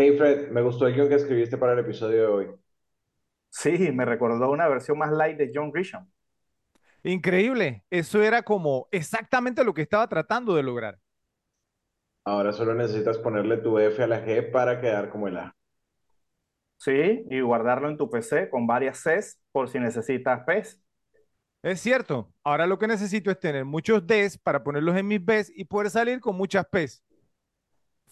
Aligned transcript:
Hey 0.00 0.16
Fred, 0.16 0.48
me 0.50 0.62
gustó 0.62 0.86
el 0.86 0.94
guion 0.94 1.10
que 1.10 1.16
escribiste 1.16 1.58
para 1.58 1.74
el 1.74 1.80
episodio 1.80 2.22
de 2.22 2.26
hoy. 2.26 2.46
Sí, 3.50 3.92
me 3.92 4.04
recordó 4.04 4.50
una 4.50 4.66
versión 4.66 4.98
más 4.98 5.12
light 5.12 5.36
de 5.36 5.52
John 5.54 5.70
Grisham. 5.70 6.10
Increíble. 7.02 7.84
Eso 7.90 8.22
era 8.22 8.42
como 8.42 8.88
exactamente 8.90 9.62
lo 9.62 9.74
que 9.74 9.82
estaba 9.82 10.08
tratando 10.08 10.54
de 10.54 10.62
lograr. 10.62 10.98
Ahora 12.24 12.52
solo 12.54 12.74
necesitas 12.74 13.18
ponerle 13.18 13.58
tu 13.58 13.78
F 13.78 14.02
a 14.02 14.06
la 14.06 14.24
G 14.24 14.50
para 14.50 14.80
quedar 14.80 15.10
como 15.10 15.28
el 15.28 15.36
A. 15.36 15.54
Sí, 16.78 17.26
y 17.28 17.40
guardarlo 17.42 17.90
en 17.90 17.98
tu 17.98 18.08
PC 18.08 18.48
con 18.48 18.66
varias 18.66 19.02
Cs 19.02 19.38
por 19.52 19.68
si 19.68 19.78
necesitas 19.78 20.44
Ps. 20.46 20.80
Es 21.62 21.80
cierto. 21.80 22.32
Ahora 22.42 22.66
lo 22.66 22.78
que 22.78 22.86
necesito 22.86 23.30
es 23.30 23.38
tener 23.38 23.66
muchos 23.66 24.06
Ds 24.06 24.38
para 24.38 24.64
ponerlos 24.64 24.96
en 24.96 25.06
mis 25.06 25.22
Bs 25.22 25.52
y 25.54 25.64
poder 25.66 25.90
salir 25.90 26.20
con 26.20 26.36
muchas 26.36 26.64
Ps. 26.66 27.02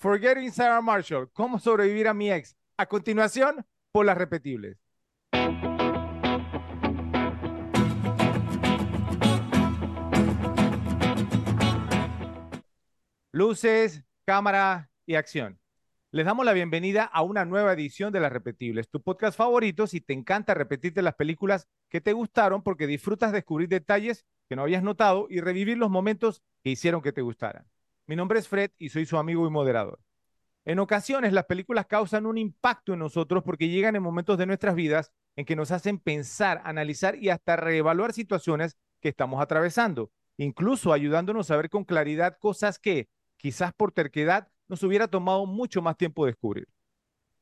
Forgetting 0.01 0.53
Sarah 0.53 0.81
Marshall. 0.81 1.29
¿Cómo 1.33 1.59
sobrevivir 1.59 2.07
a 2.07 2.15
mi 2.15 2.31
ex? 2.31 2.57
A 2.77 2.87
continuación, 2.87 3.67
por 3.91 4.07
las 4.07 4.17
repetibles. 4.17 4.79
Luces, 13.33 14.05
cámara 14.25 14.89
y 15.05 15.17
acción. 15.17 15.59
Les 16.13 16.25
damos 16.25 16.47
la 16.47 16.53
bienvenida 16.53 17.03
a 17.03 17.23
una 17.23 17.45
nueva 17.45 17.73
edición 17.73 18.13
de 18.13 18.21
Las 18.21 18.33
Repetibles, 18.33 18.89
tu 18.89 19.03
podcast 19.03 19.37
favorito 19.37 19.89
si 19.89 20.01
te 20.01 20.13
encanta 20.13 20.55
repetirte 20.55 21.03
las 21.03 21.17
películas 21.17 21.67
que 21.89 22.01
te 22.01 22.13
gustaron 22.13 22.63
porque 22.63 22.87
disfrutas 22.87 23.33
descubrir 23.33 23.69
detalles 23.69 24.25
que 24.49 24.55
no 24.55 24.63
habías 24.63 24.85
notado 24.85 25.27
y 25.29 25.41
revivir 25.41 25.77
los 25.77 25.91
momentos 25.91 26.41
que 26.63 26.71
hicieron 26.71 27.03
que 27.03 27.13
te 27.13 27.21
gustaran. 27.21 27.67
Mi 28.09 28.17
nombre 28.17 28.39
es 28.39 28.49
Fred 28.49 28.71
y 28.79 28.89
soy 28.89 29.05
su 29.05 29.19
amigo 29.19 29.47
y 29.47 29.51
moderador. 29.51 30.01
En 30.65 30.79
ocasiones 30.79 31.35
las 31.35 31.45
películas 31.45 31.85
causan 31.85 32.25
un 32.25 32.39
impacto 32.39 32.95
en 32.95 33.01
nosotros 33.01 33.45
porque 33.45 33.69
llegan 33.69 33.97
en 33.97 34.03
momentos 34.03 34.39
de 34.39 34.47
nuestras 34.47 34.75
vidas 34.75 35.13
en 35.37 35.45
que 35.45 35.55
nos 35.55 35.73
hacen 35.73 35.99
pensar, 35.99 36.63
analizar 36.65 37.17
y 37.17 37.29
hasta 37.29 37.57
reevaluar 37.57 38.15
situaciones 38.15 38.79
que 39.03 39.11
estamos 39.11 39.43
atravesando, 39.43 40.11
incluso 40.39 40.95
ayudándonos 40.95 41.51
a 41.51 41.59
ver 41.59 41.69
con 41.69 41.85
claridad 41.85 42.39
cosas 42.39 42.79
que, 42.79 43.11
quizás 43.37 43.75
por 43.75 43.93
terquedad, 43.93 44.49
nos 44.69 44.83
hubiera 44.83 45.09
tomado 45.09 45.45
mucho 45.45 45.83
más 45.83 45.99
tiempo 45.99 46.25
descubrir. 46.25 46.67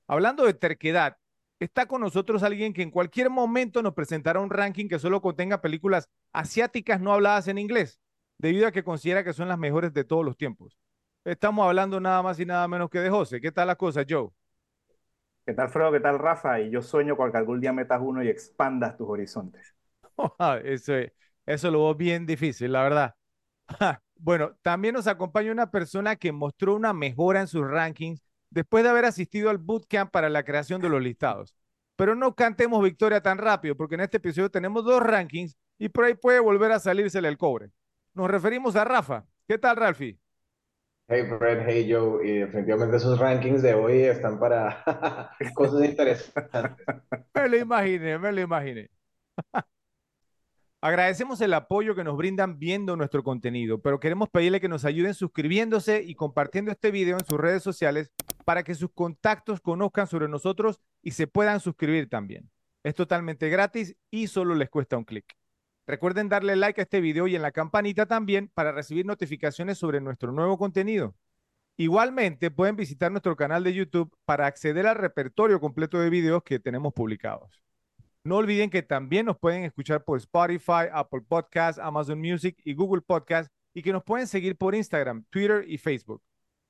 Hablando 0.08 0.46
de 0.46 0.54
terquedad, 0.54 1.16
está 1.60 1.86
con 1.86 2.00
nosotros 2.00 2.42
alguien 2.42 2.72
que 2.72 2.82
en 2.82 2.90
cualquier 2.90 3.30
momento 3.30 3.82
nos 3.82 3.94
presentará 3.94 4.40
un 4.40 4.50
ranking 4.50 4.88
que 4.88 4.98
solo 4.98 5.22
contenga 5.22 5.62
películas 5.62 6.08
asiáticas 6.32 7.00
no 7.00 7.12
habladas 7.12 7.46
en 7.46 7.58
inglés, 7.58 8.00
debido 8.38 8.66
a 8.66 8.72
que 8.72 8.84
considera 8.84 9.24
que 9.24 9.32
son 9.32 9.48
las 9.48 9.58
mejores 9.58 9.92
de 9.92 10.04
todos 10.04 10.24
los 10.24 10.36
tiempos. 10.36 10.78
Estamos 11.24 11.66
hablando 11.66 12.00
nada 12.00 12.22
más 12.22 12.38
y 12.38 12.46
nada 12.46 12.68
menos 12.68 12.88
que 12.90 13.00
de 13.00 13.10
José. 13.10 13.40
¿Qué 13.40 13.50
tal 13.52 13.66
la 13.66 13.76
cosa, 13.76 14.04
Joe? 14.08 14.30
¿Qué 15.44 15.54
tal, 15.54 15.68
Fredo? 15.68 15.92
¿Qué 15.92 16.00
tal, 16.00 16.18
Rafa? 16.18 16.60
Y 16.60 16.70
yo 16.70 16.82
sueño 16.82 17.16
con 17.16 17.30
que 17.30 17.38
algún 17.38 17.60
día 17.60 17.72
metas 17.72 18.00
uno 18.02 18.22
y 18.22 18.28
expandas 18.28 18.96
tus 18.96 19.08
horizontes. 19.08 19.74
eso, 20.64 20.92
eso 21.46 21.70
lo 21.70 21.84
veo 21.84 21.94
bien 21.94 22.26
difícil, 22.26 22.72
la 22.72 22.82
verdad. 22.82 23.14
Bueno, 24.18 24.56
también 24.62 24.94
nos 24.94 25.06
acompaña 25.08 25.52
una 25.52 25.70
persona 25.70 26.16
que 26.16 26.32
mostró 26.32 26.74
una 26.74 26.94
mejora 26.94 27.42
en 27.42 27.48
sus 27.48 27.68
rankings 27.68 28.22
después 28.48 28.82
de 28.82 28.88
haber 28.88 29.04
asistido 29.04 29.50
al 29.50 29.58
bootcamp 29.58 30.10
para 30.10 30.30
la 30.30 30.42
creación 30.42 30.80
de 30.80 30.88
los 30.88 31.02
listados. 31.02 31.54
Pero 31.96 32.14
no 32.14 32.34
cantemos 32.34 32.82
victoria 32.82 33.20
tan 33.20 33.36
rápido, 33.36 33.76
porque 33.76 33.96
en 33.96 34.00
este 34.00 34.16
episodio 34.16 34.50
tenemos 34.50 34.86
dos 34.86 35.02
rankings 35.02 35.56
y 35.78 35.90
por 35.90 36.04
ahí 36.04 36.14
puede 36.14 36.40
volver 36.40 36.72
a 36.72 36.80
salírsele 36.80 37.28
el 37.28 37.36
cobre. 37.36 37.72
Nos 38.16 38.30
referimos 38.30 38.74
a 38.76 38.84
Rafa. 38.84 39.26
¿Qué 39.46 39.58
tal, 39.58 39.76
Ralfi? 39.76 40.18
Hey 41.06 41.24
Fred, 41.28 41.66
hey 41.66 41.86
Joe, 41.88 42.26
y 42.26 42.38
definitivamente 42.38 42.96
esos 42.96 43.18
rankings 43.18 43.60
de 43.60 43.74
hoy 43.74 44.04
están 44.04 44.40
para 44.40 44.82
cosas 45.54 45.84
interesantes. 45.84 46.86
me 47.34 47.48
lo 47.50 47.58
imaginé, 47.58 48.18
me 48.18 48.32
lo 48.32 48.40
imaginé. 48.40 48.88
Agradecemos 50.80 51.42
el 51.42 51.52
apoyo 51.52 51.94
que 51.94 52.04
nos 52.04 52.16
brindan 52.16 52.58
viendo 52.58 52.96
nuestro 52.96 53.22
contenido, 53.22 53.82
pero 53.82 54.00
queremos 54.00 54.30
pedirle 54.30 54.62
que 54.62 54.68
nos 54.68 54.86
ayuden 54.86 55.12
suscribiéndose 55.12 56.02
y 56.02 56.14
compartiendo 56.14 56.70
este 56.70 56.90
video 56.90 57.18
en 57.18 57.26
sus 57.26 57.38
redes 57.38 57.62
sociales 57.62 58.10
para 58.46 58.62
que 58.62 58.74
sus 58.74 58.90
contactos 58.94 59.60
conozcan 59.60 60.06
sobre 60.06 60.26
nosotros 60.26 60.80
y 61.02 61.10
se 61.10 61.26
puedan 61.26 61.60
suscribir 61.60 62.08
también. 62.08 62.50
Es 62.82 62.94
totalmente 62.94 63.50
gratis 63.50 63.94
y 64.10 64.28
solo 64.28 64.54
les 64.54 64.70
cuesta 64.70 64.96
un 64.96 65.04
clic. 65.04 65.36
Recuerden 65.86 66.28
darle 66.28 66.56
like 66.56 66.80
a 66.80 66.84
este 66.84 67.00
video 67.00 67.28
y 67.28 67.36
en 67.36 67.42
la 67.42 67.52
campanita 67.52 68.06
también 68.06 68.50
para 68.54 68.72
recibir 68.72 69.06
notificaciones 69.06 69.78
sobre 69.78 70.00
nuestro 70.00 70.32
nuevo 70.32 70.58
contenido. 70.58 71.14
Igualmente 71.76 72.50
pueden 72.50 72.74
visitar 72.74 73.12
nuestro 73.12 73.36
canal 73.36 73.62
de 73.62 73.74
YouTube 73.74 74.12
para 74.24 74.46
acceder 74.46 74.86
al 74.86 74.96
repertorio 74.96 75.60
completo 75.60 76.00
de 76.00 76.10
videos 76.10 76.42
que 76.42 76.58
tenemos 76.58 76.92
publicados. 76.92 77.62
No 78.24 78.38
olviden 78.38 78.70
que 78.70 78.82
también 78.82 79.26
nos 79.26 79.38
pueden 79.38 79.62
escuchar 79.62 80.02
por 80.02 80.18
Spotify, 80.18 80.88
Apple 80.92 81.20
Podcasts, 81.28 81.80
Amazon 81.80 82.18
Music 82.18 82.58
y 82.64 82.74
Google 82.74 83.02
Podcasts 83.02 83.52
y 83.72 83.82
que 83.82 83.92
nos 83.92 84.02
pueden 84.02 84.26
seguir 84.26 84.56
por 84.56 84.74
Instagram, 84.74 85.24
Twitter 85.30 85.64
y 85.68 85.78
Facebook. 85.78 86.20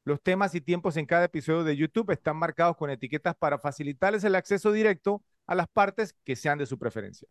Los 0.05 0.21
temas 0.23 0.55
y 0.55 0.61
tiempos 0.61 0.99
en 0.99 1.07
cada 1.07 1.25
episodio 1.25 1.65
de 1.65 1.77
YouTube 1.77 2.11
están 2.11 2.37
marcados 2.37 2.77
con 2.77 2.91
etiquetas 2.91 3.35
para 3.37 3.59
facilitarles 3.59 4.25
el 4.25 4.35
acceso 4.35 4.73
directo 4.73 5.23
a 5.47 5.55
las 5.55 5.69
partes 5.69 6.15
que 6.25 6.37
sean 6.37 6.59
de 6.59 6.67
su 6.67 6.79
preferencia. 6.79 7.27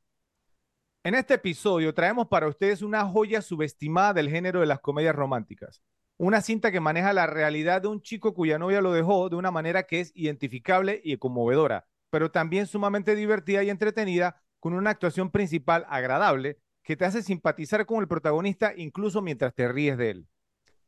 En 1.06 1.14
este 1.14 1.36
episodio 1.36 1.94
traemos 1.94 2.30
para 2.30 2.48
ustedes 2.48 2.82
una 2.82 3.06
joya 3.06 3.44
subestimada 3.44 4.12
del 4.12 4.28
género 4.28 4.62
de 4.62 4.66
las 4.66 4.80
comedias 4.80 5.16
románticas. 5.16 5.84
Una 6.18 6.42
cinta 6.42 6.72
que 6.72 6.80
maneja 6.80 7.14
la 7.14 7.28
realidad 7.28 7.84
de 7.84 7.90
un 7.90 8.02
chico 8.02 8.34
cuya 8.34 8.58
novia 8.58 8.82
lo 8.82 8.92
dejó 8.92 9.30
de 9.30 9.36
una 9.36 9.52
manera 9.52 9.84
que 9.84 10.00
es 10.00 10.12
identificable 10.16 11.00
y 11.04 11.16
conmovedora, 11.18 11.86
pero 12.10 12.32
también 12.32 12.66
sumamente 12.66 13.14
divertida 13.14 13.62
y 13.62 13.70
entretenida, 13.70 14.42
con 14.60 14.74
una 14.74 14.90
actuación 14.90 15.30
principal 15.30 15.86
agradable 15.90 16.58
que 16.82 16.98
te 16.98 17.06
hace 17.06 17.22
simpatizar 17.22 17.86
con 17.86 18.00
el 18.00 18.08
protagonista 18.08 18.74
incluso 18.76 19.22
mientras 19.22 19.54
te 19.54 19.68
ríes 19.68 20.00
de 20.00 20.10
él. 20.10 20.28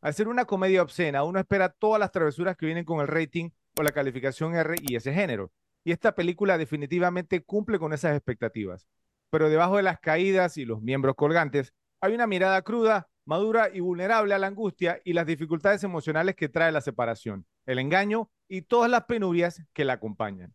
Al 0.01 0.15
ser 0.15 0.29
una 0.29 0.45
comedia 0.45 0.81
obscena, 0.81 1.25
uno 1.25 1.37
espera 1.37 1.69
todas 1.69 1.99
las 1.99 2.11
travesuras 2.11 2.57
que 2.57 2.65
vienen 2.65 2.85
con 2.85 3.01
el 3.01 3.07
rating 3.07 3.51
o 3.77 3.83
la 3.83 3.91
calificación 3.91 4.55
R 4.55 4.77
y 4.81 4.95
ese 4.95 5.13
género. 5.13 5.51
Y 5.83 5.91
esta 5.91 6.15
película 6.15 6.57
definitivamente 6.57 7.43
cumple 7.43 7.77
con 7.77 7.93
esas 7.93 8.15
expectativas. 8.15 8.87
Pero 9.29 9.49
debajo 9.49 9.77
de 9.77 9.83
las 9.83 9.99
caídas 9.99 10.57
y 10.57 10.65
los 10.65 10.81
miembros 10.81 11.15
colgantes, 11.15 11.73
hay 11.99 12.13
una 12.13 12.27
mirada 12.27 12.61
cruda, 12.61 13.09
madura 13.25 13.69
y 13.73 13.79
vulnerable 13.79 14.33
a 14.33 14.39
la 14.39 14.47
angustia 14.47 15.01
y 15.03 15.13
las 15.13 15.25
dificultades 15.25 15.83
emocionales 15.83 16.35
que 16.35 16.49
trae 16.49 16.71
la 16.71 16.81
separación, 16.81 17.45
el 17.65 17.79
engaño 17.79 18.29
y 18.47 18.61
todas 18.61 18.89
las 18.89 19.03
penurias 19.05 19.61
que 19.73 19.85
la 19.85 19.93
acompañan. 19.93 20.53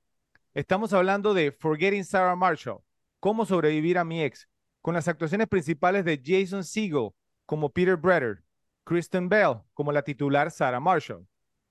Estamos 0.55 0.93
hablando 0.93 1.35
de 1.35 1.53
Forgetting 1.53 2.05
Sarah 2.05 2.37
Marshall, 2.37 2.81
Cómo 3.21 3.47
sobrevivir 3.47 3.99
a 3.99 4.05
mi 4.05 4.23
ex, 4.23 4.49
con 4.81 4.95
las 4.95 5.07
actuaciones 5.07 5.47
principales 5.47 6.05
de 6.05 6.21
Jason 6.25 6.65
Segel 6.65 7.11
como 7.47 7.71
Peter 7.71 7.97
Bretter, 7.97 8.43
Kristen 8.85 9.29
Bell 9.29 9.61
como 9.75 9.93
la 9.93 10.03
titular 10.03 10.51
Sarah 10.51 10.81
Marshall, 10.81 11.27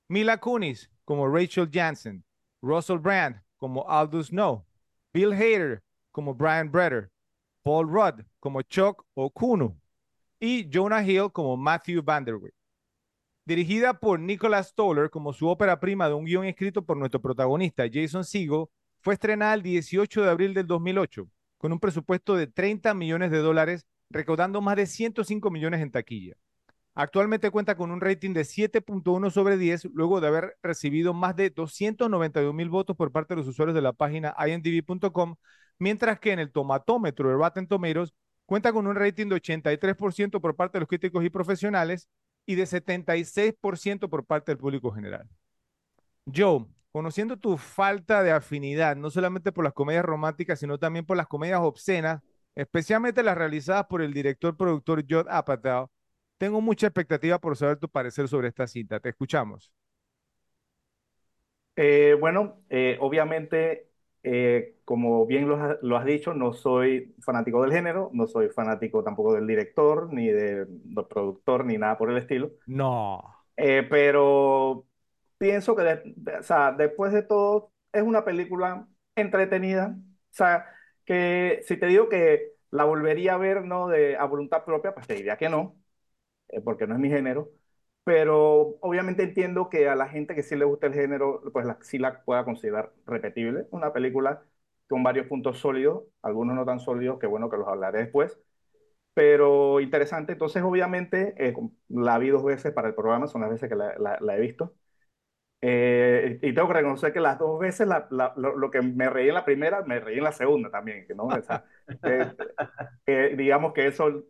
Mila 0.08 0.38
Kunis 0.38 0.90
como 1.04 1.28
Rachel 1.28 1.70
Jansen, 1.72 2.24
Russell 2.62 3.00
Brand 3.00 3.42
como 3.58 3.90
Aldous 3.90 4.28
Snow, 4.28 4.66
Bill 5.14 5.34
Hader 5.34 5.84
como 6.12 6.34
Brian 6.34 6.72
Bretter, 6.72 7.10
Paul 7.64 7.88
Rudd 7.88 8.26
como 8.40 8.62
Chuck 8.62 9.06
Okuno 9.14 9.78
y 10.40 10.70
Jonah 10.72 11.04
Hill 11.04 11.32
como 11.32 11.58
Matthew 11.58 12.02
Vanderwick 12.04 12.54
dirigida 13.46 14.00
por 14.00 14.20
Nicholas 14.20 14.70
Stoller 14.70 15.10
como 15.10 15.34
su 15.34 15.48
ópera 15.48 15.80
prima 15.80 16.08
de 16.08 16.14
un 16.14 16.26
guion 16.26 16.46
escrito 16.46 16.86
por 16.86 16.98
nuestro 16.98 17.22
protagonista 17.22 17.84
Jason 17.92 18.24
Segel, 18.24 18.66
fue 19.02 19.16
estrenada 19.16 19.54
el 19.54 19.64
18 19.64 20.22
de 20.22 20.30
abril 20.30 20.54
del 20.54 20.68
2008, 20.68 21.28
con 21.58 21.72
un 21.72 21.80
presupuesto 21.80 22.36
de 22.36 22.48
30 22.48 22.94
millones 22.94 23.32
de 23.32 23.40
dólares, 23.40 23.86
recaudando 24.10 24.62
más 24.62 24.76
de 24.76 24.86
105 24.86 25.50
millones 25.50 25.82
en 25.82 25.92
taquilla. 25.92 26.36
Actualmente 26.94 27.50
cuenta 27.52 27.76
con 27.76 27.90
un 27.90 28.02
rating 28.02 28.34
de 28.34 28.46
7.1 28.46 29.32
sobre 29.32 29.58
10, 29.58 29.86
luego 29.94 30.22
de 30.22 30.28
haber 30.28 30.58
recibido 30.62 31.14
más 31.14 31.36
de 31.36 31.50
292 31.50 32.54
mil 32.54 32.70
votos 32.70 32.96
por 32.96 33.12
parte 33.12 33.34
de 33.34 33.40
los 33.40 33.48
usuarios 33.48 33.74
de 33.74 33.82
la 33.82 33.94
página 33.94 34.36
imdb.com, 34.38 35.36
mientras 35.82 36.20
que 36.20 36.32
en 36.32 36.38
el 36.38 36.52
tomatómetro 36.52 37.28
de 37.28 37.36
Rotten 37.36 37.66
Tomatoes 37.66 38.14
cuenta 38.46 38.72
con 38.72 38.86
un 38.86 38.96
rating 38.96 39.28
de 39.28 39.38
83% 39.38 40.40
por 40.40 40.56
parte 40.56 40.78
de 40.78 40.82
los 40.82 40.88
críticos 40.88 41.26
y 41.26 41.32
profesionales 41.32 42.08
y 42.46 42.54
de 42.54 42.68
76% 42.68 44.08
por 44.08 44.24
parte 44.24 44.52
del 44.52 44.60
público 44.60 44.92
general. 44.92 45.28
Joe, 46.32 46.68
conociendo 46.92 47.36
tu 47.36 47.58
falta 47.58 48.22
de 48.22 48.32
afinidad, 48.32 48.96
no 48.96 49.10
solamente 49.10 49.52
por 49.52 49.64
las 49.64 49.74
comedias 49.74 50.06
románticas, 50.06 50.60
sino 50.60 50.78
también 50.78 51.04
por 51.04 51.18
las 51.18 51.26
comedias 51.26 51.62
obscenas, 51.62 52.22
especialmente 52.54 53.24
las 53.24 53.36
realizadas 53.36 53.88
por 53.88 54.04
el 54.04 54.14
director 54.14 54.56
productor 54.56 55.04
Judd 55.10 55.28
Apatow, 55.30 55.90
tengo 56.38 56.62
mucha 56.62 56.86
expectativa 56.86 57.40
por 57.40 57.58
saber 57.58 57.78
tu 57.78 57.90
parecer 57.90 58.28
sobre 58.28 58.50
esta 58.50 58.68
cinta. 58.68 59.00
Te 59.00 59.10
escuchamos. 59.10 59.74
Eh, 61.76 62.16
bueno, 62.20 62.62
eh, 62.70 62.98
obviamente 63.00 63.91
eh, 64.24 64.76
como 64.86 65.26
bien 65.26 65.48
lo, 65.48 65.98
has 65.98 66.06
dicho, 66.06 66.34
no 66.34 66.54
soy 66.54 67.16
fanático 67.22 67.62
del 67.62 67.72
género, 67.72 68.10
no 68.14 68.28
soy 68.28 68.50
fanático 68.50 69.04
tampoco 69.04 69.34
del 69.34 69.48
director, 69.48 70.14
ni 70.14 70.28
del 70.28 70.68
productor, 71.10 71.66
ni 71.66 71.78
nada 71.78 71.98
por 71.98 72.12
el 72.12 72.18
estilo. 72.18 72.52
No. 72.68 73.24
Eh, 73.58 73.86
pero 73.90 74.86
pienso 75.38 75.76
que 75.76 76.04
o 76.40 76.44
sea, 76.44 76.72
después 76.72 77.14
de 77.14 77.24
todo 77.24 77.72
es 77.92 78.04
una 78.04 78.24
película 78.24 78.88
entretenida. 79.16 79.96
O 79.98 80.34
sea, 80.34 80.66
que 81.06 81.62
si 81.66 81.78
te 81.78 81.88
digo 81.88 82.08
que 82.08 82.54
la 82.70 82.86
volvería 82.86 83.34
a 83.34 83.38
ver 83.38 83.66
¿no? 83.66 83.88
de, 83.88 84.16
a 84.18 84.26
voluntad 84.26 84.64
propia, 84.64 84.94
pues 84.94 85.08
te 85.08 85.16
diría 85.16 85.38
que 85.38 85.50
no, 85.50 85.76
eh, 86.50 86.62
porque 86.62 86.88
no 86.88 86.94
es 86.94 87.00
mi 87.00 87.10
género. 87.10 87.50
Pero 88.04 88.78
obviamente 88.82 89.24
entiendo 89.24 89.70
que 89.70 89.88
a 89.88 89.96
la 89.96 90.08
gente 90.10 90.36
que 90.36 90.44
sí 90.44 90.56
le 90.56 90.66
gusta 90.66 90.88
el 90.88 90.94
género, 90.94 91.42
pues 91.54 91.66
la, 91.66 91.78
sí 91.82 91.98
la 92.00 92.24
pueda 92.24 92.44
considerar 92.46 92.92
repetible. 93.06 93.68
Una 93.72 93.94
película 93.94 94.44
con 94.88 95.04
varios 95.04 95.28
puntos 95.28 95.60
sólidos, 95.60 96.04
algunos 96.22 96.56
no 96.56 96.66
tan 96.66 96.80
sólidos, 96.80 97.20
que 97.20 97.28
bueno 97.28 97.50
que 97.50 97.58
los 97.58 97.68
hablaré 97.68 98.00
después 98.00 98.40
pero 99.14 99.80
interesante. 99.80 100.34
Entonces, 100.34 100.64
obviamente, 100.64 101.36
eh, 101.38 101.54
la 101.90 102.18
vi 102.18 102.30
dos 102.30 102.44
veces 102.44 102.72
para 102.74 102.88
el 102.88 102.96
programa, 102.96 103.28
son 103.28 103.42
las 103.42 103.50
veces 103.50 103.70
que 103.70 103.76
la, 103.76 103.96
la, 103.98 104.38
he 104.38 104.40
visto. 104.40 104.74
Eh, 105.62 106.40
y 106.42 106.54
tengo 106.54 106.68
que 106.68 106.74
reconocer 106.74 107.14
que 107.14 107.20
las 107.20 107.38
dos 107.38 107.60
veces 107.60 107.88
lo, 107.88 108.56
lo, 108.56 108.72
que 108.72 108.82
me 108.82 109.10
reí 109.10 109.28
en 109.28 109.36
la 109.36 109.46
primera, 109.46 109.84
me 109.84 110.00
reí 110.00 110.18
en 110.18 110.24
la 110.24 110.32
segunda 110.32 110.72
también, 110.72 111.06
¿no? 111.16 111.26
O 111.26 111.42
sea, 111.42 111.66
digamos 113.38 113.74
que 113.74 113.88
eso 113.88 114.24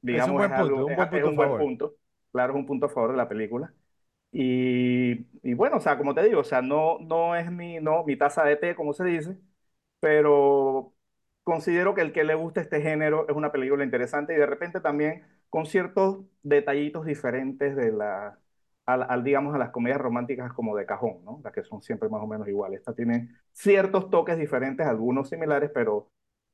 digamos, 0.00 0.28
es 0.28 0.30
un 0.30 0.36
buen, 0.36 0.60
punto, 0.60 0.86
un 0.86 0.96
buen, 0.96 1.10
punto, 1.10 1.28
un 1.28 1.36
buen 1.36 1.58
punto. 1.58 1.94
Claro, 2.32 2.52
es 2.54 2.58
un 2.58 2.66
punto 2.66 2.86
a 2.86 2.88
favor 2.88 3.12
de 3.12 3.16
la 3.16 3.28
película. 3.28 3.72
Y, 4.32 5.26
y, 5.42 5.54
bueno, 5.54 5.78
o 5.78 5.80
sea, 5.80 5.98
como 5.98 6.14
te 6.14 6.22
digo, 6.24 6.40
o 6.40 6.44
sea, 6.44 6.62
no, 6.62 6.98
no 7.00 7.36
es 7.36 7.50
mi, 7.52 7.80
no, 7.80 8.04
mi 8.04 8.16
taza 8.16 8.44
de 8.44 8.56
té, 8.56 8.74
como 8.76 8.92
se 8.94 9.04
dice, 9.04 9.38
pero 10.00 10.94
considero 11.44 11.94
que 11.94 12.02
el 12.02 12.12
que 12.12 12.24
le 12.24 12.34
guste 12.36 12.60
este 12.60 12.82
género 12.82 13.28
es 13.28 13.36
una 13.36 13.52
película 13.52 13.84
interesante 13.84 14.34
y 14.34 14.36
de 14.38 14.46
repente 14.46 14.80
también 14.80 15.24
con 15.50 15.66
ciertos 15.66 16.20
detallitos 16.42 17.06
diferentes 17.06 17.76
de 17.76 17.92
la, 17.92 18.38
al, 18.86 19.24
digamos, 19.24 19.54
a 19.54 19.58
las 19.58 19.70
comedias 19.70 20.00
románticas 20.00 20.52
como 20.54 20.76
de 20.76 20.86
cajón, 20.86 21.24
¿no? 21.24 21.40
Las 21.44 21.52
que 21.54 21.64
son 21.64 21.82
siempre 21.82 22.08
más 22.10 22.22
o 22.22 22.26
menos 22.26 22.48
iguales. 22.48 22.80
Esta 22.80 22.94
tiene 22.94 23.30
ciertos 23.52 24.10
toques 24.10 24.38
diferentes, 24.38 24.86
algunos 24.86 25.28
similares, 25.30 25.70
pero, 25.74 26.10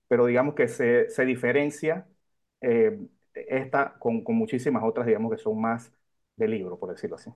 pero 0.08 0.26
digamos 0.26 0.54
que 0.54 0.68
se, 0.68 1.10
se 1.10 1.24
diferencia 1.24 2.06
eh, 2.60 2.98
esta 3.34 3.98
con, 3.98 4.22
con 4.22 4.36
muchísimas 4.36 4.82
otras, 4.84 5.06
digamos, 5.06 5.32
que 5.32 5.38
son 5.38 5.60
más 5.60 5.92
de 6.36 6.48
libro, 6.48 6.78
por 6.78 6.90
decirlo 6.90 7.16
así. 7.16 7.30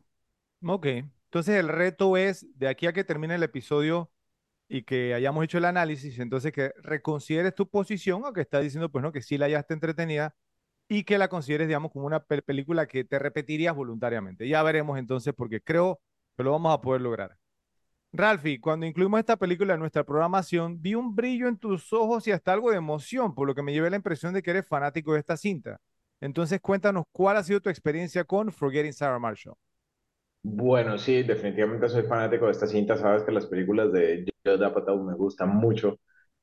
Ok, 0.65 0.87
entonces 0.87 1.57
el 1.57 1.69
reto 1.69 2.17
es, 2.17 2.47
de 2.59 2.69
aquí 2.69 2.87
a 2.87 2.93
que 2.93 3.05
termine 3.05 3.35
el 3.35 3.43
episodio, 3.43 4.11
y 4.69 4.83
que 4.83 5.15
hayamos 5.15 5.45
hecho 5.45 5.59
el 5.59 5.65
análisis, 5.65 6.19
entonces 6.19 6.53
que 6.53 6.73
reconsideres 6.83 7.55
tu 7.55 7.69
posición, 7.69 8.25
aunque 8.25 8.43
estás 8.43 8.63
diciendo, 8.63 8.91
pues 8.91 9.03
no, 9.03 9.13
que 9.13 9.23
sí 9.23 9.39
la 9.39 9.47
hallaste 9.47 9.75
entretenida 9.75 10.35
y 10.89 11.05
que 11.05 11.19
la 11.19 11.29
consideres, 11.29 11.69
digamos, 11.69 11.91
como 11.93 12.07
una 12.07 12.21
película 12.21 12.87
que 12.87 13.05
te 13.05 13.19
repetirías 13.19 13.75
voluntariamente. 13.75 14.49
Ya 14.49 14.63
veremos 14.63 14.99
entonces, 14.99 15.35
porque 15.35 15.61
creo 15.61 16.01
que 16.37 16.43
lo 16.45 16.53
vamos 16.53 16.75
a 16.75 16.81
poder 16.81 17.01
lograr. 17.03 17.37
Ralphie, 18.13 18.61
cuando 18.61 18.87
incluimos 18.87 19.21
esta 19.21 19.37
película 19.37 19.75
en 19.75 19.81
nuestra 19.81 20.05
programación, 20.05 20.81
vi 20.81 20.95
un 20.95 21.15
brillo 21.15 21.49
en 21.49 21.59
tus 21.59 21.93
ojos 21.93 22.27
y 22.27 22.33
hasta 22.33 22.53
algo 22.53 22.71
de 22.71 22.79
emoción, 22.79 23.35
por 23.35 23.47
lo 23.47 23.55
que 23.55 23.63
me 23.63 23.73
llevé 23.73 23.91
la 23.91 23.97
impresión 23.97 24.35
de 24.35 24.43
que 24.43 24.51
eres 24.51 24.67
fanático 24.67 25.13
de 25.13 25.21
esta 25.21 25.37
cinta. 25.37 25.79
Entonces, 26.21 26.61
cuéntanos 26.61 27.05
cuál 27.13 27.37
ha 27.37 27.43
sido 27.43 27.61
tu 27.61 27.71
experiencia 27.71 28.25
con 28.25 28.51
Forgetting 28.51 28.93
Sarah 28.93 29.19
Marshall. 29.19 29.55
Bueno, 30.43 30.99
sí, 30.99 31.23
definitivamente 31.23 31.89
soy 31.89 32.03
fanático 32.05 32.47
de 32.47 32.53
esta 32.53 32.67
cinta. 32.67 32.97
Sabes 32.97 33.23
que 33.23 33.33
las 33.33 33.47
películas 33.47 33.93
de 33.93 34.25
Judd 34.45 34.63
Apatow 34.63 35.03
me 35.03 35.15
gustan 35.15 35.51
mucho. 35.51 35.99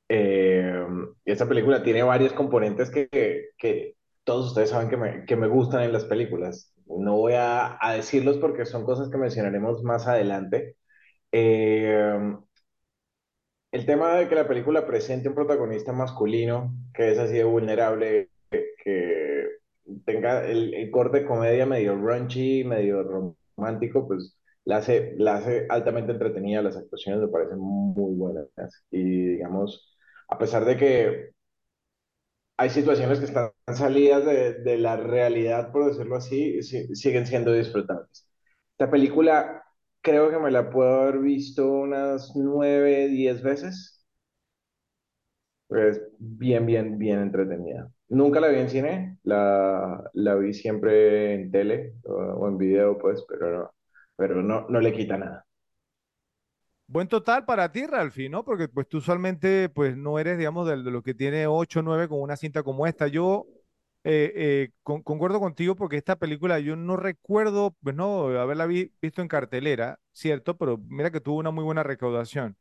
Eh, 0.09 0.85
esta 1.25 1.47
película 1.47 1.83
tiene 1.83 2.03
varios 2.03 2.33
componentes 2.33 2.91
que, 2.91 3.09
que, 3.57 3.95
todos 4.23 4.47
ustedes 4.47 4.71
saben 4.71 4.89
que 4.89 4.97
me, 4.97 5.25
que 5.25 5.35
me, 5.35 5.47
gustan 5.47 5.83
en 5.83 5.93
las 5.93 6.05
películas. 6.05 6.73
No 6.87 7.15
voy 7.17 7.33
a, 7.33 7.77
a, 7.81 7.93
decirlos 7.93 8.37
porque 8.37 8.65
son 8.65 8.85
cosas 8.85 9.09
que 9.09 9.17
mencionaremos 9.17 9.83
más 9.83 10.07
adelante. 10.07 10.77
Eh, 11.31 12.35
el 13.71 13.85
tema 13.85 14.15
de 14.15 14.27
que 14.29 14.35
la 14.35 14.47
película 14.47 14.87
presente 14.87 15.29
un 15.29 15.35
protagonista 15.35 15.91
masculino 15.91 16.73
que 16.93 17.11
es 17.11 17.19
así 17.19 17.33
de 17.33 17.43
vulnerable, 17.43 18.29
que, 18.49 18.65
que 18.83 19.34
tenga 20.05 20.45
el, 20.45 20.73
el, 20.73 20.91
corte 20.91 21.25
comedia 21.25 21.65
medio 21.65 21.95
raunchy, 21.97 22.63
medio 22.63 23.03
romántico, 23.55 24.07
pues 24.07 24.37
la 24.65 24.77
hace, 24.77 25.13
la 25.17 25.35
hace 25.37 25.65
altamente 25.69 26.11
entretenida, 26.13 26.61
las 26.61 26.77
actuaciones 26.77 27.21
me 27.21 27.27
parecen 27.29 27.59
muy 27.59 28.15
buenas. 28.15 28.49
Y 28.91 29.03
digamos, 29.37 29.95
a 30.29 30.37
pesar 30.37 30.65
de 30.65 30.77
que 30.77 31.31
hay 32.57 32.69
situaciones 32.69 33.19
que 33.19 33.25
están 33.25 33.51
salidas 33.75 34.25
de, 34.25 34.53
de 34.55 34.77
la 34.77 34.95
realidad, 34.97 35.71
por 35.71 35.85
decirlo 35.87 36.15
así, 36.17 36.61
siguen 36.63 37.25
siendo 37.27 37.51
disfrutables. 37.53 38.29
Esta 38.71 38.89
película 38.91 39.63
creo 40.01 40.29
que 40.29 40.39
me 40.39 40.51
la 40.51 40.69
puedo 40.69 41.01
haber 41.01 41.19
visto 41.19 41.67
unas 41.69 42.31
nueve, 42.35 43.07
diez 43.09 43.41
veces. 43.41 44.05
Pues 45.67 46.01
bien, 46.17 46.65
bien, 46.65 46.97
bien 46.97 47.19
entretenida. 47.19 47.91
Nunca 48.09 48.39
la 48.39 48.49
vi 48.49 48.59
en 48.59 48.69
cine, 48.69 49.17
la, 49.23 50.09
la 50.13 50.35
vi 50.35 50.53
siempre 50.53 51.33
en 51.33 51.51
tele 51.51 51.93
o, 52.03 52.47
en 52.47 52.57
video, 52.57 52.97
pues, 52.97 53.25
pero 53.27 53.57
no, 53.57 53.71
pero 54.15 54.43
no, 54.43 54.67
no 54.69 54.79
le 54.79 54.93
quita 54.93 55.17
nada. 55.17 55.45
Buen 56.87 57.07
total 57.07 57.45
para 57.45 57.71
ti, 57.71 57.87
Ralfi, 57.87 58.29
¿no? 58.29 58.45
Porque 58.45 58.67
pues 58.67 58.87
tú 58.87 58.97
usualmente 58.97 59.69
pues 59.69 59.97
no 59.97 60.19
eres, 60.19 60.37
digamos, 60.37 60.67
de, 60.67 60.83
de 60.83 60.91
lo 60.91 61.01
que 61.01 61.15
tiene 61.15 61.47
8 61.47 61.79
o 61.79 61.83
9 61.83 62.07
con 62.07 62.21
una 62.21 62.37
cinta 62.37 62.61
como 62.61 62.85
esta. 62.85 63.07
Yo 63.07 63.47
eh, 64.07 64.31
eh, 64.35 64.69
con, 64.83 65.01
concuerdo 65.01 65.39
contigo 65.39 65.75
porque 65.75 65.97
esta 65.97 66.15
película 66.17 66.59
yo 66.59 66.75
no 66.75 66.95
recuerdo, 66.95 67.75
pues 67.81 67.95
no, 67.95 68.27
haberla 68.39 68.67
vi, 68.67 68.93
visto 69.01 69.23
en 69.23 69.27
cartelera, 69.27 69.99
cierto, 70.11 70.57
pero 70.57 70.77
mira 70.77 71.09
que 71.09 71.21
tuvo 71.21 71.37
una 71.39 71.49
muy 71.49 71.63
buena 71.63 71.81
recaudación. 71.81 72.55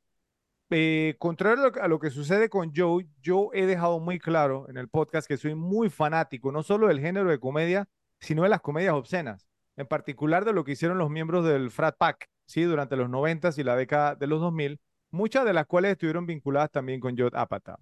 Eh, 0.71 1.15
contrario 1.19 1.73
a 1.81 1.89
lo, 1.89 2.01
que 2.01 2.11
sucede 2.11 2.49
con 2.49 2.73
Joe, 2.75 3.07
yo 3.21 3.51
he 3.53 3.67
dejado 3.67 4.01
muy 4.01 4.19
claro 4.19 4.67
en 4.69 4.77
el 4.77 4.89
podcast 4.89 5.29
que 5.29 5.37
soy 5.37 5.55
muy 5.55 5.89
fanático, 5.89 6.51
no 6.51 6.63
solo 6.63 6.89
del 6.89 7.01
género 7.01 7.31
de 7.31 7.39
comedia, 7.39 7.87
sino 8.19 8.43
de 8.43 8.49
las 8.49 8.61
comedias 8.61 8.95
obscenas 8.95 9.47
en 9.77 9.87
particular 9.87 10.45
de 10.45 10.53
lo 10.53 10.65
que 10.65 10.73
hicieron 10.73 10.99
los 10.99 11.11
miembros 11.11 11.45
del 11.45 11.71
Frat 11.71 11.97
Pack, 11.99 12.29
¿sí? 12.47 12.63
Durante 12.63 12.97
los 12.97 13.11
90 13.11 13.51
y 13.57 13.63
la 13.63 13.77
década 13.77 14.15
de 14.15 14.27
los 14.27 14.41
2000, 14.41 14.81
muchas 15.11 15.45
de 15.45 15.53
las 15.53 15.67
cuales 15.67 15.93
estuvieron 15.93 16.27
vinculadas 16.27 16.71
también 16.71 17.01
con 17.01 17.17
Judd 17.17 17.35
Apatow. 17.35 17.77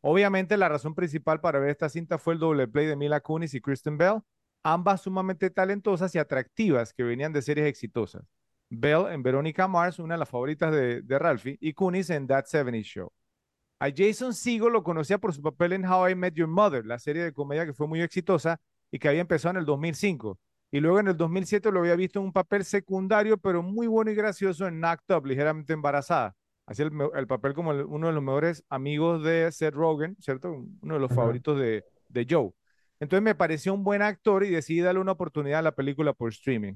Obviamente 0.00 0.56
la 0.56 0.68
razón 0.68 0.94
principal 0.94 1.40
para 1.40 1.58
ver 1.58 1.70
esta 1.70 1.88
cinta 1.88 2.18
fue 2.18 2.34
el 2.34 2.40
doble 2.40 2.68
play 2.68 2.86
de 2.86 2.96
Mila 2.96 3.20
Kunis 3.20 3.54
y 3.54 3.60
Kristen 3.60 3.98
Bell, 3.98 4.20
ambas 4.62 5.02
sumamente 5.02 5.50
talentosas 5.50 6.14
y 6.14 6.18
atractivas 6.18 6.92
que 6.92 7.02
venían 7.02 7.32
de 7.32 7.42
series 7.42 7.66
exitosas. 7.66 8.24
Bell 8.70 9.06
en 9.10 9.22
Veronica 9.22 9.68
Mars, 9.68 9.98
una 9.98 10.14
de 10.14 10.18
las 10.18 10.28
favoritas 10.28 10.72
de, 10.72 11.02
de 11.02 11.18
Ralphie, 11.18 11.58
y 11.60 11.72
Kunis 11.72 12.10
en 12.10 12.26
That 12.26 12.46
70 12.46 12.82
Show. 12.82 13.12
A 13.78 13.90
Jason 13.94 14.32
Segel 14.32 14.72
lo 14.72 14.82
conocía 14.82 15.18
por 15.18 15.34
su 15.34 15.42
papel 15.42 15.74
en 15.74 15.84
How 15.84 16.08
I 16.08 16.14
Met 16.14 16.34
Your 16.34 16.48
Mother, 16.48 16.86
la 16.86 16.98
serie 16.98 17.22
de 17.22 17.32
comedia 17.32 17.66
que 17.66 17.74
fue 17.74 17.86
muy 17.86 18.00
exitosa 18.00 18.58
y 18.90 18.98
que 18.98 19.08
había 19.08 19.20
empezado 19.20 19.50
en 19.50 19.58
el 19.58 19.66
2005. 19.66 20.38
Y 20.70 20.80
luego 20.80 20.98
en 20.98 21.08
el 21.08 21.16
2007 21.16 21.70
lo 21.70 21.80
había 21.80 21.94
visto 21.94 22.18
en 22.18 22.26
un 22.26 22.32
papel 22.32 22.64
secundario, 22.64 23.36
pero 23.36 23.62
muy 23.62 23.86
bueno 23.86 24.10
y 24.10 24.14
gracioso 24.14 24.66
en 24.66 24.84
Act 24.84 25.10
Up, 25.10 25.26
ligeramente 25.26 25.74
embarazada. 25.74 26.34
Hacía 26.66 26.86
el, 26.86 26.92
el, 27.14 27.26
papel 27.26 27.54
como 27.54 27.72
el, 27.72 27.84
uno 27.84 28.08
de 28.08 28.12
los 28.14 28.22
mejores 28.22 28.64
amigos 28.68 29.22
de 29.22 29.52
Seth 29.52 29.74
Rogen, 29.74 30.16
¿cierto? 30.20 30.52
Uno 30.80 30.94
de 30.94 31.00
los 31.00 31.12
favoritos 31.12 31.58
de, 31.58 31.84
de 32.08 32.26
Joe. 32.28 32.50
Entonces 32.98 33.22
me 33.22 33.34
pareció 33.34 33.74
un 33.74 33.84
buen 33.84 34.02
actor 34.02 34.42
y 34.42 34.50
decidí 34.50 34.80
darle 34.80 35.00
una 35.00 35.12
oportunidad 35.12 35.60
a 35.60 35.62
la 35.62 35.74
película 35.74 36.12
por 36.12 36.30
streaming. 36.30 36.74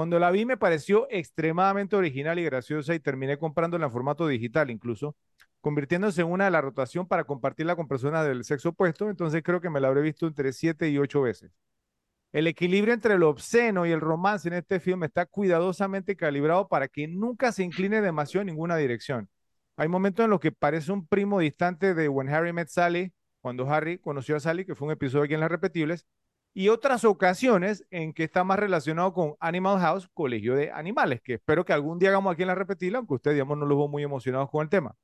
Cuando 0.00 0.18
la 0.18 0.30
vi 0.30 0.46
me 0.46 0.56
pareció 0.56 1.06
extremadamente 1.10 1.94
original 1.94 2.38
y 2.38 2.44
graciosa 2.44 2.94
y 2.94 3.00
terminé 3.00 3.36
comprándola 3.36 3.84
en 3.84 3.92
formato 3.92 4.26
digital 4.26 4.70
incluso, 4.70 5.14
convirtiéndose 5.60 6.22
en 6.22 6.28
una 6.28 6.46
de 6.46 6.50
la 6.50 6.62
rotación 6.62 7.06
para 7.06 7.24
compartirla 7.24 7.76
con 7.76 7.86
personas 7.86 8.26
del 8.26 8.42
sexo 8.44 8.70
opuesto. 8.70 9.10
Entonces 9.10 9.42
creo 9.42 9.60
que 9.60 9.68
me 9.68 9.78
la 9.78 9.88
habré 9.88 10.00
visto 10.00 10.26
entre 10.26 10.54
siete 10.54 10.88
y 10.88 10.96
ocho 10.96 11.20
veces. 11.20 11.52
El 12.32 12.46
equilibrio 12.46 12.94
entre 12.94 13.18
lo 13.18 13.28
obsceno 13.28 13.84
y 13.84 13.90
el 13.90 14.00
romance 14.00 14.48
en 14.48 14.54
este 14.54 14.80
filme 14.80 15.04
está 15.04 15.26
cuidadosamente 15.26 16.16
calibrado 16.16 16.66
para 16.66 16.88
que 16.88 17.06
nunca 17.06 17.52
se 17.52 17.62
incline 17.62 18.00
demasiado 18.00 18.40
en 18.40 18.46
ninguna 18.46 18.78
dirección. 18.78 19.28
Hay 19.76 19.88
momentos 19.88 20.24
en 20.24 20.30
los 20.30 20.40
que 20.40 20.50
parece 20.50 20.92
un 20.92 21.06
primo 21.06 21.40
distante 21.40 21.92
de 21.92 22.08
When 22.08 22.30
Harry 22.30 22.54
Met 22.54 22.68
Sally, 22.68 23.12
cuando 23.42 23.70
Harry 23.70 23.98
conoció 23.98 24.36
a 24.36 24.40
Sally, 24.40 24.64
que 24.64 24.74
fue 24.74 24.86
un 24.86 24.92
episodio 24.92 25.24
aquí 25.24 25.34
en 25.34 25.40
Las 25.40 25.50
Repetibles, 25.50 26.06
y 26.52 26.68
otras 26.68 27.04
ocasiones 27.04 27.84
en 27.90 28.12
que 28.12 28.24
está 28.24 28.44
más 28.44 28.58
relacionado 28.58 29.12
con 29.12 29.34
Animal 29.40 29.78
House, 29.80 30.08
Colegio 30.12 30.54
de 30.54 30.70
Animales, 30.72 31.20
que 31.22 31.34
espero 31.34 31.64
que 31.64 31.72
algún 31.72 31.98
día 31.98 32.08
hagamos 32.10 32.32
aquí 32.32 32.42
en 32.42 32.48
Las 32.48 32.58
Repetibles, 32.58 32.98
aunque 32.98 33.14
ustedes, 33.14 33.36
digamos, 33.36 33.58
no 33.58 33.66
los 33.66 33.78
veo 33.78 33.88
muy 33.88 34.02
emocionados 34.02 34.50
con 34.50 34.62
el 34.62 34.68
tema. 34.68 34.96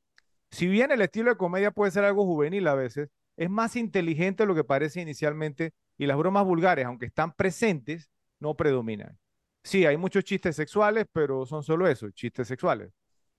Si 0.50 0.66
bien 0.66 0.90
el 0.90 1.02
estilo 1.02 1.30
de 1.30 1.36
comedia 1.36 1.70
puede 1.70 1.90
ser 1.92 2.04
algo 2.04 2.24
juvenil 2.24 2.66
a 2.68 2.74
veces, 2.74 3.10
es 3.36 3.50
más 3.50 3.76
inteligente 3.76 4.42
de 4.42 4.46
lo 4.46 4.54
que 4.54 4.64
parece 4.64 5.00
inicialmente 5.00 5.72
y 5.98 6.06
las 6.06 6.16
bromas 6.16 6.44
vulgares, 6.44 6.86
aunque 6.86 7.06
están 7.06 7.32
presentes, 7.32 8.10
no 8.40 8.54
predominan. 8.56 9.18
Sí, 9.62 9.84
hay 9.84 9.96
muchos 9.96 10.24
chistes 10.24 10.56
sexuales, 10.56 11.06
pero 11.12 11.44
son 11.46 11.62
solo 11.62 11.88
eso, 11.88 12.10
chistes 12.10 12.48
sexuales. 12.48 12.92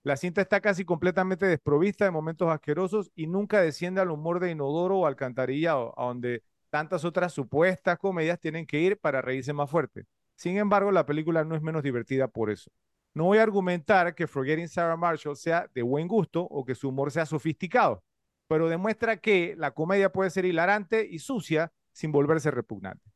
La 0.03 0.17
cinta 0.17 0.41
está 0.41 0.61
casi 0.61 0.85
completamente 0.85 1.45
desprovista 1.45 2.05
de 2.05 2.11
momentos 2.11 2.49
asquerosos 2.49 3.11
y 3.15 3.27
nunca 3.27 3.61
desciende 3.61 4.01
al 4.01 4.11
humor 4.11 4.39
de 4.39 4.51
inodoro 4.51 4.99
o 4.99 5.05
alcantarillado, 5.05 5.93
a 5.97 6.05
donde 6.05 6.43
tantas 6.77 7.03
otras 7.05 7.33
supuestas 7.33 7.97
comedias 7.97 8.39
tienen 8.39 8.67
que 8.67 8.79
ir 8.79 8.99
para 8.99 9.19
reírse 9.19 9.51
más 9.51 9.67
fuerte. 9.67 10.05
Sin 10.35 10.57
embargo, 10.57 10.91
la 10.91 11.07
película 11.07 11.43
no 11.43 11.55
es 11.55 11.61
menos 11.63 11.81
divertida 11.81 12.27
por 12.27 12.51
eso. 12.51 12.71
No 13.15 13.23
voy 13.23 13.39
a 13.39 13.43
argumentar 13.43 14.13
que 14.13 14.27
Forgetting 14.27 14.67
Sarah 14.67 14.95
Marshall 14.95 15.35
sea 15.35 15.67
de 15.73 15.81
buen 15.81 16.07
gusto 16.07 16.43
o 16.43 16.63
que 16.63 16.75
su 16.75 16.89
humor 16.89 17.09
sea 17.09 17.25
sofisticado, 17.25 18.03
pero 18.47 18.69
demuestra 18.69 19.17
que 19.17 19.55
la 19.57 19.71
comedia 19.71 20.11
puede 20.11 20.29
ser 20.29 20.45
hilarante 20.45 21.07
y 21.09 21.17
sucia 21.17 21.73
sin 21.93 22.11
volverse 22.11 22.51
repugnante. 22.51 23.11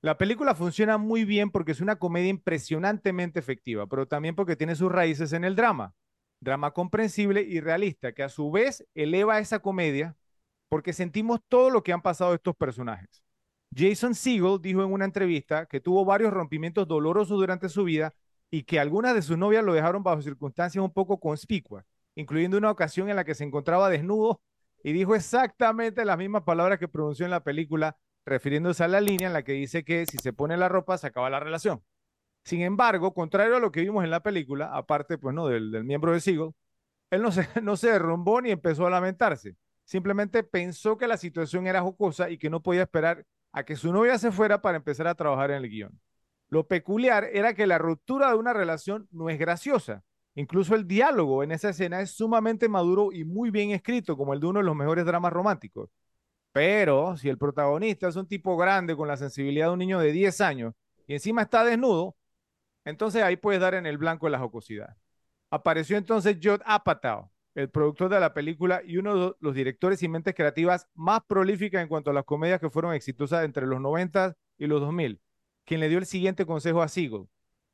La 0.00 0.16
película 0.16 0.54
funciona 0.54 0.98
muy 0.98 1.24
bien 1.24 1.50
porque 1.50 1.72
es 1.72 1.80
una 1.80 1.96
comedia 1.96 2.28
impresionantemente 2.28 3.40
efectiva, 3.40 3.88
pero 3.88 4.06
también 4.06 4.36
porque 4.36 4.54
tiene 4.54 4.76
sus 4.76 4.92
raíces 4.92 5.32
en 5.32 5.42
el 5.42 5.56
drama. 5.56 5.96
Drama 6.38 6.70
comprensible 6.70 7.42
y 7.42 7.58
realista, 7.58 8.12
que 8.12 8.22
a 8.22 8.28
su 8.28 8.52
vez 8.52 8.86
eleva 8.94 9.40
esa 9.40 9.58
comedia 9.58 10.14
porque 10.68 10.92
sentimos 10.92 11.40
todo 11.48 11.70
lo 11.70 11.82
que 11.82 11.92
han 11.92 12.02
pasado 12.02 12.34
estos 12.34 12.56
personajes. 12.56 13.22
Jason 13.74 14.14
Segel 14.14 14.58
dijo 14.60 14.82
en 14.82 14.92
una 14.92 15.04
entrevista 15.04 15.66
que 15.66 15.80
tuvo 15.80 16.04
varios 16.04 16.32
rompimientos 16.32 16.88
dolorosos 16.88 17.38
durante 17.38 17.68
su 17.68 17.84
vida 17.84 18.14
y 18.50 18.62
que 18.62 18.80
algunas 18.80 19.14
de 19.14 19.22
sus 19.22 19.36
novias 19.36 19.64
lo 19.64 19.74
dejaron 19.74 20.02
bajo 20.02 20.22
circunstancias 20.22 20.82
un 20.82 20.92
poco 20.92 21.20
conspicuas, 21.20 21.84
incluyendo 22.14 22.56
una 22.56 22.70
ocasión 22.70 23.10
en 23.10 23.16
la 23.16 23.24
que 23.24 23.34
se 23.34 23.44
encontraba 23.44 23.90
desnudo 23.90 24.40
y 24.82 24.92
dijo 24.92 25.14
exactamente 25.14 26.04
las 26.04 26.18
mismas 26.18 26.44
palabras 26.44 26.78
que 26.78 26.88
pronunció 26.88 27.24
en 27.24 27.30
la 27.30 27.44
película 27.44 27.96
refiriéndose 28.24 28.84
a 28.84 28.88
la 28.88 29.00
línea 29.00 29.28
en 29.28 29.32
la 29.32 29.42
que 29.42 29.52
dice 29.52 29.84
que 29.84 30.06
si 30.06 30.18
se 30.18 30.32
pone 30.32 30.56
la 30.56 30.68
ropa 30.68 30.98
se 30.98 31.06
acaba 31.06 31.30
la 31.30 31.40
relación. 31.40 31.82
Sin 32.44 32.62
embargo, 32.62 33.12
contrario 33.14 33.56
a 33.56 33.60
lo 33.60 33.72
que 33.72 33.80
vimos 33.82 34.04
en 34.04 34.10
la 34.10 34.22
película, 34.22 34.74
aparte 34.74 35.18
pues, 35.18 35.34
¿no? 35.34 35.48
del, 35.48 35.84
miembro 35.84 36.12
de 36.12 36.20
Seagull, 36.20 36.54
él 37.10 37.22
no 37.22 37.32
se, 37.32 37.46
no 37.62 37.76
se 37.76 37.90
derrumbó 37.90 38.40
ni 38.40 38.50
empezó 38.50 38.86
a 38.86 38.90
lamentarse. 38.90 39.56
Simplemente 39.88 40.42
pensó 40.42 40.98
que 40.98 41.08
la 41.08 41.16
situación 41.16 41.66
era 41.66 41.80
jocosa 41.80 42.28
y 42.28 42.36
que 42.36 42.50
no 42.50 42.62
podía 42.62 42.82
esperar 42.82 43.24
a 43.52 43.64
que 43.64 43.74
su 43.74 43.90
novia 43.90 44.18
se 44.18 44.30
fuera 44.30 44.60
para 44.60 44.76
empezar 44.76 45.06
a 45.06 45.14
trabajar 45.14 45.50
en 45.50 45.64
el 45.64 45.70
guion. 45.70 45.98
Lo 46.50 46.68
peculiar 46.68 47.24
era 47.32 47.54
que 47.54 47.66
la 47.66 47.78
ruptura 47.78 48.28
de 48.28 48.36
una 48.36 48.52
relación 48.52 49.08
no 49.10 49.30
es 49.30 49.38
graciosa. 49.38 50.02
Incluso 50.34 50.74
el 50.74 50.86
diálogo 50.86 51.42
en 51.42 51.52
esa 51.52 51.70
escena 51.70 52.02
es 52.02 52.10
sumamente 52.10 52.68
maduro 52.68 53.12
y 53.12 53.24
muy 53.24 53.48
bien 53.48 53.70
escrito, 53.70 54.14
como 54.18 54.34
el 54.34 54.40
de 54.40 54.48
uno 54.48 54.58
de 54.58 54.66
los 54.66 54.76
mejores 54.76 55.06
dramas 55.06 55.32
románticos. 55.32 55.88
Pero 56.52 57.16
si 57.16 57.30
el 57.30 57.38
protagonista 57.38 58.08
es 58.08 58.16
un 58.16 58.28
tipo 58.28 58.58
grande 58.58 58.94
con 58.94 59.08
la 59.08 59.16
sensibilidad 59.16 59.68
de 59.68 59.72
un 59.72 59.78
niño 59.78 60.00
de 60.00 60.12
10 60.12 60.38
años 60.42 60.74
y 61.06 61.14
encima 61.14 61.40
está 61.40 61.64
desnudo, 61.64 62.14
entonces 62.84 63.22
ahí 63.22 63.38
puedes 63.38 63.62
dar 63.62 63.72
en 63.72 63.86
el 63.86 63.96
blanco 63.96 64.26
de 64.26 64.32
la 64.32 64.38
jocosidad. 64.38 64.98
Apareció 65.48 65.96
entonces 65.96 66.36
Judd 66.42 66.60
Apatow, 66.66 67.30
el 67.58 67.70
productor 67.70 68.08
de 68.08 68.20
la 68.20 68.34
película 68.34 68.82
y 68.84 68.98
uno 68.98 69.16
de 69.16 69.34
los 69.40 69.52
directores 69.52 70.00
y 70.04 70.08
mentes 70.08 70.32
creativas 70.32 70.86
más 70.94 71.22
prolíficas 71.26 71.82
en 71.82 71.88
cuanto 71.88 72.10
a 72.10 72.14
las 72.14 72.22
comedias 72.22 72.60
que 72.60 72.70
fueron 72.70 72.94
exitosas 72.94 73.44
entre 73.44 73.66
los 73.66 73.80
90 73.80 74.36
y 74.58 74.66
los 74.68 74.80
2000, 74.80 75.20
quien 75.64 75.80
le 75.80 75.88
dio 75.88 75.98
el 75.98 76.06
siguiente 76.06 76.46
consejo 76.46 76.82
a 76.82 76.86
Siegel. 76.86 77.26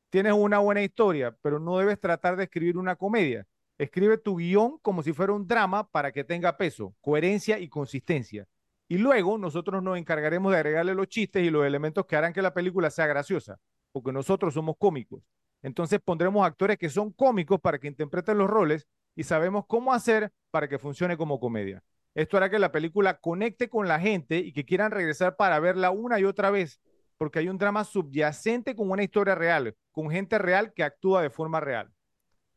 Tienes 0.09 0.33
una 0.33 0.59
buena 0.59 0.83
historia, 0.83 1.37
pero 1.43 1.61
no 1.61 1.77
debes 1.77 2.01
tratar 2.01 2.37
de 2.37 2.45
escribir 2.45 2.79
una 2.79 2.97
comedia. 2.97 3.47
Escribe 3.77 4.17
tu 4.17 4.39
guion 4.39 4.79
como 4.79 5.03
si 5.03 5.13
fuera 5.13 5.35
un 5.35 5.47
drama 5.47 5.87
para 5.91 6.13
que 6.13 6.25
tenga 6.25 6.57
peso, 6.57 6.95
coherencia 7.03 7.59
y 7.59 7.69
consistencia. 7.69 8.47
Y 8.89 8.97
luego 8.97 9.37
nosotros 9.37 9.83
nos 9.83 9.99
encargaremos 9.99 10.51
de 10.51 10.61
agregarle 10.61 10.95
los 10.95 11.09
chistes 11.09 11.45
y 11.45 11.51
los 11.51 11.67
elementos 11.67 12.07
que 12.07 12.17
harán 12.17 12.33
que 12.33 12.41
la 12.41 12.55
película 12.55 12.89
sea 12.89 13.07
graciosa, 13.07 13.59
porque 13.93 14.13
nosotros 14.13 14.55
somos 14.55 14.77
cómicos. 14.79 15.23
Entonces 15.61 16.01
pondremos 16.03 16.47
actores 16.47 16.79
que 16.79 16.89
son 16.89 17.11
cómicos 17.13 17.61
para 17.61 17.79
que 17.79 17.89
interpreten 17.89 18.39
los 18.39 18.49
roles 18.49 18.89
y 19.15 19.25
sabemos 19.25 19.65
cómo 19.67 19.93
hacer 19.93 20.33
para 20.51 20.69
que 20.69 20.79
funcione 20.79 21.17
como 21.17 21.41
comedia. 21.41 21.83
Esto 22.15 22.37
hará 22.37 22.49
que 22.49 22.59
la 22.59 22.73
película 22.73 23.19
conecte 23.19 23.69
con 23.69 23.89
la 23.89 23.99
gente 23.99 24.39
y 24.39 24.53
que 24.53 24.65
quieran 24.65 24.93
regresar 24.93 25.37
para 25.37 25.59
verla 25.59 25.91
una 25.91 26.21
y 26.21 26.25
otra 26.25 26.51
vez, 26.51 26.81
porque 27.19 27.41
hay 27.41 27.49
un 27.49 27.59
drama 27.59 27.85
subyacente 27.85 28.77
con 28.77 28.91
una 28.91 29.03
historia 29.03 29.35
real, 29.35 29.77
con 29.91 30.11
gente 30.11 30.39
real 30.39 30.73
que 30.73 30.85
actúa 30.85 31.23
de 31.23 31.31
forma 31.31 31.61
real. 31.61 31.93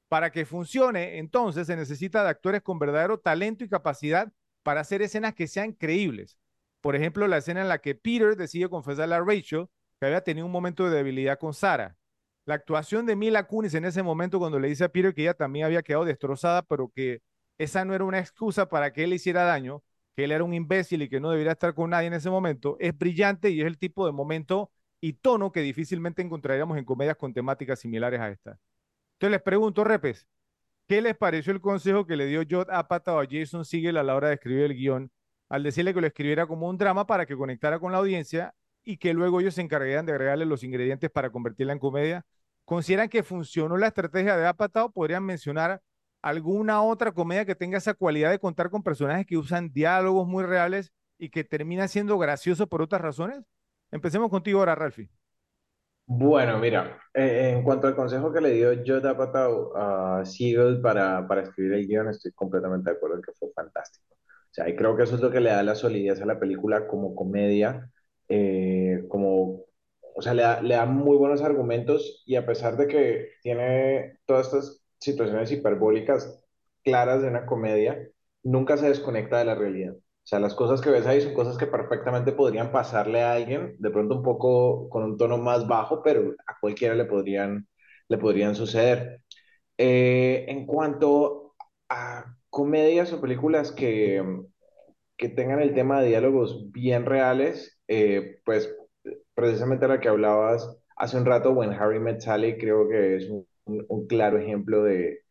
Para 0.08 0.32
que 0.32 0.46
funcione, 0.46 1.18
entonces 1.18 1.68
se 1.68 1.76
necesita 1.76 2.24
de 2.24 2.30
actores 2.30 2.62
con 2.62 2.80
verdadero 2.80 3.20
talento 3.20 3.64
y 3.64 3.70
capacidad 3.70 4.32
para 4.64 4.82
hacer 4.82 5.02
escenas 5.02 5.34
que 5.34 5.48
sean 5.48 5.74
creíbles. 5.74 6.38
Por 6.82 6.96
ejemplo, 6.96 7.28
la 7.28 7.38
escena 7.38 7.62
en 7.62 7.68
la 7.68 7.80
que 7.80 7.96
Peter 7.96 8.36
decide 8.36 8.70
confesarle 8.70 9.16
a 9.16 9.22
Rachel 9.22 9.68
que 10.00 10.06
había 10.06 10.22
tenido 10.22 10.46
un 10.46 10.52
momento 10.52 10.86
de 10.86 10.96
debilidad 10.96 11.40
con 11.40 11.54
Sara. 11.54 11.98
La 12.48 12.56
actuación 12.56 13.06
de 13.06 13.16
Mila 13.16 13.46
Kunis 13.46 13.75
en 13.75 13.86
ese 13.86 14.01
momento 14.01 14.39
cuando 14.39 14.60
le 14.60 14.70
dice 14.70 14.86
a 14.86 14.89
Peter 14.89 15.13
que 15.13 15.22
ella 15.22 15.36
también 15.36 15.66
había 15.66 15.84
quedado 15.84 16.06
destrozada, 16.06 16.63
pero 16.63 16.89
que 16.89 17.22
esa 17.60 17.86
no 17.86 17.94
era 17.94 18.06
una 18.06 18.20
excusa 18.20 18.70
para 18.70 18.92
que 18.94 19.04
él 19.04 19.13
hiciera 19.13 19.44
daño, 19.44 19.84
que 20.16 20.24
él 20.24 20.32
era 20.32 20.44
un 20.44 20.54
imbécil 20.54 21.04
y 21.04 21.10
que 21.10 21.20
no 21.20 21.30
debería 21.30 21.51
estar 21.51 21.75
con 21.75 21.92
nadie 21.92 22.08
en 22.08 22.13
ese 22.13 22.30
momento, 22.30 22.77
es 22.80 22.98
brillante 22.98 23.50
y 23.51 23.62
es 23.62 23.68
el 23.68 23.77
tipo 23.77 24.06
de 24.06 24.13
momento 24.13 24.72
y 25.01 25.13
tono 25.13 25.51
que 25.51 25.62
difícilmente 25.62 26.22
encontraríamos 26.22 26.77
en 26.77 26.86
comedias 26.86 27.18
con 27.18 27.34
temáticas 27.34 27.80
similares 27.80 28.20
a 28.20 28.30
esta. 28.30 28.58
Entonces 29.16 29.32
les 29.32 29.42
pregunto, 29.42 29.84
Repes, 29.84 30.25
¿Qué 30.88 31.01
les 31.01 31.18
pareció 31.18 31.51
el 31.51 31.60
consejo 31.60 32.08
que 32.08 32.16
le 32.16 32.27
dio 32.27 32.44
Jod 32.50 32.70
Apatow 32.70 33.20
a 33.20 33.27
Jason 33.30 33.66
Segel 33.66 33.98
a 33.98 34.04
la 34.04 34.16
hora 34.16 34.30
de 34.30 34.36
escribir 34.36 34.63
el 34.63 34.74
guion, 34.74 35.12
al 35.50 35.63
decirle 35.63 35.94
que 35.94 36.00
lo 36.00 36.08
escribiera 36.08 36.48
como 36.48 36.70
un 36.70 36.77
drama 36.77 37.06
para 37.06 37.25
que 37.25 37.36
conectara 37.36 37.77
con 37.80 37.92
la 37.92 37.98
audiencia 37.98 38.56
y 38.86 38.96
que 38.98 39.13
luego 39.13 39.42
ellos 39.42 39.56
se 39.56 39.62
encargaran 39.62 40.06
de 40.06 40.13
agregarle 40.13 40.46
los 40.46 40.63
ingredientes 40.63 41.12
para 41.12 41.30
convertirla 41.30 41.74
en 41.74 41.80
comedia? 41.80 42.25
¿Consideran 42.67 43.07
que 43.07 43.24
funcionó 43.24 43.77
la 43.77 43.88
estrategia 43.88 44.36
de 44.36 44.45
Apatow? 44.45 44.91
¿Podrían 44.91 45.24
mencionar 45.24 45.81
alguna 46.21 46.81
otra 46.81 47.13
comedia 47.13 47.45
que 47.45 47.55
tenga 47.55 47.77
esa 47.77 47.93
cualidad 47.93 48.29
de 48.29 48.39
contar 48.39 48.69
con 48.69 48.83
personajes 48.83 49.25
que 49.25 49.38
usan 49.38 49.71
diálogos 49.71 50.27
muy 50.27 50.43
reales 50.43 50.91
y 51.17 51.29
que 51.29 51.45
termina 51.45 51.88
siendo 51.88 52.17
gracioso 52.17 52.67
por 52.67 52.81
otras 52.81 53.01
razones? 53.01 53.41
Empecemos 53.89 54.29
contigo 54.29 54.59
ahora, 54.59 54.75
Ralphie. 54.75 55.09
Bueno, 56.07 56.59
mira, 56.59 57.00
eh, 57.13 57.53
en 57.55 57.63
cuanto 57.63 57.88
al 57.88 57.95
consejo 57.95 58.33
que 58.33 58.41
le 58.41 58.51
dio 58.51 58.71
Joe 58.86 59.01
a 59.77 60.25
Siegel 60.25 60.81
para, 60.81 61.25
para 61.25 61.43
escribir 61.43 61.71
el 61.71 61.88
guion, 61.88 62.09
estoy 62.09 62.33
completamente 62.33 62.89
de 62.89 62.97
acuerdo 62.97 63.15
en 63.15 63.21
que 63.21 63.31
fue 63.31 63.47
fantástico. 63.55 64.13
O 64.13 64.51
sea, 64.51 64.67
y 64.67 64.75
creo 64.75 64.97
que 64.97 65.03
eso 65.03 65.15
es 65.15 65.21
lo 65.21 65.31
que 65.31 65.39
le 65.39 65.51
da 65.51 65.63
la 65.63 65.75
solidez 65.75 66.21
a 66.21 66.25
la 66.25 66.38
película 66.38 66.86
como 66.86 67.15
comedia, 67.15 67.89
eh, 68.27 69.05
como, 69.07 69.66
o 70.17 70.21
sea, 70.21 70.33
le 70.33 70.43
da, 70.43 70.62
le 70.62 70.75
da 70.75 70.86
muy 70.86 71.17
buenos 71.17 71.41
argumentos 71.43 72.24
y 72.25 72.36
a 72.36 72.45
pesar 72.45 72.77
de 72.77 72.88
que 72.88 73.29
tiene 73.43 74.19
todas 74.25 74.47
estas 74.47 74.83
situaciones 75.00 75.51
hiperbólicas 75.51 76.43
claras 76.83 77.21
de 77.21 77.29
una 77.29 77.45
comedia, 77.45 78.09
nunca 78.43 78.77
se 78.77 78.88
desconecta 78.89 79.39
de 79.39 79.45
la 79.45 79.55
realidad. 79.55 79.93
O 79.95 80.29
sea, 80.29 80.39
las 80.39 80.55
cosas 80.55 80.81
que 80.81 80.89
ves 80.89 81.05
ahí 81.07 81.21
son 81.21 81.33
cosas 81.33 81.57
que 81.57 81.67
perfectamente 81.67 82.33
podrían 82.33 82.71
pasarle 82.71 83.21
a 83.24 83.33
alguien, 83.33 83.75
de 83.79 83.89
pronto 83.91 84.15
un 84.15 84.24
poco 84.24 84.89
con 84.89 85.03
un 85.03 85.17
tono 85.17 85.38
más 85.38 85.67
bajo, 85.67 86.01
pero 86.03 86.33
a 86.47 86.59
cualquiera 86.59 86.95
le 86.95 87.05
podrían, 87.05 87.67
le 88.09 88.17
podrían 88.17 88.55
suceder. 88.55 89.21
Eh, 89.77 90.45
en 90.50 90.65
cuanto 90.65 91.55
a 91.89 92.36
comedias 92.50 93.13
o 93.13 93.21
películas 93.21 93.71
que, 93.71 94.24
que 95.17 95.29
tengan 95.29 95.62
el 95.62 95.74
tema 95.74 96.01
de 96.01 96.09
diálogos 96.09 96.71
bien 96.71 97.05
reales, 97.05 97.79
eh, 97.88 98.41
pues 98.45 98.69
precisamente 99.38 99.88
la 99.89 100.01
que 100.01 100.10
hablabas 100.10 100.77
hace 100.98 101.17
un 101.17 101.25
rato, 101.27 101.51
When 101.53 101.74
Harry 101.74 102.00
Met 102.01 102.22
Sally, 102.22 102.58
creo 102.60 102.89
que 102.89 103.17
es 103.17 103.29
un 103.65 104.08
claro 104.08 104.39
ejemplo 104.39 104.84
de, 104.84 105.22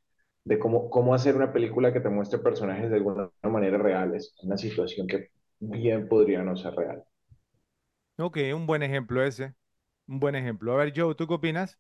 de 0.45 0.59
cómo, 0.61 0.91
cómo 0.91 1.15
hacer 1.15 1.37
una 1.37 1.53
película 1.53 1.93
que 1.93 2.01
te 2.01 2.09
muestre 2.11 2.41
personajes 2.41 2.91
de 2.91 2.97
alguna 2.97 3.31
manera 3.45 3.79
reales, 3.79 4.35
una 4.45 4.59
situación 4.59 5.07
que 5.09 5.31
bien 5.61 6.09
podría 6.09 6.43
no 6.43 6.57
ser 6.57 6.75
real. 6.77 7.05
Ok, 8.19 8.39
un 8.55 8.67
buen 8.67 8.83
ejemplo 8.83 9.23
ese, 9.25 9.55
un 10.09 10.21
buen 10.21 10.35
ejemplo. 10.37 10.73
A 10.75 10.77
ver, 10.79 10.93
Joe, 10.97 11.15
¿tú 11.17 11.27
qué 11.29 11.35
opinas? 11.35 11.79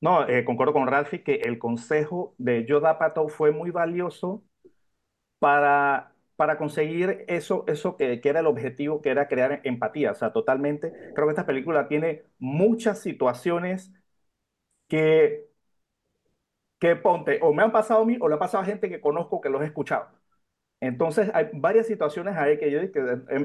No, 0.00 0.28
eh, 0.28 0.44
concuerdo 0.44 0.74
con 0.74 0.86
Ralphie 0.86 1.22
que 1.22 1.36
el 1.36 1.58
consejo 1.58 2.34
de 2.38 2.66
Joe 2.68 2.86
Apatow 2.86 3.28
fue 3.30 3.52
muy 3.52 3.70
valioso 3.70 4.44
para, 5.40 6.13
para 6.36 6.58
conseguir 6.58 7.24
eso, 7.28 7.64
eso 7.68 7.96
que, 7.96 8.20
era 8.24 8.40
el 8.40 8.46
objetivo, 8.46 9.00
que 9.02 9.10
era 9.10 9.28
crear 9.28 9.60
empatía. 9.64 10.12
O 10.12 10.14
sea, 10.14 10.32
totalmente. 10.32 10.92
Creo 11.14 11.26
que 11.26 11.32
esta 11.32 11.46
película 11.46 11.88
tiene 11.88 12.24
muchas 12.38 13.00
situaciones 13.00 13.92
que 14.88 15.48
que 16.78 16.96
ponte, 16.96 17.38
o 17.42 17.52
me 17.54 17.62
han 17.62 17.72
pasado 17.72 18.02
a 18.02 18.04
mí 18.04 18.18
o 18.20 18.28
le 18.28 18.34
ha 18.34 18.38
pasado 18.38 18.62
a 18.62 18.66
gente 18.66 18.88
que 18.90 19.00
conozco 19.00 19.40
que 19.40 19.48
los 19.48 19.62
he 19.62 19.66
escuchado. 19.66 20.08
Entonces 20.80 21.30
hay 21.34 21.48
varias 21.54 21.86
situaciones 21.86 22.36
ahí 22.36 22.58
que 22.58 22.70
yo 22.70 22.80
que 22.92 23.00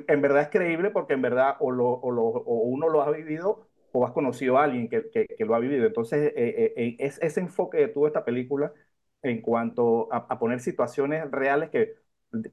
en, 0.07 0.21
verdad 0.21 0.43
es 0.43 0.49
creíble 0.49 0.91
porque 0.91 1.13
en 1.13 1.21
verdad 1.21 1.55
o, 1.59 1.71
lo, 1.71 1.87
o, 1.87 2.63
uno 2.63 2.89
lo 2.89 3.01
ha 3.01 3.11
vivido 3.11 3.69
o 3.93 4.05
has 4.05 4.13
conocido 4.13 4.57
a 4.57 4.65
alguien 4.65 4.89
que, 4.89 5.09
que, 5.11 5.45
lo 5.45 5.55
ha 5.55 5.59
vivido. 5.59 5.85
Entonces 5.87 6.33
eh, 6.35 6.49
eh, 6.49 6.73
eh, 6.77 6.95
es 6.99 7.19
ese 7.21 7.41
enfoque 7.41 7.79
que 7.79 7.87
tuvo 7.89 8.07
esta 8.07 8.25
película 8.25 8.73
en 9.21 9.41
cuanto 9.41 10.11
a, 10.13 10.17
a, 10.29 10.39
poner 10.39 10.59
situaciones 10.59 11.29
reales 11.31 11.69
que, 11.69 11.95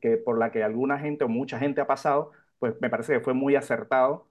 que 0.00 0.16
por 0.18 0.38
la 0.38 0.50
que 0.52 0.62
alguna 0.64 0.98
gente 0.98 1.24
o 1.24 1.28
mucha 1.28 1.58
gente 1.58 1.80
ha 1.80 1.86
pasado, 1.86 2.32
pues 2.58 2.74
me 2.80 2.90
parece 2.90 3.14
que 3.14 3.20
fue 3.20 3.34
muy 3.34 3.56
acertado 3.56 4.28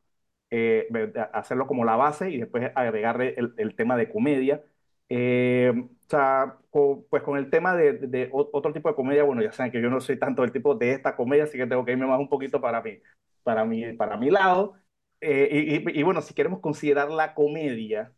hacerlo 1.34 1.68
como 1.68 1.86
la 1.86 1.96
base 1.96 2.30
y 2.32 2.38
después 2.40 2.72
agregarle 2.76 3.36
el, 3.38 3.54
el 3.58 3.76
tema 3.76 3.98
de 3.98 4.10
comedia 4.10 4.64
eh, 5.10 5.72
o 5.76 6.10
sea, 6.10 6.58
pues 6.72 7.22
con 7.24 7.38
el 7.38 7.50
tema 7.52 7.76
de, 7.76 7.94
de, 7.94 8.30
otro 8.32 8.74
tipo 8.74 8.90
de 8.90 8.96
comedia, 8.96 9.24
bueno, 9.24 9.42
ya 9.44 9.52
saben 9.52 9.72
que 9.72 9.82
yo 9.82 9.90
no 9.90 10.02
soy 10.02 10.18
tanto 10.20 10.44
el 10.44 10.52
tipo 10.52 10.74
de 10.76 10.94
esta 10.94 11.16
comedia, 11.16 11.44
así 11.44 11.58
que 11.58 11.68
tengo 11.68 11.86
que 11.86 11.92
irme 11.92 12.08
más 12.08 12.20
un 12.20 12.30
poquito 12.30 12.60
para 12.62 12.82
mí, 12.82 13.00
para 13.44 13.66
mi, 13.66 13.94
para 13.94 14.18
mi 14.18 14.32
lado. 14.32 14.76
Eh, 15.22 15.82
y, 15.86 16.00
y, 16.00 16.04
bueno, 16.04 16.22
si 16.22 16.34
queremos 16.34 16.60
considerar 16.60 17.10
la 17.12 17.34
comedia, 17.36 18.14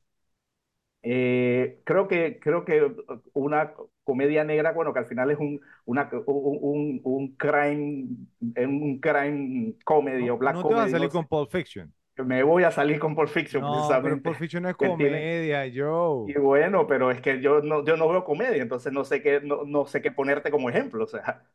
Eh, 1.02 1.82
creo 1.86 2.08
que, 2.08 2.40
creo 2.40 2.66
que 2.66 2.94
una 3.34 3.74
comedia 4.08 4.44
negra, 4.46 4.72
bueno, 4.72 4.94
que 4.94 5.00
al 5.00 5.06
final 5.06 5.30
es 5.32 5.38
un, 5.40 5.62
una, 5.86 6.10
un, 6.28 7.02
un, 7.04 7.36
crime, 7.36 8.08
un 8.40 9.00
crime 9.02 9.74
comedy 9.84 10.30
o 10.30 10.38
black 10.38 10.56
no 10.56 10.62
comedy. 10.62 10.68
te 10.68 10.74
vas 10.74 10.88
a 10.88 10.90
salir 10.90 11.10
no 11.10 11.12
sé. 11.12 11.18
con 11.18 11.28
Pulp 11.28 11.52
Fiction. 11.52 11.94
Me 12.18 12.44
voy 12.44 12.64
a 12.64 12.72
salir 12.72 13.00
con 13.00 13.16
Pulp 13.16 13.30
Fiction, 13.30 13.64
No, 13.64 14.00
pero 14.02 14.18
precisamente. 14.18 14.22
Pulp 14.22 14.38
Fiction 14.38 14.64
no 14.64 14.70
es 14.70 14.76
comedia, 14.78 15.66
Joe. 15.74 16.28
Y 16.28 16.34
bueno, 16.38 16.86
pero 16.88 17.10
es 17.12 17.22
que 17.22 17.42
yo 17.42 17.62
no, 17.62 17.84
yo 17.86 17.96
no 17.98 18.08
veo 18.10 18.24
comedia, 18.26 18.62
entonces 18.62 18.92
no 18.94 19.04
sé 19.06 19.22
qué, 19.24 19.40
no, 19.42 19.64
no 19.66 19.86
sé 19.88 20.02
qué 20.02 20.12
ponerte 20.12 20.52
como 20.52 20.70
ejemplo. 20.70 21.04
O 21.06 21.08
sea, 21.08 21.48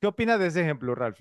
¿Qué 0.00 0.06
opinas 0.06 0.38
de 0.38 0.48
ese 0.48 0.60
ejemplo, 0.60 0.94
Ralph? 0.94 1.20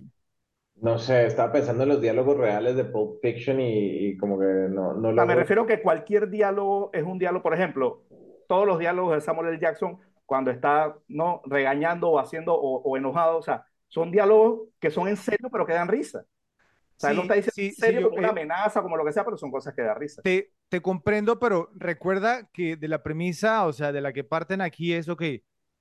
No 0.87 0.97
sé, 0.99 1.25
estaba 1.27 1.51
pensando 1.53 1.83
en 1.83 1.89
los 1.89 2.01
diálogos 2.01 2.35
reales 2.37 2.75
de 2.75 2.83
Pulp 2.85 3.21
Fiction 3.21 3.61
y, 3.61 4.07
y 4.09 4.17
como 4.17 4.37
que 4.39 4.45
no, 4.69 4.93
no 4.95 5.09
O 5.09 5.13
sea, 5.13 5.25
me 5.25 5.35
refiero 5.35 5.65
que 5.65 5.81
cualquier 5.81 6.29
diálogo 6.29 6.89
es 6.93 7.03
un 7.03 7.17
diálogo, 7.19 7.43
por 7.43 7.53
ejemplo, 7.53 8.03
todos 8.47 8.65
los 8.65 8.79
diálogos 8.79 9.15
de 9.15 9.21
Samuel 9.21 9.49
L. 9.49 9.59
Jackson, 9.59 9.99
cuando 10.31 10.49
está 10.51 10.95
no 11.09 11.41
regañando 11.45 12.09
o 12.09 12.17
haciendo 12.19 12.55
o, 12.55 12.81
o 12.83 12.95
enojado, 12.97 13.37
o 13.39 13.41
sea, 13.41 13.65
son 13.89 14.11
diálogos 14.13 14.69
que 14.79 14.89
son 14.91 15.09
en 15.09 15.17
serio, 15.17 15.49
pero 15.51 15.65
que 15.67 15.73
dan 15.73 15.89
risa. 15.89 16.21
O 16.21 16.99
sea, 17.01 17.11
él 17.11 17.17
no 17.17 17.21
Sí, 17.21 17.23
está 17.23 17.35
diciendo 17.35 17.55
sí, 17.55 17.71
en 17.71 17.75
sí, 17.75 17.95
serio 17.95 18.01
yo, 18.01 18.09
como 18.09 18.17
una 18.17 18.29
eh, 18.29 18.31
amenaza, 18.31 18.81
como 18.83 18.97
lo 18.97 19.05
que 19.05 19.13
sea, 19.13 19.25
pero 19.25 19.37
son 19.37 19.51
cosas 19.51 19.73
que 19.75 19.83
dan 19.83 19.97
risa. 19.99 20.21
Te, 20.21 20.51
te 20.69 20.81
comprendo, 20.81 21.39
pero 21.39 21.71
recuerda 21.75 22.47
que 22.53 22.75
de 22.75 22.87
la 22.87 23.01
premisa, 23.03 23.65
o 23.65 23.73
sea, 23.73 23.91
de 23.91 24.01
la 24.01 24.13
que 24.13 24.23
parten 24.23 24.61
aquí 24.61 24.93
es, 24.93 25.09
ok, 25.09 25.23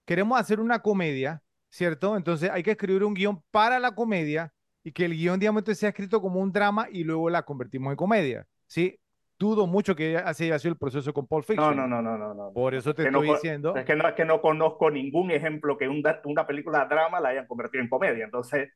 queremos 0.06 0.40
hacer 0.40 0.60
una 0.60 0.80
comedia, 0.80 1.42
¿cierto? 1.70 2.16
Entonces 2.16 2.50
hay 2.50 2.62
que 2.62 2.70
escribir 2.72 3.04
un 3.04 3.14
guion 3.14 3.42
para 3.50 3.78
la 3.78 3.94
comedia 3.94 4.52
y 4.82 4.92
que 4.92 5.04
el 5.04 5.12
guion, 5.14 5.38
digamos, 5.38 5.60
entonces 5.60 5.80
sea 5.80 5.90
escrito 5.90 6.20
como 6.22 6.40
un 6.40 6.52
drama 6.52 6.88
y 6.90 7.04
luego 7.04 7.28
la 7.30 7.42
convertimos 7.44 7.90
en 7.92 7.96
comedia, 7.96 8.46
¿sí? 8.66 8.98
Dudo 9.40 9.66
mucho 9.66 9.96
que 9.96 10.16
así 10.18 10.44
haya 10.44 10.58
sido 10.58 10.72
el 10.72 10.78
proceso 10.78 11.12
con 11.14 11.26
Pulp 11.26 11.44
No, 11.56 11.72
Fiction. 11.72 11.76
no, 11.76 11.88
no, 11.88 12.02
no, 12.02 12.18
no, 12.18 12.34
no. 12.34 12.52
Por 12.52 12.74
eso 12.74 12.94
te 12.94 13.04
Que 13.04 13.10
no 13.10 13.18
estoy 13.20 13.28
co- 13.28 13.34
diciendo. 13.34 13.74
Es 13.74 13.86
que 13.86 13.96
no, 13.96 14.06
es 14.08 14.14
que 14.14 14.24
no 14.26 14.40
conozco 14.42 14.90
ningún 14.90 15.30
ejemplo 15.30 15.78
que 15.78 15.88
un 15.88 16.02
da- 16.02 16.20
una 16.24 16.46
película 16.46 16.80
de 16.80 16.94
drama 16.94 17.20
la 17.20 17.30
hayan 17.30 17.46
convertido 17.46 17.82
en 17.82 17.88
comedia. 17.88 18.24
Entonces, 18.24 18.68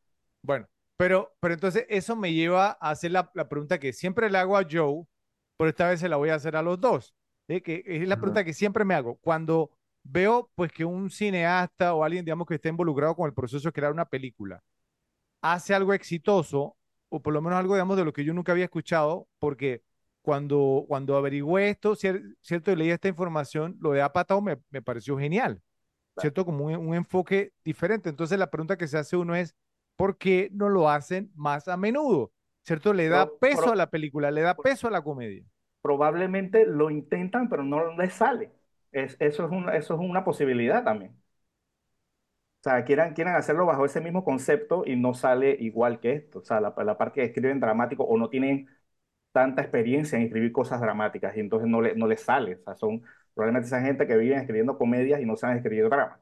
Bueno, 0.43 0.67
pero, 0.97 1.35
pero 1.41 1.55
entonces 1.55 1.87
eso 1.89 2.17
me 2.17 2.33
lleva 2.33 2.77
a 2.81 2.91
hacer 2.91 3.11
la, 3.13 3.31
la 3.35 3.49
pregunta 3.49 3.79
que 3.79 3.93
siempre 3.93 4.31
le 4.31 4.39
hago 4.39 4.57
a 4.57 4.67
Joe, 4.71 5.05
pero 5.57 5.71
esta 5.71 5.89
vez 5.89 6.01
se 6.01 6.09
la 6.09 6.17
voy 6.17 6.31
a 6.31 6.35
hacer 6.37 6.57
a 6.57 6.63
los 6.63 6.81
dos. 6.81 7.15
¿sí? 7.49 7.61
Que 7.61 7.83
es 7.87 8.09
la 8.09 8.17
pregunta 8.17 8.45
que 8.45 8.53
siempre 8.53 8.85
me 8.85 8.95
hago. 8.95 9.17
Cuando 9.17 9.71
veo 10.03 10.51
pues 10.55 10.73
que 10.73 10.85
un 10.85 11.11
cineasta 11.11 11.95
o 11.95 12.05
alguien, 12.05 12.25
digamos, 12.25 12.47
que 12.47 12.55
esté 12.57 12.69
involucrado 12.69 13.15
con 13.17 13.27
el 13.27 13.35
proceso 13.35 13.69
de 13.69 13.73
crear 13.73 13.93
una 13.93 14.05
película, 14.07 14.63
hace 15.43 15.75
algo 15.75 15.95
exitoso, 15.95 16.77
o 17.11 17.21
por 17.23 17.33
lo 17.33 17.43
menos 17.43 17.59
algo, 17.59 17.75
digamos, 17.75 17.97
de 17.97 18.05
lo 18.05 18.13
que 18.13 18.25
yo 18.25 18.35
nunca 18.35 18.53
había 18.53 18.65
escuchado, 18.67 19.29
porque 19.39 19.83
cuando, 20.25 20.87
cuando 20.89 21.17
averigüé 21.19 21.71
esto, 21.71 21.95
cier- 21.97 22.37
cierto, 22.43 22.73
y 22.73 22.77
leí 22.77 22.91
esta 22.91 23.09
información, 23.09 23.79
lo 23.81 23.93
de 23.93 24.03
Apatow 24.03 24.43
me, 24.43 24.59
me 24.71 24.83
pareció 24.83 25.19
genial, 25.19 25.63
¿cierto? 26.19 26.45
Como 26.47 26.67
un, 26.67 26.77
un 26.77 26.95
enfoque 26.95 27.53
diferente. 27.65 28.11
Entonces 28.11 28.39
la 28.39 28.51
pregunta 28.51 28.77
que 28.79 28.89
se 28.89 28.99
hace 28.99 29.17
uno 29.17 29.35
es, 29.37 29.55
¿por 29.97 30.19
qué 30.19 30.51
no 30.53 30.69
lo 30.71 30.91
hacen 30.91 31.31
más 31.35 31.69
a 31.69 31.77
menudo? 31.77 32.33
¿Cierto? 32.65 32.95
Le 32.95 33.09
da 33.09 33.33
peso 33.41 33.71
pero- 33.71 33.73
a 33.73 33.77
la 33.77 33.91
película, 33.91 34.31
le 34.31 34.43
da 34.43 34.61
peso 34.63 34.89
a 34.89 34.91
la 34.91 35.03
comedia. 35.03 35.45
probablemente 35.83 36.67
lo 36.67 36.91
intentan, 36.91 37.49
pero 37.49 37.63
no 37.65 37.97
les 37.97 38.15
sale. 38.15 38.53
Es, 38.93 39.17
eso, 39.21 39.45
es 39.47 39.51
una, 39.53 39.77
eso 39.77 39.95
es 39.95 40.01
una 40.01 40.25
posibilidad 40.25 40.85
también. 40.85 41.17
O 42.61 42.65
sea, 42.65 42.85
quieran, 42.85 43.13
quieran 43.15 43.37
hacerlo 43.37 43.67
bajo 43.67 43.85
ese 43.85 44.01
mismo 44.01 44.25
concepto 44.25 44.85
y 44.87 44.97
no 44.97 45.13
sale 45.15 45.57
igual 45.61 46.01
que 46.01 46.13
esto. 46.13 46.39
O 46.39 46.45
sea, 46.45 46.61
la, 46.61 46.75
la 46.85 46.97
parte 46.97 47.21
que 47.21 47.27
escriben 47.27 47.61
dramático 47.61 48.05
o 48.05 48.17
no 48.19 48.31
tienen 48.31 48.69
tanta 49.35 49.63
experiencia 49.63 50.19
en 50.19 50.27
escribir 50.27 50.53
cosas 50.53 50.81
dramáticas 50.83 51.37
y 51.37 51.41
entonces 51.43 51.69
no, 51.71 51.83
le, 51.83 51.97
no 51.97 52.09
les 52.09 52.23
sale. 52.23 52.57
O 52.57 52.65
sea, 52.65 52.77
son 52.77 53.03
probablemente 53.35 53.69
esa 53.69 53.83
gente 53.83 54.09
que 54.09 54.17
viven 54.19 54.41
escribiendo 54.41 54.79
comedias 54.79 55.21
y 55.23 55.27
no 55.27 55.37
saben 55.37 55.59
escribir 55.59 55.91
dramas. 55.91 56.21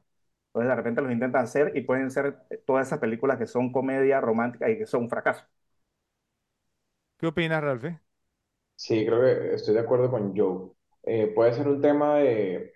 Entonces 0.49 0.69
de 0.69 0.75
repente 0.77 1.03
los 1.03 1.13
intentan 1.13 1.45
hacer 1.45 1.73
y 1.77 1.83
pueden 1.83 2.11
ser 2.11 2.37
todas 2.67 2.87
esas 2.87 2.99
películas 2.99 3.39
que 3.39 3.47
son 3.47 3.71
comedia 3.73 4.21
romántica 4.21 4.69
y 4.71 4.79
que 4.79 4.87
son 4.87 5.03
un 5.05 5.11
fracaso. 5.11 5.45
¿Qué 7.17 7.27
opinas, 7.27 7.61
Ralph? 7.63 7.85
Sí, 8.75 9.05
creo 9.05 9.21
que 9.21 9.55
estoy 9.55 9.73
de 9.75 9.79
acuerdo 9.81 10.09
con 10.11 10.35
Joe. 10.35 10.71
Eh, 11.03 11.27
puede 11.33 11.53
ser 11.53 11.67
un 11.67 11.81
tema 11.81 12.17
de... 12.17 12.73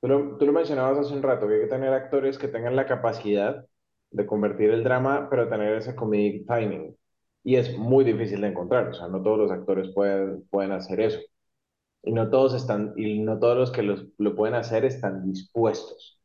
Tú 0.00 0.08
lo, 0.08 0.38
tú 0.38 0.46
lo 0.46 0.52
mencionabas 0.52 0.98
hace 0.98 1.14
un 1.14 1.22
rato, 1.22 1.48
que 1.48 1.54
hay 1.56 1.60
que 1.62 1.66
tener 1.68 1.92
actores 1.94 2.38
que 2.38 2.48
tengan 2.48 2.76
la 2.76 2.86
capacidad 2.86 3.66
de 4.10 4.26
convertir 4.26 4.70
el 4.70 4.84
drama, 4.84 5.28
pero 5.30 5.48
tener 5.48 5.74
ese 5.76 5.96
comedic 5.96 6.46
timing. 6.48 6.96
Y 7.44 7.56
es 7.56 7.76
muy 7.78 8.04
difícil 8.04 8.40
de 8.40 8.48
encontrar, 8.48 8.88
o 8.88 8.94
sea, 8.94 9.08
no 9.08 9.22
todos 9.22 9.38
los 9.38 9.50
actores 9.50 9.92
pueden, 9.94 10.44
pueden 10.50 10.72
hacer 10.72 11.00
eso. 11.00 11.20
Y 12.04 12.12
no 12.12 12.30
todos 12.30 12.54
están, 12.54 12.94
y 12.96 13.20
no 13.20 13.38
todos 13.40 13.56
los 13.58 13.72
que 13.72 13.82
los- 13.82 14.06
lo 14.18 14.36
pueden 14.36 14.54
hacer 14.56 14.84
están 14.84 15.24
dispuestos. 15.24 16.20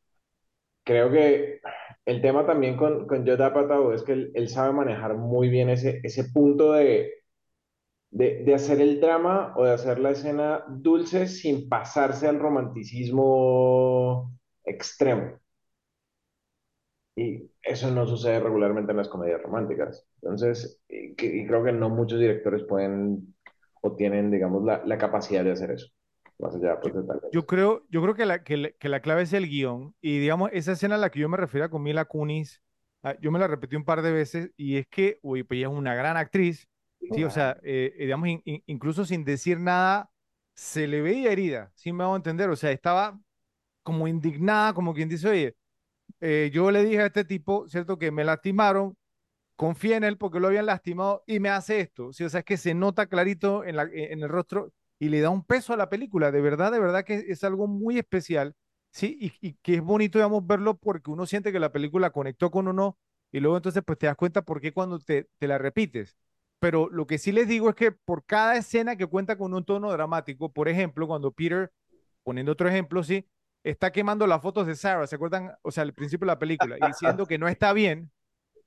Creo 0.83 1.11
que 1.11 1.59
el 2.05 2.21
tema 2.21 2.45
también 2.45 2.77
con, 2.77 3.07
con 3.07 3.29
Apatow 3.29 3.91
es 3.93 4.03
que 4.03 4.13
él, 4.13 4.49
sabe 4.49 4.73
manejar 4.73 5.15
muy 5.17 5.49
bien 5.49 5.69
ese, 5.69 5.99
ese 6.03 6.25
punto 6.25 6.73
de, 8.11 8.43
de 8.43 8.53
hacer 8.55 8.81
el 8.81 8.99
drama 9.01 9.53
o 9.57 9.65
de 9.65 9.71
hacer 9.73 9.99
la 9.99 10.11
escena 10.11 10.63
dulce 10.69 11.27
sin 11.27 11.69
pasarse 11.69 12.27
al 12.27 12.39
romanticismo 12.39 14.31
extremo. 14.63 15.39
Y 17.17 17.51
eso 17.63 17.91
no 17.91 18.07
sucede 18.07 18.39
regularmente 18.39 18.91
en 18.93 18.97
las 18.99 19.09
comedias 19.09 19.41
románticas. 19.43 20.07
Entonces, 20.21 20.81
y, 20.89 21.15
creo 21.17 21.65
que 21.65 21.73
no 21.73 21.89
muchos 21.89 22.19
directores 22.19 22.63
pueden 22.65 23.35
o 23.81 23.95
tienen, 23.95 24.31
digamos, 24.31 24.63
la, 24.65 24.83
la 24.85 24.99
capacidad 24.99 25.43
de 25.43 25.53
hacer 25.53 25.71
eso. 25.71 25.87
Más 26.39 26.55
allá, 26.55 26.79
pues, 26.81 26.95
de 26.95 27.03
tal. 27.03 27.21
Yo 27.31 27.45
creo, 27.47 27.85
yo 27.89 28.01
creo 28.03 28.15
que 28.15 28.25
la, 28.25 28.43
que, 28.43 28.57
la- 28.57 28.71
que 28.71 28.89
la 28.89 29.01
clave 29.01 29.23
es 29.23 29.33
el 29.33 29.49
guion. 29.49 29.95
Y 30.01 30.19
digamos, 30.19 30.51
esa 30.53 30.73
escena 30.73 30.95
a 30.95 30.99
la 30.99 31.09
que 31.11 31.19
yo 31.19 31.29
me 31.29 31.37
refiero 31.37 31.69
con 31.71 31.83
Mila 31.83 32.05
Kunis, 32.05 32.61
ah, 33.03 33.15
yo 33.21 33.31
me 33.31 33.39
la 33.39 33.47
repetí 33.47 33.75
un 33.75 33.85
par 33.85 34.01
de 34.03 34.11
veces 34.11 34.51
y 34.57 34.77
es 34.77 34.87
que, 34.87 35.19
uy, 35.23 35.43
pues 35.43 35.57
ella 35.59 35.67
es 35.69 35.73
una 35.73 35.95
gran 35.95 36.17
actriz. 36.17 36.67
Sí, 37.09 37.23
o 37.23 37.29
sea, 37.31 37.57
eh, 37.63 37.93
eh, 37.97 38.03
digamos, 38.05 38.27
in- 38.29 38.41
in- 38.45 38.63
incluso 38.67 39.05
sin 39.05 39.23
decir 39.25 39.59
nada, 39.59 40.09
se 40.55 40.87
le 40.87 41.01
veía 41.01 41.31
herida, 41.31 41.71
¿sí 41.75 41.91
me 41.93 42.03
hago 42.03 42.15
entender? 42.15 42.49
O 42.49 42.55
sea, 42.55 42.71
estaba 42.71 43.19
como 43.83 44.07
indignada, 44.07 44.73
como 44.73 44.93
quien 44.93 45.09
dice, 45.09 45.29
oye, 45.29 45.55
eh, 46.21 46.49
yo 46.53 46.71
le 46.71 46.83
dije 46.83 47.01
a 47.01 47.05
este 47.07 47.25
tipo, 47.25 47.67
¿cierto? 47.69 47.97
Que 47.97 48.11
me 48.11 48.23
lastimaron, 48.23 48.97
confié 49.55 49.95
en 49.95 50.03
él 50.03 50.17
porque 50.17 50.39
lo 50.39 50.47
habían 50.47 50.65
lastimado 50.67 51.23
y 51.27 51.39
me 51.39 51.49
hace 51.49 51.79
esto, 51.81 52.13
¿sí? 52.13 52.23
O 52.23 52.29
sea, 52.29 52.39
es 52.41 52.45
que 52.45 52.57
se 52.57 52.73
nota 52.73 53.07
clarito 53.07 53.63
en, 53.65 53.79
en 53.79 54.23
el 54.23 54.29
rostro 54.29 54.73
y 54.99 55.09
le 55.09 55.21
da 55.21 55.29
un 55.29 55.43
peso 55.45 55.73
a 55.73 55.77
la 55.77 55.89
película, 55.89 56.31
de 56.31 56.41
verdad, 56.41 56.71
de 56.71 56.79
verdad 56.79 57.03
que 57.05 57.25
es 57.29 57.43
algo 57.43 57.67
muy 57.67 57.97
especial, 57.99 58.55
¿sí? 58.91 59.17
Y, 59.41 59.49
y 59.49 59.53
que 59.55 59.75
es 59.75 59.81
bonito, 59.81 60.19
digamos, 60.19 60.45
verlo 60.47 60.77
porque 60.77 61.11
uno 61.11 61.25
siente 61.25 61.51
que 61.51 61.59
la 61.59 61.71
película 61.71 62.11
conectó 62.11 62.51
con 62.51 62.67
uno 62.67 62.97
y 63.31 63.39
luego 63.39 63.57
entonces 63.57 63.83
pues 63.85 63.97
te 63.99 64.07
das 64.07 64.15
cuenta 64.15 64.41
por 64.43 64.61
qué 64.61 64.71
cuando 64.73 64.99
te, 64.99 65.27
te 65.37 65.47
la 65.47 65.57
repites. 65.57 66.17
Pero 66.59 66.89
lo 66.89 67.05
que 67.05 67.17
sí 67.19 67.31
les 67.31 67.47
digo 67.47 67.69
es 67.69 67.75
que 67.75 67.91
por 67.91 68.25
cada 68.25 68.55
escena 68.57 68.95
que 68.95 69.05
cuenta 69.07 69.37
con 69.37 69.53
un 69.53 69.63
tono 69.65 69.91
dramático, 69.91 70.51
por 70.51 70.67
ejemplo, 70.69 71.05
cuando 71.07 71.31
Peter, 71.31 71.71
poniendo 72.23 72.51
otro 72.53 72.67
ejemplo, 72.69 73.03
sí, 73.03 73.27
está 73.69 73.91
quemando 73.91 74.27
las 74.27 74.41
fotos 74.41 74.67
de 74.67 74.75
Sarah, 74.75 75.07
¿se 75.07 75.15
acuerdan? 75.15 75.51
O 75.61 75.71
sea, 75.71 75.83
al 75.83 75.93
principio 75.93 76.25
de 76.25 76.33
la 76.33 76.39
película, 76.39 76.77
y 76.79 76.85
diciendo 76.85 77.27
que 77.27 77.37
no 77.37 77.47
está 77.47 77.73
bien, 77.73 78.11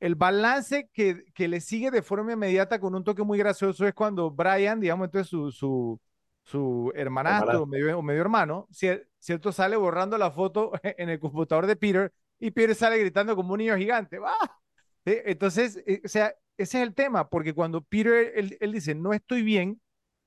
el 0.00 0.14
balance 0.14 0.88
que, 0.92 1.24
que 1.34 1.48
le 1.48 1.60
sigue 1.60 1.90
de 1.90 2.02
forma 2.02 2.32
inmediata 2.32 2.80
con 2.80 2.94
un 2.94 3.04
toque 3.04 3.22
muy 3.22 3.38
gracioso 3.38 3.86
es 3.86 3.94
cuando 3.94 4.30
Brian, 4.30 4.80
digamos, 4.80 5.06
entonces 5.06 5.28
su, 5.28 5.50
su, 5.52 6.00
su 6.42 6.92
hermanastro 6.94 7.62
o 7.62 7.66
medio, 7.66 7.98
o 7.98 8.02
medio 8.02 8.20
hermano, 8.22 8.66
cier- 8.72 9.06
¿cierto? 9.18 9.52
Sale 9.52 9.76
borrando 9.76 10.16
la 10.18 10.30
foto 10.30 10.72
en 10.82 11.08
el 11.10 11.20
computador 11.20 11.66
de 11.66 11.76
Peter 11.76 12.12
y 12.38 12.50
Peter 12.50 12.74
sale 12.74 12.98
gritando 12.98 13.36
como 13.36 13.52
un 13.52 13.58
niño 13.58 13.76
gigante. 13.76 14.18
¡Ah! 14.24 14.56
Entonces, 15.04 15.82
eh, 15.86 16.00
o 16.04 16.08
sea, 16.08 16.34
ese 16.56 16.78
es 16.78 16.86
el 16.86 16.94
tema, 16.94 17.28
porque 17.28 17.52
cuando 17.54 17.82
Peter, 17.82 18.32
él, 18.34 18.56
él 18.60 18.72
dice, 18.72 18.94
no 18.94 19.12
estoy 19.12 19.42
bien, 19.42 19.80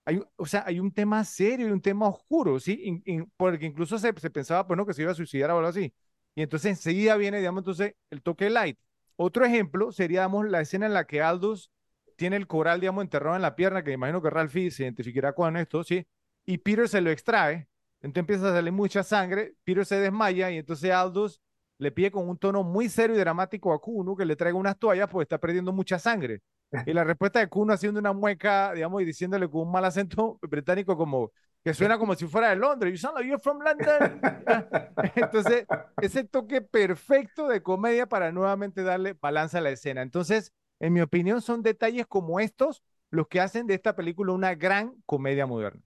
hay, 0.05 0.21
o 0.35 0.45
sea, 0.45 0.63
hay 0.65 0.79
un 0.79 0.91
tema 0.93 1.23
serio 1.23 1.67
y 1.67 1.71
un 1.71 1.81
tema 1.81 2.07
oscuro, 2.07 2.59
¿sí? 2.59 2.79
In- 2.83 3.03
in- 3.05 3.31
porque 3.37 3.65
incluso 3.65 3.97
se, 3.99 4.13
se 4.19 4.29
pensaba, 4.29 4.67
pues, 4.67 4.77
no, 4.77 4.85
que 4.85 4.93
se 4.93 5.01
iba 5.03 5.11
a 5.11 5.15
suicidar 5.15 5.51
o 5.51 5.57
algo 5.57 5.69
así. 5.69 5.93
Y 6.35 6.41
entonces 6.41 6.71
enseguida 6.71 7.15
viene, 7.15 7.37
digamos, 7.39 7.61
entonces 7.61 7.95
el 8.09 8.21
toque 8.21 8.49
light. 8.49 8.77
Otro 9.15 9.45
ejemplo 9.45 9.91
sería, 9.91 10.21
digamos, 10.21 10.47
la 10.49 10.61
escena 10.61 10.85
en 10.87 10.93
la 10.93 11.05
que 11.05 11.21
Aldous 11.21 11.71
tiene 12.15 12.35
el 12.35 12.47
coral, 12.47 12.79
digamos, 12.79 13.03
enterrado 13.03 13.35
en 13.35 13.41
la 13.41 13.55
pierna, 13.55 13.83
que 13.83 13.91
imagino 13.91 14.21
que 14.21 14.29
Ralphie 14.29 14.71
se 14.71 14.83
identificará 14.83 15.33
con 15.33 15.57
esto, 15.57 15.83
¿sí? 15.83 16.05
Y 16.45 16.57
Peter 16.59 16.87
se 16.89 17.01
lo 17.01 17.09
extrae, 17.09 17.67
entonces 18.01 18.19
empieza 18.21 18.49
a 18.49 18.53
salir 18.53 18.71
mucha 18.73 19.03
sangre, 19.03 19.55
Peter 19.63 19.85
se 19.85 19.95
desmaya 19.99 20.51
y 20.51 20.57
entonces 20.57 20.91
Aldous 20.91 21.41
le 21.77 21.91
pide 21.91 22.11
con 22.11 22.27
un 22.29 22.37
tono 22.37 22.63
muy 22.63 22.89
serio 22.89 23.15
y 23.15 23.19
dramático 23.19 23.73
a 23.73 23.79
Kuno 23.81 24.15
que 24.15 24.25
le 24.25 24.35
traiga 24.35 24.57
unas 24.57 24.77
toallas 24.77 25.09
porque 25.09 25.23
está 25.23 25.37
perdiendo 25.39 25.71
mucha 25.73 25.99
sangre. 25.99 26.41
Y 26.87 26.93
la 26.93 27.03
respuesta 27.03 27.39
de 27.39 27.47
Kuno 27.47 27.73
haciendo 27.73 27.99
una 27.99 28.13
mueca, 28.13 28.73
digamos, 28.73 29.01
y 29.01 29.05
diciéndole 29.05 29.49
con 29.49 29.61
un 29.61 29.71
mal 29.71 29.85
acento 29.85 30.39
británico 30.41 30.97
como 30.97 31.31
que 31.63 31.73
suena 31.73 31.97
como 31.97 32.15
si 32.15 32.27
fuera 32.27 32.49
de 32.49 32.57
Londres. 32.57 32.91
You 32.91 32.97
sound 32.97 33.17
like 33.17 33.29
you're 33.29 33.41
from 33.41 33.59
London. 33.61 34.19
Entonces, 35.15 35.65
ese 36.01 36.23
toque 36.25 36.61
perfecto 36.61 37.47
de 37.47 37.63
comedia 37.63 38.05
para 38.07 38.31
nuevamente 38.31 38.83
darle 38.83 39.13
balance 39.13 39.57
a 39.57 39.61
la 39.61 39.69
escena. 39.69 40.01
Entonces, 40.01 40.51
en 40.79 40.91
mi 40.91 41.01
opinión, 41.01 41.41
son 41.41 41.61
detalles 41.61 42.05
como 42.07 42.39
estos 42.39 42.83
los 43.09 43.27
que 43.27 43.39
hacen 43.39 43.67
de 43.67 43.75
esta 43.75 43.95
película 43.95 44.33
una 44.33 44.55
gran 44.55 44.95
comedia 45.05 45.45
moderna. 45.45 45.81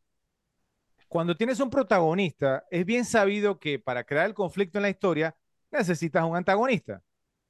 Cuando 1.08 1.36
tienes 1.36 1.60
un 1.60 1.70
protagonista, 1.70 2.66
es 2.72 2.86
bien 2.86 3.06
sabido 3.06 3.60
que 3.60 3.80
para 3.80 4.04
crear 4.04 4.26
el 4.26 4.34
conflicto 4.34 4.78
en 4.78 4.84
la 4.84 4.90
historia 4.90 5.36
necesitas 5.72 6.24
un 6.24 6.36
antagonista. 6.36 7.02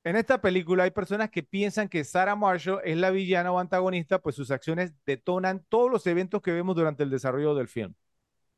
En 0.08 0.16
esta 0.16 0.40
película 0.40 0.86
hay 0.86 0.92
personas 0.92 1.30
que 1.30 1.44
piensan 1.44 1.90
que 1.90 2.06
Sarah 2.06 2.38
Marshall 2.38 2.80
es 2.86 2.96
la 2.96 3.12
villana 3.12 3.52
o 3.52 3.60
antagonista, 3.60 4.22
pues 4.22 4.38
sus 4.38 4.52
acciones 4.52 4.94
detonan 5.06 5.66
todos 5.68 5.92
los 5.92 6.08
eventos 6.08 6.42
que 6.42 6.54
vemos 6.54 6.78
durante 6.78 7.04
el 7.04 7.10
desarrollo 7.10 7.54
del 7.56 7.68
film. 7.68 7.94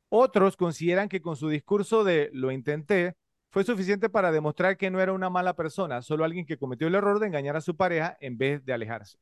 Otros 0.09 0.55
consideran 0.55 1.09
que 1.09 1.23
con 1.23 1.35
su 1.35 1.49
discurso 1.49 2.03
de 2.03 2.29
lo 2.33 2.51
intenté, 2.51 3.15
fue 3.49 3.63
suficiente 3.63 4.09
para 4.09 4.31
demostrar 4.31 4.77
que 4.77 4.91
no 4.91 5.01
era 5.01 5.11
una 5.11 5.31
mala 5.31 5.55
persona, 5.55 6.03
solo 6.03 6.23
alguien 6.23 6.45
que 6.45 6.59
cometió 6.59 6.85
el 6.85 6.93
error 6.93 7.17
de 7.17 7.25
engañar 7.25 7.57
a 7.57 7.61
su 7.61 7.75
pareja 7.75 8.15
en 8.21 8.37
vez 8.37 8.63
de 8.63 8.73
alejarse. 8.73 9.17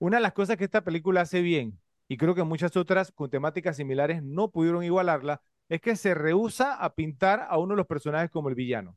Una 0.00 0.16
de 0.16 0.24
las 0.24 0.32
cosas 0.32 0.56
que 0.56 0.64
esta 0.64 0.82
película 0.82 1.20
hace 1.20 1.40
bien, 1.40 1.78
y 2.08 2.16
creo 2.16 2.34
que 2.34 2.42
muchas 2.42 2.76
otras 2.76 3.12
con 3.12 3.30
temáticas 3.30 3.76
similares 3.76 4.24
no 4.24 4.50
pudieron 4.50 4.82
igualarla, 4.82 5.40
es 5.68 5.80
que 5.80 5.94
se 5.94 6.14
rehúsa 6.14 6.74
a 6.74 6.96
pintar 6.96 7.46
a 7.48 7.58
uno 7.58 7.74
de 7.74 7.76
los 7.76 7.86
personajes 7.86 8.28
como 8.28 8.48
el 8.48 8.56
villano. 8.56 8.96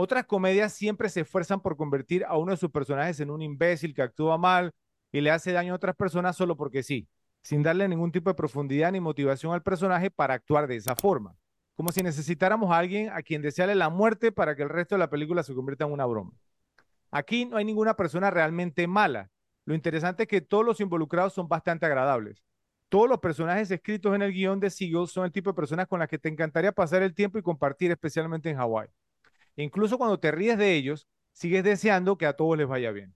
Otras 0.00 0.26
comedias 0.26 0.72
siempre 0.72 1.08
se 1.08 1.22
esfuerzan 1.22 1.60
por 1.60 1.76
convertir 1.76 2.24
a 2.24 2.36
uno 2.36 2.52
de 2.52 2.56
sus 2.56 2.70
personajes 2.70 3.18
en 3.18 3.30
un 3.30 3.42
imbécil 3.42 3.94
que 3.94 4.02
actúa 4.02 4.38
mal 4.38 4.72
y 5.10 5.20
le 5.20 5.30
hace 5.30 5.50
daño 5.50 5.72
a 5.72 5.76
otras 5.76 5.96
personas 5.96 6.36
solo 6.36 6.56
porque 6.56 6.84
sí, 6.84 7.08
sin 7.42 7.62
darle 7.62 7.88
ningún 7.88 8.12
tipo 8.12 8.30
de 8.30 8.34
profundidad 8.34 8.92
ni 8.92 9.00
motivación 9.00 9.52
al 9.52 9.62
personaje 9.62 10.10
para 10.10 10.34
actuar 10.34 10.68
de 10.68 10.76
esa 10.76 10.94
forma 10.94 11.34
como 11.78 11.92
si 11.92 12.02
necesitáramos 12.02 12.72
a 12.72 12.78
alguien 12.78 13.08
a 13.10 13.22
quien 13.22 13.40
desearle 13.40 13.76
la 13.76 13.88
muerte 13.88 14.32
para 14.32 14.56
que 14.56 14.64
el 14.64 14.68
resto 14.68 14.96
de 14.96 14.98
la 14.98 15.10
película 15.10 15.44
se 15.44 15.54
convierta 15.54 15.84
en 15.84 15.92
una 15.92 16.06
broma. 16.06 16.32
Aquí 17.12 17.44
no 17.44 17.56
hay 17.56 17.64
ninguna 17.64 17.94
persona 17.94 18.32
realmente 18.32 18.88
mala. 18.88 19.30
Lo 19.64 19.76
interesante 19.76 20.24
es 20.24 20.28
que 20.28 20.40
todos 20.40 20.64
los 20.64 20.80
involucrados 20.80 21.34
son 21.34 21.46
bastante 21.46 21.86
agradables. 21.86 22.42
Todos 22.88 23.08
los 23.08 23.20
personajes 23.20 23.70
escritos 23.70 24.12
en 24.16 24.22
el 24.22 24.32
guion 24.32 24.58
de 24.58 24.70
Siegel 24.70 25.06
son 25.06 25.24
el 25.24 25.30
tipo 25.30 25.50
de 25.50 25.54
personas 25.54 25.86
con 25.86 26.00
las 26.00 26.08
que 26.08 26.18
te 26.18 26.28
encantaría 26.28 26.72
pasar 26.72 27.04
el 27.04 27.14
tiempo 27.14 27.38
y 27.38 27.42
compartir, 27.42 27.92
especialmente 27.92 28.50
en 28.50 28.56
Hawái. 28.56 28.88
Incluso 29.62 29.98
cuando 29.98 30.18
te 30.18 30.30
ríes 30.30 30.58
de 30.58 30.74
ellos, 30.74 31.08
sigues 31.32 31.64
deseando 31.64 32.18
que 32.18 32.26
a 32.26 32.34
todos 32.34 32.56
les 32.56 32.66
vaya 32.66 32.90
bien. 32.90 33.14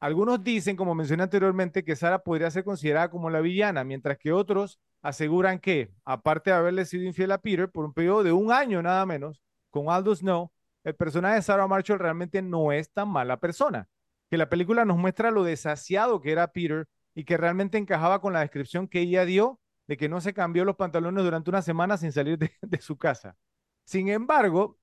Algunos 0.00 0.44
dicen, 0.44 0.76
como 0.76 0.94
mencioné 0.94 1.22
anteriormente, 1.22 1.84
que 1.84 1.96
Sara 1.96 2.18
podría 2.20 2.50
ser 2.50 2.64
considerada 2.64 3.10
como 3.10 3.30
la 3.30 3.40
villana, 3.40 3.84
mientras 3.84 4.18
que 4.18 4.32
otros 4.32 4.78
aseguran 5.02 5.58
que, 5.58 5.90
aparte 6.04 6.50
de 6.50 6.56
haberle 6.56 6.84
sido 6.84 7.04
infiel 7.04 7.32
a 7.32 7.38
Peter 7.38 7.70
por 7.70 7.84
un 7.84 7.94
periodo 7.94 8.22
de 8.22 8.32
un 8.32 8.52
año 8.52 8.82
nada 8.82 9.06
menos, 9.06 9.42
con 9.70 9.90
Aldous 9.90 10.18
Snow, 10.18 10.50
el 10.84 10.94
personaje 10.94 11.36
de 11.36 11.42
Sarah 11.42 11.66
Marshall 11.66 11.98
realmente 11.98 12.42
no 12.42 12.72
es 12.72 12.90
tan 12.92 13.08
mala 13.08 13.38
persona. 13.38 13.88
Que 14.30 14.36
la 14.36 14.48
película 14.48 14.84
nos 14.84 14.96
muestra 14.96 15.30
lo 15.30 15.44
desasiado 15.44 16.20
que 16.20 16.32
era 16.32 16.52
Peter 16.52 16.86
y 17.14 17.24
que 17.24 17.36
realmente 17.36 17.78
encajaba 17.78 18.20
con 18.20 18.32
la 18.32 18.40
descripción 18.40 18.86
que 18.86 19.00
ella 19.00 19.24
dio 19.24 19.60
de 19.86 19.96
que 19.96 20.08
no 20.08 20.20
se 20.20 20.34
cambió 20.34 20.64
los 20.64 20.76
pantalones 20.76 21.24
durante 21.24 21.50
una 21.50 21.62
semana 21.62 21.96
sin 21.96 22.12
salir 22.12 22.38
de, 22.38 22.50
su 22.80 22.96
casa. 22.96 23.36
Sin 23.84 24.08
embargo, 24.08 24.78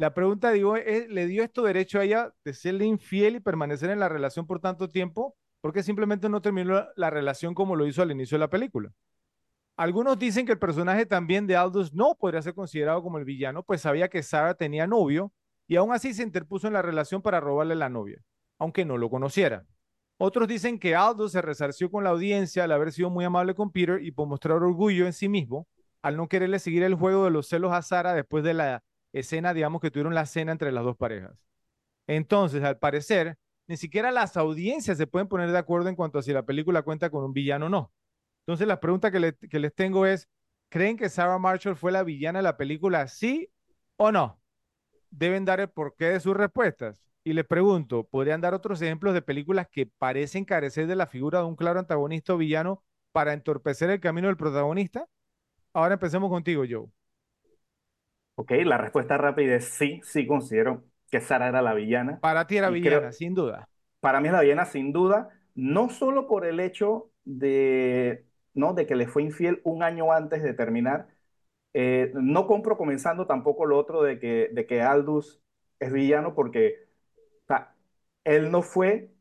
la 0.00 0.14
pregunta, 0.14 0.50
digo, 0.50 0.76
es, 0.76 1.10
¿le 1.10 1.26
dio 1.26 1.42
esto 1.42 1.62
derecho 1.62 2.00
a 2.00 2.04
ella 2.04 2.34
de 2.42 2.54
serle 2.54 2.86
infiel 2.86 3.36
y 3.36 3.40
permanecer 3.40 3.90
en 3.90 4.00
la 4.00 4.08
relación 4.08 4.46
por 4.46 4.58
tanto 4.58 4.88
tiempo? 4.88 5.36
Porque 5.60 5.82
simplemente 5.82 6.30
no 6.30 6.40
terminó 6.40 6.86
la 6.96 7.10
relación 7.10 7.54
como 7.54 7.76
lo 7.76 7.86
hizo 7.86 8.00
al 8.00 8.10
inicio 8.10 8.36
de 8.36 8.40
la 8.40 8.48
película. 8.48 8.90
Algunos 9.76 10.18
dicen 10.18 10.46
que 10.46 10.52
el 10.52 10.58
personaje 10.58 11.04
también 11.04 11.46
de 11.46 11.54
Aldous 11.54 11.92
no 11.92 12.16
podría 12.18 12.40
ser 12.40 12.54
considerado 12.54 13.02
como 13.02 13.18
el 13.18 13.26
villano, 13.26 13.62
pues 13.62 13.82
sabía 13.82 14.08
que 14.08 14.22
Sarah 14.22 14.54
tenía 14.54 14.86
novio 14.86 15.34
y 15.68 15.76
aún 15.76 15.92
así 15.92 16.14
se 16.14 16.22
interpuso 16.22 16.66
en 16.66 16.72
la 16.72 16.80
relación 16.80 17.20
para 17.20 17.38
robarle 17.38 17.74
la 17.74 17.90
novia, 17.90 18.22
aunque 18.58 18.86
no 18.86 18.96
lo 18.96 19.10
conociera. 19.10 19.66
Otros 20.16 20.48
dicen 20.48 20.78
que 20.78 20.94
Aldous 20.94 21.32
se 21.32 21.42
resarció 21.42 21.90
con 21.90 22.04
la 22.04 22.10
audiencia 22.10 22.64
al 22.64 22.72
haber 22.72 22.92
sido 22.92 23.10
muy 23.10 23.26
amable 23.26 23.54
con 23.54 23.70
Peter 23.70 24.02
y 24.02 24.12
por 24.12 24.26
mostrar 24.26 24.62
orgullo 24.62 25.04
en 25.04 25.12
sí 25.12 25.28
mismo, 25.28 25.68
al 26.00 26.16
no 26.16 26.26
quererle 26.26 26.58
seguir 26.58 26.84
el 26.84 26.94
juego 26.94 27.26
de 27.26 27.32
los 27.32 27.48
celos 27.48 27.72
a 27.74 27.82
Sarah 27.82 28.14
después 28.14 28.42
de 28.42 28.54
la 28.54 28.82
escena, 29.12 29.54
digamos, 29.54 29.80
que 29.80 29.90
tuvieron 29.90 30.14
la 30.14 30.26
cena 30.26 30.52
entre 30.52 30.72
las 30.72 30.84
dos 30.84 30.96
parejas. 30.96 31.36
Entonces, 32.06 32.62
al 32.64 32.78
parecer, 32.78 33.38
ni 33.70 33.76
siquiera 33.76 34.10
las 34.10 34.36
audiencias 34.36 34.98
se 34.98 35.06
pueden 35.06 35.28
poner 35.28 35.52
de 35.52 35.58
acuerdo 35.58 35.88
en 35.88 35.96
cuanto 35.96 36.18
a 36.18 36.22
si 36.22 36.32
la 36.32 36.44
película 36.44 36.82
cuenta 36.82 37.08
con 37.08 37.24
un 37.24 37.32
villano 37.32 37.66
o 37.66 37.68
no. 37.68 37.92
Entonces 38.40 38.66
la 38.66 38.80
pregunta 38.80 39.12
que, 39.12 39.20
les 39.20 39.74
tengo 39.76 40.06
es, 40.06 40.28
¿creen 40.68 40.96
que 40.96 41.08
Sarah 41.08 41.38
Marshall 41.38 41.76
fue 41.76 41.92
la 41.92 42.02
villana 42.02 42.40
de 42.40 42.42
la 42.42 42.56
película, 42.56 43.06
sí 43.06 43.48
o 43.96 44.10
no? 44.10 44.40
Deben 45.10 45.44
dar 45.44 45.60
el 45.60 45.70
porqué 45.70 46.06
de 46.06 46.18
sus 46.18 46.36
respuestas. 46.36 47.00
Y 47.22 47.32
les 47.32 47.46
pregunto, 47.46 48.08
¿podrían 48.08 48.40
dar 48.40 48.54
otros 48.54 48.82
ejemplos 48.82 49.14
de 49.14 49.22
películas 49.22 49.68
que 49.70 49.86
parecen 49.86 50.44
carecer 50.44 50.88
de 50.88 50.96
la 50.96 51.06
figura 51.06 51.38
de 51.38 51.44
un 51.44 51.54
claro 51.54 51.78
antagonista 51.78 52.34
o 52.34 52.38
villano 52.38 52.82
para 53.12 53.34
entorpecer 53.34 53.88
el 53.90 54.00
camino 54.00 54.26
del 54.26 54.36
protagonista? 54.36 55.06
Ahora 55.72 55.94
empecemos 55.94 56.28
contigo, 56.28 56.64
Joe. 56.68 56.88
Ok, 58.40 58.52
la 58.64 58.78
respuesta 58.78 59.18
rápida 59.18 59.56
es 59.56 59.66
sí, 59.66 60.00
sí 60.02 60.26
considero 60.26 60.84
que 61.10 61.20
Sarah 61.20 61.48
era 61.48 61.60
la 61.62 61.74
villana. 61.74 62.22
Para 62.22 62.46
ti 62.46 62.56
era 62.56 62.70
villana, 62.70 63.12
sin 63.12 63.34
duda. 63.34 63.68
Para 64.00 64.20
mí 64.20 64.28
es 64.28 64.32
la 64.34 64.40
villana, 64.42 64.66
sin 64.66 64.92
duda, 64.92 65.28
no 65.54 65.90
solo 65.90 66.26
por 66.28 66.46
el 66.46 66.60
hecho 66.60 67.10
de 67.24 68.26
¿no? 68.54 68.74
De 68.74 68.86
que 68.86 68.96
le 68.96 69.06
fue 69.08 69.22
infiel 69.22 69.60
un 69.64 69.82
año 69.82 70.12
antes 70.12 70.42
de 70.42 70.54
terminar. 70.54 71.08
Eh, 71.74 72.12
no 72.14 72.46
compro 72.46 72.76
comenzando 72.78 73.26
tampoco 73.26 73.66
lo 73.66 73.78
otro 73.78 74.02
de 74.02 74.18
que, 74.20 74.50
de 74.52 74.66
que 74.66 74.82
Aldous 74.82 75.42
es 75.80 75.92
villano 75.92 76.34
porque 76.34 76.88
él 78.24 78.50
no 78.50 78.62
fue 78.62 79.12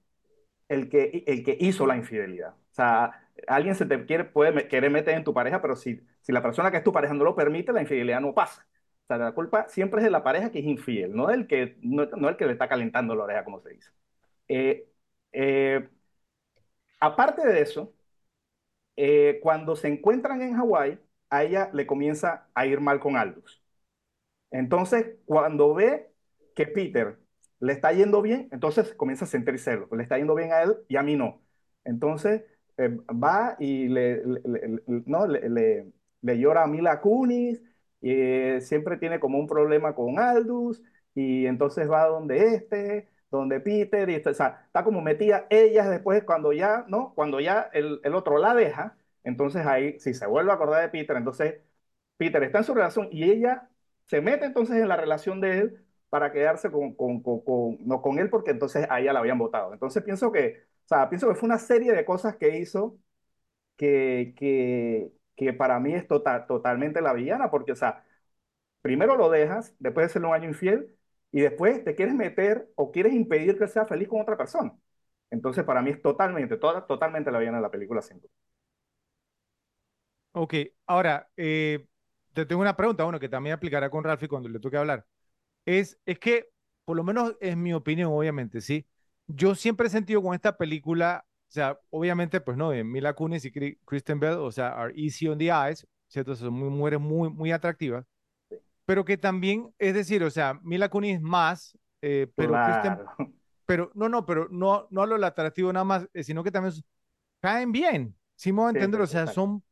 el 0.69 0.89
que, 0.89 1.25
el 1.27 1.45
que 1.45 1.57
hizo 1.61 1.87
la 1.87 1.97
infidelidad. 1.97 2.55
O 2.55 2.75
sea, 2.75 3.29
alguien 3.47 3.75
se 3.75 3.87
te 3.87 4.05
quiere, 4.07 4.25
puede 4.25 4.69
querer 4.69 4.91
meter 4.91 5.15
en 5.15 5.25
tu 5.25 5.35
pareja, 5.35 5.61
pero 5.61 5.77
si, 5.77 6.01
si 6.21 6.33
la 6.33 6.43
persona 6.43 6.71
que 6.71 6.79
es 6.79 6.85
tu 6.85 6.93
pareja 6.93 7.15
no 7.15 7.25
lo 7.25 7.35
permite, 7.37 7.73
la 7.73 7.83
infidelidad 7.83 8.21
no 8.21 8.35
pasa. 8.35 8.67
Sea, 9.09 9.17
la 9.17 9.33
culpa 9.33 9.67
siempre 9.69 9.99
es 10.01 10.05
de 10.05 10.11
la 10.11 10.23
pareja 10.23 10.51
que 10.51 10.59
es 10.59 10.65
infiel, 10.65 11.15
no 11.15 11.27
del 11.27 11.47
que, 11.47 11.77
no, 11.81 12.03
el 12.03 12.37
que 12.37 12.45
le 12.45 12.53
está 12.53 12.69
calentando 12.69 13.15
la 13.15 13.23
oreja, 13.25 13.43
como 13.43 13.59
se 13.61 13.71
dice. 13.71 13.91
Eh, 14.47 14.87
eh, 15.33 15.89
aparte 16.99 17.45
de 17.47 17.61
eso, 17.61 17.93
eh, 18.95 19.39
cuando 19.41 19.75
se 19.75 19.87
encuentran 19.87 20.41
en 20.41 20.55
Hawái, 20.57 20.99
a 21.29 21.43
ella 21.43 21.69
le 21.73 21.87
comienza 21.87 22.47
a 22.53 22.65
ir 22.65 22.81
mal 22.81 22.99
con 22.99 23.15
Aldous. 23.17 23.63
Entonces, 24.51 25.17
cuando 25.25 25.73
ve 25.73 26.11
que 26.55 26.67
Peter 26.67 27.19
le 27.59 27.73
está 27.73 27.91
yendo 27.93 28.21
bien, 28.21 28.49
entonces 28.51 28.93
comienza 28.95 29.25
a 29.25 29.27
sentir 29.27 29.59
celos. 29.59 29.89
Le 29.91 30.03
está 30.03 30.17
yendo 30.17 30.35
bien 30.35 30.53
a 30.53 30.63
él 30.63 30.77
y 30.87 30.97
a 30.97 31.03
mí 31.03 31.15
no. 31.15 31.41
Entonces, 31.85 32.43
eh, 32.77 32.89
va 33.11 33.55
y 33.59 33.87
le, 33.89 34.23
no, 35.05 35.27
le, 35.27 35.91
llora 36.39 36.63
a 36.63 36.67
Mila 36.67 37.01
Kunis, 37.01 37.61
eh, 38.01 38.59
siempre 38.61 38.97
tiene 38.97 39.19
como 39.19 39.39
un 39.39 39.47
problema 39.47 39.95
con 39.95 40.19
Aldous, 40.19 40.81
y 41.15 41.45
entonces 41.45 41.89
va 41.89 42.05
donde 42.07 42.55
este, 42.55 43.09
donde 43.31 43.59
Peter, 43.59 44.09
y 44.09 44.15
o 44.17 44.33
sea, 44.33 44.63
está 44.67 44.83
como 44.83 45.01
metida 45.01 45.45
ella 45.49 45.89
después 45.89 46.23
cuando 46.23 46.53
ya, 46.53 46.85
¿no? 46.87 47.13
Cuando 47.15 47.39
ya 47.39 47.69
el, 47.73 47.99
el, 48.03 48.15
otro 48.15 48.37
la 48.37 48.55
deja, 48.55 48.97
entonces 49.23 49.65
ahí, 49.65 49.99
si 49.99 50.13
se 50.13 50.25
vuelve 50.27 50.51
a 50.51 50.55
acordar 50.55 50.81
de 50.81 50.89
Peter, 50.89 51.15
entonces 51.17 51.55
Peter 52.17 52.43
está 52.43 52.59
en 52.59 52.63
su 52.63 52.73
relación 52.73 53.07
y 53.11 53.23
ella 53.31 53.69
se 54.07 54.21
mete 54.21 54.45
entonces 54.45 54.77
en 54.77 54.87
la 54.87 54.97
relación 54.97 55.41
de 55.41 55.59
él 55.59 55.85
para 56.09 56.31
quedarse 56.31 56.71
con, 56.71 56.93
con, 56.95 57.21
con, 57.21 57.77
no 57.87 58.01
con 58.01 58.19
él 58.19 58.29
porque 58.29 58.51
entonces 58.51 58.87
a 58.89 58.99
ella 58.99 59.13
la 59.13 59.19
habían 59.19 59.37
votado. 59.37 59.73
Entonces 59.73 60.03
pienso 60.03 60.31
que, 60.31 60.63
o 60.85 60.87
sea, 60.87 61.09
pienso 61.09 61.27
que 61.29 61.35
fue 61.35 61.47
una 61.47 61.59
serie 61.59 61.93
de 61.93 62.05
cosas 62.05 62.35
que 62.37 62.57
hizo 62.57 62.97
que, 63.77 64.33
que, 64.37 65.11
que 65.39 65.53
para 65.53 65.79
mí 65.81 65.95
es 65.95 66.07
total, 66.07 66.47
totalmente 66.47 67.01
la 67.01 67.13
villana, 67.13 67.51
porque, 67.51 67.73
o 67.73 67.77
sea, 67.77 68.05
primero 68.81 69.15
lo 69.17 69.29
dejas, 69.29 69.75
después 69.79 70.07
de 70.07 70.13
ser 70.13 70.25
un 70.25 70.33
año 70.33 70.49
infiel, 70.49 70.95
y 71.31 71.41
después 71.41 71.83
te 71.85 71.95
quieres 71.95 72.15
meter 72.15 72.71
o 72.75 72.91
quieres 72.91 73.13
impedir 73.13 73.57
que 73.59 73.67
sea 73.67 73.85
feliz 73.85 74.07
con 74.09 74.21
otra 74.21 74.37
persona. 74.37 74.73
Entonces, 75.31 75.63
para 75.65 75.81
mí 75.81 75.91
es 75.91 76.01
totalmente, 76.01 76.57
totalmente 76.57 77.31
la 77.31 77.39
villana 77.39 77.57
de 77.59 77.63
la 77.63 77.71
película, 77.71 78.01
sin 78.01 78.21
Ok, 80.31 80.53
ahora, 80.85 81.29
eh, 81.37 81.87
te 82.33 82.45
tengo 82.45 82.61
una 82.61 82.77
pregunta, 82.77 83.03
bueno, 83.03 83.19
que 83.19 83.29
también 83.29 83.55
aplicará 83.55 83.89
con 83.89 84.03
Ralphie 84.03 84.27
cuando 84.29 84.47
le 84.49 84.59
toque 84.59 84.77
hablar. 84.77 85.05
Es, 85.65 85.99
es 86.05 86.19
que, 86.19 86.49
por 86.85 86.97
lo 86.97 87.03
menos 87.05 87.35
es 87.41 87.57
mi 87.57 87.73
opinión, 87.73 88.11
obviamente, 88.13 88.61
¿sí? 88.61 88.87
Yo 89.27 89.55
siempre 89.55 89.87
he 89.87 89.91
sentido 89.91 90.23
con 90.23 90.35
esta 90.35 90.57
película, 90.57 91.25
o 91.49 91.51
sea, 91.51 91.79
obviamente, 91.89 92.39
pues 92.39 92.57
no, 92.57 92.69
de 92.69 92.83
Mila 92.83 93.13
Kunis 93.13 93.43
y 93.45 93.75
Kristen 93.85 94.19
Bell, 94.19 94.37
o 94.37 94.51
sea, 94.51 94.69
are 94.69 94.93
easy 94.95 95.27
on 95.27 95.37
the 95.37 95.45
eyes, 95.45 95.85
¿cierto? 96.07 96.35
Son 96.35 96.53
muy, 96.53 96.69
mujeres 96.69 96.99
muy, 96.99 97.29
muy 97.29 97.51
atractivas 97.51 98.05
pero 98.89 99.05
que 99.05 99.17
también, 99.17 99.71
es 99.77 99.93
decir, 99.93 100.23
o 100.23 100.31
sea, 100.31 100.59
Mila 100.63 100.89
Kunis 100.89 101.21
más, 101.21 101.77
eh, 102.01 102.25
pero 102.33 102.53
pero 103.67 103.91
no, 103.93 104.09
no, 104.09 104.25
pero 104.25 104.47
no, 104.49 104.87
no 104.89 105.05
del 105.05 105.23
atractivo 105.23 105.71
nada 105.71 105.83
más, 105.83 106.09
eh, 106.11 106.23
sino 106.23 106.43
que 106.43 106.49
también 106.49 106.73
caen 107.39 107.71
bien, 107.71 108.15
si 108.33 108.51
me 108.51 108.61
voy 108.61 108.69
a 108.69 108.69
entender, 108.71 108.99
o 108.99 109.05
sea, 109.05 109.27
son... 109.27 109.63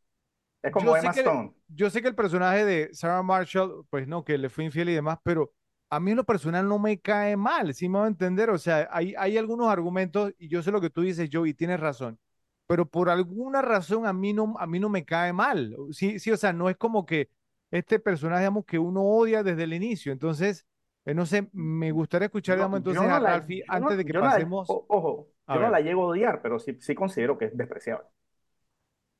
Es 0.61 0.71
como 0.71 0.95
Emma 0.95 1.09
Stone. 1.09 1.51
yo 1.67 1.89
sé 1.89 2.03
que 2.03 2.09
el 2.09 2.13
personaje 2.13 2.63
de 2.63 2.93
Sarah 2.93 3.23
Marshall, 3.23 3.87
pues 3.89 4.07
no, 4.07 4.23
que 4.23 4.37
le 4.37 4.49
fue 4.49 4.65
infiel 4.65 4.89
y 4.89 4.93
demás, 4.93 5.17
pero 5.23 5.51
a 5.89 5.99
mí 5.99 6.11
en 6.11 6.17
lo 6.17 6.25
personal 6.25 6.67
no 6.67 6.79
me 6.79 6.99
cae 6.99 7.37
mal, 7.37 7.73
si 7.73 7.87
me 7.87 7.99
voy 7.99 8.05
a 8.05 8.09
entender, 8.09 8.49
o 8.49 8.57
sea, 8.57 8.89
hay, 8.91 9.13
hay 9.17 9.37
algunos 9.37 9.69
argumentos, 9.69 10.33
y 10.37 10.49
yo 10.49 10.61
sé 10.61 10.71
lo 10.71 10.81
que 10.81 10.89
tú 10.89 11.01
dices, 11.01 11.29
Joe, 11.31 11.47
y 11.49 11.53
tienes 11.53 11.79
razón. 11.79 12.19
pero 12.67 12.85
por 12.85 13.09
alguna 13.09 13.61
razón 13.61 14.05
a 14.05 14.13
mí 14.13 14.33
no, 14.33 14.55
a 14.59 14.67
mí 14.67 14.79
no 14.79 14.89
me 14.89 15.05
cae 15.05 15.33
mal. 15.33 15.75
Sí, 15.91 16.19
sí, 16.19 16.31
o 16.31 16.37
sea, 16.37 16.51
no 16.53 16.69
es 16.69 16.77
como 16.77 17.05
que 17.05 17.29
este 17.71 17.99
personaje, 17.99 18.41
digamos, 18.41 18.65
que 18.65 18.79
uno 18.79 19.03
odia 19.03 19.43
desde 19.43 19.63
el 19.63 19.73
inicio. 19.73 20.11
Entonces, 20.11 20.65
eh, 21.05 21.13
no 21.13 21.25
sé, 21.25 21.49
me 21.53 21.91
gustaría 21.91 22.25
escuchar, 22.25 22.57
digamos, 22.57 22.79
entonces 22.79 23.03
a 23.03 23.19
Ralphie 23.19 23.63
antes 23.67 23.97
de 23.97 24.05
que 24.05 24.13
pasemos. 24.13 24.67
ojo, 24.69 25.29
yo 25.47 25.59
no 25.59 25.69
la 25.69 25.79
llego 25.79 26.03
a 26.03 26.07
odiar, 26.07 26.41
pero 26.41 26.59
sí, 26.59 26.77
sí 26.81 26.93
considero 26.93 27.37
que 27.37 27.45
es 27.45 27.57
despreciable. 27.57 28.07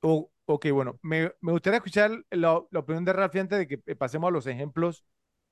ok, 0.01 0.65
bueno, 0.73 0.99
me, 1.01 1.32
me 1.39 1.53
gustaría 1.53 1.77
escuchar 1.77 2.12
la, 2.32 2.62
la, 2.69 2.80
opinión 2.80 3.06
de 3.06 3.13
Ralphie 3.13 3.41
antes 3.41 3.60
de 3.60 3.67
que 3.67 3.82
eh, 3.86 3.95
pasemos 3.95 4.27
a 4.27 4.32
los 4.32 4.47
ejemplos 4.47 5.06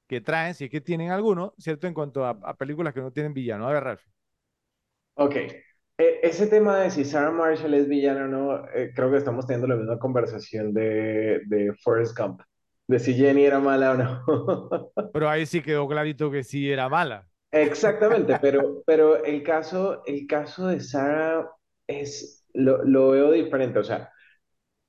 que 0.07 0.21
traen, 0.21 0.53
si 0.55 0.65
es 0.65 0.71
que 0.71 0.81
tienen 0.81 1.11
alguno, 1.11 1.53
¿cierto? 1.57 1.87
En 1.87 1.93
cuanto 1.93 2.25
a, 2.25 2.31
a 2.31 2.55
películas 2.57 2.93
que 2.93 3.01
no 3.01 3.11
tienen 3.11 3.33
villano. 3.33 3.67
A 3.67 3.73
ver, 3.73 3.83
Ralphie. 3.83 4.11
Ok, 5.15 5.35
e, 5.97 6.19
ese 6.23 6.47
tema 6.47 6.79
de 6.79 6.91
si 6.91 7.05
Sarah 7.05 7.31
Marshall 7.31 7.73
es 7.73 7.87
villana 7.87 8.25
o 8.25 8.27
no, 8.27 8.65
eh, 8.73 8.91
creo 8.95 9.11
que 9.11 9.17
estamos 9.17 9.45
teniendo 9.47 9.67
la 9.67 9.75
misma 9.75 9.99
conversación 9.99 10.73
de, 10.73 11.41
de 11.45 11.73
Forrest 11.83 12.17
Gump, 12.17 12.41
de 12.87 12.99
si 12.99 13.13
Jenny 13.13 13.45
era 13.45 13.59
mala 13.59 13.91
o 13.91 13.95
no. 13.97 14.91
Pero 15.11 15.29
ahí 15.29 15.45
sí 15.45 15.61
quedó 15.61 15.87
clarito 15.87 16.29
que 16.31 16.43
sí 16.43 16.69
era 16.71 16.89
mala. 16.89 17.27
Exactamente, 17.51 18.35
pero, 18.41 18.83
pero 18.85 19.23
el, 19.23 19.41
caso, 19.43 20.03
el 20.05 20.27
caso 20.27 20.67
de 20.67 20.81
Sarah 20.81 21.49
es, 21.87 22.45
lo, 22.53 22.83
lo 22.83 23.11
veo 23.11 23.31
diferente, 23.31 23.79
o 23.79 23.83
sea, 23.83 24.11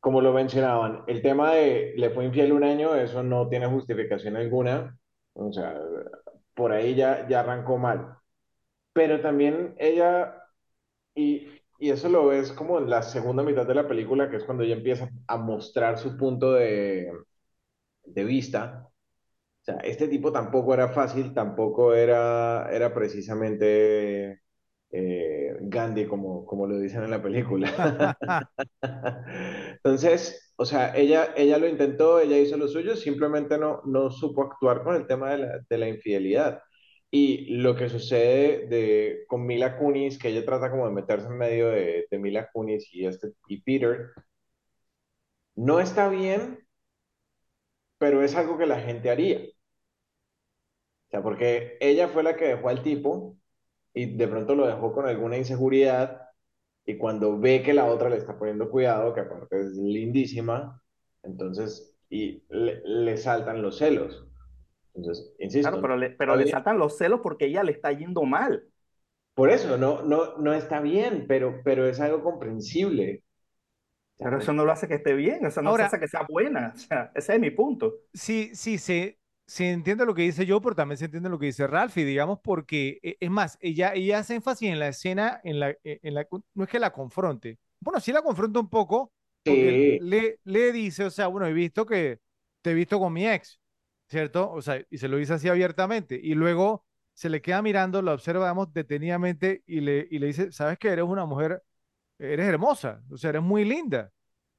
como 0.01 0.21
lo 0.21 0.33
mencionaban, 0.33 1.05
el 1.09 1.23
tema 1.23 1.53
de 1.55 1.95
le 1.97 2.11
fue 2.11 2.25
infiel 2.27 2.53
un 2.53 2.65
año, 2.65 2.95
eso 2.97 3.23
no 3.23 3.49
tiene 3.49 3.67
justificación 3.69 4.37
alguna, 4.37 4.99
o 5.37 5.53
sea, 5.53 5.81
por 6.55 6.73
ahí 6.73 6.95
ya, 6.95 7.29
ya 7.29 7.41
arrancó 7.41 7.79
mal. 7.79 8.19
Pero 8.93 9.21
también 9.23 9.75
ella 9.79 10.35
y, 11.15 11.49
y 11.79 11.91
eso 11.91 12.09
lo 12.11 12.27
ves 12.29 12.53
como 12.53 12.79
en 12.79 12.91
la 12.91 13.03
segunda 13.03 13.43
mitad 13.43 13.67
de 13.67 13.75
la 13.75 13.89
película, 13.89 14.31
que 14.31 14.37
es 14.39 14.45
cuando 14.45 14.65
ella 14.65 14.77
empieza 14.77 15.11
a 15.29 15.37
mostrar 15.39 15.99
su 15.99 16.17
punto 16.17 16.53
de, 16.55 17.13
de 18.05 18.25
vista. 18.25 18.89
O 19.63 19.65
sea, 19.67 19.77
este 19.79 20.09
tipo 20.09 20.33
tampoco 20.33 20.75
era 20.75 20.89
fácil, 20.91 21.35
tampoco 21.35 21.95
era, 21.95 22.69
era 22.73 22.95
precisamente 22.95 24.41
eh, 24.93 25.57
Gandhi, 25.63 26.07
como, 26.07 26.47
como 26.47 26.67
lo 26.69 26.79
dicen 26.81 27.05
en 27.05 27.11
la 27.13 27.23
película. 27.23 28.17
Entonces, 29.87 30.53
o 30.57 30.65
sea, 30.65 30.97
ella, 30.97 31.33
ella 31.37 31.59
lo 31.59 31.69
intentó, 31.69 32.19
ella 32.21 32.39
hizo 32.39 32.57
lo 32.57 32.67
suyo, 32.69 32.97
simplemente 32.97 33.57
no, 33.59 33.83
no 33.85 34.11
supo 34.11 34.43
actuar 34.43 34.83
con 34.83 34.97
el 34.97 35.07
tema 35.07 35.31
de 35.31 35.39
la, 35.39 35.61
de 35.71 35.79
la 35.79 35.89
infidelidad. 35.89 36.61
Y 37.11 37.57
lo 37.59 37.77
que 37.77 37.89
sucede 37.89 38.67
de, 38.69 39.25
con 39.29 39.47
Mila 39.47 39.79
Kunis, 39.79 40.19
que 40.19 40.29
ella 40.29 40.45
trata 40.45 40.71
como 40.71 40.87
de 40.89 40.93
meterse 40.95 41.29
en 41.29 41.39
medio 41.39 41.69
de, 41.69 42.07
de 42.11 42.19
Mila 42.19 42.51
Kunis 42.53 42.89
y, 42.93 43.07
este, 43.07 43.33
y 43.49 43.63
Peter, 43.63 44.11
no 45.57 45.81
está 45.81 46.09
bien, 46.09 46.67
pero 47.99 48.23
es 48.23 48.35
algo 48.37 48.57
que 48.59 48.67
la 48.67 48.81
gente 48.81 49.11
haría. 49.11 49.39
O 49.41 51.11
sea, 51.11 51.23
porque 51.23 51.77
ella 51.81 52.09
fue 52.09 52.23
la 52.23 52.37
que 52.37 52.47
dejó 52.47 52.69
al 52.69 52.83
tipo 52.83 53.37
y 53.95 54.17
de 54.17 54.29
pronto 54.29 54.55
lo 54.55 54.67
dejó 54.67 54.93
con 54.95 55.07
alguna 55.09 55.39
inseguridad 55.39 56.26
y 56.87 56.97
cuando 56.97 57.39
ve 57.39 57.63
que 57.63 57.75
la 57.75 57.87
otra 57.87 58.09
le 58.09 58.17
está 58.17 58.39
poniendo 58.39 58.71
cuidado, 58.71 59.13
que 59.13 59.21
aparte 59.21 59.61
es 59.61 59.77
lindísima, 59.77 60.81
entonces 61.23 61.97
y 62.09 62.45
le, 62.49 62.81
le 62.85 63.17
saltan 63.17 63.61
los 63.61 63.79
celos. 63.79 64.25
Entonces, 64.95 65.35
insisto. 65.41 65.69
Claro, 65.69 65.83
pero 65.83 65.97
le, 65.97 66.11
pero 66.11 66.37
le 66.37 66.47
saltan 66.47 66.79
los 66.79 66.97
celos 66.97 67.21
porque 67.23 67.47
ella 67.47 67.65
le 67.65 67.73
está 67.73 67.93
yendo 67.93 68.23
mal. 68.23 68.65
Por 69.35 69.51
eso, 69.51 69.77
no, 69.77 70.03
no, 70.03 70.39
no 70.39 70.55
está 70.55 70.81
bien, 70.81 71.27
pero, 71.29 71.61
pero 71.63 71.87
es 71.87 72.01
algo 72.01 72.23
comprensible. 72.23 73.23
Pero 74.17 74.39
eso 74.39 74.55
no 74.55 74.65
lo 74.65 74.73
hace 74.73 74.89
que 74.89 74.95
esté 74.95 75.13
bien, 75.13 75.45
eso 75.45 75.61
no 75.61 75.75
hace 75.75 76.01
que 76.01 76.09
sea 76.09 76.23
buena. 76.27 76.73
O 76.75 76.79
sea, 76.79 77.13
ese 77.15 77.35
es 77.35 77.41
mi 77.41 77.51
punto. 77.51 77.97
Sí, 78.15 78.53
sí, 78.55 78.79
se, 78.79 79.19
se 79.47 79.71
entiende 79.71 80.05
lo 80.07 80.15
que 80.15 80.23
dice 80.23 80.47
yo, 80.47 80.61
pero 80.61 80.75
también 80.75 80.99
se 80.99 81.07
entiende 81.07 81.29
lo 81.29 81.39
que 81.39 81.47
dice 81.47 81.67
Ralphie, 81.67 82.05
digamos, 82.05 82.41
porque 82.43 82.99
e, 83.03 83.17
es 83.21 83.31
más, 83.31 83.59
ella, 83.61 83.95
ella 83.95 84.19
hace 84.19 84.35
énfasis 84.37 84.71
en 84.71 84.79
la 84.79 84.89
escena, 84.89 85.41
en 85.45 85.61
la, 85.61 85.71
e, 85.71 86.01
en 86.03 86.15
la, 86.15 86.27
no 86.55 86.65
es 86.65 86.71
que 86.71 86.79
la 86.81 86.93
confronte. 86.93 87.59
Bueno, 87.81 88.01
sí 88.01 88.13
la 88.13 88.23
confronta 88.23 88.61
un 88.61 88.69
poco, 88.69 89.13
porque 89.45 89.99
le, 90.03 90.41
le 90.45 90.73
dice, 90.73 91.05
o 91.05 91.11
sea, 91.11 91.29
bueno, 91.29 91.47
he 91.47 91.53
visto 91.53 91.87
que 91.87 92.21
te 92.63 92.73
he 92.73 92.75
visto 92.75 92.99
con 92.99 93.13
mi 93.13 93.27
ex. 93.29 93.61
¿cierto? 94.09 94.51
O 94.53 94.63
sea, 94.63 94.81
y 94.91 94.99
se 94.99 95.09
lo 95.09 95.17
dice 95.17 95.35
así 95.35 95.49
abiertamente. 95.49 96.19
Y 96.23 96.35
luego 96.35 96.85
se 97.15 97.29
le 97.29 97.41
queda 97.43 97.63
mirando, 97.63 98.03
lo 98.03 98.13
observamos 98.13 98.73
detenidamente 98.73 99.63
y 99.67 99.81
le, 99.81 100.07
y 100.11 100.19
le 100.19 100.29
dice, 100.29 100.53
sabes 100.53 100.79
que 100.79 100.89
eres 100.89 101.05
una 101.05 101.25
mujer, 101.27 101.63
eres 102.19 102.47
hermosa, 102.49 103.03
o 103.11 103.17
sea, 103.17 103.31
eres 103.31 103.43
muy 103.43 103.65
linda. 103.65 104.13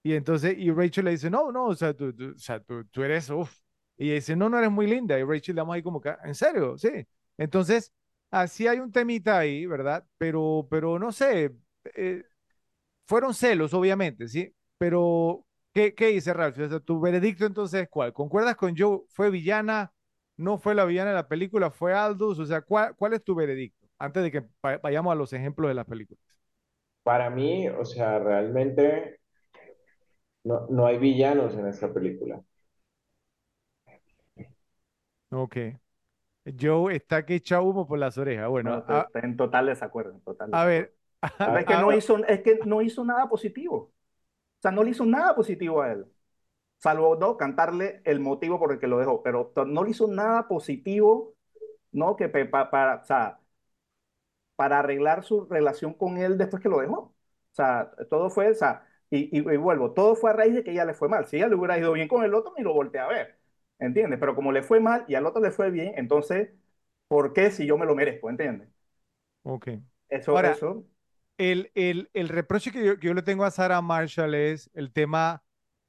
Y 0.03 0.13
entonces, 0.13 0.55
y 0.57 0.71
Rachel 0.71 1.05
le 1.05 1.11
dice, 1.11 1.29
no, 1.29 1.51
no, 1.51 1.65
o 1.67 1.75
sea, 1.75 1.93
tú, 1.93 2.13
o 2.35 2.39
sea, 2.39 2.59
tú, 2.61 2.85
tú 2.85 3.03
eres, 3.03 3.29
uff. 3.29 3.53
Y 3.97 4.11
dice, 4.11 4.35
no, 4.35 4.49
no 4.49 4.57
eres 4.59 4.71
muy 4.71 4.87
linda. 4.87 5.17
Y 5.19 5.23
Rachel 5.23 5.55
damos 5.55 5.75
ahí 5.75 5.83
como 5.83 6.01
que, 6.01 6.13
¿en 6.23 6.35
serio? 6.35 6.77
Sí. 6.77 6.89
Entonces, 7.37 7.93
así 8.31 8.67
hay 8.67 8.79
un 8.79 8.91
temita 8.91 9.37
ahí, 9.39 9.65
¿verdad? 9.65 10.05
Pero, 10.17 10.67
pero 10.69 10.99
no 10.99 11.11
sé, 11.11 11.51
eh, 11.95 12.23
fueron 13.05 13.33
celos, 13.33 13.73
obviamente, 13.73 14.27
¿sí? 14.27 14.53
Pero 14.77 15.43
¿Qué, 15.73 15.93
qué 15.93 16.07
dice 16.07 16.33
Ralph? 16.33 16.57
tu 16.85 16.99
veredicto 16.99 17.45
entonces 17.45 17.87
cuál? 17.89 18.11
¿Concuerdas 18.11 18.55
con 18.55 18.75
Joe? 18.75 19.01
¿Fue 19.09 19.29
villana? 19.29 19.93
¿No 20.35 20.57
fue 20.57 20.73
la 20.73 20.85
villana 20.85 21.11
de 21.11 21.15
la 21.17 21.27
película? 21.27 21.69
¿Fue 21.69 21.93
Aldous? 21.93 22.39
O 22.39 22.45
sea, 22.47 22.61
¿cuál, 22.61 22.95
cuál 22.95 23.13
es 23.13 23.23
tu 23.23 23.35
veredicto? 23.35 23.87
Antes 23.99 24.23
de 24.23 24.31
que 24.31 24.43
vayamos 24.81 25.11
a 25.11 25.15
los 25.15 25.33
ejemplos 25.33 25.69
de 25.69 25.75
las 25.75 25.85
películas. 25.85 26.19
Para 27.03 27.29
mí, 27.31 27.67
o 27.69 27.83
sea, 27.85 28.19
realmente 28.19 29.19
no, 30.43 30.65
no 30.69 30.85
hay 30.87 30.97
villanos 30.97 31.53
en 31.55 31.67
esta 31.67 31.93
película. 31.93 32.41
Ok. 35.31 35.57
Joe 36.59 36.95
está 36.95 37.25
que 37.25 37.35
echa 37.35 37.61
humo 37.61 37.87
por 37.87 37.99
las 37.99 38.17
orejas. 38.17 38.47
Bueno, 38.49 38.83
en 39.13 39.35
total 39.35 39.65
desacuerdo. 39.65 40.11
En 40.11 40.21
total 40.21 40.49
a 40.53 40.65
ver. 40.65 40.93
es, 41.59 41.65
que 41.65 41.75
no 41.75 41.91
hizo, 41.91 42.17
es 42.25 42.41
que 42.41 42.59
no 42.65 42.81
hizo 42.81 43.03
nada 43.03 43.27
positivo. 43.27 43.75
O 43.77 44.61
sea, 44.61 44.71
no 44.71 44.83
le 44.83 44.91
hizo 44.91 45.05
nada 45.05 45.35
positivo 45.35 45.81
a 45.81 45.91
él, 45.91 46.05
salvo 46.79 47.15
¿no? 47.15 47.37
cantarle 47.37 48.01
el 48.05 48.19
motivo 48.19 48.59
por 48.59 48.71
el 48.71 48.79
que 48.79 48.87
lo 48.87 48.99
dejó, 48.99 49.21
pero 49.23 49.53
no 49.67 49.83
le 49.83 49.91
hizo 49.91 50.07
nada 50.07 50.47
positivo, 50.47 51.35
¿no? 51.91 52.15
Que 52.15 52.29
para, 52.29 53.01
o 53.01 53.05
sea, 53.05 53.39
para 54.55 54.79
arreglar 54.79 55.23
su 55.23 55.45
relación 55.45 55.93
con 55.93 56.17
él 56.17 56.37
después 56.37 56.61
que 56.61 56.69
lo 56.69 56.79
dejó. 56.79 56.99
O 56.99 57.13
sea, 57.51 57.91
todo 58.09 58.29
fue, 58.29 58.51
o 58.51 58.53
sea, 58.55 58.85
y, 59.09 59.37
y, 59.37 59.41
vuelvo, 59.57 59.93
todo 59.93 60.15
fue 60.15 60.31
a 60.31 60.33
raíz 60.33 60.55
de 60.55 60.63
que 60.63 60.71
ella 60.71 60.85
le 60.85 60.93
fue 60.93 61.09
mal. 61.09 61.27
Si 61.27 61.37
ella 61.37 61.47
le 61.47 61.55
hubiera 61.55 61.77
ido 61.77 61.93
bien 61.93 62.07
con 62.07 62.23
el 62.23 62.33
otro, 62.33 62.53
ni 62.57 62.63
lo 62.63 62.73
volteé 62.73 63.01
a 63.01 63.07
ver, 63.07 63.36
¿entiendes? 63.79 64.19
Pero 64.19 64.35
como 64.35 64.51
le 64.51 64.63
fue 64.63 64.79
mal 64.79 65.05
y 65.07 65.15
al 65.15 65.25
otro 65.25 65.41
le 65.41 65.51
fue 65.51 65.71
bien, 65.71 65.93
entonces, 65.95 66.49
¿por 67.07 67.33
qué 67.33 67.51
si 67.51 67.65
yo 67.65 67.77
me 67.77 67.85
lo 67.85 67.95
merezco, 67.95 68.29
¿entiendes? 68.29 68.69
Ok. 69.43 69.69
Eso, 70.09 70.31
Ahora, 70.31 70.51
eso 70.51 70.85
el, 71.37 71.71
el, 71.75 72.09
el 72.13 72.29
reproche 72.29 72.71
que 72.71 72.83
yo, 72.83 72.99
que 72.99 73.07
yo, 73.07 73.13
le 73.13 73.21
tengo 73.21 73.45
a 73.45 73.51
Sarah 73.51 73.81
Marshall 73.81 74.33
es 74.33 74.69
el 74.73 74.91
tema, 74.91 75.43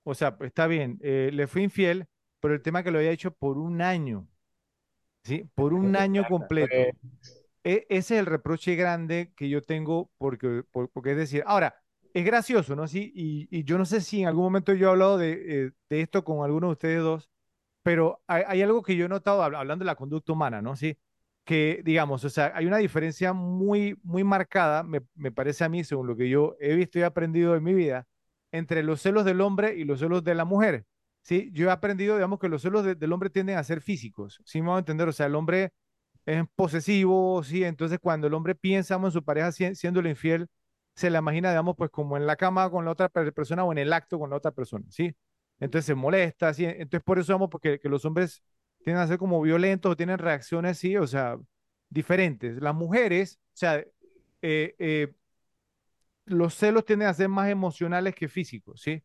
o 0.05 0.15
sea, 0.15 0.37
está 0.41 0.67
bien, 0.67 0.99
eh, 1.03 1.31
le 1.33 1.47
fui 1.47 1.63
infiel, 1.63 2.07
pero 2.41 2.55
el 2.55 2.63
tema 2.63 2.83
que 2.83 2.91
lo 2.91 2.99
había 2.99 3.11
hecho 3.11 3.33
por 3.33 3.59
un 3.59 3.81
año, 3.81 4.29
¿sí? 5.25 5.49
Por 5.55 5.73
un 5.73 5.97
año 5.97 6.27
completo. 6.29 6.75
E, 7.65 7.87
ese 7.89 8.15
es 8.15 8.21
el 8.21 8.27
reproche 8.27 8.77
grande 8.77 9.33
que 9.37 9.49
yo 9.49 9.63
tengo 9.63 10.11
porque, 10.19 10.63
porque 10.71 11.13
es 11.13 11.17
decir, 11.17 11.43
ahora, 11.47 11.75
es 12.15 12.25
gracioso, 12.25 12.77
¿no? 12.77 12.87
Sí, 12.89 13.13
y, 13.15 13.49
y, 13.51 13.65
yo 13.65 13.79
no 13.79 13.85
sé 13.85 14.01
si 14.01 14.23
en 14.23 14.29
algún 14.29 14.45
momento 14.45 14.73
yo 14.75 14.89
he 14.89 14.91
hablado 14.91 15.19
de, 15.19 15.67
eh, 15.67 15.71
de 15.91 16.01
esto 16.01 16.25
con 16.25 16.45
alguno 16.45 16.69
de 16.69 16.73
ustedes 16.73 17.03
dos, 17.03 17.31
pero 17.89 18.21
hay, 18.27 18.61
algo 18.61 18.83
que 18.83 18.97
yo 18.97 19.07
he 19.07 19.09
notado 19.09 19.43
hablando 19.43 19.83
de 19.83 19.87
la 19.87 19.95
conducta 19.95 20.35
humana, 20.35 20.61
¿no? 20.61 20.77
Sí, 20.77 20.99
que, 21.43 21.81
digamos, 21.87 22.23
o 22.23 22.29
sea, 22.29 22.53
hay 22.55 22.67
una 22.67 22.77
diferencia 22.77 23.33
muy, 23.33 23.99
muy 24.03 24.25
marcada, 24.25 24.83
me, 24.83 25.01
parece 25.33 25.65
a 25.65 25.71
mí, 25.71 25.83
según 25.85 26.07
lo 26.07 26.15
que 26.15 26.29
yo 26.29 26.55
he 26.61 26.75
visto 26.75 26.99
y 26.99 27.03
aprendido 27.03 27.57
en 27.57 27.65
mi 27.65 27.73
vida, 27.73 28.07
entre 28.53 28.83
los 28.83 29.01
celos 29.01 29.25
del 29.25 29.41
hombre 29.41 29.75
y 29.75 29.85
los 29.85 30.01
celos 30.01 30.23
de 30.23 30.35
la 30.35 30.45
mujer. 30.45 30.85
¿sí? 31.23 31.49
Yo 31.55 31.69
he 31.69 31.71
aprendido, 31.71 32.17
digamos, 32.17 32.39
que 32.39 32.51
los 32.51 32.61
celos 32.61 32.85
del 32.85 33.11
hombre 33.11 33.31
tienden 33.31 33.57
a 33.57 33.65
ser 33.65 33.81
físicos, 33.81 34.43
¿sí 34.45 34.61
me 34.61 34.69
van 34.69 34.77
a 34.77 34.81
entender? 34.81 35.09
O 35.09 35.13
sea, 35.13 35.25
el 35.25 35.35
hombre 35.35 35.73
es 36.27 36.45
posesivo, 36.57 37.43
¿sí? 37.43 37.65
Entonces, 37.65 37.99
cuando 38.03 38.27
el 38.27 38.35
hombre 38.35 38.55
piensa 38.55 38.97
en 38.97 39.11
su 39.11 39.25
pareja 39.25 39.51
siendo 39.51 40.07
infiel, 40.07 40.49
se 40.95 41.09
la 41.09 41.21
imagina, 41.21 41.49
digamos, 41.49 41.75
pues 41.75 41.89
como 41.91 42.19
en 42.19 42.27
la 42.27 42.37
cama 42.37 42.69
con 42.71 42.85
la 42.85 42.91
otra 42.91 43.09
persona 43.09 43.65
o 43.65 43.73
en 43.73 43.79
el 43.79 43.95
acto 43.95 44.19
con 44.19 44.29
la 44.29 44.37
otra 44.37 44.51
persona, 44.51 44.85
¿sí? 44.91 45.15
Entonces 45.61 45.87
se 45.87 45.95
molesta, 45.95 46.53
¿sí? 46.55 46.65
Entonces, 46.65 47.03
por 47.03 47.19
eso, 47.19 47.33
digamos, 47.33 47.51
porque 47.51 47.79
que 47.81 47.89
los 47.89 48.05
hombres 48.05 48.43
tienen 48.85 49.03
a 49.03 49.07
ser 49.07 49.19
como 49.19 49.41
violentos 49.43 49.93
o 49.93 49.97
tienen 49.97 50.19
reacciones, 50.19 50.79
sí, 50.79 50.97
o 50.97 51.07
sea, 51.07 51.37
diferentes. 51.89 52.61
Las 52.63 52.75
mujeres, 52.75 53.39
o 53.55 53.57
sea, 53.57 53.79
eh, 54.43 54.75
eh, 54.79 55.13
los 56.27 56.55
celos 56.55 56.85
tienden 56.85 57.09
a 57.09 57.15
ser 57.15 57.29
más 57.29 57.49
emocionales 57.51 58.15
que 58.15 58.29
físicos, 58.29 58.81
¿sí? 58.83 59.03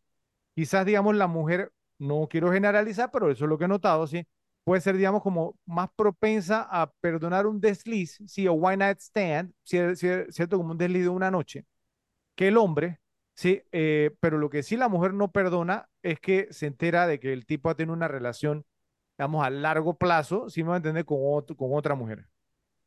Quizás, 0.55 0.85
digamos, 0.85 1.15
la 1.15 1.27
mujer, 1.27 1.71
no 1.99 2.27
quiero 2.29 2.51
generalizar, 2.51 3.09
pero 3.11 3.31
eso 3.31 3.45
es 3.45 3.49
lo 3.49 3.57
que 3.57 3.65
he 3.65 3.67
notado, 3.67 4.07
¿sí? 4.07 4.27
Puede 4.63 4.81
ser, 4.81 4.97
digamos, 4.97 5.23
como 5.23 5.57
más 5.65 5.89
propensa 5.95 6.67
a 6.69 6.91
perdonar 7.01 7.47
un 7.47 7.59
desliz, 7.61 8.19
¿sí? 8.27 8.47
O 8.47 8.53
why 8.53 8.77
not 8.77 8.99
stand, 8.99 9.53
¿cierto? 9.63 10.57
Como 10.57 10.71
un 10.71 10.77
desliz 10.77 11.03
de 11.03 11.09
una 11.09 11.31
noche, 11.31 11.65
que 12.35 12.49
el 12.49 12.57
hombre, 12.57 12.99
Sí, 13.35 13.63
eh, 13.71 14.15
pero 14.19 14.37
lo 14.37 14.49
que 14.49 14.63
sí 14.63 14.77
la 14.77 14.89
mujer 14.89 15.13
no 15.13 15.31
perdona 15.31 15.89
es 16.03 16.19
que 16.19 16.47
se 16.51 16.67
entera 16.67 17.07
de 17.07 17.19
que 17.19 17.33
el 17.33 17.45
tipo 17.45 17.69
ha 17.69 17.75
tenido 17.75 17.93
una 17.93 18.07
relación, 18.07 18.65
digamos, 19.17 19.45
a 19.45 19.49
largo 19.49 19.97
plazo, 19.97 20.49
si 20.49 20.63
me 20.63 20.69
va 20.69 20.75
a 20.75 20.77
entender, 20.77 21.05
con, 21.05 21.19
otra 21.21 21.95
mujer. 21.95 22.27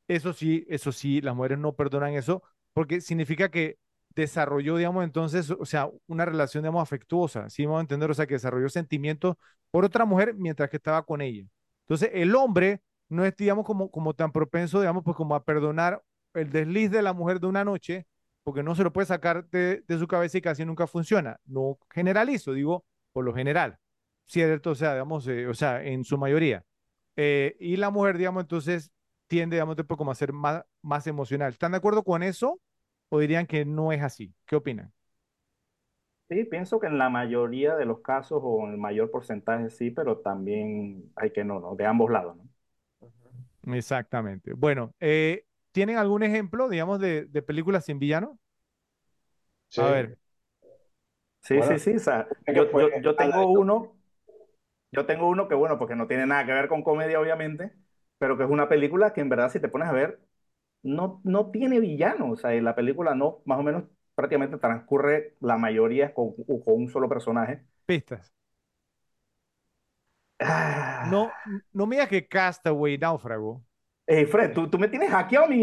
Eso 0.09 0.33
sí, 0.33 0.65
eso 0.69 0.93
sí, 0.93 1.21
las 1.21 1.35
mujeres 1.35 1.59
no 1.59 1.75
perdonan 1.75 2.15
eso 2.15 2.43
porque 2.73 3.01
significa 3.01 3.51
que 3.51 3.79
desarrolló, 4.15 4.77
digamos, 4.77 5.05
entonces, 5.05 5.51
o 5.51 5.67
sea, 5.67 5.91
una 6.07 6.25
relación, 6.25 6.63
digamos, 6.63 6.83
afectuosa, 6.83 7.51
¿sí 7.51 7.65
vamos 7.67 7.79
a 7.79 7.83
entender? 7.83 8.11
O 8.11 8.15
sea, 8.15 8.27
que 8.27 8.35
desarrolló 8.35 8.69
sentimientos 8.69 9.37
por 9.71 9.85
otra 9.85 10.05
mujer 10.05 10.35
mientras 10.35 10.71
que 10.71 10.77
estaba 10.77 11.05
con 11.05 11.21
ella. 11.23 11.45
Entonces, 11.83 12.11
el 12.15 12.35
hombre 12.35 12.83
no 13.09 13.25
es, 13.25 13.37
digamos, 13.37 13.65
como, 13.65 13.91
como 13.91 14.15
tan 14.15 14.33
propenso, 14.33 14.81
digamos, 14.81 15.05
pues 15.05 15.17
como 15.17 15.35
a 15.35 15.45
perdonar 15.45 16.03
el 16.35 16.51
desliz 16.51 16.91
de 16.91 17.03
la 17.03 17.13
mujer 17.13 17.41
de 17.41 17.47
una 17.47 17.65
noche, 17.65 18.07
porque 18.47 18.63
no 18.65 18.77
se 18.77 18.85
lo 18.85 18.95
puede 18.95 19.07
sacar 19.09 19.49
de, 19.51 19.83
de 19.89 19.99
su 19.99 20.09
cabeza 20.09 20.39
y 20.39 20.43
casi 20.43 20.65
nunca 20.67 20.87
funciona. 20.89 21.41
No 21.47 21.79
generalizo, 21.93 22.55
digo, 22.55 22.87
por 23.13 23.25
lo 23.27 23.35
general, 23.35 23.79
¿cierto? 24.27 24.71
O 24.73 24.77
sea, 24.77 24.93
digamos, 24.95 25.27
eh, 25.29 25.49
o 25.49 25.55
sea, 25.55 25.85
en 25.85 26.05
su 26.05 26.19
mayoría. 26.19 26.65
Eh, 27.17 27.57
y 27.61 27.77
la 27.77 27.91
mujer, 27.91 28.19
digamos, 28.19 28.43
entonces 28.45 28.93
tiende, 29.29 29.57
digamos, 29.57 29.77
como 29.99 30.13
a 30.13 30.17
ser 30.17 30.33
más, 30.33 30.65
más 30.83 31.07
emocional. 31.09 31.53
¿Están 31.53 31.73
de 31.73 31.79
acuerdo 31.79 32.05
con 32.05 32.23
eso? 32.23 32.61
¿O 33.11 33.21
dirían 33.21 33.47
que 33.47 33.65
no 33.67 33.93
es 33.93 34.03
así? 34.03 34.35
¿Qué 34.47 34.57
opinan? 34.57 34.93
Sí, 36.29 36.45
pienso 36.45 36.81
que 36.81 36.89
en 36.89 36.99
la 36.99 37.09
mayoría 37.09 37.77
de 37.77 37.85
los 37.85 38.01
casos 38.01 38.41
o 38.43 38.65
en 38.67 38.73
el 38.73 38.79
mayor 38.79 39.11
porcentaje 39.13 39.71
sí, 39.71 39.91
pero 39.93 40.19
también 40.21 41.13
hay 41.17 41.33
que 41.33 41.45
no, 41.45 41.61
¿no? 41.61 41.77
De 41.77 41.87
ambos 41.87 42.11
lados, 42.11 42.37
¿no? 42.37 42.49
Exactamente. 43.67 44.53
Bueno, 44.55 44.95
eh, 45.01 45.46
¿tienen 45.77 45.99
algún 45.99 46.23
ejemplo, 46.23 46.71
digamos, 46.71 47.01
de, 47.01 47.27
de 47.27 47.43
películas 47.43 47.85
sin 47.85 47.99
villano? 47.99 48.39
Sí. 49.69 49.83
A 49.83 49.91
ver, 49.91 50.19
Sí, 51.43 51.55
Bueno, 51.59 51.79
sí, 51.79 51.79
sí. 51.79 51.97
O 51.97 51.99
sea, 52.01 52.27
que 52.45 52.55
yo, 52.55 52.67
la 52.67 53.17
tengo 53.17 53.51
uno, 53.51 53.97
yo 54.93 55.07
tengo 55.07 55.29
uno 55.29 55.49
que, 55.49 55.55
bueno, 55.55 55.79
porque 55.79 55.97
no 55.97 56.07
tiene 56.09 56.27
nada 56.27 56.47
que 56.47 56.53
ver 56.53 56.69
con 56.69 56.83
comedia, 56.83 57.21
obviamente, 57.21 57.73
pero 58.19 58.37
que 58.37 58.45
es 58.45 58.51
una 58.51 58.69
película 58.69 59.13
que 59.13 59.21
en 59.21 59.29
verdad, 59.29 59.51
si 59.51 59.61
te 59.61 59.69
pones 59.69 59.89
a 59.89 59.93
ver, 59.93 60.21
no, 60.83 61.21
no 61.25 61.51
tiene 61.53 61.81
villano. 61.81 62.33
O 62.33 62.37
sea, 62.37 62.55
y 62.55 62.61
la 62.63 62.75
película 62.77 63.15
no, 63.15 63.43
más 63.47 63.59
o 63.61 63.63
menos, 63.65 63.85
prácticamente 64.15 64.59
transcurre 64.59 65.37
la 65.41 65.59
mayoría 65.59 66.15
con, 66.15 66.35
con 66.35 66.75
un 66.75 66.89
solo 66.91 67.09
personaje. 67.09 67.65
pistas. 67.87 68.33
Ah. 70.41 71.07
No, 71.11 71.31
no 71.73 71.87
me 71.87 71.97
digas 71.97 72.09
que 72.09 72.27
Castaway, 72.29 72.99
Náufrago. 72.99 73.65
Ey, 74.07 74.27
Fred, 74.27 74.53
¿tú, 74.53 74.69
tú 74.71 74.79
me 74.79 74.89
tienes 74.89 75.11
hackeado 75.11 75.49
mi, 75.49 75.59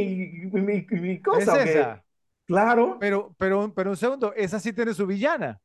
mi, 0.51 0.85
mi 0.89 1.13
¿Es 1.13 1.21
cosa, 1.21 1.63
esa? 1.63 2.03
Claro. 2.45 2.97
Pero, 2.99 3.33
pero, 3.37 3.73
pero 3.73 3.89
un 3.91 3.97
segundo, 3.97 4.33
esa 4.33 4.59
sí 4.59 4.73
tiene 4.73 4.93
su 4.93 5.07
villana. 5.07 5.59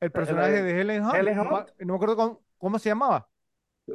El 0.00 0.10
personaje 0.10 0.52
de 0.52 0.62
de 0.62 0.80
Helen 0.80 1.04
Hunt. 1.04 1.14
Helen 1.14 1.36
No, 1.36 1.44
me- 1.44 1.50
Hunt. 1.58 1.68
no 1.78 1.86
me 1.86 1.94
acuerdo 1.94 2.16
cómo, 2.16 2.42
cómo 2.58 2.78
se 2.78 2.88
llamaba. 2.88 3.28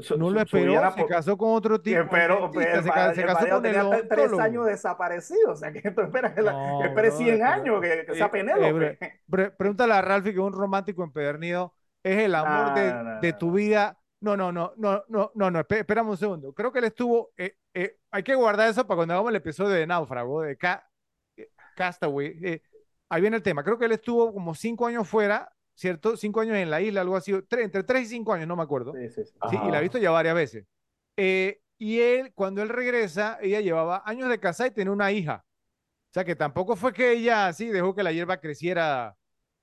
Su- 0.01 0.17
No 0.17 0.29
lo 0.29 0.41
esperó, 0.41 0.91
se 0.91 1.01
por- 1.01 1.09
casó 1.09 1.37
con 1.37 1.51
otro 1.53 1.81
tipo. 1.81 1.97
el 2.01 2.09
pero 2.09 2.49
dentista, 2.49 2.77
el, 2.77 2.83
se, 2.83 2.89
ca- 2.91 3.13
se 3.13 3.21
el 3.21 3.27
casó 3.27 3.39
con 3.49 3.65
el 3.65 3.73
tenía 3.73 3.83
tre- 3.89 4.07
tres 4.09 4.39
años 4.39 4.65
desaparecido, 4.65 5.51
o 5.51 5.55
sea, 5.55 5.71
que 5.71 5.91
tú 5.91 6.01
esperas 6.01 6.33
que, 6.33 6.41
la- 6.41 6.51
No, 6.53 6.79
que 6.79 6.87
espere 6.87 7.11
100 7.11 7.37
brother, 7.39 7.43
años, 7.43 7.81
que, 7.81 8.05
que 8.05 8.11
eh, 8.11 8.15
sea 8.15 8.25
eh, 8.27 8.29
Penélope. 8.29 8.99
bre- 9.27 9.55
pregúntale 9.55 9.93
a 9.93 10.01
Ralphie 10.01 10.33
que 10.33 10.39
es 10.39 10.45
un 10.45 10.53
romántico 10.53 11.03
empedernido. 11.03 11.73
Es 12.03 12.17
el 12.19 12.35
amor 12.35 12.73
de, 12.73 12.93
No, 12.93 13.19
de 13.21 13.33
tu 13.33 13.51
vida. 13.51 13.96
No, 14.19 14.35
no, 14.35 14.51
no, 14.51 14.73
no, 14.77 15.03
no, 15.09 15.31
no, 15.35 15.51
no, 15.51 15.59
espérame 15.59 16.09
un 16.09 16.17
segundo. 16.17 16.53
Creo 16.53 16.71
que 16.71 16.79
él 16.79 16.85
estuvo. 16.85 17.31
eh, 17.37 17.55
eh, 17.73 17.97
hay 18.11 18.23
que 18.23 18.33
guardar 18.35 18.69
eso 18.69 18.85
para 18.87 18.95
cuando 18.97 19.13
hagamos 19.13 19.29
el 19.29 19.35
episodio 19.35 19.69
de 19.71 19.85
Náufrago, 19.85 20.41
de 20.41 20.57
Ca- 20.57 20.89
eh, 21.35 21.49
Castaway. 21.75 22.35
eh, 22.43 22.61
ahí 23.09 23.21
viene 23.21 23.37
el 23.37 23.43
tema. 23.43 23.63
Creo 23.63 23.77
que 23.77 23.85
él 23.85 23.91
estuvo 23.91 24.33
como 24.33 24.55
cinco 24.55 24.87
años 24.87 25.07
fuera, 25.07 25.53
¿cierto? 25.75 26.17
Cinco 26.17 26.41
años 26.41 26.55
en 26.55 26.69
la 26.71 26.81
isla, 26.81 27.01
algo 27.01 27.15
así. 27.15 27.31
Tre- 27.33 27.63
entre 27.63 27.83
tres 27.83 28.03
y 28.03 28.05
cinco 28.07 28.33
años, 28.33 28.47
no 28.47 28.55
me 28.55 28.63
acuerdo. 28.63 28.93
Sí, 28.93 29.07
sí, 29.09 29.23
sí. 29.23 29.33
Sí, 29.51 29.55
y 29.67 29.71
la 29.71 29.77
he 29.79 29.81
visto 29.83 29.99
ya 29.99 30.09
varias 30.09 30.33
veces. 30.35 30.65
Eh, 31.15 31.61
y 31.77 31.99
él, 31.99 32.33
cuando 32.33 32.63
él 32.63 32.69
regresa, 32.69 33.37
ella 33.39 33.61
llevaba 33.61 34.01
años 34.03 34.29
de 34.29 34.39
casada 34.39 34.67
y 34.69 34.71
tenía 34.71 34.91
una 34.91 35.11
hija. 35.11 35.45
O 36.09 36.13
sea 36.13 36.25
que 36.25 36.35
tampoco 36.35 36.75
fue 36.75 36.91
que 36.93 37.11
ella 37.11 37.47
así 37.47 37.67
dejó 37.67 37.93
que 37.93 38.01
la 38.01 38.11
hierba 38.11 38.37
creciera 38.39 39.15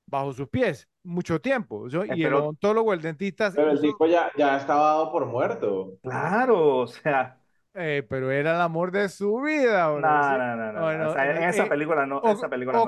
bajo 0.07 0.33
sus 0.33 0.49
pies 0.49 0.89
mucho 1.05 1.41
tiempo. 1.41 1.89
Yo- 1.89 2.03
Eh, 2.03 2.09
y 2.17 2.23
el 2.23 2.29
pero- 2.29 2.39
odontólogo, 2.45 2.93
el 2.93 3.01
dentista, 3.03 3.53
Pero 3.55 3.71
el 3.71 3.81
tipo 3.81 4.07
ya, 4.07 4.31
ya 4.37 4.57
estaba 4.57 4.87
dado 4.87 5.13
por 5.13 5.27
muerto. 5.27 5.99
Claro, 6.03 6.79
o 6.79 6.87
sea, 6.87 7.39
eh, 7.75 8.05
pero 8.09 8.31
era 8.31 8.55
el 8.55 8.61
amor 8.61 8.91
de 8.91 9.09
su 9.09 9.41
vida, 9.41 9.87
no, 9.87 10.01
no, 10.01 10.39
no, 10.39 10.57
no, 10.57 10.73
no, 10.73 10.81
No, 10.81 10.99
no, 10.99 11.11
o 11.11 11.15
sea, 11.15 11.31
en 11.31 11.43
eh, 11.43 11.49
esa 11.49 11.65
eh, 11.65 11.69
película 11.69 12.07
no, 12.07 12.19
o- 12.19 12.33
esa 12.33 12.49
película 12.49 12.79
no 12.79 12.85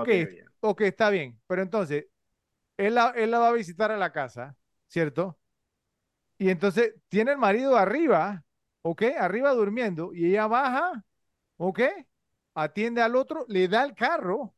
ok, 0.61 0.81
está 0.83 1.11
bien. 1.11 1.39
Pero 1.47 1.63
entonces, 1.63 2.07
él 2.77 2.95
la, 2.95 3.11
él 3.17 3.31
la 3.31 3.39
va 3.39 3.49
a 3.49 3.53
visitar 3.53 3.91
a 3.93 3.97
la 3.97 4.13
casa, 4.13 4.57
¿cierto? 4.89 5.39
Y 6.39 6.51
entonces 6.51 6.95
tiene 7.09 7.33
el 7.33 7.39
marido 7.39 7.77
arriba, 7.77 8.45
¿ok? 8.83 9.03
Arriba 9.19 9.53
durmiendo, 9.53 10.13
y 10.15 10.27
ella 10.27 10.47
baja, 10.47 11.03
¿ok? 11.59 11.81
Atiende 12.55 13.03
al 13.03 13.17
otro, 13.17 13.45
le 13.49 13.69
da 13.69 13.85
el 13.85 13.95
carro, 13.95 14.55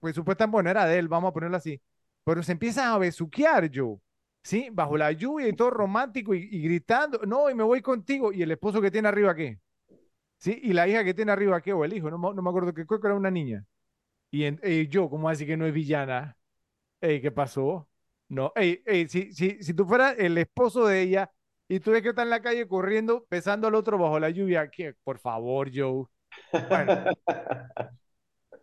pues 0.00 0.14
supuestamente 0.14 0.52
bueno, 0.52 0.70
era 0.70 0.86
de 0.86 0.98
él, 0.98 1.08
vamos 1.08 1.30
a 1.30 1.34
ponerlo 1.34 1.56
así, 1.56 1.80
pero 2.24 2.42
se 2.42 2.52
empieza 2.52 2.92
a 2.94 2.98
besuquear 2.98 3.70
yo, 3.70 4.00
¿sí? 4.42 4.68
Bajo 4.72 4.96
la 4.96 5.12
lluvia 5.12 5.48
y 5.48 5.54
todo 5.54 5.70
romántico 5.70 6.34
y, 6.34 6.48
y 6.50 6.62
gritando, 6.62 7.20
no, 7.26 7.50
y 7.50 7.54
me 7.54 7.62
voy 7.64 7.82
contigo, 7.82 8.32
y 8.32 8.42
el 8.42 8.50
esposo 8.52 8.80
que 8.80 8.90
tiene 8.90 9.08
arriba, 9.08 9.34
¿qué? 9.34 9.58
¿Sí? 10.38 10.58
Y 10.62 10.72
la 10.72 10.88
hija 10.88 11.04
que 11.04 11.14
tiene 11.14 11.32
arriba, 11.32 11.60
¿qué? 11.60 11.72
O 11.72 11.84
el 11.84 11.92
hijo, 11.94 12.10
no, 12.10 12.18
me- 12.18 12.34
no 12.34 12.42
me 12.42 12.50
acuerdo 12.50 12.74
qué, 12.74 12.86
creo 12.86 13.00
que 13.00 13.06
era 13.08 13.16
una 13.16 13.30
niña. 13.30 13.64
Y 14.30 14.44
en- 14.44 14.60
eh, 14.62 14.88
yo, 14.90 15.10
¿cómo 15.10 15.28
así 15.28 15.46
que 15.46 15.56
no 15.56 15.66
es 15.66 15.74
villana? 15.74 16.36
Ey, 17.00 17.20
¿qué 17.22 17.30
pasó? 17.32 17.88
No, 18.28 18.52
ey, 18.56 18.82
ey, 18.86 19.08
si, 19.08 19.32
si, 19.34 19.62
si 19.62 19.74
tú 19.74 19.86
fueras 19.86 20.16
el 20.18 20.38
esposo 20.38 20.86
de 20.86 21.02
ella 21.02 21.32
y 21.68 21.80
tú 21.80 21.92
ves 21.92 22.02
que 22.02 22.10
está 22.10 22.22
en 22.22 22.30
la 22.30 22.42
calle 22.42 22.68
corriendo, 22.68 23.26
besando 23.30 23.68
al 23.68 23.74
otro 23.76 23.98
bajo 23.98 24.18
la 24.20 24.30
lluvia, 24.30 24.70
¿qué? 24.70 24.94
Por 25.04 25.18
favor, 25.18 25.70
Joe. 25.74 26.06
Bueno, 26.68 26.98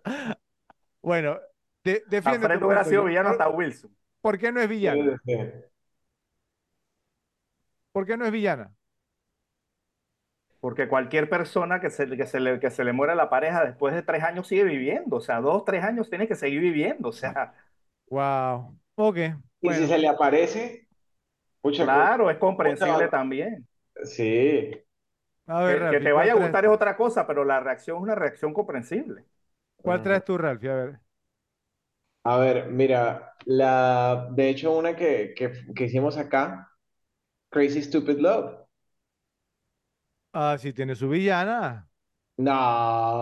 bueno, 1.01 1.39
de, 1.83 2.03
defiende 2.07 2.47
Alfred 2.47 2.59
tu 2.59 2.63
hubiera 2.63 2.83
sido 2.85 3.03
villano 3.05 3.27
¿Por, 3.27 3.29
hasta 3.29 3.49
Wilson. 3.49 3.93
por 4.21 4.37
qué 4.39 4.51
no 4.51 4.61
es 4.61 4.69
villana? 4.69 5.23
¿Por 7.91 8.05
qué 8.05 8.17
no 8.17 8.25
es 8.25 8.31
villana? 8.31 8.75
Porque 10.61 10.89
cualquier 10.89 11.29
persona 11.29 11.79
que 11.79 11.89
se, 11.89 12.07
que 12.17 12.25
se 12.27 12.39
le, 12.39 12.59
que 12.59 12.69
se 12.69 12.83
le 12.83 12.91
muera 12.93 13.15
la 13.15 13.29
pareja 13.29 13.63
después 13.65 13.93
de 13.95 14.03
tres 14.03 14.23
años 14.23 14.47
sigue 14.47 14.63
viviendo. 14.65 15.17
O 15.17 15.21
sea, 15.21 15.39
dos, 15.41 15.63
tres 15.65 15.83
años 15.83 16.09
tiene 16.09 16.27
que 16.27 16.35
seguir 16.35 16.59
viviendo. 16.61 17.09
O 17.09 17.11
sea, 17.13 17.53
Wow. 18.09 18.77
Ok, 18.95 19.17
Y 19.61 19.73
si 19.73 19.87
se 19.87 19.97
le 19.97 20.07
aparece, 20.07 20.87
pucha, 21.61 21.85
claro, 21.85 22.29
es 22.31 22.37
comprensible 22.37 23.09
también. 23.09 23.67
sí. 24.03 24.71
a 25.47 25.61
Que, 25.63 25.75
ver, 25.75 25.79
que 25.89 25.99
Ralphie, 25.99 26.01
te 26.01 26.11
¿cuál 26.11 26.13
vaya 26.13 26.33
a 26.33 26.35
gustar 26.35 26.65
es 26.65 26.71
otra 26.71 26.97
cosa, 26.97 27.27
pero 27.27 27.45
la 27.45 27.59
reacción 27.61 27.97
es 27.99 28.03
una 28.03 28.15
reacción 28.15 28.53
comprensible. 28.53 29.25
¿Cuál 29.81 30.01
traes 30.01 30.23
tú, 30.23 30.37
Ralphie? 30.37 30.69
A 30.69 30.75
ver. 30.75 30.99
A 32.23 32.37
ver, 32.37 32.69
mira, 32.71 33.33
la, 33.45 34.27
de 34.31 34.49
hecho, 34.49 34.71
una 34.77 34.95
que, 34.95 35.33
que, 35.35 35.51
que 35.75 35.85
hicimos 35.85 36.17
acá, 36.17 36.69
Crazy 37.51 37.81
Stupid 37.83 38.19
Love. 38.19 38.57
Ah, 40.33 40.57
sí, 40.59 40.73
tiene 40.73 40.95
su 40.95 41.07
villana. 41.09 41.89
No, 42.37 42.55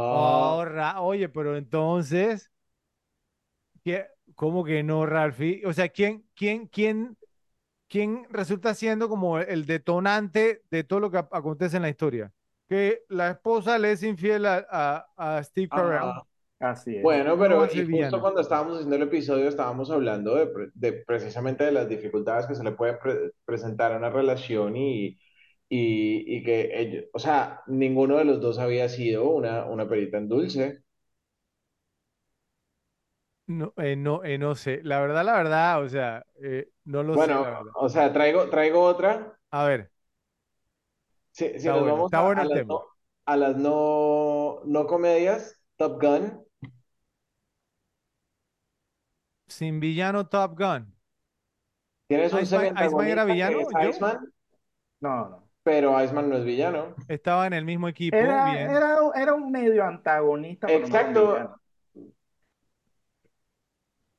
Oh, 0.09 0.63
Ra- 0.65 1.01
Oye, 1.01 1.29
pero 1.29 1.55
entonces, 1.57 2.51
¿qué- 3.83 4.07
¿cómo 4.35 4.63
que 4.63 4.83
no, 4.83 5.05
Ralphie? 5.05 5.63
O 5.65 5.73
sea, 5.73 5.89
¿quién, 5.89 6.25
quién, 6.35 6.67
quién, 6.67 7.17
quién 7.89 8.27
resulta 8.31 8.75
siendo 8.75 9.09
como 9.09 9.39
el 9.39 9.65
detonante 9.65 10.63
de 10.71 10.85
todo 10.85 11.01
lo 11.01 11.11
que 11.11 11.17
acontece 11.19 11.77
en 11.77 11.83
la 11.83 11.89
historia? 11.89 12.33
Que 12.69 13.03
la 13.09 13.31
esposa 13.31 13.79
le 13.79 13.93
es 13.93 14.03
infiel 14.03 14.45
a, 14.47 14.65
a- 14.71 15.37
a 15.39 15.43
Steve 15.43 15.71
Carell. 15.71 16.15
Ajá. 16.15 16.27
Así 16.59 16.95
es. 16.95 17.11
Bueno, 17.11 17.37
¿Cómo 17.37 17.57
va 17.57 17.65
pero 17.65 17.71
y 17.71 17.87
justo 17.87 18.19
cuando 18.19 18.41
estábamos 18.41 18.75
haciendo 18.75 18.95
el 18.95 19.03
episodio 19.03 19.47
estábamos 19.47 19.91
hablando 19.91 20.33
de, 20.35 20.47
pre- 20.47 20.67
de 20.73 20.93
precisamente 20.93 21.63
de 21.63 21.71
las 21.71 21.87
dificultades 21.87 22.47
que 22.47 22.55
se 22.55 22.63
le 22.63 22.71
puede 22.71 22.95
pre- 22.95 23.31
presentar 23.45 23.91
a 23.93 23.97
una 23.97 24.09
relación 24.09 24.75
y, 24.75 25.09
y, 25.69 26.37
y 26.37 26.43
que 26.43 26.71
ellos, 26.79 27.05
o 27.13 27.19
sea, 27.19 27.61
ninguno 27.67 28.17
de 28.17 28.25
los 28.25 28.41
dos 28.41 28.57
había 28.57 28.89
sido 28.89 29.29
una, 29.29 29.65
una 29.65 29.87
perita 29.87 30.17
en 30.17 30.27
dulce. 30.29 30.79
No, 33.47 33.73
eh, 33.77 33.95
no, 33.95 34.23
eh, 34.25 34.37
no 34.37 34.55
sé. 34.55 34.81
La 34.83 34.99
verdad, 34.99 35.23
la 35.25 35.33
verdad, 35.37 35.81
o 35.81 35.87
sea, 35.89 36.25
eh, 36.41 36.69
no 36.83 37.03
lo 37.03 37.17
sé, 37.17 37.37
Bueno, 37.37 37.39
la 37.39 37.49
verdad. 37.51 37.71
o 37.73 37.89
sea, 37.89 38.13
traigo, 38.13 38.49
traigo 38.49 38.81
otra. 38.83 39.37
A 39.51 39.65
ver, 39.65 39.91
Si, 41.31 41.59
si 41.59 41.67
está 41.67 41.71
nos 41.71 41.85
bueno, 41.85 41.87
vamos 41.87 42.05
está 42.05 42.21
a, 42.21 42.21
bueno 42.21 42.41
a 42.41 42.43
el 42.43 42.51
las, 42.51 42.59
tema. 42.59 42.67
no, 42.67 42.81
a 43.25 43.37
las 43.37 43.55
no, 43.57 44.61
no 44.65 44.87
comedias, 44.87 45.61
Top 45.77 46.01
Gun. 46.01 46.43
Sin 49.57 49.79
villano 49.79 50.27
Top 50.27 50.55
Gun. 50.55 50.93
Tienes 52.07 52.31
un 52.31 52.41
Iceman, 52.41 52.77
Iceman 52.77 53.07
era 53.07 53.25
villano, 53.25 53.59
es. 53.59 53.95
Iceman, 53.95 54.19
No, 55.01 55.29
no. 55.29 55.43
pero 55.63 55.99
Iceman 56.03 56.29
no 56.29 56.37
es 56.37 56.45
villano. 56.45 56.95
Estaba 57.07 57.47
en 57.47 57.53
el 57.53 57.65
mismo 57.65 57.87
equipo, 57.87 58.17
Era, 58.17 58.45
bien. 58.51 58.69
era, 58.69 58.97
era 59.15 59.33
un 59.33 59.51
medio 59.51 59.83
antagonista, 59.83 60.71
Exacto. 60.71 61.59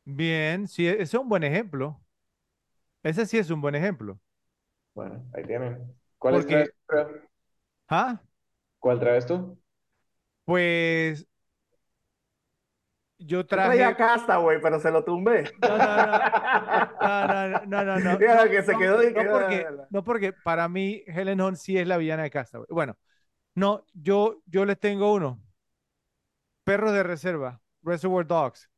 Bien, 0.04 0.66
sí, 0.66 0.86
ese 0.88 1.02
es 1.02 1.14
un 1.14 1.28
buen 1.28 1.44
ejemplo. 1.44 2.00
Ese 3.02 3.26
sí 3.26 3.38
es 3.38 3.50
un 3.50 3.60
buen 3.60 3.74
ejemplo. 3.74 4.20
Bueno, 4.94 5.24
ahí 5.34 5.44
tienen. 5.44 5.94
¿Cuál 6.18 6.34
es 6.36 6.40
Porque, 6.42 6.64
traes 6.86 7.12
tú? 7.12 7.28
¿ah? 7.88 8.20
¿Cuál 8.80 8.98
traes 9.00 9.26
tú? 9.26 9.56
Pues 10.44 11.26
yo 13.18 13.44
Yo 13.46 13.46
traía 13.46 13.94
traje. 13.94 13.96
Castaway, 13.96 14.60
pero 14.60 14.78
se 14.80 14.90
lo 14.90 15.04
tumbé. 15.04 15.44
No, 15.60 15.78
no, 15.78 15.86
no. 16.06 16.18
No, 17.00 17.84
no, 17.84 17.84
no, 17.84 18.00
no, 18.00 18.18
que 18.50 18.62
se 18.62 18.76
quedó 18.76 19.02
y 19.02 19.12
quedó- 19.12 19.32
porque, 19.32 19.66
no 19.90 20.04
porque 20.04 20.32
para 20.32 20.68
mí 20.68 21.02
Helen 21.06 21.40
Hunt 21.40 21.56
sí 21.56 21.78
es 21.78 21.86
la 21.86 21.96
villana 21.96 22.22
de 22.24 22.30
Castaway. 22.30 22.66
Bueno, 22.70 22.96
no, 23.54 23.84
yo, 23.94 24.42
yo 24.46 24.64
les 24.64 24.78
tengo 24.80 25.12
uno. 25.14 25.40
Perros 26.64 26.92
de 26.92 27.02
reserva, 27.02 27.60
Reservoir 27.82 28.26
Dogs. 28.26 28.70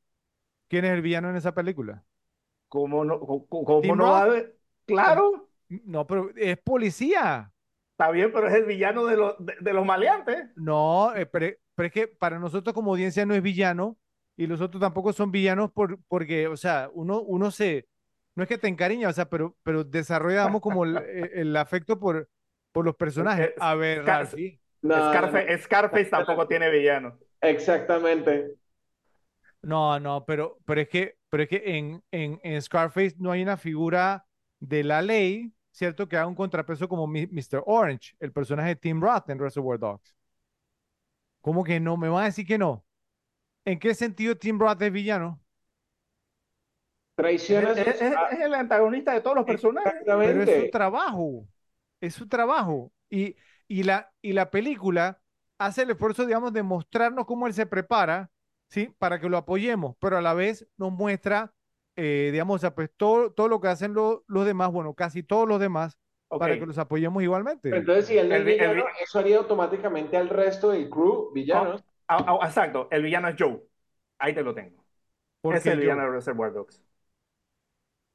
¿Quién 0.68 0.84
es 0.86 0.92
el 0.92 1.02
villano 1.02 1.30
en 1.30 1.36
esa 1.36 1.54
película? 1.54 2.04
¿Cómo 2.68 3.04
no, 3.04 3.20
cómo, 3.20 3.96
no 3.96 4.04
va 4.12 4.24
a 4.24 4.42
Claro, 4.86 5.48
No, 5.84 6.06
pero 6.06 6.30
es 6.36 6.58
policía. 6.58 7.52
está 7.92 8.10
bien, 8.10 8.32
pero 8.32 8.48
es 8.48 8.54
el 8.54 8.64
villano 8.64 9.06
de 9.06 9.16
los, 9.16 9.34
de, 9.38 9.54
de 9.60 9.72
los 9.72 9.84
maleantes. 9.84 10.48
No, 10.54 11.14
eh, 11.16 11.26
pero, 11.26 11.46
pero 11.74 11.86
es 11.86 11.92
que 11.92 12.08
para 12.08 12.38
nosotros 12.38 12.74
como 12.74 12.90
audiencia 12.92 13.24
no 13.26 13.34
es 13.34 13.42
villano 13.42 13.96
y 14.40 14.46
los 14.46 14.62
otros 14.62 14.80
tampoco 14.80 15.12
son 15.12 15.30
villanos 15.30 15.70
por, 15.70 15.98
porque, 16.08 16.48
o 16.48 16.56
sea, 16.56 16.88
uno, 16.94 17.20
uno 17.20 17.50
se, 17.50 17.86
no 18.34 18.42
es 18.42 18.48
que 18.48 18.56
te 18.56 18.68
encariña, 18.68 19.10
o 19.10 19.12
sea, 19.12 19.28
pero, 19.28 19.54
pero 19.62 19.84
desarrollamos 19.84 20.62
como 20.62 20.84
el, 20.86 21.54
afecto 21.56 21.98
por, 21.98 22.26
por 22.72 22.86
los 22.86 22.96
personajes. 22.96 23.48
Es- 23.48 23.54
A 23.60 23.74
ver, 23.74 24.00
Scar- 24.02 24.06
Ralphie. 24.20 24.58
No, 24.80 24.96
no, 24.96 25.04
no. 25.04 25.10
Scarface, 25.12 25.58
Scarface 25.58 26.04
tampoco 26.06 26.48
tiene 26.48 26.70
villano. 26.70 27.18
Exactamente. 27.42 28.54
No, 29.60 30.00
no, 30.00 30.24
pero, 30.24 30.58
pero 30.64 30.80
es 30.80 30.88
que, 30.88 31.16
pero 31.28 31.42
es 31.42 31.48
que 31.50 31.62
en, 31.76 32.02
en, 32.10 32.40
en 32.42 32.62
Scarface 32.62 33.16
no 33.18 33.30
hay 33.30 33.42
una 33.42 33.58
figura 33.58 34.24
de 34.58 34.82
la 34.84 35.02
ley, 35.02 35.52
¿cierto? 35.70 36.08
Que 36.08 36.16
haga 36.16 36.26
un 36.26 36.34
contrapeso 36.34 36.88
como 36.88 37.06
Mi- 37.06 37.26
Mr. 37.26 37.62
Orange, 37.66 38.14
el 38.20 38.32
personaje 38.32 38.70
de 38.70 38.76
Tim 38.76 39.02
Roth 39.02 39.28
en 39.28 39.38
Reservoir 39.38 39.78
Dogs. 39.78 40.14
¿Cómo 41.42 41.62
que 41.62 41.78
no? 41.78 41.98
¿Me 41.98 42.08
van 42.08 42.22
a 42.22 42.26
decir 42.26 42.46
que 42.46 42.56
no? 42.56 42.86
¿En 43.70 43.78
qué 43.78 43.94
sentido 43.94 44.36
Tim 44.36 44.58
Roth 44.58 44.82
es 44.82 44.92
villano? 44.92 45.40
Traicionas. 47.14 47.76
Es, 47.78 48.00
es- 48.00 48.16
a- 48.16 48.26
es 48.30 48.40
el 48.40 48.54
antagonista 48.54 49.12
de 49.12 49.20
todos 49.20 49.36
los 49.36 49.46
personajes. 49.46 50.06
Pero 50.22 50.42
es 50.42 50.50
su 50.50 50.66
trabajo, 50.68 51.46
es 52.00 52.14
su 52.14 52.28
trabajo. 52.28 52.92
Y, 53.10 53.36
y, 53.68 53.82
la, 53.82 54.12
y 54.22 54.32
la 54.32 54.50
película 54.50 55.20
hace 55.58 55.82
el 55.82 55.90
esfuerzo, 55.90 56.24
digamos, 56.26 56.52
de 56.52 56.62
mostrarnos 56.62 57.26
cómo 57.26 57.46
él 57.46 57.54
se 57.54 57.66
prepara, 57.66 58.30
¿sí? 58.68 58.94
Para 58.98 59.20
que 59.20 59.28
lo 59.28 59.36
apoyemos, 59.36 59.96
pero 60.00 60.16
a 60.18 60.22
la 60.22 60.32
vez 60.34 60.66
nos 60.78 60.92
muestra, 60.92 61.52
eh, 61.96 62.30
digamos, 62.32 62.56
o 62.56 62.58
sea, 62.58 62.74
pues 62.74 62.90
todo, 62.96 63.32
todo 63.32 63.48
lo 63.48 63.60
que 63.60 63.68
hacen 63.68 63.92
lo- 63.94 64.24
los 64.26 64.46
demás, 64.46 64.70
bueno, 64.72 64.94
casi 64.94 65.22
todos 65.22 65.46
los 65.48 65.60
demás, 65.60 65.98
para 66.36 66.58
que 66.58 66.64
los 66.66 66.78
apoyemos 66.78 67.22
igualmente. 67.22 67.68
Pero 67.68 67.80
entonces, 67.80 68.06
si 68.06 68.18
él 68.18 68.28
no 68.28 68.34
es 68.36 68.40
El 68.40 68.46
vi- 68.46 68.52
el 68.52 68.58
villano, 68.58 68.74
vi- 68.74 68.82
eso 69.02 69.18
haría 69.18 69.38
automáticamente 69.38 70.16
al 70.16 70.28
resto 70.28 70.70
del 70.70 70.88
crew 70.90 71.30
villanos. 71.32 71.84
Ah, 72.10 72.24
ah, 72.26 72.46
exacto, 72.46 72.88
el 72.90 73.02
villano 73.02 73.28
es 73.28 73.36
Joe. 73.38 73.62
Ahí 74.18 74.34
te 74.34 74.42
lo 74.42 74.54
tengo. 74.54 74.84
¿Por 75.42 75.58
Es 75.58 75.60
qué 75.60 75.72
el 75.72 75.80
villano 75.80 76.02
Joe? 76.02 76.04
de 76.04 76.10
Reservoir 76.12 76.52
Dogs. 76.52 76.82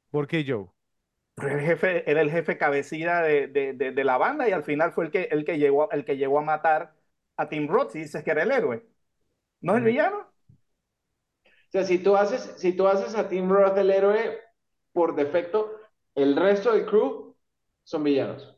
¿Por 0.09 0.27
qué 0.27 0.43
Joe? 0.47 0.69
El 1.37 1.59
jefe, 1.61 2.09
era 2.09 2.21
el 2.21 2.31
jefe 2.31 2.57
cabecilla 2.57 3.21
de, 3.21 3.47
de- 3.47 3.73
de- 3.73 3.91
de 3.91 4.03
la 4.05 4.17
banda 4.17 4.47
y 4.47 4.51
al 4.53 4.63
final 4.63 4.93
fue 4.93 5.05
el 5.05 5.11
que, 5.11 5.23
el 5.31 5.43
que 5.45 5.57
llegó, 5.57 5.91
el 5.91 6.05
que 6.05 6.17
llegó 6.17 6.39
a 6.39 6.41
matar 6.41 6.95
a 7.37 7.49
Tim 7.49 7.67
Roth 7.67 7.91
si 7.91 7.99
dices 7.99 8.23
que 8.23 8.31
era 8.31 8.43
el 8.43 8.51
héroe. 8.51 8.85
¿No 9.61 9.73
es 9.73 9.79
el 9.79 9.85
villano? 9.85 10.19
O 10.19 11.71
sea, 11.71 11.83
si 11.83 11.99
tú 11.99 12.15
haces, 12.17 12.53
si 12.57 12.73
tú 12.73 12.87
haces 12.87 13.15
a 13.15 13.27
Tim 13.29 13.49
Roth 13.49 13.77
el 13.77 13.91
héroe, 13.91 14.39
por 14.93 15.15
defecto, 15.15 15.71
el 16.15 16.35
resto 16.35 16.71
del 16.73 16.85
crew 16.85 17.35
son 17.83 18.03
villanos. 18.03 18.57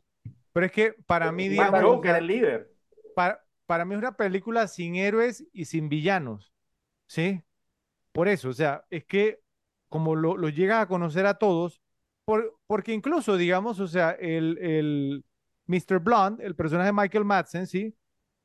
Pero 0.52 0.66
es 0.66 0.72
que 0.72 0.92
para 1.06 1.32
mí, 1.32 1.48
digamos, 1.48 1.78
Joe 1.80 2.00
que 2.00 2.08
era 2.08 2.18
el 2.18 2.26
líder. 2.26 2.72
para, 3.14 3.44
para 3.68 3.86
mí 3.86 3.94
es 3.94 4.00
una 4.00 4.16
película 4.18 4.68
sin 4.68 4.96
héroes 4.96 5.46
y 5.54 5.66
sin 5.66 5.90
villanos, 5.90 6.54
¿sí? 7.08 7.42
Por 8.12 8.28
eso, 8.28 8.50
o 8.50 8.52
sea, 8.52 8.84
es 8.90 9.04
que 9.06 9.40
como 9.88 10.16
lo, 10.16 10.36
lo 10.36 10.48
llegas 10.50 10.82
a 10.82 10.88
conocer 10.88 11.26
a 11.26 11.34
todos, 11.38 11.82
por, 12.24 12.58
porque 12.66 12.92
incluso, 12.94 13.36
digamos, 13.36 13.80
o 13.80 13.88
sea, 13.88 14.12
el, 14.12 14.58
el 14.60 15.24
Mr. 15.66 16.00
Blonde, 16.00 16.44
el 16.46 16.56
personaje 16.56 16.88
de 16.88 16.92
Michael 16.94 17.24
Madsen, 17.24 17.66
¿sí? 17.66 17.96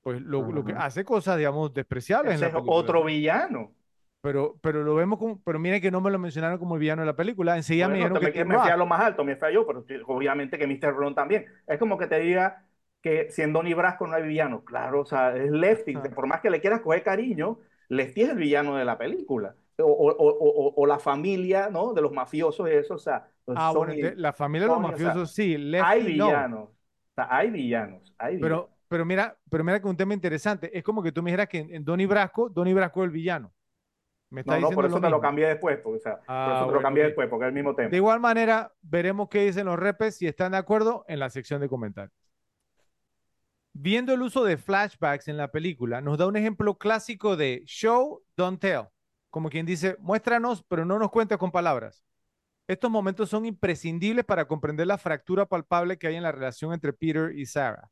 Pues 0.01 0.21
lo, 0.21 0.51
lo 0.51 0.63
que 0.65 0.73
hace 0.73 1.05
cosas, 1.05 1.37
digamos, 1.37 1.73
despreciables 1.73 2.35
en 2.35 2.41
Ese 2.41 2.43
la 2.43 2.49
es 2.49 2.53
otro 2.65 3.03
villano. 3.03 3.75
Pero, 4.21 4.57
pero 4.61 4.83
lo 4.83 4.95
vemos 4.95 5.19
como, 5.19 5.41
pero 5.43 5.59
miren 5.59 5.81
que 5.81 5.91
no 5.91 5.99
me 6.01 6.09
lo 6.11 6.17
mencionaron 6.19 6.57
como 6.57 6.75
el 6.75 6.79
villano 6.81 7.01
de 7.01 7.07
la 7.07 7.15
película, 7.15 7.57
enseguida 7.57 7.89
me 7.89 7.97
Bueno, 7.97 7.97
dijeron 7.97 8.19
te- 8.19 8.31
que 8.31 8.31
me, 8.31 8.45
me 8.45 8.59
fui 8.59 8.69
a 8.69 8.77
lo 8.77 8.85
más 8.85 9.01
alto, 9.01 9.23
me 9.25 9.35
fui 9.35 9.47
a 9.47 9.51
yo, 9.51 9.65
pero 9.65 9.83
obviamente 10.07 10.57
que 10.57 10.67
Mr. 10.67 10.93
Ron 10.95 11.15
también. 11.15 11.45
Es 11.67 11.79
como 11.79 11.97
que 11.97 12.07
te 12.07 12.19
diga 12.19 12.65
que 13.03 13.29
si 13.31 13.43
en 13.43 13.53
Donnie 13.53 13.75
Brasco 13.75 14.07
no 14.07 14.15
hay 14.15 14.23
villano. 14.23 14.63
Claro, 14.65 15.01
o 15.01 15.05
sea, 15.05 15.35
es 15.37 15.51
Lefty. 15.51 15.95
Ajá. 15.95 16.09
Por 16.15 16.27
más 16.27 16.41
que 16.41 16.49
le 16.49 16.61
quieras 16.61 16.81
coger 16.81 17.03
cariño, 17.03 17.59
Lefty 17.89 18.23
es 18.23 18.29
el 18.31 18.37
villano 18.37 18.77
de 18.77 18.85
la 18.85 18.97
película. 18.97 19.55
O, 19.79 19.83
o- 19.85 20.11
o- 20.11 20.73
o- 20.75 20.85
la 20.87 20.99
familia, 20.99 21.69
¿no? 21.71 21.93
De 21.93 22.01
los 22.01 22.11
mafiosos 22.13 22.69
y 22.69 22.73
eso, 22.73 22.95
o 22.95 22.97
sea, 22.99 23.27
pues 23.45 23.57
Ah, 23.59 23.71
son 23.71 23.77
bueno, 23.79 23.93
entonces, 23.93 24.19
la 24.19 24.33
familia 24.33 24.67
de 24.67 24.73
los 24.73 24.79
o 24.79 24.81
sea, 24.81 24.91
mafiosos 24.91 25.31
sí, 25.33 25.55
hay 25.55 25.57
Lefty 25.57 26.13
no. 26.17 26.27
villanos. 26.27 26.69
O 26.69 26.73
sea, 27.15 27.27
hay 27.29 27.49
villanos, 27.51 28.13
hay 28.17 28.37
villanos. 28.37 28.67
Pero, 28.67 28.77
pero 28.87 29.05
mira, 29.05 29.37
pero 29.49 29.63
mira 29.63 29.81
que 29.81 29.87
un 29.87 29.97
tema 29.97 30.13
interesante. 30.13 30.75
Es 30.77 30.83
como 30.83 31.03
que 31.03 31.11
tú 31.11 31.23
me 31.23 31.31
dijeras 31.31 31.49
que 31.49 31.59
en, 31.59 31.73
en 31.75 31.85
Donnie 31.85 32.07
Brasco, 32.07 32.49
Donnie 32.49 32.73
Brasco 32.73 33.01
es 33.01 33.05
el 33.07 33.11
villano. 33.11 33.53
Me 34.31 34.41
está 34.41 34.55
no, 34.55 34.61
no, 34.61 34.67
diciendo 34.67 34.75
por 34.75 34.85
eso 34.85 34.99
lo 34.99 35.01
te 35.01 35.09
lo 35.09 35.17
mismo. 35.17 35.21
cambié 35.21 35.47
después, 35.47 35.79
porque, 35.79 35.97
o 35.97 36.01
sea, 36.01 36.17
por 36.17 36.25
Ah, 36.27 36.53
eso 36.53 36.67
te 36.67 36.73
lo 36.73 36.81
bueno, 36.81 36.81
cambié 36.81 37.03
ok. 37.03 37.07
después, 37.07 37.29
porque 37.29 37.45
es 37.45 37.49
el 37.49 37.53
mismo 37.55 37.75
tema. 37.75 37.89
De 37.89 37.97
igual 37.97 38.19
manera, 38.19 38.73
veremos 38.81 39.29
qué 39.29 39.45
dicen 39.45 39.65
los 39.67 39.79
repes, 39.79 40.17
si 40.17 40.27
están 40.27 40.53
de 40.53 40.57
acuerdo, 40.57 41.05
en 41.07 41.19
la 41.19 41.29
sección 41.29 41.61
de 41.61 41.69
comentarios. 41.69 42.13
Viendo 43.73 44.13
el 44.13 44.21
uso 44.21 44.43
de 44.43 44.57
flashbacks 44.57 45.27
en 45.27 45.37
la 45.37 45.49
película, 45.51 45.99
nos 46.01 46.17
da 46.17 46.27
un 46.27 46.35
ejemplo 46.35 46.77
clásico 46.77 47.35
de 47.35 47.63
show, 47.65 48.21
don't 48.37 48.59
tell. 48.61 48.83
Como 49.31 49.49
quien 49.49 49.65
dice, 49.65 49.95
muéstranos, 49.99 50.63
pero 50.67 50.85
no 50.85 50.99
nos 50.99 51.09
cuentes 51.09 51.37
con 51.39 51.51
palabras. 51.51 52.03
Estos 52.67 52.91
momentos 52.91 53.29
son 53.29 53.45
imprescindibles 53.45 54.25
para 54.25 54.47
comprender 54.47 54.87
la 54.87 54.97
fractura 54.99 55.47
palpable 55.47 55.97
que 55.97 56.07
hay 56.07 56.15
en 56.17 56.23
la 56.23 56.31
relación 56.33 56.73
entre 56.73 56.93
Peter 56.93 57.33
y 57.37 57.45
Sarah. 57.45 57.89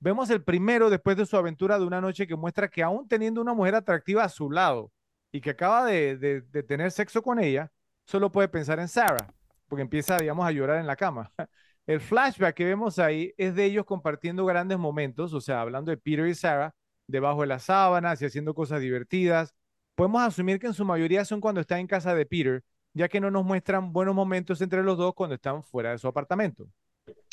Vemos 0.00 0.30
el 0.30 0.44
primero 0.44 0.90
después 0.90 1.16
de 1.16 1.26
su 1.26 1.36
aventura 1.36 1.78
de 1.78 1.86
una 1.86 2.00
noche 2.00 2.26
que 2.26 2.36
muestra 2.36 2.68
que 2.68 2.82
aún 2.82 3.08
teniendo 3.08 3.40
una 3.42 3.54
mujer 3.54 3.74
atractiva 3.76 4.24
a 4.24 4.28
su 4.28 4.50
lado 4.50 4.92
y 5.32 5.40
que 5.40 5.50
acaba 5.50 5.86
de, 5.86 6.16
de- 6.18 6.62
tener 6.64 6.92
sexo 6.92 7.22
con 7.22 7.40
ella, 7.40 7.70
solo 8.06 8.32
puede 8.32 8.48
pensar 8.48 8.78
en 8.80 8.88
Sarah, 8.88 9.32
porque 9.68 9.82
empieza, 9.82 10.18
digamos, 10.18 10.46
a 10.46 10.52
llorar 10.52 10.78
en 10.80 10.86
la 10.86 10.96
cama. 10.96 11.32
El 11.88 12.00
flashback 12.00 12.54
que 12.54 12.66
vemos 12.66 12.98
ahí 12.98 13.32
es 13.38 13.54
de 13.54 13.64
ellos 13.64 13.86
compartiendo 13.86 14.44
grandes 14.44 14.76
momentos, 14.78 15.32
o 15.32 15.40
sea, 15.40 15.62
hablando 15.62 15.90
de 15.90 15.96
Peter 15.96 16.26
y 16.26 16.34
Sarah, 16.34 16.74
debajo 17.06 17.40
de 17.40 17.46
las 17.46 17.62
sábanas 17.62 18.20
y 18.20 18.26
haciendo 18.26 18.52
cosas 18.52 18.82
divertidas. 18.82 19.54
Podemos 19.94 20.20
asumir 20.20 20.58
que 20.58 20.66
en 20.66 20.74
su 20.74 20.84
mayoría 20.84 21.24
son 21.24 21.40
cuando 21.40 21.62
están 21.62 21.78
en 21.78 21.86
casa 21.86 22.14
de 22.14 22.26
Peter, 22.26 22.62
ya 22.92 23.08
que 23.08 23.20
no 23.20 23.30
nos 23.30 23.42
muestran 23.42 23.90
buenos 23.90 24.14
momentos 24.14 24.60
entre 24.60 24.82
los 24.82 24.98
dos 24.98 25.14
cuando 25.14 25.36
están 25.36 25.62
fuera 25.62 25.92
de 25.92 25.96
su 25.96 26.06
apartamento. 26.06 26.68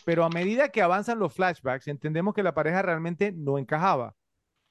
Pero 0.05 0.23
a 0.23 0.29
medida 0.29 0.69
que 0.69 0.81
avanzan 0.81 1.19
los 1.19 1.33
flashbacks, 1.33 1.89
entendemos 1.89 2.33
que 2.33 2.41
la 2.41 2.53
pareja 2.53 2.81
realmente 2.81 3.33
no 3.33 3.57
encajaba. 3.57 4.15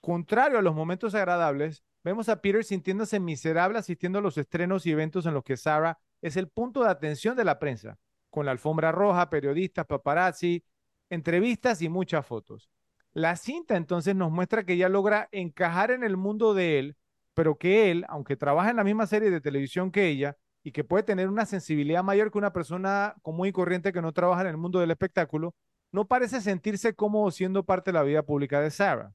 Contrario 0.01 0.59
a 0.59 0.63
los 0.63 0.75
momentos 0.75 1.15
agradables, 1.15 1.85
vemos 2.03 2.31
a 2.31 2.41
Peter 2.41 2.65
sintiéndose 2.65 3.21
miserable 3.21 3.79
asistiendo 3.79 4.21
a 4.21 4.23
los 4.23 4.39
estrenos 4.39 4.87
y 4.87 4.93
eventos 4.93 5.27
en 5.27 5.35
los 5.35 5.45
que 5.45 5.59
Sarah 5.59 5.99
es 6.23 6.39
el 6.39 6.49
punto 6.49 6.83
de 6.83 6.89
atención 6.89 7.37
de 7.37 7.45
la 7.45 7.59
prensa, 7.59 7.99
con 8.35 8.47
la 8.47 8.51
alfombra 8.53 8.91
roja, 8.91 9.31
periodistas, 9.31 9.87
paparazzi, 9.87 10.65
entrevistas 11.09 11.81
y 11.83 11.89
muchas 11.89 12.27
fotos. 12.27 12.69
La 13.13 13.37
cinta 13.37 13.77
entonces 13.77 14.17
nos 14.17 14.33
muestra 14.33 14.65
que 14.65 14.73
ella 14.73 14.89
logra 14.89 15.29
encajar 15.31 15.93
en 15.93 16.03
el 16.03 16.17
mundo 16.17 16.53
de 16.53 16.81
él, 16.81 16.97
pero 17.35 17.57
que 17.57 17.93
él, 17.93 18.05
aunque 18.09 18.37
trabaja 18.37 18.71
en 18.71 18.77
la 18.77 18.83
misma 18.83 19.07
serie 19.07 19.31
de 19.31 19.41
televisión 19.41 19.93
que 19.93 20.09
ella 20.09 20.37
y 20.65 20.73
que 20.73 20.83
puede 20.83 21.05
tener 21.05 21.29
una 21.29 21.47
sensibilidad 21.47 22.03
mayor 22.03 22.33
que 22.33 22.39
una 22.39 22.53
persona 22.53 23.15
común 23.23 23.47
y 23.47 23.53
corriente 23.53 23.93
que 23.93 24.03
no 24.03 24.11
trabaja 24.13 24.41
en 24.43 24.49
el 24.49 24.57
mundo 24.57 24.81
del 24.81 24.91
espectáculo, 24.91 25.55
no 25.93 26.09
parece 26.09 26.41
sentirse 26.41 26.93
cómodo 26.93 27.31
siendo 27.31 27.65
parte 27.65 27.93
de 27.93 27.99
la 27.99 28.03
vida 28.03 28.25
pública 28.25 28.61
de 28.61 28.73
Sarah. 28.73 29.13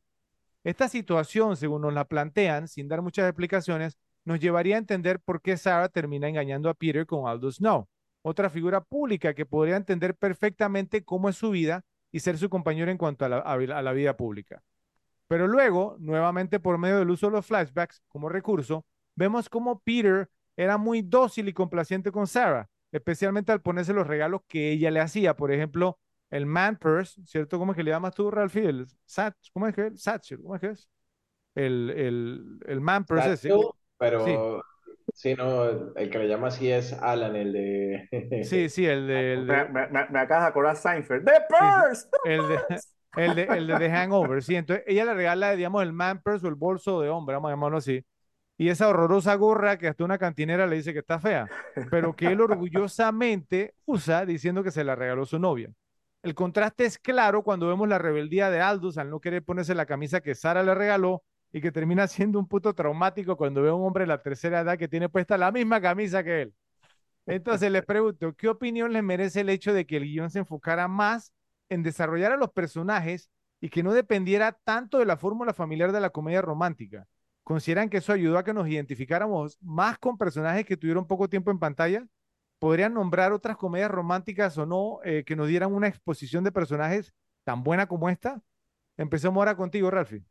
Esta 0.64 0.88
situación, 0.88 1.58
según 1.58 1.82
nos 1.82 1.94
la 1.94 2.06
plantean, 2.06 2.70
sin 2.70 2.88
dar 2.88 3.02
muchas 3.02 3.28
explicaciones, 3.28 3.98
nos 4.24 4.40
llevaría 4.40 4.76
a 4.76 4.80
entender 4.80 5.20
por 5.20 5.42
qué 5.42 5.58
Sarah 5.58 5.90
termina 5.90 6.30
engañando 6.30 6.70
a 6.70 6.74
Peter 6.74 7.06
con 7.06 7.28
Aldous 7.28 7.58
Snow, 7.58 7.90
otra 8.22 8.50
figura 8.50 8.82
pública 8.82 9.34
que 9.34 9.46
podría 9.46 9.78
entender 9.78 10.16
perfectamente 10.16 11.04
cómo 11.04 11.30
es 11.30 11.36
su 11.38 11.52
vida 11.52 11.84
y 12.12 12.20
ser 12.20 12.38
su 12.38 12.50
compañero 12.50 12.92
en 12.92 12.98
cuanto 12.98 13.26
a 13.26 13.30
la, 13.30 13.38
a 13.40 13.82
la 13.82 13.94
vida 13.94 14.18
pública. 14.18 14.64
Pero 15.28 15.48
luego, 15.48 15.96
nuevamente 16.00 16.60
por 16.60 16.78
medio 16.78 16.98
del 17.00 17.10
uso 17.12 17.28
de 17.28 17.34
los 17.34 17.46
flashbacks 17.46 18.02
como 18.08 18.30
recurso, 18.30 18.86
vemos 19.16 19.50
cómo 19.50 19.80
Peter 19.80 20.30
era 20.58 20.78
muy 20.78 21.02
dócil 21.02 21.48
y 21.48 21.54
complaciente 21.54 22.12
con 22.12 22.28
Sarah, 22.28 22.68
especialmente 22.92 23.52
al 23.52 23.62
ponerse 23.62 23.94
los 23.94 24.08
regalos 24.08 24.42
que 24.48 24.72
ella 24.72 24.92
le 24.92 25.00
hacía. 25.00 25.36
Por 25.36 25.52
ejemplo, 25.52 26.00
el 26.32 26.46
man 26.46 26.78
purse, 26.78 27.22
¿cierto? 27.26 27.60
¿Cómo 27.60 27.72
es 27.74 27.76
que 27.76 27.84
le 27.84 27.92
llamas 27.92 28.16
tú, 28.16 28.32
Ralphie? 28.32 28.66
El 28.68 28.88
sat, 29.06 29.36
¿cómo 29.54 29.68
es 29.68 29.76
que 29.76 29.88
es? 29.88 30.02
Satchel, 30.02 30.42
¿cómo 30.42 30.56
es 30.56 30.62
que 30.62 30.68
es? 30.68 30.90
El, 31.56 31.90
el, 31.92 32.60
el 32.66 32.82
man 32.82 33.06
purse 33.06 33.34
ese. 33.34 33.50
Satchel, 33.50 33.70
pero 33.98 34.26
Sí. 34.26 34.36
Sí, 35.20 35.36
no, 35.36 35.66
el 35.98 36.10
que 36.10 36.18
le 36.18 36.30
llama 36.30 36.48
así 36.48 36.72
es 36.72 36.94
Alan, 36.94 37.36
el 37.36 37.52
de... 37.52 38.46
Sí, 38.46 38.70
sí, 38.70 38.86
el 38.86 39.06
de, 39.06 39.34
el 39.34 39.46
Me, 39.46 39.54
de, 39.54 39.70
me, 39.70 39.88
me, 39.88 40.10
me 40.12 40.20
acabas 40.20 40.46
de 40.46 40.48
acordar 40.48 40.78
Seinfeld. 40.78 41.26
¡The 41.26 41.34
sí, 41.34 41.42
sí, 41.50 41.56
Purse! 41.60 42.08
¡The 42.24 42.36
el 42.36 42.48
de, 42.48 42.60
Purse! 42.60 42.88
el 43.18 43.36
de, 43.36 43.44
el 43.44 43.68
de 43.68 43.78
The 43.80 43.90
Hangover, 43.92 44.42
sí. 44.42 44.56
Entonces 44.56 44.86
ella 44.88 45.04
le 45.04 45.14
regala, 45.16 45.52
digamos, 45.58 45.84
el 45.84 45.92
man 45.92 46.22
purse 46.24 46.46
o 46.46 46.50
el 46.50 46.56
bolso 46.56 47.02
de 47.02 47.10
hombre, 47.10 47.36
vamos 47.36 47.50
a 47.50 47.52
llamarlo 47.52 47.80
así. 47.80 48.02
Y 48.58 48.70
esa 48.70 48.88
horrorosa 48.88 49.36
gorra 49.36 49.78
que 49.78 49.90
hasta 49.90 50.06
una 50.06 50.18
cantinera 50.18 50.66
le 50.68 50.78
dice 50.78 50.94
que 50.94 51.00
está 51.00 51.20
fea, 51.20 51.50
pero 51.92 52.16
que 52.16 52.28
él 52.28 52.40
orgullosamente 52.40 53.74
usa 53.84 54.26
diciendo 54.26 54.64
que 54.64 54.72
se 54.72 54.86
la 54.86 54.96
regaló 54.96 55.26
su 55.26 55.38
novia. 55.38 55.70
El 56.24 56.34
contraste 56.34 56.86
es 56.86 56.98
claro 56.98 57.44
cuando 57.44 57.68
vemos 57.68 57.90
la 57.90 57.98
rebeldía 57.98 58.50
de 58.50 58.62
Aldous 58.62 58.98
al 58.98 59.10
no 59.10 59.20
querer 59.20 59.44
ponerse 59.44 59.76
la 59.76 59.86
camisa 59.86 60.22
que 60.22 60.34
Sara 60.34 60.64
le 60.64 60.76
regaló 60.76 61.24
y 61.52 61.62
que 61.62 61.72
termina 61.72 62.08
siendo 62.08 62.40
un 62.40 62.48
puto 62.48 62.74
traumático 62.74 63.38
cuando 63.38 63.62
ve 63.62 63.70
a 63.70 63.74
un 63.74 63.86
hombre 63.86 64.04
de 64.04 64.08
la 64.08 64.22
tercera 64.22 64.62
edad 64.62 64.78
que 64.78 64.88
tiene 64.88 65.10
puesta 65.10 65.38
la 65.38 65.52
misma 65.52 65.82
camisa 65.82 66.24
que 66.24 66.44
él. 66.44 66.54
Entonces 67.26 67.72
les 67.72 67.86
pregunto, 67.86 68.34
¿qué 68.36 68.50
opinión 68.50 68.92
les 68.92 69.04
merece 69.04 69.42
el 69.42 69.50
hecho 69.50 69.74
de 69.74 69.86
que 69.86 69.98
el 69.98 70.04
guion 70.04 70.32
se 70.32 70.40
enfocara 70.40 70.88
más 70.88 71.32
en 71.70 71.84
desarrollar 71.84 72.32
a 72.32 72.38
los 72.38 72.52
personajes 72.52 73.30
y 73.62 73.70
que 73.70 73.84
no 73.84 73.94
dependiera 73.94 74.54
tanto 74.64 74.98
de 74.98 75.06
la 75.06 75.18
fórmula 75.18 75.54
familiar 75.54 75.92
de 75.92 76.00
la 76.00 76.10
comedia 76.10 76.42
romántica? 76.42 77.08
¿Consideran 77.44 77.90
que 77.90 77.98
eso 77.98 78.14
ayudó 78.14 78.38
a 78.38 78.44
que 78.44 78.54
nos 78.54 78.68
identificáramos 78.68 79.58
más 79.62 79.98
con 80.00 80.18
personajes 80.18 80.66
que 80.66 80.78
tuvieron 80.78 81.08
poco 81.08 81.30
tiempo 81.30 81.52
en 81.52 81.60
pantalla? 81.60 82.06
¿Podrían 82.58 82.94
nombrar 82.94 83.32
otras 83.32 83.58
comedias 83.58 83.92
románticas 83.92 84.58
o 84.58 84.66
no 84.66 85.00
eh, 85.04 85.24
que 85.26 85.36
nos 85.36 85.48
dieran 85.48 85.74
una 85.74 85.88
exposición 85.88 86.44
de 86.44 86.52
personajes 86.52 87.14
tan 87.44 87.64
buena 87.64 87.88
como 87.88 88.10
esta? 88.10 88.42
Empecemos 88.98 89.38
ahora 89.38 89.56
contigo, 89.56 89.90
Ralphie. 89.90 90.24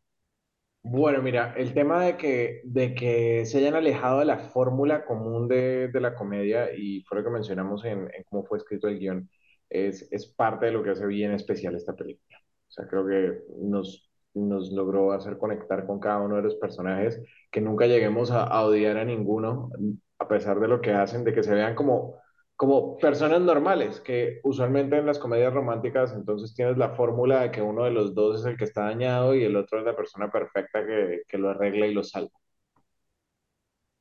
Bueno, 0.90 1.20
mira, 1.22 1.52
el 1.56 1.74
tema 1.74 2.02
de 2.04 2.16
que, 2.16 2.62
de 2.64 2.94
que 2.94 3.44
se 3.44 3.58
hayan 3.58 3.74
alejado 3.74 4.20
de 4.20 4.24
la 4.24 4.38
fórmula 4.38 5.04
común 5.04 5.46
de, 5.46 5.88
de 5.88 6.00
la 6.00 6.14
comedia, 6.14 6.74
y 6.74 7.02
fue 7.02 7.18
lo 7.18 7.24
que 7.24 7.30
mencionamos 7.30 7.84
en, 7.84 8.02
en 8.14 8.24
cómo 8.30 8.44
fue 8.46 8.56
escrito 8.58 8.88
el 8.88 8.98
guion, 8.98 9.28
es, 9.68 10.08
es 10.10 10.26
parte 10.26 10.66
de 10.66 10.72
lo 10.72 10.82
que 10.82 10.90
hace 10.90 11.06
bien 11.06 11.32
especial 11.32 11.74
esta 11.74 11.94
película. 11.94 12.38
O 12.68 12.70
sea, 12.70 12.86
creo 12.88 13.06
que 13.06 13.38
nos, 13.60 14.10
nos 14.34 14.72
logró 14.72 15.12
hacer 15.12 15.36
conectar 15.36 15.86
con 15.86 16.00
cada 16.00 16.20
uno 16.22 16.36
de 16.36 16.42
los 16.42 16.54
personajes, 16.56 17.20
que 17.50 17.60
nunca 17.60 17.86
lleguemos 17.86 18.30
a, 18.30 18.44
a 18.44 18.64
odiar 18.64 18.96
a 18.96 19.04
ninguno, 19.04 19.70
a 20.18 20.26
pesar 20.28 20.58
de 20.58 20.68
lo 20.68 20.80
que 20.80 20.92
hacen, 20.92 21.22
de 21.24 21.34
que 21.34 21.42
se 21.42 21.52
vean 21.54 21.74
como, 21.74 22.16
como 22.58 22.98
personas 22.98 23.40
normales, 23.42 24.00
que 24.00 24.40
usualmente 24.44 24.98
en 24.98 25.06
las 25.06 25.20
comedias 25.20 25.54
románticas 25.54 26.12
entonces 26.14 26.54
tienes 26.54 26.76
la 26.78 26.90
fórmula 26.96 27.42
de 27.42 27.52
que 27.52 27.62
uno 27.62 27.84
de 27.84 27.92
los 27.92 28.14
dos 28.16 28.40
es 28.40 28.46
el 28.46 28.58
que 28.58 28.64
está 28.64 28.82
dañado 28.84 29.34
y 29.36 29.44
el 29.44 29.56
otro 29.56 29.78
es 29.80 29.86
la 29.86 29.96
persona 29.96 30.30
perfecta 30.32 30.84
que, 30.86 31.22
que 31.28 31.38
lo 31.38 31.50
arregla 31.50 31.86
y 31.86 31.94
lo 31.94 32.04
salva. 32.04 32.30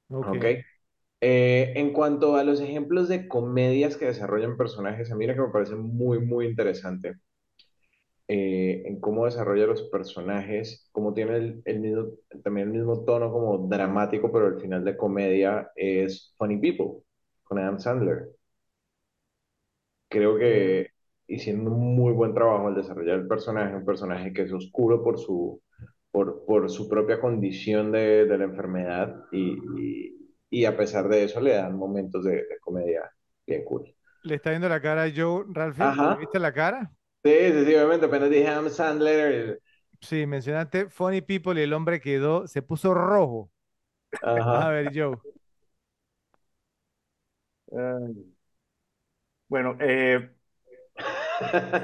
Ok. 0.10 0.28
¿Ok? 0.30 0.46
Eh, 1.22 1.74
en 1.76 1.94
cuanto 1.94 2.36
a 2.38 2.44
los 2.44 2.62
ejemplos 2.62 3.10
de 3.10 3.28
comedias 3.28 3.98
que 3.98 4.06
desarrollan 4.06 4.58
personajes, 4.58 5.12
a 5.12 5.16
mí 5.16 5.28
que 5.28 5.36
me 5.36 5.50
parece 5.50 5.76
muy, 5.76 6.20
muy 6.20 6.48
interesante 6.48 7.16
eh, 8.28 8.84
en 8.86 9.00
cómo 9.00 9.26
desarrolla 9.26 9.68
los 9.68 9.84
personajes, 9.84 10.90
cómo 10.92 11.14
tiene 11.14 11.38
el, 11.38 11.62
el 11.66 11.80
mismo, 11.80 12.08
también 12.44 12.68
el 12.68 12.74
mismo 12.74 13.06
tono 13.06 13.32
como 13.32 13.68
dramático, 13.68 14.32
pero 14.32 14.48
al 14.48 14.60
final 14.62 14.84
de 14.84 14.98
comedia, 14.98 15.72
es 15.76 16.34
Funny 16.38 16.58
People, 16.58 17.04
con 17.44 17.60
Adam 17.60 17.80
Sandler. 17.80 18.37
Creo 20.10 20.38
que 20.38 20.92
hicieron 21.28 21.68
un 21.68 21.96
muy 21.96 22.14
buen 22.14 22.34
trabajo 22.34 22.68
al 22.68 22.76
desarrollar 22.76 23.20
el 23.20 23.28
personaje, 23.28 23.76
un 23.76 23.86
personaje 23.86 24.34
que 24.34 24.44
es 24.44 24.54
oscuro 24.54 25.04
por 25.04 25.20
su, 25.20 25.62
por, 26.12 26.46
por 26.46 26.70
su 26.70 26.88
propia 26.90 27.20
condición 27.20 27.92
de, 27.92 28.26
de 28.26 28.38
la 28.38 28.46
enfermedad 28.46 29.26
y, 29.32 29.58
y, 29.78 30.36
y 30.50 30.66
a 30.66 30.78
pesar 30.78 31.10
de 31.10 31.24
eso 31.26 31.42
le 31.42 31.54
dan 31.56 31.78
momentos 31.78 32.24
de, 32.24 32.34
de 32.38 32.60
comedia 32.62 33.10
bien 33.46 33.66
cool. 33.66 33.94
¿Le 34.22 34.36
está 34.36 34.52
viendo 34.52 34.70
la 34.70 34.80
cara 34.82 35.04
a 35.06 35.12
Joe, 35.16 35.46
Ralphie? 35.50 35.98
¿Le 36.04 36.16
viste 36.16 36.38
la 36.40 36.54
cara? 36.54 36.92
Sí, 37.24 37.32
sí, 37.52 37.66
sí, 37.66 37.76
obviamente, 37.76 38.06
apenas 38.06 38.30
dije 38.30 38.48
Adam 38.48 38.70
Sandler. 38.70 39.62
Sí, 40.02 40.26
mencionaste 40.28 40.90
Funny 40.90 41.22
People 41.22 41.60
y 41.60 41.64
el 41.64 41.74
hombre 41.74 42.00
quedó, 42.02 42.48
se 42.48 42.62
puso 42.62 42.94
rojo. 42.94 43.52
A 44.50 44.70
Ajá. 44.70 44.70
ver, 44.70 44.92
Joe. 44.96 45.20
ay. 47.72 48.37
Bueno, 49.50 49.78
eh, 49.80 50.30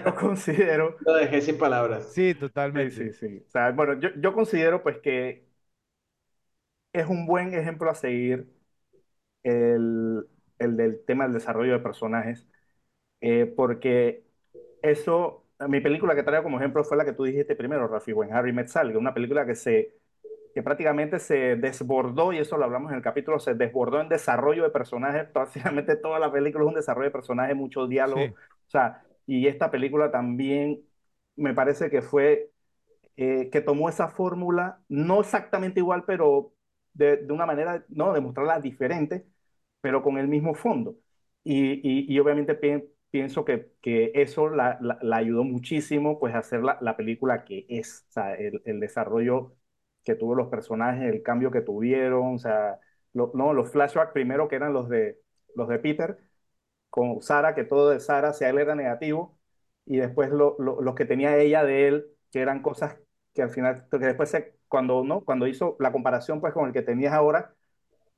yo 0.06 0.16
considero, 0.16 0.98
Lo 1.00 1.14
dejé 1.16 1.42
sin 1.42 1.58
palabras. 1.58 2.08
Sí, 2.16 2.34
sí, 2.74 2.90
sí, 2.92 3.12
totalmente. 3.12 3.14
sí. 3.14 3.46
O 3.48 3.52
sea, 3.52 3.72
bueno, 3.72 4.00
yo, 4.00 4.10
yo 4.22 4.34
considero 4.34 4.84
pues 4.84 5.00
que 5.00 5.48
es 6.94 7.08
un 7.08 7.26
buen 7.26 7.54
ejemplo 7.54 7.90
a 7.90 7.96
seguir 7.96 8.52
el, 9.44 10.28
el 10.60 10.78
del 10.78 11.06
tema 11.06 11.26
del 11.26 11.34
desarrollo 11.36 11.74
de 11.74 11.80
personajes, 11.80 12.48
eh, 13.22 13.48
porque 13.56 14.26
eso, 14.84 15.48
mi 15.70 15.82
película 15.82 16.16
que 16.16 16.24
traigo 16.24 16.44
como 16.46 16.60
ejemplo 16.60 16.84
fue 16.86 16.98
la 16.98 17.06
que 17.06 17.14
tú 17.14 17.26
dijiste 17.26 17.56
primero, 17.58 17.88
Rafi, 17.90 18.14
When 18.14 18.34
Harry 18.34 18.54
Met 18.54 18.70
Sally, 18.70 18.96
una 18.96 19.14
película 19.16 19.46
que 19.46 19.56
se 19.56 19.98
que 20.54 20.64
prácticamente 20.64 21.20
se 21.20 21.56
desbordó, 21.56 22.34
y 22.34 22.38
eso 22.40 22.58
lo 22.58 22.66
hablamos 22.66 22.92
en 22.92 22.98
el 22.98 23.04
capítulo, 23.04 23.40
se 23.40 23.56
desbordó 23.56 24.02
en 24.02 24.10
desarrollo 24.10 24.64
de 24.64 24.70
personajes, 24.70 25.26
prácticamente 25.34 25.96
toda 25.98 26.20
la 26.20 26.32
película 26.32 26.64
es 26.66 26.70
un 26.70 26.76
desarrollo 26.76 27.06
de 27.08 27.12
personajes, 27.12 27.56
mucho 27.56 27.88
diálogo, 27.88 28.26
Sí, 28.26 28.36
o 28.68 28.70
sea, 28.70 29.04
y 29.26 29.48
esta 29.48 29.72
película 29.72 30.12
también 30.12 30.82
me 31.36 31.54
parece 31.54 31.90
que 31.90 32.02
fue, 32.02 32.52
eh, 33.18 33.50
que 33.52 33.62
tomó 33.62 33.90
esa 33.90 34.10
fórmula, 34.10 34.82
no 34.90 35.22
exactamente 35.22 35.80
igual, 35.80 36.04
pero 36.06 36.54
de, 36.94 37.18
de 37.18 37.34
una 37.34 37.46
manera, 37.46 37.86
no, 37.90 38.14
de 38.14 38.22
mostrarla 38.22 38.60
diferente, 38.60 39.26
pero 39.82 40.02
con 40.04 40.18
el 40.18 40.28
mismo 40.28 40.56
fondo. 40.56 40.96
Y, 41.44 41.74
y, 41.88 42.14
y 42.14 42.20
obviamente 42.20 42.56
pi- 42.56 42.84
pienso 43.12 43.46
que, 43.46 43.72
que 43.82 44.12
eso 44.16 44.50
la, 44.50 44.78
la, 44.82 44.98
la 45.02 45.18
ayudó 45.18 45.44
muchísimo 45.44 46.20
pues 46.20 46.34
a 46.36 46.40
hacer 46.40 46.64
la, 46.64 46.78
la 46.82 46.96
película 46.98 47.44
que 47.46 47.66
es, 47.70 48.06
o 48.10 48.12
sea, 48.14 48.34
el, 48.36 48.62
el 48.66 48.80
desarrollo 48.80 49.56
que 50.04 50.16
tuvo 50.16 50.36
los 50.36 50.50
personajes, 50.50 51.04
el 51.14 51.24
cambio 51.24 51.52
que 51.52 51.62
tuvieron, 51.62 52.36
o 52.36 52.40
sea, 52.40 52.80
lo- 53.14 53.32
no, 53.36 53.54
los 53.54 53.72
flashbacks 53.72 54.12
primero 54.14 54.48
que 54.48 54.56
eran 54.58 54.74
los 54.74 54.90
de, 54.90 55.20
los 55.56 55.68
de 55.70 55.80
Peter, 55.80 56.18
con 56.90 57.22
Sara, 57.22 57.56
que 57.56 57.64
todo 57.64 57.90
de 57.90 58.00
Sara 58.00 58.30
hacia 58.30 58.50
él 58.50 58.60
era 58.60 58.76
negativo, 58.76 59.38
y 59.86 59.98
después 59.98 60.30
lo, 60.32 60.56
lo, 60.60 60.82
los 60.82 60.96
que 60.96 61.06
tenía 61.06 61.38
ella 61.38 61.64
de 61.64 61.88
él, 61.88 62.08
que 62.32 62.42
eran 62.42 62.62
cosas 62.62 62.98
que 63.34 63.42
al 63.42 63.50
final, 63.50 63.88
que 63.92 63.98
después 64.00 64.30
se, 64.30 64.56
cuando, 64.68 65.04
¿no? 65.04 65.22
cuando 65.26 65.48
hizo 65.48 65.76
la 65.80 65.92
comparación 65.92 66.40
pues 66.42 66.54
con 66.54 66.68
el 66.68 66.74
que 66.74 66.82
tenías 66.84 67.14
ahora, 67.14 67.56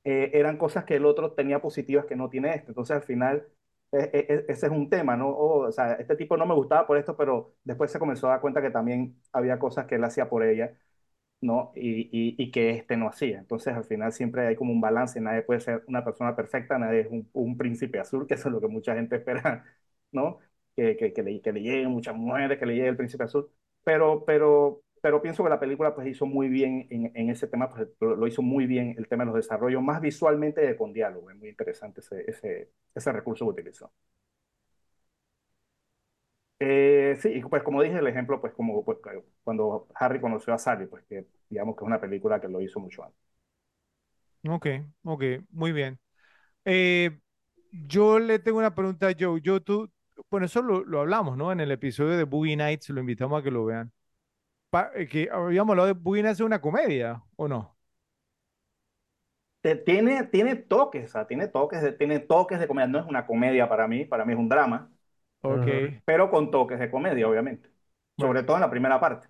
eh, 0.04 0.30
eran 0.34 0.56
cosas 0.58 0.84
que 0.84 0.96
el 0.96 1.06
otro 1.06 1.32
tenía 1.32 1.60
positivas 1.60 2.06
que 2.06 2.16
no 2.16 2.28
tiene 2.30 2.54
este. 2.54 2.68
Entonces, 2.70 2.96
al 2.96 3.02
final, 3.02 3.46
eh, 3.92 4.10
eh, 4.12 4.44
ese 4.48 4.66
es 4.66 4.72
un 4.72 4.88
tema, 4.90 5.16
¿no? 5.16 5.28
Oh, 5.30 5.66
o 5.68 5.72
sea, 5.72 5.94
este 5.94 6.16
tipo 6.16 6.36
no 6.36 6.46
me 6.46 6.54
gustaba 6.54 6.86
por 6.86 6.96
esto, 6.98 7.16
pero 7.16 7.54
después 7.64 7.90
se 7.90 7.98
comenzó 7.98 8.28
a 8.28 8.30
dar 8.32 8.40
cuenta 8.40 8.62
que 8.62 8.70
también 8.70 9.20
había 9.32 9.58
cosas 9.58 9.86
que 9.86 9.96
él 9.96 10.04
hacía 10.04 10.28
por 10.28 10.44
ella, 10.44 10.72
¿no? 11.40 11.72
Y, 11.76 12.34
y, 12.42 12.50
que 12.50 12.70
este 12.70 12.96
no 12.96 13.08
hacía. 13.08 13.38
Entonces, 13.38 13.74
al 13.74 13.84
final, 13.84 14.12
siempre 14.12 14.46
hay 14.46 14.56
como 14.56 14.72
un 14.72 14.80
balance. 14.80 15.20
Nadie 15.20 15.42
puede 15.42 15.60
ser 15.60 15.84
una 15.86 16.04
persona 16.04 16.34
perfecta, 16.36 16.78
nadie 16.78 17.00
es 17.00 17.08
un, 17.32 17.56
príncipe 17.56 17.98
azul, 18.00 18.26
que 18.26 18.34
es 18.34 18.44
lo 18.46 18.60
que 18.60 18.68
mucha 18.68 18.94
gente 18.94 19.16
espera, 19.16 19.64
¿no? 20.12 20.38
Que, 20.74 20.96
que, 20.96 21.12
que 21.12 21.22
le, 21.22 21.40
que 21.40 21.52
le 21.52 21.60
lleguen 21.62 21.90
muchas 21.90 22.14
mujeres, 22.16 22.58
que 22.58 22.66
le 22.66 22.74
llegue 22.74 22.88
el 22.88 22.96
príncipe 22.96 23.24
azul. 23.24 23.50
Pero, 23.84 24.24
pero, 24.24 24.82
pero 25.00 25.22
pienso 25.22 25.44
que 25.44 25.50
la 25.50 25.60
película 25.60 25.94
pues 25.94 26.08
hizo 26.08 26.26
muy 26.26 26.48
bien 26.48 26.86
en, 26.90 27.30
ese 27.30 27.46
tema, 27.46 27.68
pues 27.70 27.88
lo, 28.00 28.26
hizo 28.26 28.42
muy 28.42 28.66
bien 28.66 28.94
el 28.98 29.08
tema 29.08 29.24
de 29.24 29.26
los 29.28 29.36
desarrollos, 29.36 29.82
más 29.82 30.00
visualmente 30.00 30.76
con 30.76 30.92
diálogo. 30.92 31.30
Es 31.30 31.36
muy 31.36 31.48
interesante 31.50 32.00
ese, 32.00 32.24
ese, 32.28 32.70
ese 32.94 33.12
recurso 33.12 33.44
que 33.46 33.60
utilizó. 33.60 33.92
Eh, 36.58 37.18
sí, 37.20 37.42
pues 37.50 37.62
como 37.62 37.82
dije, 37.82 37.98
el 37.98 38.06
ejemplo, 38.06 38.40
pues 38.40 38.54
como 38.54 38.82
pues, 38.84 38.98
cuando 39.44 39.88
Harry 39.94 40.20
conoció 40.20 40.54
a 40.54 40.58
Sally, 40.58 40.86
pues 40.86 41.04
que 41.06 41.26
digamos 41.50 41.76
que 41.76 41.84
es 41.84 41.86
una 41.86 42.00
película 42.00 42.40
que 42.40 42.48
lo 42.48 42.60
hizo 42.62 42.80
mucho 42.80 43.04
antes. 43.04 43.18
ok, 44.48 44.66
ok, 45.04 45.22
muy 45.50 45.72
bien. 45.72 45.98
Eh, 46.64 47.18
yo 47.72 48.18
le 48.18 48.38
tengo 48.40 48.58
una 48.58 48.74
pregunta 48.74 49.08
a 49.08 49.14
Joe. 49.18 49.40
Joe, 49.44 49.60
tú, 49.60 49.90
bueno, 50.30 50.46
eso 50.46 50.62
lo, 50.62 50.84
lo 50.84 51.00
hablamos, 51.00 51.36
¿no? 51.36 51.52
En 51.52 51.60
el 51.60 51.70
episodio 51.72 52.16
de 52.18 52.24
Boogie 52.24 52.56
Nights, 52.56 52.90
lo 52.90 53.00
invitamos 53.00 53.40
a 53.40 53.44
que 53.44 53.50
lo 53.50 53.64
vean. 53.66 53.92
Pa- 54.70 54.92
eh, 54.96 55.08
que 55.08 55.28
habíamos 55.32 55.72
hablado 55.72 55.88
de 55.88 55.94
Boogie 55.94 56.22
Nights 56.24 56.40
es 56.40 56.46
una 56.46 56.60
comedia, 56.62 57.22
¿o 57.36 57.48
no? 57.48 57.76
Te- 59.60 59.76
Tiene, 59.76 60.24
tiene 60.24 60.54
toques, 60.56 61.06
o 61.10 61.12
sea, 61.12 61.26
tiene 61.26 61.48
toques 61.48 61.82
de, 61.82 61.92
tiene 61.92 62.20
toques 62.20 62.60
de 62.60 62.68
comedia. 62.68 62.86
No 62.88 62.98
es 63.00 63.06
una 63.06 63.26
comedia 63.26 63.68
para 63.68 63.88
mí, 63.88 64.04
para 64.04 64.24
mí 64.24 64.32
es 64.32 64.38
un 64.38 64.48
drama, 64.48 64.90
Ok, 65.42 65.66
Ujú. 65.66 66.02
pero 66.04 66.30
con 66.30 66.50
toques 66.50 66.78
de 66.78 66.90
comedia, 66.90 67.28
obviamente. 67.28 67.70
bueno, 68.16 68.32
Sobre 68.32 68.42
todo 68.42 68.56
en 68.56 68.62
la 68.62 68.70
primera 68.70 69.00
parte. 69.00 69.28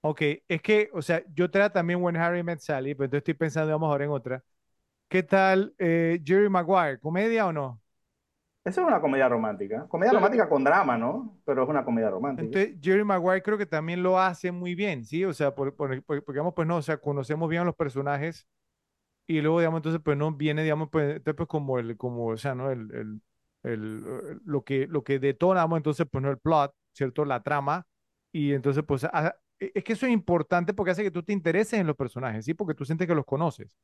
ok, 0.00 0.22
es 0.48 0.62
que, 0.62 0.90
o 0.92 1.02
sea, 1.02 1.22
yo 1.34 1.50
traía 1.50 1.70
también 1.72 2.02
When 2.02 2.16
Harry 2.16 2.42
Met 2.42 2.60
Sally, 2.60 2.94
pero 2.94 3.06
entonces 3.06 3.20
estoy 3.22 3.34
pensando, 3.34 3.72
vamos 3.72 3.88
ahora 3.90 4.04
en 4.04 4.10
otra. 4.10 4.44
¿Qué 5.08 5.22
tal 5.22 5.74
eh, 5.78 6.20
Jerry 6.24 6.50
Maguire? 6.50 7.00
¿Comedia 7.00 7.46
o 7.46 7.52
no? 7.54 7.82
Esa 8.64 8.80
es 8.82 8.86
una 8.86 9.00
comedia 9.00 9.28
romántica. 9.28 9.86
Comedia 9.88 10.12
romántica 10.12 10.48
con 10.50 10.64
drama, 10.64 10.96
¿no? 10.98 11.38
Pero 11.46 11.62
es 11.64 11.68
una 11.68 11.84
comedia 11.84 12.10
romántica. 12.10 12.58
Entonces, 12.58 12.76
Jerry 12.82 13.04
Maguire 13.04 13.42
creo 13.42 13.56
que 13.58 13.66
también 13.66 14.02
lo 14.02 14.18
hace 14.18 14.50
muy 14.50 14.74
bien, 14.74 15.04
¿sí? 15.04 15.24
O 15.24 15.32
sea, 15.32 15.54
por, 15.54 15.74
por- 15.76 16.02
por- 16.04 16.24
porque 16.24 16.32
digamos, 16.36 16.54
pues 16.54 16.66
no, 16.66 16.76
o 16.76 16.82
sea, 16.82 16.96
conocemos 16.98 17.48
bien 17.48 17.62
a 17.62 17.64
los 17.64 17.76
personajes 17.76 18.48
y 19.26 19.40
luego, 19.42 19.60
digamos, 19.60 19.78
entonces, 19.80 20.02
pues 20.04 20.16
no 20.18 20.32
viene, 20.32 20.62
digamos, 20.64 20.90
pues, 20.90 21.16
entonces, 21.16 21.36
pues, 21.36 21.48
como 21.48 21.78
el, 21.78 21.96
como, 21.96 22.28
o 22.28 22.36
sea, 22.38 22.54
¿no? 22.54 22.70
El, 22.72 22.90
el, 22.94 23.22
eh, 23.64 23.76
lo 24.44 24.64
que, 24.64 24.86
lo 24.86 25.04
que 25.04 25.18
detonamos, 25.18 25.76
entonces, 25.78 26.06
pues, 26.10 26.24
el 26.24 26.38
plot, 26.38 26.74
¿cierto? 26.92 27.24
La 27.24 27.42
trama, 27.42 27.86
y 28.32 28.52
entonces, 28.52 28.84
pues, 28.86 29.04
a- 29.04 29.36
e- 29.58 29.72
es 29.74 29.84
que 29.84 29.94
eso 29.94 30.06
es 30.06 30.12
importante 30.12 30.74
porque 30.74 30.90
hace 30.92 31.02
que 31.02 31.10
tú 31.10 31.22
te 31.22 31.32
intereses 31.32 31.80
en 31.80 31.86
los 31.86 31.96
personajes, 31.96 32.44
¿sí? 32.44 32.54
Porque 32.54 32.74
tú 32.74 32.84
sientes 32.84 33.06
que 33.08 33.14
los 33.14 33.24
conoces. 33.26 33.76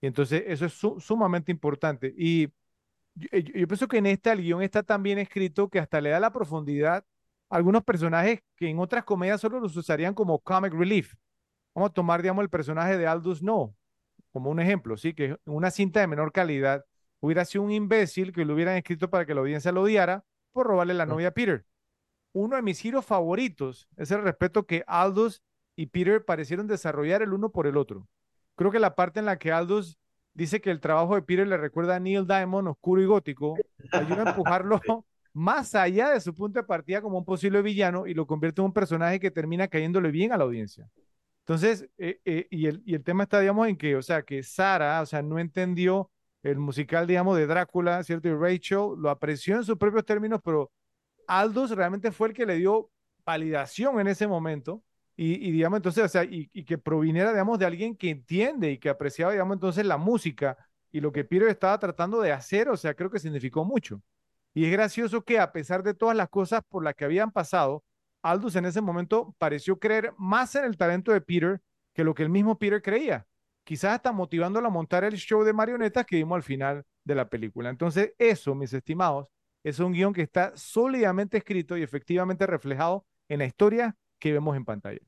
Y 0.00 0.06
entonces, 0.08 0.44
eso 0.46 0.66
es 0.66 0.72
su- 0.74 1.00
sumamente 1.00 1.52
importante. 1.52 2.14
Y 2.16 2.48
yo, 3.14 3.28
yo 3.38 3.66
pienso 3.68 3.88
que 3.88 3.98
en 3.98 4.06
esta, 4.06 4.32
el 4.32 4.42
guion 4.42 4.62
está 4.62 4.82
tan 4.82 5.02
bien 5.02 5.18
escrito 5.18 5.68
que 5.68 5.78
hasta 5.78 6.00
le 6.00 6.10
da 6.10 6.20
la 6.20 6.32
profundidad 6.32 7.04
a 7.50 7.56
algunos 7.56 7.84
personajes 7.84 8.40
que 8.56 8.68
en 8.68 8.78
otras 8.78 9.04
comedias 9.04 9.40
solo 9.40 9.60
los 9.60 9.76
usarían 9.76 10.14
como 10.14 10.38
comic 10.40 10.72
relief. 10.72 11.14
Vamos 11.74 11.90
a 11.90 11.94
tomar, 11.94 12.22
digamos, 12.22 12.42
el 12.44 12.50
personaje 12.50 12.98
de 12.98 13.06
Aldous 13.06 13.42
No 13.42 13.74
como 14.32 14.50
un 14.50 14.60
ejemplo, 14.60 14.96
sí, 14.98 15.14
que 15.14 15.36
una 15.46 15.70
cinta 15.70 16.00
de 16.00 16.06
menor 16.08 16.32
calidad 16.32 16.84
hubiera 17.22 17.44
sido 17.44 17.62
un 17.62 17.70
imbécil 17.70 18.32
que 18.32 18.44
lo 18.44 18.54
hubieran 18.54 18.76
escrito 18.76 19.08
para 19.08 19.24
que 19.24 19.32
la 19.32 19.40
audiencia 19.40 19.70
lo 19.70 19.82
odiara 19.82 20.24
por 20.50 20.66
robarle 20.66 20.92
la 20.92 21.06
novia 21.06 21.28
a 21.28 21.30
Peter. 21.30 21.64
Uno 22.32 22.56
de 22.56 22.62
mis 22.62 22.80
giros 22.80 23.06
favoritos 23.06 23.88
es 23.96 24.10
el 24.10 24.22
respeto 24.22 24.66
que 24.66 24.82
Aldous 24.88 25.40
y 25.76 25.86
Peter 25.86 26.24
parecieron 26.24 26.66
desarrollar 26.66 27.22
el 27.22 27.32
uno 27.32 27.50
por 27.50 27.68
el 27.68 27.76
otro. 27.76 28.08
Creo 28.56 28.72
que 28.72 28.80
la 28.80 28.96
parte 28.96 29.20
en 29.20 29.26
la 29.26 29.38
que 29.38 29.52
Aldous 29.52 29.98
dice 30.34 30.60
que 30.60 30.72
el 30.72 30.80
trabajo 30.80 31.14
de 31.14 31.22
Peter 31.22 31.46
le 31.46 31.56
recuerda 31.56 31.94
a 31.94 32.00
Neil 32.00 32.26
Diamond, 32.26 32.66
oscuro 32.66 33.00
y 33.00 33.06
gótico, 33.06 33.56
ayuda 33.92 34.24
a 34.24 34.30
empujarlo 34.30 34.80
más 35.32 35.76
allá 35.76 36.10
de 36.10 36.20
su 36.20 36.34
punto 36.34 36.58
de 36.58 36.66
partida 36.66 37.02
como 37.02 37.18
un 37.18 37.24
posible 37.24 37.62
villano 37.62 38.08
y 38.08 38.14
lo 38.14 38.26
convierte 38.26 38.60
en 38.60 38.66
un 38.66 38.72
personaje 38.72 39.20
que 39.20 39.30
termina 39.30 39.68
cayéndole 39.68 40.10
bien 40.10 40.32
a 40.32 40.36
la 40.36 40.44
audiencia. 40.44 40.88
Entonces, 41.42 41.88
eh, 41.98 42.20
eh, 42.24 42.48
y, 42.50 42.66
el, 42.66 42.82
y 42.84 42.94
el 42.94 43.04
tema 43.04 43.22
está, 43.22 43.38
digamos, 43.38 43.68
en 43.68 43.76
que, 43.76 43.94
o 43.94 44.02
sea, 44.02 44.22
que 44.22 44.42
Sara, 44.42 45.00
o 45.00 45.06
sea, 45.06 45.22
no 45.22 45.38
entendió 45.38 46.10
el 46.42 46.58
musical, 46.58 47.06
digamos, 47.06 47.36
de 47.36 47.46
Drácula, 47.46 48.02
¿cierto? 48.02 48.28
Y 48.28 48.34
Rachel 48.34 48.94
lo 48.98 49.10
apreció 49.10 49.56
en 49.56 49.64
sus 49.64 49.78
propios 49.78 50.04
términos, 50.04 50.40
pero 50.44 50.70
Aldous 51.26 51.70
realmente 51.70 52.10
fue 52.10 52.28
el 52.28 52.34
que 52.34 52.46
le 52.46 52.56
dio 52.56 52.90
validación 53.24 54.00
en 54.00 54.08
ese 54.08 54.26
momento. 54.26 54.82
Y, 55.14 55.52
digamos, 55.52 55.76
entonces, 55.76 56.04
o 56.04 56.08
sea, 56.08 56.24
y, 56.24 56.50
y 56.52 56.64
que 56.64 56.78
proviniera, 56.78 57.30
digamos, 57.30 57.58
de 57.58 57.66
alguien 57.66 57.94
que 57.96 58.10
entiende 58.10 58.72
y 58.72 58.78
que 58.78 58.88
apreciaba, 58.88 59.30
digamos, 59.30 59.54
entonces 59.54 59.86
la 59.86 59.98
música 59.98 60.56
y 60.90 61.00
lo 61.00 61.12
que 61.12 61.24
Peter 61.24 61.48
estaba 61.48 61.78
tratando 61.78 62.20
de 62.20 62.32
hacer, 62.32 62.68
o 62.68 62.76
sea, 62.76 62.94
creo 62.94 63.10
que 63.10 63.18
significó 63.18 63.64
mucho. 63.64 64.02
Y 64.54 64.64
es 64.64 64.72
gracioso 64.72 65.22
que 65.22 65.38
a 65.38 65.52
pesar 65.52 65.82
de 65.82 65.94
todas 65.94 66.16
las 66.16 66.28
cosas 66.28 66.62
por 66.68 66.82
las 66.82 66.94
que 66.94 67.04
habían 67.04 67.30
pasado, 67.30 67.84
Aldous 68.22 68.56
en 68.56 68.66
ese 68.66 68.80
momento 68.80 69.34
pareció 69.38 69.78
creer 69.78 70.12
más 70.18 70.54
en 70.54 70.64
el 70.64 70.76
talento 70.76 71.12
de 71.12 71.20
Peter 71.20 71.60
que 71.94 72.04
lo 72.04 72.14
que 72.14 72.22
el 72.22 72.28
mismo 72.28 72.58
Peter 72.58 72.82
creía. 72.82 73.26
Quizás 73.64 73.94
hasta 73.94 74.12
motivándolo 74.12 74.68
a 74.68 74.70
montar 74.70 75.04
el 75.04 75.16
show 75.16 75.44
de 75.44 75.52
marionetas 75.52 76.04
que 76.04 76.16
vimos 76.16 76.36
al 76.36 76.42
final 76.42 76.84
de 77.04 77.14
la 77.14 77.28
película. 77.28 77.70
Entonces, 77.70 78.14
eso, 78.18 78.54
mis 78.54 78.72
estimados, 78.72 79.28
es 79.62 79.78
un 79.78 79.92
guion 79.92 80.12
que 80.12 80.22
está 80.22 80.56
sólidamente 80.56 81.38
escrito 81.38 81.76
y 81.76 81.82
efectivamente 81.82 82.46
reflejado 82.46 83.06
en 83.28 83.38
la 83.38 83.46
historia 83.46 83.96
que 84.18 84.32
vemos 84.32 84.56
en 84.56 84.64
pantalla. 84.64 85.00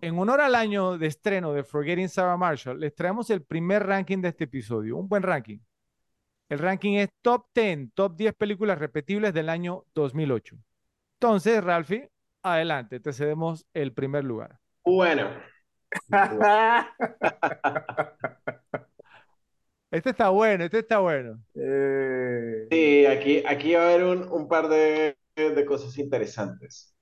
En 0.00 0.18
honor 0.18 0.40
al 0.40 0.54
año 0.54 0.98
de 0.98 1.06
estreno 1.06 1.52
de 1.52 1.62
Forgetting 1.62 2.08
Sarah 2.08 2.36
Marshall, 2.36 2.80
les 2.80 2.94
traemos 2.94 3.30
el 3.30 3.42
primer 3.42 3.86
ranking 3.86 4.18
de 4.18 4.28
este 4.28 4.44
episodio, 4.44 4.96
un 4.96 5.08
buen 5.08 5.22
ranking. 5.22 5.58
El 6.48 6.58
ranking 6.58 6.94
es 6.94 7.08
Top 7.22 7.46
10, 7.54 7.92
Top 7.94 8.16
10 8.16 8.34
películas 8.34 8.78
repetibles 8.78 9.32
del 9.32 9.48
año 9.48 9.84
2008. 9.94 10.56
Entonces, 11.14 11.62
Ralphie, 11.62 12.10
adelante, 12.42 13.00
te 13.00 13.12
cedemos 13.12 13.66
el 13.72 13.92
primer 13.92 14.24
lugar. 14.24 14.58
Bueno, 14.84 15.30
Este 19.90 20.10
está 20.10 20.30
bueno, 20.30 20.64
este 20.64 20.78
está 20.80 20.98
bueno. 21.00 21.40
Eh, 21.54 22.66
sí, 22.70 23.06
aquí, 23.06 23.42
aquí 23.46 23.74
va 23.74 23.82
a 23.82 23.84
haber 23.94 24.04
un, 24.04 24.28
un 24.30 24.48
par 24.48 24.68
de, 24.68 25.16
de 25.36 25.64
cosas 25.66 25.96
interesantes. 25.98 26.94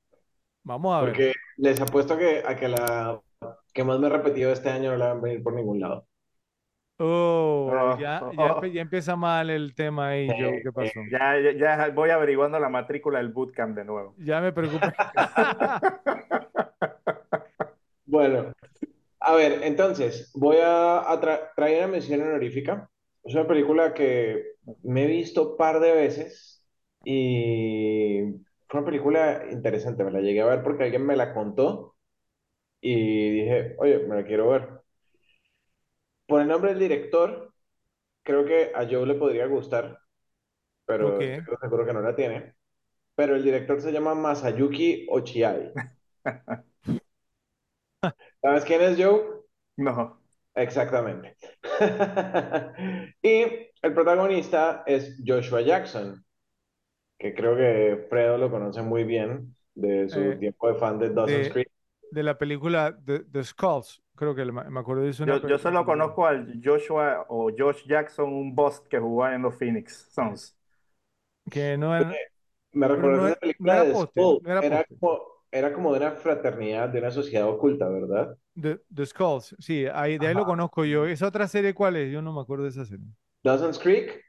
Vamos 0.64 0.94
a 0.94 1.02
ver. 1.02 1.12
Porque 1.12 1.32
les 1.56 1.80
apuesto 1.80 2.16
que, 2.18 2.42
a 2.46 2.56
que 2.56 2.68
la 2.68 3.20
que 3.72 3.84
más 3.84 3.98
me 3.98 4.08
he 4.08 4.10
repetido 4.10 4.52
este 4.52 4.70
año 4.70 4.90
no 4.92 4.96
la 4.98 5.08
van 5.08 5.18
a 5.18 5.20
venir 5.20 5.42
por 5.42 5.54
ningún 5.54 5.80
lado. 5.80 6.06
Oh, 6.98 7.70
Oh, 7.72 7.96
ya, 7.98 8.20
oh, 8.26 8.32
ya, 8.32 8.52
oh. 8.52 8.64
empieza 8.82 9.16
mal 9.16 9.48
el 9.50 9.74
tema 9.74 10.08
ahí, 10.08 10.28
Joe. 10.36 10.60
¿Qué 10.62 10.72
pasó? 10.72 11.00
ya, 11.10 11.38
ya, 11.40 11.52
ya 11.52 11.88
voy 11.90 12.10
averiguando 12.10 12.58
la 12.58 12.68
matrícula 12.68 13.18
del 13.18 13.32
bootcamp 13.32 13.76
de 13.76 13.84
nuevo. 13.84 14.14
Ya 14.18 14.40
me 14.40 14.52
preocupa. 14.52 14.92
Bueno, 18.04 18.52
a 19.20 19.34
ver, 19.34 19.62
entonces, 19.64 20.30
voy 20.34 20.56
a, 20.58 20.98
a 21.10 21.20
tra- 21.20 21.50
traer 21.56 21.78
una 21.78 21.88
mención 21.92 22.22
honorífica. 22.22 22.90
Es 23.24 23.34
una 23.34 23.46
película 23.46 23.92
que 23.94 24.44
me 24.82 25.04
he 25.04 25.06
visto 25.06 25.56
par 25.56 25.80
de 25.80 25.92
veces 25.92 26.64
y 27.04 28.22
fue 28.68 28.80
una 28.80 28.86
película 28.86 29.44
interesante. 29.50 30.04
Me 30.04 30.10
la 30.12 30.20
llegué 30.20 30.40
a 30.40 30.46
ver 30.46 30.62
porque 30.62 30.84
alguien 30.84 31.04
me 31.06 31.16
la 31.16 31.34
contó 31.34 31.96
y 32.80 33.30
dije, 33.42 33.76
oye, 33.78 34.00
me 34.00 34.16
la 34.16 34.24
quiero 34.26 34.50
ver. 34.50 34.82
Por 36.26 36.40
el 36.40 36.48
nombre 36.48 36.70
del 36.70 36.78
director, 36.80 37.52
creo 38.24 38.44
que 38.46 38.72
a 38.74 38.86
Joe 38.90 39.06
le 39.06 39.14
podría 39.16 39.46
gustar, 39.46 39.98
pero 40.86 41.20
Ok. 41.20 41.20
estoy 41.38 41.56
seguro 41.60 41.86
que 41.86 41.92
no 41.94 42.02
la 42.02 42.16
tiene. 42.16 42.56
Pero 43.16 43.36
el 43.36 43.44
director 43.44 43.80
se 43.82 43.92
llama 43.92 44.14
Masayuki 44.14 45.06
Ochiai. 45.10 45.72
¿Sabes 48.42 48.64
quién 48.64 48.80
es 48.82 48.96
Joe? 48.98 49.22
No. 49.76 50.18
Exactamente. 50.54 51.36
Y 53.22 53.42
el 53.82 53.94
protagonista 53.94 54.82
es 54.86 55.22
Joshua 55.26 55.60
Jackson, 55.62 56.24
que 57.18 57.34
creo 57.34 57.56
que 57.56 58.06
Fredo 58.08 58.38
lo 58.38 58.50
conoce 58.50 58.82
muy 58.82 59.04
bien 59.04 59.54
de 59.74 60.08
su 60.08 60.20
Eh, 60.20 60.36
tiempo 60.36 60.68
de 60.68 60.74
fan 60.74 60.98
de 60.98 61.10
Dawson's 61.10 61.46
de- 61.46 61.52
Creek. 61.52 61.68
De 62.12 62.22
la 62.24 62.36
película 62.36 62.98
The, 63.06 63.20
The 63.20 63.44
Skulls, 63.44 64.02
creo 64.16 64.34
que 64.34 64.44
me 64.44 64.80
acuerdo 64.80 65.02
de 65.02 65.10
eso. 65.10 65.24
Yo, 65.24 65.58
solo 65.58 65.84
conozco 65.84 66.26
al 66.26 66.60
Joshua 66.62 67.24
o 67.28 67.50
Josh 67.56 67.86
Jackson, 67.86 68.32
un 68.32 68.52
boss 68.54 68.80
que 68.80 68.98
jugaba 68.98 69.36
en 69.36 69.42
los 69.42 69.54
Phoenix 69.56 70.08
Suns. 70.12 70.56
Que 71.48 71.78
no 71.78 71.96
era, 71.96 72.12
Me 72.72 72.88
no 72.88 72.94
esa 72.96 73.26
era- 73.28 73.36
película 73.36 73.74
no 73.76 73.82
era 73.82 73.88
de 73.92 74.06
Skull. 74.06 74.40
era 74.44 74.84
como, 74.84 75.22
era 75.52 75.72
como 75.72 75.92
de 75.92 75.98
una 76.00 76.12
fraternidad, 76.12 76.88
de 76.90 76.98
una 77.00 77.10
sociedad 77.10 77.48
oculta, 77.48 77.88
¿verdad? 77.88 78.36
The, 78.56 78.80
The 78.90 79.06
Skulls, 79.06 79.54
sí, 79.60 79.86
ahí, 79.86 80.18
de 80.18 80.26
ahí 80.28 80.34
lo 80.34 80.44
conozco 80.44 80.84
yo. 80.84 81.06
¿Esa 81.06 81.26
otra 81.28 81.48
serie 81.48 81.74
cuál 81.74 81.96
es? 81.96 82.12
Yo 82.12 82.20
no 82.22 82.32
me 82.32 82.40
acuerdo 82.40 82.64
de 82.64 82.70
esa 82.70 82.84
serie. 82.84 83.06
Dawson's 83.44 83.78
Creek, 83.78 84.22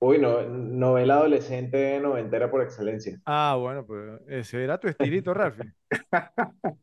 uy, 0.00 0.18
no, 0.18 0.42
novela 0.48 1.16
adolescente 1.16 2.00
noventera 2.00 2.50
por 2.50 2.62
excelencia. 2.62 3.20
Ah, 3.24 3.56
bueno, 3.58 3.86
pues 3.86 4.20
ese 4.28 4.62
era 4.64 4.78
tu 4.78 4.88
estilito, 4.88 5.32
Ralphie. 5.34 5.72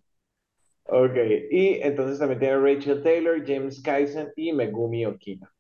Ok, 0.89 1.15
y 1.51 1.80
entonces 1.82 2.17
también 2.19 2.39
tiene 2.39 2.57
Rachel 2.57 3.03
Taylor, 3.03 3.43
James 3.45 3.82
Kaizen 3.82 4.32
y 4.38 4.53
Megumi 4.53 5.05
Okina. 5.05 5.51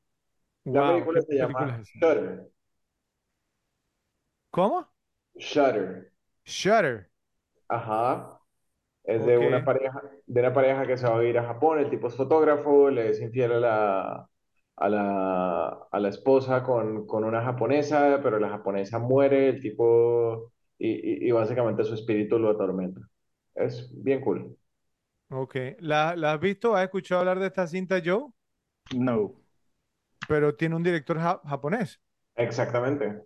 La 0.71 0.85
Wow, 0.85 0.85
película 0.85 1.21
¿qué 1.21 1.21
se 1.21 1.35
llama 1.35 1.79
es? 1.81 1.95
Shutter. 2.01 2.47
¿Cómo? 4.51 4.87
Shutter. 5.39 6.11
Shutter. 6.45 7.09
Ajá. 7.67 8.39
Es 9.03 9.25
de 9.25 9.37
Ok. 9.37 9.39
una 9.39 9.65
pareja, 9.65 10.01
de 10.27 10.41
una 10.41 10.53
pareja 10.53 10.87
que 10.87 10.97
se 10.97 11.07
va 11.09 11.19
a 11.19 11.23
ir 11.25 11.37
a 11.39 11.45
Japón. 11.45 11.79
El 11.79 11.89
tipo 11.89 12.07
es 12.07 12.15
fotógrafo, 12.15 12.89
le 12.91 13.09
es 13.11 13.21
infiel 13.21 13.53
a 13.53 13.59
la, 13.61 14.29
a 14.77 14.89
la, 14.89 15.67
a 15.91 15.99
la 15.99 16.09
esposa 16.09 16.63
con, 16.63 17.07
con 17.07 17.23
una 17.25 17.43
japonesa, 17.43 18.19
pero 18.23 18.39
la 18.39 18.49
japonesa 18.49 18.99
muere, 18.99 19.49
el 19.49 19.61
tipo, 19.61 20.53
y, 20.79 20.91
y, 21.27 21.29
y 21.29 21.31
básicamente 21.31 21.83
su 21.85 21.95
espíritu 21.95 22.39
lo 22.39 22.51
atormenta. 22.51 23.01
Es 23.55 23.91
bien 24.03 24.21
cool. 24.21 24.57
Ok. 25.29 25.55
¿La, 25.79 26.15
la 26.17 26.33
has 26.33 26.39
visto? 26.41 26.75
¿Has 26.75 26.83
escuchado 26.83 27.19
hablar 27.21 27.39
de 27.39 27.47
esta 27.47 27.65
cinta, 27.67 28.01
Joe? 28.03 28.25
No. 28.91 29.35
Pero 30.25 30.55
tiene 30.55 30.75
un 30.75 30.83
director 30.83 31.17
ja- 31.19 31.41
japonés. 31.43 31.99
Exactamente. 32.35 33.23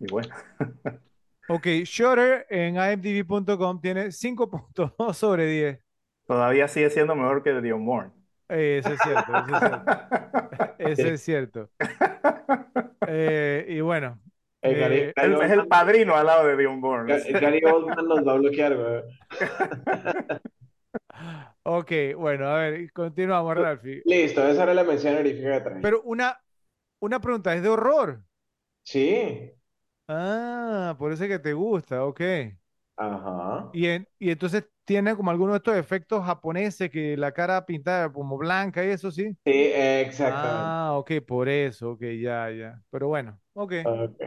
Y 0.00 0.08
bueno, 0.08 0.34
Ok, 1.48 1.66
Shutter 1.84 2.46
en 2.50 2.76
imdb.com 2.76 3.80
tiene 3.80 4.10
5.2 4.10 5.16
sobre 5.16 5.46
10. 5.46 5.80
todavía 6.26 6.68
sigue 6.68 6.90
siendo 6.90 7.14
mejor 7.14 7.42
que 7.42 7.60
Dion 7.60 7.84
Moore. 7.84 8.10
Eh, 8.48 8.80
Eso 8.82 8.92
es 8.92 9.00
cierto, 9.02 9.32
eso 9.32 9.54
es 9.54 9.60
cierto. 9.60 9.84
Eso 10.78 11.08
es 11.08 11.22
cierto. 11.22 11.70
Eh, 13.08 13.66
y 13.68 13.80
bueno, 13.80 14.20
Eh, 14.62 14.74
Gary, 14.74 14.96
eh, 14.96 15.12
Gary 15.14 15.34
Él 15.34 15.42
es 15.42 15.50
el 15.52 15.66
padrino 15.68 16.16
al 16.16 16.26
lado 16.26 16.46
de 16.46 16.56
Dion. 16.56 16.80
Ga- 16.80 17.40
Gary 17.40 17.62
Oldman 17.64 18.08
nos 18.08 18.26
va 18.26 18.32
a 18.32 18.36
bloquear, 18.36 18.76
güey. 18.76 19.02
ok, 21.62 21.92
bueno, 22.16 22.48
a 22.48 22.58
ver, 22.60 22.92
continuamos, 22.92 23.56
Ralphie. 23.56 24.02
Listo, 24.04 24.46
esa 24.46 24.64
era 24.64 24.74
la 24.74 24.84
mención 24.84 25.14
honorífica 25.14 25.54
que 25.58 25.60
traía. 25.60 25.80
Pero 25.82 26.02
una, 26.02 26.40
una 27.00 27.20
pregunta, 27.20 27.54
¿es 27.54 27.62
de 27.62 27.68
horror? 27.68 28.22
Sí, 28.84 29.52
Ah, 30.08 30.94
por 30.98 31.12
eso 31.12 31.24
es 31.24 31.30
que 31.30 31.38
te 31.38 31.52
gusta, 31.52 32.04
ok. 32.04 32.20
Ajá. 32.96 33.72
Y, 33.72 33.86
en- 33.86 34.08
y 34.18 34.30
entonces 34.30 34.64
tiene 34.84 35.16
como 35.16 35.30
algunos 35.30 35.54
de 35.54 35.58
estos 35.58 35.76
efectos 35.76 36.24
japoneses 36.24 36.90
que 36.90 37.16
la 37.16 37.32
cara 37.32 37.66
pintada 37.66 38.12
como 38.12 38.38
blanca 38.38 38.84
y 38.84 38.88
eso 38.90 39.10
sí. 39.10 39.36
Sí, 39.44 39.52
exactamente. 39.72 40.78
Ah, 40.78 40.94
ok, 40.98 41.12
por 41.26 41.48
eso, 41.48 41.92
ok, 41.92 42.02
ya, 42.20 42.50
ya. 42.50 42.82
Pero 42.90 43.08
bueno, 43.08 43.40
ok. 43.54 43.72
Ok. 43.82 44.20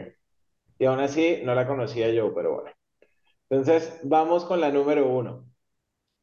Y 0.78 0.86
aún 0.86 1.00
así 1.00 1.40
no 1.44 1.54
la 1.56 1.66
conocía 1.68 2.10
yo, 2.12 2.34
pero 2.34 2.54
bueno. 2.62 2.70
Entonces, 3.50 4.00
vamos 4.04 4.46
con 4.46 4.60
la 4.62 4.72
número 4.72 5.08
uno. 5.10 5.46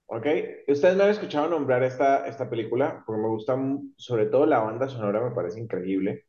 ¿Ok? 0.07 0.27
Ustedes 0.69 0.97
me 0.97 1.05
han 1.05 1.11
escuchado 1.11 1.49
nombrar 1.49 1.83
esta, 1.83 2.27
esta 2.27 2.49
película 2.49 3.03
porque 3.07 3.21
me 3.23 3.29
gusta 3.29 3.57
mu- 3.57 3.93
sobre 3.97 4.27
todo 4.27 4.47
la 4.47 4.59
banda 4.61 4.89
sonora, 4.89 5.21
me 5.21 5.35
parece 5.35 5.61
increíble. 5.61 6.26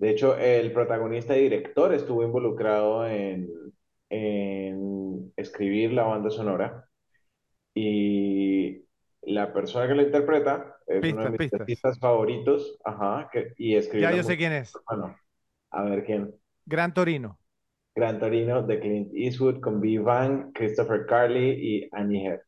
De 0.00 0.08
hecho, 0.10 0.34
el 0.38 0.72
protagonista 0.72 1.36
y 1.36 1.42
director 1.42 1.92
estuvo 1.92 2.22
involucrado 2.24 3.06
en, 3.06 3.50
en 4.08 5.30
escribir 5.36 5.92
la 5.92 6.04
banda 6.04 6.30
sonora 6.30 6.88
y 7.74 8.82
la 9.20 9.52
persona 9.52 9.86
que 9.86 9.94
lo 9.94 10.02
interpreta 10.02 10.78
es 10.86 11.06
uno 11.06 11.24
de 11.24 11.30
Pistas, 11.32 11.32
mis 11.32 11.38
pistas. 11.38 11.60
artistas 11.60 11.98
favoritos, 11.98 12.78
ajá, 12.82 13.28
que, 13.30 13.52
y 13.58 13.76
escribió 13.76 14.08
Ya 14.08 14.16
yo 14.16 14.22
sé 14.22 14.38
quién 14.38 14.52
es. 14.54 14.80
Bueno, 14.88 15.14
a 15.70 15.82
ver 15.82 16.04
quién. 16.04 16.34
Gran 16.64 16.94
Torino. 16.94 17.38
Gran 17.94 18.18
Torino 18.18 18.62
de 18.62 18.80
Clint 18.80 19.12
Eastwood 19.14 19.60
con 19.60 19.80
V. 19.80 19.98
Van, 19.98 20.52
Christopher 20.52 21.04
Carly 21.06 21.50
y 21.50 21.88
Annie 21.92 22.26
Head. 22.26 22.40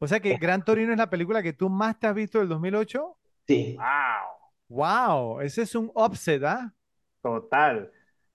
O 0.00 0.06
sea 0.06 0.20
que 0.20 0.36
Gran 0.36 0.62
Torino 0.64 0.92
es 0.92 0.98
la 0.98 1.08
película 1.08 1.42
que 1.42 1.54
tú 1.54 1.70
más 1.70 1.98
te 1.98 2.06
has 2.06 2.14
visto 2.14 2.40
del 2.40 2.48
2008. 2.48 3.16
Sí, 3.46 3.74
¡Wow! 3.78 4.33
Wow, 4.68 5.40
ese 5.40 5.62
es 5.62 5.74
un 5.74 5.90
offset, 5.94 6.42
¿ah? 6.44 6.74
Total. 7.22 7.90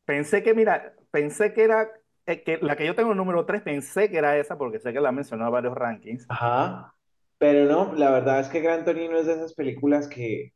Pensé 0.06 0.42
que, 0.44 0.54
mira, 0.54 0.96
pensé 1.12 1.54
que 1.54 1.64
era, 1.64 1.92
eh, 2.26 2.44
que 2.44 2.58
la 2.58 2.76
que 2.76 2.86
yo 2.86 2.96
tengo 2.96 3.12
el 3.12 3.18
número 3.18 3.46
3, 3.46 3.62
pensé 3.62 4.10
que 4.10 4.18
era 4.18 4.38
esa 4.38 4.58
porque 4.58 4.80
sé 4.80 4.92
que 4.94 5.00
la 5.00 5.10
han 5.10 5.16
mencionado 5.16 5.50
en 5.50 5.54
varios 5.54 5.76
rankings. 5.76 6.30
ajá. 6.30 6.94
Pero 7.38 7.66
no, 7.72 7.94
la 7.96 8.12
verdad 8.12 8.40
es 8.42 8.50
que 8.50 8.60
Gran 8.62 8.84
Torino 8.86 9.18
es 9.18 9.26
de 9.26 9.34
esas 9.34 9.54
películas 9.54 10.08
que... 10.08 10.54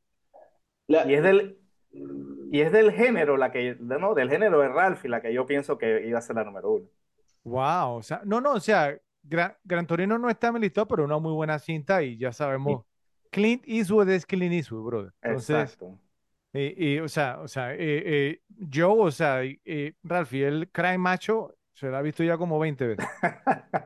la- 0.88 1.10
Y 1.10 1.16
es 1.16 1.24
del, 1.24 1.60
y 2.52 2.62
es 2.62 2.72
del 2.72 2.92
género, 2.94 3.38
la 3.38 3.52
que, 3.52 3.78
no, 3.80 4.16
del 4.16 4.30
género 4.30 4.60
de 4.62 4.70
Ralphie, 4.70 5.10
la 5.10 5.22
que 5.22 5.34
yo 5.34 5.46
pienso 5.48 5.78
que 5.78 6.06
iba 6.08 6.20
a 6.20 6.24
ser 6.24 6.36
la 6.38 6.46
número 6.46 6.72
uno. 6.74 6.90
Wow, 7.44 7.98
o 7.98 8.04
sea, 8.04 8.22
no, 8.26 8.40
no, 8.40 8.54
o 8.54 8.60
sea, 8.60 8.98
Gran, 9.22 9.56
Gran 9.64 9.86
Torino 9.86 10.18
no 10.18 10.30
está 10.30 10.48
en 10.48 10.54
mi 10.56 10.60
listado, 10.62 10.88
pero 10.88 11.04
una 11.04 11.18
muy 11.20 11.34
buena 11.34 11.60
cinta 11.60 12.02
y 12.04 12.18
ya 12.18 12.32
sabemos. 12.32 12.86
Clint 13.34 13.64
Eastwood 13.68 14.10
es 14.10 14.26
Clint 14.26 14.54
Eastwood, 14.54 14.86
brother. 14.86 15.14
Entonces, 15.24 15.80
Exacto. 15.80 16.00
y, 16.54 16.96
y, 16.96 17.00
o 17.00 17.10
sea, 17.10 17.40
o 17.42 17.48
sea, 17.48 17.74
eh, 17.76 17.80
eh, 17.80 18.42
Joe, 18.74 19.02
o 19.08 19.12
sea, 19.12 19.44
eh, 19.44 19.94
Ralphie, 20.04 20.48
el 20.48 20.70
crime 20.72 21.00
macho, 21.00 21.56
se 21.74 21.88
lo 21.90 21.98
ha 21.98 22.02
visto 22.04 22.24
ya 22.24 22.38
como 22.38 22.60
20 22.60 22.88
veces. 22.88 23.10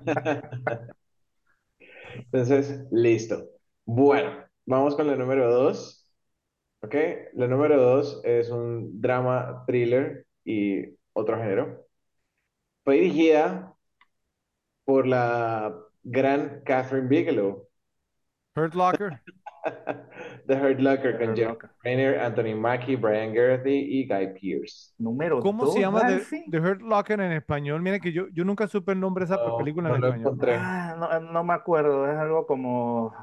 Entonces, 2.15 2.85
listo. 2.91 3.45
Bueno, 3.85 4.31
vamos 4.65 4.95
con 4.95 5.07
la 5.07 5.15
número 5.15 5.51
dos. 5.51 6.05
¿Ok? 6.81 6.95
La 7.33 7.47
número 7.47 7.81
dos 7.81 8.21
es 8.25 8.49
un 8.49 9.01
drama, 9.01 9.63
thriller 9.67 10.25
y 10.45 10.85
otro 11.13 11.37
género. 11.37 11.85
Fue 12.83 12.95
dirigida 12.95 13.75
por 14.85 15.05
la 15.07 15.75
gran 16.03 16.61
Catherine 16.65 17.07
Bigelow. 17.07 17.66
Hurt 18.61 18.75
Locker. 18.75 19.21
The 20.47 20.55
Hurt 20.55 20.79
Locker 20.79 21.17
con 21.17 21.35
Locker. 21.35 21.69
Trainer, 21.83 22.19
Anthony 22.19 22.55
Mackie, 22.55 22.95
Brian 22.95 23.33
Gerthy 23.33 23.99
y 24.01 24.07
Guy 24.07 24.33
Pearce. 24.39 24.93
Número 24.97 25.41
¿Cómo 25.41 25.63
dos, 25.65 25.73
se 25.73 25.79
llama 25.81 26.05
The. 26.05 26.27
The 26.49 26.59
Hurt 26.59 26.81
Locker 26.81 27.19
en 27.21 27.31
español? 27.33 27.81
Mira 27.81 27.99
que 27.99 28.11
yo, 28.13 28.27
yo 28.33 28.43
nunca 28.45 28.67
supe 28.67 28.91
el 28.93 28.99
nombre 28.99 29.25
de 29.25 29.33
esa 29.33 29.43
No, 29.43 29.57
película 29.57 29.89
no 29.89 29.95
en 29.95 29.95
español. 29.97 30.29
encontré. 30.29 30.55
Ah, 30.55 30.95
no, 30.97 31.19
no 31.19 31.43
me 31.43 31.53
acuerdo, 31.53 32.09
es 32.09 32.17
algo 32.17 32.45
como... 32.47 33.13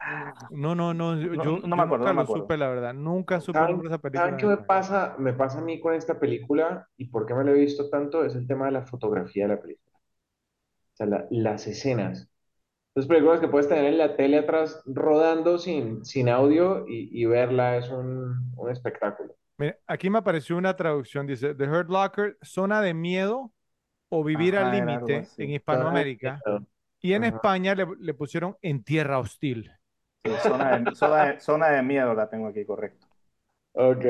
Ah, 0.00 0.34
No, 0.50 0.74
no, 0.74 0.92
no, 0.94 1.16
yo, 1.20 1.34
No- 1.34 1.44
yo- 1.44 1.58
me 1.76 1.82
yo 1.82 1.82
acuerdo, 1.82 2.06
nunca 2.06 2.08
no 2.08 2.14
me 2.14 2.22
lo 2.22 2.26
supe, 2.26 2.56
la 2.56 2.68
verdad. 2.68 2.94
Nunca 2.94 3.40
supe 3.40 3.64
el 3.64 3.70
¿Saben, 3.70 3.70
nombre 3.70 3.88
de 3.88 3.94
esa 3.94 4.02
saben 4.12 4.36
película. 4.36 4.36
qué 4.36 4.46
me 4.46 4.56
pasa? 4.58 5.16
Me 5.18 5.32
pasa 5.32 5.58
a 5.58 5.62
mí 5.62 5.80
con 5.80 5.94
esta 5.94 6.18
película 6.18 6.88
y 6.96 7.06
por 7.06 7.26
qué 7.26 7.34
me 7.34 7.44
la 7.44 7.50
he 7.52 7.54
visto 7.54 7.88
tanto 7.90 8.24
es 8.24 8.34
el 8.34 8.46
tema 8.46 8.66
de 8.66 8.72
la 8.72 8.82
fotografía 8.86 9.44
de 9.48 9.54
la 9.54 9.60
película. 9.60 9.91
Sea, 11.02 11.06
la- 11.06 11.26
las 11.30 11.66
escenas. 11.66 12.28
Las 12.94 13.06
películas 13.06 13.40
que 13.40 13.48
puedes 13.48 13.68
tener 13.68 13.86
en 13.86 13.98
la 13.98 14.16
tele 14.16 14.38
atrás 14.38 14.82
rodando 14.86 15.58
sin, 15.58 16.04
sin 16.04 16.28
audio 16.30 16.86
y, 16.88 17.10
y 17.12 17.26
verla 17.26 17.78
es 17.78 17.90
un, 17.90 18.52
un 18.56 18.70
espectáculo. 18.70 19.34
Mira, 19.58 19.78
aquí 19.86 20.10
me 20.10 20.18
apareció 20.18 20.56
una 20.56 20.74
traducción, 20.76 21.26
dice, 21.26 21.54
The 21.54 21.68
Hurt 21.68 21.88
Locker, 21.90 22.36
zona 22.42 22.80
de 22.80 22.94
miedo 22.94 23.52
o 24.10 24.24
vivir 24.24 24.56
al 24.56 24.70
Ajá, 24.70 24.94
algo 24.94 25.08
límite 25.10 25.32
en 25.38 25.50
Hispanoamérica. 25.52 26.46
Y 27.00 27.14
en 27.14 27.24
Ajá. 27.24 27.24
España 27.24 27.74
le, 27.74 27.86
le 28.00 28.14
pusieron 28.14 28.56
en 28.62 28.84
tierra 28.84 29.18
hostil. 29.20 29.70
sí, 30.24 30.38
zona 30.38 30.78
de, 30.78 30.94
zona 30.94 31.24
de- 31.34 31.40
zona 31.40 31.68
de 31.70 31.82
miedo 31.82 32.14
la 32.14 32.28
tengo 32.28 32.48
aquí, 32.48 32.64
correcto. 32.64 33.06
Ok, 33.72 34.04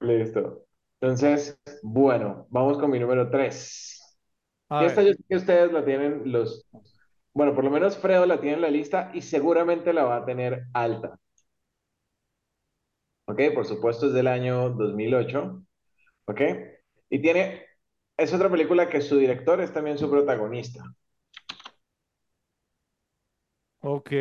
listo. 0.00 0.66
Entonces, 1.00 1.58
bueno, 1.82 2.46
vamos 2.50 2.78
con 2.78 2.90
mi 2.90 2.98
número 2.98 3.30
3. 3.30 3.93
A 4.74 4.80
Y 4.80 4.84
esta 4.84 5.02
ver, 5.02 5.02
yo 5.02 5.12
sé 5.12 5.22
que 5.28 5.36
ustedes 5.36 5.72
la 5.72 5.84
tienen 5.84 6.22
los... 6.32 6.66
Bueno, 7.34 7.54
por 7.54 7.64
lo 7.64 7.70
menos 7.70 7.98
Fredo 7.98 8.26
la 8.26 8.40
tiene 8.40 8.56
en 8.56 8.62
la 8.62 8.70
lista 8.70 9.10
y 9.14 9.22
seguramente 9.22 9.92
la 9.92 10.04
va 10.04 10.16
a 10.18 10.24
tener 10.26 10.66
alta. 10.74 11.18
Ok, 13.26 13.40
por 13.54 13.66
supuesto 13.66 14.06
es 14.06 14.12
del 14.14 14.26
año 14.28 14.70
2008. 14.70 15.62
Ok, 16.26 16.40
y 17.10 17.20
tiene... 17.20 17.66
Es 18.16 18.32
otra 18.34 18.50
película 18.50 18.88
que 18.88 19.00
su 19.00 19.16
director 19.18 19.60
es 19.60 19.72
también 19.72 19.98
su 19.98 20.10
protagonista. 20.10 20.84
ok. 23.80 24.12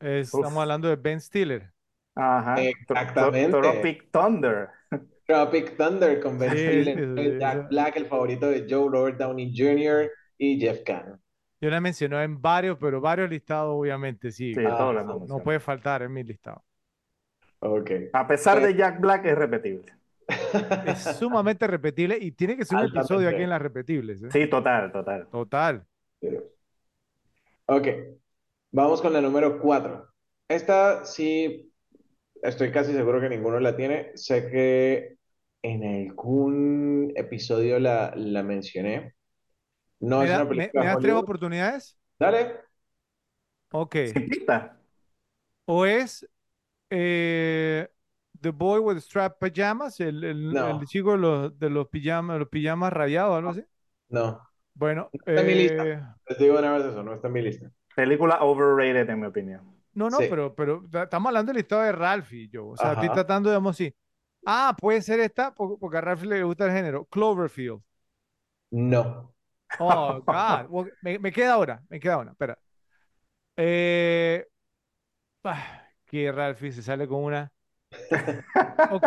Estamos 0.00 0.32
Uf. 0.32 0.62
hablando 0.62 0.88
de 0.88 0.96
Ben 0.96 1.20
Stiller. 1.20 1.72
Ajá. 2.14 2.70
Exactamente. 2.88 3.56
Tro- 3.60 3.60
Tropic 3.60 4.10
Thunder. 4.12 4.70
Tropic 5.28 5.76
Thunder 5.76 6.20
con 6.20 6.38
Ben 6.38 6.50
Sí, 6.50 6.56
Stiller, 6.58 6.96
sí, 6.96 7.22
sí, 7.32 7.38
Jack 7.38 7.62
sí. 7.62 7.68
Black, 7.68 7.96
el 7.96 8.06
favorito 8.06 8.48
de 8.48 8.66
Joe 8.68 8.88
Robert 8.90 9.18
Downey 9.18 9.52
Jr. 9.54 10.10
y 10.38 10.58
Jeff 10.58 10.82
Kahn. 10.84 11.20
Yo 11.60 11.70
la 11.70 11.80
mencioné 11.80 12.22
en 12.22 12.40
varios, 12.40 12.78
pero 12.80 13.00
varios 13.00 13.28
listados, 13.28 13.74
obviamente, 13.76 14.30
sí. 14.32 14.54
Sí, 14.54 14.60
Ah, 14.64 14.78
No 14.92 14.94
mencionado. 15.18 15.44
puede 15.44 15.60
faltar 15.60 16.02
en 16.02 16.12
mi 16.12 16.22
listado. 16.24 16.64
Ok. 17.60 17.90
A 18.12 18.26
pesar 18.26 18.60
de 18.62 18.74
Jack 18.74 19.00
Black, 19.00 19.26
es 19.26 19.36
repetible. 19.36 19.92
Es 20.86 21.02
sumamente 21.18 21.66
repetible 21.66 22.18
y 22.20 22.32
tiene 22.32 22.56
que 22.56 22.64
ser 22.64 22.76
un 22.76 22.84
Altamente. 22.84 23.00
episodio 23.00 23.28
aquí 23.28 23.42
en 23.42 23.50
las 23.50 23.62
repetibles. 23.62 24.22
¿eh? 24.22 24.28
Sí, 24.30 24.48
total, 24.48 24.92
total. 24.92 25.28
Total. 25.30 25.86
Ok, 27.66 27.86
vamos 28.72 29.02
con 29.02 29.12
la 29.12 29.20
número 29.20 29.60
4. 29.60 30.08
Esta 30.48 31.04
sí, 31.04 31.72
estoy 32.42 32.72
casi 32.72 32.92
seguro 32.94 33.20
que 33.20 33.28
ninguno 33.30 33.60
la 33.60 33.76
tiene. 33.76 34.12
Sé 34.16 34.50
que 34.50 35.17
en 35.62 35.84
algún 35.84 37.12
episodio 37.16 37.78
la, 37.78 38.12
la 38.16 38.42
mencioné. 38.42 39.14
No 40.00 40.18
¿Me, 40.20 40.24
es 40.24 40.30
da- 40.30 40.36
una 40.36 40.48
película 40.48 40.82
me 40.82 40.86
das 40.88 40.98
tres 41.00 41.14
oportunidades? 41.14 41.98
Dale. 42.18 42.60
Ok. 43.72 43.96
Sin 44.04 44.28
pista. 44.28 44.76
O 45.66 45.84
es 45.86 46.26
eh, 46.90 47.88
The 48.40 48.50
Boy 48.50 48.80
with 48.80 48.98
Strap 49.00 49.38
Pajamas, 49.38 50.00
el, 50.00 50.24
el, 50.24 50.52
No. 50.52 50.80
el 50.80 50.86
chico 50.86 51.12
de 51.12 51.18
los, 51.18 51.58
de 51.58 51.70
los 51.70 51.88
pijamas, 51.88 52.38
los 52.38 52.48
pijamas 52.48 52.92
rayados, 52.92 53.36
algo 53.38 53.50
así. 53.50 53.64
No, 54.08 54.40
Bueno, 54.74 55.10
está 55.12 55.40
en 55.40 55.46
mi 55.46 55.54
lista. 55.54 55.84
eh, 55.84 56.00
les 56.28 56.38
digo 56.38 56.58
una 56.58 56.72
vez 56.72 56.84
eso, 56.86 57.02
no 57.02 57.14
está 57.14 57.26
en 57.28 57.32
mi 57.34 57.42
lista. 57.42 57.70
Película 57.94 58.38
overrated, 58.42 59.08
en 59.10 59.20
mi 59.20 59.26
opinión. 59.26 59.76
no, 59.94 60.10
no, 60.10 60.18
Sí. 60.18 60.26
pero, 60.28 60.54
pero 60.54 60.86
ta- 60.90 61.04
estamos 61.04 61.28
hablando 61.28 61.50
del 61.52 61.58
listado 61.58 61.82
de 61.82 61.92
Ralphie, 61.92 62.48
yo. 62.48 62.68
O 62.68 62.76
sea, 62.76 62.92
estoy 62.92 63.08
Ajá. 63.08 63.14
tratando, 63.14 63.50
digamos, 63.50 63.76
sí. 63.76 63.94
Ah, 64.50 64.74
puede 64.80 65.02
ser 65.02 65.20
esta, 65.20 65.54
po- 65.54 65.78
porque 65.78 65.98
a 65.98 66.00
Ralphie 66.00 66.26
le 66.26 66.42
gusta 66.42 66.64
el 66.64 66.72
género. 66.72 67.04
Cloverfield. 67.04 67.82
No. 68.72 69.34
Oh, 69.78 70.22
God. 70.24 70.70
Well, 70.70 70.90
me, 71.02 71.18
me 71.18 71.30
queda 71.30 71.52
ahora, 71.52 71.82
me 71.90 72.00
queda 72.00 72.16
una, 72.16 72.30
espera. 72.30 72.58
Eh, 73.58 74.46
ah, 75.44 75.82
que 76.06 76.32
Ralphie 76.32 76.72
se 76.72 76.82
sale 76.82 77.06
con 77.06 77.24
una. 77.24 77.52
Ok, 78.90 79.04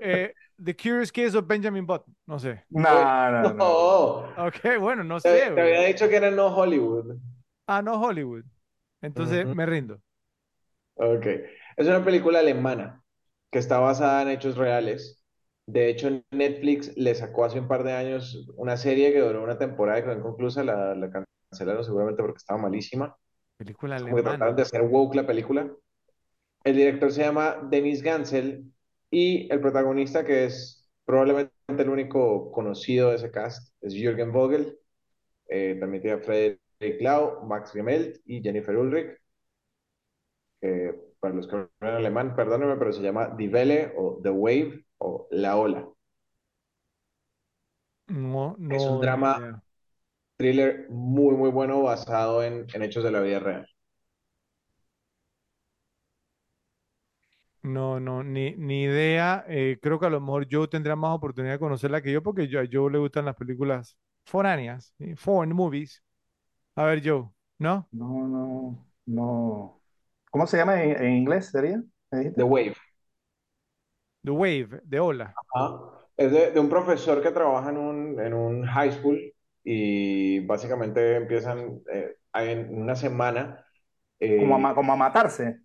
eh, 0.00 0.32
The 0.64 0.74
Curious 0.74 1.12
Case 1.12 1.36
of 1.36 1.46
Benjamin 1.46 1.84
Button, 1.84 2.16
no 2.26 2.38
sé. 2.38 2.64
No, 2.70 3.30
no, 3.30 3.42
no. 3.42 3.54
No. 3.54 4.46
Ok, 4.46 4.80
bueno, 4.80 5.04
no 5.04 5.20
sé. 5.20 5.52
te 5.54 5.60
había 5.60 5.82
dicho 5.82 6.08
que 6.08 6.16
era 6.16 6.30
no 6.30 6.46
Hollywood. 6.46 7.16
Ah, 7.66 7.82
no 7.82 8.00
Hollywood. 8.00 8.44
Entonces 9.02 9.44
me 9.44 9.66
rindo. 9.66 10.00
Ok. 10.94 11.26
Es 11.76 11.86
una 11.86 12.02
película 12.02 12.38
alemana 12.38 13.02
que 13.50 13.58
está 13.58 13.78
basada 13.78 14.22
en 14.22 14.28
hechos 14.28 14.56
reales. 14.56 15.22
De 15.66 15.88
hecho, 15.88 16.08
Netflix 16.30 16.96
le 16.96 17.14
sacó 17.14 17.44
hace 17.44 17.60
un 17.60 17.68
par 17.68 17.84
de 17.84 17.92
años 17.92 18.48
una 18.56 18.76
serie 18.76 19.12
que 19.12 19.20
duró 19.20 19.42
una 19.42 19.58
temporada 19.58 19.98
y 19.98 20.02
quedó 20.02 20.14
inconclusa. 20.14 20.64
La, 20.64 20.94
la 20.94 21.10
cancelaron 21.50 21.84
seguramente 21.84 22.22
porque 22.22 22.38
estaba 22.38 22.60
malísima. 22.60 23.16
Película 23.56 24.00
Como 24.00 24.16
que 24.16 24.22
trataron 24.22 24.56
de 24.56 24.62
hacer 24.62 24.82
woke 24.82 25.14
la 25.14 25.26
película. 25.26 25.70
El 26.64 26.76
director 26.76 27.12
se 27.12 27.22
llama 27.22 27.58
Denis 27.70 28.02
Gansel 28.02 28.72
y 29.10 29.50
el 29.52 29.60
protagonista, 29.60 30.24
que 30.24 30.44
es 30.44 30.88
probablemente 31.04 31.52
el 31.68 31.88
único 31.88 32.52
conocido 32.52 33.10
de 33.10 33.16
ese 33.16 33.30
cast 33.30 33.72
es 33.80 33.94
Jürgen 33.94 34.32
Vogel. 34.32 34.78
Eh, 35.48 35.76
también 35.80 36.02
tiene 36.02 36.18
a 36.18 36.20
Frederick 36.20 37.00
Lau, 37.00 37.44
Max 37.46 37.72
Gemelt 37.72 38.20
y 38.24 38.42
Jennifer 38.42 38.76
Ulrich. 38.76 39.18
Para 41.20 41.34
los 41.34 41.46
que 41.48 41.56
no 41.56 41.68
hablan 41.80 41.96
alemán, 41.96 42.36
perdónenme, 42.36 42.76
pero 42.76 42.92
se 42.92 43.02
llama 43.02 43.34
Die 43.38 43.48
Welle 43.48 43.92
o 43.96 44.20
The 44.22 44.30
Wave 44.30 44.84
o 44.98 45.28
La 45.30 45.56
Ola. 45.56 45.88
No, 48.08 48.54
Es 48.70 48.88
un 48.88 48.98
no, 48.98 48.98
drama 48.98 49.42
thriller 50.36 50.86
muy, 50.90 51.36
muy 51.36 51.50
bueno 51.50 51.82
basado 51.82 52.42
en, 52.42 52.66
en 52.74 52.82
hechos 52.82 53.04
de 53.04 53.10
la 53.12 53.20
vida 53.20 53.40
real. 53.40 53.68
No, 57.62 57.98
no, 58.00 58.22
ni, 58.22 58.54
ni 58.56 58.82
idea. 58.84 59.44
Eh, 59.48 59.78
creo 59.82 59.98
que 59.98 60.06
a 60.06 60.10
lo 60.10 60.20
mejor 60.20 60.46
Joe 60.50 60.68
tendrá 60.68 60.94
más 60.96 61.14
oportunidad 61.16 61.54
de 61.54 61.58
conocerla 61.58 62.00
que 62.02 62.12
yo, 62.12 62.22
porque 62.22 62.48
yo, 62.48 62.60
a 62.60 62.64
Joe 62.70 62.90
le 62.90 62.98
gustan 62.98 63.24
las 63.24 63.34
películas 63.36 63.96
foráneas, 64.24 64.94
¿sí? 64.98 65.16
Foreign 65.16 65.54
movies. 65.54 66.02
A 66.76 66.84
ver, 66.84 67.02
Joe, 67.04 67.30
¿no? 67.58 67.90
No, 67.92 68.26
no, 68.26 68.86
no. 69.06 69.77
¿Cómo 70.30 70.46
se 70.46 70.56
llama 70.56 70.82
en, 70.82 71.02
en 71.02 71.12
inglés, 71.16 71.50
sería? 71.50 71.82
The 72.10 72.44
Wave. 72.44 72.74
The 74.24 74.30
Wave, 74.32 74.80
de 74.84 75.00
Ola. 75.00 75.34
Ajá. 75.54 75.80
Es 76.16 76.32
de, 76.32 76.50
de 76.50 76.60
un 76.60 76.68
profesor 76.68 77.22
que 77.22 77.30
trabaja 77.30 77.70
en 77.70 77.76
un, 77.78 78.20
en 78.20 78.34
un 78.34 78.66
high 78.66 78.92
school 78.92 79.20
y 79.64 80.40
básicamente 80.40 81.16
empiezan 81.16 81.80
eh, 81.92 82.16
en 82.34 82.74
una 82.82 82.96
semana. 82.96 83.64
Como 84.36 84.56
a, 84.56 84.72
eh, 84.72 84.74
como 84.74 84.92
a 84.92 84.96
matarse. 84.96 85.60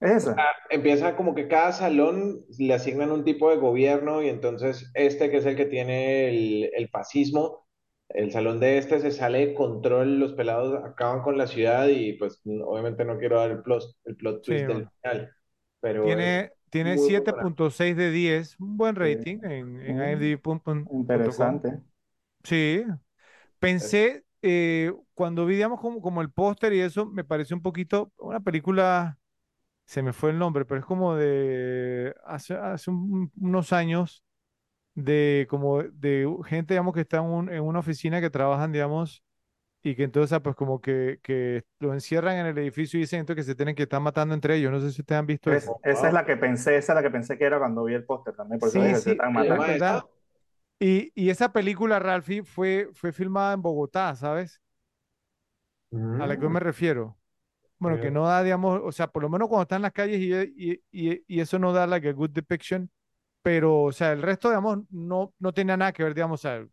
¿Es 0.00 0.10
esa? 0.10 0.46
empieza 0.70 1.16
como 1.16 1.34
que 1.34 1.48
cada 1.48 1.72
salón 1.72 2.44
le 2.58 2.74
asignan 2.74 3.10
un 3.10 3.24
tipo 3.24 3.50
de 3.50 3.56
gobierno 3.56 4.22
y 4.22 4.28
entonces 4.28 4.90
este 4.94 5.30
que 5.30 5.38
es 5.38 5.46
el 5.46 5.56
que 5.56 5.66
tiene 5.66 6.28
el, 6.28 6.70
el 6.74 6.88
fascismo, 6.88 7.65
el 8.10 8.32
salón 8.32 8.60
de 8.60 8.78
este 8.78 9.00
se 9.00 9.10
sale 9.12 9.46
de 9.48 9.54
control, 9.54 10.18
los 10.20 10.32
pelados 10.34 10.82
acaban 10.84 11.22
con 11.22 11.38
la 11.38 11.46
ciudad 11.46 11.88
y 11.88 12.14
pues 12.14 12.40
obviamente 12.64 13.04
no 13.04 13.18
quiero 13.18 13.38
dar 13.40 13.50
el 13.52 13.62
plot, 13.62 13.84
el 14.04 14.16
plot 14.16 14.42
Sí, 14.42 14.54
twist 14.54 14.66
del 14.68 14.86
bueno. 14.86 14.92
final, 15.02 15.34
pero 15.80 16.00
Tiene, 16.00 16.52
tiene 16.70 16.98
muy, 16.98 17.10
muy 17.10 17.24
buena. 17.26 17.48
7.6 17.48 17.96
de 17.96 18.10
10, 18.10 18.58
un 18.60 18.76
buen 18.76 18.96
Sí. 19.00 19.06
rating 19.06 19.40
en, 19.44 19.80
en 19.82 20.00
Mm. 20.04 20.36
Interesante. 20.90 21.82
Sí, 22.44 22.82
pensé, 23.60 24.24
eh, 24.42 24.92
cuando 25.14 25.46
vi, 25.46 25.56
digamos, 25.56 25.80
como, 25.80 26.00
como 26.02 26.22
el 26.22 26.30
póster 26.32 26.72
y 26.74 26.80
eso, 26.80 27.06
me 27.06 27.24
pareció 27.24 27.56
un 27.56 27.62
poquito 27.62 28.12
una 28.18 28.40
película, 28.40 29.18
se 29.86 30.02
me 30.02 30.12
fue 30.14 30.30
el 30.32 30.38
nombre, 30.40 30.66
pero 30.66 30.80
es 30.80 30.86
como 30.86 31.16
de 31.16 32.14
hace, 32.26 32.54
hace 32.56 32.90
un- 32.92 33.32
unos 33.40 33.72
años, 33.74 34.24
de 34.96 35.48
como 35.50 35.84
de 35.84 36.28
gente, 36.46 36.74
digamos, 36.74 36.94
que 36.94 37.02
está 37.02 37.18
en, 37.18 37.24
un- 37.26 37.50
en 37.50 37.62
una 37.64 37.80
oficina 37.80 38.22
que 38.22 38.30
trabajan, 38.30 38.72
digamos, 38.72 39.24
y 39.82 39.96
que 39.96 40.04
entonces, 40.04 40.32
ah, 40.34 40.42
pues 40.42 40.56
como 40.56 40.80
que, 40.80 41.20
que 41.22 41.64
lo 41.80 41.94
encierran 41.94 42.36
en 42.38 42.46
el 42.46 42.58
edificio 42.58 42.98
y 42.98 43.02
dicen 43.02 43.20
entonces 43.20 43.44
que 43.46 43.52
se 43.52 43.56
tienen 43.56 43.74
que 43.76 43.84
estar 43.84 44.00
matando 44.02 44.34
entre 44.34 44.56
ellos. 44.56 44.72
No 44.72 44.80
sé 44.80 44.92
si 44.92 45.02
ustedes 45.02 45.20
han 45.20 45.26
visto 45.26 45.52
Es- 45.52 45.54
eso. 45.54 45.78
esa 45.82 46.08
es 46.08 46.12
la 46.12 46.24
que 46.26 46.36
pensé, 46.36 46.76
esa 46.76 46.92
es 46.92 46.96
la 46.96 47.02
que 47.02 47.10
pensé 47.10 47.38
que 47.38 47.44
era 47.44 47.58
cuando 47.58 47.84
vi 47.84 47.94
el 47.94 48.04
póster 48.04 48.34
también, 48.34 48.58
por 48.60 48.68
eso 48.70 48.80
Sí, 48.80 48.80
dije, 48.82 49.00
se 49.02 49.10
sí, 49.10 49.12
están 49.12 49.32
¿Se 49.32 49.32
matando. 49.32 50.10
Y, 50.78 51.12
y 51.14 51.30
esa 51.30 51.52
película, 51.52 51.98
Ralphie, 51.98 52.42
fue, 52.44 52.90
fue 52.94 53.12
filmada 53.12 53.54
en 53.54 53.62
Bogotá, 53.62 54.14
¿sabes? 54.16 54.60
A 56.18 56.26
la 56.26 56.36
que 56.36 56.42
yo 56.44 56.50
Mm, 56.50 56.56
me 56.56 56.60
refiero. 56.60 57.18
Bueno, 57.78 57.98
que 58.00 58.10
no 58.10 58.26
da, 58.26 58.42
digamos, 58.44 58.80
o 58.84 58.92
sea, 58.92 59.08
por 59.08 59.22
lo 59.22 59.30
menos 59.30 59.48
cuando 59.48 59.64
está 59.64 59.76
en 59.76 59.82
las 59.82 59.92
calles 59.92 60.20
y, 60.20 60.72
y, 60.72 60.82
y, 60.92 61.24
y 61.28 61.40
eso 61.40 61.58
no 61.58 61.72
da 61.72 61.86
like 61.86 62.08
a 62.08 62.12
good 62.12 62.30
depiction, 62.30 62.90
pero, 63.46 63.82
o 63.84 63.92
sea, 63.92 64.12
el 64.12 64.22
resto, 64.22 64.48
digamos, 64.48 64.80
no, 64.90 65.32
no 65.38 65.52
tenía 65.54 65.76
nada 65.76 65.92
que 65.92 66.02
ver, 66.04 66.14
digamos, 66.14 66.40
o 66.40 66.42
sea, 66.42 66.66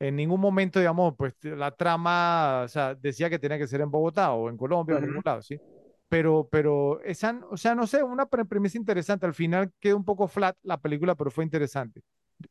en 0.00 0.16
ningún 0.16 0.40
momento, 0.40 0.78
digamos, 0.80 1.14
pues 1.16 1.34
la 1.44 1.70
trama, 1.72 2.62
o 2.64 2.68
sea, 2.68 2.94
decía 2.94 3.30
que 3.30 3.38
tenía 3.38 3.58
que 3.58 3.66
ser 3.68 3.80
en 3.82 3.90
Bogotá 3.90 4.32
o 4.32 4.48
en 4.50 4.56
Colombia 4.56 4.96
o 4.96 4.98
en 4.98 5.04
ningún 5.06 5.22
lado, 5.24 5.42
¿sí? 5.42 5.60
Pero, 6.08 6.48
pero, 6.50 7.00
esa, 7.02 7.40
o 7.50 7.56
sea, 7.56 7.74
no 7.74 7.86
sé, 7.86 8.02
una 8.02 8.26
pre- 8.26 8.44
premisa 8.44 8.76
interesante. 8.78 9.26
Al 9.26 9.34
final 9.34 9.72
quedó 9.80 9.96
un 9.96 10.04
poco 10.04 10.28
flat 10.28 10.56
la 10.62 10.78
película, 10.80 11.14
pero 11.14 11.30
fue 11.30 11.44
interesante. 11.44 12.02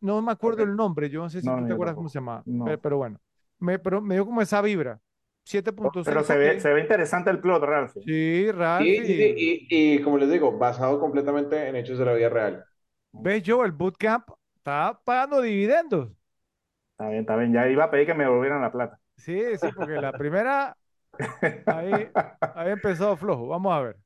No 0.01 0.21
me 0.21 0.31
acuerdo 0.31 0.63
Ok. 0.63 0.69
el 0.69 0.75
nombre, 0.75 1.09
yo 1.09 1.21
no 1.21 1.29
sé 1.29 1.41
si 1.41 1.47
No, 1.47 1.55
tú 1.55 1.65
te 1.65 1.73
acuerdas 1.73 1.95
cómo 1.95 2.09
se 2.09 2.19
llamaba, 2.19 2.45
No. 2.45 2.65
pero, 2.65 2.79
pero 2.81 2.97
bueno, 2.97 3.19
me, 3.59 3.79
pero 3.79 4.01
me 4.01 4.15
dio 4.15 4.25
como 4.25 4.41
esa 4.41 4.61
vibra. 4.61 4.99
7.6, 5.43 6.03
Pero 6.03 6.23
se 6.23 6.37
ve, 6.37 6.59
se 6.59 6.73
ve 6.73 6.81
interesante 6.81 7.29
el 7.29 7.39
plot, 7.41 7.63
Ralph. 7.63 7.95
Sí, 7.99 8.51
sí, 8.77 9.05
sí, 9.05 9.13
Ralphie. 9.13 9.35
y, 9.37 9.95
y 9.97 10.01
como 10.03 10.17
les 10.17 10.31
digo, 10.31 10.57
basado 10.57 10.99
completamente 10.99 11.67
en 11.69 11.75
hechos 11.75 11.99
de 11.99 12.05
la 12.05 12.13
vida 12.13 12.29
real. 12.29 12.65
¿Ves, 13.13 13.43
Joe? 13.45 13.65
El 13.65 13.71
bootcamp 13.71 14.29
está 14.55 14.99
pagando 15.03 15.41
dividendos. 15.41 16.11
Está 16.93 17.09
bien, 17.09 17.21
está 17.21 17.35
bien. 17.35 17.53
Ya 17.53 17.67
iba 17.67 17.85
a 17.85 17.91
pedir 17.91 18.05
que 18.05 18.13
me 18.13 18.23
devolvieran 18.23 18.61
la 18.61 18.71
plata. 18.71 18.99
Sí, 19.17 19.57
sí, 19.57 19.67
porque 19.75 19.99
la 19.99 20.13
primera, 20.13 20.75
ahí, 21.65 22.09
ahí 22.55 22.71
empezó 22.71 23.15
flojo. 23.17 23.47
Vamos 23.47 23.73
a 23.73 23.81
ver. 23.81 23.97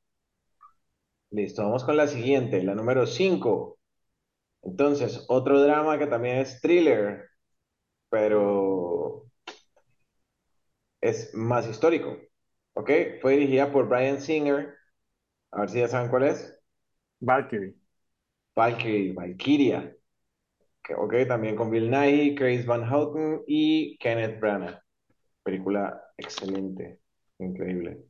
Listo, 1.30 1.62
vamos 1.62 1.84
con 1.84 1.96
la 1.96 2.06
siguiente, 2.08 2.62
la 2.62 2.74
número 2.74 3.06
5. 3.06 3.78
Entonces, 4.62 5.24
otro 5.28 5.60
drama 5.62 5.98
que 5.98 6.06
también 6.06 6.38
es 6.38 6.60
thriller, 6.60 7.30
pero 8.10 9.26
es 11.00 11.34
más 11.34 11.66
histórico. 11.68 12.18
¿Ok? 12.74 12.90
Fue 13.22 13.32
dirigida 13.34 13.72
por 13.72 13.88
Brian 13.88 14.20
Singer. 14.20 14.74
A 15.52 15.60
ver 15.60 15.70
si 15.70 15.80
ya 15.80 15.88
saben 15.88 16.10
cuál 16.10 16.24
es. 16.24 16.58
Valkyrie. 17.20 17.76
Valkyrie, 18.56 19.12
Valkyria. 19.12 19.94
Que- 20.82 20.94
Ok, 20.94 21.14
también 21.28 21.56
con 21.56 21.70
Bill 21.70 21.90
Nighy, 21.90 22.34
Chris 22.34 22.66
Van 22.66 22.84
Houten 22.84 23.42
y 23.46 23.98
Kenneth 23.98 24.40
Branagh. 24.40 24.80
Película 25.42 26.02
excelente, 26.16 27.00
increíble. 27.38 28.04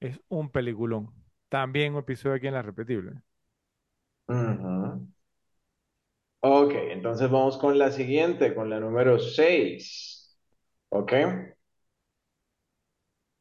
Es 0.00 0.20
un 0.28 0.50
peliculón. 0.50 1.10
También 1.48 1.94
un 1.94 2.00
episodio 2.00 2.36
aquí 2.36 2.46
en 2.48 2.54
La 2.54 2.62
Repetible. 2.62 3.22
Ok, 6.42 6.72
entonces 6.74 7.30
vamos 7.30 7.58
con 7.58 7.78
la 7.78 7.90
siguiente, 7.92 8.54
con 8.54 8.70
la 8.70 8.80
número 8.80 9.18
6. 9.18 10.38
¿Ok? 10.90 11.12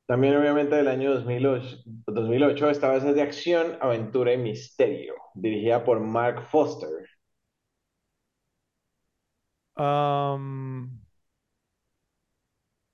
También 0.10 0.36
obviamente 0.36 0.76
del 0.76 0.88
año 0.89 1.14
2008, 1.14 1.78
2008, 2.07 2.70
esta 2.70 2.89
vez 2.91 3.03
es 3.05 3.16
de 3.16 3.22
acción, 3.22 3.78
aventura 3.80 4.34
y 4.34 4.38
misterio, 4.39 5.14
dirigida 5.36 5.86
por 5.86 5.99
Mark 6.01 6.47
Foster. 6.51 6.89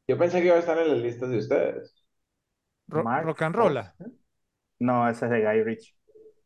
Yo 0.07 0.17
pensé 0.17 0.39
que 0.39 0.47
iba 0.47 0.55
a 0.55 0.59
estar 0.59 0.77
en 0.77 0.89
las 0.89 0.99
listas 0.99 1.29
de 1.29 1.37
ustedes. 1.37 2.05
ro- 2.87 3.03
Mark 3.03 3.25
rock 3.25 3.41
and 3.43 3.55
roll. 3.55 3.73
Foster. 3.75 3.93
No, 4.79 5.09
ese 5.09 5.25
es 5.25 5.31
de 5.31 5.41
Guy 5.41 5.63
Ritchie. 5.63 5.95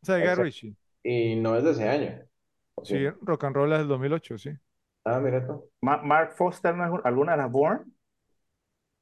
O 0.02 0.06
sea, 0.06 0.16
de 0.16 0.22
Guy 0.22 0.30
Ese- 0.34 0.44
Ritchie. 0.44 0.76
Y 1.04 1.36
no 1.36 1.56
es 1.56 1.64
de 1.64 1.72
ese 1.72 1.90
año. 1.90 2.22
¿o 2.76 2.86
sí? 2.86 2.96
Sí, 2.96 3.10
rock 3.22 3.44
and 3.46 3.56
roll 3.56 3.74
es 3.74 3.80
del 3.80 3.88
2008, 3.88 4.38
sí. 4.38 4.52
Ah, 5.06 5.20
mira 5.20 5.46
tú. 5.46 5.70
Ma- 5.82 6.02
Mark 6.02 6.34
Foster 6.38 6.76
no 6.76 6.86
es 6.86 7.06
alguna 7.06 7.34
de 7.34 7.38
las 7.40 7.52
Bourne. 7.52 7.86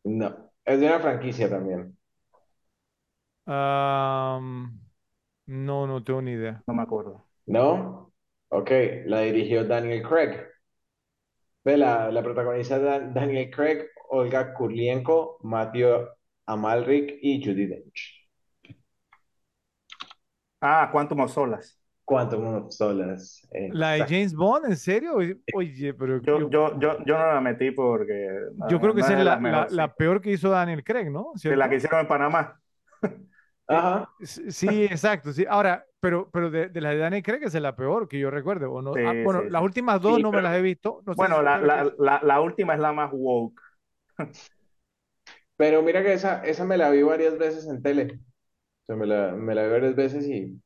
No, 0.05 0.46
es 0.67 0.79
de 0.79 0.85
una 0.85 0.99
franquicia 0.99 1.49
también. 1.49 1.97
Am, 3.45 4.79
no, 5.47 5.87
no 5.87 6.03
tengo 6.03 6.21
ni 6.21 6.31
idea. 6.33 6.63
No 6.67 6.73
me 6.73 6.83
acuerdo. 6.83 7.25
¿No? 7.45 8.13
Ok, 8.49 8.71
la 9.05 9.21
dirigió 9.21 9.65
Daniel 9.65 10.03
Craig. 10.03 10.47
Ve, 11.65 11.77
la, 11.77 12.11
la 12.11 12.23
protagoniza 12.23 12.79
Dan- 12.79 13.13
Daniel 13.13 13.51
Craig, 13.51 13.83
Olga 14.09 14.53
Kurylenko, 14.55 15.37
Matthew 15.43 16.07
Amalric 16.47 17.19
y 17.21 17.43
Judi 17.43 17.67
Dench. 17.67 18.27
Ah, 20.61 20.89
Quantum 20.91 21.21
of 21.21 21.31
Solace. 21.33 21.76
Quantum 22.07 22.45
of 22.55 22.71
Solace. 22.73 23.47
¿La 23.69 23.97
de. 23.97 24.05
James 24.05 24.33
Bond? 24.35 24.65
¿En 24.65 24.77
serio? 24.77 25.17
Oye, 25.51 25.93
pero 25.93 26.21
Yo, 26.25 26.49
yo, 26.49 26.79
yo, 26.79 26.97
yo, 27.05 27.17
no 27.17 27.27
la 27.33 27.41
metí 27.41 27.71
porque 27.71 28.29
no, 28.57 28.67
yo 28.67 28.79
creo 28.79 28.93
que 28.93 29.01
no 29.01 29.01
esa 29.01 29.13
es 29.13 29.19
la, 29.19 29.39
las 29.43 29.67
la- 29.71 29.93
peor 29.95 30.21
que 30.21 30.31
hizo 30.31 30.49
Daniel 30.49 30.83
Craig, 30.83 31.09
¿no? 31.11 31.33
De 31.47 31.55
la 31.57 31.69
que 31.69 31.75
hicieron 31.77 32.01
en 32.01 32.07
Panamá. 32.07 32.61
Ajá. 33.67 34.09
Sí, 34.19 34.51
sí, 34.51 34.83
exacto, 34.85 35.31
sí. 35.31 35.45
Ahora, 35.47 35.85
pero, 35.99 36.29
pero 36.31 36.49
de, 36.49 36.69
de 36.69 36.81
la 36.81 36.89
de 36.91 36.97
Daniel 36.97 37.21
Craig 37.23 37.43
esa 37.43 37.57
es 37.57 37.61
la 37.61 37.75
peor 37.75 38.07
que 38.07 38.19
yo 38.19 38.31
recuerde, 38.31 38.65
¿o 38.65 38.81
no? 38.81 38.93
Sí, 38.93 39.01
Ah, 39.03 39.15
bueno, 39.21 39.43
sí, 39.43 39.49
las 39.49 39.61
sí. 39.61 39.63
últimas 39.63 40.01
dos 40.01 40.19
Sí, 40.19 40.21
no 40.21 40.31
me 40.31 40.41
las 40.41 40.55
he 40.57 40.61
visto. 40.61 41.03
No 41.05 41.15
sé 41.15 41.27
si 41.27 41.33
Bueno, 41.33 41.41
son 41.43 41.43
la, 41.43 41.61
la, 41.61 41.83
esa. 41.83 41.89
la, 41.99 42.21
la 42.23 42.41
última 42.41 42.73
es 42.75 42.79
la 42.79 42.93
más 42.93 43.11
woke. 43.13 43.61
Pero 45.55 45.81
mira 45.81 46.03
que 46.03 46.13
esa, 46.13 46.43
esa 46.45 46.65
me 46.65 46.77
la 46.77 46.89
vi 46.89 47.01
varias 47.03 47.37
veces 47.37 47.67
en 47.67 47.81
tele. 47.81 48.19
O 48.83 48.85
sea, 48.87 48.95
me 48.95 49.07
la, 49.07 49.33
me 49.33 49.55
la 49.55 49.63
vi 49.65 49.71
varias 49.71 49.95
veces 49.95 50.27
y 50.27 50.61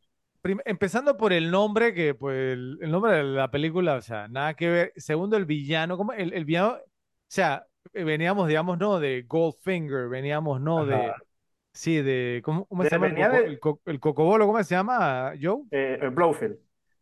empezando 0.66 1.18
por 1.18 1.34
el 1.34 1.52
nombre, 1.52 1.94
que 1.94 2.16
pues 2.16 2.36
el, 2.54 2.78
el 2.82 2.92
nombre 2.92 3.14
de 3.18 3.24
la 3.24 3.52
película, 3.52 3.96
o 3.96 4.02
sea, 4.02 4.28
nada 4.28 4.54
que 4.56 4.70
ver. 4.70 4.94
Segundo, 4.98 5.38
el 5.38 5.46
villano, 5.46 5.98
como 5.98 6.14
el, 6.14 6.34
el 6.34 6.46
villano, 6.46 6.74
o 6.76 6.80
sea, 7.28 7.66
eh, 7.94 8.04
veníamos, 8.04 8.48
digamos, 8.48 8.78
no 8.78 9.00
de 9.00 9.24
Goldfinger, 9.24 10.10
veníamos, 10.10 10.62
no 10.62 10.86
de, 10.86 11.18
sí, 11.74 12.02
de, 12.02 12.42
¿cómo, 12.44 12.66
cómo 12.68 12.84
De- 12.84 12.88
se 12.88 12.96
llama 12.96 13.08
el, 13.08 13.14
coco- 13.16 13.44
de- 13.44 13.62
el, 13.86 14.00
cocobolo? 14.00 14.48
¿Cómo 14.48 14.64
se 14.64 14.76
llama, 14.76 15.34
Joe? 15.42 15.64
Eh, 15.72 16.00
eh, 16.02 16.10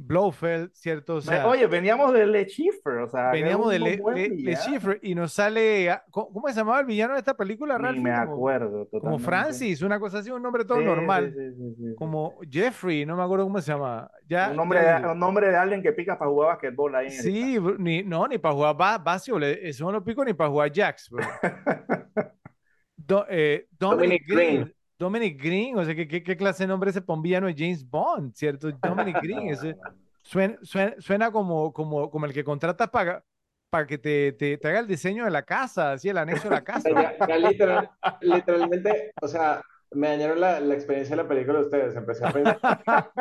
Blofeld. 0.02 0.72
¿cierto? 0.74 1.16
O 1.16 1.22
sea, 1.22 1.46
Oye, 1.48 1.68
veníamos 1.68 2.14
de 2.14 2.26
Le 2.26 2.46
Chiffre, 2.48 3.04
o 3.04 3.08
sea, 3.10 3.32
veníamos 3.32 3.70
de 3.72 3.80
Le, 3.80 3.98
Le-. 4.30 4.56
Chiffre 4.56 4.98
y 5.04 5.14
nos 5.14 5.34
sale, 5.34 5.90
ah, 5.92 6.04
¿cómo, 6.10 6.32
cómo 6.32 6.48
se 6.48 6.56
llamaba 6.56 6.80
el 6.80 6.86
villano 6.86 7.14
de 7.14 7.20
esta 7.20 7.36
película, 7.36 7.78
Ni 7.78 7.84
Ralphie? 7.84 8.02
me 8.04 8.12
Como- 8.12 8.22
acuerdo 8.34 8.88
Como. 8.90 9.20
Francis, 9.20 9.82
una 9.82 10.00
cosa 10.00 10.20
así, 10.20 10.32
un 10.32 10.42
nombre 10.42 10.64
todo 10.64 10.80
Sí, 10.80 10.86
normal. 10.86 11.34
sí, 11.36 11.40
sí, 11.40 11.56
sí, 11.56 11.76
sí, 11.78 11.84
sí. 11.90 11.96
Como 11.98 12.40
Jeffrey, 12.50 13.06
no 13.06 13.16
me 13.18 13.24
acuerdo 13.24 13.44
cómo 13.46 13.60
se 13.62 13.72
llama. 13.74 14.10
Ya, 14.26 14.50
un, 14.52 14.56
nombre 14.56 14.80
ya 14.82 14.94
de, 14.94 14.98
digo. 15.00 15.12
un 15.12 15.20
nombre 15.20 15.50
de 15.50 15.58
alguien 15.58 15.82
que 15.84 15.92
pica 15.92 16.18
para 16.18 16.32
jugar 16.32 16.50
basquetbol 16.54 16.96
ahí 16.96 17.08
en 17.08 17.12
el 17.14 17.20
Sí, 17.20 17.58
bro, 17.60 17.78
ni, 17.78 18.02
no, 18.04 18.28
ni 18.28 18.38
para 18.38 18.56
jugar 18.56 18.78
ba- 18.78 18.98
básquetbol, 18.98 19.44
eh, 19.44 19.60
eso 19.70 19.84
no 19.86 19.92
lo 19.92 20.04
pico 20.04 20.24
ni 20.24 20.34
para 20.34 20.50
jugar 20.50 20.72
jacks, 20.72 21.10
bro. 21.10 21.28
Do- 22.96 23.26
eh, 23.30 23.68
Dominic 23.72 24.22
Dominic 24.28 24.28
Green. 24.28 24.56
Green. 24.62 24.76
Dominic 25.00 25.42
Green, 25.42 25.78
o 25.78 25.86
sea, 25.86 25.96
¿qué, 25.96 26.08
qué, 26.08 26.22
qué 26.22 26.36
clase 26.36 26.64
de 26.64 26.68
nombre 26.68 26.90
ese 26.92 27.02
villano 27.22 27.48
de 27.48 27.56
James 27.58 27.90
Bond, 27.90 28.34
¿cierto? 28.36 28.70
Dominic 28.72 29.22
Green, 29.22 29.48
ese 29.50 29.76
suena, 30.24 30.58
suena, 30.62 30.94
suena 31.00 31.32
como, 31.32 31.72
como, 31.72 32.12
como 32.12 32.26
el 32.26 32.34
que 32.34 32.44
contratas 32.44 32.90
para, 32.90 33.24
para 33.70 33.88
que 33.88 33.98
te, 33.98 34.34
te, 34.34 34.58
te 34.58 34.68
haga 34.68 34.80
el 34.80 34.88
diseño 34.88 35.24
de 35.24 35.32
la 35.32 35.44
casa, 35.44 35.94
así 35.94 36.10
el 36.10 36.18
anexo 36.18 36.50
de 36.50 36.56
la 36.56 36.64
casa. 36.64 36.90
Ya, 36.90 37.18
ya 37.28 37.38
literal- 37.38 37.90
literalmente, 38.22 39.14
o 39.22 39.28
sea, 39.28 39.62
me 39.92 40.10
dañaron 40.10 40.40
la, 40.42 40.60
la 40.60 40.74
experiencia 40.74 41.16
de 41.16 41.24
la 41.24 41.30
película 41.30 41.60
de 41.60 41.66
ustedes. 41.66 41.96
Empecé 41.96 42.26
a 42.26 42.32
pensar, 42.34 42.60
a, 42.86 43.12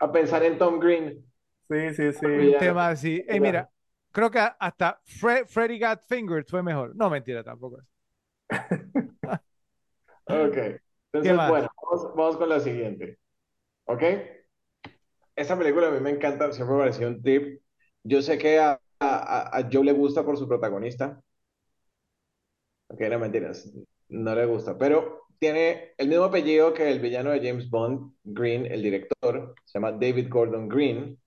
a 0.00 0.12
pensar 0.12 0.42
en 0.44 0.58
Tom 0.58 0.78
Green. 0.80 1.22
Sí, 1.68 1.94
sí, 1.94 2.12
sí. 2.14 2.26
un 2.26 2.58
tema 2.58 2.88
así. 2.88 3.22
Ey, 3.28 3.38
mira, 3.40 3.70
creo 4.10 4.30
que 4.30 4.38
hasta 4.58 5.00
Fre- 5.04 5.46
Freddy 5.46 5.78
Got 5.78 6.00
Fingered 6.08 6.46
fue 6.46 6.62
mejor. 6.62 6.96
No, 6.96 7.10
mentira 7.10 7.44
tampoco. 7.44 7.78
Ok. 10.26 10.54
¿Qué 10.54 10.80
Entonces, 11.12 11.48
bueno, 11.48 11.68
vamos, 11.82 12.14
vamos 12.14 12.36
con 12.36 12.48
la 12.48 12.60
siguiente. 12.60 13.18
¿Ok? 13.86 14.02
Esta 15.34 15.58
película 15.58 15.88
a 15.88 15.90
mí 15.90 16.00
me 16.00 16.10
encanta, 16.10 16.52
siempre 16.52 16.76
me 16.76 16.82
pareció 16.82 17.08
un 17.08 17.22
tip. 17.22 17.60
Yo 18.02 18.22
sé 18.22 18.38
que 18.38 18.58
a, 18.58 18.80
a, 19.00 19.58
a 19.58 19.68
Joe 19.72 19.84
le 19.84 19.92
gusta 19.92 20.24
por 20.24 20.36
su 20.36 20.46
protagonista. 20.46 21.20
Ok, 22.88 23.00
no 23.02 23.18
mentiras, 23.18 23.72
no 24.08 24.34
le 24.34 24.46
gusta, 24.46 24.76
pero 24.76 25.26
tiene 25.38 25.94
el 25.96 26.08
mismo 26.08 26.24
apellido 26.24 26.74
que 26.74 26.90
el 26.90 27.00
villano 27.00 27.30
de 27.30 27.40
James 27.40 27.70
Bond, 27.70 28.12
Green, 28.24 28.66
el 28.66 28.82
director, 28.82 29.54
se 29.64 29.78
llama 29.78 29.92
David 29.92 30.28
Gordon 30.28 30.68
Green. 30.68 31.18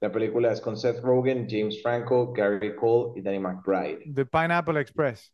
La 0.00 0.10
película 0.10 0.52
es 0.52 0.60
con 0.60 0.76
Seth 0.76 1.00
Rogen, 1.00 1.46
James 1.48 1.80
Franco, 1.80 2.32
Gary 2.32 2.74
Cole 2.74 3.12
y 3.18 3.22
Danny 3.22 3.38
McBride. 3.38 4.02
The 4.12 4.26
Pineapple 4.26 4.80
Express. 4.80 5.32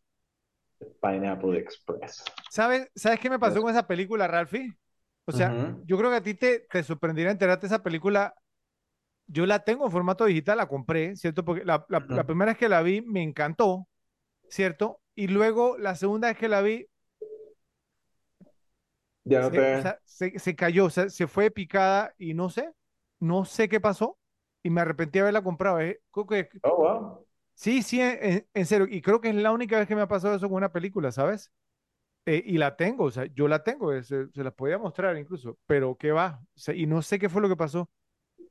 Pineapple 1.01 1.57
Express. 1.57 2.23
¿Sabes, 2.49 2.89
¿sabes 2.95 3.19
qué 3.19 3.29
me 3.29 3.39
pasó 3.39 3.61
con 3.61 3.71
esa 3.71 3.87
película, 3.87 4.27
Ralphie? 4.27 4.75
O 5.25 5.31
sea, 5.31 5.55
yo 5.81 5.97
creo 5.97 6.09
que 6.09 6.17
a 6.17 6.23
ti 6.23 6.33
te, 6.33 6.61
te 6.71 6.83
sorprendería 6.83 7.31
enterarte 7.31 7.67
de 7.67 7.75
esa 7.75 7.83
película. 7.83 8.33
Yo 9.27 9.45
la 9.45 9.63
tengo 9.63 9.85
en 9.85 9.91
formato 9.91 10.25
digital, 10.25 10.57
la 10.57 10.67
compré, 10.67 11.15
¿cierto? 11.15 11.45
Porque 11.45 11.65
la, 11.65 11.85
la- 11.89 12.25
primera 12.25 12.51
vez 12.51 12.57
que 12.59 12.69
la 12.69 12.81
vi 12.81 13.01
me 13.01 13.23
encantó, 13.23 13.87
¿cierto? 14.49 15.01
Y 15.15 15.27
luego 15.27 15.77
la 15.77 15.95
segunda 15.95 16.29
vez 16.29 16.37
que 16.37 16.49
la 16.49 16.61
vi, 16.61 16.87
Ya 19.25 19.41
no 19.41 19.49
se, 19.49 19.59
te... 19.59 19.61
o 19.71 19.77
sea, 19.77 19.99
se, 20.05 20.37
se 20.39 20.55
cayó, 20.55 20.85
o 20.85 20.89
sea, 20.89 21.09
se 21.09 21.27
fue 21.27 21.51
picada 21.51 22.13
y 22.17 22.33
no 22.33 22.49
sé, 22.49 22.71
no 23.19 23.45
sé 23.45 23.69
qué 23.69 23.79
pasó 23.79 24.17
y 24.63 24.69
me 24.69 24.81
arrepentí 24.81 25.13
de 25.19 25.21
haberla 25.21 25.41
comprado. 25.43 25.79
eh. 25.81 26.01
Creo 26.11 26.27
que, 26.27 26.49
Oh, 26.63 26.75
wow. 26.77 27.25
Sí, 27.59 27.83
sí, 27.83 28.01
en, 28.01 28.47
en 28.53 28.65
serio. 28.65 28.87
Y 28.89 29.01
creo 29.01 29.21
que 29.21 29.29
es 29.29 29.35
la 29.35 29.51
única 29.51 29.77
vez 29.79 29.87
que 29.87 29.95
me 29.95 30.01
ha 30.01 30.07
pasado 30.07 30.35
eso 30.35 30.47
con 30.47 30.57
una 30.57 30.71
película, 30.71 31.11
¿sabes? 31.11 31.51
Eh, 32.25 32.43
y 32.45 32.57
la 32.59 32.75
tengo, 32.77 33.05
o 33.05 33.11
sea, 33.11 33.25
yo 33.27 33.47
la 33.47 33.63
tengo, 33.63 33.93
eh, 33.93 34.03
se, 34.03 34.29
se 34.31 34.43
las 34.43 34.53
podía 34.53 34.77
mostrar 34.79 35.17
incluso, 35.17 35.57
pero 35.67 35.97
qué 35.97 36.11
va, 36.11 36.41
o 36.55 36.59
sea, 36.59 36.75
y 36.75 36.85
no 36.87 37.01
sé 37.01 37.19
qué 37.19 37.29
fue 37.29 37.41
lo 37.41 37.49
que 37.49 37.57
pasó. 37.57 37.89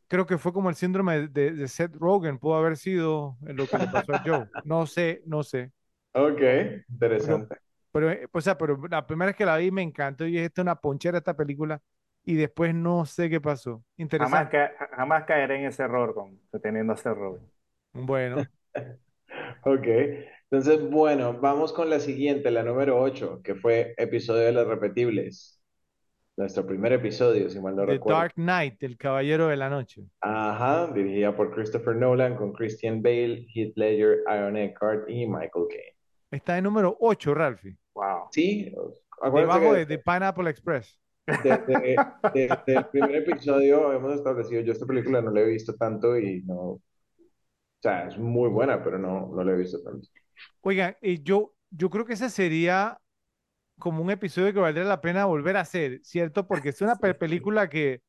Creo 0.08 0.26
que 0.26 0.38
fue 0.38 0.52
como 0.52 0.70
el 0.70 0.76
síndrome 0.76 1.28
de, 1.28 1.52
de- 1.52 1.68
Seth 1.68 1.94
Rogen, 1.96 2.38
pudo 2.38 2.56
haber 2.56 2.76
sido 2.78 3.38
lo 3.42 3.68
que 3.68 3.78
le 3.78 3.88
pasó 3.88 4.14
a 4.14 4.20
Joe. 4.24 4.48
No 4.64 4.86
sé, 4.86 5.22
no 5.26 5.42
sé. 5.44 5.72
Ok, 6.12 6.42
interesante. 6.90 7.56
Pero, 7.92 8.10
eh, 8.10 8.28
o 8.32 8.40
sea, 8.40 8.56
pero 8.58 8.78
la 8.88 9.06
primera 9.06 9.28
vez 9.30 9.36
que 9.36 9.46
la 9.46 9.56
vi 9.56 9.70
me 9.70 9.82
encantó 9.82 10.26
y 10.26 10.32
dije, 10.32 10.44
esta 10.46 10.60
es 10.62 10.64
una 10.64 10.76
ponchera 10.80 11.18
esta 11.18 11.36
película. 11.36 11.80
Y 12.24 12.34
después 12.34 12.74
no 12.74 13.06
sé 13.06 13.30
qué 13.30 13.40
pasó. 13.40 13.84
Jamás, 14.18 14.48
Interesante. 14.48 14.50
ca- 14.50 14.72
jamás 14.96 15.24
caeré 15.24 15.56
en 15.56 15.66
ese 15.66 15.82
error 15.84 16.14
con 16.14 16.38
teniendo 16.62 16.92
a 16.92 16.96
Seth 16.96 17.16
Rogen. 17.16 17.50
Bueno, 17.92 18.48
Ok, 19.64 19.86
entonces, 20.50 20.88
bueno, 20.90 21.38
vamos 21.40 21.72
con 21.72 21.90
la 21.90 22.00
siguiente, 22.00 22.50
la 22.50 22.62
número 22.62 23.00
8, 23.00 23.40
que 23.42 23.54
fue 23.54 23.94
episodio 23.98 24.44
de 24.44 24.52
los 24.52 24.66
repetibles. 24.66 25.60
Nuestro 26.36 26.64
primer 26.64 26.92
episodio, 26.92 27.50
si 27.50 27.60
mal 27.60 27.74
no 27.74 27.84
The 27.84 27.94
recuerdo. 27.94 28.20
Dark 28.20 28.34
Knight, 28.36 28.82
El 28.82 28.96
Caballero 28.96 29.48
de 29.48 29.56
la 29.56 29.68
Noche. 29.68 30.04
Ajá, 30.20 30.86
dirigida 30.94 31.34
por 31.34 31.52
Christopher 31.52 31.96
Nolan 31.96 32.36
con 32.36 32.52
Christian 32.52 33.02
Bale, 33.02 33.46
Heath 33.52 33.72
Ledger, 33.76 34.18
Aaron 34.26 34.56
Eckhart 34.56 35.10
y 35.10 35.26
Michael 35.26 35.66
Caine. 35.68 35.96
Está 36.30 36.56
en 36.56 36.64
número 36.64 36.96
8, 37.00 37.34
Ralphie. 37.34 37.76
Wow. 37.94 38.28
Sí, 38.30 38.72
acuérdense 39.20 39.58
Debajo 39.58 39.72
que 39.72 39.78
de 39.80 39.86
The 39.86 39.98
Pineapple 39.98 40.50
Express. 40.50 41.00
desde, 41.26 41.96
desde 42.32 42.74
el 42.74 42.86
primer 42.86 43.16
episodio 43.16 43.92
hemos 43.92 44.14
establecido, 44.14 44.62
yo 44.62 44.72
esta 44.72 44.86
película 44.86 45.20
no 45.20 45.30
la 45.30 45.40
he 45.40 45.46
visto 45.46 45.74
tanto 45.74 46.18
y 46.18 46.42
no, 46.44 46.80
o 47.80 47.82
sea, 47.82 48.08
es 48.08 48.18
muy 48.18 48.48
buena, 48.48 48.82
pero 48.82 48.98
no, 48.98 49.28
no 49.34 49.44
la 49.44 49.52
he 49.52 49.56
visto 49.56 49.82
tanto. 49.82 50.08
Oigan, 50.62 50.96
y 51.02 51.22
yo, 51.22 51.54
yo 51.70 51.90
creo 51.90 52.04
que 52.04 52.14
ese 52.14 52.30
sería 52.30 53.00
como 53.78 54.02
un 54.02 54.10
episodio 54.10 54.52
que 54.54 54.60
valdría 54.60 54.84
la 54.86 55.00
pena 55.00 55.26
volver 55.26 55.56
a 55.56 55.62
hacer, 55.62 56.00
¿cierto? 56.04 56.46
Porque 56.48 56.70
es 56.70 56.82
una 56.82 56.96
pe- 57.00 57.14
película 57.14 57.68
que, 57.68 58.02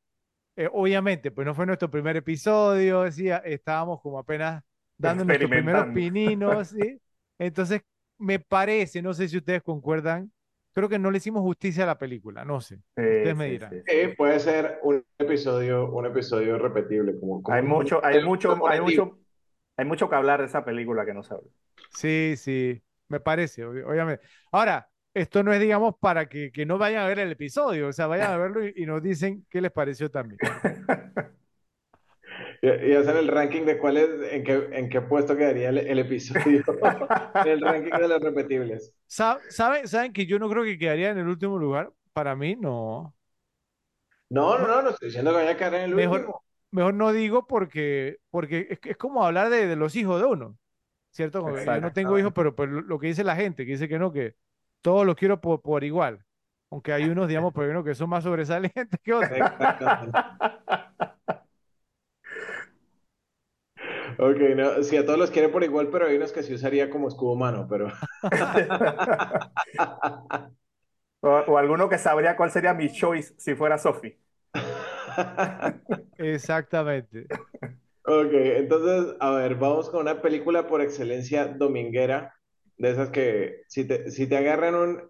eh, 0.58 0.70
obviamente, 0.74 1.32
pues 1.32 1.46
no 1.48 1.56
fue 1.56 1.66
nuestro 1.66 1.92
primer 1.92 2.18
episodio, 2.18 3.04
decía, 3.04 3.38
estábamos 3.40 4.02
como 4.02 4.20
apenas 4.20 4.64
dando 4.98 5.26
nuestros 5.26 5.52
primeros 5.52 5.88
pininos, 5.90 6.70
¿sí? 6.70 7.02
Entonces, 7.40 7.82
me 8.20 8.40
parece, 8.40 9.02
no 9.02 9.14
sé 9.14 9.30
si 9.30 9.38
ustedes 9.38 9.64
concuerdan, 9.64 10.32
creo 10.74 10.90
que 10.90 11.00
no 11.00 11.12
le 11.12 11.18
hicimos 11.20 11.42
justicia 11.44 11.84
a 11.86 11.88
la 11.88 11.98
película, 12.00 12.46
no 12.46 12.62
sé. 12.62 12.82
Sí, 12.96 13.04
Ustedes 13.18 13.36
me 13.36 13.48
sí, 13.48 13.52
dirán. 13.52 13.82
sí, 13.82 13.82
sí. 14.02 14.02
Eh, 14.02 14.14
puede 14.18 14.40
ser 14.40 14.80
un 14.84 15.04
episodio, 15.18 15.90
un 15.92 16.06
episodio 16.06 16.58
repetible, 16.60 17.18
como, 17.20 17.42
como 17.42 17.58
Hay 17.58 17.64
un- 17.64 17.74
mucho, 17.74 18.04
hay 18.06 18.22
mucho, 18.22 18.62
hay 18.66 18.82
mucho, 18.82 19.20
hay 19.80 19.86
mucho 19.86 20.10
que 20.10 20.16
hablar 20.16 20.40
de 20.42 20.48
esa 20.48 20.66
película 20.66 21.06
que 21.06 21.14
no 21.14 21.24
se 21.24 21.34
habla. 21.34 21.50
Sí, 21.90 22.36
sí, 22.38 22.82
me 23.08 23.20
parece, 23.20 23.66
ob- 23.66 23.84
obviamente. 23.90 24.26
Ahora, 24.52 24.90
esto 25.14 25.44
no 25.44 25.52
es, 25.54 25.60
digamos, 25.60 25.96
para 26.00 26.28
que, 26.30 26.52
que 26.52 26.66
no 26.66 26.78
vayan 26.78 27.04
a 27.04 27.08
ver 27.08 27.20
el 27.20 27.32
episodio, 27.32 27.88
o 27.90 27.94
sea, 27.94 28.08
vayan 28.08 28.32
a 28.32 28.38
verlo 28.38 28.66
y, 28.66 28.74
y 28.76 28.86
nos 28.86 29.02
dicen 29.02 29.46
qué 29.50 29.62
les 29.62 29.72
pareció 29.72 30.10
también. 30.12 30.42
Y, 32.62 32.68
y 32.92 32.96
hacer 32.96 33.16
el 33.18 33.28
ranking 33.28 33.64
de 33.66 33.78
cuál 33.78 33.98
es, 33.98 34.10
en 34.34 34.44
qué, 34.44 34.70
en 34.74 34.90
qué 34.90 35.02
puesto 35.02 35.36
quedaría 35.38 35.70
el, 35.70 35.78
el 35.80 36.00
episodio, 36.00 36.64
el 37.44 37.62
ranking 37.62 37.96
de 37.96 38.08
los 38.08 38.22
repetibles. 38.22 38.94
Sa- 39.08 39.44
¿Saben, 39.50 39.88
saben 39.88 40.14
que 40.14 40.26
yo 40.26 40.40
no 40.40 40.50
creo 40.50 40.64
que 40.64 40.78
quedaría 40.78 41.12
en 41.12 41.18
el 41.20 41.28
último 41.28 41.58
lugar? 41.58 41.94
Para 42.14 42.36
mí, 42.36 42.56
no. 42.56 43.16
No, 44.30 44.58
no, 44.58 44.68
no, 44.68 44.82
no 44.82 44.90
estoy 44.92 45.08
diciendo 45.10 45.32
que 45.32 45.38
vaya 45.38 45.52
a 45.52 45.58
quedar 45.58 45.76
en 45.76 45.82
el 45.84 45.94
Mejor, 45.94 46.34
último. 46.36 46.44
Mejor 46.72 46.94
no 46.94 47.12
digo 47.12 47.48
porque, 47.48 48.20
porque 48.30 48.68
es, 48.70 48.80
es 48.84 48.98
como 48.98 49.26
hablar 49.26 49.50
de, 49.50 49.68
de 49.68 49.76
los 49.76 49.96
hijos 49.96 50.22
de 50.22 50.28
uno, 50.28 50.58
¿cierto? 51.12 51.42
Como 51.42 51.58
yo 51.58 51.82
no 51.82 51.94
tengo 51.94 52.18
hijos, 52.20 52.34
pero, 52.34 52.56
pero 52.56 52.82
lo, 52.82 53.00
que 53.00 53.08
dice 53.08 53.24
la 53.24 53.36
gente, 53.36 53.66
que 53.66 53.74
dice 53.74 53.88
que 53.88 54.00
no, 54.00 54.12
que 54.12 54.36
todos 54.82 55.06
los 55.06 55.16
quiero 55.16 55.42
por, 55.42 55.62
por 55.62 55.84
igual. 55.84 56.24
Aunque 56.72 56.94
hay 56.94 57.06
unos, 57.06 57.28
digamos, 57.28 57.52
por 57.52 57.64
ejemplo, 57.64 57.84
que 57.84 57.96
son 57.96 58.10
más 58.10 58.24
sobresalientes 58.24 59.00
que 59.04 59.14
otros. 59.14 59.32
Exactamente. 59.32 60.20
Ok, 64.20 64.38
no, 64.56 64.84
si 64.84 64.98
a 64.98 65.06
todos 65.06 65.18
los 65.18 65.32
quiere 65.32 65.50
por 65.50 65.64
igual, 65.64 65.90
pero 65.90 66.06
hay 66.06 66.18
unos 66.18 66.34
que 66.34 66.44
sí 66.44 66.54
usaría 66.54 66.90
como 66.90 67.08
escudo 67.08 67.32
humano, 67.32 67.66
pero... 67.70 67.88
O, 71.22 71.28
o 71.30 71.58
alguno 71.58 71.90
que 71.90 71.98
sabría 71.98 72.38
cuál 72.38 72.50
sería 72.50 72.74
mi 72.74 72.90
choice 72.92 73.34
si 73.38 73.54
fuera 73.54 73.78
Sophie. 73.78 74.18
Exactamente. 76.18 77.28
Ok, 78.06 78.32
entonces, 78.34 79.16
a 79.20 79.32
ver, 79.32 79.56
vamos 79.56 79.90
con 79.90 80.02
una 80.02 80.22
película 80.22 80.68
por 80.68 80.82
excelencia 80.82 81.46
dominguera, 81.48 82.34
de 82.78 82.92
esas 82.92 83.10
que 83.12 83.62
si 83.68 83.86
te, 83.88 84.10
si 84.10 84.28
te 84.28 84.38
agarran 84.38 84.76
un, 84.76 85.10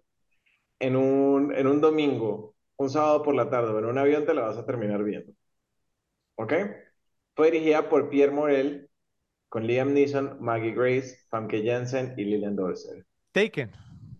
en 0.80 0.96
un, 0.96 1.54
en 1.54 1.66
un 1.66 1.80
domingo, 1.80 2.56
un 2.76 2.90
sábado 2.90 3.22
por 3.22 3.34
la 3.34 3.50
tarde 3.50 3.72
o 3.72 3.78
en 3.80 3.86
un 3.86 3.98
avión, 3.98 4.26
te 4.26 4.34
la 4.34 4.42
vas 4.42 4.58
a 4.58 4.66
terminar 4.66 5.04
viendo. 5.04 5.32
¿Ok? 6.36 6.52
Fue 7.36 7.50
dirigida 7.50 7.88
por 7.88 8.10
Pierre 8.10 8.32
Morel, 8.32 8.90
con 9.48 9.66
Liam 9.66 9.94
Neeson, 9.94 10.38
Maggie 10.40 10.72
Grace, 10.72 11.18
Famke 11.30 11.64
Janssen 11.64 12.14
y 12.16 12.24
Lilian 12.24 12.56
Dorsey. 12.56 13.02
Taken, 13.32 13.70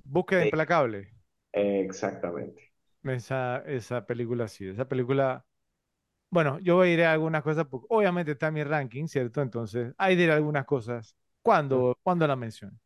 Búsqueda. 0.04 0.44
Implacable. 0.44 1.08
Exactamente. 1.52 2.72
Esa, 3.02 3.58
esa 3.66 4.06
película 4.06 4.48
sí, 4.48 4.68
esa 4.68 4.88
película. 4.88 5.44
Bueno, 6.30 6.58
yo 6.60 6.82
diré 6.82 7.06
algunas 7.06 7.42
cosas, 7.42 7.66
porque 7.68 7.86
obviamente 7.90 8.32
está 8.32 8.50
mi 8.50 8.62
ranking, 8.62 9.06
¿cierto? 9.08 9.42
Entonces, 9.42 9.92
ahí 9.98 10.14
diré 10.16 10.32
algunas 10.32 10.64
cosas 10.64 11.16
cuando, 11.42 11.98
cuando 12.02 12.26
la 12.26 12.36
menciono. 12.36 12.78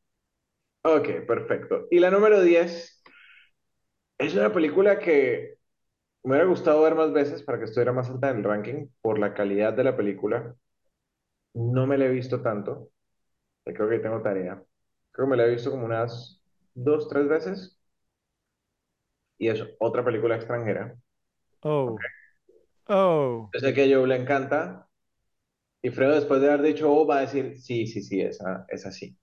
Ok, 0.83 1.27
perfecto. 1.27 1.87
Y 1.91 1.99
la 1.99 2.11
número 2.11 2.41
10 2.43 3.03
es 4.19 4.35
una 4.35 4.53
película 4.53 4.99
que 4.99 5.57
Me 6.25 6.33
hubiera 6.33 6.47
gustado 6.47 6.83
ver 6.83 6.95
más 6.97 7.13
veces 7.13 7.43
para 7.43 7.59
que 7.59 7.65
estuviera 7.67 7.93
más 7.93 8.11
alta 8.11 8.31
en 8.31 8.39
el 8.39 8.45
ranking 8.45 8.89
por 9.03 9.19
la 9.21 9.35
calidad 9.35 9.73
de 9.75 9.85
la 9.85 9.97
película. 9.97 10.57
No 11.55 11.87
me 11.87 11.99
la 11.99 12.07
he 12.07 12.11
visto 12.11 12.43
tanto. 12.43 12.91
Creo 13.65 13.89
que 13.91 13.99
tengo 14.01 14.23
tarea. 14.23 14.63
Creo 15.13 15.27
que 15.27 15.31
me 15.33 15.37
la 15.39 15.47
he 15.47 15.51
visto 15.51 15.71
como 15.73 15.87
unas 15.87 16.43
dos, 16.75 17.09
tres 17.09 17.29
veces. 17.29 17.79
Y 19.39 19.47
es 19.49 19.63
otra 19.79 20.05
película 20.05 20.35
extranjera. 20.35 20.97
Oh, 21.65 22.05
oh, 22.89 23.55
Yo 23.55 23.61
sé 23.61 23.73
que 23.75 23.85
a 23.85 23.89
Joe 23.97 24.07
le 24.09 24.17
encanta. 24.17 24.87
Y 25.83 25.91
Fredo, 25.91 26.15
después 26.17 26.41
de 26.43 26.49
haber 26.53 26.63
dicho 26.63 26.93
oh, 26.93 27.07
va 27.07 27.19
a 27.19 27.21
decir, 27.23 27.61
sí, 27.61 27.87
sí, 27.87 28.03
sí, 28.03 28.21
esa, 28.23 28.67
es 28.69 28.87
así. 28.87 29.17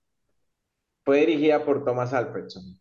Fue 1.04 1.20
dirigida 1.20 1.64
por 1.64 1.84
Thomas 1.84 2.12
Alfredson. 2.12 2.76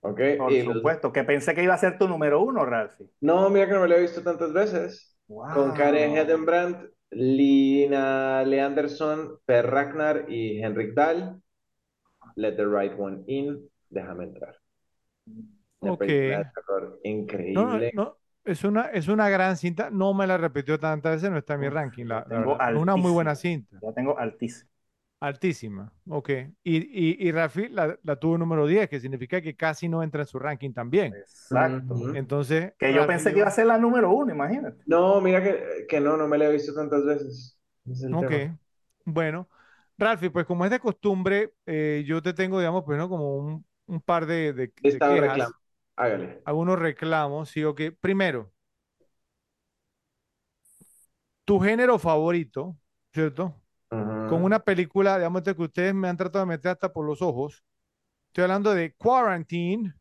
¿Ok? 0.00 0.20
Por 0.36 0.56
Y 0.56 0.62
los- 0.62 0.82
supuesto, 0.82 1.12
que 1.12 1.24
pensé 1.24 1.54
que 1.54 1.62
iba 1.62 1.74
a 1.74 1.78
ser 1.78 1.98
tu 1.98 2.08
número 2.08 2.40
uno, 2.42 2.64
Ralphie. 2.64 3.10
No, 3.20 3.50
mira 3.50 3.66
que 3.66 3.72
no 3.74 3.80
me 3.80 3.88
la 3.88 3.96
he 3.96 4.00
visto 4.02 4.22
tantas 4.22 4.52
veces. 4.52 5.16
Con 5.48 5.72
Karen 5.72 6.12
Wow. 6.12 6.16
Hedenbrandt, 6.16 6.90
Lina 7.10 8.42
Leandersson, 8.44 9.38
Per 9.44 9.66
Ragnar 9.66 10.26
y 10.28 10.60
Henrik 10.62 10.94
Dahl. 10.94 11.42
Let 12.36 12.56
the 12.56 12.68
right 12.68 12.96
one 12.98 13.24
in. 13.28 13.68
Déjame 13.90 14.24
entrar. 14.24 14.56
Una 15.80 15.92
Ok. 15.92 16.02
película 16.02 16.36
de 16.40 16.44
terror 16.54 17.00
no, 17.54 17.78
no, 17.78 17.82
increíble. 17.82 17.92
no, 17.92 18.18
es 18.46 18.64
una, 18.64 18.86
es 18.86 19.08
una 19.08 19.28
gran 19.28 19.56
cinta, 19.56 19.90
no 19.90 20.14
me 20.14 20.26
la 20.26 20.38
repitió 20.38 20.78
tantas 20.80 21.16
veces, 21.16 21.30
no 21.30 21.38
está 21.38 21.54
en 21.54 21.60
mi 21.60 21.68
ranking, 21.68 22.06
la, 22.06 22.26
la 22.28 22.50
una 22.72 22.96
muy 22.96 23.10
buena 23.12 23.34
cinta, 23.34 23.82
Ya 23.82 23.92
tengo 23.94 24.18
altísimo. 24.18 24.70
altísima, 25.20 25.92
ok. 26.08 26.30
Y, 26.62 26.76
y, 26.76 27.28
y 27.28 27.32
Rafi 27.32 27.68
la, 27.68 27.98
la 28.02 28.16
tuvo 28.18 28.38
número 28.38 28.66
10, 28.66 28.88
que 28.88 29.00
significa 29.00 29.40
que 29.40 29.56
casi 29.56 29.88
no 29.88 30.02
entra 30.02 30.22
en 30.22 30.26
su 30.28 30.38
ranking 30.38 30.72
también. 30.72 31.18
Exacto. 31.18 31.94
Entonces, 32.12 32.72
Que 32.78 32.92
yo 32.92 33.00
Rafi 33.00 33.06
pensé 33.06 33.32
que 33.32 33.38
iba 33.38 33.48
a 33.48 33.50
ser 33.50 33.66
la 33.66 33.78
número 33.78 34.10
uno, 34.12 34.32
imagínate. 34.32 34.82
No, 34.86 35.20
mira 35.20 35.42
que, 35.42 35.86
que 35.88 36.00
no, 36.00 36.16
no 36.16 36.28
me 36.28 36.38
la 36.38 36.46
he 36.46 36.52
visto 36.52 36.74
tantas 36.74 37.04
veces. 37.04 37.58
Ok, 38.10 38.30
tema. 38.30 38.48
bueno. 39.04 39.48
Ralfi, 39.98 40.28
pues 40.30 40.44
como 40.46 40.64
es 40.64 40.70
de 40.70 40.78
costumbre, 40.80 41.54
eh, 41.66 42.04
yo 42.06 42.22
te 42.22 42.34
tengo, 42.34 42.58
digamos, 42.58 42.84
pues, 42.84 42.98
¿no? 42.98 43.08
Como 43.08 43.36
un, 43.38 43.66
un 43.86 44.00
par 44.02 44.26
de, 44.26 44.52
de, 44.52 44.72
de 44.86 45.00
Lista 45.00 45.08
de 45.10 45.20
quejas, 45.20 45.20
reclamo. 45.20 45.54
Hágale. 45.96 46.42
algunos 46.44 46.78
reclamos, 46.78 47.50
sí, 47.50 47.62
ok. 47.64 47.82
Primero, 48.00 48.52
tu 51.44 51.58
género 51.60 51.98
favorito, 51.98 52.76
¿cierto? 53.12 53.54
Con 54.26 54.44
una 54.44 54.60
película, 54.60 55.16
digamos, 55.18 55.42
que 55.42 55.52
ustedes 55.62 55.94
me 55.94 56.08
han 56.08 56.16
tratado 56.16 56.44
de 56.44 56.50
meter 56.50 56.72
hasta 56.72 56.92
por 56.92 57.06
los 57.06 57.22
ojos. 57.22 57.64
Estoy 58.28 58.44
hablando 58.44 58.74
de 58.74 58.94
Quarantine, 58.94 59.94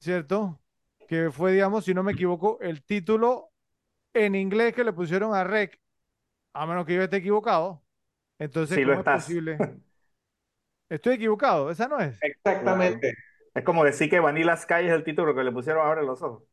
¿cierto? 0.00 0.60
Que 1.06 1.30
fue, 1.32 1.52
digamos, 1.52 1.84
si 1.84 1.94
no 1.94 2.02
me 2.02 2.12
equivoco, 2.12 2.58
el 2.60 2.84
título 2.84 3.52
en 4.14 4.34
inglés 4.36 4.74
que 4.74 4.84
le 4.84 4.92
pusieron 4.94 5.34
a 5.34 5.44
Rec, 5.44 5.80
a 6.54 6.66
menos 6.66 6.86
que 6.86 6.94
yo 6.96 7.02
esté 7.02 7.18
equivocado. 7.18 7.84
Entonces, 8.38 8.76
Sí 8.76 8.84
lo 8.84 8.92
¿cómo 8.92 9.00
es 9.00 9.00
estás. 9.00 9.24
posible? 9.24 9.58
Estoy 10.88 11.14
equivocado, 11.14 11.70
esa 11.70 11.86
no 11.88 11.98
es. 12.00 12.16
Exactamente. 12.20 13.14
Es 13.56 13.64
como 13.64 13.82
decir 13.84 14.08
que 14.08 14.20
Vanilla 14.20 14.56
Sky 14.56 14.84
es 14.86 14.92
el 14.92 15.02
título 15.04 15.34
que 15.34 15.42
le 15.44 15.50
pusieron 15.52 15.84
ahora 15.84 16.00
en 16.02 16.06
los 16.06 16.22
ojos. 16.22 16.44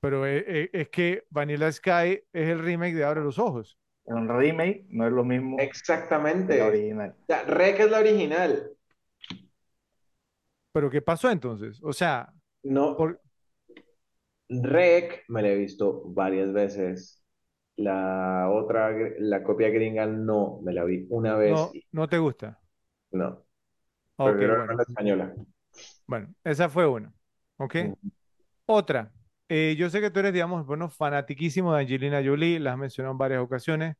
Pero 0.00 0.26
es, 0.26 0.44
es- 0.46 0.70
es 0.72 0.88
que 0.90 1.24
Vanilla 1.30 1.70
Sky 1.72 2.22
es 2.32 2.48
el 2.48 2.60
remake 2.60 2.94
de 2.94 3.04
Abre 3.04 3.22
los 3.22 3.38
Ojos. 3.38 3.78
Un 4.04 4.28
remake 4.28 4.86
no 4.88 5.06
es 5.06 5.12
lo 5.12 5.24
mismo 5.24 5.58
que 5.58 5.64
Exactamente. 5.64 6.62
O 6.62 6.68
original. 6.68 7.14
sea, 7.26 7.44
Rec 7.44 7.80
es 7.80 7.90
la 7.90 7.98
original. 8.00 8.70
Pero 10.72 10.90
¿qué 10.90 11.02
pasó 11.02 11.30
entonces? 11.30 11.80
O 11.82 11.92
sea, 11.92 12.32
No, 12.64 12.86
por- 12.96 13.20
Rec 14.74 15.24
me 15.28 15.42
la 15.42 15.48
he 15.48 15.56
visto 15.56 16.02
varias 16.06 16.52
veces. 16.52 17.22
La 17.76 18.50
otra, 18.50 18.92
la 19.18 19.42
copia 19.42 19.68
gringa, 19.70 20.06
no, 20.06 20.60
me 20.62 20.72
la 20.72 20.84
vi 20.84 21.06
una 21.10 21.36
vez 21.36 21.68
no, 21.68 21.74
y 21.74 21.84
no 21.92 22.08
te 22.08 22.18
gusta. 22.18 22.60
no. 23.12 23.44
Ok, 24.16 24.36
Prefiero 24.38 24.56
bueno. 24.56 24.76
la 24.76 24.82
española. 24.84 25.34
Bueno, 26.06 26.34
esa 26.44 26.68
fue 26.68 26.86
una. 26.86 27.12
¿Ok? 27.56 27.76
Otra. 28.66 29.12
eh, 29.48 29.74
yo 29.78 29.90
sé 29.90 30.00
que 30.00 30.10
tú 30.10 30.20
eres, 30.20 30.32
digamos, 30.32 30.66
bueno, 30.66 30.88
fanatiquísimo 30.88 31.74
de 31.74 31.82
Angelina 31.82 32.22
Jolie, 32.24 32.58
la 32.58 32.72
has 32.72 32.78
mencionado 32.78 33.12
en 33.12 33.18
varias 33.18 33.40
ocasiones. 33.42 33.96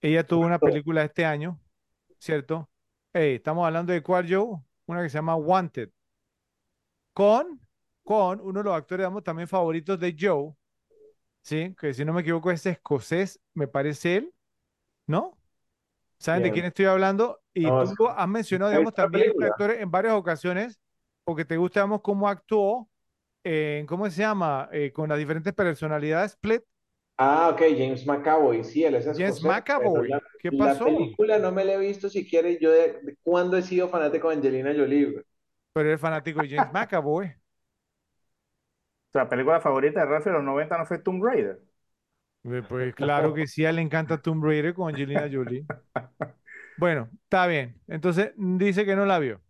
Ella 0.00 0.26
tuvo 0.26 0.44
una 0.44 0.58
película 0.58 1.02
este 1.04 1.24
año, 1.24 1.60
¿cierto? 2.18 2.70
Estamos 3.12 3.66
hablando 3.66 3.92
de 3.92 4.02
cuál, 4.02 4.26
Joe? 4.28 4.58
Una 4.86 5.02
que 5.02 5.08
se 5.08 5.18
llama 5.18 5.36
Wanted. 5.36 5.90
Con, 7.12 7.60
con 8.02 8.40
uno 8.40 8.60
de 8.60 8.64
los 8.64 8.74
actores, 8.74 9.02
digamos, 9.04 9.22
también 9.22 9.48
favoritos 9.48 9.98
de 10.00 10.16
Joe, 10.18 10.52
¿sí? 11.42 11.74
Que 11.78 11.94
si 11.94 12.04
no 12.04 12.12
me 12.12 12.22
equivoco 12.22 12.50
es 12.50 12.66
escocés, 12.66 13.40
me 13.54 13.68
parece 13.68 14.16
él, 14.16 14.34
¿no? 15.06 15.38
¿Saben 16.18 16.42
de 16.42 16.50
quién 16.52 16.64
estoy 16.66 16.86
hablando? 16.86 17.40
Y 17.52 17.64
No, 17.64 17.84
tú 17.94 18.08
has 18.08 18.28
mencionado, 18.28 18.70
¿Has 18.72 18.78
digamos, 18.78 18.94
también 18.94 19.22
este 19.28 19.34
película? 19.38 19.46
actor 19.46 19.70
en 19.72 19.90
varias 19.90 20.14
ocasiones, 20.14 20.80
porque 21.24 21.44
te 21.44 21.56
gusta, 21.56 21.80
digamos, 21.80 22.02
cómo 22.02 22.28
actuó 22.28 22.90
en, 23.44 23.86
¿cómo 23.86 24.10
se 24.10 24.22
llama? 24.22 24.68
Eh, 24.72 24.92
con 24.92 25.08
las 25.10 25.18
diferentes 25.18 25.52
personalidades, 25.54 26.32
Split. 26.32 26.62
Ah, 27.16 27.48
ok, 27.50 27.60
James 27.78 28.04
McAvoy, 28.06 28.64
sí, 28.64 28.82
él 28.84 28.96
es 28.96 29.06
James 29.16 29.40
escocés, 29.40 29.42
McAvoy, 29.42 29.76
pero 29.76 30.02
la, 30.02 30.20
¿qué 30.38 30.50
la 30.50 30.82
pasó? 30.82 30.82
película 30.82 31.38
no 31.38 31.52
me 31.52 31.64
la 31.64 31.74
he 31.74 31.78
visto 31.78 32.08
siquiera 32.10 32.48
y 32.50 32.58
yo 32.60 32.70
de, 32.72 33.00
de 33.02 33.16
cuándo 33.22 33.56
he 33.56 33.62
sido 33.62 33.88
fanático 33.88 34.28
de 34.30 34.36
Angelina 34.36 34.74
Jolie. 34.74 35.22
Pero 35.72 35.88
eres 35.88 36.00
fanático 36.00 36.40
de 36.42 36.48
James 36.48 36.70
McAvoy. 36.72 37.34
O 39.08 39.12
sea, 39.12 39.22
la 39.24 39.28
película 39.30 39.60
favorita 39.62 40.00
de 40.00 40.06
Ralph 40.06 40.24
de 40.26 40.32
los 40.32 40.44
90 40.44 40.76
no 40.78 40.84
fue 40.86 40.98
Tomb 40.98 41.22
Raider. 41.24 41.58
Pues 42.68 42.94
claro 42.94 43.34
que 43.34 43.46
sí, 43.46 43.64
a 43.64 43.70
él 43.70 43.76
le 43.76 43.82
encanta 43.82 44.20
Tomb 44.22 44.44
Raider 44.44 44.72
con 44.74 44.88
Angelina 44.88 45.28
Jolie. 45.32 45.66
Bueno, 46.76 47.10
está 47.24 47.46
bien. 47.46 47.80
Entonces 47.86 48.32
dice 48.36 48.84
que 48.84 48.96
no 48.96 49.06
la 49.06 49.18
vio. 49.18 49.42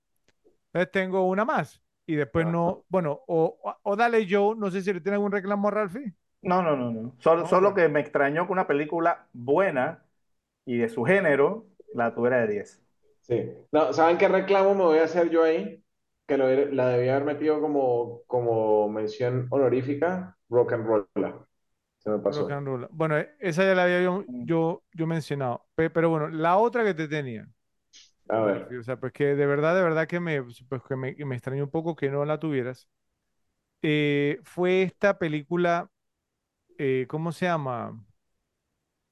Entonces 0.74 0.92
tengo 0.92 1.26
una 1.28 1.46
más. 1.46 1.82
Y 2.06 2.16
después 2.16 2.46
no, 2.46 2.84
bueno, 2.90 3.22
o, 3.28 3.58
o- 3.84 3.96
dale 3.96 4.26
Joe, 4.30 4.56
no 4.56 4.70
sé 4.70 4.82
si 4.82 4.92
le 4.92 5.00
tiene 5.00 5.16
algún 5.16 5.32
reclamo 5.32 5.68
a 5.68 5.70
Ralphie. 5.72 6.14
No, 6.42 6.62
no, 6.62 6.76
no, 6.76 6.90
no. 6.90 7.16
Solo, 7.20 7.46
solo 7.46 7.72
que 7.74 7.88
me 7.88 8.00
extrañó 8.00 8.46
que 8.46 8.52
una 8.52 8.66
película 8.66 9.28
buena 9.32 10.04
y 10.66 10.78
de 10.78 10.88
su 10.90 11.04
género 11.04 11.66
la 11.94 12.14
tuviera 12.14 12.40
de 12.42 12.48
10. 12.54 12.82
Sí. 13.22 13.50
No, 13.72 13.92
¿saben 13.94 14.18
qué 14.18 14.28
reclamo 14.28 14.74
me 14.74 14.84
voy 14.84 14.98
a 14.98 15.04
hacer 15.04 15.30
yo 15.30 15.44
ahí? 15.44 15.82
Que 16.26 16.36
lo, 16.38 16.48
la 16.72 16.88
debía 16.90 17.16
haber 17.16 17.26
metido 17.26 17.60
como, 17.60 18.22
como 18.26 18.88
mención 18.90 19.48
honorífica, 19.50 20.36
Rock 20.50 20.72
and 20.74 20.86
Roll. 20.86 21.08
Se 21.98 22.10
me 22.10 22.18
pasó. 22.20 22.46
Rock 22.46 22.50
and 22.50 22.66
roll. 22.66 22.88
Bueno, 22.90 23.18
e- 23.18 23.30
esa 23.40 23.64
ya 23.64 23.74
la 23.74 23.84
había 23.84 24.02
yo, 24.02 24.26
yo, 24.38 24.84
yo 24.92 25.06
mencionado. 25.06 25.66
Pe- 25.74 25.90
Pero 25.90 26.10
bueno, 26.10 26.28
la 26.28 26.56
otra 26.56 26.84
que 26.84 26.94
te 26.94 27.08
tenía. 27.08 27.48
A 28.28 28.40
ver. 28.40 28.74
O 28.80 28.82
sea, 28.82 28.98
pues 28.98 29.12
que 29.12 29.24
de 29.36 29.46
verdad, 29.46 29.74
de 29.76 29.82
verdad 29.82 30.06
que 30.08 30.20
me, 30.20 30.42
pues 30.42 30.82
que 30.88 30.96
me, 30.96 31.14
me 31.24 31.34
extrañó 31.36 31.64
un 31.64 31.70
poco 31.70 31.94
que 31.96 32.10
no 32.10 32.24
la 32.24 32.38
tuvieras. 32.40 32.88
Eh, 33.82 34.40
fue 34.44 34.82
esta 34.84 35.18
película, 35.18 35.90
eh, 36.78 37.06
¿cómo 37.08 37.32
se 37.32 37.46
llama? 37.46 38.04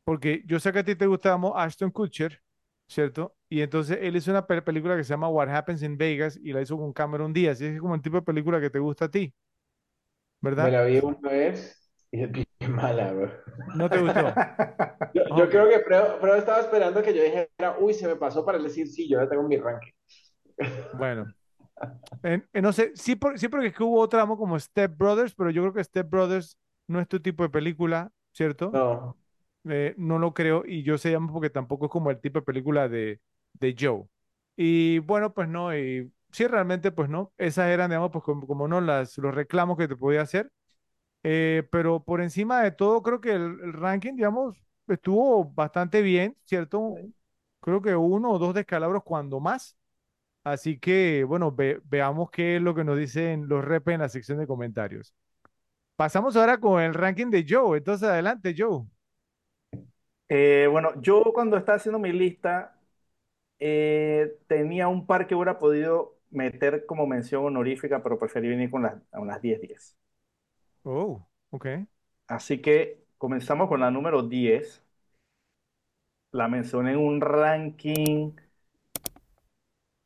Porque 0.05 0.43
yo 0.47 0.59
sé 0.61 0.73
que 0.73 0.81
a 0.81 0.85
ti 0.85 0.97
te 0.97 1.07
gustaba 1.07 1.63
Ashton 1.65 1.91
Kutcher, 1.91 2.43
¿cierto? 2.89 3.37
Y 3.49 3.61
entonces 3.63 3.99
él 4.01 4.17
hizo 4.17 4.31
una 4.31 4.47
pe- 4.47 4.63
película 4.63 4.97
que 4.97 5.05
se 5.05 5.11
llama 5.11 5.29
What 5.29 5.49
Happens 5.51 5.83
in 5.83 5.97
Vegas 5.97 6.39
y 6.43 6.53
la 6.53 6.61
hizo 6.63 6.77
con 6.77 6.93
Cameron 6.93 7.33
Díaz. 7.33 7.61
Y 7.61 7.67
es 7.67 7.81
como 7.81 7.95
el 7.95 8.03
tipo 8.03 8.17
de 8.17 8.23
película 8.23 8.61
que 8.61 8.71
te 8.71 8.79
gusta 8.81 9.07
a 9.07 9.11
ti, 9.11 9.33
Me 10.57 10.71
¿verdad? 10.71 10.75
la 10.75 10.85
vi 10.85 10.99
una 10.99 11.29
vez 11.29 11.91
y 12.11 12.42
mala, 12.69 13.13
güey. 13.13 13.31
¿No 13.75 13.89
te 13.91 13.99
gustó? 14.01 14.35
Yo, 15.15 15.49
creo 15.49 15.69
que 15.69 15.81
Fredo, 15.81 16.19
Fredo 16.21 16.37
estaba 16.37 16.61
esperando 16.61 17.03
que 17.03 17.13
yo 17.15 17.23
dijera, 17.23 17.77
uy, 17.79 17.93
se 17.93 18.07
me 18.09 18.17
pasó 18.17 18.45
para 18.47 18.59
decir, 18.59 18.89
sí, 18.89 19.09
yo 19.09 19.21
ya 19.21 19.29
tengo 19.29 19.43
mi 19.43 19.57
ranking. 19.59 19.93
Bueno, 20.93 21.33
En- 22.23 22.47
en 22.53 22.63
no 22.63 22.73
sé, 22.73 22.93
sí, 22.95 23.17
por- 23.17 23.39
sí 23.39 23.49
porque 23.49 23.69
es 23.69 23.75
que 23.75 23.83
hubo 23.83 24.01
otra 24.01 24.23
amo 24.23 24.37
como 24.39 24.59
Step 24.59 24.97
Brothers, 24.97 25.35
pero 25.35 25.51
yo 25.51 25.63
creo 25.63 25.75
que 25.75 25.85
Step 25.85 26.09
Brothers 26.09 26.59
no 26.89 27.01
es 27.01 27.09
tu 27.09 27.21
tipo 27.21 27.43
de 27.43 27.51
película, 27.51 28.11
¿cierto? 28.33 28.71
No. 28.73 29.17
Eh, 29.69 29.95
no 29.97 30.19
lo 30.19 30.35
creo 30.35 30.65
y 30.67 30.83
yo 30.83 30.99
se 30.99 31.11
llama 31.13 31.33
porque 31.33 31.51
tampoco 31.51 31.87
es 31.87 31.93
como 31.93 32.11
el 32.11 32.21
tipo 32.21 32.41
de 32.41 32.45
película 32.47 32.89
de, 32.89 33.21
de 33.55 33.77
Joe. 33.79 34.05
Y 34.57 34.99
bueno, 35.01 35.33
pues 35.35 35.49
no, 35.49 35.77
y 35.77 36.13
sí, 36.33 36.47
realmente 36.47 36.93
pues 36.93 37.09
no, 37.09 37.33
esas 37.39 37.69
eran, 37.69 37.91
digamos, 37.91 38.11
pues 38.13 38.25
como, 38.25 38.47
como 38.47 38.69
no, 38.69 38.81
las, 38.81 39.17
los 39.19 39.35
reclamos 39.35 39.79
que 39.79 39.89
te 39.89 39.97
podía 39.97 40.23
hacer. 40.23 40.51
Eh, 41.25 41.69
pero 41.71 42.03
por 42.05 42.21
encima 42.21 42.63
de 42.63 42.73
todo, 42.73 43.03
creo 43.03 43.21
que 43.21 43.33
el, 43.33 43.43
el 43.63 43.73
ranking, 43.75 44.15
digamos, 44.17 44.57
estuvo 44.89 45.45
bastante 45.45 46.03
bien, 46.03 46.37
¿cierto? 46.45 47.03
Creo 47.61 47.81
que 47.83 47.95
uno 47.97 48.31
o 48.33 48.39
dos 48.39 48.55
descalabros 48.55 49.03
cuando 49.05 49.41
más. 49.41 49.77
Así 50.45 50.79
que, 50.81 51.25
bueno, 51.25 51.53
ve- 51.53 51.81
veamos 51.85 52.31
qué 52.31 52.57
es 52.57 52.63
lo 52.63 52.75
que 52.75 52.85
nos 52.85 52.99
dicen 52.99 53.49
los 53.49 53.65
rep 53.65 53.89
en 53.91 54.01
la 54.01 54.09
sección 54.11 54.39
de 54.39 54.47
comentarios. 54.49 55.15
Pasamos 55.97 56.37
ahora 56.37 56.59
con 56.61 56.83
el 56.83 56.95
ranking 56.95 57.31
de 57.31 57.47
Joe. 57.49 57.79
Entonces, 57.79 58.09
adelante, 58.09 58.55
Joe. 58.59 58.85
Eh, 60.29 60.67
bueno, 60.71 61.01
yo 61.03 61.23
cuando 61.35 61.57
estaba 61.59 61.77
haciendo 61.77 61.99
mi 61.99 62.13
lista 62.13 62.79
eh, 63.61 64.39
tenía 64.49 64.89
un 64.89 65.07
par 65.07 65.27
que 65.29 65.35
hubiera 65.37 65.59
podido 65.59 66.19
meter 66.31 66.87
como 66.87 67.07
mención 67.07 67.45
honorífica, 67.47 68.03
pero 68.03 68.19
preferí 68.19 68.49
venir 68.49 68.71
con 68.71 68.83
las, 68.85 68.97
a 69.13 69.21
unas 69.21 69.43
10-10. 69.43 69.97
Oh, 70.85 71.27
ok. 71.51 71.67
Así 72.27 72.61
que 72.61 73.05
comenzamos 73.19 73.69
con 73.69 73.79
la 73.81 73.91
número 73.93 74.23
10. 74.25 74.83
La 76.33 76.47
mencioné 76.49 76.91
en 76.93 76.99
un 76.99 77.21
ranking. 77.23 78.33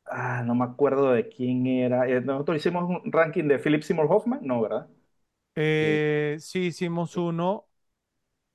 Ah, 0.05 0.41
no 0.45 0.55
me 0.55 0.63
acuerdo 0.65 1.11
de 1.11 1.27
quién 1.29 1.65
era. 1.67 2.07
Eh, 2.09 2.21
Nosotros 2.21 2.57
hicimos 2.57 2.83
un 2.89 3.11
ranking 3.11 3.43
de 3.47 3.59
Philip 3.59 3.81
Seymour 3.83 4.07
Hoffman, 4.09 4.39
no, 4.43 4.61
¿verdad? 4.61 4.87
Eh, 5.55 5.99
Eh, 5.99 6.37
sí, 6.39 6.67
hicimos 6.67 7.17
uno, 7.17 7.67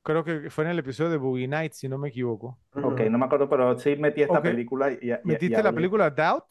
creo 0.03 0.25
que 0.25 0.51
fue 0.51 0.65
en 0.65 0.71
el 0.73 0.81
episodio 0.81 1.11
de 1.11 1.19
Boogie 1.19 1.49
Nights, 1.49 1.79
si 1.79 1.89
no 1.89 1.99
me 1.99 2.11
equivoco. 2.11 2.61
ok, 2.81 3.01
Ujú. 3.01 3.11
no 3.11 3.19
me 3.19 3.25
acuerdo, 3.27 3.49
pero 3.49 3.79
sí 3.79 3.97
metí 3.97 4.23
esta 4.23 4.43
Ok. 4.43 4.45
película 4.45 4.93
y, 4.93 4.99
y- 5.03 5.39
y 5.51 5.55
¿Metiste 5.55 5.63
la 5.63 5.75
hablé. 5.75 5.75
película 5.75 6.11
Doubt? 6.11 6.47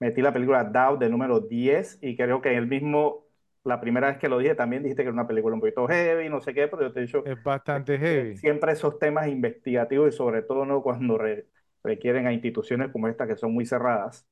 Metí 0.00 0.22
la 0.22 0.32
película 0.32 0.64
Doubt 0.64 1.00
de 1.00 1.08
número 1.10 1.40
10 1.40 1.98
y 2.02 2.16
creo 2.16 2.40
que 2.40 2.56
el 2.56 2.66
mismo, 2.66 3.26
la 3.68 3.80
primera 3.80 4.08
vez 4.08 4.18
que 4.18 4.28
lo 4.30 4.38
dije 4.38 4.54
también 4.56 4.82
dijiste 4.84 5.02
que 5.04 5.08
era 5.08 5.14
una 5.14 5.28
película 5.28 5.54
un 5.54 5.60
poquito 5.60 5.86
heavy, 5.88 6.28
no 6.30 6.40
sé 6.40 6.54
qué, 6.54 6.68
pero 6.68 6.82
yo 6.84 6.92
te 6.92 7.00
he 7.00 7.02
dicho 7.06 7.30
Es 7.32 7.40
bastante 7.40 7.96
heavy. 7.96 8.42
siempre 8.42 8.72
esos 8.72 8.98
temas 8.98 9.28
investigativos 9.28 10.14
y 10.14 10.16
sobre 10.16 10.42
todo 10.42 10.64
¿no? 10.66 10.82
cuando 10.82 11.18
re- 11.18 11.48
requieren 11.82 12.26
a 12.26 12.32
instituciones 12.32 12.90
como 12.92 13.08
esta 13.08 13.26
que 13.26 13.36
son 13.36 13.52
muy 13.54 13.66
cerradas, 13.66 14.26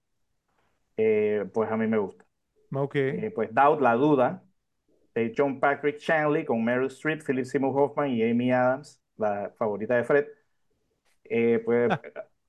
eh, 0.96 1.44
pues 1.52 1.70
a 1.70 1.76
mí 1.76 1.86
me 1.86 1.98
gusta. 1.98 2.24
Ok. 2.74 2.96
Eh, 3.12 3.32
pues 3.34 3.54
Doubt, 3.54 3.80
La 3.82 3.94
Duda, 3.94 4.44
de 5.14 5.34
John 5.36 5.60
Patrick 5.60 5.98
Shanley 6.00 6.44
con 6.44 6.64
Meryl 6.64 6.88
Streep, 6.88 7.22
Philip 7.26 7.44
Seymour 7.46 7.78
Hoffman 7.80 8.10
y 8.10 8.22
Amy 8.24 8.52
Adams, 8.52 9.02
la 9.18 9.52
favorita 9.58 9.96
de 9.96 10.04
Fred. 10.04 10.26
Eh, 11.24 11.60
pues 11.64 11.92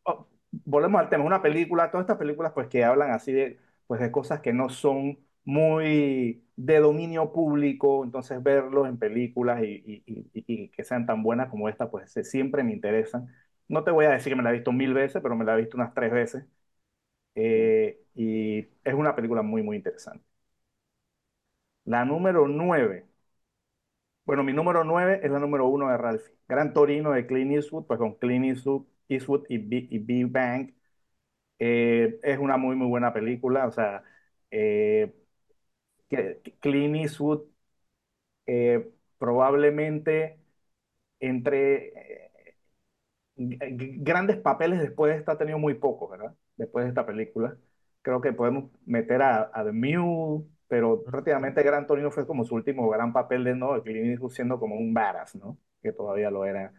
oh, 0.04 0.28
volvemos 0.52 1.02
al 1.02 1.10
tema, 1.10 1.24
una 1.26 1.42
película, 1.42 1.92
todas 1.92 2.06
estas 2.06 2.18
películas 2.18 2.54
pues 2.54 2.68
que 2.68 2.84
hablan 2.84 3.12
así 3.12 3.32
de, 3.34 3.60
pues, 3.88 4.02
de 4.02 4.12
cosas 4.12 4.42
que 4.42 4.54
no 4.54 4.70
son 4.70 5.20
muy 5.48 6.46
de 6.58 6.80
dominio 6.82 7.32
público, 7.34 8.04
entonces 8.06 8.44
verlos 8.44 8.88
en 8.90 9.00
películas 9.00 9.64
y, 9.64 10.04
y- 10.06 10.32
y- 10.36 10.70
que 10.70 10.84
sean 10.84 11.06
tan 11.08 11.24
buenas 11.24 11.50
como 11.50 11.70
esta, 11.70 11.90
pues 11.92 12.12
siempre 12.30 12.64
me 12.64 12.74
interesan. 12.74 13.28
No 13.70 13.84
te 13.86 13.92
voy 13.92 14.06
a 14.06 14.12
decir 14.12 14.32
que 14.34 14.38
me 14.38 14.44
la 14.44 14.52
he 14.52 14.54
visto 14.56 14.74
mil 14.74 14.94
veces, 14.94 15.22
pero 15.24 15.36
me 15.38 15.46
la 15.46 15.56
he 15.56 15.58
visto 15.62 15.78
unas 15.78 15.94
tres 15.94 16.12
veces. 16.12 16.46
Eh, 17.36 18.02
y 18.16 18.60
es 18.84 18.94
una 18.96 19.16
película 19.16 19.42
muy, 19.44 19.64
muy 19.64 19.78
interesante. 19.78 20.24
La 21.86 22.06
número 22.06 22.48
nueve. 22.48 23.08
Bueno, 24.26 24.44
mi 24.44 24.52
número 24.54 24.84
9 24.84 25.22
es 25.24 25.32
la 25.32 25.40
número 25.40 25.68
uno 25.68 25.90
de 25.90 25.98
Ralphie. 25.98 26.36
Gran 26.50 26.74
Torino 26.74 27.12
de 27.12 27.26
Clint 27.26 27.52
Eastwood, 27.54 27.86
pues 27.86 27.98
con 27.98 28.16
Clint 28.16 28.46
Eastwood, 28.46 28.86
Eastwood 29.08 29.46
y 29.50 29.58
Big 29.58 30.28
Bang. 30.30 30.74
Eh, 31.60 32.20
es 32.24 32.40
una 32.40 32.58
muy, 32.58 32.76
muy 32.76 32.88
buena 32.88 33.14
película. 33.14 33.68
O 33.68 33.72
sea, 33.74 34.04
eh, 34.52 35.14
que- 36.10 36.42
Clint 36.62 36.96
Eastwood 36.96 37.44
eh, 38.46 38.90
probablemente 39.18 40.40
entre 41.20 41.88
eh, 43.36 43.76
grandes 44.00 44.38
papeles 44.38 44.80
después 44.80 45.14
de 45.14 45.20
esta 45.20 45.34
ha 45.34 45.38
tenido 45.38 45.60
muy 45.60 45.76
pocos, 45.76 46.10
¿verdad? 46.12 46.36
Después 46.56 46.86
de 46.86 46.90
esta 46.90 47.06
película. 47.06 47.58
Creo 48.02 48.22
que 48.22 48.34
podemos 48.34 48.72
meter 48.86 49.22
a, 49.22 49.52
a 49.54 49.64
The 49.66 49.72
Mule, 49.72 50.46
pero 50.68 51.04
prácticamente 51.04 51.62
Gran 51.64 51.86
Torino 51.88 52.12
fue 52.12 52.26
como 52.26 52.46
su 52.46 52.56
último 52.56 52.90
gran 52.90 53.14
papel 53.14 53.44
de 53.44 53.56
no, 53.56 53.82
Clint 53.84 54.08
Eastwood 54.12 54.32
siendo 54.32 54.60
como 54.60 54.76
un 54.76 54.94
badass, 54.94 55.36
¿no? 55.36 55.58
Que 55.82 55.92
todavía 55.94 56.32
lo 56.32 56.46
era, 56.46 56.74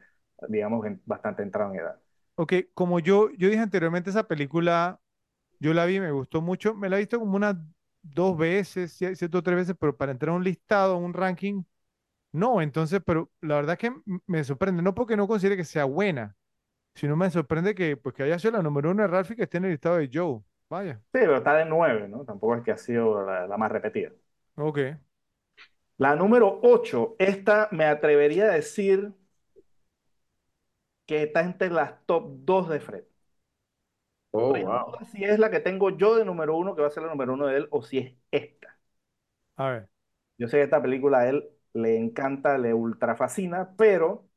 digamos, 0.48 0.84
en- 0.86 1.02
bastante 1.06 1.42
entrado 1.42 1.72
en 1.74 1.80
edad. 1.80 2.00
Ok, 2.36 2.52
como 2.74 3.00
yo, 3.00 3.30
yo 3.36 3.48
dije 3.48 3.60
anteriormente, 3.60 4.10
esa 4.10 4.28
película, 4.28 5.00
yo 5.60 5.74
la 5.74 5.86
vi, 5.86 6.00
me 6.00 6.12
gustó 6.12 6.42
mucho. 6.42 6.74
Me 6.74 6.88
la 6.90 6.96
he 6.96 7.00
visto 7.00 7.18
como 7.20 7.36
unas 7.36 7.56
dos 8.14 8.36
veces, 8.38 8.92
si- 8.92 9.14
siete 9.16 9.36
o 9.38 9.42
tres 9.42 9.56
veces, 9.56 9.76
pero 9.78 9.96
para 9.96 10.12
entrar 10.12 10.30
a 10.32 10.36
un 10.36 10.44
listado, 10.44 10.94
a 10.94 10.98
un 10.98 11.14
ranking, 11.14 11.62
no. 12.32 12.62
Entonces, 12.62 13.00
pero 13.06 13.30
la 13.42 13.56
verdad 13.56 13.78
que 13.78 13.88
m- 13.88 14.02
me 14.26 14.44
sorprende, 14.44 14.82
no 14.82 14.94
porque 14.94 15.16
no 15.16 15.28
considere 15.28 15.56
que 15.56 15.64
sea 15.64 15.84
buena, 15.86 16.36
sino 16.94 17.16
me 17.16 17.30
sorprende 17.30 17.74
que, 17.74 17.96
pues, 17.96 18.14
que 18.14 18.24
haya 18.24 18.38
sido 18.38 18.52
la 18.54 18.62
número 18.62 18.90
uno 18.92 19.02
de 19.02 19.08
Ralphie 19.08 19.36
que 19.36 19.44
esté 19.44 19.58
en 19.58 19.66
el 19.66 19.72
listado 19.72 19.98
de 19.98 20.10
Joe. 20.12 20.42
Vaya, 20.70 21.02
Sí, 21.12 21.20
pero 21.20 21.36
está 21.38 21.54
de 21.56 21.64
nueve, 21.64 22.06
¿no? 22.08 22.24
Tampoco 22.24 22.54
es 22.56 22.62
que 22.62 22.70
ha 22.72 22.76
sido 22.78 23.24
la, 23.24 23.46
la 23.46 23.56
más 23.56 23.72
repetida. 23.72 24.12
ok. 24.56 24.98
La 25.96 26.16
número 26.16 26.58
8, 26.62 27.14
esta 27.20 27.68
me 27.72 27.84
atrevería 27.84 28.46
a 28.46 28.54
decir 28.54 29.12
que 31.06 31.22
está 31.24 31.40
entre 31.42 31.70
las 31.70 32.04
top 32.06 32.24
2 32.44 32.68
de 32.68 32.78
Fred. 32.80 33.04
Oh, 34.32 34.54
duda 34.56 35.04
si 35.12 35.24
es 35.24 35.38
la 35.38 35.50
que 35.50 35.60
tengo 35.60 35.90
yo 35.96 36.16
de 36.16 36.24
número 36.24 36.56
uno, 36.56 36.74
que 36.74 36.82
va 36.82 36.88
a 36.88 36.90
ser 36.90 37.02
la 37.04 37.10
número 37.10 37.34
uno 37.34 37.46
de 37.46 37.56
él, 37.58 37.68
o 37.70 37.82
si 37.82 37.98
es 37.98 38.14
esta. 38.30 38.78
A 39.56 39.68
ver, 39.70 39.88
Yo 40.38 40.48
sé 40.48 40.56
que 40.58 40.62
esta 40.64 40.80
película 40.82 41.18
a 41.20 41.28
él 41.28 41.48
le 41.74 41.96
encanta, 41.96 42.56
le 42.58 42.72
ultra 42.74 43.14
fascina, 43.16 43.74
pero 43.76 44.28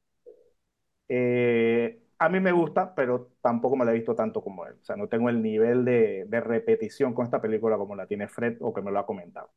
eh, 1.07 2.01
a 2.19 2.29
mí 2.29 2.39
me 2.39 2.51
gusta, 2.51 2.93
pero 2.95 3.31
tampoco 3.41 3.75
me 3.75 3.85
la 3.85 3.91
he 3.91 3.95
visto 3.95 4.15
tanto 4.15 4.41
como 4.43 4.65
él. 4.65 4.75
O 4.81 4.83
sea, 4.85 4.95
no 4.95 5.07
tengo 5.09 5.29
el 5.29 5.41
nivel 5.41 5.85
de, 5.85 6.25
de 6.27 6.41
repetición 6.41 7.13
con 7.13 7.25
esta 7.25 7.41
película 7.41 7.77
como 7.77 7.95
la 7.95 8.07
tiene 8.07 8.27
Fred 8.27 8.57
o 8.61 8.73
que 8.73 8.81
me 8.81 8.91
lo 8.91 8.99
ha 8.99 9.05
comentado. 9.05 9.51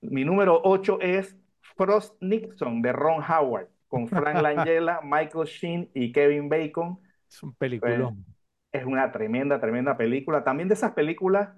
Mi 0.00 0.24
número 0.24 0.60
8 0.64 1.00
es 1.00 1.36
Frost 1.76 2.14
Nixon 2.22 2.82
de 2.82 2.92
Ron 2.92 3.22
Howard, 3.22 3.68
con 3.88 4.08
Frank 4.08 4.40
Langella, 4.40 5.00
Michael 5.02 5.46
Sheen 5.46 5.90
y 5.94 6.12
Kevin 6.12 6.48
Bacon. 6.48 6.98
es 7.28 7.42
un 7.42 7.54
Pues, 7.80 8.10
peliculón. 8.10 8.26
Es 8.72 8.84
una 8.86 9.12
tremenda, 9.12 9.60
tremenda 9.60 9.96
película. 9.96 10.44
También 10.44 10.68
de 10.68 10.74
esas 10.74 10.92
películas, 10.92 11.50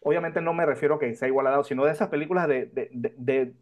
obviamente 0.00 0.40
no 0.40 0.54
me 0.54 0.66
refiero 0.66 0.96
a 0.96 0.98
que 0.98 1.14
sea 1.14 1.28
igualado, 1.28 1.64
sino 1.64 1.84
de 1.84 1.92
esas 1.92 2.08
películas 2.08 2.48
de, 2.48 2.66
de, 2.66 2.90
de, 2.92 3.54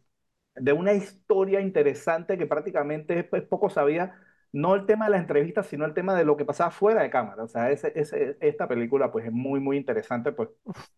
de- 0.56 0.72
una 0.72 0.92
historia 0.94 1.60
interesante 1.60 2.38
que 2.38 2.46
prácticamente 2.46 3.20
es, 3.20 3.26
es 3.32 3.42
poco 3.44 3.70
sabía, 3.70 4.20
no 4.52 4.74
el 4.74 4.86
tema 4.86 5.06
de 5.06 5.12
la 5.12 5.18
entrevista, 5.18 5.62
sino 5.62 5.84
el 5.84 5.94
tema 5.94 6.14
de 6.16 6.24
lo 6.24 6.36
que 6.36 6.44
pasaba 6.44 6.70
fuera 6.70 7.02
de 7.02 7.10
cámara. 7.10 7.44
O 7.44 7.48
sea, 7.48 7.70
ese, 7.70 7.92
ese- 7.96 8.36
esta 8.40 8.68
película 8.68 9.12
pues 9.12 9.26
es 9.26 9.32
muy, 9.32 9.60
muy 9.60 9.76
interesante 9.76 10.32
pues 10.32 10.48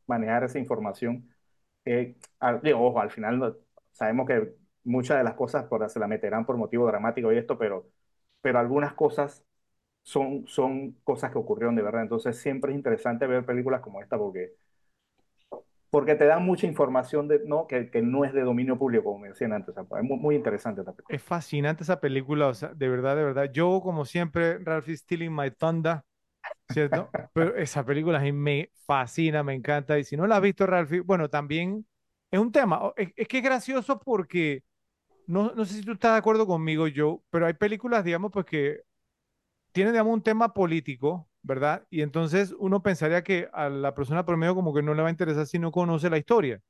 manejar 0.07 0.45
esa 0.45 0.59
información. 0.59 1.29
Eh, 1.85 2.17
al- 2.41 2.61
digo, 2.63 2.81
ojo, 2.87 3.01
al 3.01 3.11
final 3.11 3.39
no- 3.39 3.57
sabemos 3.93 4.27
que 4.29 4.55
muchas 4.85 5.19
de 5.19 5.25
las 5.25 5.35
cosas 5.35 5.65
por, 5.67 5.89
se 5.91 5.99
la 6.01 6.09
meterán 6.09 6.47
por 6.47 6.57
motivo 6.57 6.87
dramático 6.87 7.33
y 7.33 7.39
esto, 7.39 7.59
pero, 7.59 7.91
pero 8.43 8.59
algunas 8.61 8.95
cosas 8.95 9.45
son, 10.09 10.47
son 10.47 10.93
cosas 11.05 11.31
que 11.31 11.37
ocurrieron 11.37 11.77
de 11.77 11.83
verdad. 11.83 12.01
Entonces 12.01 12.39
siempre 12.39 12.73
es 12.73 12.79
interesante 12.79 13.27
ver 13.27 13.45
películas 13.45 13.83
como 13.83 14.01
esta 14.01 14.17
porque, 14.17 14.55
porque 15.91 16.15
te 16.15 16.25
dan 16.25 16.47
mucha 16.47 16.67
información 16.67 17.29
de, 17.29 17.43
¿no? 17.45 17.67
Que, 17.67 17.91
que 17.91 18.01
no 18.01 18.25
es 18.25 18.33
de 18.33 18.41
dominio 18.41 18.79
público, 18.79 19.13
como 19.13 19.27
decían 19.27 19.53
antes. 19.53 19.77
O 19.77 19.87
sea, 19.87 19.99
es 19.99 20.05
muy, 20.05 20.17
muy 20.17 20.35
interesante 20.35 20.81
esta 20.81 20.95
película. 20.95 21.15
Es 21.15 21.23
fascinante 21.23 21.83
esa 21.83 22.01
película, 22.01 22.49
o 22.49 22.55
sea, 22.55 22.71
de 22.75 22.89
verdad, 22.89 23.17
de 23.17 23.25
verdad. 23.25 23.51
Yo, 23.53 23.83
como 23.83 24.07
siempre, 24.07 24.57
Ralphie 24.57 24.97
Stealing 24.97 25.35
My 25.35 25.51
Thunder, 25.51 26.01
¿cierto? 26.71 27.11
Pero 27.35 27.55
esa 27.57 27.85
película 27.85 28.19
me 28.33 28.71
fascina, 28.87 29.43
me 29.43 29.53
encanta. 29.53 29.99
Y 29.99 30.05
si 30.05 30.17
no 30.17 30.27
la 30.27 30.37
has 30.37 30.43
visto, 30.43 30.67
Ralphie, 30.67 31.01
bueno, 31.01 31.29
también 31.29 31.87
es 32.31 32.41
un 32.41 32.51
tema. 32.51 32.95
Es, 32.97 33.11
es 33.15 33.29
que 33.29 33.39
es 33.39 33.45
gracioso 33.45 34.01
porque, 34.01 34.63
no, 35.27 35.53
no 35.55 35.67
sé 35.67 35.75
si 35.75 35.83
tú 35.83 35.93
estás 35.93 36.13
de 36.13 36.19
acuerdo 36.19 36.47
conmigo, 36.47 36.87
Joe, 36.95 37.19
pero 37.29 37.45
hay 37.45 37.53
películas, 37.53 38.05
digamos, 38.05 38.31
pues 38.33 38.47
que 38.47 38.88
tienen, 39.73 39.93
digamos, 39.95 40.15
un 40.15 40.23
tema 40.23 40.53
político, 40.55 41.29
¿verdad? 41.43 41.87
Y 41.91 42.03
entonces 42.03 42.55
uno 42.59 42.83
pensaría 42.83 43.23
que 43.23 43.49
a 43.53 43.69
la 43.69 43.95
persona 43.95 44.25
promedio 44.27 44.55
como 44.55 44.75
que 44.75 44.83
no 44.83 44.95
le 44.95 45.03
va 45.03 45.09
a 45.09 45.11
interesar 45.11 45.47
si 45.47 45.59
no 45.59 45.71
conoce 45.73 46.11
la 46.11 46.19
historia. 46.19 46.61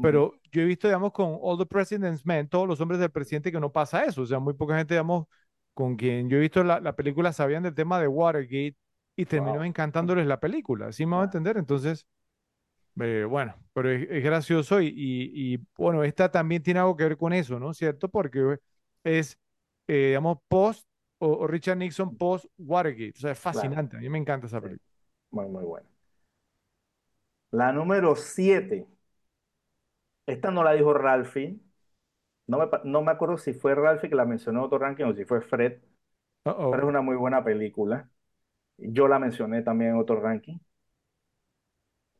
Pero 0.00 0.34
yo 0.52 0.62
he 0.62 0.64
visto, 0.64 0.88
digamos, 0.88 1.12
con 1.12 1.38
All 1.42 1.58
the 1.58 1.66
President's 1.66 2.24
Men, 2.26 2.48
todos 2.48 2.66
los 2.68 2.80
hombres 2.80 3.00
del 3.00 3.10
presidente, 3.10 3.52
que 3.52 3.60
no 3.60 3.72
pasa 3.72 4.04
eso. 4.04 4.22
O 4.22 4.26
sea, 4.26 4.38
muy 4.38 4.54
poca 4.54 4.76
gente, 4.78 4.94
digamos, 4.94 5.26
con 5.74 5.96
quien 5.96 6.28
yo 6.30 6.36
he 6.38 6.40
visto 6.40 6.64
la, 6.64 6.80
la 6.80 6.96
película 6.96 7.32
sabían 7.32 7.62
del 7.62 7.74
tema 7.74 8.00
de 8.00 8.08
Watergate 8.08 8.76
y 9.16 9.26
terminó 9.26 9.62
Wow. 9.62 9.64
encantándoles 9.64 10.26
la 10.26 10.40
película. 10.40 10.92
¿Sí 10.92 11.06
me 11.06 11.16
va 11.16 11.22
a 11.22 11.24
entender? 11.26 11.56
Entonces, 11.58 12.06
eh, 13.00 13.24
bueno, 13.28 13.54
pero 13.72 13.90
es, 13.90 14.08
es 14.10 14.22
gracioso 14.24 14.80
y, 14.80 14.88
y- 14.88 15.54
y, 15.54 15.58
bueno, 15.76 16.04
esta 16.04 16.30
también 16.30 16.62
tiene 16.62 16.80
algo 16.80 16.96
que 16.96 17.04
ver 17.04 17.16
con 17.16 17.32
eso, 17.32 17.58
¿no? 17.58 17.72
¿Cierto? 17.74 18.08
Porque 18.08 18.58
es, 19.04 19.38
eh, 19.88 20.08
digamos, 20.08 20.38
post 20.48 20.86
o, 21.20 21.28
o 21.44 21.46
Richard 21.48 21.78
Nixon 21.78 22.16
post 22.16 22.46
Watergate. 22.58 23.14
O 23.18 23.20
sea, 23.20 23.32
es 23.32 23.40
Claro. 23.50 23.78
fascinante. 23.78 23.96
A 23.96 24.00
mí 24.00 24.08
me 24.10 24.18
encanta 24.18 24.46
esa 24.48 24.60
película. 24.62 24.86
Muy, 25.30 25.46
muy 25.48 25.64
buena. 25.64 25.88
La 27.52 27.72
número 27.72 28.16
7. 28.16 28.88
Esta 30.26 30.50
no 30.50 30.64
la 30.64 30.72
dijo 30.72 30.94
Ralphie. 30.94 31.60
No 32.48 32.58
me, 32.58 32.66
no 32.84 33.02
me 33.02 33.12
acuerdo 33.12 33.38
si 33.38 33.54
fue 33.54 33.74
Ralphie 33.76 34.10
que 34.10 34.16
la 34.16 34.24
mencionó 34.26 34.60
en 34.60 34.66
otro 34.66 34.78
ranking 34.78 35.04
o 35.06 35.14
si 35.14 35.24
fue 35.26 35.40
Fred, 35.42 35.80
pero 36.70 36.84
es 36.84 36.88
una 36.90 37.02
muy 37.02 37.16
buena 37.16 37.44
película. 37.44 38.10
Yo 38.78 39.08
la 39.08 39.18
mencioné 39.18 39.62
también 39.62 39.92
en 39.92 39.98
otro 39.98 40.20
ranking. 40.20 40.58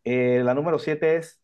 Eh, 0.04 0.40
la 0.44 0.54
número 0.54 0.78
7 0.78 1.16
es 1.16 1.42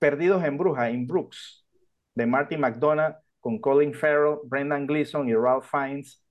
Perdidos 0.00 0.44
en 0.44 0.58
Bruja, 0.58 0.90
in 0.90 1.06
Brooks, 1.06 1.66
de 2.14 2.26
Martin 2.26 2.60
McDonagh 2.60 3.18
con 3.40 3.60
Colin 3.60 3.94
Farrell, 3.94 4.38
Brendan 4.44 4.86
Gleeson 4.86 5.28
y 5.28 5.34
Ralph 5.34 5.66
Fiennes. 5.70 6.24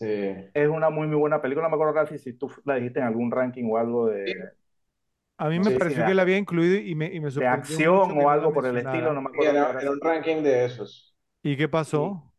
Sí. 0.00 0.06
Es 0.54 0.68
una 0.68 0.90
muy, 0.90 1.06
muy 1.08 1.16
buena 1.16 1.40
película. 1.42 1.64
No 1.66 1.70
me 1.70 1.74
acuerdo, 1.76 1.92
Ralphie, 1.94 2.18
si 2.18 2.32
tú 2.34 2.50
la 2.64 2.76
dijiste 2.76 3.00
en 3.00 3.06
algún 3.06 3.30
ranking 3.32 3.64
o 3.70 3.76
algo 3.78 4.06
de... 4.08 4.52
A 5.38 5.48
mí 5.48 5.58
No 5.58 5.64
me 5.64 5.72
pareció 5.72 6.04
que 6.04 6.14
la 6.14 6.22
había 6.22 6.36
incluido 6.38 6.76
y 6.76 6.94
me, 6.94 7.06
y 7.12 7.20
me 7.20 7.30
de 7.38 7.46
acción 7.46 8.12
o 8.16 8.30
algo 8.30 8.52
por 8.52 8.66
el 8.66 8.76
estilo, 8.76 9.12
no 9.12 9.22
me 9.22 9.30
acuerdo 9.30 9.52
era, 9.52 9.90
un 9.92 10.00
ranking 10.00 10.42
de 10.42 10.64
esos. 10.66 11.14
¿Y 11.42 11.56
qué 11.56 11.68
pasó? 11.68 12.32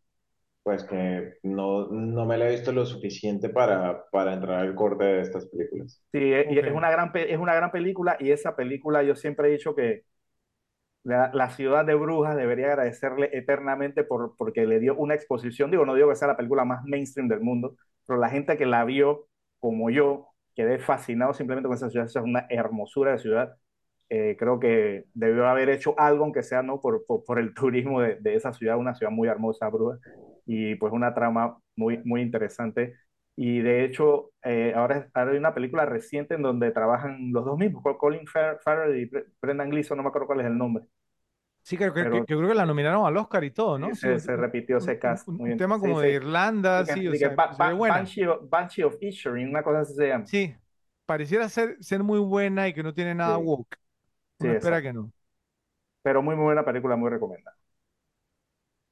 pues 0.64 0.84
que 0.84 1.34
no, 1.44 1.88
no 1.88 2.26
me 2.26 2.38
la 2.38 2.48
he 2.48 2.52
visto 2.52 2.72
lo 2.72 2.86
suficiente 2.86 3.50
para, 3.50 4.06
para 4.12 4.34
entrar 4.34 4.60
al 4.60 4.76
corte 4.76 5.04
de 5.06 5.22
estas 5.22 5.48
películas. 5.48 6.02
Sí, 6.12 6.20
e- 6.20 6.48
y 6.50 6.60
Ok. 6.60 6.60
es 6.60 6.74
una 6.74 6.92
gran, 6.92 7.12
es 7.16 7.38
una 7.40 7.54
gran 7.56 7.72
película 7.72 8.18
y 8.20 8.32
esa 8.32 8.56
película 8.56 9.02
yo 9.04 9.16
siempre 9.16 9.48
he 9.48 9.52
dicho 9.52 9.76
que 9.76 10.04
la, 11.04 11.32
la 11.34 11.50
ciudad 11.50 11.86
de 11.86 11.96
Brujas 11.96 12.36
debería 12.38 12.68
agradecerle 12.68 13.30
eternamente 13.34 14.04
por, 14.04 14.36
porque 14.38 14.66
le 14.68 14.80
dio 14.80 14.96
una 14.96 15.16
exposición. 15.16 15.72
Digo, 15.72 15.86
no 15.86 15.96
digo 15.96 16.10
que 16.10 16.16
sea 16.16 16.28
la 16.30 16.38
película 16.38 16.66
más 16.66 16.84
mainstream 16.86 17.28
del 17.28 17.42
mundo, 17.42 17.76
pero 18.06 18.20
la 18.20 18.30
gente 18.30 18.58
que 18.58 18.66
la 18.66 18.86
vio, 18.86 19.28
como 19.60 19.90
yo, 19.90 20.28
quedé 20.56 20.80
fascinado 20.80 21.34
simplemente 21.34 21.68
con 21.68 21.76
esa 21.78 21.90
ciudad. 21.90 22.06
Esa 22.08 22.20
es 22.20 22.26
una 22.26 22.46
hermosura 22.50 23.14
de 23.14 23.20
ciudad. 23.20 23.56
Eh, 24.10 24.36
creo 24.38 24.60
que 24.60 25.06
debió 25.14 25.48
haber 25.48 25.70
hecho 25.70 25.96
algo, 25.98 26.26
aunque 26.26 26.44
sea 26.44 26.62
no 26.64 26.82
por, 26.82 27.06
por, 27.06 27.24
por 27.24 27.40
el 27.40 27.54
turismo 27.54 28.02
de, 28.02 28.16
de, 28.20 28.36
esa 28.36 28.52
ciudad, 28.54 28.78
una 28.78 28.94
ciudad 28.94 29.12
muy 29.12 29.28
hermosa, 29.30 29.70
Brujas, 29.70 30.00
y 30.46 30.76
pues 30.76 30.92
una 30.94 31.14
trama 31.14 31.58
muy, 31.76 32.00
muy 32.04 32.22
interesante. 32.22 32.96
Y 33.36 33.62
de 33.62 33.86
hecho, 33.86 34.32
eh, 34.44 34.74
ahora, 34.76 35.10
ahora, 35.14 35.32
hay 35.32 35.38
una 35.38 35.54
película 35.54 35.86
reciente 35.86 36.36
en 36.36 36.42
donde 36.42 36.72
trabajan 36.72 37.32
los 37.32 37.46
dos 37.46 37.58
mismos, 37.58 37.84
Colin 37.98 38.28
Farrell 38.28 39.00
y 39.00 39.10
Brendan 39.42 39.70
Gleeson, 39.70 39.98
no 39.98 40.04
me 40.04 40.10
acuerdo 40.10 40.28
cuál 40.28 40.42
es 40.42 40.48
el 40.48 40.58
nombre. 40.58 40.86
Sí, 41.64 41.78
creo 41.78 41.94
que, 41.94 42.04
Pero, 42.04 42.18
yo 42.18 42.38
creo 42.38 42.48
que 42.50 42.56
la 42.56 42.66
nominaron 42.66 43.06
al 43.06 43.16
Oscar 43.18 43.44
y 43.44 43.52
todo, 43.52 43.78
¿no? 43.78 43.94
Sí, 43.94 44.02
se, 44.02 44.14
un, 44.14 44.20
se, 44.20 44.36
repitió 44.36 44.78
ese 44.78 44.98
cast. 44.98 45.28
un, 45.28 45.58
tema 45.58 45.76
sí, 45.76 45.82
como 45.82 46.00
sí. 46.02 46.08
de 46.08 46.14
Irlanda, 46.14 46.86
sí, 46.86 47.08
o 47.08 47.16
sea, 47.16 47.30
ba. 47.30 47.56
Banshee, 47.56 48.26
of, 48.26 48.50
Banshee 48.50 48.84
of 48.84 48.96
una 49.34 49.64
cosa 49.64 49.82
así 49.82 49.94
se 49.94 50.08
llama. 50.08 50.26
Sí, 50.26 50.56
pareciera 51.06 51.50
ser, 51.50 51.78
ser 51.80 52.04
muy 52.04 52.20
buena 52.20 52.68
y 52.68 52.74
que 52.74 52.84
no 52.84 52.94
tiene 52.94 53.14
nada 53.14 53.38
Sí, 53.38 53.44
woke. 53.44 53.78
sí, 54.40 54.48
Uno 54.48 54.54
espera 54.54 54.82
que 54.82 54.94
no. 54.94 55.12
Pero 56.02 56.24
muy, 56.24 56.36
muy 56.36 56.46
buena 56.46 56.66
película, 56.66 56.96
muy 56.96 57.10
recomendada. 57.12 57.61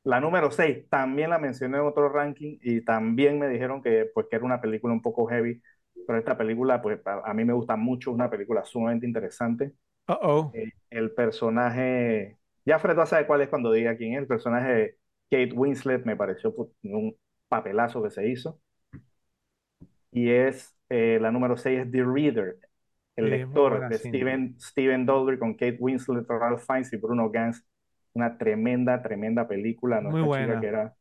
La 0.04 0.20
número 0.20 0.50
6, 0.50 0.90
también 0.90 1.30
la 1.30 1.40
mencioné 1.40 1.78
en 1.78 1.84
otro 1.84 2.10
ranking 2.10 2.58
y 2.62 2.82
también 2.82 3.38
me 3.38 3.50
dijeron 3.50 3.82
que, 3.82 4.10
pues, 4.14 4.28
que 4.30 4.38
era 4.38 4.46
una 4.46 4.62
película 4.62 4.94
un 4.94 5.02
poco 5.02 5.28
heavy, 5.28 5.62
pero 6.08 6.18
esta 6.18 6.38
película, 6.38 6.82
pues, 6.82 7.00
a, 7.06 7.34
mí 7.34 7.44
me 7.44 7.54
gusta 7.54 7.76
mucho, 7.76 8.12
una 8.12 8.30
película 8.30 8.64
sumamente 8.64 9.06
interesante. 9.06 9.74
Uh 10.08 10.14
oh. 10.22 10.52
Eh, 10.54 10.72
el 10.90 11.12
personaje, 11.12 12.38
ya 12.66 12.80
Fred 12.80 12.98
va 12.98 13.04
a 13.04 13.08
saber 13.08 13.28
cuál 13.28 13.42
es 13.42 13.50
cuando 13.50 13.72
diga 13.72 13.98
quién 13.98 14.14
es, 14.14 14.20
el 14.20 14.28
personaje 14.28 14.74
de 14.74 14.98
Kate 15.30 15.54
Winslet 15.54 16.06
me 16.06 16.16
pareció 16.16 16.56
pues, 16.56 16.70
un 16.84 17.16
papelazo 17.48 18.02
que 18.02 18.10
se 18.10 18.28
hizo. 18.28 18.60
Y 20.12 20.30
es, 20.30 20.76
eh, 20.90 21.20
la 21.22 21.32
número 21.32 21.58
6 21.58 21.82
es 21.82 21.92
The 21.92 22.04
Reader, 22.04 22.58
el 23.16 23.26
Sí, 23.26 23.32
lector 23.32 23.90
de. 23.90 23.98
Steven, 23.98 24.56
Steven 24.60 25.06
Daldry 25.06 25.38
con 25.38 25.54
Kate 25.54 25.78
Winslet, 25.80 26.26
Ralph 26.28 26.64
Fiennes 26.66 26.92
y 26.94 26.98
Bruno 26.98 27.30
Gans. 27.30 27.64
Una 28.14 28.38
tremenda, 28.38 29.02
tremenda 29.02 29.48
película, 29.48 30.02
¿no? 30.02 30.12
Muy 30.12 30.22
Esta 30.22 30.42
chica 30.42 30.46
buena. 30.46 30.62
que 30.62 30.68
era, 30.68 30.96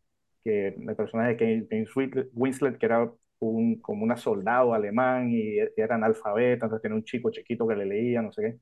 que 0.44 0.68
el 0.68 0.96
personaje 0.96 1.36
de 1.36 1.68
Kate 1.68 1.86
Winslet, 2.32 2.78
que 2.78 2.86
era 2.86 3.10
un, 3.40 3.80
como 3.80 4.04
una 4.04 4.16
soldado 4.16 4.74
alemán 4.74 5.30
y 5.30 5.58
era 5.76 5.94
analfabeta, 5.94 6.66
entonces 6.66 6.82
tenía 6.82 6.96
un 6.96 7.04
chico 7.04 7.30
chiquito 7.30 7.66
que 7.66 7.76
le 7.76 7.86
leía, 7.86 8.22
no 8.22 8.32
sé 8.32 8.42
qué. 8.42 8.58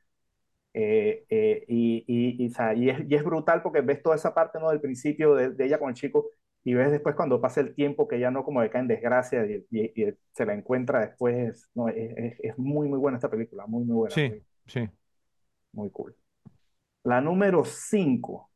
Eh, 0.78 1.24
eh, 1.30 1.64
y, 1.68 2.04
y, 2.06 2.44
y, 2.44 2.48
o 2.48 2.50
sea, 2.50 2.74
y, 2.74 2.90
es, 2.90 2.98
y, 3.08 3.14
es, 3.14 3.24
brutal 3.24 3.62
porque 3.62 3.80
ves 3.80 4.02
toda 4.02 4.14
esa 4.14 4.34
parte 4.34 4.58
¿no? 4.60 4.68
del 4.68 4.80
principio 4.82 5.34
de, 5.34 5.48
de, 5.52 5.64
ella 5.64 5.78
con 5.78 5.88
el 5.88 5.94
chico 5.94 6.28
y 6.64 6.74
ves 6.74 6.90
después 6.90 7.14
cuando 7.14 7.40
pasa 7.40 7.62
el 7.62 7.74
tiempo 7.74 8.06
que 8.06 8.16
ella 8.16 8.30
no 8.30 8.44
como 8.44 8.60
que 8.60 8.68
cae 8.68 8.82
en 8.82 8.88
desgracia 8.88 9.46
y, 9.46 10.14
se 10.32 10.44
la 10.44 10.52
encuentra 10.52 11.00
después. 11.00 11.70
No, 11.74 11.88
es, 11.88 11.96
es, 12.16 12.40
es, 12.40 12.58
muy, 12.58 12.88
muy 12.88 12.98
buena 12.98 13.16
esta 13.16 13.30
película, 13.30 13.66
muy, 13.66 13.84
muy 13.84 13.94
buena. 13.96 14.14
Sí, 14.14 14.28
muy, 14.28 14.44
sí. 14.66 14.88
muy 15.72 15.90
cool. 15.90 16.14
La 17.06 17.22
número 17.22 17.64
5. 17.64 18.50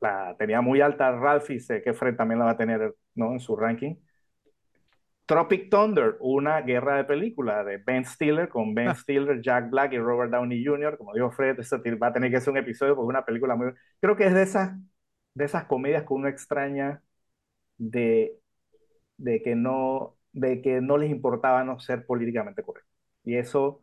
La 0.00 0.34
tenía 0.38 0.60
muy 0.60 0.80
alta 0.82 1.12
Ralph 1.12 1.48
y 1.50 1.58
sé 1.60 1.82
que 1.82 1.94
Fred 1.94 2.16
también 2.16 2.38
la 2.40 2.44
va 2.46 2.50
a 2.52 2.56
tener 2.56 2.94
¿no? 3.14 3.32
en 3.32 3.40
su 3.40 3.56
ranking. 3.56 3.94
Tropic 5.26 5.70
Thunder, 5.70 6.16
una 6.20 6.60
guerra 6.62 6.96
de 6.96 7.04
películas 7.04 7.64
de 7.64 7.78
Ben 7.78 8.04
Stiller 8.04 8.48
con 8.48 8.74
Ben 8.74 8.88
Ah. 8.88 8.94
Stiller, 8.94 9.40
Jack 9.40 9.70
Black 9.70 9.92
y 9.92 9.98
Robert 9.98 10.30
Downey 10.30 10.64
Jr. 10.64 10.98
Como 10.98 11.14
dijo 11.14 11.30
Fred, 11.30 11.58
eso 11.60 11.80
va 12.02 12.08
a 12.08 12.12
tener 12.12 12.30
que 12.30 12.40
ser 12.40 12.50
un 12.50 12.58
episodio 12.58 12.94
porque 12.96 13.06
es 13.06 13.10
una 13.10 13.24
película 13.24 13.54
muy... 13.56 13.72
Creo 14.00 14.16
que 14.16 14.26
es 14.26 14.34
de 14.34 14.42
esas, 14.42 14.72
de 15.34 15.44
esas 15.44 15.64
comedias 15.64 16.02
que 16.04 16.12
uno 16.14 16.28
extraña 16.28 17.02
de, 17.78 18.38
de, 19.18 19.42
que 19.42 19.54
no, 19.56 20.16
de 20.32 20.62
que 20.62 20.80
no 20.80 20.98
les 20.98 21.10
importaba 21.10 21.64
no 21.64 21.78
ser 21.80 22.06
políticamente 22.06 22.62
correcto. 22.62 22.90
Y 23.24 23.36
eso 23.36 23.82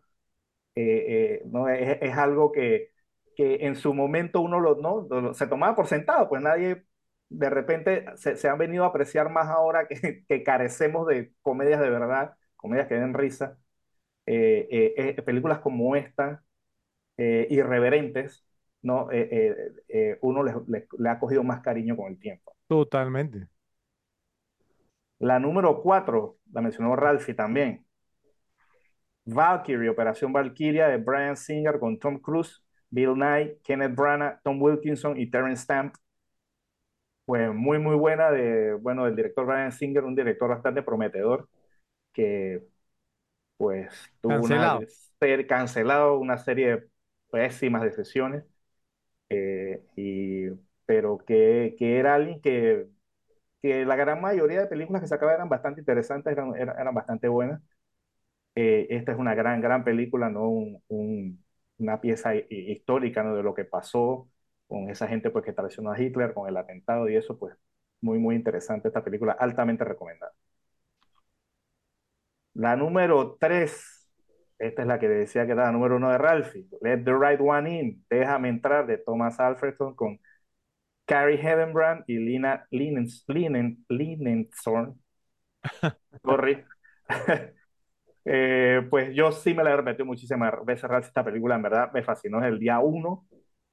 eh, 0.75 1.05
eh, 1.07 1.41
no 1.45 1.67
es, 1.69 1.97
es, 2.01 2.17
algo 2.17 2.51
que, 2.51 2.91
que 3.35 3.65
en 3.65 3.75
su 3.75 3.93
momento 3.93 4.41
uno 4.41 4.59
lo, 4.59 4.75
¿no? 4.75 5.33
Se 5.33 5.47
tomaba 5.47 5.75
por 5.75 5.87
sentado, 5.87 6.29
pues 6.29 6.41
nadie 6.41 6.85
de 7.29 7.49
repente 7.49 8.05
se, 8.15 8.37
se, 8.37 8.47
han 8.49 8.57
venido 8.57 8.83
a 8.83 8.87
apreciar 8.87 9.29
más 9.29 9.47
ahora 9.47 9.87
que, 9.87 10.23
que, 10.27 10.43
carecemos 10.43 11.07
de 11.07 11.33
comedias 11.41 11.79
de 11.79 11.89
verdad, 11.89 12.35
comedias 12.55 12.87
que 12.87 12.95
den 12.95 13.13
risa, 13.13 13.57
eh, 14.25 15.21
películas 15.25 15.59
como 15.59 15.95
esta, 15.95 16.43
irreverentes, 17.17 18.45
¿no? 18.81 19.09
Uno 20.21 20.43
le, 20.43 20.53
le, 20.67 20.87
le, 20.97 21.09
ha 21.09 21.19
cogido 21.19 21.43
más 21.43 21.61
cariño 21.61 21.97
con 21.97 22.07
el 22.07 22.19
tiempo. 22.19 22.55
Totalmente. 22.67 23.47
La 25.19 25.37
número 25.37 25.81
cuatro, 25.81 26.37
la 26.53 26.61
mencionó 26.61 26.95
Ralphie 26.95 27.33
también. 27.33 27.85
Valkyrie, 29.33 29.89
Operación 29.89 30.33
Valkyria 30.33 30.87
de 30.87 30.97
Brian 30.97 31.37
Singer 31.37 31.79
con 31.79 31.99
Tom 31.99 32.19
Cruise, 32.19 32.63
Bill 32.89 33.15
Nye, 33.15 33.59
Kenneth 33.63 33.95
Branagh, 33.95 34.41
Tom 34.43 34.61
Wilkinson 34.61 35.19
y 35.19 35.29
Terrence 35.29 35.63
Stamp 35.63 35.95
pues 37.29 37.53
muy 37.53 37.77
muy 37.77 37.95
buena 37.95 38.31
de 38.31 38.73
bueno 38.73 39.05
del 39.05 39.15
director 39.15 39.45
Brian 39.45 39.71
Singer 39.71 40.03
un 40.03 40.15
director 40.15 40.49
bastante 40.49 40.81
prometedor 40.81 41.47
que 42.11 42.63
pues 43.57 44.11
tuvo 44.19 44.33
cancelado. 44.33 44.79
una 44.79 44.87
serie 45.19 45.45
cancelado 45.45 46.17
una 46.17 46.39
serie 46.39 46.67
de 46.67 46.89
pésimas 47.29 47.83
decisiones 47.83 48.45
eh, 49.29 49.83
y 49.95 50.49
pero 50.87 51.19
que, 51.19 51.75
que, 51.77 51.99
era 51.99 52.15
alguien 52.15 52.41
que 52.41 52.87
que 53.61 53.85
la 53.85 53.95
gran 53.95 54.21
mayoría 54.21 54.61
de 54.61 54.67
películas 54.67 55.03
que 55.03 55.07
sacaba 55.07 55.35
eran 55.35 55.49
bastante 55.49 55.81
interesantes 55.81 56.33
eran, 56.33 56.55
eran, 56.55 56.79
eran 56.79 56.95
bastante 56.95 57.27
buenas 57.27 57.61
eh, 58.61 58.87
esta 58.91 59.11
es 59.13 59.17
una 59.19 59.35
gran 59.35 59.61
gran 59.61 59.83
película 59.83 60.29
no 60.29 60.49
un, 60.49 60.83
un, 60.89 61.45
una 61.77 62.01
pieza 62.01 62.35
histórica 62.35 63.23
¿no? 63.23 63.35
de 63.35 63.43
lo 63.43 63.53
que 63.53 63.65
pasó 63.65 64.29
con 64.67 64.89
esa 64.89 65.07
gente 65.07 65.29
pues 65.31 65.45
que 65.45 65.53
traicionó 65.53 65.91
a 65.91 65.99
Hitler, 66.01 66.33
con 66.33 66.47
el 66.47 66.57
atentado 66.57 67.09
y 67.09 67.15
eso, 67.15 67.37
pues 67.39 67.55
muy, 68.01 68.19
muy 68.19 68.35
interesante 68.35 68.87
esta 68.89 69.03
película, 69.03 69.33
altamente 69.33 69.83
recomendada. 69.83 70.31
La 72.53 72.75
número 72.75 73.37
3, 73.39 74.09
esta 74.59 74.81
es 74.81 74.87
la 74.87 74.99
que 74.99 75.07
decía 75.07 75.45
que 75.45 75.53
era 75.53 75.65
la 75.65 75.71
número 75.71 75.95
1 75.97 76.11
de 76.11 76.17
Ralphie, 76.17 76.67
Let 76.81 77.03
the 77.03 77.13
Right 77.13 77.39
One 77.41 77.79
In, 77.79 78.05
Déjame 78.09 78.49
Entrar, 78.49 78.85
de 78.87 78.97
Thomas 78.97 79.39
Alfredson 79.39 79.95
con 79.95 80.19
Carrie 81.05 81.39
Hedenbrand 81.41 82.03
y 82.07 82.17
Lina 82.19 82.67
Linensorn. 82.71 83.75
Sorry. 86.25 86.65
eh, 88.31 88.85
pues 88.89 89.15
yo 89.15 89.31
sí 89.31 89.53
me 89.55 89.63
la 89.63 89.71
he 89.71 89.77
repetido 89.77 90.05
muchísimas 90.05 90.53
veces, 90.63 90.89
esta 91.01 91.23
película 91.25 91.55
en 91.55 91.63
verdad 91.63 91.91
me 91.93 92.03
fascinó 92.03 92.37
desde 92.37 92.49
el 92.53 92.59
día 92.59 92.79
1. 92.79 93.27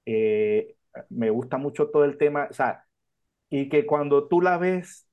Eh, 0.06 0.76
me 1.10 1.30
gusta 1.30 1.58
mucho 1.58 1.90
todo 1.90 2.04
el 2.04 2.16
tema, 2.18 2.48
o 2.50 2.54
sea, 2.54 2.84
y 3.50 3.68
que 3.68 3.86
cuando 3.86 4.28
tú 4.28 4.40
la 4.40 4.58
ves 4.58 5.08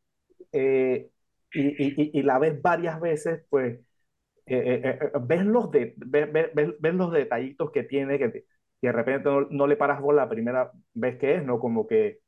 eh, 0.54 1.10
y, 1.54 1.62
y, 1.62 2.20
y, 2.20 2.24
la 2.24 2.40
ves 2.40 2.62
varias 2.62 3.00
veces, 3.02 3.44
pues 3.50 3.80
eh, 4.46 4.82
eh, 4.84 5.12
ves, 5.22 5.46
los 5.46 5.72
de, 5.72 5.94
ves, 5.98 6.32
ves, 6.34 6.52
ves, 6.80 6.94
los 6.96 7.12
detallitos 7.14 7.72
que 7.72 7.84
tiene, 7.84 8.20
que, 8.20 8.32
que 8.32 8.46
de 8.82 8.92
repente 8.94 9.30
no, 9.30 9.42
no, 9.52 9.68
le 9.68 9.78
paras 9.78 10.02
bola 10.02 10.24
la 10.24 10.30
primera 10.30 10.72
vez 10.94 11.18
que 11.20 11.36
es, 11.36 11.46
¿no? 11.46 11.60
Como 11.60 11.88
que, 11.88 12.20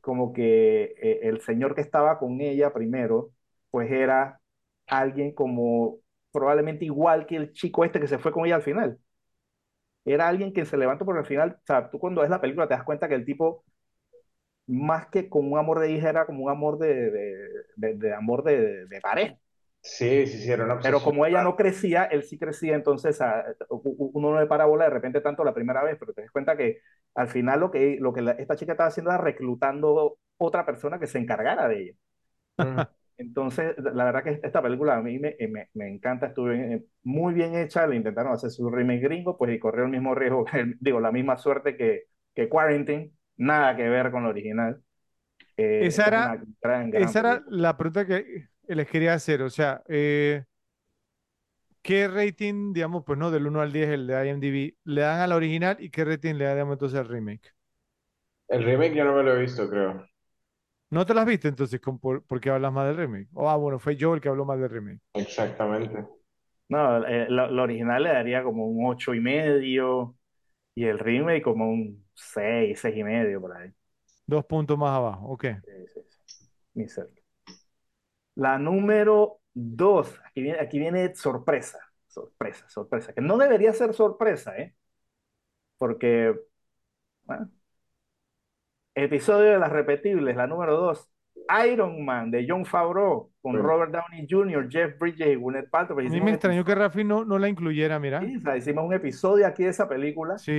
como 0.00 0.32
que 0.32 0.94
el 1.22 1.40
señor 1.42 1.74
que 1.74 1.82
estaba 1.82 2.18
con 2.18 2.40
ella 2.40 2.72
primero, 2.72 3.32
pues 3.70 3.90
era 3.90 4.40
alguien 4.86 5.32
como 5.34 5.98
probablemente 6.38 6.84
igual 6.84 7.26
que 7.26 7.36
el 7.36 7.52
chico 7.52 7.84
este 7.84 8.00
que 8.00 8.08
se 8.08 8.18
fue 8.18 8.32
con 8.32 8.46
ella 8.46 8.56
al 8.56 8.62
final 8.62 8.98
era 10.04 10.28
alguien 10.28 10.52
que 10.52 10.64
se 10.64 10.76
levantó 10.76 11.04
porque 11.04 11.20
al 11.20 11.26
final, 11.26 11.56
o 11.58 11.66
sea, 11.66 11.90
tú 11.90 11.98
cuando 11.98 12.22
ves 12.22 12.30
la 12.30 12.40
película 12.40 12.68
te 12.68 12.74
das 12.74 12.84
cuenta 12.84 13.08
que 13.08 13.14
el 13.14 13.24
tipo, 13.24 13.64
más 14.66 15.06
que 15.08 15.28
con 15.28 15.50
un 15.50 15.58
amor 15.58 15.80
de 15.80 15.90
hija, 15.92 16.10
era 16.10 16.26
como 16.26 16.44
un 16.44 16.50
amor 16.50 16.78
de, 16.78 17.10
de, 17.10 17.34
de, 17.76 17.94
de 17.94 18.14
amor 18.14 18.44
de, 18.44 18.86
de, 18.86 19.00
pareja. 19.00 19.36
Sí, 19.80 20.26
sí, 20.26 20.38
sí, 20.42 20.50
era 20.50 20.64
una 20.64 20.80
Pero 20.80 21.02
como 21.02 21.24
ella 21.24 21.42
no 21.42 21.56
crecía, 21.56 22.04
él 22.04 22.22
sí 22.22 22.38
crecía, 22.38 22.74
entonces 22.74 23.20
a, 23.20 23.44
uno 23.70 24.32
no 24.32 24.40
le 24.40 24.46
para 24.46 24.66
bola 24.66 24.84
de 24.84 24.90
repente 24.90 25.20
tanto 25.20 25.44
la 25.44 25.54
primera 25.54 25.82
vez, 25.82 25.96
pero 25.98 26.12
te 26.12 26.22
das 26.22 26.30
cuenta 26.30 26.56
que 26.56 26.80
al 27.14 27.28
final 27.28 27.60
lo 27.60 27.70
que, 27.70 27.96
lo 28.00 28.12
que 28.12 28.22
la, 28.22 28.32
esta 28.32 28.56
chica 28.56 28.72
estaba 28.72 28.88
haciendo 28.88 29.10
era 29.10 29.20
reclutando 29.20 30.18
otra 30.36 30.66
persona 30.66 30.98
que 30.98 31.06
se 31.06 31.18
encargara 31.18 31.68
de 31.68 31.82
ella. 31.82 31.94
Entonces, 33.18 33.74
la 33.78 34.04
verdad 34.04 34.22
que 34.24 34.40
esta 34.46 34.62
película 34.62 34.96
a 34.96 35.02
mí 35.02 35.18
me, 35.18 35.36
me, 35.48 35.68
me 35.74 35.88
encanta, 35.88 36.26
estuvo 36.28 36.48
muy 37.02 37.34
bien 37.34 37.56
hecha, 37.56 37.86
le 37.86 37.96
intentaron 37.96 38.32
hacer 38.32 38.50
su 38.50 38.70
remake 38.70 39.00
gringo, 39.02 39.36
pues 39.36 39.52
y 39.54 39.58
corrió 39.58 39.84
el 39.84 39.90
mismo 39.90 40.14
riesgo, 40.14 40.44
que- 40.44 40.74
digo, 40.80 41.00
la 41.00 41.10
misma 41.12 41.36
suerte 41.36 41.76
que, 41.76 42.04
que 42.34 42.48
Quarantine, 42.48 43.12
nada 43.36 43.76
que 43.76 43.88
ver 43.88 44.10
con 44.12 44.22
la 44.24 44.30
original. 44.30 44.82
Eh, 45.56 45.86
Esa 45.86 46.06
es 46.06 46.08
era, 46.08 46.18
una 46.18 46.42
gran, 46.62 46.90
gran 46.90 47.14
esa 47.14 47.20
era 47.20 47.44
la 47.48 47.76
pregunta 47.76 48.06
que 48.06 48.48
les 48.68 48.88
quería 48.88 49.14
hacer. 49.14 49.42
O 49.42 49.50
sea, 49.50 49.82
eh, 49.88 50.44
¿qué 51.82 52.06
rating, 52.08 52.72
digamos, 52.72 53.04
pues 53.04 53.18
no, 53.18 53.30
del 53.30 53.46
uno 53.46 53.60
al 53.60 53.72
10 53.72 53.88
el 53.90 54.06
de 54.06 54.28
IMDb, 54.28 54.76
le 54.84 55.00
dan 55.02 55.20
a 55.20 55.26
la 55.26 55.36
original 55.36 55.76
y 55.80 55.90
qué 55.90 56.04
rating 56.04 56.34
le 56.34 56.44
dan, 56.44 56.54
digamos, 56.56 56.74
entonces 56.74 56.98
al 57.00 57.08
remake? 57.08 57.52
El 58.48 58.62
remake 58.62 58.94
yo 58.94 59.04
no 59.04 59.14
me 59.14 59.22
lo 59.22 59.34
he 59.34 59.40
visto, 59.40 59.66
creo. 59.70 60.06
¿No 60.90 61.04
te 61.04 61.14
las 61.14 61.26
viste 61.26 61.48
entonces? 61.48 61.80
¿Con 61.80 61.98
por, 61.98 62.22
por 62.24 62.40
qué 62.40 62.50
hablas 62.50 62.72
más 62.72 62.86
del 62.86 62.96
remake? 62.96 63.28
Oh, 63.34 63.48
ah, 63.48 63.56
bueno, 63.56 63.78
fue 63.78 63.96
yo 63.96 64.14
el 64.14 64.20
que 64.20 64.28
habló 64.28 64.44
más 64.44 64.58
del 64.58 64.70
remake. 64.70 65.00
Exactamente. 65.14 66.06
No, 66.68 67.06
eh, 67.06 67.26
la 67.30 67.62
original 67.62 68.02
le 68.02 68.10
daría 68.10 68.42
como 68.42 68.66
un 68.66 68.86
ocho 68.86 69.14
y 69.14 69.20
medio 69.20 70.16
y 70.74 70.84
el 70.86 70.98
remake 70.98 71.42
como 71.42 71.70
un 71.70 72.06
seis, 72.14 72.80
seis 72.80 72.96
y 72.96 73.04
medio 73.04 73.40
por 73.40 73.56
ahí. 73.56 73.70
Dos 74.26 74.44
puntos 74.46 74.78
más 74.78 74.94
abajo, 74.96 75.26
ok. 75.28 75.44
Sí, 75.64 75.70
sí, 75.94 76.00
sí. 76.26 76.46
Ni 76.74 76.88
cerca. 76.88 77.20
La 78.36 78.58
número 78.58 79.40
dos, 79.52 80.18
aquí 80.24 80.42
viene, 80.42 80.60
aquí 80.60 80.78
viene 80.78 81.14
sorpresa, 81.14 81.78
sorpresa, 82.06 82.68
sorpresa, 82.68 83.12
que 83.12 83.20
no 83.20 83.36
debería 83.36 83.72
ser 83.72 83.92
sorpresa, 83.94 84.56
¿eh? 84.58 84.74
Porque, 85.78 86.34
bueno, 87.24 87.50
episodio 89.04 89.50
de 89.52 89.58
las 89.58 89.70
repetibles, 89.72 90.36
la 90.36 90.46
número 90.46 90.76
dos, 90.76 91.10
Iron 91.66 92.04
Man 92.04 92.30
de 92.30 92.44
John 92.48 92.66
Favreau 92.66 93.30
con 93.40 93.52
Sí. 93.56 93.58
Robert 93.62 93.90
Downey 93.92 94.26
Jr., 94.28 94.68
Jeff 94.68 94.98
Bridges 94.98 95.28
y 95.28 95.34
Gwyneth 95.36 95.70
Paltrow. 95.70 95.98
A 95.98 96.02
mí 96.02 96.08
hicimos 96.08 96.24
me 96.24 96.30
un 96.32 96.34
extrañó 96.34 96.64
que 96.64 96.72
episodio- 96.72 96.88
Rafi 96.88 97.04
no, 97.04 97.24
no 97.24 97.38
la 97.38 97.48
incluyera, 97.48 97.98
mira. 97.98 98.20
sí, 98.20 98.36
o 98.36 98.40
sea, 98.40 98.56
hicimos 98.56 98.84
un 98.84 98.92
episodio 98.92 99.46
aquí 99.46 99.64
de 99.64 99.70
esa 99.70 99.88
película, 99.88 100.36
Sí, 100.36 100.52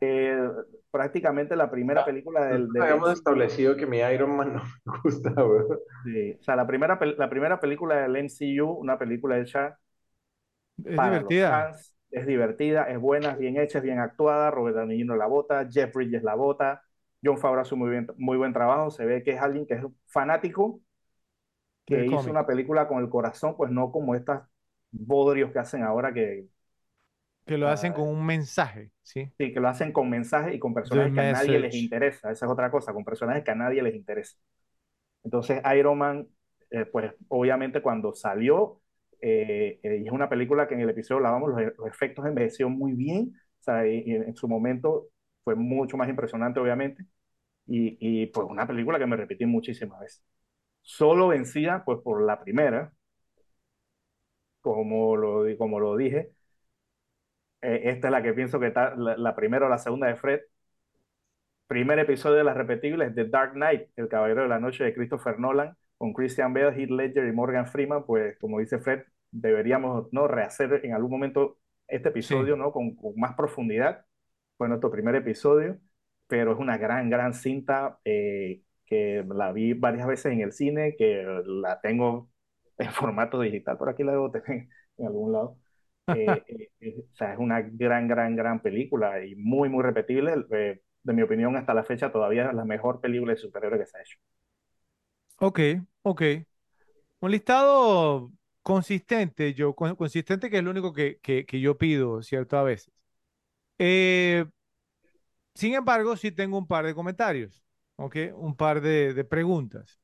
eh, 0.00 0.48
prácticamente 0.90 1.56
la 1.56 1.70
primera 1.70 2.04
película 2.04 2.40
del, 2.46 2.52
Nosotros 2.62 2.72
del 2.74 2.82
habíamos 2.82 3.08
MCU. 3.10 3.12
establecido 3.18 3.76
que 3.76 3.86
mi 3.86 3.98
Iron 3.98 4.34
Man 4.36 4.54
no 4.54 4.62
me 4.62 4.98
gusta, 5.04 5.30
weón. 5.44 5.78
Sí, 6.04 6.36
o 6.40 6.42
sea, 6.42 6.56
la 6.56 6.66
primera, 6.66 6.98
la 7.18 7.28
primera 7.28 7.60
película 7.60 7.96
del 7.96 8.16
MCU, 8.16 8.66
una 8.70 8.98
película 8.98 9.38
hecha 9.38 9.76
es 10.84 10.96
para 10.96 11.10
divertida. 11.10 11.50
los 11.50 11.76
fans, 11.76 11.96
es 12.12 12.26
divertida, 12.26 12.84
es 12.84 12.98
buena, 12.98 13.32
es 13.32 13.38
bien 13.38 13.58
hecha, 13.58 13.78
es 13.78 13.84
bien 13.84 13.98
actuada, 13.98 14.50
Robert 14.50 14.76
Downey 14.76 15.00
Jr. 15.02 15.18
la 15.18 15.26
bota, 15.26 15.68
Jeff 15.70 15.94
Bridges 15.94 16.22
la 16.22 16.34
bota, 16.34 16.82
John 17.24 17.38
Favreau 17.38 17.62
hace 17.62 17.74
muy 17.76 17.90
bien, 17.90 18.06
muy 18.18 18.36
buen 18.38 18.52
trabajo, 18.52 18.90
se 18.90 19.04
ve 19.06 19.22
que 19.22 19.32
es 19.32 19.40
alguien 19.40 19.66
que 19.66 19.74
es 19.74 19.84
fanático, 20.06 20.80
que 21.86 21.96
Del 21.96 22.06
hizo 22.06 22.30
cómic. 22.30 22.30
una 22.30 22.46
película 22.46 22.88
con 22.88 22.98
el 23.02 23.08
corazón, 23.10 23.56
pues 23.56 23.70
no 23.72 23.90
como 23.92 24.14
estas 24.14 24.42
bodrios 24.90 25.52
que 25.52 25.58
hacen 25.58 25.82
ahora 25.82 26.12
que, 26.12 26.46
Que 27.46 27.58
lo 27.58 27.68
hacen 27.68 27.92
ah, 27.92 27.94
con 27.94 28.08
un 28.08 28.24
mensaje, 28.24 28.92
¿sí? 29.02 29.30
sí, 29.38 29.52
que 29.52 29.60
lo 29.60 29.68
hacen 29.68 29.92
con 29.92 30.10
mensajes 30.10 30.54
y 30.54 30.58
con 30.58 30.74
The 30.90 30.98
personajes 30.98 31.12
que 31.14 31.20
a 31.20 31.24
nadie 31.24 31.58
les 31.58 31.74
message. 31.74 31.74
interesa, 31.74 32.30
esa 32.30 32.46
es 32.46 32.52
otra 32.52 32.70
cosa, 32.70 32.92
con 32.92 33.04
personajes 33.04 33.44
que 33.44 33.50
a 33.50 33.54
nadie 33.54 33.82
les 33.82 33.94
interesa. 33.94 34.36
Entonces, 35.24 35.62
Iron 35.76 35.98
Man, 35.98 36.28
eh, 36.70 36.86
pues 36.86 37.12
obviamente 37.28 37.82
cuando 37.82 38.14
salió, 38.14 38.80
eh, 39.20 39.80
eh, 39.82 39.98
y 40.04 40.06
es 40.06 40.12
una 40.12 40.28
película 40.28 40.68
que 40.68 40.74
en 40.74 40.80
el 40.82 40.90
episodio 40.90 41.18
hablábamos, 41.18 41.50
los, 41.50 41.76
los 41.78 41.88
efectos 41.88 42.26
envejecieron 42.26 42.74
muy 42.74 42.92
bien, 42.94 43.34
o 43.60 43.62
sea, 43.62 43.86
y 43.88 44.12
en 44.12 44.36
su 44.36 44.48
momento 44.48 45.08
fue 45.44 45.54
mucho 45.56 45.96
más 45.96 46.08
impresionante, 46.08 46.60
obviamente, 46.60 47.04
y, 47.66 47.98
y 48.00 48.26
pues 48.28 48.46
una 48.50 48.66
película 48.66 48.98
que 48.98 49.06
me 49.06 49.16
repetí 49.16 49.46
muchísimas 49.46 50.00
veces. 50.00 50.24
Solo 50.82 51.28
vencida, 51.28 51.84
pues 51.84 52.00
por 52.02 52.22
la 52.22 52.40
primera, 52.42 52.92
como 54.60 55.16
lo, 55.16 55.44
como 55.58 55.80
lo 55.80 55.96
dije, 55.96 56.32
eh, 57.62 57.82
esta 57.84 58.08
es 58.08 58.12
la 58.12 58.22
que 58.22 58.32
pienso 58.32 58.60
que 58.60 58.68
está, 58.68 58.94
la, 58.96 59.16
la 59.16 59.34
primera 59.36 59.66
o 59.66 59.68
la 59.68 59.78
segunda 59.78 60.06
de 60.08 60.16
Fred, 60.16 60.40
primer 61.66 61.98
episodio 61.98 62.36
de 62.38 62.44
las 62.44 62.56
repetibles 62.56 63.14
The 63.14 63.26
Dark 63.26 63.52
Knight, 63.52 63.88
El 63.96 64.08
Caballero 64.08 64.42
de 64.42 64.48
la 64.48 64.58
Noche 64.60 64.84
de 64.84 64.94
Christopher 64.94 65.38
Nolan, 65.38 65.76
con 65.98 66.12
Christian 66.12 66.52
Bale, 66.54 66.74
Heath 66.74 66.90
Ledger 66.90 67.26
y 67.28 67.32
Morgan 67.32 67.66
Freeman, 67.66 68.04
pues 68.04 68.38
como 68.38 68.58
dice 68.58 68.78
Fred, 68.78 69.02
deberíamos 69.30 70.08
¿no? 70.12 70.26
rehacer 70.28 70.80
en 70.84 70.94
algún 70.94 71.10
momento 71.10 71.58
este 71.88 72.08
episodio 72.10 72.56
¿no? 72.56 72.72
con, 72.72 72.96
con 72.96 73.14
más 73.16 73.34
profundidad. 73.34 74.04
Fue 74.60 74.68
nuestro 74.68 74.92
primer 74.92 75.16
episodio, 75.16 75.80
pero 76.28 76.52
es 76.54 76.60
una 76.60 76.78
gran, 76.78 77.10
gran 77.10 77.34
cinta 77.34 77.98
eh, 78.04 78.62
que 78.86 79.24
la 79.34 79.52
vi 79.52 79.72
varias 79.74 80.06
veces 80.08 80.32
en 80.34 80.42
el 80.42 80.52
cine, 80.52 80.96
que 80.98 81.24
la 81.46 81.80
tengo 81.82 82.30
en 82.78 82.92
formato 82.92 83.40
digital, 83.40 83.78
por 83.78 83.90
aquí 83.90 84.04
la 84.04 84.12
debo 84.12 84.30
tener 84.32 84.68
en 84.98 85.06
algún 85.06 85.32
lado. 85.32 85.58
Eh, 86.12 86.44
eh, 86.48 86.70
eh, 86.80 87.04
o 87.12 87.16
sea, 87.16 87.32
es 87.34 87.38
una 87.40 87.62
gran, 87.62 88.08
gran, 88.08 88.36
gran 88.36 88.60
película 88.62 89.24
y 89.24 89.36
muy, 89.36 89.68
muy 89.70 89.82
repetible. 89.84 90.34
Eh, 90.52 90.82
de 91.04 91.14
mi 91.14 91.22
opinión, 91.22 91.56
hasta 91.56 91.74
la 91.74 91.84
fecha 91.84 92.12
todavía 92.12 92.48
es 92.50 92.54
la 92.54 92.64
mejor 92.66 93.00
película 93.00 93.32
de 93.34 93.38
superhéroes 93.38 93.80
que 93.82 93.86
se 93.86 93.98
ha 93.98 94.02
hecho. 94.02 94.18
Ok, 95.38 95.60
ok. 96.02 96.22
Un 97.20 97.30
listado 97.30 98.32
consistente, 98.62 99.54
yo, 99.54 99.74
con- 99.74 99.96
consistente 99.96 100.50
que 100.50 100.58
es 100.58 100.64
lo 100.64 100.70
único 100.70 100.92
que, 100.92 101.18
que, 101.20 101.46
que 101.46 101.60
yo 101.60 101.78
pido, 101.78 102.22
¿cierto? 102.22 102.58
A 102.58 102.62
veces. 102.64 102.92
Eh, 103.80 104.44
sin 105.54 105.74
embargo, 105.74 106.16
sí 106.16 106.32
tengo 106.32 106.58
un 106.58 106.66
par 106.66 106.86
de 106.86 106.94
comentarios. 106.94 107.62
Un 108.36 108.56
par 108.56 108.80
de, 108.80 109.24
preguntas. 109.24 110.00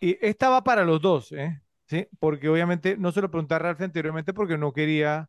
Y 0.00 0.18
esta 0.26 0.48
va 0.48 0.64
para 0.64 0.84
los 0.84 1.00
dos, 1.00 1.32
¿eh? 1.32 1.60
¿Sí? 1.86 2.06
Porque 2.20 2.48
obviamente 2.48 2.96
no 2.96 3.12
se 3.12 3.20
lo 3.20 3.30
pregunté 3.30 3.54
a 3.54 3.58
Ralph 3.58 3.80
anteriormente 3.82 4.32
porque 4.32 4.56
no 4.58 4.72
quería 4.72 5.28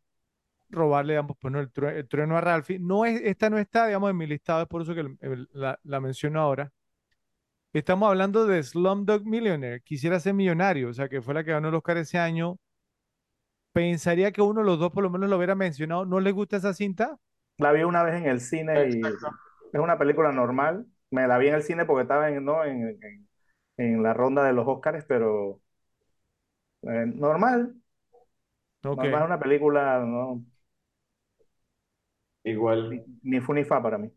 robarle, 0.70 1.14
digamos, 1.14 1.36
pues, 1.40 1.52
no, 1.52 1.60
el, 1.60 1.70
true- 1.72 1.98
el 1.98 2.08
trueno 2.08 2.36
a 2.38 2.42
Ralphie. 2.42 2.78
No 2.80 3.04
es, 3.06 3.20
esta 3.22 3.50
no 3.50 3.58
está, 3.58 3.86
digamos, 3.88 4.10
en 4.10 4.16
mi 4.18 4.26
listado, 4.26 4.62
es 4.62 4.68
por 4.68 4.82
eso 4.82 4.94
que 4.94 5.04
la, 5.54 5.78
la 5.84 6.00
menciono 6.00 6.40
ahora. 6.40 6.72
Estamos 7.74 8.08
hablando 8.08 8.46
de 8.46 8.62
Slumdog 8.62 9.24
Millionaire, 9.24 9.80
quisiera 9.82 10.20
ser 10.20 10.34
millonario, 10.34 10.88
o 10.90 10.92
sea, 10.94 11.08
que 11.08 11.22
fue 11.22 11.34
la 11.34 11.44
que 11.44 11.52
ganó 11.52 11.68
el 11.68 11.74
Oscar 11.74 11.96
ese 11.98 12.18
año. 12.18 12.58
Pensaría 13.72 14.32
que 14.32 14.40
uno 14.42 14.60
de 14.60 14.66
los 14.66 14.78
dos 14.78 14.90
por 14.92 15.02
lo 15.02 15.10
menos 15.10 15.28
lo 15.30 15.36
hubiera 15.36 15.54
mencionado. 15.54 16.04
¿No 16.06 16.20
les 16.20 16.32
gusta 16.34 16.56
esa 16.56 16.72
cinta? 16.74 17.18
La 17.58 17.72
vi 17.72 17.82
una 17.84 18.02
vez 18.02 18.16
en 18.16 18.26
el 18.28 18.40
cine 18.40 18.88
y 18.90 19.08
Exacto. 19.08 19.30
es 19.72 19.80
una 19.80 19.98
película 19.98 20.32
normal. 20.32 20.86
Me 21.10 21.26
la 21.28 21.38
vi 21.38 21.48
en 21.48 21.54
el 21.54 21.62
cine 21.62 21.84
porque 21.86 22.02
estaba 22.02 22.28
en, 22.30 22.44
¿no? 22.44 22.64
en, 22.64 22.98
en- 23.02 23.28
en 23.78 24.02
la 24.02 24.14
ronda 24.14 24.44
de 24.44 24.52
los 24.52 24.66
Oscars, 24.68 25.04
pero 25.08 25.60
eh, 26.82 27.06
normal. 27.06 27.74
Ok, 28.84 29.04
Normal 29.04 29.22
es 29.22 29.26
una 29.26 29.38
película, 29.40 29.98
¿no? 30.00 30.42
Igual, 32.44 32.82
Ni, 32.90 32.98
ni 33.32 33.40
fu 33.40 33.52
ni 33.54 33.64
fa 33.64 33.82
para 33.82 33.98
mí. 33.98 34.08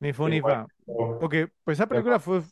ni 0.00 0.12
fu 0.12 0.28
ni 0.28 0.40
igual. 0.40 0.42
fa. 0.42 0.68
Porque 1.18 1.48
pues 1.64 1.78
esa 1.78 1.86
película 1.88 2.18
fue 2.20 2.42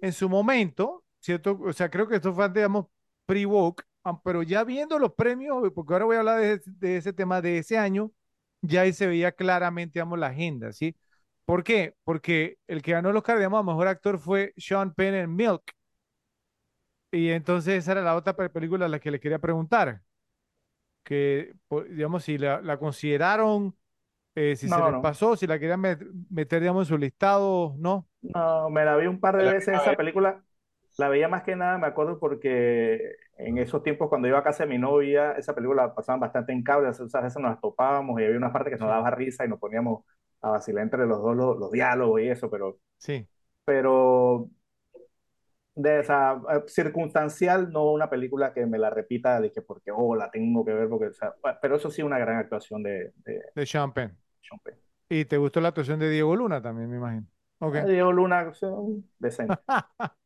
en 0.00 0.12
su 0.12 0.28
momento, 0.28 1.04
¿cierto? 1.20 1.58
O 1.62 1.72
sea, 1.72 1.90
creo 1.90 2.08
que 2.08 2.16
esto 2.16 2.34
fue, 2.34 2.48
digamos, 2.50 2.86
pre-woke, 3.26 3.84
pero 4.24 4.42
ya 4.42 4.64
viendo 4.64 4.98
los 4.98 5.14
premios, 5.14 5.70
porque 5.74 5.92
ahora 5.94 6.04
voy 6.06 6.16
a 6.16 6.20
hablar 6.20 6.40
de, 6.40 6.60
de 6.66 6.96
ese 6.96 7.12
tema 7.12 7.40
de 7.42 7.58
ese 7.58 7.78
año, 7.78 8.12
ya 8.62 8.82
ahí 8.82 8.92
se 8.92 9.06
veía 9.06 9.32
claramente, 9.32 9.94
digamos, 9.98 10.18
la 10.18 10.28
agenda, 10.28 10.72
¿sí? 10.72 10.96
¿Por 11.44 11.62
qué? 11.64 11.94
Porque 12.04 12.58
el 12.66 12.82
que 12.82 12.92
ganó 12.92 13.10
el 13.10 13.16
Oscar, 13.16 13.36
digamos, 13.38 13.60
a 13.60 13.62
mejor 13.62 13.88
actor 13.88 14.18
fue 14.18 14.52
Sean 14.56 14.94
Penn 14.94 15.14
en 15.14 15.34
Milk. 15.34 15.62
Y 17.10 17.30
entonces 17.30 17.74
esa 17.78 17.92
era 17.92 18.02
la 18.02 18.14
otra 18.16 18.36
pe- 18.36 18.50
película 18.50 18.86
a 18.86 18.88
la 18.88 19.00
que 19.00 19.10
le 19.10 19.20
quería 19.20 19.38
preguntar, 19.38 20.02
que, 21.04 21.54
digamos, 21.90 22.24
si 22.24 22.38
la, 22.38 22.60
la 22.62 22.78
consideraron, 22.78 23.76
eh, 24.36 24.56
si 24.56 24.68
se 24.70 24.82
No, 24.82 24.82
les 24.82 24.96
no. 24.96 25.00
pasó, 25.00 25.36
si 25.36 25.46
la 25.48 25.58
querían 25.60 25.82
met- 25.82 26.06
meter, 26.30 26.60
digamos, 26.62 26.86
en 26.88 26.94
su 26.94 26.98
listado, 26.98 27.74
¿no? 27.78 28.08
No, 28.22 28.70
me 28.70 28.84
la 28.84 28.96
vi 28.96 29.06
un 29.06 29.20
par 29.20 29.36
de 29.36 29.44
La 29.46 29.52
veces 29.52 29.76
esa 29.82 29.96
película. 29.96 30.44
La 30.98 31.08
veía 31.08 31.28
más 31.28 31.42
que 31.42 31.56
nada, 31.56 31.78
me 31.78 31.86
acuerdo, 31.86 32.18
porque 32.18 33.16
en 33.36 33.58
esos 33.58 33.82
tiempos 33.82 34.08
cuando 34.08 34.28
iba 34.28 34.38
a 34.38 34.42
casa 34.44 34.64
de 34.64 34.70
mi 34.70 34.78
novia, 34.78 35.32
esa 35.32 35.54
película 35.54 35.84
la 35.86 35.94
pasaban 35.94 36.20
bastante 36.20 36.52
en 36.52 36.62
cable, 36.62 36.88
o 36.88 36.92
sea, 36.94 37.20
a 37.20 37.24
veces 37.24 37.40
nos 37.42 37.50
las 37.50 37.60
topábamos 37.60 38.18
y 38.20 38.24
había 38.24 38.36
una 38.38 38.52
parte 38.52 38.70
que 38.70 38.76
nos 38.76 38.88
daba 38.88 39.10
risa 39.10 39.44
y 39.44 39.48
nos 39.48 39.58
poníamos 39.58 40.04
a 40.40 40.50
vacilar 40.50 40.84
entre 40.84 41.06
los 41.06 41.20
dos 41.22 41.36
los, 41.36 41.58
los 41.58 41.70
diálogos 41.70 42.20
y 42.22 42.28
eso, 42.28 42.50
pero, 42.50 42.78
Sí. 42.98 43.26
pero 43.64 44.50
de 45.74 46.00
esa 46.00 46.40
eh, 46.50 46.62
circunstancial, 46.66 47.70
no 47.70 47.92
una 47.92 48.08
película 48.08 48.52
que 48.54 48.66
me 48.66 48.78
la 48.78 48.90
repita 48.90 49.40
de 49.40 49.52
que 49.52 49.62
porque, 49.62 49.90
oh, 49.94 50.16
la 50.16 50.30
tengo 50.30 50.64
que 50.64 50.72
ver, 50.72 50.88
porque, 50.88 51.06
o 51.08 51.12
sea, 51.12 51.34
pero 51.60 51.76
eso 51.76 51.90
sí, 51.90 52.02
una 52.02 52.18
gran 52.18 52.38
actuación 52.38 52.82
de, 52.82 53.12
de 53.24 53.40
de 53.54 53.66
Sean 53.66 53.92
Penn. 53.92 54.16
Sean 54.42 54.58
Penn. 54.60 54.76
Y 55.08 55.24
te 55.24 55.36
gustó 55.36 55.60
la 55.60 55.68
actuación 55.68 56.00
de 56.00 56.10
Diego 56.10 56.34
Luna 56.34 56.60
también, 56.60 56.90
me 56.90 56.96
imagino. 56.96 57.26
Ok. 57.60 57.76
Diego 57.86 58.12
Luna, 58.12 58.52
decente. 59.18 59.54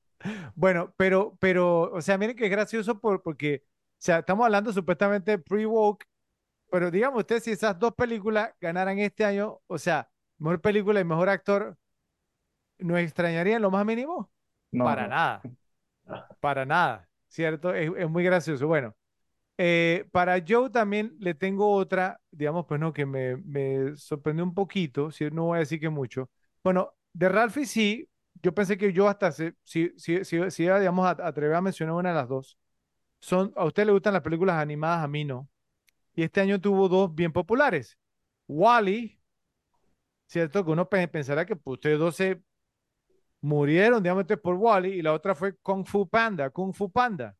Bueno, 0.55 0.93
pero, 0.97 1.37
pero, 1.41 1.91
o 1.93 2.01
sea, 2.03 2.19
miren 2.19 2.37
que 2.37 2.45
es 2.45 2.51
gracioso 2.51 3.01
por, 3.01 3.23
porque, 3.23 3.63
o 3.65 3.69
sea, 3.99 4.19
estamos 4.21 4.45
hablando 4.45 4.73
supuestamente 4.73 5.33
de 5.33 5.39
pre-woke, 5.39 6.05
pero 6.71 6.91
digamos 6.91 7.21
usted, 7.21 7.41
si 7.43 7.53
esas 7.53 7.79
dos 7.79 7.95
películas 7.95 8.53
ganaran 8.61 8.99
este 9.01 9.25
año, 9.25 9.61
o 9.67 9.79
sea, 9.79 10.11
mejor 10.39 10.61
película 10.61 11.01
y 11.01 11.05
mejor 11.05 11.29
actor, 11.31 11.79
¿nos 12.79 12.99
extrañarían 13.01 13.63
lo 13.63 13.71
más 13.71 13.85
mínimo? 13.87 14.31
No, 14.73 14.89
Para 14.89 15.07
no. 15.07 15.09
nada, 15.09 15.49
para 16.41 16.65
nada. 16.67 17.09
¿cierto? 17.29 17.75
Es, 17.75 17.91
es 17.97 18.11
muy 18.11 18.25
gracioso. 18.25 18.67
Bueno, 18.67 18.95
eh, 19.59 20.07
para 20.13 20.43
Joe 20.49 20.71
también 20.71 21.17
le 21.21 21.35
tengo 21.35 21.73
otra, 21.75 22.21
digamos, 22.33 22.67
pues 22.69 22.81
no, 22.81 22.95
que 22.95 23.07
me, 23.07 23.39
me 23.39 23.97
sorprendió 23.97 24.45
un 24.45 24.55
poquito, 24.55 25.13
si 25.13 25.27
no 25.33 25.47
voy 25.47 25.59
a 25.59 25.61
decir 25.61 25.81
que 25.81 25.91
mucho. 25.91 26.31
Bueno, 26.65 26.95
de 27.15 27.31
Ralphie 27.31 27.67
sí, 27.67 28.10
yo 28.43 28.55
pensé 28.55 28.77
que 28.79 28.93
yo 28.93 29.09
hasta 29.09 29.33
si, 29.33 29.53
si, 29.65 29.93
si, 29.97 30.25
si 30.25 30.63
digamos, 30.65 31.07
atrever 31.21 31.57
a 31.57 31.61
mencionar 31.63 31.95
una 31.95 32.11
de 32.11 32.15
las 32.17 32.29
dos. 32.29 32.59
Son, 33.21 33.53
a 33.57 33.65
usted 33.67 33.87
le 33.87 33.93
gustan 33.93 34.15
las 34.15 34.23
películas 34.23 34.57
animadas, 34.57 35.05
a 35.05 35.09
mí 35.09 35.25
no. 35.25 35.49
Y 36.15 36.25
este 36.25 36.41
año 36.43 36.61
tuvo 36.61 36.89
dos 36.89 37.15
bien 37.15 37.33
populares. 37.33 37.99
Wally, 38.49 39.21
¿cierto? 40.27 40.65
Que 40.65 40.71
uno 40.71 40.89
pe- 40.89 41.09
pensará 41.09 41.45
que 41.47 41.57
pues, 41.57 41.75
ustedes 41.75 41.99
dos 41.99 42.17
se 42.17 42.43
murieron, 43.43 44.03
digamos, 44.03 44.25
por 44.43 44.55
Wally, 44.57 44.91
y 44.99 45.03
la 45.03 45.13
otra 45.15 45.35
fue 45.35 45.57
Kung 45.59 45.85
Fu 45.87 46.09
Panda, 46.09 46.51
Kung 46.51 46.75
Fu 46.75 46.91
Panda. 46.91 47.37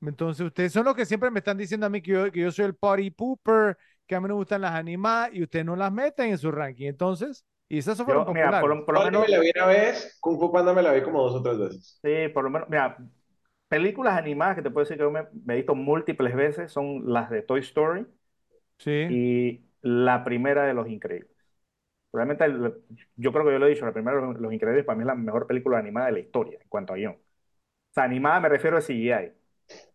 Entonces, 0.00 0.44
ustedes 0.46 0.72
son 0.72 0.84
los 0.84 0.94
que 0.94 1.06
siempre 1.06 1.30
me 1.30 1.38
están 1.38 1.56
diciendo 1.56 1.86
a 1.86 1.88
mí 1.90 2.02
que 2.02 2.10
yo, 2.12 2.30
que 2.30 2.40
yo 2.40 2.52
soy 2.52 2.66
el 2.66 2.74
party 2.76 3.10
pooper, 3.10 3.76
que 4.06 4.14
a 4.14 4.20
mí 4.20 4.28
me 4.28 4.34
gustan 4.34 4.60
las 4.60 4.72
animadas, 4.74 5.30
y 5.32 5.42
ustedes 5.42 5.64
no 5.64 5.76
las 5.76 5.90
meten 5.92 6.30
en 6.30 6.38
su 6.38 6.50
ranking. 6.52 6.86
Entonces, 6.88 7.44
y 7.74 7.78
esas 7.78 8.02
fueron 8.02 8.24
Yo, 8.24 8.32
mira, 8.32 8.58
por, 8.58 8.84
por 8.84 8.94
lo 8.94 9.00
menos, 9.02 9.22
me 9.22 9.28
la 9.28 9.40
vi 9.40 9.50
una 9.56 9.66
vez, 9.66 10.18
Kung 10.20 10.38
Fu 10.38 10.52
Panda 10.52 10.72
me 10.74 10.82
la 10.82 10.92
vi 10.92 11.02
como 11.02 11.22
dos 11.22 11.34
o 11.36 11.42
tres 11.42 11.58
veces. 11.58 12.02
sí, 12.02 12.28
por 12.32 12.44
lo 12.44 12.50
menos, 12.50 12.68
mira, 12.68 12.98
películas 13.68 14.16
animadas 14.18 14.56
que 14.56 14.62
te 14.62 14.70
puedo 14.70 14.84
decir 14.84 14.96
que 14.96 15.02
yo 15.04 15.10
me, 15.10 15.24
me 15.44 15.54
he 15.54 15.56
visto 15.58 15.74
múltiples 15.74 16.34
veces 16.34 16.72
son 16.72 17.12
las 17.12 17.30
de 17.30 17.42
Toy 17.42 17.60
Story 17.60 18.06
Sí, 18.78 18.92
y 19.08 19.64
la 19.82 20.24
primera 20.24 20.64
de 20.64 20.74
Los 20.74 20.88
Increíbles. 20.88 21.30
Realmente, 22.12 22.44
el- 22.46 22.74
yo 23.16 23.32
creo 23.32 23.44
que 23.46 23.52
yo 23.52 23.58
lo 23.58 23.66
he 23.66 23.70
dicho, 23.70 23.86
la 23.86 23.92
primera 23.92 24.18
de 24.20 24.40
Los, 24.40 24.52
Increíbles 24.54 24.84
para 24.86 24.96
mí 24.96 25.02
es 25.02 25.06
la 25.08 25.14
mejor 25.16 25.46
película 25.46 25.78
animada 25.78 26.08
de 26.08 26.12
la 26.14 26.20
historia 26.20 26.58
en 26.62 26.68
cuanto 26.68 26.94
a 26.94 26.96
guion. 26.96 27.14
O 27.14 27.18
sea, 27.94 28.04
animada 28.04 28.40
me 28.40 28.50
refiero 28.50 28.78
a 28.78 28.82
CGI, 28.82 29.32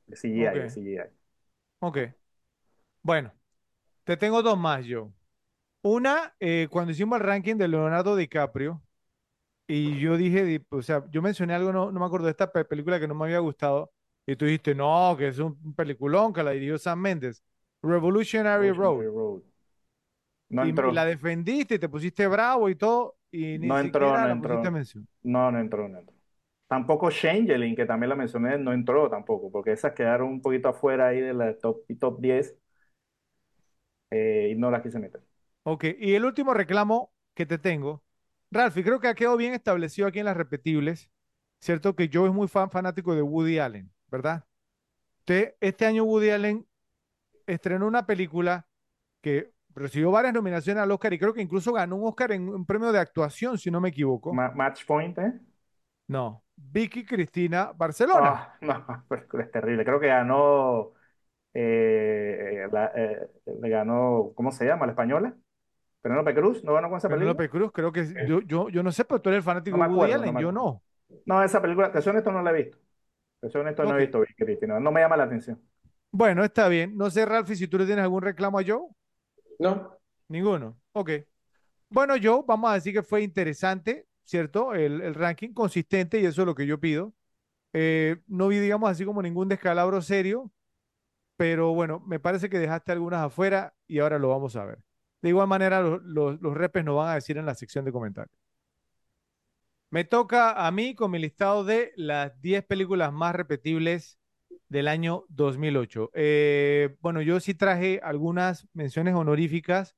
de 0.07 0.17
CGI, 0.17 0.37
Ok. 0.37 0.55
de 0.61 0.69
CGI. 0.69 1.11
ok. 1.79 1.97
Bueno, 3.01 3.33
te 4.05 4.17
tengo 4.17 4.43
dos 4.43 4.57
más, 4.59 4.85
yo. 4.85 5.13
Una, 5.81 6.35
eh, 6.39 6.67
cuando 6.69 6.91
hicimos 6.91 7.19
el 7.19 7.25
ranking 7.25 7.55
de 7.55 7.67
Leonardo 7.67 8.15
DiCaprio, 8.15 8.81
y 9.67 9.99
yo 9.99 10.17
dije, 10.17 10.45
di- 10.45 10.65
o 10.69 10.81
sea, 10.81 11.05
yo 11.11 11.21
mencioné 11.21 11.53
algo, 11.55 11.73
no, 11.73 11.91
no 11.91 11.99
me 11.99 12.05
acuerdo 12.07 12.27
de 12.27 12.31
esta 12.33 12.51
pe- 12.51 12.65
película 12.65 12.99
que 12.99 13.07
no 13.07 13.15
me 13.15 13.25
había 13.25 13.39
gustado, 13.39 13.91
y 14.27 14.35
tú 14.35 14.45
dijiste, 14.45 14.75
no, 14.75 15.15
que 15.17 15.29
es 15.29 15.39
un 15.39 15.75
peliculón, 15.75 16.33
que 16.33 16.43
la 16.43 16.51
dirigió 16.51 16.77
Sam 16.79 16.99
Mendes. 17.01 17.43
Revolutionary 17.83 18.71
Road. 18.71 19.05
Revolutionary 19.05 19.07
Road. 19.07 19.43
No 20.49 20.61
Y, 20.61 20.71
entró, 20.71 20.91
la 20.91 21.05
defendiste, 21.05 21.79
te 21.79 21.87
pusiste 21.89 22.27
bravo 22.27 22.69
y 22.69 22.75
todo, 22.75 23.17
y 23.31 23.57
ni 23.59 23.73
no 23.73 23.79
entró, 23.79 24.17
siquiera 24.17 24.19
no 24.19 24.27
la 24.27 24.31
entró. 24.31 24.57
pusiste 24.57 24.71
mención. 24.71 25.07
No, 25.23 25.51
no 25.51 25.59
entró, 25.59 25.87
no 25.89 25.99
entró. 25.99 26.15
Tampoco 26.67 27.09
Changeling, 27.11 27.75
que 27.75 27.85
también 27.85 28.09
la 28.09 28.15
mencioné, 28.15 28.57
no 28.59 28.73
entró 28.73 29.09
tampoco, 29.09 29.51
porque 29.51 29.71
esas 29.73 29.93
quedaron 29.93 30.29
un 30.29 30.41
poquito 30.41 30.69
afuera 30.69 31.07
ahí 31.07 31.19
de 31.21 31.33
la 31.33 31.57
top, 31.57 31.81
top 31.99 32.19
10 32.21 32.55
eh, 34.11 34.49
y 34.51 34.55
no 34.55 34.71
las 34.71 34.81
quise 34.83 34.99
meter. 34.99 35.21
Ok, 35.71 35.85
y 35.99 36.15
el 36.15 36.25
último 36.25 36.53
reclamo 36.53 37.13
que 37.35 37.45
te 37.45 37.57
tengo, 37.57 38.03
Ralph, 38.51 38.77
y 38.77 38.83
creo 38.83 38.99
que 38.99 39.07
ha 39.07 39.13
quedado 39.15 39.37
bien 39.37 39.53
establecido 39.53 40.07
aquí 40.07 40.19
en 40.19 40.25
las 40.25 40.37
repetibles, 40.37 41.09
¿cierto? 41.59 41.95
Que 41.95 42.09
yo 42.09 42.25
es 42.25 42.33
muy 42.33 42.47
fan, 42.47 42.71
fanático 42.71 43.13
de 43.15 43.21
Woody 43.21 43.59
Allen, 43.59 43.91
¿verdad? 44.07 44.45
Usted, 45.19 45.55
este 45.61 45.85
año 45.87 46.05
Woody 46.05 46.31
Allen 46.31 46.67
estrenó 47.47 47.87
una 47.87 48.05
película 48.07 48.67
que 49.21 49.53
recibió 49.75 50.11
varias 50.11 50.33
nominaciones 50.35 50.83
al 50.83 50.91
Oscar 50.91 51.13
y 51.13 51.19
creo 51.19 51.33
que 51.33 51.41
incluso 51.43 51.73
ganó 51.73 51.97
un 51.97 52.07
Oscar 52.09 52.31
en 52.33 52.49
un 52.49 52.65
premio 52.65 52.91
de 52.91 52.99
actuación, 52.99 53.57
si 53.59 53.71
no 53.71 53.81
me 53.81 53.89
equivoco. 53.89 54.41
Ma- 54.41 54.51
Match 54.55 54.85
Point, 54.85 55.17
¿eh? 55.19 55.39
No, 56.07 56.43
Vicky 56.57 57.05
Cristina 57.05 57.71
Barcelona. 57.73 58.41
Ah, 58.41 58.57
no, 58.61 59.05
pero 59.07 59.43
es 59.43 59.51
terrible. 59.51 59.85
Creo 59.85 59.99
que 59.99 60.07
ganó, 60.07 60.93
eh, 61.53 62.67
la- 62.71 62.91
eh, 62.95 63.29
le 63.61 63.69
ganó, 63.69 64.33
¿cómo 64.35 64.51
se 64.51 64.65
llama? 64.65 64.85
¿La 64.87 64.93
española? 64.93 65.37
Penélope 66.01 66.33
Cruz, 66.33 66.63
¿no 66.63 66.73
ganó 66.73 66.89
con 66.89 66.97
esa 66.97 67.09
película? 67.09 67.35
Penélope 67.35 67.49
Cruz, 67.49 67.71
creo 67.73 67.91
que 67.91 68.05
yo, 68.27 68.41
yo, 68.41 68.69
yo 68.69 68.83
no 68.83 68.91
sé, 68.91 69.05
pero 69.05 69.21
tú 69.21 69.29
eres 69.29 69.43
fanático 69.43 69.77
No 69.77 69.83
de 69.83 69.89
me 69.89 69.95
Woody 69.95 70.11
acuerdo, 70.13 70.29
Allen, 70.31 70.41
yo 70.41 70.51
no. 70.51 70.83
No, 71.25 71.43
esa 71.43 71.61
película, 71.61 71.91
te 71.91 72.01
soy 72.01 72.11
honesto, 72.11 72.31
no 72.31 72.41
la 72.41 72.51
he 72.51 72.63
visto. 72.63 72.77
Te 73.41 73.49
soy 73.49 73.61
honesto, 73.61 73.83
no 73.83 73.95
he 73.95 73.99
visto, 73.99 74.21
Cristina. 74.37 74.79
No 74.79 74.91
me 74.91 75.01
llama 75.01 75.17
la 75.17 75.23
atención. 75.23 75.61
Bueno, 76.11 76.43
está 76.43 76.67
bien. 76.67 76.95
No 76.97 77.09
sé, 77.09 77.25
Ralphie, 77.25 77.55
si 77.55 77.67
tú 77.67 77.77
le 77.77 77.85
tienes 77.85 78.03
algún 78.03 78.21
reclamo 78.21 78.59
a 78.59 78.63
Joe. 78.65 78.87
No, 79.59 79.97
Ninguno. 80.27 80.79
Ok. 80.93 81.11
Bueno, 81.89 82.15
Joe, 82.21 82.43
vamos 82.47 82.71
a 82.71 82.75
decir 82.75 82.93
que 82.93 83.03
fue 83.03 83.21
interesante, 83.23 84.07
¿cierto? 84.23 84.73
El, 84.73 85.01
el 85.01 85.15
ranking 85.15 85.53
consistente 85.53 86.19
y 86.19 86.25
eso 86.25 86.41
es 86.41 86.45
lo 86.45 86.55
que 86.55 86.67
yo 86.67 86.79
pido. 86.79 87.13
Eh, 87.73 88.17
no 88.27 88.47
vi, 88.47 88.59
digamos, 88.59 88.89
así 88.89 89.05
como 89.05 89.21
ningún 89.21 89.47
descalabro 89.47 90.01
serio, 90.01 90.51
pero 91.37 91.73
bueno, 91.73 92.01
me 92.05 92.19
parece 92.19 92.49
que 92.49 92.59
dejaste 92.59 92.91
algunas 92.91 93.21
afuera 93.25 93.73
y 93.87 93.99
ahora 93.99 94.19
lo 94.19 94.29
vamos 94.29 94.55
a 94.55 94.65
ver. 94.65 94.79
De 95.21 95.29
igual 95.29 95.47
manera, 95.47 95.81
los, 95.81 96.39
repes 96.41 96.85
nos 96.85 96.95
van 96.95 97.09
a 97.09 97.15
decir 97.15 97.37
en 97.37 97.45
la 97.45 97.55
sección 97.55 97.85
de 97.85 97.91
comentarios. 97.91 98.35
Me 99.91 100.03
toca 100.03 100.67
a 100.67 100.71
mí 100.71 100.93
con 100.93 101.11
mi 101.11 101.19
listado 101.19 101.63
de 101.63 101.91
las 101.95 102.39
10 102.41 102.63
películas 102.65 103.11
más 103.11 103.35
repetibles 103.35 104.19
del 104.67 104.87
año 104.87 105.25
2008. 105.29 106.11
Eh, 106.13 106.95
bueno, 107.01 107.21
yo 107.21 107.39
sí 107.39 107.55
traje 107.55 107.99
algunas 108.03 108.67
menciones 108.73 109.15
honoríficas, 109.15 109.95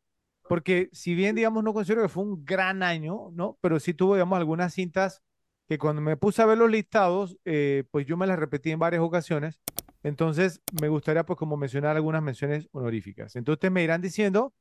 porque 0.47 0.89
si 0.93 1.13
bien, 1.13 1.35
digamos, 1.35 1.63
no 1.63 1.73
considero 1.73 2.01
que 2.01 2.09
fue 2.09 2.23
un 2.23 2.45
gran 2.45 2.83
año, 2.83 3.29
¿no? 3.33 3.57
Pero 3.61 3.79
sí 3.79 3.93
tuvo, 3.93 4.15
digamos, 4.15 4.37
algunas 4.37 4.73
cintas 4.73 5.21
que 5.67 5.77
cuando 5.77 6.01
me 6.01 6.17
puse 6.17 6.41
a 6.41 6.45
ver 6.45 6.57
los 6.57 6.69
listados, 6.71 7.37
eh, 7.45 7.83
pues 7.91 8.05
yo 8.05 8.17
me 8.17 8.27
las 8.27 8.39
repetí 8.39 8.71
en 8.71 8.79
varias 8.79 9.01
ocasiones. 9.01 9.61
Entonces, 10.03 10.61
me 10.81 10.87
gustaría, 10.87 11.25
pues, 11.25 11.37
como 11.37 11.57
mencionar 11.57 11.95
algunas 11.95 12.23
menciones 12.23 12.67
honoríficas. 12.71 13.35
Entonces, 13.35 13.71
me 13.71 13.83
irán 13.83 14.01
diciendo 14.01 14.53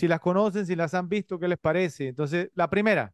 si 0.00 0.08
las 0.08 0.20
conocen, 0.20 0.64
si 0.64 0.74
las 0.76 0.94
han 0.94 1.10
visto, 1.10 1.38
qué 1.38 1.46
les 1.46 1.58
parece. 1.58 2.08
Entonces, 2.08 2.50
la 2.54 2.70
primera. 2.70 3.12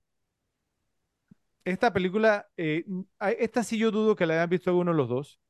Esta 1.65 1.93
película, 1.93 2.49
eh, 2.57 2.85
esta 3.41 3.65
sí 3.65 3.77
yo 3.77 3.91
dudo 3.91 4.15
que 4.15 4.25
la 4.25 4.35
hayan 4.35 4.49
visto 4.49 4.71
alguno 4.71 4.93
de 4.93 4.97
los 4.97 5.09
dos. 5.09 5.41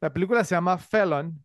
La 0.00 0.12
película 0.12 0.42
se 0.42 0.56
llama 0.56 0.76
Felon. 0.78 1.44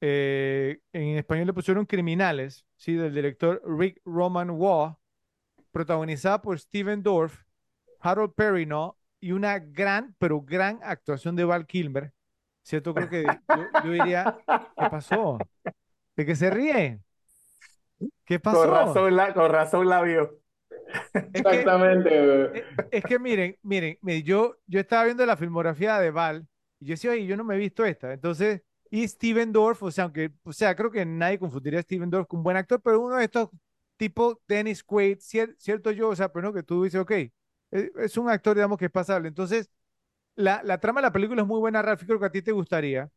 eh, 0.00 0.80
en 0.92 1.18
español 1.18 1.46
le 1.46 1.52
pusieron 1.52 1.86
Criminales, 1.86 2.66
¿sí? 2.76 2.94
Del 2.94 3.14
director 3.14 3.62
Rick 3.64 4.00
Roman 4.04 4.50
Waugh, 4.50 4.96
protagonizada 5.70 6.42
por 6.42 6.58
Steven 6.58 7.02
Dorff, 7.02 7.44
Harold 8.00 8.34
Perrineau 8.34 8.96
y 9.20 9.32
una 9.32 9.58
gran, 9.60 10.16
pero 10.18 10.40
gran 10.40 10.80
actuación 10.82 11.36
de 11.36 11.44
Val 11.44 11.66
Kilmer. 11.66 12.12
¿Cierto? 12.62 12.92
Creo 12.92 13.08
que 13.08 13.24
yo, 13.24 13.66
yo 13.84 13.90
diría, 13.92 14.36
¿qué 14.46 14.90
pasó? 14.90 15.38
¿De 16.16 16.26
qué 16.26 16.34
se 16.36 16.50
ríe? 16.50 17.00
¿Qué 18.24 18.38
Con 18.48 18.68
pasó? 18.70 18.70
razón 18.70 19.16
la, 19.16 19.32
con 19.34 19.50
razón 19.50 19.88
la 19.88 20.02
vio. 20.02 20.38
Es 21.32 21.44
que, 21.46 21.68
exactamente. 21.68 22.10
eh, 22.52 22.68
es 22.90 23.04
que 23.04 23.18
miren, 23.18 23.56
miren, 23.62 23.98
miren, 24.02 24.24
yo, 24.24 24.56
yo 24.66 24.80
estaba 24.80 25.04
viendo 25.04 25.26
la 25.26 25.36
filmografía 25.36 25.98
de 26.00 26.10
Val 26.10 26.48
y 26.80 26.86
yo 26.86 26.92
decía, 26.94 27.12
oye, 27.12 27.26
yo 27.26 27.36
no 27.36 27.44
me 27.44 27.56
he 27.56 27.58
visto 27.58 27.84
esta. 27.84 28.12
Entonces, 28.14 28.62
y 28.90 29.06
Steven 29.08 29.52
Dorff, 29.52 29.82
o 29.84 29.90
sea, 29.90 30.04
aunque, 30.04 30.32
o 30.44 30.52
sea, 30.52 30.76
creo 30.76 30.90
que 30.90 31.04
nadie 31.06 31.38
confundiría 31.38 31.80
a 31.80 31.82
Steven 31.82 32.10
Dorff 32.10 32.28
con 32.28 32.38
un 32.40 32.44
buen 32.44 32.56
actor, 32.56 32.80
pero 32.82 33.00
uno 33.00 33.16
de 33.16 33.24
estos 33.26 33.50
tipo 33.96 34.40
Dennis 34.48 34.84
Quaid, 34.84 35.18
cier- 35.18 35.56
cierto 35.58 35.90
yo, 35.92 36.10
o 36.10 36.16
sea, 36.16 36.32
pero 36.32 36.48
no, 36.48 36.54
que 36.54 36.62
tú 36.64 36.84
dices, 36.84 37.00
ok, 37.00 37.12
es, 37.12 37.32
es 37.98 38.16
un 38.18 38.30
actor, 38.30 38.56
digamos, 38.56 38.78
que 38.78 38.86
es 38.86 38.90
pasable. 38.92 39.28
Entonces, 39.28 39.70
la, 40.36 40.62
la 40.64 40.78
trama 40.80 41.00
de 41.00 41.06
la 41.08 41.12
película 41.12 41.42
es 41.42 41.48
muy 41.48 41.60
buena, 41.60 41.82
Ralph, 41.82 42.02
y 42.02 42.06
creo 42.06 42.20
que 42.20 42.26
a 42.26 42.30
ti 42.32 42.42
te 42.42 42.52
gustaría, 42.52 43.10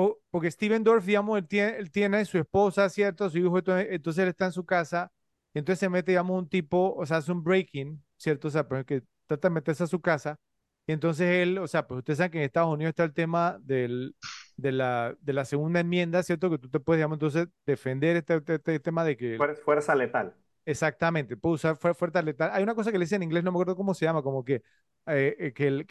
po- 0.00 0.20
porque 0.30 0.50
Steven 0.50 0.82
Dorff, 0.84 1.04
digamos, 1.04 1.38
él 1.38 1.46
tiene, 1.48 1.76
él 1.78 1.90
tiene 1.90 2.24
su 2.24 2.38
esposa, 2.38 2.88
¿cierto? 2.88 3.28
Su 3.30 3.38
hijo, 3.38 3.58
entonces, 3.58 4.22
él 4.22 4.28
está 4.28 4.46
en 4.46 4.52
su 4.52 4.64
casa, 4.64 5.12
y 5.54 5.58
entonces 5.58 5.80
se 5.80 5.88
mete, 5.88 6.12
digamos, 6.12 6.38
un 6.38 6.48
tipo, 6.48 6.94
o 6.96 7.04
sea, 7.06 7.18
hace 7.18 7.32
un 7.32 7.42
break-in, 7.42 8.02
¿cierto? 8.16 8.48
O 8.48 8.50
sea, 8.50 8.66
pues, 8.68 8.84
que 8.84 9.02
trata 9.26 9.48
de 9.48 9.54
meterse 9.54 9.84
a 9.84 9.86
su 9.86 10.00
casa, 10.00 10.38
y 10.86 10.92
entonces 10.92 11.26
él, 11.28 11.58
o 11.58 11.68
sea, 11.68 11.86
pues 11.86 11.98
ustedes 11.98 12.16
saben 12.18 12.30
que 12.32 12.38
en 12.38 12.44
Estados 12.44 12.72
Unidos 12.72 12.90
está 12.90 13.04
el 13.04 13.12
tema 13.14 13.58
del, 13.62 14.16
de, 14.56 14.72
la, 14.72 15.14
de 15.20 15.32
la 15.32 15.44
segunda 15.44 15.80
enmienda, 15.80 16.22
¿cierto? 16.22 16.50
Que 16.50 16.58
tú 16.58 16.68
te 16.70 16.80
puedes, 16.80 16.98
digamos, 16.98 17.16
entonces 17.16 17.48
defender 17.66 18.16
este, 18.16 18.36
este- 18.36 18.54
este 18.54 18.80
tema 18.80 19.04
de 19.04 19.16
que 19.16 19.38
Fuer- 19.38 19.56
Fuerza 19.56 19.94
letal. 19.94 20.34
Exactamente, 20.64 21.36
puedo 21.36 21.54
usar 21.54 21.76
fuer- 21.76 21.94
fuerza 21.94 22.22
letal. 22.22 22.50
Hay 22.52 22.62
una 22.62 22.74
cosa 22.74 22.92
que 22.92 22.98
le 22.98 23.04
dicen 23.04 23.22
en 23.22 23.28
inglés, 23.28 23.42
no 23.44 23.50
me 23.50 23.56
acuerdo 23.56 23.76
cómo 23.76 23.94
se 23.94 24.04
llama, 24.04 24.22
como 24.22 24.44
que, 24.44 24.62
eh, 25.06 25.36
eh, 25.38 25.52
que, 25.52 25.84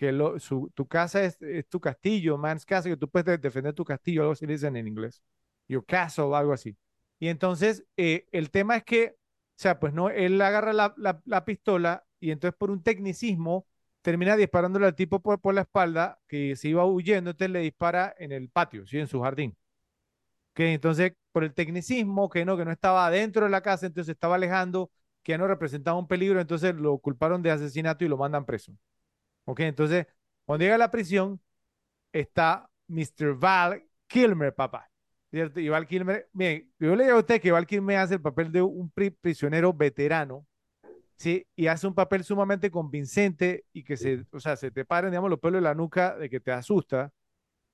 tu 0.74 0.88
casa 0.88 1.24
es, 1.24 1.38
tu 1.70 1.80
castillo, 1.80 2.38
man's 2.38 2.66
castle, 2.66 2.92
que 2.92 2.98
tú 2.98 3.10
puedes 3.10 3.26
de- 3.26 3.38
defender 3.38 3.74
tu 3.74 3.86
castillo, 3.86 4.22
algo 4.22 4.34
así 4.34 4.46
dicen 4.46 4.76
en 4.76 4.88
inglés. 4.88 5.22
Your 5.68 5.86
castle, 5.86 6.34
algo 6.36 6.54
así. 6.54 6.78
Y 7.20 7.28
entonces, 7.28 7.86
eh, 7.98 8.28
el 8.32 8.50
tema 8.52 8.78
es 8.78 8.84
que, 8.84 9.16
o 9.18 9.18
sea, 9.56 9.80
pues 9.80 9.94
no, 9.94 10.10
él 10.10 10.42
agarra 10.42 10.74
la, 10.74 10.94
la- 10.98 11.22
la 11.26 11.46
pistola 11.46 12.06
y 12.20 12.32
entonces 12.32 12.58
por 12.58 12.72
un 12.72 12.82
tecnicismo 12.84 13.68
termina 14.02 14.36
disparándole 14.38 14.86
al 14.88 14.96
tipo 14.96 15.22
por, 15.22 15.54
la 15.54 15.62
espalda 15.62 16.20
que 16.28 16.56
se 16.56 16.70
iba 16.70 16.86
huyendo, 16.86 17.32
entonces 17.32 17.52
le 17.52 17.60
dispara 17.60 18.16
en 18.18 18.32
el 18.32 18.50
patio, 18.50 18.86
¿sí? 18.88 18.98
En 19.00 19.08
su 19.08 19.22
jardín 19.22 19.56
que 20.54 20.74
entonces 20.74 21.14
por 21.32 21.44
el 21.44 21.54
tecnicismo, 21.54 22.30
que 22.30 22.46
no, 22.46 22.58
que 22.58 22.66
no 22.66 22.72
estaba 22.72 23.10
dentro 23.10 23.46
de 23.46 23.52
la 23.52 23.62
casa, 23.62 23.86
entonces 23.86 24.14
estaba 24.14 24.36
alejando, 24.36 24.92
que 25.24 25.38
no 25.38 25.48
representaba 25.48 25.98
un 25.98 26.08
peligro, 26.08 26.42
entonces 26.42 26.76
lo 26.76 26.98
culparon 27.00 27.42
de 27.42 27.52
asesinato 27.52 28.04
y 28.06 28.08
lo 28.08 28.18
mandan 28.18 28.46
preso. 28.46 28.74
¿Ok? 29.50 29.62
Entonces, 29.62 30.06
cuando 30.46 30.64
llega 30.64 30.76
a 30.76 30.78
la 30.78 30.92
prisión, 30.92 31.42
está 32.14 32.70
Mr. 32.88 33.36
Val 33.36 33.84
Kilmer, 34.08 34.54
papá. 34.54 34.90
¿Cierto? 35.32 35.60
Y 35.60 35.70
Val 35.70 35.88
Kilmer, 35.88 36.30
bien, 36.34 36.72
yo 36.80 36.96
le 36.96 37.06
digo 37.06 37.18
a 37.18 37.20
usted 37.20 37.42
que 37.42 37.52
Val 37.52 37.66
Kilmer 37.68 37.98
hace 37.98 38.16
el 38.16 38.22
papel 38.22 38.52
de 38.52 38.62
un 38.62 38.92
prisionero 39.22 39.74
veterano, 39.74 40.46
¿sí? 41.18 41.46
Y 41.56 41.68
hace 41.68 41.88
un 41.88 41.96
papel 41.96 42.24
sumamente 42.24 42.72
convincente 42.72 43.66
y 43.74 43.84
que 43.84 43.98
se, 43.98 44.26
o 44.32 44.40
sea, 44.40 44.56
se 44.56 44.72
te 44.72 44.86
paren, 44.86 45.12
digamos, 45.12 45.30
los 45.30 45.40
pelos 45.40 45.60
de 45.62 45.64
la 45.64 45.76
nuca 45.76 46.16
de 46.18 46.30
que 46.30 46.40
te 46.40 46.52
asusta. 46.52 47.12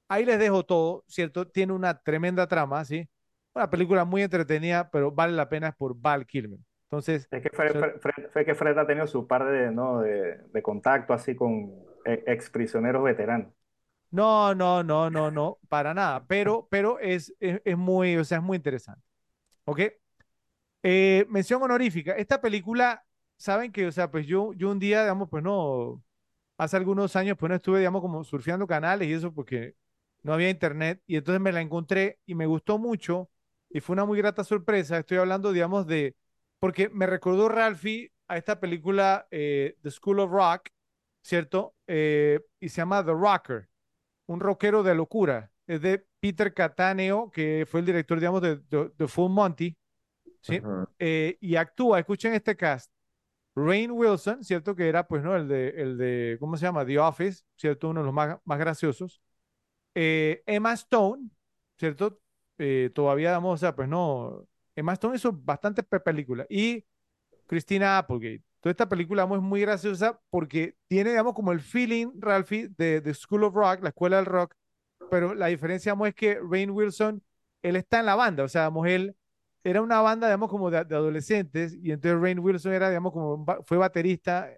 Ahí 0.09 0.25
les 0.25 0.39
dejo 0.39 0.65
todo, 0.65 1.03
¿cierto? 1.07 1.47
Tiene 1.47 1.73
una 1.73 2.01
tremenda 2.01 2.47
trama, 2.47 2.85
¿sí? 2.85 3.07
Una 3.53 3.69
película 3.69 4.05
muy 4.05 4.21
entretenida, 4.23 4.89
pero 4.91 5.11
vale 5.11 5.33
la 5.33 5.49
pena 5.49 5.71
por 5.73 5.95
Val 5.99 6.25
Kilmer. 6.25 6.59
Entonces, 6.95 7.27
es 7.29 7.41
que 7.41 7.49
fue, 7.49 8.45
que 8.45 8.55
Fred 8.55 8.77
ha 8.77 8.87
tenido 8.87 9.05
su 9.07 9.27
par 9.27 9.45
de, 9.45 9.71
¿no? 9.71 9.99
de, 9.99 10.37
de 10.37 10.61
contacto 10.61 11.13
así 11.13 11.35
con 11.35 11.73
e, 12.05 12.23
ex 12.27 12.49
prisioneros 12.49 13.03
veteranos. 13.03 13.51
No, 14.11 14.55
no, 14.55 14.81
no, 14.81 15.09
no, 15.09 15.29
no, 15.29 15.57
para 15.67 15.93
nada, 15.93 16.25
pero, 16.25 16.67
pero 16.71 16.99
es, 16.99 17.33
es, 17.39 17.77
muy, 17.77 18.15
o 18.15 18.23
sea, 18.23 18.37
es 18.37 18.43
muy 18.43 18.55
interesante. 18.55 19.01
¿Ok? 19.65 19.81
Eh, 20.83 21.25
mención 21.29 21.61
honorífica. 21.61 22.13
Esta 22.13 22.39
película, 22.39 23.03
saben 23.35 23.71
que, 23.73 23.87
o 23.87 23.91
sea, 23.91 24.09
pues 24.09 24.25
yo, 24.25 24.53
yo 24.53 24.71
un 24.71 24.79
día, 24.79 25.01
digamos, 25.01 25.29
pues 25.29 25.43
no, 25.43 26.01
hace 26.57 26.77
algunos 26.77 27.15
años, 27.17 27.35
pues 27.37 27.49
no 27.49 27.55
estuve, 27.55 27.79
digamos, 27.79 28.01
como 28.01 28.23
surfeando 28.23 28.67
canales 28.67 29.07
y 29.09 29.13
eso 29.13 29.33
porque 29.33 29.75
no 30.23 30.33
había 30.33 30.49
internet 30.49 31.01
y 31.07 31.17
entonces 31.17 31.41
me 31.41 31.51
la 31.51 31.61
encontré 31.61 32.19
y 32.25 32.35
me 32.35 32.45
gustó 32.45 32.77
mucho 32.77 33.29
y 33.69 33.81
fue 33.81 33.93
una 33.93 34.05
muy 34.05 34.17
grata 34.17 34.43
sorpresa. 34.43 34.99
Estoy 34.99 35.17
hablando, 35.17 35.51
digamos, 35.51 35.87
de, 35.87 36.15
porque 36.65 36.89
me 36.89 37.05
recordó 37.05 37.47
Ralphie 37.47 38.11
a 38.27 38.37
esta 38.37 38.59
película 38.59 39.27
eh, 39.29 39.77
The 39.83 39.91
School 39.91 40.19
of 40.19 40.31
Rock, 40.31 40.69
¿cierto? 41.21 41.75
Eh, 41.85 42.39
y 42.59 42.69
se 42.69 42.77
llama 42.77 43.05
The 43.05 43.11
Rocker, 43.11 43.69
un 44.25 44.39
rockero 44.39 44.81
de 44.81 44.95
locura. 44.95 45.51
Es 45.67 45.79
de 45.83 46.07
Peter 46.19 46.51
Cataneo, 46.55 47.29
que 47.29 47.67
fue 47.69 47.81
el 47.81 47.85
director, 47.85 48.17
digamos, 48.17 48.41
de, 48.41 48.57
The 48.97 49.07
Full 49.07 49.29
Monty, 49.29 49.77
¿sí? 50.41 50.59
Eh, 50.97 51.37
y 51.39 51.55
actúa, 51.55 51.99
escuchen 51.99 52.33
este 52.33 52.55
cast. 52.55 52.91
Rain 53.55 53.91
Wilson, 53.91 54.43
¿cierto? 54.43 54.75
Que 54.75 54.89
era, 54.89 55.07
pues, 55.07 55.21
¿no? 55.21 55.35
El 55.35 55.47
de, 55.47 55.69
el 55.69 55.99
de 55.99 56.37
¿cómo 56.39 56.57
se 56.57 56.65
llama? 56.65 56.83
The 56.83 56.97
Office, 56.97 57.43
¿cierto? 57.55 57.89
Uno 57.89 57.99
de 57.99 58.05
los 58.07 58.13
más, 58.15 58.39
más 58.43 58.57
graciosos. 58.57 59.21
Emma 59.93 60.73
Stone, 60.73 61.29
¿cierto? 61.77 62.19
todavía, 62.95 63.37
o 63.37 63.57
sea, 63.57 63.75
pues 63.75 63.87
no, 63.87 64.47
Emma 64.75 64.93
Stone 64.93 65.15
hizo 65.15 65.31
bastantes 65.31 65.85
películas. 66.03 66.47
Y 66.49 66.85
Christina 67.47 67.97
Applegate. 67.97 68.43
Toda 68.59 68.71
esta 68.71 68.89
película 68.89 69.23
es 69.23 69.41
muy 69.41 69.61
graciosa 69.61 70.19
porque 70.29 70.75
tiene, 70.87 71.11
digamos, 71.11 71.33
como 71.33 71.51
el 71.51 71.59
feeling, 71.59 72.07
Ralphie, 72.17 72.69
de, 72.77 73.01
The 73.01 73.13
School 73.13 73.43
of 73.43 73.53
Rock, 73.53 73.83
la 73.83 73.89
escuela 73.89 74.17
del 74.17 74.25
rock, 74.25 74.55
pero 75.11 75.35
la 75.35 75.47
diferencia, 75.47 75.91
digamos, 75.91 76.07
es 76.07 76.15
que 76.15 76.39
Rain 76.41 76.71
Wilson, 76.71 77.21
él 77.61 77.75
está 77.75 77.99
en 77.99 78.07
la 78.07 78.15
banda, 78.15 78.43
o 78.43 78.47
sea, 78.47 78.63
digamos, 78.63 78.87
él 78.87 79.15
era 79.63 79.81
una 79.81 80.01
banda, 80.01 80.27
digamos, 80.27 80.49
como 80.49 80.71
de, 80.71 80.77
adolescentes, 80.77 81.75
y 81.75 81.91
entonces 81.91 82.19
Rain 82.19 82.39
Wilson 82.39 82.73
era, 82.73 82.89
digamos, 82.89 83.13
como, 83.13 83.45
fue 83.65 83.77
baterista 83.77 84.49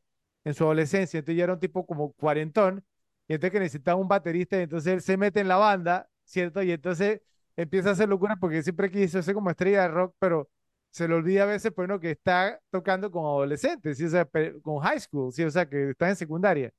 en 0.45 0.53
su 0.53 0.63
adolescencia, 0.63 1.19
entonces 1.19 1.37
ya 1.37 1.43
era 1.43 1.53
un 1.53 1.59
tipo 1.59 1.85
como 1.85 2.13
cuarentón, 2.13 2.85
y 3.27 3.33
entonces 3.33 3.51
que 3.51 3.59
necesitaba 3.59 3.99
un 3.99 4.07
baterista, 4.07 4.57
y 4.57 4.61
entonces 4.63 4.93
él 4.93 5.01
se 5.01 5.17
mete 5.17 5.41
en 5.41 5.49
la 5.49 5.57
banda, 5.57 6.09
¿cierto? 6.23 6.63
Y 6.63 6.71
entonces 6.71 7.21
empieza 7.57 7.89
a 7.89 7.93
hacer 7.93 8.09
locura 8.09 8.37
porque 8.37 8.63
siempre 8.63 8.91
quiso 8.91 9.21
ser 9.21 9.35
como 9.35 9.49
estrella 9.49 9.83
de 9.83 9.87
rock, 9.89 10.15
pero 10.19 10.49
se 10.91 11.07
le 11.07 11.15
olvida 11.15 11.43
a 11.43 11.45
veces, 11.47 11.71
pues, 11.75 11.89
que 12.01 12.11
está 12.11 12.59
tocando 12.71 13.11
con 13.11 13.25
adolescentes, 13.25 13.97
¿sí? 13.97 14.05
o 14.05 14.09
sea, 14.09 14.27
con 14.61 14.79
high 14.79 14.99
school, 14.99 15.31
¿sí? 15.33 15.43
o 15.43 15.51
sea, 15.51 15.67
que 15.69 15.91
está 15.91 16.09
en 16.09 16.15
secundaria. 16.15 16.71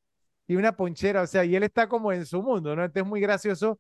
Y 0.47 0.57
una 0.57 0.77
ponchera, 0.77 1.23
o 1.23 1.27
sea, 1.27 1.45
y 1.45 1.57
él 1.57 1.63
está 1.65 1.89
como 1.89 2.13
en 2.13 2.27
su 2.27 2.43
mundo, 2.43 2.75
¿no? 2.75 2.83
Entonces 2.85 3.03
es 3.05 3.09
muy 3.09 3.21
gracioso. 3.21 3.79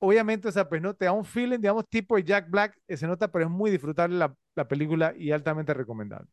Obviamente, 0.00 0.48
o 0.48 0.52
sea, 0.52 0.68
pues 0.68 0.82
no 0.82 0.94
te 0.94 1.06
da 1.06 1.12
un 1.12 1.24
feeling, 1.24 1.58
digamos, 1.60 1.88
tipo 1.88 2.16
de 2.16 2.24
Jack 2.24 2.50
Black, 2.50 2.78
se 2.88 3.06
nota, 3.06 3.30
pero 3.30 3.46
es 3.46 3.50
muy 3.50 3.70
disfrutable 3.70 4.16
la, 4.18 4.34
la 4.56 4.68
película 4.68 5.14
y 5.16 5.32
altamente 5.32 5.74
recomendable. 5.74 6.28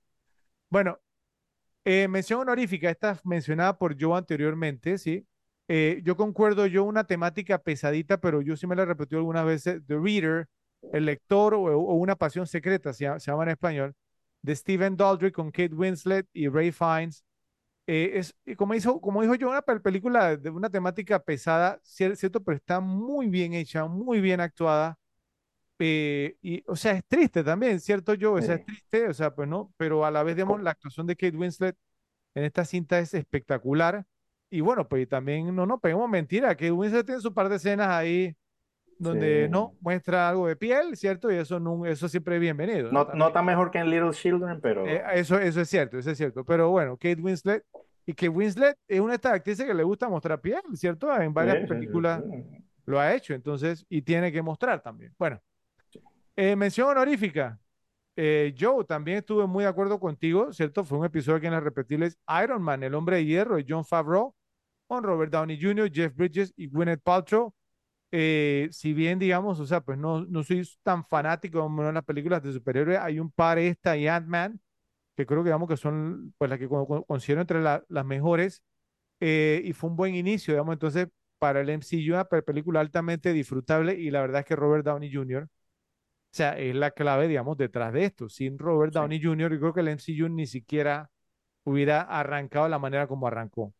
Bueno, 0.69 0.99
eh, 1.85 2.07
mención 2.07 2.41
honorífica, 2.41 2.89
esta 2.89 3.19
mencionada 3.23 3.77
por 3.77 3.95
yo 3.95 4.15
anteriormente, 4.15 4.97
¿sí? 4.97 5.25
Eh, 5.67 6.01
yo 6.03 6.15
concuerdo, 6.15 6.65
yo 6.65 6.83
una 6.83 7.03
temática 7.05 7.57
pesadita, 7.57 8.19
pero 8.19 8.41
yo 8.41 8.55
sí 8.55 8.67
me 8.67 8.75
la 8.75 8.85
repetí 8.85 9.15
algunas 9.15 9.45
veces, 9.45 9.81
The 9.85 9.97
Reader, 9.97 10.47
el 10.93 11.05
lector 11.05 11.53
o, 11.55 11.77
una 11.93 12.15
pasión 12.15 12.47
secreta, 12.47 12.93
se, 12.93 13.05
llama 13.19 13.43
en 13.43 13.49
español, 13.49 13.95
de 14.41 14.55
Stephen 14.55 14.95
Daldry 14.95 15.31
con 15.31 15.51
Kate 15.51 15.73
Winslet 15.73 16.27
y 16.33 16.47
Ray 16.47 16.71
Fiennes. 16.71 17.25
Eh, 17.87 18.13
es, 18.15 18.35
como, 18.57 18.73
hizo, 18.75 18.99
como 19.01 19.21
dijo 19.21 19.35
yo, 19.35 19.49
una 19.49 19.61
película 19.61 20.35
de 20.37 20.49
una 20.49 20.69
temática 20.69 21.19
pesada, 21.23 21.79
cierto, 21.83 22.43
pero 22.43 22.57
está 22.57 22.79
muy 22.79 23.27
bien 23.27 23.53
hecha, 23.53 23.85
muy 23.85 24.21
bien 24.21 24.41
actuada. 24.41 24.97
Eh, 25.79 26.37
y, 26.41 26.63
o 26.67 26.75
sea, 26.75 26.93
es 26.93 27.05
triste 27.07 27.43
también, 27.43 27.79
¿cierto, 27.79 28.13
yo? 28.13 28.33
O 28.33 28.41
sea, 28.41 28.55
es 28.55 28.65
triste, 28.65 29.07
o 29.07 29.13
sea, 29.13 29.33
pues 29.35 29.47
no, 29.47 29.73
pero 29.77 30.05
a 30.05 30.11
la 30.11 30.23
vez, 30.23 30.35
digamos, 30.35 30.61
la 30.61 30.71
actuación 30.71 31.07
de 31.07 31.15
Kate 31.15 31.37
Winslet 31.37 31.77
en 32.35 32.43
esta 32.45 32.65
cinta 32.65 32.99
es 32.99 33.13
espectacular. 33.13 34.05
Y 34.49 34.61
bueno, 34.61 34.87
pues 34.87 35.07
también 35.09 35.53
no 35.55 35.65
nos 35.65 35.79
peguemos 35.79 36.09
mentira, 36.09 36.55
que 36.55 36.71
Winslet 36.71 37.05
tiene 37.05 37.21
su 37.21 37.33
par 37.33 37.49
de 37.49 37.57
escenas 37.57 37.89
ahí 37.89 38.35
donde 38.99 39.47
no 39.49 39.75
muestra 39.81 40.29
algo 40.29 40.47
de 40.47 40.55
piel, 40.55 40.95
¿cierto? 40.95 41.31
Y 41.31 41.35
eso, 41.35 41.59
no, 41.59 41.85
eso 41.85 42.07
siempre 42.09 42.35
es 42.35 42.41
bienvenido. 42.41 42.91
No, 42.91 43.05
no, 43.13 43.31
tan 43.31 43.45
mejor 43.45 43.71
que 43.71 43.77
en 43.79 43.89
Little 43.89 44.11
Children, 44.11 44.59
pero... 44.61 44.87
Eh, 44.87 45.03
eso, 45.13 45.37
eso 45.37 45.61
es 45.61 45.69
cierto, 45.69 45.99
eso 45.99 46.11
es 46.11 46.17
cierto. 46.17 46.43
Pero 46.43 46.69
bueno, 46.69 46.97
Kate 46.97 47.21
Winslet, 47.21 47.63
y 48.05 48.13
Kate 48.13 48.29
Winslet 48.29 48.77
es 48.87 48.99
una 48.99 49.11
de 49.11 49.15
estas 49.15 49.33
actrices 49.33 49.65
que 49.65 49.73
le 49.73 49.83
gusta 49.83 50.09
mostrar 50.09 50.39
piel, 50.41 50.61
¿cierto? 50.73 51.13
En 51.19 51.33
varias 51.33 51.67
películas 51.67 52.23
lo 52.85 52.99
ha 52.99 53.13
hecho, 53.13 53.33
entonces, 53.33 53.85
y 53.89 54.01
tiene 54.01 54.31
que 54.31 54.41
mostrar 54.41 54.81
también. 54.81 55.13
Bueno, 55.19 55.39
eh, 56.35 56.55
mención 56.55 56.87
honorífica. 56.87 57.59
Eh, 58.15 58.55
Joe, 58.59 58.83
también 58.85 59.19
estuve 59.19 59.45
muy 59.45 59.63
de 59.63 59.69
acuerdo 59.69 59.99
contigo, 59.99 60.51
¿cierto? 60.51 60.83
Fue 60.83 60.97
un 60.97 61.05
episodio 61.05 61.39
que 61.39 61.47
en 61.47 61.53
las 61.53 61.61
repetibles 61.61 62.17
Iron 62.43 62.63
Man, 62.63 62.81
el 62.81 62.95
hombre 62.95 63.17
de 63.17 63.25
hierro, 63.25 63.57
de 63.57 63.65
John 63.67 63.85
Favreau, 63.85 64.33
con 64.87 65.03
Robert 65.03 65.31
Downey 65.31 65.59
Jr., 65.61 65.91
Jeff 65.91 66.15
Bridges 66.15 66.53
y 66.55 66.67
Gwyneth 66.69 67.01
Paltrow. 67.03 67.53
Eh, 68.11 68.69
si 68.71 68.93
bien, 68.93 69.19
digamos, 69.19 69.59
o 69.59 69.65
sea, 69.65 69.81
pues 69.81 69.97
no, 69.97 70.25
no 70.25 70.43
soy 70.43 70.67
tan 70.83 71.05
fanático 71.05 71.69
de 71.69 71.93
las 71.93 72.03
películas 72.05 72.41
de 72.43 72.53
superhéroes, 72.53 72.99
hay 72.99 73.19
un 73.19 73.31
par 73.31 73.59
esta 73.59 73.97
y 73.97 74.07
Ant-Man, 74.07 74.59
que 75.15 75.25
creo 75.25 75.43
que 75.43 75.49
digamos 75.49 75.69
que 75.69 75.77
son 75.77 76.33
pues 76.37 76.49
las 76.49 76.59
que 76.59 76.69
considero 76.69 77.41
entre 77.41 77.61
las 77.61 78.05
mejores, 78.05 78.63
eh, 79.19 79.61
y 79.65 79.73
fue 79.73 79.89
un 79.89 79.95
buen 79.97 80.15
inicio, 80.15 80.53
digamos, 80.53 80.73
entonces 80.73 81.07
para 81.39 81.61
el 81.61 81.69
MCU, 81.69 82.13
una 82.13 82.25
película 82.25 82.79
altamente 82.81 83.33
disfrutable, 83.33 83.93
y 83.95 84.11
la 84.11 84.21
verdad 84.21 84.41
es 84.41 84.45
que 84.47 84.55
Robert 84.55 84.85
Downey 84.85 85.11
Jr., 85.13 85.43
o 85.45 86.35
sea, 86.37 86.57
es 86.57 86.75
la 86.75 86.91
clave, 86.91 87.27
digamos, 87.27 87.57
detrás 87.57 87.93
de 87.93 88.05
esto. 88.05 88.29
Sin 88.29 88.59
Robert 88.59 88.93
Downey 88.93 89.21
Jr., 89.21 89.51
yo 89.53 89.59
creo 89.59 89.73
que 89.73 89.81
el 89.81 89.87
MCU 89.89 90.29
ni 90.29 90.45
siquiera 90.47 91.09
hubiera 91.63 92.01
arrancado 92.01 92.65
de 92.65 92.71
la 92.71 92.79
manera 92.79 93.07
como 93.07 93.27
arrancó. 93.27 93.73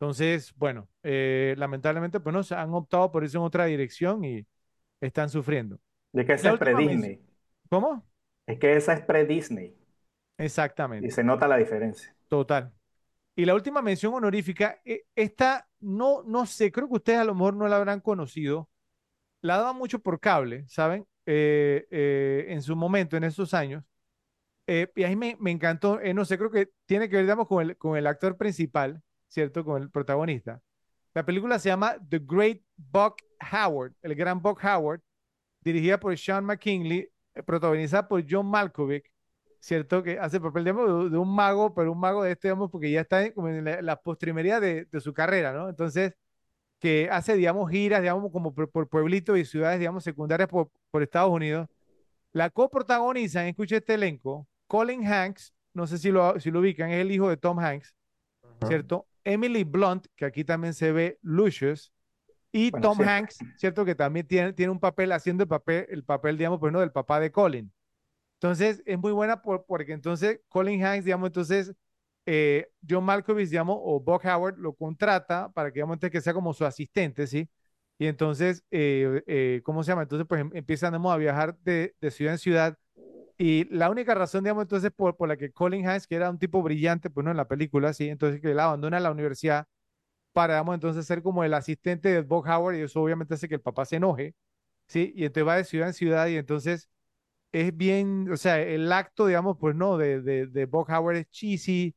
Entonces, 0.00 0.54
bueno, 0.54 0.88
eh, 1.02 1.56
lamentablemente, 1.58 2.20
pues 2.20 2.32
no, 2.32 2.44
se 2.44 2.54
han 2.54 2.72
optado 2.72 3.10
por 3.10 3.24
irse 3.24 3.36
en 3.36 3.42
otra 3.42 3.64
dirección 3.64 4.24
y 4.24 4.46
están 5.00 5.28
sufriendo. 5.28 5.80
De 6.12 6.24
que 6.24 6.34
esa 6.34 6.52
es 6.52 6.58
pre-Disney. 6.58 7.20
¿Cómo? 7.68 8.06
Es 8.46 8.60
que 8.60 8.76
esa 8.76 8.92
es 8.92 9.00
pre-Disney. 9.00 9.76
Exactamente. 10.38 11.08
Y 11.08 11.10
se 11.10 11.24
nota 11.24 11.48
la 11.48 11.56
diferencia. 11.56 12.14
Total. 12.28 12.72
Y 13.34 13.44
la 13.44 13.54
última 13.54 13.82
mención 13.82 14.14
honorífica, 14.14 14.80
e, 14.84 15.06
esta 15.16 15.68
no, 15.80 16.22
no 16.22 16.46
sé, 16.46 16.70
creo 16.70 16.86
que 16.86 16.94
ustedes 16.94 17.18
a 17.18 17.24
lo 17.24 17.34
mejor 17.34 17.54
no 17.54 17.66
la 17.66 17.76
habrán 17.76 18.00
conocido. 18.00 18.70
La 19.40 19.56
daba 19.56 19.72
mucho 19.72 19.98
por 19.98 20.20
cable, 20.20 20.64
¿saben? 20.68 21.06
Eh, 21.26 21.88
eh, 21.90 22.46
en 22.50 22.62
su 22.62 22.76
momento, 22.76 23.16
en 23.16 23.24
esos 23.24 23.52
años. 23.52 23.82
y 24.66 25.02
ahí 25.02 25.16
me, 25.16 25.36
me 25.40 25.50
encantó, 25.50 25.98
no 26.14 26.24
sé, 26.24 26.38
creo 26.38 26.52
que 26.52 26.70
tiene 26.86 27.08
que 27.08 27.16
ver, 27.16 27.24
digamos, 27.24 27.48
con 27.48 27.62
el, 27.62 27.76
con 27.76 27.96
el 27.96 28.06
actor 28.06 28.36
principal, 28.36 29.02
¿cierto? 29.28 29.64
Con 29.64 29.82
el 29.82 29.90
protagonista. 29.90 30.60
La 31.14 31.24
película 31.24 31.58
se 31.58 31.68
llama 31.68 31.96
The 32.08 32.20
Great 32.20 32.62
Buck 32.76 33.22
Howard, 33.52 33.94
el 34.02 34.14
gran 34.14 34.40
Buck 34.40 34.62
Howard, 34.64 35.00
dirigida 35.62 35.98
por 35.98 36.16
Sean 36.16 36.44
McKinley, 36.44 37.08
eh, 37.34 37.42
protagonizada 37.42 38.06
por 38.06 38.24
John 38.28 38.46
Malkovich, 38.46 39.10
¿cierto? 39.60 40.02
Que 40.02 40.18
hace 40.18 40.40
papel 40.40 40.64
de, 40.64 40.72
un 40.72 41.34
mago, 41.34 41.74
pero 41.74 41.92
un 41.92 41.98
mago 42.00 42.22
de 42.22 42.32
este, 42.32 42.48
digamos, 42.48 42.70
porque 42.70 42.90
ya 42.90 43.00
está 43.00 43.24
en, 43.24 43.64
la, 43.84 43.96
postrimería 44.00 44.60
de, 44.60 44.86
su 45.00 45.12
carrera, 45.12 45.52
¿no? 45.52 45.68
Entonces, 45.68 46.14
que 46.78 47.08
hace, 47.10 47.34
digamos, 47.34 47.70
giras, 47.70 48.00
digamos, 48.02 48.30
como 48.32 48.54
por, 48.54 48.88
pueblitos 48.88 49.38
y 49.38 49.44
ciudades, 49.44 49.80
digamos, 49.80 50.04
secundarias 50.04 50.48
por, 50.48 50.70
Estados 51.02 51.30
Unidos. 51.32 51.68
La 52.32 52.50
coprotagonizan, 52.50 53.46
escucha 53.46 53.78
este 53.78 53.94
elenco, 53.94 54.46
Colin 54.68 55.04
Hanks, 55.04 55.52
no 55.74 55.86
sé 55.86 55.98
si 55.98 56.12
lo, 56.12 56.38
si 56.38 56.52
lo 56.52 56.60
ubican, 56.60 56.90
es 56.90 57.00
el 57.00 57.10
hijo 57.10 57.28
de 57.28 57.36
Tom 57.36 57.58
Hanks, 57.58 57.94
¿cierto? 58.68 59.07
Emily 59.24 59.64
Blunt, 59.64 60.06
que 60.16 60.24
aquí 60.24 60.44
también 60.44 60.74
se 60.74 60.92
ve 60.92 61.18
Lucius, 61.22 61.92
y 62.52 62.72
Tom 62.72 63.00
Hanks, 63.02 63.46
¿cierto? 63.56 63.84
Que 63.84 63.94
también 63.94 64.26
tiene, 64.26 64.52
tiene 64.52 64.72
un 64.72 64.80
papel 64.80 65.12
haciendo 65.12 65.44
el 65.44 65.48
papel, 65.48 65.86
el 65.90 66.04
papel, 66.04 66.38
digamos, 66.38 66.60
pues, 66.60 66.72
del 66.80 66.92
papá 66.92 67.20
de 67.20 67.32
Colin. 67.32 67.72
Entonces, 68.34 68.82
es 68.86 68.98
muy 68.98 69.12
buena 69.12 69.42
porque 69.42 69.92
entonces 69.92 70.40
Colin 70.48 70.84
Hanks, 70.84 71.04
digamos, 71.04 71.28
entonces 71.28 71.74
John 72.88 73.04
Malkovich, 73.04 73.48
digamos, 73.50 73.78
o 73.80 74.00
Bob 74.00 74.20
Howard 74.24 74.58
lo 74.58 74.74
contrata 74.74 75.50
para 75.52 75.70
que, 75.70 75.74
digamos, 75.76 75.98
que 75.98 76.20
sea 76.20 76.34
como 76.34 76.52
su 76.54 76.64
asistente, 76.64 77.26
¿sí? 77.26 77.48
Y 77.98 78.06
entonces, 78.06 78.64
eh, 78.70 79.22
eh, 79.26 79.60
¿cómo 79.64 79.82
se 79.82 79.88
llama? 79.92 80.02
Entonces, 80.02 80.26
pues 80.28 80.40
em- 80.42 80.50
empiezan 80.54 80.94
a 80.94 81.16
viajar 81.16 81.56
de, 81.60 81.94
de 82.00 82.10
ciudad 82.10 82.34
en 82.34 82.38
ciudad. 82.38 82.78
Y 83.38 83.64
la 83.74 83.88
única 83.90 84.14
razón, 84.14 84.42
digamos, 84.44 84.62
entonces, 84.64 84.90
por, 84.94 85.16
por 85.16 85.28
la 85.28 85.36
que 85.36 85.52
Colin 85.52 85.86
Hanks, 85.88 86.06
que 86.08 86.16
era 86.16 86.28
un 86.30 86.38
tipo 86.38 86.60
brillante, 86.62 87.08
pues 87.10 87.24
no 87.24 87.30
en 87.30 87.36
la 87.36 87.46
película, 87.48 87.92
sí, 87.92 88.08
entonces 88.08 88.40
que 88.40 88.50
él 88.50 88.58
abandona 88.60 88.98
la 89.00 89.12
universidad 89.12 89.66
para, 90.32 90.54
digamos, 90.56 90.74
entonces 90.76 91.06
ser 91.06 91.22
como 91.22 91.44
el 91.44 91.54
asistente 91.54 92.10
de 92.10 92.22
Bob 92.22 92.46
Howard 92.48 92.76
y 92.76 92.82
eso 92.82 93.02
obviamente 93.02 93.34
hace 93.34 93.48
que 93.48 93.56
el 93.56 93.60
papá 93.62 93.84
se 93.86 93.96
enoje, 93.96 94.34
¿sí? 94.88 95.12
Y 95.16 95.24
entonces 95.26 95.48
va 95.48 95.56
de 95.56 95.64
ciudad 95.64 95.88
en 95.88 95.94
ciudad 95.94 96.28
y 96.28 96.36
entonces 96.36 96.90
es 97.52 97.76
bien, 97.76 98.30
o 98.32 98.36
sea, 98.38 98.60
el 98.62 98.92
acto, 98.92 99.26
digamos, 99.26 99.56
pues 99.60 99.76
no, 99.76 99.98
de, 99.98 100.22
de, 100.22 100.46
de 100.48 100.66
Bob 100.66 100.88
Howard 100.90 101.16
es 101.18 101.30
cheesy, 101.30 101.94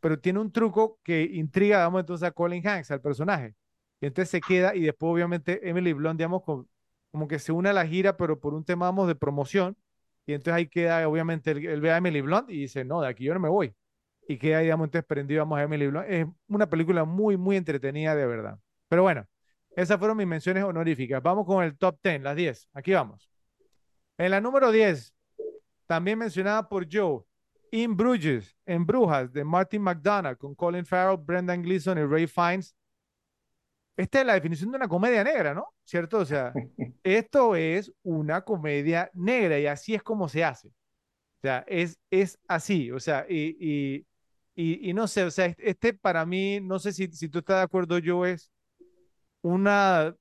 pero 0.00 0.18
tiene 0.20 0.40
un 0.40 0.52
truco 0.52 1.00
que 1.04 1.22
intriga, 1.24 1.78
digamos, 1.78 2.00
entonces 2.00 2.28
a 2.28 2.32
Colin 2.32 2.66
Hanks, 2.66 2.90
al 2.92 3.00
personaje. 3.02 3.54
Y 4.00 4.06
entonces 4.06 4.30
se 4.30 4.42
queda 4.44 4.74
y 4.76 4.82
después 4.82 5.12
obviamente 5.12 5.68
Emily 5.68 5.92
Blunt, 5.94 6.18
digamos, 6.18 6.42
con- 6.44 6.68
como 7.12 7.28
que 7.28 7.38
se 7.40 7.52
une 7.52 7.70
a 7.70 7.72
la 7.72 7.86
gira, 7.86 8.16
pero 8.16 8.40
por 8.40 8.54
un 8.54 8.64
tema, 8.64 8.86
vamos, 8.86 9.08
de 9.08 9.14
promoción. 9.16 9.76
Y 10.26 10.32
entonces 10.32 10.54
ahí 10.54 10.68
queda, 10.68 11.08
obviamente, 11.08 11.52
él, 11.52 11.64
él 11.66 11.80
ve 11.80 11.92
a 11.92 11.98
Emily 11.98 12.20
Blunt 12.20 12.50
y 12.50 12.62
dice, 12.62 12.84
no, 12.84 13.00
de 13.00 13.08
aquí 13.08 13.24
yo 13.24 13.34
no 13.34 13.40
me 13.40 13.48
voy. 13.48 13.74
Y 14.28 14.38
queda, 14.38 14.58
digamos, 14.58 14.86
entonces 14.86 15.06
prendido, 15.06 15.42
vamos, 15.42 15.58
a 15.58 15.62
Emily 15.62 15.86
Blunt. 15.86 16.06
Es 16.08 16.26
una 16.48 16.68
película 16.68 17.04
muy, 17.04 17.36
muy 17.36 17.56
entretenida, 17.56 18.14
de 18.14 18.26
verdad. 18.26 18.58
Pero 18.88 19.02
bueno, 19.02 19.26
esas 19.76 19.98
fueron 19.98 20.16
mis 20.16 20.26
menciones 20.26 20.64
honoríficas. 20.64 21.22
Vamos 21.22 21.46
con 21.46 21.62
el 21.62 21.76
top 21.76 21.98
10, 22.02 22.22
las 22.22 22.34
10. 22.34 22.68
Aquí 22.72 22.92
vamos. 22.92 23.30
En 24.18 24.30
la 24.30 24.40
número 24.40 24.72
10, 24.72 25.14
también 25.86 26.18
mencionada 26.18 26.68
por 26.68 26.86
Joe, 26.90 27.22
In 27.70 27.96
Bruges, 27.96 28.56
en 28.64 28.86
Brujas, 28.86 29.32
de 29.32 29.44
Martin 29.44 29.82
McDonagh, 29.82 30.38
con 30.38 30.54
Colin 30.54 30.86
Farrell, 30.86 31.18
Brendan 31.18 31.62
Gleeson 31.62 31.98
y 31.98 32.04
Ray 32.04 32.26
Fiennes. 32.26 32.74
Esta 33.96 34.20
es 34.20 34.26
la 34.26 34.34
definición 34.34 34.70
de 34.70 34.76
una 34.76 34.88
comedia 34.88 35.24
negra, 35.24 35.54
¿no? 35.54 35.66
¿Cierto? 35.84 36.18
O 36.18 36.24
sea, 36.24 36.54
esto 37.02 37.56
es 37.56 37.92
una 38.02 38.42
comedia 38.42 39.10
negra 39.14 39.58
y 39.58 39.66
así 39.66 39.94
es 39.94 40.02
como 40.02 40.28
se 40.28 40.44
hace. 40.44 40.68
O 40.68 40.72
sea, 41.42 41.64
es, 41.68 41.98
es 42.10 42.38
así. 42.48 42.90
O 42.92 43.00
sea, 43.00 43.26
y, 43.28 43.56
y, 43.60 44.06
y, 44.56 44.90
y 44.90 44.94
no 44.94 45.08
sé, 45.08 45.24
o 45.24 45.30
sea, 45.30 45.54
este 45.58 45.94
para 45.94 46.26
mí, 46.26 46.60
no 46.62 46.78
sé 46.78 46.92
si, 46.92 47.08
si 47.12 47.28
tú 47.28 47.40
estás 47.40 47.58
de 47.58 47.62
acuerdo, 47.64 47.98
Joe, 48.04 48.32
es 48.32 48.50
una, 49.42 50.14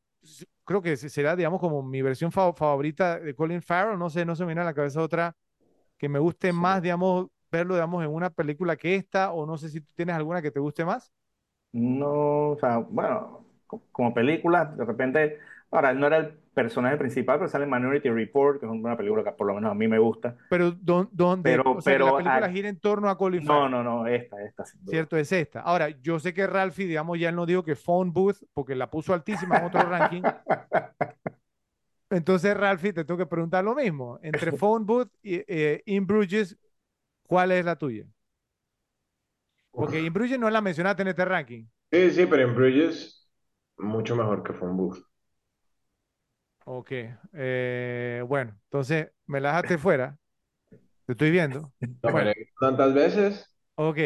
creo 0.65 0.81
que 0.81 0.97
será, 0.97 1.35
digamos, 1.35 1.59
como 1.59 1.83
mi 1.83 2.01
versión 2.01 2.31
fa- 2.31 2.53
favorita 2.53 3.19
de 3.19 3.35
Colin 3.35 3.61
Farrell. 3.61 3.99
No 3.99 4.09
sé, 4.09 4.25
no 4.25 4.35
se 4.35 4.43
me 4.43 4.47
viene 4.49 4.61
a 4.61 4.65
la 4.65 4.73
cabeza 4.73 5.01
otra 5.01 5.35
que 5.97 6.09
me 6.09 6.19
guste 6.19 6.53
Sí. 6.53 6.53
más, 6.53 6.81
digamos, 6.83 7.27
verlo, 7.51 7.75
digamos, 7.75 8.03
en 8.05 8.11
una 8.11 8.29
película 8.31 8.75
que 8.77 8.95
esta, 8.95 9.31
o 9.33 9.45
no 9.47 9.57
sé 9.57 9.69
si 9.69 9.81
tú 9.81 9.93
tienes 9.95 10.15
alguna 10.15 10.41
que 10.43 10.51
te 10.51 10.59
guste 10.61 10.85
más. 10.85 11.11
No, 11.73 12.51
o 12.51 12.57
sea, 12.59 12.77
bueno, 12.79 13.44
como 13.91 14.13
película, 14.13 14.65
de 14.65 14.85
repente, 14.85 15.39
ahora 15.71 15.91
él 15.91 15.99
no 15.99 16.07
era 16.07 16.17
el 16.17 16.33
personaje 16.53 16.97
principal, 16.97 17.37
pero 17.37 17.49
sale 17.49 17.65
Minority 17.65 18.09
Report, 18.09 18.59
que 18.59 18.65
es 18.65 18.71
una 18.71 18.95
película 18.95 19.23
que 19.23 19.31
por 19.31 19.47
lo 19.47 19.55
menos 19.55 19.71
a 19.71 19.73
mí 19.75 19.87
me 19.87 19.99
gusta. 19.99 20.35
Pero 20.49 20.71
donde, 20.71 21.41
Pero- 21.43 21.63
o 21.73 21.81
sea, 21.81 21.93
que 21.93 21.99
la 21.99 22.05
pero, 22.05 22.17
película 22.17 22.45
ah, 22.45 22.49
gira 22.49 22.69
en 22.69 22.79
torno 22.79 23.09
a 23.09 23.17
Colin 23.17 23.43
No, 23.43 23.47
Farrell. 23.53 23.71
no, 23.71 23.83
no, 23.83 24.07
esta, 24.07 24.41
esta, 24.43 24.65
sin 24.65 24.79
duda. 24.83 24.91
Cierto, 24.91 25.17
es 25.17 25.31
esta. 25.31 25.61
Ahora, 25.61 25.89
yo 26.01 26.19
sé 26.19 26.33
que 26.33 26.47
Ralphie, 26.47 26.87
digamos, 26.87 27.19
ya 27.19 27.29
él 27.29 27.35
no 27.35 27.45
dijo 27.45 27.63
que 27.63 27.75
Phone 27.75 28.13
Booth, 28.13 28.37
porque 28.53 28.75
la 28.75 28.89
puso 28.89 29.13
altísima 29.13 29.57
en 29.57 29.65
otro 29.65 29.81
ranking. 29.81 30.21
Entonces, 32.09 32.55
Ralphie, 32.55 32.93
te 32.93 33.03
tengo 33.03 33.17
que 33.17 33.25
preguntar 33.25 33.63
lo 33.63 33.75
mismo. 33.75 34.19
Entre 34.21 34.51
Phone 34.51 34.85
Booth 34.85 35.09
y 35.21 35.43
eh, 35.47 35.81
In 35.85 36.05
Bruges, 36.07 36.57
¿cuál 37.23 37.51
es 37.51 37.65
la 37.65 37.75
tuya? 37.75 38.05
Porque 39.71 39.99
In 40.01 40.13
Bruges 40.13 40.39
no 40.39 40.49
la 40.49 40.61
mencionaste 40.61 41.01
en 41.01 41.09
este 41.09 41.25
ranking. 41.25 41.65
Sí, 41.91 42.11
sí, 42.11 42.25
pero 42.25 42.43
en 42.43 42.55
Bridges, 42.55 43.14
mucho 43.77 44.15
mejor 44.17 44.43
que 44.43 44.51
Booth. 44.75 44.97
Ok. 46.65 46.91
eh, 47.33 48.23
bueno, 48.27 48.59
entonces 48.65 49.11
me 49.27 49.39
la 49.39 49.49
dejaste 49.49 49.77
fuera. 49.77 50.17
Te 51.05 51.13
estoy 51.13 51.31
viendo. 51.31 51.73
No, 52.03 52.11
Bueno. 52.11 52.31
tantas 52.59 52.93
veces. 52.93 53.51
Ok. 53.75 53.97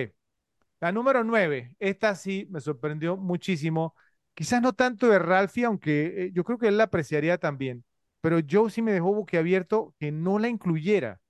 La 0.81 0.91
número 0.91 1.23
9. 1.23 1.75
Esta 1.79 2.15
sí 2.15 2.47
me 2.51 2.61
sorprendió 2.61 3.17
muchísimo. 3.17 3.95
Quizás 4.35 4.61
no 4.61 4.73
tanto 4.73 5.07
de 5.09 5.19
Ralphie, 5.19 5.65
aunque 5.65 6.25
eh, 6.27 6.31
yo 6.33 6.43
creo 6.43 6.57
que 6.57 6.67
él 6.69 6.77
la 6.77 6.85
apreciaría 6.85 7.37
también. 7.37 7.85
Pero 8.21 8.39
Joe 8.49 8.71
sí 8.71 8.81
me 8.81 8.93
dejó 8.93 9.13
boquiabierto 9.13 9.95
que 9.99 10.11
no 10.11 10.39
la 10.39 10.49
incluyera. 10.49 11.21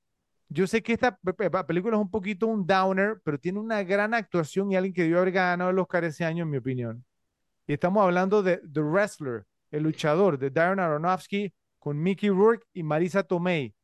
Yo 0.49 0.67
sé 0.67 0.83
que 0.83 0.93
esta 0.93 1.17
pe- 1.17 1.33
pe- 1.33 1.51
película 1.65 1.97
es 1.97 2.01
un 2.01 2.11
poquito 2.11 2.47
un 2.47 2.67
downer, 2.67 3.21
pero 3.23 3.39
tiene 3.39 3.59
una 3.59 3.83
gran 3.83 4.13
actuación 4.15 4.71
y 4.71 4.77
alguien 4.77 4.93
que 4.93 5.03
debió 5.03 5.19
haber 5.19 5.33
ganado 5.33 5.71
el 5.71 5.79
Oscar 5.79 6.05
ese 6.05 6.25
año, 6.25 6.43
en 6.45 6.51
mi 6.51 6.57
opinión. 6.57 7.05
Y 7.69 7.73
estamos 7.73 8.01
hablando 8.03 8.41
de 8.41 8.57
The 8.73 8.81
Wrestler, 8.81 9.45
el 9.69 9.83
luchador 9.83 10.39
de 10.39 10.49
Darren 10.49 10.79
Aronofsky 10.79 11.53
con 11.77 12.01
Mickey 12.01 12.29
Rourke 12.31 12.65
y 12.73 12.81
Marisa 12.81 13.21
Tomei. 13.21 13.75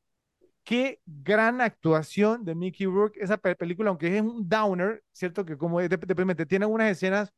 Qué 0.63 1.01
gran 1.05 1.61
actuación 1.61 2.43
de 2.43 2.55
Mickey 2.55 2.87
Rourke. 2.87 3.19
Esa 3.21 3.37
pe- 3.37 3.55
película, 3.55 3.89
aunque 3.91 4.15
es 4.17 4.23
un 4.23 4.49
downer, 4.49 5.03
cierto 5.11 5.45
que 5.45 5.55
como 5.55 5.79
deprimente, 5.81 6.47
tiene 6.47 6.65
unas 6.65 6.89
escenas 6.93 7.31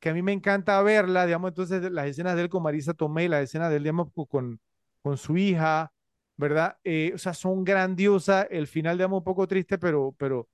que 0.00 0.10
a 0.10 0.14
mí 0.14 0.22
me 0.22 0.32
encanta 0.32 0.82
verla, 0.82 1.24
digamos, 1.24 1.50
entonces 1.50 1.92
las 1.92 2.06
escenas 2.08 2.34
de 2.34 2.42
él 2.42 2.48
con 2.48 2.64
Marisa 2.64 2.94
Tomei, 2.94 3.28
las 3.28 3.44
escenas 3.44 3.70
de 3.70 3.76
él, 3.76 3.84
digamos, 3.84 4.08
co- 4.12 4.26
con, 4.26 4.60
con 5.02 5.16
su 5.16 5.36
hija, 5.36 5.92
¿verdad? 6.36 6.78
Eh, 6.84 7.12
o 7.14 7.18
sea, 7.18 7.34
son 7.34 7.62
grandiosas. 7.64 8.48
El 8.50 8.66
final, 8.66 8.98
digamos, 8.98 9.18
un 9.18 9.24
poco 9.24 9.46
triste, 9.46 9.78
pero, 9.78 10.12
pero. 10.18 10.48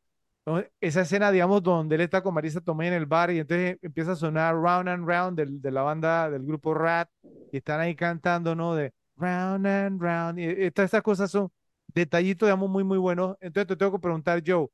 Esa 0.81 1.03
escena, 1.03 1.31
digamos, 1.31 1.63
donde 1.63 1.95
él 1.97 2.01
está 2.03 2.23
con 2.23 2.35
Marisa 2.35 2.61
Tomei 2.61 2.89
en 2.89 2.95
el 2.95 3.07
bar 3.07 3.31
y 3.31 3.39
entonces 3.41 3.79
empieza 3.83 4.13
a 4.13 4.17
sonar 4.17 4.55
Round 4.55 4.89
and 4.89 5.07
Round 5.09 5.37
del- 5.39 5.61
de 5.61 5.71
la 5.71 5.83
banda 5.83 6.31
del 6.31 6.45
grupo 6.45 6.75
Rat 6.75 7.09
y 7.51 7.59
están 7.59 7.81
ahí 7.81 7.95
cantando, 7.97 8.55
¿no? 8.55 8.75
De 8.75 8.93
Round 9.17 9.67
and 9.67 10.01
Round. 10.03 10.39
Y, 10.39 10.45
y 10.67 10.71
todas 10.71 10.87
estas 10.89 11.03
cosas 11.03 11.31
son 11.31 11.51
detallitos, 11.89 12.47
digamos, 12.47 12.71
muy, 12.71 12.85
muy 12.85 12.99
buenos. 12.99 13.37
Entonces 13.41 13.67
te 13.69 13.77
tengo 13.77 13.93
que 13.93 13.99
preguntar, 14.01 14.43
Joe, 14.47 14.69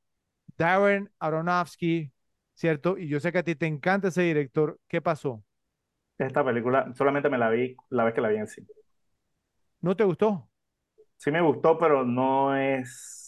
Darren 0.59 1.11
Aronofsky, 1.21 2.13
¿cierto? 2.55 2.99
Y 2.99 3.09
yo 3.09 3.21
sé 3.21 3.33
que 3.33 3.39
a 3.39 3.45
ti 3.45 3.55
te 3.57 3.67
encanta 3.67 4.09
ese 4.09 4.23
director. 4.23 4.79
¿Qué 4.89 5.03
pasó? 5.03 5.45
Esta 6.19 6.45
película 6.45 6.93
solamente 6.95 7.29
me 7.31 7.39
la 7.39 7.51
vi 7.51 7.77
la 7.91 8.03
vez 8.05 8.15
que 8.15 8.21
la 8.21 8.29
vi 8.29 8.37
en 8.39 8.49
cine. 8.49 8.67
¿No 9.81 9.95
te 9.97 10.03
gustó? 10.05 10.49
Sí 11.17 11.31
me 11.31 11.41
gustó, 11.41 11.79
pero 11.79 12.05
no 12.05 12.57
es, 12.57 13.24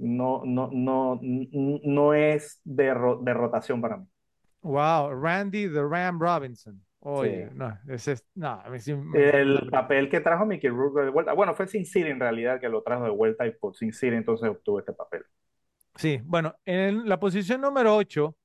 no, 0.00 0.42
no, 0.44 0.70
no, 0.72 1.18
no 1.22 2.14
es 2.14 2.60
de, 2.64 2.94
ro- 2.94 3.20
de 3.22 3.34
rotación 3.34 3.80
para 3.80 3.98
mí. 3.98 4.06
Wow, 4.62 5.14
Randy 5.14 5.68
the 5.68 5.82
Ram 5.84 6.18
Robinson. 6.20 6.80
Oye, 7.02 7.48
Sí. 7.50 7.54
no, 7.54 7.78
ese 7.88 8.12
es, 8.12 8.24
no, 8.34 8.62
sí 8.78 8.94
El 9.14 9.68
papel 9.70 10.10
que 10.10 10.20
trajo 10.20 10.44
Mickey 10.44 10.68
Rourke 10.70 11.00
de 11.04 11.10
vuelta, 11.10 11.32
bueno, 11.32 11.54
fue 11.54 11.66
Sin 11.66 11.86
City 11.86 12.08
en 12.10 12.20
realidad 12.20 12.60
que 12.60 12.68
lo 12.68 12.82
trajo 12.82 13.04
de 13.04 13.10
vuelta 13.10 13.46
y 13.46 13.52
por 13.52 13.74
Sin 13.74 13.92
City 13.92 14.14
entonces 14.16 14.48
obtuvo 14.50 14.78
este 14.78 14.92
papel. 14.92 15.24
Sí, 15.96 16.20
bueno, 16.24 16.54
en 16.64 17.08
la 17.08 17.18
posición 17.20 17.60
número 17.60 17.94
8, 17.96 18.36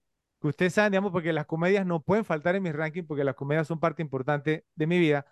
que 0.42 0.48
ustedes 0.48 0.74
saben, 0.74 0.92
digamos, 0.92 1.12
porque 1.12 1.32
las 1.32 1.46
comedias 1.46 1.86
no 1.86 2.02
pueden 2.02 2.26
faltar 2.26 2.56
en 2.56 2.64
mis 2.64 2.74
rankings, 2.74 3.08
porque 3.08 3.24
las 3.24 3.36
comedias 3.36 3.68
son 3.68 3.80
parte 3.80 4.02
importante 4.02 4.66
de 4.76 4.88
mi 4.88 5.00
vida. 5.00 5.26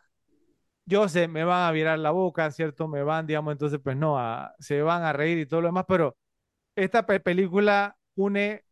Yo 0.86 1.08
sé, 1.08 1.28
me 1.30 1.44
van 1.46 1.68
a 1.68 1.72
virar 1.72 1.98
la 2.00 2.12
boca, 2.12 2.52
¿cierto? 2.52 2.88
Me 2.88 3.04
van, 3.04 3.26
digamos, 3.26 3.54
entonces, 3.54 3.80
pues 3.82 3.96
no, 3.96 4.20
a- 4.20 4.54
se 4.60 4.82
van 4.82 5.04
a 5.04 5.14
reír 5.14 5.38
y 5.40 5.46
todo 5.46 5.62
lo 5.62 5.68
demás, 5.68 5.86
pero 5.88 6.18
esta 6.76 7.06
pe- 7.06 7.20
película 7.22 7.98
une 8.16 8.66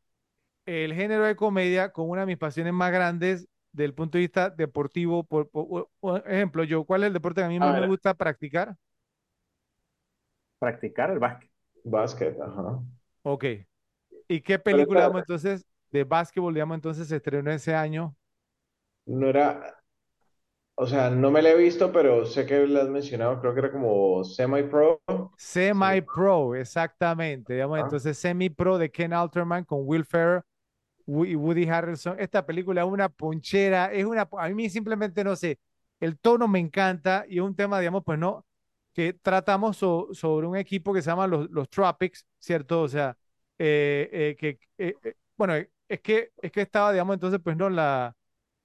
el 0.65 0.93
género 0.95 1.25
de 1.25 1.35
comedia 1.35 1.91
con 1.93 2.09
una 2.09 2.21
de 2.21 2.27
mis 2.27 2.37
pasiones 2.37 2.73
más 2.73 2.91
grandes 2.93 3.47
del 3.73 3.93
punto 3.95 4.17
de 4.17 4.23
vista 4.23 4.49
deportivo. 4.51 5.23
Por, 5.25 5.49
por- 5.49 5.89
por 5.99 6.23
ejemplo, 6.31 6.63
yo, 6.65 6.85
¿cuál 6.85 7.03
es 7.03 7.07
el 7.09 7.13
deporte 7.13 7.41
que 7.41 7.45
a 7.45 7.49
mí 7.49 7.59
A 7.59 7.67
más 7.67 7.75
me 7.75 7.81
gusta 7.81 8.13
practicar? 8.15 8.77
Practicar 10.59 11.11
el 11.11 11.19
básquet. 11.19 11.51
Básquet, 11.83 12.39
ajá. 12.41 12.81
Ok. 13.23 13.45
¿Y 14.27 14.41
qué 14.41 14.59
película, 14.59 15.01
digamos, 15.03 15.19
entonces, 15.21 15.65
de 15.91 16.03
básquetbol, 16.05 16.53
digamos, 16.53 16.75
entonces 16.75 17.07
se 17.09 17.17
estrenó 17.17 17.51
ese 17.51 17.75
año? 17.75 18.15
No 19.05 19.27
era, 19.29 19.80
o 20.83 20.87
sea, 20.87 21.09
no 21.09 21.31
me 21.31 21.41
la 21.41 21.51
he 21.51 21.55
visto, 21.57 21.91
pero 21.91 22.25
sé 22.25 22.45
que 22.45 22.65
la 22.67 22.81
has 22.81 22.89
mencionado, 22.89 23.39
creo 23.39 23.53
que 23.53 23.59
era 23.59 23.71
como 23.71 24.23
semi-pro. 24.23 25.01
Semi-Pro, 25.35 26.55
exactamente. 26.55 27.53
Digamos, 27.53 27.79
Ah. 27.79 27.81
entonces, 27.81 28.17
Semi-Pro 28.17 28.77
de 28.77 28.91
Ken 28.91 29.13
Alterman 29.13 29.63
con 29.65 29.79
Will 29.83 30.05
Ferrell 30.05 30.43
y 31.07 31.35
Woody 31.35 31.67
Harrelson. 31.69 32.17
Esta 32.19 32.45
película 32.45 32.81
es 32.83 32.87
una 32.87 33.09
ponchera, 33.09 33.91
es 33.93 34.05
una, 34.05 34.29
a 34.39 34.49
mí 34.49 34.69
simplemente 34.69 35.23
no 35.23 35.35
sé, 35.35 35.59
el 35.99 36.19
tono 36.19 36.47
me 36.47 36.59
encanta 36.59 37.25
y 37.27 37.37
es 37.37 37.43
un 37.43 37.55
tema, 37.55 37.79
digamos, 37.79 38.03
pues 38.05 38.19
no, 38.19 38.45
que 38.93 39.13
tratamos 39.13 39.77
so- 39.77 40.09
sobre 40.13 40.47
un 40.47 40.57
equipo 40.57 40.93
que 40.93 41.01
se 41.01 41.09
llama 41.11 41.27
los, 41.27 41.49
los 41.51 41.69
Tropics, 41.69 42.25
¿cierto? 42.39 42.81
O 42.83 42.87
sea, 42.89 43.17
eh, 43.59 44.09
eh, 44.13 44.35
que, 44.39 44.59
eh, 44.77 44.95
bueno, 45.37 45.55
es 45.89 46.01
que, 46.01 46.31
es 46.41 46.51
que 46.51 46.61
estaba, 46.61 46.91
digamos, 46.91 47.15
entonces, 47.15 47.39
pues 47.43 47.57
no, 47.57 47.69
la, 47.69 48.15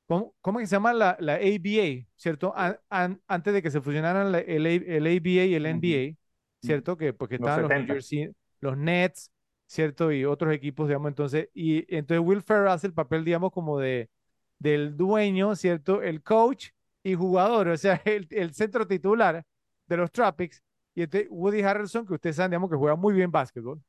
¿cómo, 0.06 0.34
cómo 0.40 0.58
que 0.58 0.66
se 0.66 0.76
llama 0.76 0.92
la, 0.94 1.16
la 1.20 1.34
ABA, 1.34 2.06
¿cierto? 2.16 2.52
An- 2.56 2.78
an- 2.90 3.20
antes 3.26 3.54
de 3.54 3.62
que 3.62 3.70
se 3.70 3.80
fusionaran 3.80 4.32
la- 4.32 4.40
el, 4.40 4.66
el 4.66 5.06
ABA 5.06 5.44
y 5.46 5.54
el. 5.54 5.66
NBA, 5.66 6.18
¿cierto? 6.62 6.96
Que 6.96 7.12
porque 7.12 7.36
estaban 7.36 7.62
los, 7.62 7.72
New 7.72 7.84
70. 7.84 7.94
Jersey- 7.94 8.34
los 8.60 8.76
Nets, 8.76 9.30
¿cierto? 9.66 10.12
Y 10.12 10.24
otros 10.24 10.52
equipos, 10.54 10.88
digamos, 10.88 11.08
entonces, 11.08 11.48
y 11.54 11.84
entonces 11.94 12.24
Will 12.26 12.42
Ferrell 12.42 12.68
hace 12.68 12.86
el 12.86 12.94
papel, 12.94 13.24
digamos, 13.24 13.52
como 13.52 13.78
de, 13.78 14.10
del 14.58 14.96
dueño, 14.96 15.54
¿cierto? 15.56 16.02
El 16.02 16.22
coach 16.22 16.68
y 17.02 17.14
jugador, 17.14 17.68
o 17.68 17.76
sea, 17.76 18.00
el, 18.04 18.26
el 18.30 18.54
centro 18.54 18.86
titular 18.86 19.44
de 19.86 19.96
los 19.96 20.10
Tropics. 20.12 20.62
Y 20.94 21.02
este 21.02 21.26
Woody 21.30 21.60
Harrelson, 21.62 22.06
que 22.06 22.14
ustedes 22.14 22.36
saben, 22.36 22.50
digamos, 22.52 22.70
que 22.70 22.76
juega 22.76 22.96
muy 22.96 23.12
bien 23.14 23.30
básquetbol. 23.30 23.82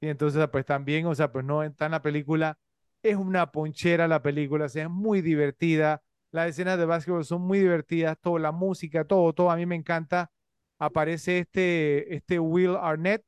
Y 0.00 0.08
entonces, 0.08 0.46
pues 0.50 0.64
también, 0.64 1.06
o 1.06 1.14
sea, 1.14 1.30
pues 1.32 1.44
no 1.44 1.62
está 1.62 1.86
en 1.86 1.92
la 1.92 2.02
película. 2.02 2.58
Es 3.04 3.16
una 3.16 3.52
ponchera 3.52 4.08
la 4.08 4.22
película, 4.22 4.64
o 4.64 4.68
sea, 4.68 4.84
es 4.84 4.90
muy 4.90 5.20
divertida. 5.20 6.02
Las 6.30 6.48
escenas 6.48 6.78
de 6.78 6.86
básquetbol 6.86 7.24
son 7.24 7.42
muy 7.42 7.58
divertidas, 7.58 8.18
toda 8.20 8.40
la 8.40 8.50
música, 8.50 9.04
todo, 9.04 9.32
todo. 9.34 9.50
A 9.50 9.56
mí 9.56 9.66
me 9.66 9.74
encanta. 9.76 10.30
Aparece 10.78 11.40
este, 11.40 12.14
este 12.14 12.38
Will 12.40 12.76
Arnett, 12.80 13.22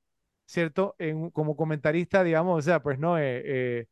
¿cierto? 0.46 0.96
Como 1.34 1.56
comentarista, 1.56 2.24
digamos, 2.24 2.58
o 2.58 2.62
sea, 2.62 2.82
pues 2.82 2.98
no, 2.98 3.18
eh, 3.18 3.42
eh, 3.44 3.86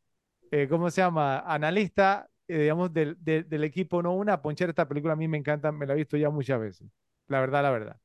eh, 0.51 0.69
¿cómo 0.69 0.91
se 0.91 1.03
llama? 1.03 1.41
Analista, 1.41 2.31
eh, 2.49 2.61
digamos, 2.61 2.93
del, 2.93 3.17
del, 3.23 3.49
del 3.49 3.65
equipo, 3.65 4.03
¿no? 4.03 4.15
Una 4.15 4.41
ponchera 4.41 4.71
esta 4.71 4.89
película 4.89 5.13
a 5.13 5.17
mí 5.17 5.29
me 5.29 5.39
encanta, 5.39 5.71
me 5.71 5.87
la 5.87 5.93
he 5.93 5.97
visto 5.97 6.17
ya 6.17 6.31
muchas 6.31 6.61
veces. 6.61 6.89
La 7.29 7.41
verdad, 7.41 7.63
la 7.63 7.71
verdad. 7.71 8.01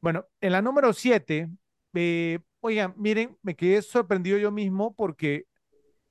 Bueno, 0.00 0.26
en 0.40 0.52
la 0.52 0.62
número 0.62 0.92
7, 0.92 1.48
eh, 1.94 2.38
oigan, 2.60 2.94
miren, 2.96 3.38
me 3.42 3.56
quedé 3.56 3.82
sorprendido 3.82 4.38
yo 4.38 4.50
mismo 4.52 4.94
porque 4.94 5.46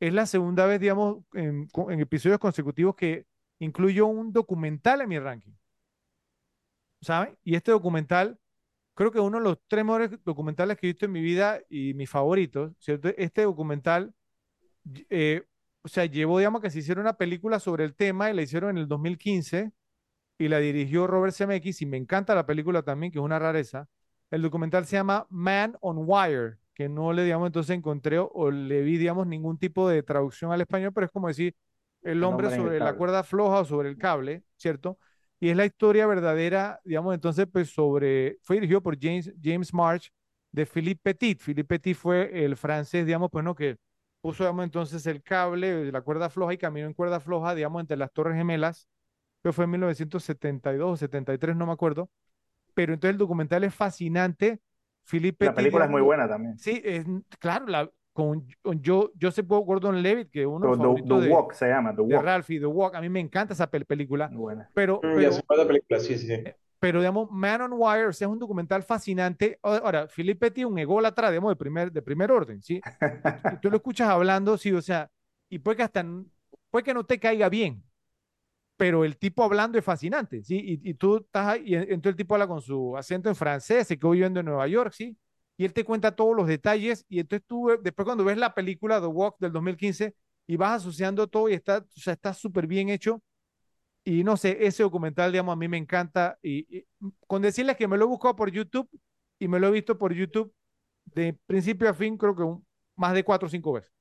es 0.08 0.14
la 0.14 0.26
segunda 0.26 0.66
vez, 0.66 0.82
digamos, 0.82 1.24
en, 1.34 1.70
episodios 2.00 2.40
consecutivos 2.40 2.96
que 2.96 3.26
incluyo 3.60 4.06
un 4.08 4.34
documental 4.34 5.00
en 5.02 5.10
mi 5.10 5.18
ranking, 5.18 5.54
¿saben? 7.02 7.38
Y 7.44 7.56
este 7.56 7.72
documental, 7.72 8.38
creo 8.96 9.12
que 9.12 9.22
uno 9.22 9.38
de 9.38 9.46
los 9.46 9.58
tres 9.68 9.86
mejores 9.86 10.12
documentales 10.26 10.78
que 10.78 10.88
he 10.88 10.92
visto 10.92 11.06
en 11.06 11.14
mi 11.14 11.22
vida 11.22 11.62
y 11.70 11.94
mis 11.94 12.10
favoritos, 12.10 12.74
¿cierto? 12.80 13.10
Este 13.18 13.44
documental, 13.44 14.14
eh, 15.10 15.46
o 15.84 15.88
sea, 15.88 16.06
llevó, 16.06 16.38
digamos, 16.38 16.62
que 16.62 16.70
se 16.70 16.80
hiciera 16.80 17.00
una 17.00 17.14
película 17.14 17.60
sobre 17.60 17.86
el 17.86 17.96
tema 17.96 18.30
y 18.30 18.34
la 18.34 18.42
hicieron 18.42 18.72
en 18.72 18.80
el 18.80 18.88
2015 18.90 19.72
y 20.38 20.48
la 20.50 20.60
dirigió 20.60 21.08
Robert 21.08 21.34
Zemeckis 21.34 21.82
y 21.82 21.86
me 21.86 21.96
encanta 21.98 22.36
la 22.36 22.46
película 22.46 22.84
también, 22.84 23.12
que 23.12 23.20
es 23.20 23.24
una 23.26 23.40
rareza. 23.40 23.88
El 24.32 24.42
documental 24.42 24.86
se 24.86 24.98
llama 24.98 25.28
Man 25.30 25.78
on 25.80 25.98
Wire, 26.00 26.58
que 26.74 26.90
no 26.90 27.14
le, 27.14 27.24
digamos, 27.24 27.48
entonces 27.48 27.76
encontré 27.76 28.20
o, 28.20 28.30
o 28.34 28.52
le 28.52 28.82
vi, 28.82 28.98
digamos, 28.98 29.28
ningún 29.28 29.58
tipo 29.58 29.88
de 29.88 30.04
traducción 30.04 30.52
al 30.52 30.62
español, 30.62 30.92
pero 30.94 31.06
es 31.06 31.12
como 31.12 31.28
decir 31.28 31.56
el 32.02 32.24
hombre 32.24 32.48
el 32.48 32.56
sobre 32.56 32.80
la 32.80 32.94
cuerda 32.96 33.24
floja 33.24 33.60
o 33.62 33.66
sobre 33.66 33.90
el 33.90 33.98
cable, 33.98 34.44
¿cierto? 34.58 34.98
Y 35.40 35.50
es 35.50 35.58
la 35.58 35.66
historia 35.66 36.08
verdadera, 36.08 36.80
digamos, 36.84 37.14
entonces, 37.14 37.48
pues 37.52 37.70
sobre, 37.70 38.38
fue 38.42 38.58
dirigido 38.58 38.82
por 38.82 38.98
James, 39.00 39.34
James 39.42 39.74
March 39.74 40.10
de 40.52 40.66
Philippe 40.66 41.02
Petit. 41.04 41.40
Philippe 41.42 41.76
Petit 41.76 41.96
fue 41.96 42.46
el 42.46 42.56
francés, 42.56 43.06
digamos, 43.06 43.30
pues 43.32 43.44
no, 43.44 43.56
que 43.56 43.78
puso, 44.22 44.44
digamos, 44.44 44.64
entonces 44.64 45.06
el 45.06 45.22
cable, 45.22 45.92
la 45.92 46.02
cuerda 46.02 46.30
floja 46.30 46.54
y 46.54 46.58
caminó 46.58 46.88
en 46.88 46.94
cuerda 46.94 47.20
floja, 47.20 47.56
digamos, 47.56 47.82
entre 47.82 47.98
las 47.98 48.12
Torres 48.12 48.36
Gemelas 48.36 48.88
que 49.44 49.52
fue 49.52 49.66
en 49.66 49.72
1972 49.72 50.94
o 50.94 50.98
73, 50.98 51.56
no 51.56 51.66
me 51.66 51.74
acuerdo. 51.74 52.10
Pero 52.74 52.94
entonces 52.94 53.14
el 53.14 53.18
documental 53.18 53.64
es 53.64 53.76
fascinante. 53.76 54.62
Philippe 55.06 55.46
La 55.46 55.54
película 55.54 55.86
es 55.86 55.92
muy 55.92 56.02
buena 56.02 56.28
también. 56.28 56.58
Sí, 56.58 56.82
es, 56.84 57.06
claro, 57.40 57.68
la, 57.68 57.90
con, 58.14 58.48
con 58.62 58.82
yo, 58.82 59.12
Joseph 59.20 59.48
Gordon-Levitt, 59.48 60.30
que 60.32 60.42
es 60.42 60.48
uno 60.48 60.72
de 60.76 60.78
The, 60.78 61.04
The 61.08 61.22
de, 61.22 61.30
Walk 61.34 61.54
se 61.54 61.68
llama, 61.68 61.92
The 61.96 62.04
de 62.04 62.16
Walk. 62.16 62.24
Ralphie, 62.26 62.60
The 62.60 62.66
Walk. 62.66 62.96
A 62.96 63.02
mí 63.02 63.10
me 63.10 63.20
encanta 63.20 63.54
esa 63.54 63.70
pel- 63.70 63.86
película, 63.86 64.28
Muy 64.30 64.38
buena. 64.40 64.70
pero, 64.74 65.02
Mm, 65.04 65.20
ya 65.22 65.30
pero, 65.48 65.62
la 65.64 65.68
película, 65.68 66.00
sí, 66.00 66.18
sí, 66.18 66.28
sí. 66.28 66.44
pero 66.80 67.00
digamos, 67.00 67.30
Man 67.32 67.62
on 67.62 67.74
Wire, 67.74 68.08
o 68.08 68.14
sea, 68.14 68.28
es 68.28 68.32
un 68.32 68.40
documental 68.40 68.84
fascinante. 68.84 69.60
Ahora, 69.62 70.08
Philippe 70.08 70.48
Petit 70.50 70.64
es 70.66 70.70
un 70.72 70.78
ególatra, 70.80 71.30
digamos, 71.32 71.52
de 71.52 71.56
primer, 71.56 71.92
de 71.92 72.02
primer 72.02 72.32
orden, 72.32 72.62
¿sí? 72.62 72.82
Y 73.54 73.58
tú 73.58 73.70
lo 73.70 73.78
escuchas 73.78 74.10
hablando, 74.10 74.58
sí, 74.58 74.72
o 74.74 74.82
sea, 74.82 75.10
y 75.50 75.60
puede 75.60 75.78
que 75.78 75.84
hasta, 75.84 76.06
puede 76.70 76.84
que 76.84 76.94
no 76.94 77.06
te 77.06 77.20
caiga 77.20 77.50
bien, 77.50 77.84
pero 78.84 79.06
el 79.06 79.18
tipo 79.18 79.44
hablando 79.46 79.78
es 79.80 79.86
fascinante, 79.86 80.44
¿sí? 80.44 80.58
Y, 80.84 80.90
y 80.90 80.94
tú 80.96 81.18
estás 81.18 81.48
ahí, 81.48 81.64
y 81.68 81.76
en- 81.76 81.84
entonces 81.84 82.12
el 82.12 82.16
tipo 82.18 82.36
habla 82.36 82.48
con 82.48 82.62
su 82.62 82.98
acento 82.98 83.30
en 83.30 83.36
francés, 83.36 83.88
se 83.88 83.98
quedó 83.98 84.12
viviendo 84.12 84.42
en 84.42 84.46
Nueva 84.48 84.68
York, 84.68 84.92
¿sí? 84.94 85.18
Y 85.56 85.64
él 85.66 85.72
te 85.74 85.86
cuenta 85.86 86.14
todos 86.16 86.36
los 86.36 86.48
detalles, 86.48 87.06
y 87.08 87.20
entonces 87.20 87.46
tú, 87.48 87.70
eh, 87.72 87.80
después 87.82 88.06
cuando 88.06 88.26
ves 88.26 88.38
la 88.38 88.54
película 88.54 89.00
The 89.00 89.08
Walk 89.08 89.38
del 89.40 89.54
2015, 89.54 90.16
y 90.48 90.58
vas 90.58 90.82
asociando 90.82 91.28
todo, 91.28 91.48
y 91.50 91.54
está, 91.54 91.78
o 91.80 92.00
sea, 92.02 92.12
está 92.14 92.34
súper 92.34 92.68
bien 92.68 92.90
hecho, 92.90 93.22
y 94.06 94.24
no 94.24 94.38
sé, 94.38 94.66
ese 94.66 94.84
documental, 94.84 95.32
digamos, 95.32 95.54
a 95.54 95.56
mí 95.58 95.68
me 95.68 95.78
encanta, 95.78 96.38
y, 96.42 96.78
y 96.80 96.86
con 97.28 97.42
decirles 97.42 97.78
que 97.78 97.88
me 97.88 97.98
lo 97.98 98.06
he 98.06 98.08
buscado 98.08 98.36
por 98.36 98.52
YouTube, 98.52 98.90
y 99.40 99.48
me 99.48 99.60
lo 99.60 99.68
he 99.68 99.72
visto 99.72 99.98
por 99.98 100.14
YouTube 100.14 100.54
de 101.06 101.34
principio 101.48 101.90
a 101.90 101.94
fin, 101.94 102.18
creo 102.18 102.36
que 102.36 102.44
un- 102.44 102.66
más 102.98 103.14
de 103.14 103.24
cuatro 103.24 103.48
o 103.48 103.50
cinco 103.52 103.74
veces. 103.74 103.92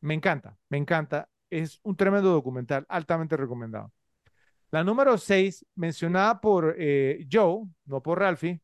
Me 0.00 0.14
encanta, 0.14 0.58
me 0.70 0.78
encanta. 0.78 1.28
Es 1.50 1.80
un 1.84 1.96
tremendo 1.96 2.30
documental, 2.30 2.86
altamente 2.88 3.36
recomendado. 3.36 3.92
La 4.74 4.82
número 4.82 5.16
6, 5.18 5.64
mencionada 5.76 6.40
por 6.40 6.74
eh, 6.76 7.24
Joe, 7.30 7.64
no 7.86 8.02
por 8.02 8.18
Ralphie. 8.18 8.60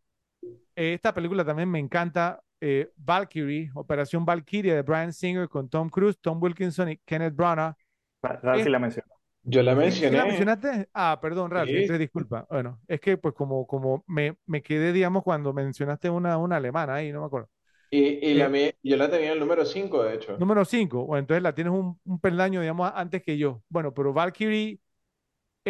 eh, 0.74 0.94
esta 0.94 1.14
película 1.14 1.44
también 1.44 1.70
me 1.70 1.78
encanta. 1.78 2.42
eh, 2.60 2.90
Valkyrie, 2.96 3.70
Operación 3.74 4.24
Valkyria 4.26 4.74
de 4.74 4.82
Brian 4.82 5.12
Singer 5.12 5.48
con 5.48 5.68
Tom 5.70 5.88
Cruise, 5.88 6.18
Tom 6.20 6.42
Wilkinson 6.42 6.90
y 6.90 6.96
Kenneth 7.06 7.36
Branagh. 7.36 7.76
Ra- 8.22 8.40
Ralphie 8.42 8.70
la 8.70 8.80
mencionó. 8.80 9.06
Yo 9.44 9.62
la 9.62 9.72
¿Sí- 9.72 9.78
sí 9.78 10.00
mencioné. 10.00 10.16
la 10.16 10.24
mencionaste? 10.26 10.88
Ah, 10.92 11.16
perdón, 11.22 11.52
Ralphie, 11.52 11.86
Sí. 11.86 11.98
disculpa. 11.98 12.44
Bueno, 12.50 12.80
es 12.88 13.00
que 13.00 13.16
pues 13.16 13.32
como, 13.34 13.64
como 13.68 14.02
me, 14.08 14.36
me 14.46 14.62
quedé, 14.62 14.92
digamos, 14.92 15.22
cuando 15.22 15.52
mencionaste 15.52 16.10
una, 16.10 16.36
una 16.38 16.56
alemana 16.56 16.94
ahí, 16.96 17.12
no 17.12 17.20
me 17.20 17.26
acuerdo. 17.26 17.48
Y, 17.90 17.98
y 18.30 18.34
la 18.34 18.48
Eh, 18.48 18.74
yo 18.82 18.96
la 18.96 19.08
tenía 19.10 19.28
en 19.28 19.32
el 19.34 19.38
número 19.40 19.64
5, 19.64 20.02
de 20.02 20.14
hecho. 20.16 20.36
Número 20.38 20.64
5, 20.64 21.06
bueno, 21.06 21.20
entonces 21.20 21.42
la 21.42 21.54
tienes 21.54 21.72
un, 21.72 21.98
un 22.04 22.20
peldaño, 22.20 22.60
digamos, 22.60 22.90
antes 22.94 23.22
que 23.22 23.36
yo. 23.38 23.62
Bueno, 23.68 23.92
pero 23.94 24.12
Valkyrie, 24.12 24.80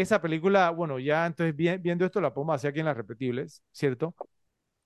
esa 0.00 0.20
película, 0.20 0.70
bueno, 0.70 0.98
ya 0.98 1.26
entonces 1.26 1.54
vi- 1.56 1.76
viendo 1.78 2.04
esto 2.04 2.20
la 2.20 2.32
podemos 2.34 2.54
hacer 2.56 2.70
aquí 2.70 2.80
en 2.80 2.86
las 2.86 2.96
repetibles, 2.96 3.62
¿cierto? 3.72 4.14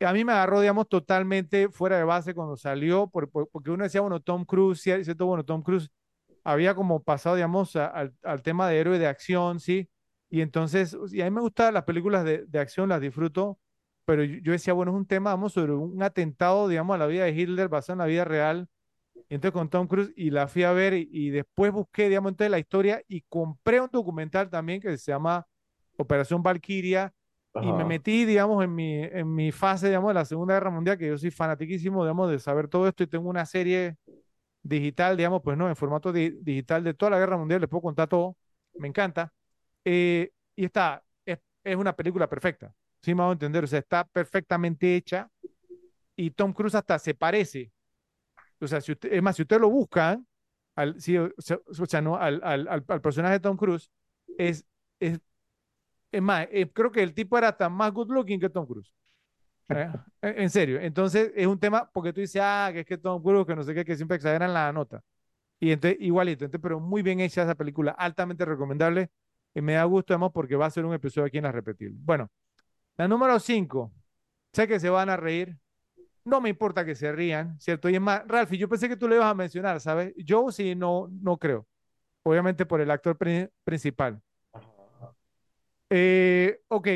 A 0.00 0.12
mí 0.12 0.24
me 0.24 0.32
agarró, 0.32 0.60
digamos, 0.60 0.88
totalmente 0.88 1.68
fuera 1.70 1.96
de 1.98 2.04
base 2.04 2.34
cuando 2.34 2.56
salió, 2.56 3.08
por- 3.08 3.30
por- 3.30 3.48
porque 3.50 3.70
uno 3.70 3.84
decía, 3.84 4.00
bueno, 4.02 4.20
Tom 4.20 4.44
Cruise, 4.44 4.80
¿cierto? 4.82 5.26
Bueno, 5.26 5.44
Tom 5.44 5.62
Cruise 5.62 5.90
había 6.44 6.74
como 6.74 7.02
pasado, 7.02 7.36
digamos, 7.36 7.76
a- 7.76 7.86
al, 8.22 8.42
tema 8.42 8.68
de 8.68 8.78
héroe 8.80 8.98
de 8.98 9.06
acción, 9.06 9.60
¿sí? 9.60 9.88
Y 10.30 10.40
entonces, 10.42 10.96
y 11.12 11.20
a 11.22 11.24
mí 11.26 11.30
me 11.30 11.40
gustan 11.40 11.74
las 11.74 11.84
películas 11.84 12.24
de, 12.24 12.44
de 12.46 12.58
acción, 12.58 12.88
las 12.90 13.00
disfruto, 13.00 13.58
pero 14.04 14.24
yo, 14.24 14.38
yo 14.42 14.52
decía, 14.52 14.74
bueno, 14.74 14.92
es 14.92 14.96
un 14.98 15.06
tema, 15.06 15.30
vamos, 15.30 15.52
sobre 15.54 15.72
un 15.74 16.02
atentado, 16.02 16.68
digamos, 16.68 16.94
a 16.96 16.98
la 16.98 17.06
vida 17.06 17.24
de 17.24 17.32
Hitler 17.32 17.68
basado 17.68 17.94
en 17.94 17.98
la 18.00 18.06
vida 18.06 18.24
real 18.24 18.68
y 19.28 19.34
entonces 19.36 19.52
con 19.52 19.68
Tom 19.70 19.86
Cruise 19.88 20.12
y 20.16 20.30
la 20.30 20.48
fui 20.48 20.64
a 20.64 20.72
ver 20.72 20.94
y, 20.94 21.08
y 21.12 21.30
después 21.30 21.72
busqué, 21.72 22.08
digamos, 22.08 22.32
entonces 22.32 22.50
la 22.50 22.58
historia 22.58 23.02
y 23.08 23.22
compré 23.22 23.80
un 23.80 23.88
documental 23.92 24.50
también 24.50 24.80
que 24.80 24.96
se 24.98 25.12
llama 25.12 25.46
Operación 25.96 26.42
Valkyria 26.42 27.12
y 27.60 27.72
me 27.72 27.84
metí, 27.84 28.24
digamos, 28.26 28.62
en 28.64 28.74
mi, 28.74 29.02
en 29.02 29.34
mi 29.34 29.52
fase, 29.52 29.86
digamos, 29.88 30.10
de 30.10 30.14
la 30.14 30.24
Segunda 30.24 30.54
Guerra 30.54 30.70
Mundial, 30.70 30.98
que 30.98 31.06
yo 31.08 31.16
soy 31.18 31.30
fanatiquísimo, 31.30 32.04
digamos, 32.04 32.30
de 32.30 32.38
saber 32.38 32.68
todo 32.68 32.86
esto 32.88 33.02
y 33.04 33.06
tengo 33.06 33.28
una 33.30 33.46
serie 33.46 33.96
digital, 34.62 35.16
digamos, 35.16 35.42
pues 35.42 35.56
no, 35.58 35.68
en 35.68 35.76
formato 35.76 36.12
di- 36.12 36.30
digital 36.42 36.84
de 36.84 36.94
toda 36.94 37.10
la 37.12 37.18
Guerra 37.18 37.36
Mundial, 37.38 37.60
les 37.60 37.68
puedo 37.70 37.82
contar 37.82 38.08
todo, 38.08 38.36
me 38.78 38.88
encanta. 38.88 39.32
Eh, 39.84 40.30
y 40.56 40.64
está, 40.66 41.02
es, 41.26 41.38
es 41.64 41.76
una 41.76 41.94
película 41.94 42.28
perfecta, 42.28 42.74
sí 43.02 43.14
me 43.14 43.22
hago 43.22 43.32
entender, 43.32 43.64
o 43.64 43.66
sea, 43.66 43.80
está 43.80 44.04
perfectamente 44.04 44.96
hecha 44.96 45.28
y 46.16 46.30
Tom 46.30 46.52
Cruise 46.52 46.74
hasta 46.74 46.98
se 46.98 47.14
parece 47.14 47.72
o 48.64 48.68
sea, 48.68 48.80
si 48.80 48.92
usted, 48.92 49.12
es 49.12 49.22
más, 49.22 49.36
si 49.36 49.42
usted 49.42 49.60
lo 49.60 49.70
busca, 49.70 50.20
al, 50.74 50.96
o, 50.96 51.86
sea, 51.86 52.00
no, 52.00 52.16
al, 52.16 52.40
al, 52.42 52.68
al, 52.68 52.84
al 52.86 53.00
personaje 53.00 53.34
de 53.34 53.40
Tom 53.40 53.56
Cruise, 53.56 53.90
es, 54.38 54.64
es, 54.98 55.20
es 56.10 56.22
más, 56.22 56.46
eh, 56.50 56.70
creo 56.72 56.90
que 56.90 57.02
el 57.02 57.14
tipo 57.14 57.36
era 57.38 57.48
hasta 57.48 57.68
más 57.68 57.92
good 57.92 58.10
looking 58.10 58.40
que 58.40 58.48
Tom 58.48 58.66
Cruise. 58.66 58.92
¿eh? 59.68 59.90
En 60.22 60.42
en 60.42 60.50
serio. 60.50 60.80
Entonces, 60.80 61.32
es 61.34 61.46
un 61.46 61.58
tema, 61.58 61.90
porque 61.92 62.12
tú 62.12 62.20
dices, 62.20 62.40
ah, 62.44 62.70
que 62.72 62.80
es 62.80 62.86
que 62.86 62.98
Tom 62.98 63.22
Cruise, 63.22 63.46
que 63.46 63.56
no 63.56 63.62
sé 63.62 63.74
qué, 63.74 63.84
que 63.84 63.96
siempre 63.96 64.16
exageran 64.16 64.52
la 64.52 64.72
nota. 64.72 65.02
Y 65.60 65.72
entonces, 65.72 65.98
igualito, 66.00 66.44
entonces, 66.44 66.62
pero 66.62 66.80
muy 66.80 67.02
bien 67.02 67.20
hecha 67.20 67.42
esa 67.42 67.54
película, 67.54 67.92
altamente 67.92 68.44
recomendable. 68.44 69.10
Y 69.54 69.60
me 69.60 69.74
da 69.74 69.84
gusto, 69.84 70.12
además, 70.14 70.30
porque 70.34 70.56
va 70.56 70.66
a 70.66 70.70
ser 70.70 70.84
un 70.84 70.94
episodio 70.94 71.26
aquí 71.26 71.38
en 71.38 71.44
la 71.44 71.52
repetible. 71.52 71.96
Bueno, 72.00 72.28
la 72.96 73.08
número 73.08 73.38
5. 73.38 73.92
Sé 74.52 74.68
que 74.68 74.80
se 74.80 74.90
van 74.90 75.10
a 75.10 75.16
reír. 75.16 75.56
No 76.24 76.40
me 76.40 76.48
importa 76.48 76.84
que 76.86 76.94
se 76.94 77.12
rían, 77.12 77.60
¿cierto? 77.60 77.88
Y 77.90 77.96
es 77.96 78.00
más, 78.00 78.26
Ralphie, 78.26 78.58
yo 78.58 78.68
pensé 78.68 78.88
que 78.88 78.96
tú 78.96 79.08
le 79.08 79.16
ibas 79.16 79.26
a 79.30 79.34
mencionar, 79.34 79.80
¿sabes? 79.80 80.14
Yo 80.16 80.50
sí, 80.50 80.74
no, 80.74 81.08
no 81.20 81.36
creo. 81.38 81.66
Obviamente 82.24 82.66
por 82.66 82.80
el 82.80 82.90
actor 82.90 83.16
pri- 83.18 83.48
principal. 83.64 84.22
Eh, 85.90 86.60
ok, 86.68 86.88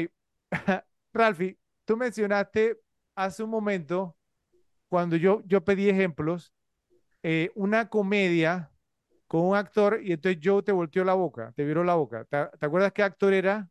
Ralphie, 1.12 1.58
tú 1.84 1.96
mencionaste 1.96 2.80
hace 3.14 3.42
un 3.42 3.50
momento, 3.50 4.16
cuando 4.88 5.16
yo, 5.16 5.42
yo 5.46 5.64
pedí 5.64 5.88
ejemplos, 5.90 6.52
eh, 7.22 7.50
una 7.54 7.88
comedia 7.90 8.72
con 9.28 9.42
un 9.46 9.56
actor 9.56 10.00
y 10.04 10.12
entonces 10.12 10.40
Joe 10.44 10.62
te 10.62 10.72
volteó 10.72 11.04
la 11.04 11.14
boca, 11.14 11.52
te 11.56 11.64
viró 11.64 11.84
la 11.84 11.96
boca. 11.96 12.24
¿Te, 12.26 12.46
te 12.58 12.66
acuerdas 12.66 12.92
qué 12.92 13.02
actor 13.04 13.32
era? 13.34 13.70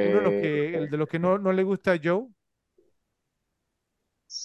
Uno 0.00 0.16
de 0.18 0.22
los 0.22 0.34
Eh, 0.34 0.40
que, 0.40 0.76
el 0.76 0.88
de 0.90 0.96
los 0.96 1.08
que 1.08 1.18
no, 1.18 1.38
no 1.38 1.52
le 1.52 1.62
gusta 1.62 1.92
a 1.92 2.00
Joe. 2.02 2.28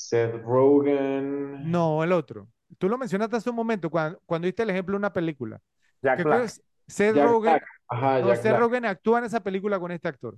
Seth 0.07 0.35
Rogen. 0.43 1.71
No, 1.71 2.03
el 2.03 2.11
otro. 2.11 2.47
Tú 2.77 2.89
lo 2.89 2.97
mencionaste 2.97 3.35
hace 3.38 3.49
un 3.49 3.55
momento 3.55 3.89
cuando, 3.89 4.19
cuando 4.25 4.45
diste 4.47 4.63
el 4.63 4.69
ejemplo 4.69 4.93
de 4.93 4.97
una 4.97 5.13
película. 5.13 5.61
Jack 6.01 6.21
Black. 6.23 6.49
Seth 6.88 7.15
Jack 7.15 7.25
Rogen. 7.25 7.41
Black. 7.41 7.63
Ajá, 7.88 8.19
No, 8.19 8.27
Jack 8.27 8.41
Seth 8.41 8.43
Black. 8.49 8.59
Rogen 8.59 8.85
actúa 8.85 9.19
en 9.19 9.25
esa 9.25 9.41
película 9.43 9.80
con 9.80 9.91
este 9.91 10.07
actor. 10.07 10.38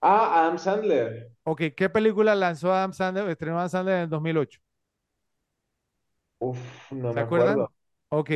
Ah, 0.00 0.40
Adam 0.40 0.58
Sandler. 0.58 1.30
Ok, 1.44 1.62
¿qué 1.76 1.88
película 1.90 2.34
lanzó 2.36 2.72
Adam 2.72 2.92
Sandler, 2.92 3.28
estrenó 3.28 3.58
Adam 3.58 3.68
Sandler 3.70 3.96
en 3.96 4.02
el 4.02 4.08
2008? 4.10 4.60
Uf, 6.40 6.90
no 6.92 7.12
¿Se 7.12 7.14
me 7.14 7.20
acuerdan? 7.20 7.54
acuerdo. 7.54 7.72
Ok. 8.10 8.30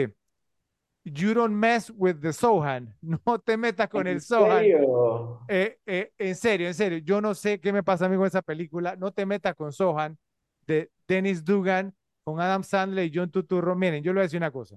You 1.05 1.34
don't 1.34 1.55
mess 1.55 1.90
with 1.90 2.20
the 2.20 2.32
Sohan. 2.32 2.94
No 3.02 3.39
te 3.40 3.56
metas 3.56 3.89
con 3.89 4.06
¿En 4.06 4.14
el 4.14 4.20
Sohan. 4.20 4.62
serio? 4.62 5.40
Eh, 5.48 5.78
eh, 5.86 6.12
en 6.18 6.36
serio, 6.36 6.68
en 6.68 6.74
serio. 6.74 6.98
Yo 6.98 7.20
no 7.20 7.34
sé 7.34 7.60
qué 7.60 7.72
me 7.72 7.82
pasa 7.82 8.06
a 8.06 8.09
mí 8.09 8.16
con 8.16 8.26
esa 8.26 8.43
película. 8.43 8.97
No 8.97 9.12
te 9.12 9.26
metas 9.26 9.55
con 9.56 9.72
Sohan 9.72 10.18
de 10.66 10.90
Dennis 11.09 11.44
Dugan, 11.44 11.94
con 12.24 12.40
Adam 12.40 12.62
Sandler 12.64 13.06
y 13.06 13.12
John 13.14 13.30
Turturro. 13.30 13.76
Miren, 13.76 14.02
yo 14.02 14.12
le 14.12 14.16
voy 14.16 14.20
a 14.22 14.24
decir 14.24 14.39
una 14.39 14.51
cosa. 14.52 14.76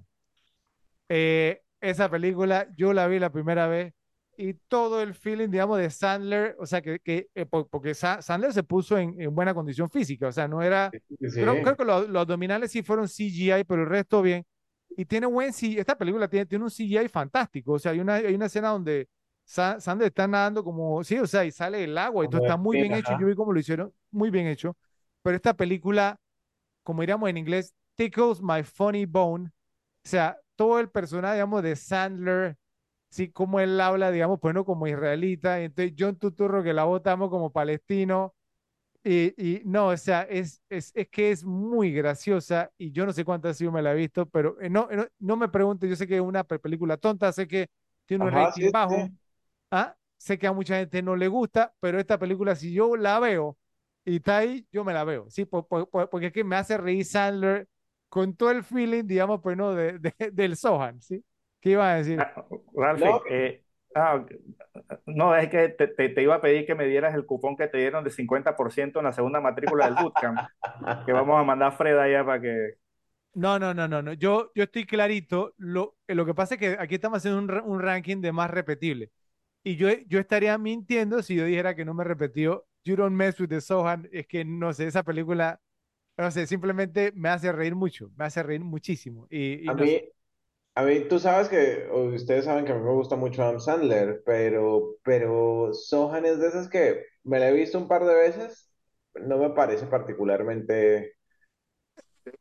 Eh, 1.09 1.61
esa 1.81 2.09
película 2.09 2.67
yo 2.75 2.93
la 2.93 3.07
vi 3.07 3.19
la 3.19 3.31
primera 3.31 3.67
vez 3.67 3.93
y 4.37 4.53
todo 4.53 5.01
el 5.01 5.13
feeling, 5.13 5.49
digamos, 5.49 5.77
de 5.77 5.89
Sandler, 5.89 6.55
o 6.59 6.65
sea, 6.65 6.81
que, 6.81 6.99
que 6.99 7.29
eh, 7.35 7.45
po- 7.45 7.67
porque 7.67 7.93
Sa- 7.93 8.21
Sandler 8.21 8.51
se 8.53 8.63
puso 8.63 8.97
en, 8.97 9.19
en 9.21 9.33
buena 9.33 9.53
condición 9.53 9.89
física, 9.89 10.27
o 10.27 10.31
sea, 10.31 10.47
no 10.47 10.61
era, 10.61 10.95
Sí, 11.19 11.39
creo, 11.39 11.59
creo 11.61 11.75
que 11.77 11.85
los, 11.85 12.09
los 12.09 12.21
abdominales 12.21 12.71
sí 12.71 12.83
fueron 12.83 13.07
CGI, 13.07 13.63
pero 13.63 13.83
el 13.83 13.89
resto 13.89 14.21
bien. 14.21 14.45
Y 14.97 15.05
tiene 15.05 15.27
buen 15.27 15.53
CGI, 15.53 15.79
esta 15.79 15.97
película 15.97 16.27
tiene, 16.27 16.45
tiene 16.45 16.63
un 16.65 16.71
CGI 16.71 17.07
fantástico, 17.09 17.73
o 17.73 17.79
sea, 17.79 17.91
hay 17.91 17.99
una, 17.99 18.15
hay 18.15 18.33
una 18.35 18.45
escena 18.47 18.69
donde 18.69 19.07
Sa- 19.45 19.79
Sandler 19.79 20.07
está 20.07 20.27
nadando 20.27 20.63
como, 20.63 21.03
sí, 21.03 21.17
o 21.19 21.27
sea, 21.27 21.45
y 21.45 21.51
sale 21.51 21.83
el 21.83 21.97
agua 21.97 22.25
y 22.25 22.27
todo 22.29 22.39
está 22.39 22.57
muy 22.57 22.77
bien 22.77 22.93
hecho, 22.93 23.13
yo 23.13 23.27
vi 23.27 23.35
cómo 23.35 23.53
lo 23.53 23.59
hicieron, 23.59 23.93
muy 24.11 24.29
bien 24.31 24.47
hecho, 24.47 24.75
pero 25.25 25.37
esta 25.37 25.55
película, 25.55 26.19
como 26.83 27.01
diríamos 27.01 27.29
en 27.29 27.37
inglés, 27.37 27.75
tickles 27.95 28.41
my 28.41 28.63
funny 28.63 29.05
bone, 29.05 29.47
o 29.47 30.09
sea, 30.09 30.37
todo 30.55 30.79
el 30.79 30.89
personaje, 30.91 31.35
digamos, 31.35 31.63
de 31.63 31.75
Sandler, 31.75 32.57
sí, 33.09 33.31
como 33.31 33.59
él 33.61 33.79
habla, 33.81 34.11
digamos, 34.11 34.39
pues 34.41 34.55
no 34.55 34.65
como 34.65 34.87
israelita, 34.87 35.61
y 35.61 35.65
entonces 35.65 35.95
John 35.99 36.17
Tuturro 36.17 36.63
que 36.63 36.73
la 36.73 36.85
votamos 36.85 37.29
como 37.29 37.51
palestino, 37.51 38.35
y, 39.03 39.33
y 39.59 39.61
no, 39.65 39.87
o 39.89 39.97
sea, 39.97 40.23
es, 40.23 40.61
es, 40.69 40.91
es 40.95 41.07
que 41.09 41.31
es 41.31 41.43
muy 41.45 41.91
graciosa, 41.93 42.71
y 42.77 42.91
yo 42.91 43.05
no 43.05 43.13
sé 43.13 43.23
cuántas 43.25 43.59
veces 43.59 43.71
me 43.73 43.81
la 43.81 43.91
he 43.93 43.95
visto, 43.95 44.25
pero 44.27 44.59
eh, 44.61 44.69
no, 44.69 44.87
no, 44.91 45.05
no 45.19 45.37
me 45.37 45.49
pregunte, 45.49 45.87
yo 45.89 45.95
sé 45.95 46.07
que 46.07 46.15
es 46.15 46.21
una 46.21 46.43
pe- 46.43 46.59
película 46.59 46.97
tonta, 46.97 47.31
sé 47.31 47.47
que 47.47 47.69
tiene 48.05 48.25
un 48.25 48.31
Ajá, 48.31 48.33
rating 48.33 48.65
sí, 48.65 48.71
bajo, 48.71 49.11
sí. 49.11 49.17
¿ah? 49.71 49.95
Sé 50.17 50.37
que 50.39 50.47
a 50.47 50.53
mucha 50.53 50.77
gente 50.79 51.01
no 51.03 51.15
le 51.15 51.27
gusta, 51.27 51.73
pero 51.79 51.99
esta 51.99 52.17
película, 52.19 52.55
si 52.55 52.73
yo 52.73 52.95
la 52.97 53.19
veo 53.19 53.57
y 54.05 54.17
está 54.17 54.37
ahí, 54.39 54.67
yo 54.71 54.83
me 54.83 54.93
la 54.93 55.03
veo, 55.03 55.29
¿sí? 55.29 55.45
Por- 55.45 55.67
por- 55.67 55.89
por- 55.89 56.09
porque 56.09 56.27
es 56.27 56.33
que 56.33 56.43
me 56.43 56.55
hace 56.55 56.77
reír 56.77 57.05
Sandler 57.05 57.67
con 58.09 58.35
todo 58.35 58.51
el 58.51 58.63
feeling, 58.63 59.05
digamos, 59.05 59.41
pues 59.41 59.57
no, 59.57 59.73
de, 59.73 59.99
de- 59.99 60.13
del 60.33 60.55
Sohan, 60.57 61.01
¿sí? 61.01 61.23
¿Qué 61.61 61.71
iba 61.71 61.91
a 61.91 61.95
decir? 61.97 62.19
Ah, 62.19 62.45
Ralphie, 62.73 63.09
No. 63.09 63.21
eh, 63.29 63.63
ah, 63.95 64.25
no, 65.05 65.35
es 65.35 65.49
que 65.49 65.69
te, 65.69 65.87
te- 65.89 66.09
te 66.09 66.21
iba 66.23 66.35
a 66.35 66.41
pedir 66.41 66.65
que 66.65 66.75
me 66.75 66.85
dieras 66.87 67.15
el 67.15 67.25
cupón 67.25 67.57
que 67.57 67.67
te 67.67 67.77
dieron 67.79 68.03
de 68.03 68.11
50% 68.11 68.99
en 68.99 69.05
la 69.05 69.13
segunda 69.13 69.41
matrícula 69.41 69.85
del 69.85 69.95
bootcamp, 69.95 70.43
que 71.05 71.13
vamos 71.13 71.39
a 71.39 71.43
mandar 71.43 71.69
a 71.69 71.71
Fred 71.77 71.97
allá 71.99 72.25
para 72.25 72.41
que... 72.41 72.75
No, 73.33 73.59
no, 73.59 73.73
no, 73.73 73.87
no, 73.87 74.01
no. 74.01 74.13
Yo, 74.13 74.51
yo 74.55 74.63
estoy 74.63 74.85
clarito. 74.85 75.53
Lo, 75.57 75.97
eh, 76.07 76.15
lo 76.15 76.25
que 76.25 76.33
pasa 76.33 76.55
es 76.55 76.59
que 76.59 76.77
aquí 76.79 76.95
estamos 76.95 77.17
haciendo 77.17 77.39
un, 77.39 77.69
un 77.71 77.81
ranking 77.81 78.21
de 78.21 78.31
más 78.31 78.49
repetible. 78.49 79.11
Y 79.63 79.77
yo, 79.77 79.89
yo 80.07 80.19
estaría 80.19 80.57
mintiendo 80.57 81.23
si 81.23 81.35
yo 81.35 81.45
dijera 81.45 81.75
que 81.75 81.85
no 81.85 81.93
me 81.93 82.03
repetió 82.05 82.67
You 82.85 82.95
Don't 82.95 83.15
Mess 83.15 83.39
with 83.39 83.49
the 83.49 83.61
Sohan. 83.61 84.07
Es 84.11 84.27
que 84.27 84.45
no 84.45 84.73
sé, 84.73 84.87
esa 84.87 85.03
película, 85.03 85.61
no 86.17 86.31
sé, 86.31 86.47
simplemente 86.47 87.11
me 87.15 87.29
hace 87.29 87.51
reír 87.51 87.75
mucho, 87.75 88.11
me 88.17 88.25
hace 88.25 88.43
reír 88.43 88.61
muchísimo. 88.61 89.27
Y, 89.29 89.69
y 89.69 89.73
A 89.73 89.73
no 89.73 89.85
mí, 89.85 89.89
sé. 89.89 90.01
a 90.75 90.83
mí, 90.83 91.01
tú 91.09 91.19
sabes 91.19 91.49
que, 91.49 91.89
ustedes 91.91 92.45
saben 92.45 92.65
que 92.65 92.71
a 92.73 92.75
mí 92.75 92.81
me 92.83 92.91
gusta 92.93 93.15
mucho 93.15 93.43
Adam 93.43 93.59
Sandler, 93.59 94.23
pero, 94.25 94.97
pero 95.03 95.73
Sohan 95.73 96.25
es 96.25 96.39
de 96.39 96.47
esas 96.49 96.69
que 96.69 97.05
me 97.23 97.39
la 97.39 97.49
he 97.49 97.53
visto 97.53 97.77
un 97.79 97.87
par 97.87 98.05
de 98.05 98.15
veces, 98.15 98.71
no 99.15 99.37
me 99.37 99.51
parece 99.51 99.87
particularmente... 99.87 101.15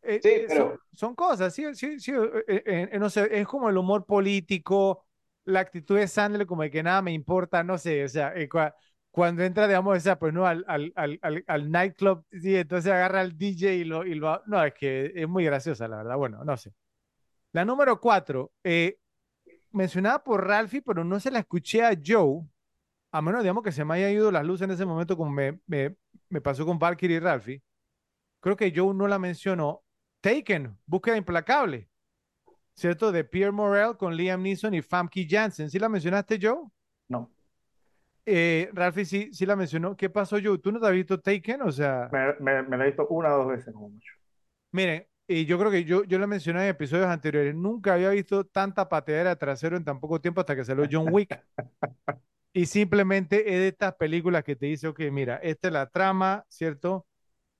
Eh, 0.02 0.22
Sí, 0.22 0.30
eh, 0.30 0.48
son, 0.48 0.68
pero 0.68 0.80
son 0.94 1.14
cosas, 1.14 1.54
sí, 1.54 1.64
sí, 1.74 2.00
sí, 2.00 2.12
eh, 2.12 2.44
eh, 2.66 2.88
eh, 2.92 2.98
no 2.98 3.10
sé, 3.10 3.28
es 3.38 3.46
como 3.46 3.68
el 3.68 3.76
humor 3.76 4.06
político, 4.06 5.04
la 5.44 5.60
actitud 5.60 5.96
de 5.98 6.08
Sandler 6.08 6.46
como 6.46 6.62
de 6.62 6.70
que 6.70 6.82
nada 6.82 7.02
me 7.02 7.12
importa, 7.12 7.62
no 7.62 7.76
sé, 7.78 8.02
o 8.04 8.08
sea, 8.08 8.34
cua- 8.48 8.74
cuando 9.14 9.44
entra, 9.44 9.68
digamos, 9.68 10.04
o 10.04 10.18
pues 10.18 10.34
no, 10.34 10.44
al, 10.44 10.64
al, 10.66 10.92
al, 10.96 11.20
al, 11.22 11.44
al 11.46 11.70
nightclub, 11.70 12.26
sí, 12.32 12.56
entonces 12.56 12.90
agarra 12.90 13.20
al 13.20 13.38
DJ 13.38 13.76
y 13.76 13.84
lo, 13.84 14.04
y 14.04 14.16
lo, 14.16 14.42
no, 14.46 14.60
es 14.64 14.74
que 14.74 15.12
es 15.14 15.28
muy 15.28 15.44
graciosa, 15.44 15.86
la 15.86 15.98
verdad, 15.98 16.16
bueno, 16.16 16.44
no 16.44 16.56
sé. 16.56 16.74
La 17.52 17.64
número 17.64 18.00
cuatro, 18.00 18.50
eh, 18.64 18.98
mencionada 19.70 20.24
por 20.24 20.44
Ralphie, 20.44 20.82
pero 20.82 21.04
no 21.04 21.20
se 21.20 21.30
la 21.30 21.38
escuché 21.38 21.84
a 21.84 21.96
Joe, 22.04 22.42
a 23.12 23.22
menos, 23.22 23.42
digamos, 23.42 23.62
que 23.62 23.70
se 23.70 23.84
me 23.84 23.94
haya 23.94 24.10
ido 24.10 24.32
las 24.32 24.44
luces 24.44 24.64
en 24.64 24.72
ese 24.72 24.84
momento, 24.84 25.16
como 25.16 25.30
me, 25.30 25.60
me, 25.68 25.94
me 26.28 26.40
pasó 26.40 26.66
con 26.66 26.80
Valkyrie 26.80 27.18
y 27.18 27.20
Ralphie. 27.20 27.62
Creo 28.40 28.56
que 28.56 28.72
Joe 28.74 28.92
no 28.92 29.06
la 29.06 29.20
mencionó. 29.20 29.84
Taken, 30.22 30.76
Búsqueda 30.86 31.16
Implacable, 31.16 31.88
¿cierto? 32.74 33.12
De 33.12 33.22
Pierre 33.22 33.52
Morel 33.52 33.96
con 33.96 34.16
Liam 34.16 34.42
Neeson 34.42 34.74
y 34.74 34.82
Famke 34.82 35.24
Janssen. 35.30 35.70
¿Sí 35.70 35.78
la 35.78 35.88
mencionaste, 35.88 36.36
Joe? 36.42 36.68
Eh, 38.26 38.70
Ralphie 38.72 39.04
sí, 39.04 39.30
sí 39.32 39.46
la 39.46 39.56
mencionó. 39.56 39.96
¿Qué 39.96 40.08
pasó, 40.10 40.36
Joe? 40.42 40.58
¿Tú 40.58 40.72
no 40.72 40.80
te 40.80 40.86
has 40.86 40.92
visto 40.92 41.20
Taken? 41.20 41.62
O 41.62 41.72
sea, 41.72 42.10
me, 42.10 42.34
me, 42.40 42.62
me 42.62 42.76
la 42.78 42.84
he 42.84 42.86
visto 42.88 43.06
una 43.08 43.34
o 43.34 43.38
dos 43.38 43.48
veces, 43.48 43.72
como 43.74 43.88
mucho. 43.90 44.12
miren, 44.72 45.06
y 45.26 45.46
yo 45.46 45.58
creo 45.58 45.70
que 45.70 45.84
yo, 45.84 46.04
yo 46.04 46.18
lo 46.18 46.26
mencioné 46.28 46.62
en 46.64 46.68
episodios 46.70 47.06
anteriores. 47.06 47.54
Nunca 47.54 47.94
había 47.94 48.10
visto 48.10 48.44
tanta 48.44 48.88
pateadera 48.88 49.30
de 49.30 49.36
trasero 49.36 49.76
en 49.76 49.84
tan 49.84 50.00
poco 50.00 50.20
tiempo 50.20 50.40
hasta 50.40 50.56
que 50.56 50.64
salió 50.64 50.86
John 50.90 51.06
Wick. 51.08 51.38
Y 52.52 52.66
simplemente 52.66 53.40
es 53.52 53.60
de 53.60 53.68
estas 53.68 53.94
películas 53.96 54.44
que 54.44 54.54
te 54.56 54.66
dice, 54.66 54.86
ok, 54.88 55.00
mira, 55.12 55.36
esta 55.38 55.68
es 55.68 55.72
la 55.74 55.88
trama, 55.90 56.44
¿cierto? 56.48 57.06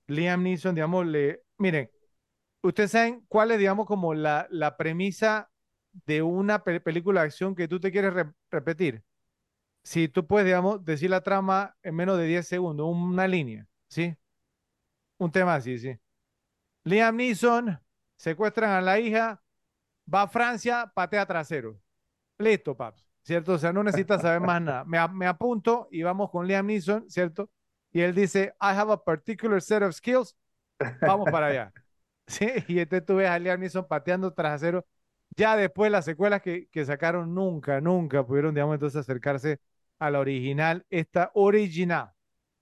Liam 0.07 0.43
Neeson, 0.43 0.75
digamos, 0.75 1.05
le... 1.07 1.43
Miren, 1.57 1.91
¿ustedes 2.63 2.91
saben 2.91 3.25
cuál 3.29 3.51
es, 3.51 3.59
digamos, 3.59 3.87
como 3.87 4.13
la, 4.15 4.47
la 4.51 4.77
premisa 4.77 5.49
de 6.05 6.21
una 6.23 6.63
pe- 6.63 6.81
película 6.81 7.21
de 7.21 7.27
acción 7.27 7.55
que 7.55 7.67
tú 7.69 7.79
te 7.79 7.91
quieres 7.91 8.13
re- 8.13 8.33
repetir? 8.51 9.03
Si 9.85 10.09
tú 10.09 10.27
puedes, 10.27 10.47
digamos, 10.47 10.85
decir 10.85 11.11
la 11.11 11.21
trama 11.21 11.77
en 11.83 11.95
menos 11.95 12.17
de 12.19 12.25
10 12.25 12.47
segundos, 12.47 12.87
una 12.89 13.27
línea, 13.27 13.67
¿sí? 13.87 14.17
Un 15.17 15.31
tema 15.31 15.55
así, 15.55 15.77
sí. 15.77 15.97
Liam 16.83 17.15
Neeson, 17.17 17.79
secuestran 18.17 18.71
a 18.71 18.81
la 18.81 18.99
hija, 18.99 19.41
va 20.13 20.23
a 20.23 20.27
Francia, 20.27 20.91
patea 20.93 21.25
trasero. 21.25 21.79
Listo, 22.39 22.75
paps, 22.77 23.05
¿cierto? 23.23 23.53
O 23.53 23.57
sea, 23.57 23.73
no 23.73 23.83
necesitas 23.83 24.21
saber 24.21 24.41
más 24.41 24.61
nada. 24.61 24.85
Me, 24.85 24.99
me 25.09 25.27
apunto 25.27 25.87
y 25.91 26.03
vamos 26.03 26.29
con 26.31 26.47
Liam 26.47 26.67
Neeson, 26.67 27.09
¿cierto? 27.09 27.51
Y 27.91 28.01
él 28.01 28.15
dice, 28.15 28.55
I 28.61 28.67
have 28.75 28.91
a 28.93 28.97
particular 29.03 29.61
set 29.61 29.83
of 29.83 29.95
skills, 29.95 30.35
vamos 31.01 31.29
para 31.31 31.47
allá. 31.47 31.73
Sí, 32.27 32.47
y 32.67 32.79
entonces 32.79 33.05
tú 33.05 33.17
ves 33.17 33.29
a 33.29 33.39
Liam 33.39 33.59
Neeson 33.59 33.87
pateando 33.87 34.33
trasero. 34.33 34.85
Ya 35.37 35.55
después 35.55 35.91
las 35.91 36.05
secuelas 36.05 36.41
que, 36.41 36.67
que 36.69 36.85
sacaron 36.85 37.35
nunca, 37.35 37.81
nunca 37.81 38.25
pudieron, 38.25 38.55
digamos, 38.55 38.75
entonces 38.75 38.99
acercarse 39.01 39.59
a 39.99 40.11
la 40.11 40.19
original. 40.19 40.85
Esta 40.89 41.31
original 41.33 42.11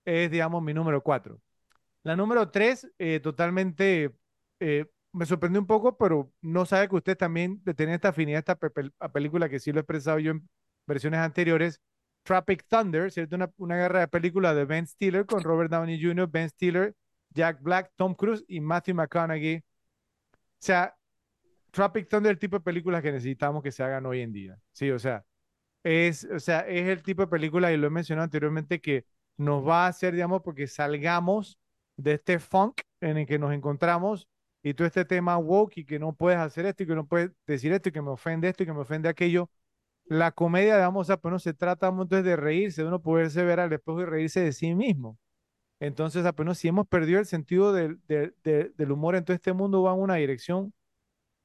es, 0.06 0.32
digamos, 0.32 0.64
mi 0.64 0.74
número 0.74 1.02
cuatro. 1.02 1.42
La 2.04 2.16
número 2.16 2.50
tres, 2.52 2.90
eh, 3.00 3.20
totalmente, 3.22 4.12
eh, 4.60 4.86
me 5.14 5.26
sorprendió 5.26 5.62
un 5.62 5.68
poco, 5.68 5.98
pero 5.98 6.32
no 6.42 6.66
sabe 6.66 6.90
que 6.90 6.96
usted 6.96 7.18
también 7.18 7.62
tiene 7.76 7.96
esta 7.96 8.10
afinidad 8.10 8.40
esta 8.40 8.58
película 9.10 9.48
que 9.50 9.60
sí 9.60 9.72
lo 9.72 9.80
he 9.80 9.82
expresado 9.82 10.20
yo 10.20 10.32
en 10.32 10.50
versiones 10.86 11.20
anteriores. 11.20 11.80
Tropic 12.24 12.66
Thunder, 12.68 13.12
¿cierto? 13.12 13.36
Una, 13.36 13.52
una 13.58 13.76
guerra 13.76 14.00
de 14.02 14.08
película 14.08 14.54
de 14.54 14.66
Ben 14.66 14.88
Stiller 14.88 15.26
con 15.26 15.44
Robert 15.44 15.70
Downey 15.70 16.02
Jr., 16.02 16.28
Ben 16.30 16.50
Stiller, 16.50 16.96
Jack 17.30 17.62
Black, 17.62 17.92
Tom 17.96 18.16
Cruise 18.16 18.44
y 18.48 18.62
Matthew 18.62 18.96
McConaughey. 18.96 19.58
O 19.58 19.62
sea, 20.60 20.96
Tropic 21.72 22.08
Thunder 22.08 22.32
el 22.32 22.40
tipo 22.40 22.58
de 22.58 22.64
películas 22.64 23.02
que 23.02 23.12
necesitamos 23.12 23.64
que 23.64 23.72
se 23.72 23.84
hagan 23.84 24.06
hoy 24.06 24.22
en 24.22 24.32
día. 24.32 24.58
Sí, 24.72 24.90
o 24.92 25.00
sea, 25.00 25.26
es, 25.84 26.26
o 26.26 26.40
sea, 26.40 26.62
es 26.62 26.88
el 26.88 27.04
tipo 27.04 27.24
de 27.24 27.28
película, 27.28 27.72
y 27.72 27.78
lo 27.78 27.88
he 27.88 27.90
mencionado 27.90 28.26
anteriormente, 28.26 28.82
que 28.82 29.06
nos 29.38 29.68
va 29.68 29.86
a 29.86 29.88
hacer, 29.90 30.14
digamos, 30.14 30.42
porque 30.44 30.68
salgamos 30.68 31.60
de 31.98 32.14
este 32.14 32.40
funk 32.40 32.82
en 33.02 33.18
el 33.18 33.28
que 33.28 33.40
nos 33.40 33.54
encontramos 33.54 34.28
y 34.64 34.74
todo 34.74 34.88
este 34.88 35.06
tema 35.06 35.38
woke 35.38 35.78
y 35.80 35.86
que 35.86 36.00
no 36.00 36.14
puedes 36.14 36.40
hacer 36.40 36.66
esto 36.66 36.84
y 36.84 36.88
que 36.88 36.96
no 36.96 37.06
puedes 37.08 37.32
decir 37.46 37.74
esto 37.74 37.90
y 37.90 37.92
que 37.92 38.02
me 38.02 38.10
ofende 38.10 38.48
esto 38.50 38.64
y 38.64 38.66
que 38.66 38.74
me 38.74 38.80
ofende 38.82 39.10
aquello. 39.10 39.50
La 40.06 40.32
comedia, 40.32 40.76
digamos, 40.76 41.02
o 41.02 41.06
sea, 41.06 41.18
pues 41.18 41.32
no 41.32 41.40
se 41.40 41.54
trata 41.54 41.88
entonces 41.90 42.24
de 42.26 42.36
reírse, 42.36 42.82
de 42.84 42.88
uno 42.88 43.02
poderse 43.02 43.44
ver 43.44 43.60
al 43.60 43.74
espejo 43.74 44.02
y 44.02 44.06
reírse 44.06 44.42
de 44.42 44.54
sí 44.54 44.76
mismo. 44.76 45.18
Entonces, 45.80 46.26
apenas 46.26 46.58
si 46.60 46.70
hemos 46.70 46.88
perdido 46.88 47.20
el 47.20 47.26
sentido 47.26 47.74
del, 47.74 48.00
del, 48.08 48.92
humor 48.92 49.16
en 49.16 49.26
todo 49.26 49.36
este 49.36 49.54
mundo, 49.54 49.84
va 49.84 49.94
en 49.94 50.00
una 50.00 50.16
dirección, 50.16 50.74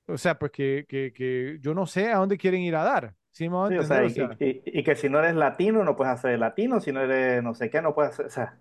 o 0.06 0.18
sea, 0.18 0.38
pues 0.38 0.52
que, 0.52 0.86
que, 0.88 1.12
que 1.12 1.58
yo 1.62 1.74
no 1.74 1.86
sé 1.86 2.12
a 2.12 2.18
dónde 2.18 2.38
quieren 2.38 2.62
ir 2.62 2.76
a 2.76 2.84
dar. 2.84 3.17
¿Sí 3.66 3.76
o 3.76 3.84
sea, 3.84 4.02
y, 4.04 4.08
O 4.08 4.08
sea, 4.10 4.38
y- 4.38 4.62
y- 4.80 4.82
que 4.84 4.94
si 4.96 5.08
no 5.10 5.18
eres 5.18 5.34
latino, 5.34 5.84
no 5.84 5.94
puedes 5.96 6.14
hacer 6.14 6.38
latino, 6.38 6.80
si 6.80 6.90
no 6.92 7.02
eres 7.02 7.42
no 7.42 7.54
sé 7.54 7.68
qué, 7.70 7.82
no 7.82 7.94
puedes 7.94 8.12
hacer, 8.12 8.26
o 8.26 8.30
sea, 8.30 8.58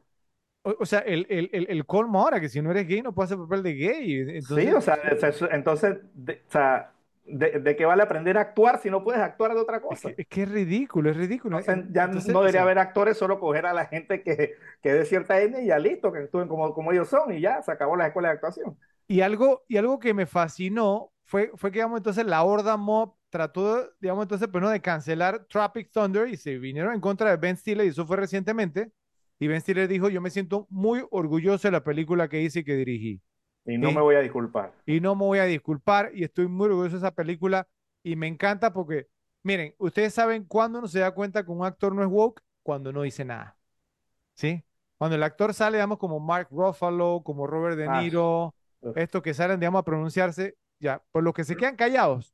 o, 0.64 0.76
o 0.80 0.86
sea, 0.86 1.00
el, 1.00 1.26
el, 1.30 1.50
el, 1.54 1.68
el 1.70 1.86
colmo 1.86 2.22
ahora, 2.22 2.40
que 2.42 2.50
si 2.50 2.62
no 2.62 2.72
eres 2.72 2.88
gay 2.88 3.02
no 3.02 3.14
puedes 3.14 3.32
hacer 3.32 3.44
papel 3.44 3.64
de 3.64 3.74
gay. 3.76 4.14
sí, 4.40 4.70
Entonces, 4.70 4.76
o 4.76 4.82
sea, 4.82 5.00
o 5.14 5.18
sea, 5.18 5.30
eso- 5.30 5.50
entonces, 5.52 5.98
de- 6.14 6.44
o 6.48 6.52
sea, 6.52 6.94
de, 7.26 7.60
de 7.60 7.76
qué 7.76 7.86
vale 7.86 8.04
aprender 8.04 8.38
a 8.38 8.42
actuar 8.42 8.80
si 8.80 8.90
no 8.90 9.04
puedes 9.04 9.22
actuar 9.22 9.54
de 9.54 9.62
otra 9.62 9.82
Es 9.90 10.00
cosa. 10.00 10.14
que, 10.14 10.16
es 10.18 10.28
que 10.28 10.44
es 10.44 10.50
ridículo, 10.50 11.10
es 11.12 11.18
ridículo. 11.18 11.60
Entonces, 11.60 11.86
ya 11.94 12.08
Entonces, 12.08 12.26
no 12.26 12.40
debería 12.42 12.62
haber 12.62 12.78
actores, 12.80 13.18
solo 13.18 13.40
coger 13.40 13.66
a 13.66 13.74
la 13.74 13.86
gente 13.86 14.22
que, 14.24 14.56
que 14.82 14.94
de 14.94 15.06
cierta 15.06 15.40
etnia 15.42 15.62
y 15.62 15.68
ya 15.68 15.80
listo, 15.80 16.12
que 16.12 16.20
actúen 16.20 16.48
como, 16.48 16.74
como 16.74 16.92
ellos 16.92 17.10
son 17.10 17.34
y 17.34 17.42
ya 17.42 17.62
se 17.62 17.72
acabó 17.72 17.96
la 17.96 18.08
escuela 18.08 18.30
de 18.30 18.36
actuación. 18.36 18.78
Y 19.08 19.22
algo, 19.22 19.64
y 19.68 19.78
algo 19.78 20.00
que 20.00 20.14
me 20.14 20.26
fascinó 20.26 21.12
fue, 21.24 21.52
fue 21.56 21.72
que, 21.72 21.80
digamos, 21.80 21.98
entonces 22.00 22.26
la 22.26 22.44
horda 22.44 22.78
mob 22.78 23.16
trató, 23.30 23.90
digamos, 24.00 24.24
entonces, 24.24 24.48
pues, 24.52 24.62
¿no? 24.62 24.70
de 24.70 24.82
cancelar 24.82 25.46
Tropic 25.46 25.92
Thunder 25.92 26.28
y 26.28 26.38
se 26.38 26.58
vinieron 26.58 26.94
en 26.94 27.02
contra 27.02 27.30
de 27.30 27.38
Ben 27.38 27.58
Stiller 27.58 27.86
y 27.86 27.90
eso 27.90 28.06
fue 28.06 28.18
recientemente. 28.18 28.92
Y 29.40 29.48
Ben 29.48 29.62
Stiller 29.62 29.88
dijo, 29.88 30.10
yo 30.10 30.22
me 30.22 30.30
siento 30.30 30.66
muy 30.70 31.06
orgulloso 31.12 31.68
de 31.68 31.72
la 31.72 31.84
película 31.84 32.28
que 32.28 32.42
hice 32.42 32.60
y 32.60 32.64
que 32.64 32.76
dirigí. 32.76 33.22
Y 33.66 33.78
no 33.78 33.92
me 33.92 34.02
voy 34.02 34.16
a 34.16 34.20
disculpar. 34.22 34.74
Y 34.86 35.00
no 35.02 35.14
me 35.16 35.26
voy 35.26 35.40
a 35.40 35.44
disculpar 35.44 36.12
y 36.14 36.24
estoy 36.24 36.48
muy 36.48 36.68
orgulloso 36.68 36.96
de 36.96 37.00
esa 37.00 37.12
película 37.12 37.68
y 38.02 38.16
me 38.16 38.28
encanta 38.28 38.72
porque, 38.72 39.08
miren, 39.44 39.76
ustedes 39.78 40.14
saben 40.14 40.46
cuándo 40.46 40.80
uno 40.80 40.88
se 40.88 41.00
da 41.00 41.12
cuenta 41.12 41.44
que 41.44 41.52
un 41.52 41.66
actor 41.66 41.94
no 41.94 42.02
es 42.02 42.08
woke, 42.10 42.42
cuando 42.64 42.92
no 42.94 43.02
dice 43.02 43.26
nada. 43.26 43.58
¿Sí? 44.34 44.64
Cuando 44.98 45.16
el 45.16 45.24
actor 45.24 45.54
sale, 45.54 45.78
digamos, 45.78 45.98
como 45.98 46.20
Mark 46.20 46.48
Ruffalo, 46.50 47.22
como 47.24 47.46
Robert 47.46 47.78
De 47.78 47.88
Ah, 47.88 48.02
Niro, 48.02 48.56
uf. 48.80 48.98
estos 48.98 49.22
que 49.22 49.34
salen, 49.34 49.60
digamos, 49.60 49.80
a 49.80 49.84
pronunciarse, 49.84 50.58
ya, 50.80 51.04
por 51.12 51.24
los 51.24 51.34
que 51.34 51.44
se 51.44 51.56
quedan 51.56 51.76
callados, 51.76 52.34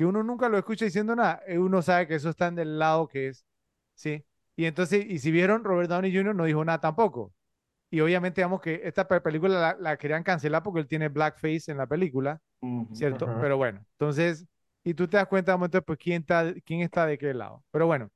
que 0.00 0.06
uno 0.06 0.24
nunca 0.24 0.48
lo 0.48 0.56
escucha 0.58 0.86
diciendo 0.86 1.14
nada, 1.14 1.42
eh, 1.46 1.58
uno 1.58 1.82
sabe 1.82 2.06
que 2.08 2.14
eso 2.14 2.30
está 2.30 2.50
del 2.50 2.78
lado 2.78 3.06
que 3.06 3.28
es, 3.28 3.44
¿sí? 3.94 4.24
Y 4.56 4.64
entonces, 4.64 5.04
y 5.06 5.18
si 5.18 5.30
vieron, 5.30 5.62
Robert 5.62 5.90
Downey 5.90 6.10
Jr. 6.16 6.34
no 6.34 6.44
dijo 6.46 6.64
nada 6.64 6.80
tampoco. 6.80 7.34
Y 7.90 8.00
obviamente, 8.00 8.40
digamos 8.40 8.62
que 8.62 8.80
esta 8.84 9.06
pe- 9.08 9.20
película 9.20 9.60
la, 9.60 9.76
la 9.78 9.96
querían 9.98 10.22
cancelar 10.22 10.62
porque 10.62 10.80
él 10.80 10.88
tiene 10.88 11.08
blackface 11.10 11.70
en 11.70 11.76
la 11.78 11.86
película. 11.86 12.40
¿cierto? 12.94 13.26
Pero 13.42 13.58
bueno, 13.58 13.84
entonces, 13.92 14.46
y 14.84 14.94
tú 14.94 15.06
te 15.08 15.18
das 15.18 15.26
cuenta 15.28 15.52
de 15.52 15.58
momento, 15.58 15.82
pues, 15.82 15.98
quién 15.98 16.22
está, 16.22 16.54
quién 16.64 16.80
está 16.80 17.06
de 17.06 17.18
qué 17.18 17.34
lado. 17.34 17.62
Pero 17.70 17.86
bueno, 17.86 18.10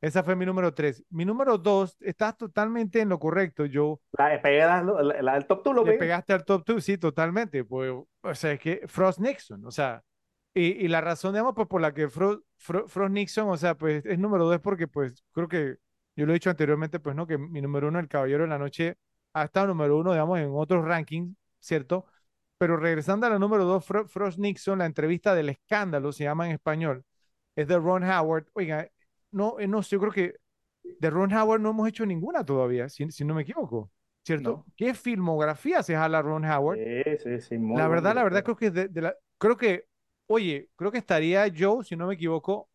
esa 0.00 0.22
fue 0.24 0.34
mi 0.36 0.46
número 0.46 0.74
tres. 0.74 1.04
Mi 1.10 1.24
número 1.24 1.58
dos, 1.58 1.96
estás 2.00 2.36
totalmente 2.36 3.00
en 3.00 3.08
lo 3.10 3.18
correcto, 3.20 3.66
yo. 3.66 4.00
La, 4.12 4.82
lo- 4.82 5.02
la, 5.02 5.22
la 5.22 5.40
top 5.42 5.62
tú 5.62 5.72
lo 5.74 5.82
Le 5.84 5.92
pegas. 5.92 5.98
pegaste 6.00 6.32
al 6.32 6.44
top 6.44 6.64
2, 6.66 6.84
sí, 6.84 6.98
totalmente. 6.98 7.64
Pues, 7.64 7.92
o 7.92 8.34
sea, 8.34 8.52
es 8.52 8.60
que 8.60 8.82
Frost 8.88 9.18
Nixon, 9.20 9.64
o 9.66 9.70
sea, 9.70 10.02
y, 10.54 10.84
y 10.84 10.88
la 10.88 11.00
razón, 11.00 11.32
digamos, 11.34 11.54
pues 11.54 11.68
por 11.68 11.80
la 11.80 11.94
que 11.94 12.08
Fro- 12.08 12.42
Fro- 12.58 12.88
Frost 12.88 13.12
Nixon, 13.12 13.48
o 13.48 13.56
sea, 13.56 13.76
pues 13.76 14.04
es 14.04 14.18
número 14.18 14.44
dos 14.46 14.60
porque, 14.60 14.88
pues, 14.88 15.24
creo 15.32 15.48
que 15.48 15.76
yo 16.16 16.26
lo 16.26 16.32
he 16.32 16.34
dicho 16.34 16.50
anteriormente, 16.50 17.00
pues, 17.00 17.14
¿no? 17.16 17.26
Que 17.26 17.38
mi 17.38 17.60
número 17.60 17.88
uno, 17.88 17.98
El 18.00 18.08
Caballero 18.08 18.42
de 18.44 18.48
la 18.50 18.58
Noche, 18.58 18.96
ha 19.32 19.44
estado 19.44 19.68
número 19.68 19.98
uno, 19.98 20.12
digamos, 20.12 20.38
en 20.40 20.50
otros 20.52 20.84
rankings, 20.84 21.36
¿cierto? 21.60 22.06
Pero 22.58 22.76
regresando 22.76 23.26
a 23.26 23.30
la 23.30 23.38
número 23.38 23.64
dos, 23.64 23.86
Fro- 23.88 24.08
Frost 24.08 24.38
Nixon, 24.38 24.78
la 24.80 24.86
entrevista 24.86 25.34
del 25.34 25.48
escándalo, 25.50 26.12
se 26.12 26.24
llama 26.24 26.46
en 26.46 26.52
español, 26.52 27.04
es 27.56 27.68
de 27.68 27.78
Ron 27.78 28.04
Howard. 28.04 28.46
Oiga, 28.54 28.88
no, 29.30 29.58
eh, 29.60 29.68
no 29.68 29.80
yo 29.82 30.00
creo 30.00 30.12
que 30.12 30.34
de 30.82 31.10
Ron 31.10 31.32
Howard 31.32 31.60
no 31.60 31.70
hemos 31.70 31.88
hecho 31.88 32.04
ninguna 32.06 32.44
todavía, 32.44 32.88
si, 32.88 33.10
si 33.10 33.24
no 33.24 33.34
me 33.34 33.42
equivoco. 33.42 33.90
¿cierto? 34.24 34.50
No. 34.56 34.66
¿Qué 34.76 34.94
filmografía 34.94 35.82
se 35.82 35.94
jala 35.96 36.22
Ron 36.22 36.44
Howard? 36.44 36.78
Sí, 36.78 37.16
sí, 37.22 37.40
sí. 37.40 37.58
muy 37.58 37.76
la 37.78 37.88
verdad, 37.88 38.14
la 38.14 38.22
verdad, 38.24 38.42
creo 38.44 38.56
que 38.56 38.70
de, 38.70 38.88
de 38.88 39.00
la, 39.02 39.16
creo 39.38 39.56
que, 39.56 39.86
oye, 40.30 40.68
creo 40.76 40.92
que 40.92 40.98
estaría 40.98 41.46
Joe, 41.56 41.84
si 41.84 41.96
no 41.96 42.06
me 42.06 42.14
equivoco, 42.14 42.68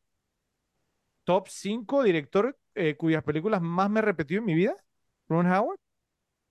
top 1.24 1.48
5 1.50 2.04
director 2.04 2.58
eh, 2.76 2.96
cuyas 2.96 3.24
películas 3.24 3.62
más 3.62 3.90
me 3.90 4.00
he 4.00 4.04
repetido 4.04 4.40
en 4.40 4.46
mi 4.46 4.54
vida, 4.54 4.76
Ron 5.30 5.48
Howard. 5.52 5.78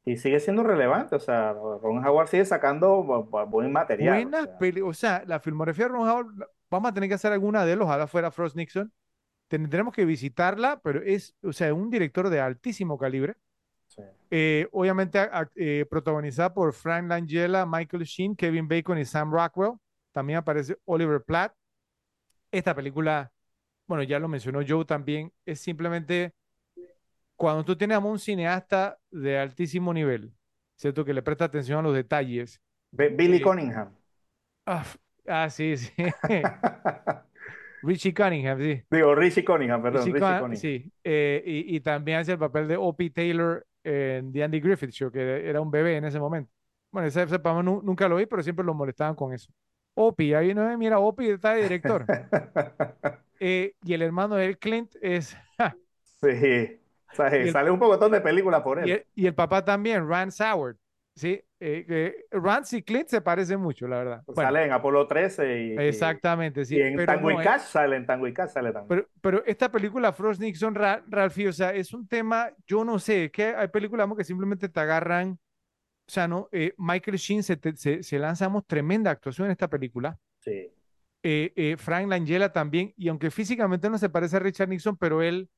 Y 0.07 0.17
sigue 0.17 0.39
siendo 0.41 0.63
relevante, 0.63 1.15
o 1.17 1.19
sea, 1.21 1.53
Ron 1.53 2.05
Howard 2.07 2.29
sigue 2.29 2.45
sacando 2.45 3.03
bu- 3.03 3.29
bu- 3.29 3.49
buen 3.49 3.73
material. 3.73 4.15
o 4.19 4.23
Buenas 4.23 4.45
sea. 4.45 4.59
peli- 4.59 4.81
o 4.83 4.93
sea, 4.93 5.23
la 5.27 5.41
filmografía 5.41 5.87
de 5.87 5.93
Ron 5.93 6.09
Howard, 6.09 6.27
vamos 6.71 6.91
a 6.91 6.95
tener 6.95 7.09
que 7.09 7.15
hacer 7.15 7.33
alguna 7.33 7.65
de 7.65 7.73
él, 7.73 7.83
ojalá 7.83 8.07
fuera 8.07 8.31
Frost 8.31 8.57
Nixon. 8.57 8.93
Tendremos 9.49 9.95
que 9.95 10.05
visitarla, 10.05 10.81
pero 10.83 11.03
es, 11.03 11.35
o 11.43 11.53
sea, 11.53 11.73
un 11.73 11.91
director 11.91 12.29
de 12.31 12.41
altísimo 12.41 12.99
calibre. 12.99 13.35
Sí. 13.87 14.03
Eh, 14.31 14.69
obviamente 14.73 15.19
a- 15.19 15.31
a- 15.43 15.51
eh, 15.55 15.87
protagonizada 15.89 16.53
por 16.53 16.73
Frank 16.73 17.09
Langella, 17.09 17.65
Michael 17.67 18.05
Sheen, 18.05 18.35
Kevin 18.37 18.67
Bacon 18.69 18.99
y 18.99 19.05
Sam 19.05 19.33
Rockwell. 19.33 19.73
También 20.15 20.39
aparece 20.39 20.77
Oliver 20.85 21.23
Platt. 21.23 21.53
Esta 22.53 22.75
película, 22.75 23.33
bueno, 23.89 24.05
ya 24.05 24.21
lo 24.21 24.29
mencionó 24.29 24.61
Joe 24.67 24.85
también, 24.85 25.33
es 25.45 25.61
simplemente 25.61 26.33
cuando 27.37 27.65
tú 27.65 27.77
tienes 27.77 27.97
a 27.97 28.01
un 28.01 28.19
cineasta 28.19 28.97
de 29.11 29.39
altísimo 29.39 29.93
nivel, 29.93 30.33
¿cierto? 30.77 31.05
Que 31.05 31.13
le 31.13 31.23
presta 31.23 31.47
atención 31.47 31.81
a 31.81 31.83
los 31.83 31.95
detalles. 31.95 32.61
Billy 32.93 33.39
Sí. 33.39 33.43
Cunningham. 33.43 33.93
Ah, 34.67 34.85
ah, 35.27 35.51
sí, 35.51 35.77
sí. 35.77 35.91
Richie 37.83 38.15
Cunningham, 38.15 38.59
sí. 38.61 38.83
Digo, 38.89 39.15
Richie 39.15 39.45
Cunningham, 39.45 39.83
perdón, 39.83 40.07
Richie 40.07 40.13
Richie 40.13 40.39
Cunningham, 40.39 40.57
sí. 40.57 40.93
Eh, 41.03 41.43
y, 41.45 41.77
y 41.77 41.81
también 41.81 42.19
hace 42.21 42.33
el 42.33 42.39
papel 42.39 42.69
de 42.69 42.77
Opie 42.77 43.11
Taylor 43.11 43.67
en 43.83 44.33
The 44.33 44.45
Andy 44.45 44.61
Griffith 44.61 44.91
Show, 44.91 45.11
que 45.11 45.49
era 45.49 45.61
un 45.61 45.71
bebé 45.71 45.97
en 45.97 46.05
ese 46.05 46.21
momento. 46.21 46.51
Bueno, 46.91 47.09
ese, 47.09 47.25
ese 47.25 47.39
nunca 47.63 48.09
lo 48.09 48.17
vi, 48.17 48.27
pero 48.27 48.43
siempre 48.43 48.65
lo 48.65 48.73
molestaban 48.73 49.17
con 49.17 49.35
eso. 49.35 49.53
Opie, 49.95 50.35
ahí 50.37 50.55
no 50.55 50.77
mira, 50.79 50.99
Opie 50.99 51.33
está 51.33 51.53
de 51.55 51.63
director. 51.63 52.05
Eh, 53.41 53.75
y 53.85 53.95
el 53.95 54.03
hermano 54.03 54.37
de 54.37 54.47
él, 54.47 54.59
Clint, 54.59 54.95
es. 55.03 55.37
Sí. 56.21 56.81
O 57.13 57.15
sea, 57.17 57.37
Y 57.37 57.49
el- 57.49 57.53
sale 57.53 57.71
un 57.71 57.79
pocotón 57.79 58.11
de 58.13 58.21
películas 58.21 58.63
por 58.63 58.79
y, 58.79 58.91
él. 58.91 58.91
el, 58.91 59.07
y 59.15 59.27
el 59.27 59.35
papá 59.35 59.65
también, 59.65 60.09
Rand 60.09 60.33
Howard. 60.41 60.77
Sí, 61.17 61.41
eh, 61.61 62.27
Rance 62.33 62.79
y 62.79 62.83
Clint 62.83 63.07
se 63.09 63.21
parecen 63.21 63.61
mucho, 63.61 63.87
la 63.87 63.99
verdad. 63.99 64.23
Bueno, 64.27 64.49
Sale 64.49 64.65
en 64.65 64.73
Apolo 64.73 65.07
13 65.07 65.61
y, 65.63 65.73
exactamente, 65.77 66.65
sí. 66.65 66.75
y 66.77 66.81
en 66.81 66.97
Tango 67.07 67.31
y 67.31 67.37
no, 67.37 67.43
Cash 67.43 67.61
sale, 67.63 67.97
en 67.97 68.07
Tango 68.07 68.27
y 68.27 68.35
Cash 68.35 68.51
sale 68.51 68.73
también. 68.73 68.89
Pero, 68.89 69.09
pero 69.21 69.45
esta 69.47 69.71
película, 69.71 70.13
Frost 70.13 70.41
Nixon, 70.41 70.75
Ra- 70.75 71.03
Ralphie, 71.07 71.49
o 71.49 71.53
sea, 71.53 71.73
es 71.73 71.95
un 71.95 72.09
tema, 72.09 72.51
yo 72.67 72.85
no 72.85 72.99
sé, 72.99 73.31
que 73.31 73.55
hay 73.55 73.69
películas 73.69 74.09
que 74.17 74.25
simplemente 74.25 74.69
te 74.69 74.81
agarran, 74.81 75.39
o 76.07 76.11
sea, 76.11 76.29
¿no? 76.29 76.49
Eh, 76.53 76.75
Michael 76.77 77.17
Sheen 77.17 77.43
se, 77.43 77.57
te- 77.57 77.77
se, 77.77 78.03
se 78.03 78.19
lanzamos 78.19 78.67
tremenda 78.67 79.11
actuación 79.11 79.47
en 79.47 79.53
esta 79.53 79.69
película. 79.69 80.19
Sí. 80.41 80.71
Eh, 81.23 81.53
eh, 81.57 81.77
Frank 81.79 82.07
Langella 82.09 82.53
también, 82.53 82.93
y 82.97 83.09
aunque 83.09 83.31
físicamente 83.31 83.89
no 83.89 83.97
se 83.97 84.11
parece 84.11 84.37
a 84.37 84.41
Richard 84.41 84.69
Nixon, 84.69 84.97
pero 84.99 85.23
él, 85.23 85.49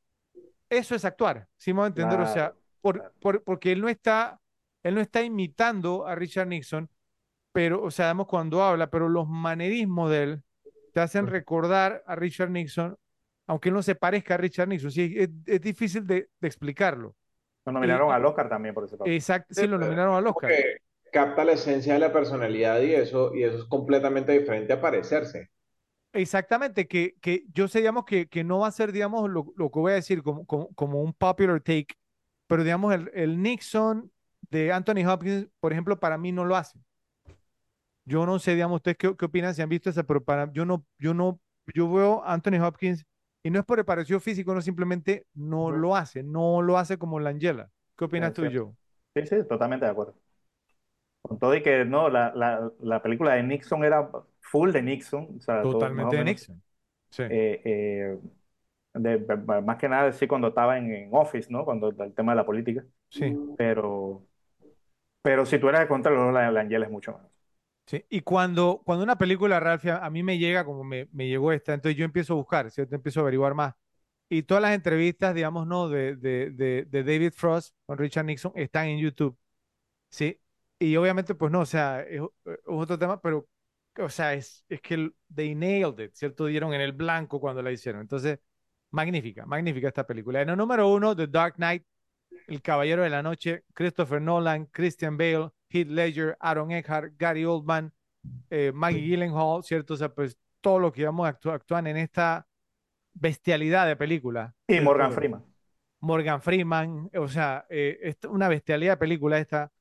eso 0.71 0.95
es 0.95 1.05
actuar, 1.05 1.49
¿sí 1.57 1.73
me 1.75 1.83
a 1.83 1.87
entender? 1.87 2.21
O 2.21 2.27
sea, 2.27 2.55
por, 2.81 2.99
claro. 2.99 3.15
por- 3.21 3.43
porque 3.43 3.73
él 3.73 3.81
no 3.81 3.89
está, 3.89 4.41
él 4.85 4.95
no 4.95 5.01
está 5.01 5.23
imitando 5.23 6.07
a 6.07 6.15
Richard 6.15 6.47
Nixon, 6.47 6.89
pero, 7.53 7.83
o 7.83 7.91
sea, 7.91 8.07
sabemos 8.07 8.29
cuando 8.29 8.63
habla, 8.63 8.91
pero 8.91 9.09
los 9.09 9.27
manerismos 9.29 10.11
de 10.11 10.23
él 10.23 10.43
te 10.93 11.01
hacen 11.01 11.27
recordar 11.27 12.05
a 12.07 12.15
Richard 12.15 12.51
Nixon, 12.51 12.97
aunque 13.49 13.71
él 13.71 13.75
no 13.75 13.83
se 13.83 13.97
parezca 13.97 14.35
a 14.35 14.37
Richard 14.37 14.69
Nixon, 14.69 14.93
sí, 14.93 15.15
es, 15.17 15.31
es 15.47 15.61
difícil 15.61 16.07
de, 16.07 16.29
de 16.41 16.47
explicarlo. 16.49 17.17
Lo 17.67 17.73
nominaron 17.73 18.13
y- 18.13 18.15
al 18.15 18.25
Oscar 18.25 18.49
también 18.49 18.75
por 18.75 18.85
ese 18.85 18.97
papel. 18.97 19.17
Exacto, 19.17 19.55
sí, 19.55 19.67
lo 19.67 19.79
nominaron 19.79 20.17
al 20.17 20.27
Oscar. 20.27 20.59
que 20.59 20.79
capta 21.13 21.45
la 21.45 21.53
esencia 21.53 21.95
de 21.95 22.01
la 22.01 22.13
personalidad 22.13 22.81
y 22.83 22.95
eso, 22.95 23.35
y 23.35 23.45
eso 23.45 23.59
es 23.59 23.65
completamente 23.65 24.33
diferente 24.33 24.73
a 24.73 24.81
parecerse. 24.81 25.51
Exactamente, 26.13 26.89
que, 26.89 27.15
que 27.21 27.45
yo 27.53 27.69
sé, 27.69 27.81
digamos, 27.81 28.07
que, 28.07 28.27
que 28.29 28.43
no 28.43 28.61
va 28.61 28.69
a 28.69 28.71
ser, 28.73 28.91
digamos, 28.91 29.29
lo, 29.29 29.53
lo 29.57 29.71
que 29.71 29.79
voy 29.79 29.93
a 29.93 29.97
decir 29.97 30.23
como, 30.23 30.47
como, 30.47 30.75
como 30.75 31.03
un 31.03 31.13
popular 31.13 31.61
take, 31.61 31.89
pero 32.47 32.65
digamos, 32.65 32.95
el, 32.95 33.11
el 33.15 33.43
Nixon 33.43 34.11
de 34.51 34.73
Anthony 34.73 35.07
Hopkins, 35.07 35.47
por 35.61 35.73
ejemplo, 35.73 36.01
para 36.01 36.17
mí 36.17 36.33
no 36.33 36.45
lo 36.47 36.57
hace. 36.57 36.79
Yo 38.05 38.25
no 38.27 38.39
sé, 38.39 38.53
digamos, 38.55 38.77
ustedes 38.77 38.97
qué, 38.99 39.17
qué 39.17 39.25
opinan 39.25 39.55
si 39.55 39.63
han 39.63 39.69
visto 39.69 39.91
esa, 39.91 40.05
pero 40.05 40.23
para 40.25 40.51
yo 40.53 40.65
no, 40.65 40.85
yo 40.99 41.13
no, 41.15 41.41
yo 41.75 41.91
veo 41.93 42.23
a 42.25 42.35
Anthony 42.35 42.61
Hopkins 42.63 43.05
y 43.47 43.51
no 43.51 43.61
es 43.61 43.65
por 43.65 43.79
el 43.79 43.85
parecido 43.85 44.21
físico, 44.21 44.55
no 44.55 44.61
simplemente 44.63 45.27
no 45.35 45.71
lo 45.71 45.97
hace, 45.97 46.23
no 46.23 46.63
lo 46.63 46.79
hace 46.79 46.99
como 46.99 47.21
Langella. 47.21 47.71
¿Qué 47.97 48.05
opinas 48.05 48.33
Es 48.33 48.35
tú, 48.35 48.43
cierto. 48.43 48.53
Joe? 48.53 48.75
Sí, 49.15 49.27
sí, 49.27 49.37
totalmente 49.49 49.87
de 49.87 49.93
acuerdo. 49.93 50.15
Con 51.23 51.39
todo 51.39 51.55
y 51.57 51.63
que 51.63 51.85
no, 51.85 52.09
la, 52.09 52.33
la, 52.35 52.71
la 52.81 53.03
película 53.03 53.35
de 53.35 53.43
Nixon 53.43 53.85
era 53.85 54.09
full 54.41 54.71
de 54.73 54.83
Nixon. 54.83 55.37
O 55.39 55.41
sea, 55.41 55.69
todo- 55.69 55.91
más 55.93 56.07
o 56.07 56.13
Totalmente 56.13 56.17
de 56.17 56.25
Nixon. 56.25 56.63
Sí. 57.11 57.25
eh, 57.29 57.63
eh, 57.65 58.19
de- 58.95 59.19
más 59.63 59.79
que 59.79 59.89
nada, 59.89 60.13
sí, 60.13 60.27
cuando 60.29 60.49
estaba 60.49 60.79
en, 60.79 60.93
en 60.93 61.11
Office, 61.15 61.53
¿no? 61.53 61.65
Cuando 61.65 61.89
el 61.91 62.15
tema 62.15 62.33
de 62.33 62.37
la 62.37 62.47
política. 62.47 62.85
Sí. 63.11 63.37
Pero, 63.57 64.27
pero 65.23 65.47
si 65.47 65.59
tú 65.61 65.69
eres 65.69 65.83
de 65.83 65.89
contra, 65.89 66.13
la, 66.33 66.51
la 66.53 66.61
Angela 66.63 66.87
es 66.87 66.93
mucho 66.93 67.13
más. 67.13 67.23
Sí, 67.87 68.05
y 68.11 68.21
cuando, 68.23 68.83
cuando 68.85 69.05
una 69.05 69.17
película, 69.17 69.61
Ralph, 69.61 69.87
a 69.87 70.11
mí 70.11 70.23
me 70.25 70.39
llega 70.39 70.65
como 70.65 70.83
me, 70.83 71.09
me 71.13 71.29
llegó 71.29 71.53
esta, 71.53 71.73
entonces 71.73 71.97
yo 71.97 72.05
empiezo 72.05 72.33
a 72.33 72.37
buscar, 72.37 72.69
¿cierto? 72.71 72.97
Empiezo 72.97 73.21
a 73.21 73.23
averiguar 73.23 73.55
más. 73.55 73.75
Y 74.29 74.43
todas 74.43 74.63
las 74.63 74.75
entrevistas, 74.75 75.35
digamos, 75.35 75.67
¿no? 75.69 75.89
De, 75.89 76.17
de, 76.17 76.51
de, 76.51 77.05
David 77.05 77.33
Frost 77.33 77.77
con 77.87 77.97
Richard 77.99 78.25
Nixon 78.27 78.53
están 78.57 78.89
en 78.89 78.99
YouTube, 78.99 79.39
¿sí? 80.11 80.41
Y 80.79 80.97
obviamente, 80.97 81.35
pues 81.35 81.53
no, 81.53 81.61
o 81.61 81.67
sea, 81.67 82.03
es, 82.03 82.21
es 82.45 82.59
otro 82.67 82.99
tema, 82.99 83.21
pero, 83.21 83.49
o 83.99 84.09
sea, 84.11 84.35
es, 84.35 84.65
es 84.69 84.81
que 84.83 85.11
they 85.35 85.55
nailed 85.55 86.01
it, 86.01 86.15
¿cierto? 86.15 86.47
Dieron 86.47 86.75
en 86.75 86.81
el 86.83 86.93
blanco 86.93 87.41
cuando 87.41 87.63
la 87.63 87.73
hicieron. 87.73 88.03
Entonces, 88.03 88.41
magnífica, 88.91 89.47
magnífica 89.47 89.89
esta 89.89 90.07
película. 90.07 90.43
En 90.43 90.51
el 90.51 90.57
número 90.57 90.89
uno, 90.89 91.17
The 91.17 91.27
Dark 91.29 91.57
Knight, 91.57 91.85
El 92.49 92.63
Caballero 92.63 93.03
de 93.03 93.11
la 93.11 93.23
Noche, 93.23 93.65
Christopher 93.75 94.21
Nolan, 94.23 94.67
Christian 94.67 95.17
Bale, 95.17 95.51
Heath 95.69 95.89
Ledger, 95.89 96.37
Aaron 96.41 96.71
Eckhart, 96.71 97.15
Gary 97.19 97.45
Oldman, 97.45 97.93
eh, 98.51 98.73
Maggie 98.75 99.01
Gyllenhaal, 99.01 99.63
¿cierto? 99.63 99.95
O 99.95 99.97
sea, 99.97 100.15
pues 100.15 100.39
todo 100.61 100.79
lo 100.79 100.93
que 100.93 101.03
íbamos 101.03 101.27
a 101.27 101.53
actúan 101.53 101.87
en 101.87 101.97
esta 101.97 102.47
bestialidad 103.15 103.87
de 103.87 103.97
película. 103.97 104.55
Y 104.69 104.81
Morgan 104.81 105.13
Freeman. 105.13 105.45
Morgan 106.01 106.43
Freeman, 106.43 107.11
o 107.17 107.29
sea, 107.29 107.67
eh, 107.69 108.15
una 108.29 108.49
bestialidad 108.49 108.95
de 108.95 108.97
película 108.97 109.39
esta. 109.39 109.73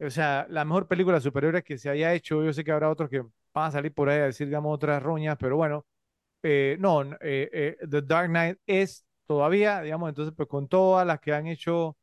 O 0.00 0.10
sea, 0.10 0.46
la 0.48 0.64
mejor 0.64 0.88
película 0.88 1.20
superhéroes 1.20 1.62
que 1.62 1.78
se 1.78 1.88
haya 1.88 2.12
hecho. 2.12 2.42
Yo 2.42 2.52
sé 2.52 2.64
que 2.64 2.72
habrá 2.72 2.90
otros 2.90 3.08
que 3.08 3.22
van 3.54 3.68
a 3.68 3.70
salir 3.70 3.92
por 3.92 4.08
ahí 4.08 4.18
a 4.18 4.24
decir, 4.24 4.48
digamos, 4.48 4.74
otras 4.74 5.02
roñas, 5.02 5.36
pero 5.38 5.56
bueno, 5.56 5.86
eh, 6.42 6.76
no, 6.80 7.02
eh, 7.20 7.76
The 7.88 8.02
Dark 8.02 8.28
Knight 8.28 8.58
es 8.66 9.06
todavía, 9.26 9.80
digamos, 9.80 10.08
entonces, 10.08 10.34
pues 10.36 10.48
con 10.48 10.66
todas 10.66 11.06
las 11.06 11.20
que 11.20 11.32
han 11.32 11.46
hecho 11.46 11.96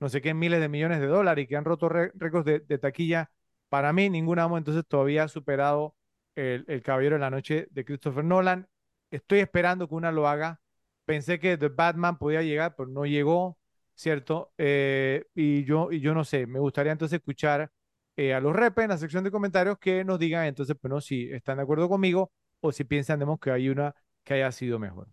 no 0.00 0.08
sé 0.08 0.20
qué 0.22 0.34
miles 0.34 0.60
de 0.60 0.68
millones 0.68 1.00
de 1.00 1.06
dólares 1.06 1.44
y 1.44 1.46
que 1.48 1.56
han 1.56 1.64
roto 1.64 1.88
récords 1.88 2.44
de, 2.44 2.78
taquilla, 2.78 3.30
para 3.68 3.92
mí 3.92 4.10
ninguna, 4.10 4.48
entonces 4.56 4.84
todavía 4.88 5.24
ha 5.24 5.28
superado 5.28 5.94
el, 6.34 6.64
el 6.68 6.82
Caballero 6.82 7.16
de 7.16 7.20
la 7.20 7.30
Noche 7.30 7.68
de 7.70 7.84
Christopher 7.84 8.24
Nolan. 8.24 8.68
Estoy 9.10 9.40
esperando 9.40 9.88
que 9.88 9.94
una 9.94 10.10
lo 10.12 10.26
haga. 10.28 10.60
Pensé 11.04 11.38
que 11.38 11.56
The 11.56 11.68
Batman 11.68 12.18
podía 12.18 12.42
llegar, 12.42 12.74
pero 12.76 12.88
no 12.88 13.04
llegó, 13.04 13.58
¿cierto? 13.94 14.52
Eh, 14.58 15.26
y, 15.34 15.64
yo, 15.64 15.92
y 15.92 16.00
yo 16.00 16.14
no 16.14 16.24
sé, 16.24 16.46
me 16.46 16.58
gustaría 16.58 16.92
entonces 16.92 17.18
escuchar 17.18 17.70
eh, 18.16 18.34
a 18.34 18.40
los 18.40 18.54
repes 18.56 18.84
en 18.84 18.90
la 18.90 18.98
sección 18.98 19.24
de 19.24 19.30
comentarios 19.30 19.78
que 19.78 20.04
nos 20.04 20.18
digan 20.18 20.46
entonces, 20.46 20.76
pues 20.80 20.90
no, 20.90 21.00
si 21.00 21.30
están 21.30 21.58
de 21.58 21.64
acuerdo 21.64 21.88
conmigo 21.88 22.32
o 22.60 22.72
si 22.72 22.84
piensan 22.84 23.20
que 23.38 23.50
hay 23.50 23.68
una 23.68 23.94
que 24.24 24.34
haya 24.34 24.52
sido 24.52 24.78
mejor. 24.78 25.08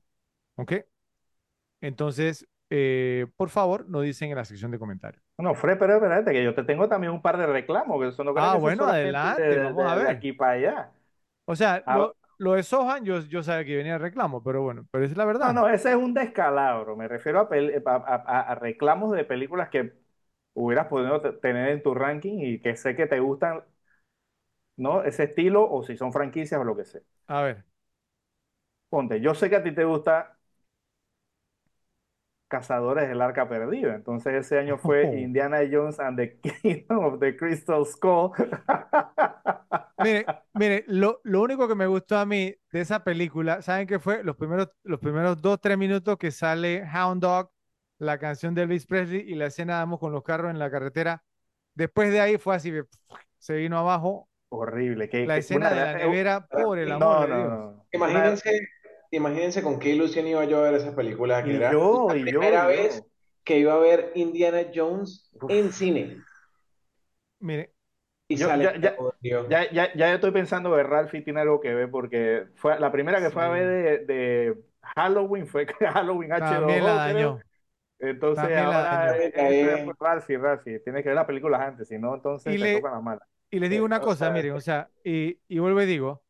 ¿Ok? 0.55 0.73
Entonces, 1.81 2.47
eh, 2.69 3.27
por 3.37 3.49
favor, 3.49 3.87
nos 3.87 4.03
dicen 4.03 4.29
en 4.29 4.35
la 4.35 4.45
sección 4.45 4.71
de 4.71 4.79
comentarios. 4.79 5.23
No, 5.37 5.55
Fred, 5.55 5.77
pero 5.77 5.95
espérate, 5.95 6.31
que 6.31 6.43
yo 6.43 6.53
te 6.53 6.63
tengo 6.63 6.89
también 6.89 7.13
un 7.13 7.21
par 7.21 7.37
de 7.37 7.45
reclamos. 7.45 8.01
Que 8.01 8.09
eso 8.09 8.23
no 8.23 8.33
ah, 8.35 8.57
bueno, 8.57 8.85
adelante, 8.85 9.59
vamos 9.59 9.91
a 9.91 9.95
ver. 9.95 10.07
aquí 10.07 10.33
para 10.33 10.51
allá. 10.53 10.91
O 11.45 11.55
sea, 11.55 11.81
ah, 11.85 12.11
lo, 12.37 12.53
de 12.53 12.63
Sohan, 12.63 13.05
yo, 13.05 13.21
yo 13.21 13.41
sabía 13.41 13.65
que 13.65 13.77
venía 13.77 13.97
reclamo, 13.97 14.43
pero 14.43 14.61
bueno, 14.61 14.85
pero 14.91 15.05
es 15.05 15.15
la 15.15 15.25
verdad. 15.25 15.53
No, 15.53 15.61
no, 15.61 15.69
ese 15.69 15.91
es 15.91 15.95
un 15.95 16.13
descalabro. 16.13 16.97
Me 16.97 17.07
refiero 17.07 17.47
a, 17.49 18.55
reclamos 18.55 19.13
de 19.13 19.23
películas 19.23 19.69
que 19.69 19.93
hubieras 20.53 20.87
podido 20.87 21.21
tener 21.39 21.69
en 21.69 21.83
tu 21.83 21.93
ranking 21.93 22.39
y 22.39 22.59
que 22.59 22.75
sé 22.75 22.95
que 22.95 23.05
te 23.05 23.19
gustan, 23.19 23.63
¿no? 24.75 25.03
Ese 25.03 25.23
estilo, 25.23 25.69
o 25.69 25.83
si 25.83 25.95
son 25.95 26.11
franquicias 26.11 26.59
o 26.59 26.65
lo 26.65 26.75
que 26.75 26.83
sea. 26.83 27.01
A 27.27 27.43
ver. 27.43 27.63
Ponte, 28.89 29.21
yo 29.21 29.33
sé 29.33 29.49
que 29.49 29.55
a 29.57 29.63
ti 29.63 29.71
te 29.71 29.83
gusta 29.83 30.36
Cazadores 32.47 33.09
del 33.09 33.21
Arca 33.21 33.49
Perdida. 33.49 33.95
Entonces 33.95 34.33
ese 34.33 34.59
año 34.59 34.77
fue 34.77 35.07
oh. 35.07 35.13
Indiana 35.13 35.59
Jones 35.69 35.99
and 35.99 36.17
the 36.17 36.39
Kingdom 36.61 37.03
of 37.03 37.19
the 37.19 37.35
Crystal 37.35 37.85
Skull. 37.85 38.31
mire, 39.99 40.25
mire, 40.53 40.83
lo, 40.87 41.19
lo, 41.23 41.41
único 41.41 41.67
que 41.67 41.75
me 41.75 41.87
gustó 41.87 42.17
a 42.17 42.25
mí 42.25 42.55
de 42.71 42.81
esa 42.81 43.03
película, 43.03 43.61
¿saben 43.61 43.87
qué 43.87 43.99
fue? 43.99 44.23
Los 44.23 44.35
primeros, 44.35 44.69
los 44.83 44.99
primeros 44.99 45.41
dos, 45.41 45.59
tres 45.61 45.77
minutos 45.77 46.17
que 46.17 46.31
sale 46.31 46.83
Hound 46.83 47.21
Dog, 47.21 47.51
la 47.99 48.17
canción 48.17 48.53
de 48.53 48.63
Elvis 48.63 48.85
Presley 48.85 49.21
y 49.27 49.35
la 49.35 49.47
escena 49.47 49.77
damos 49.77 49.99
con 49.99 50.11
los 50.11 50.23
carros 50.23 50.51
en 50.51 50.59
la 50.59 50.69
carretera. 50.69 51.23
Después 51.73 52.11
de 52.11 52.21
ahí 52.21 52.37
fue 52.37 52.55
así, 52.55 52.71
se 53.37 53.55
vino 53.55 53.77
abajo. 53.77 54.29
Horrible. 54.49 55.09
Que, 55.09 55.25
la 55.27 55.37
escena 55.37 55.69
de 55.69 55.75
la 55.75 55.93
nevera, 55.93 56.47
pobre 56.47 56.83
el 56.83 56.91
amor. 56.93 57.29
No, 57.29 57.47
no, 57.47 57.85
Imagínense 57.91 58.49
imagínense 59.11 59.61
con 59.61 59.79
qué 59.79 59.89
ilusión 59.89 60.27
iba 60.27 60.43
yo 60.45 60.59
a 60.59 60.69
ver 60.69 60.75
esa 60.75 60.95
película, 60.95 61.43
que 61.43 61.55
era 61.55 61.71
la 61.73 62.07
primera 62.13 62.67
vez 62.67 63.03
que 63.43 63.59
iba 63.59 63.73
a 63.73 63.79
ver 63.79 64.11
Indiana 64.15 64.67
Jones 64.73 65.31
en 65.49 65.71
cine. 65.71 66.17
Mire, 67.39 67.71
y 68.29 68.35
ya, 68.35 68.57
ya, 68.57 69.71
ya, 69.71 69.93
ya, 69.93 70.13
estoy 70.13 70.31
pensando 70.31 70.75
que 70.75 70.83
Ralphie 70.83 71.21
tiene 71.21 71.39
algo 71.39 71.61
que 71.61 71.73
ver, 71.73 71.89
porque 71.89 72.47
fue 72.55 72.77
la 72.77 72.91
primera 72.91 73.21
que 73.21 73.29
fue 73.29 73.43
a 73.43 73.49
ver 73.49 74.05
de, 74.05 74.57
Halloween 74.95 75.47
fue 75.47 75.65
Halloween 75.79 76.31
H2O. 76.31 77.41
Entonces 77.99 78.57
ahora 78.57 79.15
Ralphie, 79.99 80.37
Ralphie, 80.37 80.79
tiene 80.79 81.01
que 81.01 81.09
ver 81.09 81.15
las 81.15 81.25
películas 81.25 81.61
antes, 81.61 81.87
si 81.87 81.97
no, 81.97 82.15
entonces 82.15 82.53
y 82.53 82.57
le, 82.57 82.75
toca 82.75 82.99
la 82.99 83.19
Y 83.49 83.59
les 83.59 83.69
digo 83.69 83.85
una 83.85 84.01
cosa, 84.01 84.29
miren, 84.29 84.51
o 84.51 84.61
sea, 84.61 84.89
y, 85.03 85.39
y 85.47 85.59
vuelvo 85.59 85.81
y 85.81 85.85
digo, 85.85 86.21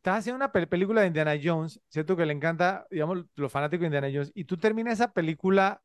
estás 0.00 0.20
haciendo 0.20 0.36
una 0.36 0.50
película 0.50 1.02
de 1.02 1.08
Indiana 1.08 1.34
Jones, 1.42 1.78
¿cierto? 1.88 2.16
Que 2.16 2.24
le 2.24 2.32
encanta, 2.32 2.86
digamos, 2.90 3.26
los 3.34 3.52
fanáticos 3.52 3.82
de 3.82 3.86
Indiana 3.88 4.08
Jones, 4.10 4.32
y 4.34 4.44
tú 4.44 4.56
terminas 4.56 4.94
esa 4.94 5.12
película 5.12 5.82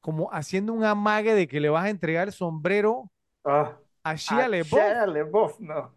como 0.00 0.32
haciendo 0.32 0.72
un 0.72 0.84
amague 0.84 1.34
de 1.34 1.48
que 1.48 1.58
le 1.58 1.68
vas 1.68 1.84
a 1.84 1.90
entregar 1.90 2.28
el 2.28 2.32
sombrero 2.32 3.10
ah, 3.44 3.76
a 4.04 4.14
Shia 4.14 4.48
LaBeouf. 4.48 5.58
no. 5.58 5.92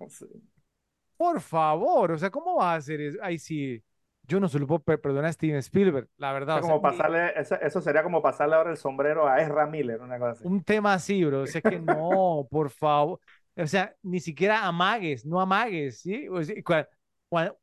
Por 1.16 1.40
favor, 1.42 2.14
o 2.14 2.18
sea, 2.18 2.32
¿cómo 2.32 2.56
vas 2.56 2.66
a 2.66 2.76
hacer 2.76 3.00
eso? 3.00 3.20
Ay, 3.22 3.38
sí, 3.38 3.84
yo 4.24 4.40
no 4.40 4.50
se 4.50 4.58
lo 4.58 4.66
puedo 4.66 4.82
perdonar 4.82 5.26
a 5.26 5.32
Steven 5.32 5.58
Spielberg, 5.58 6.10
la 6.18 6.34
verdad. 6.34 6.60
como 6.60 6.82
pasarle, 6.82 7.34
eso, 7.38 7.82
sería 7.82 8.02
como 8.02 8.20
pasarle 8.20 8.56
ahora 8.56 8.72
el 8.72 8.78
sombrero 8.78 9.28
a 9.28 9.40
Ezra 9.40 9.68
Miller, 9.68 10.02
una 10.02 10.18
cosa 10.18 10.32
así. 10.32 10.48
Un 10.48 10.64
tema 10.64 10.96
así, 10.96 11.24
bro. 11.24 11.42
O 11.42 11.48
sea, 11.48 11.62
es 11.64 11.70
que 11.70 11.80
no, 11.80 12.48
por 12.50 12.72
favor. 12.72 13.20
O 13.56 13.68
sea, 13.68 13.96
ni 14.02 14.20
siquiera 14.20 14.66
amagues, 14.66 15.24
no 15.24 15.40
amagues, 15.40 16.00
¿sí? 16.00 16.28
O 16.28 16.42
sea, 16.42 16.56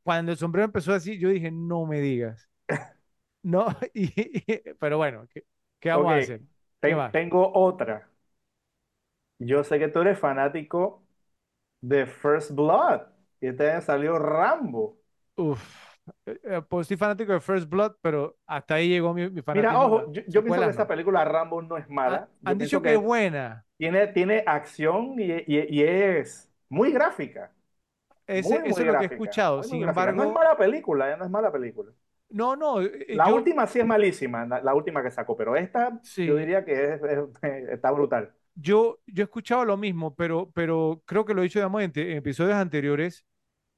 cuando, 0.03 0.31
el 0.31 0.37
sombrero 0.37 0.65
empezó 0.65 0.93
así, 0.93 1.17
yo 1.17 1.29
dije, 1.29 1.51
no 1.51 1.85
me 1.85 1.99
digas. 1.99 2.49
No, 3.43 3.65
pero 4.79 4.97
bueno, 4.97 5.27
¿qué, 5.79 5.89
vamos 5.89 6.11
a 6.11 6.17
hacer? 6.17 6.41
tengo 7.11 7.51
otra. 7.55 8.07
Yo 9.39 9.63
sé 9.63 9.79
que 9.79 9.87
tú 9.87 10.01
eres 10.01 10.19
fanático 10.19 11.01
de 11.81 12.05
First 12.05 12.51
Blood. 12.51 13.01
Y 13.39 13.47
este 13.47 13.81
salió 13.81 14.19
Rambo. 14.19 14.99
Uf. 15.37 15.97
Eh, 16.27 16.39
eh, 16.43 16.61
pues 16.69 16.85
soy 16.85 16.97
fanático 16.97 17.33
de 17.33 17.39
First 17.39 17.67
Blood, 17.67 17.93
pero 17.99 18.37
hasta 18.45 18.75
ahí 18.75 18.89
llegó 18.89 19.11
mi, 19.11 19.27
mi 19.27 19.41
Mira, 19.55 19.79
ojo, 19.79 20.11
yo, 20.11 20.43
pienso 20.43 20.61
que 20.61 20.69
esa 20.69 20.87
película 20.87 21.25
Rambo 21.25 21.63
no 21.63 21.77
es 21.77 21.89
mala. 21.89 22.29
han 22.45 22.59
dicho 22.59 22.79
que, 22.79 22.93
es 22.93 23.01
buena. 23.01 23.65
Tiene, 23.75 24.05
tiene 24.05 24.43
acción 24.45 25.15
y, 25.17 25.43
y 25.47 25.81
es 25.81 26.47
muy 26.69 26.91
gráfica 26.91 27.51
eso 28.27 28.55
es 28.55 28.85
lo 28.85 28.97
que 28.99 29.05
he 29.05 29.07
escuchado. 29.07 29.63
Sin 29.63 29.83
embargo, 29.83 30.23
no 30.23 30.29
es 30.29 30.33
mala 30.33 30.57
película, 30.57 31.15
no 31.17 31.25
es 31.25 31.31
mala 31.31 31.51
película. 31.51 31.91
No, 32.31 32.55
no. 32.55 32.81
Eh, 32.81 33.07
la 33.09 33.33
última 33.33 33.67
sí 33.67 33.79
es 33.79 33.85
malísima, 33.85 34.45
la, 34.45 34.73
última 34.73 35.03
que 35.03 35.11
sacó, 35.11 35.35
pero 35.35 35.55
esta 35.55 35.99
yo 36.15 36.35
diría 36.35 36.63
que 36.63 36.99
está 37.69 37.91
brutal. 37.91 38.33
Yo, 38.55 38.99
yo 39.07 39.23
he 39.23 39.25
escuchado 39.25 39.65
lo 39.65 39.77
mismo, 39.77 40.15
pero, 40.15 40.51
pero 40.53 41.01
creo 41.05 41.25
que 41.25 41.33
lo 41.33 41.41
he 41.41 41.43
dicho 41.43 41.59
digamos, 41.59 41.81
en, 41.81 41.91
episodios 41.95 42.55
anteriores, 42.55 43.25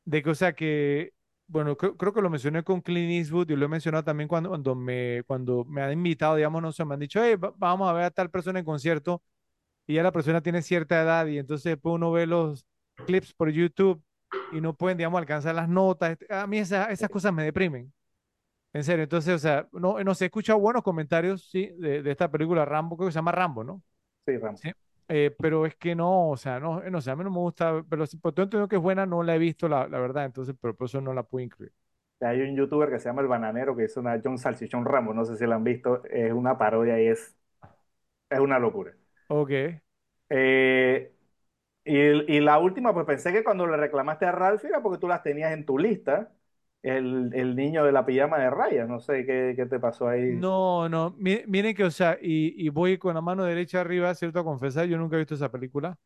de 0.05 0.23
que, 0.23 0.29
o 0.29 0.35
sea, 0.35 0.53
que, 0.53 1.13
bueno, 1.47 1.77
creo, 1.77 2.13
que 2.13 2.21
lo 2.21 2.29
mencioné 2.29 2.63
con 2.63 2.81
Clint 2.81 3.11
Eastwood 3.11 3.49
y 3.49 3.55
lo 3.55 3.65
he 3.65 3.69
mencionado 3.69 4.03
también 4.03 4.27
cuando, 4.27 4.49
cuando, 4.49 4.75
me, 4.75 5.23
cuando 5.25 5.63
me 5.65 5.81
han 5.81 5.93
invitado, 5.93 6.35
digamos, 6.35 6.61
no 6.61 6.71
sé, 6.71 6.85
me 6.85 6.95
han 6.95 6.99
dicho, 6.99 7.21
hey, 7.23 7.35
vamos 7.57 7.89
a 7.89 7.93
ver 7.93 8.03
a 8.05 8.11
tal 8.11 8.29
persona 8.29 8.59
en 8.59 8.65
concierto 8.65 9.21
y 9.87 9.95
ya 9.95 10.03
la 10.03 10.11
persona 10.11 10.41
tiene 10.41 10.61
cierta 10.61 11.01
edad 11.01 11.27
y 11.27 11.37
entonces 11.37 11.71
después 11.71 11.95
uno 11.95 12.11
ve 12.11 12.25
los 12.25 12.65
clips 13.05 13.33
por 13.33 13.49
YouTube 13.49 14.01
y 14.51 14.61
no 14.61 14.73
pueden, 14.73 14.97
digamos, 14.97 15.19
alcanzar 15.19 15.55
las 15.55 15.69
notas. 15.69 16.11
Este, 16.11 16.34
a 16.34 16.47
mí 16.47 16.60
esas 16.60 17.10
cosas 17.10 17.34
me 17.34 17.43
deprimen. 17.43 17.91
En 18.73 18.84
serio, 18.84 19.03
entonces, 19.03 19.35
o 19.35 19.39
sea, 19.39 19.68
no, 19.72 20.03
no 20.03 20.15
sé, 20.15 20.26
he 20.26 20.27
escuchado 20.27 20.60
buenos 20.60 20.81
comentarios, 20.81 21.47
sí, 21.49 21.69
de, 21.77 22.10
esta 22.10 22.31
película 22.31 22.65
Rambo, 22.65 22.97
creo 22.97 23.07
que 23.07 23.11
se 23.11 23.19
llama 23.19 23.31
Rambo, 23.31 23.64
¿no? 23.64 23.84
Sí, 24.26 24.35
Rambo. 24.38 24.60
Eh, 25.10 25.35
pero 25.38 25.65
es 25.68 25.76
que 25.76 25.93
no, 25.93 26.30
o 26.30 26.38
sea, 26.38 26.60
no, 26.60 26.81
no 26.81 27.01
sé, 27.01 27.11
a 27.11 27.15
mí 27.15 27.23
no 27.23 27.30
me 27.30 27.38
gusta, 27.38 27.84
pero 27.88 28.07
si 28.07 28.18
por 28.18 28.34
todo 28.34 28.45
entiendo 28.45 28.68
que 28.68 28.77
es 28.77 28.81
buena, 28.81 29.05
no 29.05 29.22
la 29.22 29.35
he 29.35 29.38
visto, 29.38 29.68
la, 29.68 29.88
la 29.88 29.99
verdad, 29.99 30.26
entonces, 30.26 30.55
pero 30.60 30.76
por 30.76 30.85
eso 30.85 31.01
no 31.01 31.14
la 31.14 31.22
puedo 31.22 31.43
incluir. 31.43 31.72
Hay 32.22 32.41
un 32.41 32.55
youtuber 32.55 32.89
que 32.89 32.99
se 32.99 33.10
llama 33.10 33.22
El 33.22 33.27
Bananero, 33.27 33.76
que 33.76 33.84
es 33.84 33.97
una 33.97 34.19
John 34.23 34.38
Salchichón 34.38 34.85
Rambo, 34.85 35.14
no 35.14 35.26
sé 35.26 35.35
si 35.35 35.45
la 35.45 35.55
han 35.55 35.64
visto, 35.64 36.03
es 36.05 36.31
una 36.31 36.57
parodia 36.57 36.99
y 36.99 37.07
es, 37.07 37.35
es 38.30 38.39
una 38.39 38.57
locura. 38.60 38.93
Ok. 39.27 39.51
Eh, 40.30 41.12
y, 41.85 42.39
la 42.39 42.60
última, 42.60 42.93
pues 42.93 43.05
pensé 43.05 43.34
que 43.34 43.43
cuando 43.43 43.68
le 43.68 43.77
reclamaste 43.77 44.26
a 44.26 44.31
Ralph 44.31 44.64
era 44.64 44.81
porque 44.81 44.99
tú 44.99 45.07
las 45.07 45.23
tenías 45.23 45.51
en 45.51 45.65
tu 45.65 45.77
lista. 45.77 46.31
El, 46.81 47.55
niño 47.55 47.85
de 47.85 47.93
la 47.93 48.05
pijama 48.05 48.38
de 48.38 48.49
rayas, 48.49 48.89
no 48.89 48.99
sé 48.99 49.26
qué, 49.26 49.53
qué 49.55 49.65
te 49.65 49.80
pasó 49.80 50.07
ahí. 50.07 50.34
No, 50.34 50.89
no, 50.89 51.15
miren 51.18 51.73
que, 51.73 51.85
o 51.85 51.91
sea, 51.91 52.18
y, 52.22 52.68
voy 52.69 52.97
con 52.97 53.15
la 53.15 53.22
mano 53.22 53.45
derecha 53.45 53.80
arriba, 53.80 54.14
¿cierto? 54.15 54.39
A 54.39 54.43
confesar, 54.43 54.85
yo 54.88 54.97
nunca 54.97 55.15
he 55.15 55.19
visto 55.19 55.35
esa 55.35 55.49
película, 55.49 55.97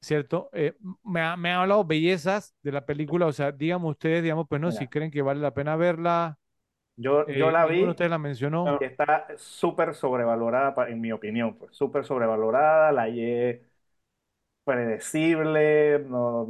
¿cierto? 0.00 0.50
Eh, 0.52 0.74
me, 1.04 1.20
ha, 1.20 1.36
me 1.36 1.50
han 1.50 1.60
hablado 1.60 1.84
bellezas 1.84 2.56
de 2.62 2.72
la 2.72 2.84
película, 2.84 3.26
o 3.26 3.32
sea, 3.32 3.52
díganme 3.52 3.86
ustedes, 3.86 4.22
digamos, 4.24 4.46
pues 4.48 4.60
no, 4.60 4.72
si 4.72 4.88
creen 4.88 5.12
que 5.12 5.22
vale 5.22 5.40
la 5.40 5.54
pena 5.54 5.76
verla. 5.76 6.36
Yo, 6.96 7.26
yo 7.28 7.52
la 7.52 7.66
vi. 7.66 7.84
Usted 7.84 8.08
la 8.08 8.18
mencionó. 8.18 8.80
está 8.80 9.28
súper 9.36 9.94
sobrevalorada, 9.94 10.74
en 10.88 11.00
mi 11.00 11.12
opinión, 11.12 11.56
pues 11.56 11.76
súper 11.76 12.04
sobrevalorada, 12.04 12.90
la 12.90 13.08
predecible, 14.64 16.00
no, 16.00 16.46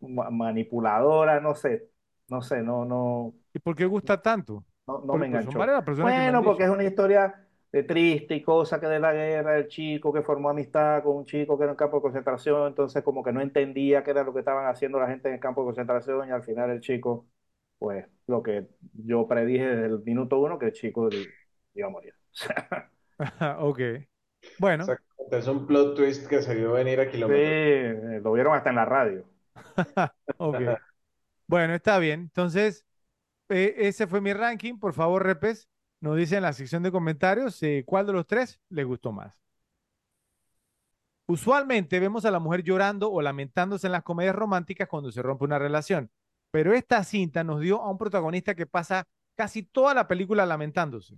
manipuladora, 0.00 1.40
no 1.40 1.54
sé, 1.54 1.90
no 2.28 2.42
sé, 2.42 2.62
no, 2.62 2.84
no. 2.84 3.34
¿Y 3.52 3.58
por 3.58 3.74
qué 3.74 3.86
gusta 3.86 4.20
tanto? 4.20 4.64
No, 4.86 5.16
me 5.16 5.26
enganchó. 5.26 5.58
bueno, 5.58 6.42
porque 6.42 6.64
es 6.64 6.70
una 6.70 6.84
historia 6.84 7.46
de 7.72 7.82
triste 7.84 8.34
y 8.34 8.42
cosa 8.42 8.80
que 8.80 8.86
de 8.86 8.98
la 8.98 9.12
guerra, 9.12 9.58
el 9.58 9.68
chico 9.68 10.12
que 10.12 10.22
formó 10.22 10.50
amistad 10.50 11.02
con 11.04 11.16
un 11.18 11.24
chico 11.24 11.56
que 11.56 11.64
era 11.64 11.72
en 11.72 11.76
campo 11.76 11.98
de 11.98 12.02
concentración, 12.02 12.66
entonces 12.66 13.02
como 13.04 13.22
que 13.22 13.32
no 13.32 13.40
entendía 13.40 14.02
qué 14.02 14.10
era 14.10 14.24
lo 14.24 14.32
que 14.32 14.40
estaban 14.40 14.66
haciendo 14.66 14.98
la 14.98 15.08
gente 15.08 15.28
en 15.28 15.34
el 15.34 15.40
campo 15.40 15.60
de 15.62 15.66
concentración 15.66 16.28
y 16.28 16.32
al 16.32 16.42
final 16.42 16.70
el 16.70 16.80
chico, 16.80 17.26
pues 17.78 18.06
lo 18.26 18.42
que 18.42 18.68
yo 18.94 19.26
predije 19.28 19.66
desde 19.66 19.86
el 19.86 20.00
minuto 20.00 20.38
uno, 20.40 20.58
que 20.58 20.66
el 20.66 20.72
chico 20.72 21.08
iba 21.74 21.86
a 21.86 21.90
morir. 21.90 22.14
ok. 23.60 24.09
Bueno. 24.58 24.86
Es 25.30 25.46
un 25.46 25.66
plot 25.66 25.96
twist 25.96 26.26
que 26.26 26.42
se 26.42 26.54
vio 26.54 26.72
venir 26.72 27.00
a 27.00 27.08
kilómetros. 27.08 28.14
Sí, 28.16 28.20
lo 28.22 28.32
vieron 28.32 28.54
hasta 28.54 28.70
en 28.70 28.76
la 28.76 28.84
radio. 28.84 29.24
Bueno, 31.46 31.74
está 31.74 31.98
bien. 31.98 32.20
Entonces, 32.20 32.86
eh, 33.48 33.74
ese 33.78 34.06
fue 34.06 34.20
mi 34.20 34.32
ranking. 34.32 34.78
Por 34.78 34.92
favor, 34.92 35.24
Repes, 35.24 35.68
nos 36.00 36.16
dice 36.16 36.36
en 36.36 36.42
la 36.42 36.52
sección 36.52 36.84
de 36.84 36.92
comentarios 36.92 37.60
eh, 37.64 37.82
cuál 37.84 38.06
de 38.06 38.12
los 38.12 38.24
tres 38.24 38.60
les 38.68 38.86
gustó 38.86 39.10
más. 39.10 39.34
Usualmente 41.26 42.00
vemos 42.00 42.24
a 42.24 42.30
la 42.30 42.38
mujer 42.38 42.62
llorando 42.62 43.10
o 43.10 43.20
lamentándose 43.20 43.86
en 43.86 43.92
las 43.92 44.02
comedias 44.02 44.34
románticas 44.34 44.88
cuando 44.88 45.12
se 45.12 45.22
rompe 45.22 45.44
una 45.44 45.58
relación, 45.58 46.10
pero 46.50 46.72
esta 46.72 47.04
cinta 47.04 47.44
nos 47.44 47.60
dio 47.60 47.80
a 47.80 47.90
un 47.90 47.98
protagonista 47.98 48.54
que 48.54 48.66
pasa 48.66 49.06
casi 49.36 49.62
toda 49.62 49.94
la 49.94 50.08
película 50.08 50.46
lamentándose. 50.46 51.16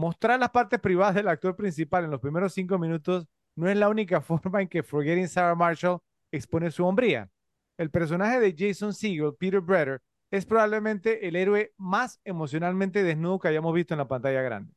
Mostrar 0.00 0.40
las 0.40 0.48
partes 0.48 0.80
privadas 0.80 1.14
del 1.14 1.28
actor 1.28 1.54
principal 1.54 2.04
en 2.04 2.10
los 2.10 2.22
primeros 2.22 2.54
cinco 2.54 2.78
minutos 2.78 3.28
no 3.54 3.68
es 3.68 3.76
la 3.76 3.90
única 3.90 4.20
forma 4.22 4.62
en 4.62 4.68
que 4.68 4.82
Forgetting 4.82 5.28
Sarah 5.28 5.54
Marshall 5.54 6.00
expone 6.32 6.70
su 6.70 6.86
hombría. 6.86 7.30
El 7.76 7.90
personaje 7.90 8.40
de 8.40 8.54
Jason 8.56 8.94
Segel, 8.94 9.34
Peter 9.38 9.60
Bretter, 9.60 10.00
es 10.30 10.46
probablemente 10.46 11.28
el 11.28 11.36
héroe 11.36 11.74
más 11.76 12.18
emocionalmente 12.24 13.02
desnudo 13.02 13.40
que 13.40 13.48
hayamos 13.48 13.74
visto 13.74 13.92
en 13.92 13.98
la 13.98 14.08
pantalla 14.08 14.40
grande. 14.40 14.72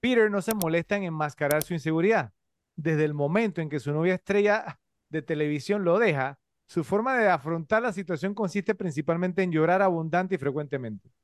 Peter 0.00 0.30
no 0.30 0.42
se 0.42 0.54
molesta 0.54 0.94
en 0.98 1.04
enmascarar 1.04 1.62
su 1.62 1.72
inseguridad. 1.72 2.34
Desde 2.76 3.06
el 3.06 3.14
momento 3.14 3.62
en 3.62 3.70
que 3.70 3.80
su 3.80 3.92
novia 3.92 4.16
estrella 4.16 4.78
de 5.08 5.22
televisión 5.22 5.84
lo 5.84 5.98
deja, 5.98 6.38
su 6.66 6.84
forma 6.84 7.16
de 7.16 7.30
afrontar 7.30 7.80
la 7.80 7.94
situación 7.94 8.34
consiste 8.34 8.74
principalmente 8.74 9.42
en 9.42 9.52
llorar 9.52 9.80
abundante 9.80 10.34
y 10.34 10.38
frecuentemente. 10.38 11.14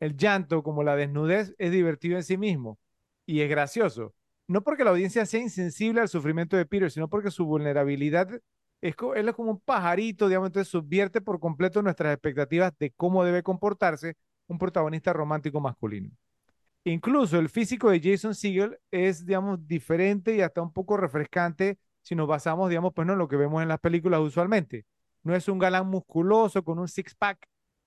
El 0.00 0.16
llanto, 0.16 0.62
como 0.62 0.82
la 0.82 0.96
desnudez, 0.96 1.54
es 1.58 1.70
divertido 1.70 2.16
en 2.16 2.24
sí 2.24 2.36
mismo 2.36 2.78
y 3.26 3.40
es 3.40 3.48
gracioso. 3.48 4.14
No 4.46 4.62
porque 4.62 4.84
la 4.84 4.90
audiencia 4.90 5.24
sea 5.26 5.40
insensible 5.40 6.00
al 6.00 6.08
sufrimiento 6.08 6.56
de 6.56 6.66
Peter, 6.66 6.90
sino 6.90 7.08
porque 7.08 7.30
su 7.30 7.46
vulnerabilidad 7.46 8.28
es, 8.82 8.94
él 9.16 9.28
es 9.28 9.34
como 9.34 9.52
un 9.52 9.60
pajarito, 9.60 10.28
digamos, 10.28 10.48
entonces 10.48 10.70
subvierte 10.70 11.20
por 11.22 11.40
completo 11.40 11.80
nuestras 11.80 12.12
expectativas 12.12 12.72
de 12.78 12.90
cómo 12.90 13.24
debe 13.24 13.42
comportarse 13.42 14.16
un 14.46 14.58
protagonista 14.58 15.12
romántico 15.12 15.60
masculino. 15.60 16.10
Incluso 16.84 17.38
el 17.38 17.48
físico 17.48 17.88
de 17.90 18.00
Jason 18.02 18.34
Segel 18.34 18.78
es, 18.90 19.24
digamos, 19.24 19.66
diferente 19.66 20.34
y 20.36 20.42
hasta 20.42 20.60
un 20.60 20.72
poco 20.72 20.98
refrescante 20.98 21.78
si 22.02 22.14
nos 22.14 22.28
basamos, 22.28 22.68
digamos, 22.68 22.92
pues 22.94 23.06
no 23.06 23.14
en 23.14 23.18
lo 23.18 23.28
que 23.28 23.36
vemos 23.36 23.62
en 23.62 23.68
las 23.68 23.80
películas 23.80 24.20
usualmente. 24.20 24.84
No 25.22 25.34
es 25.34 25.48
un 25.48 25.58
galán 25.58 25.86
musculoso 25.86 26.62
con 26.62 26.78
un 26.78 26.86
six-pack 26.86 27.38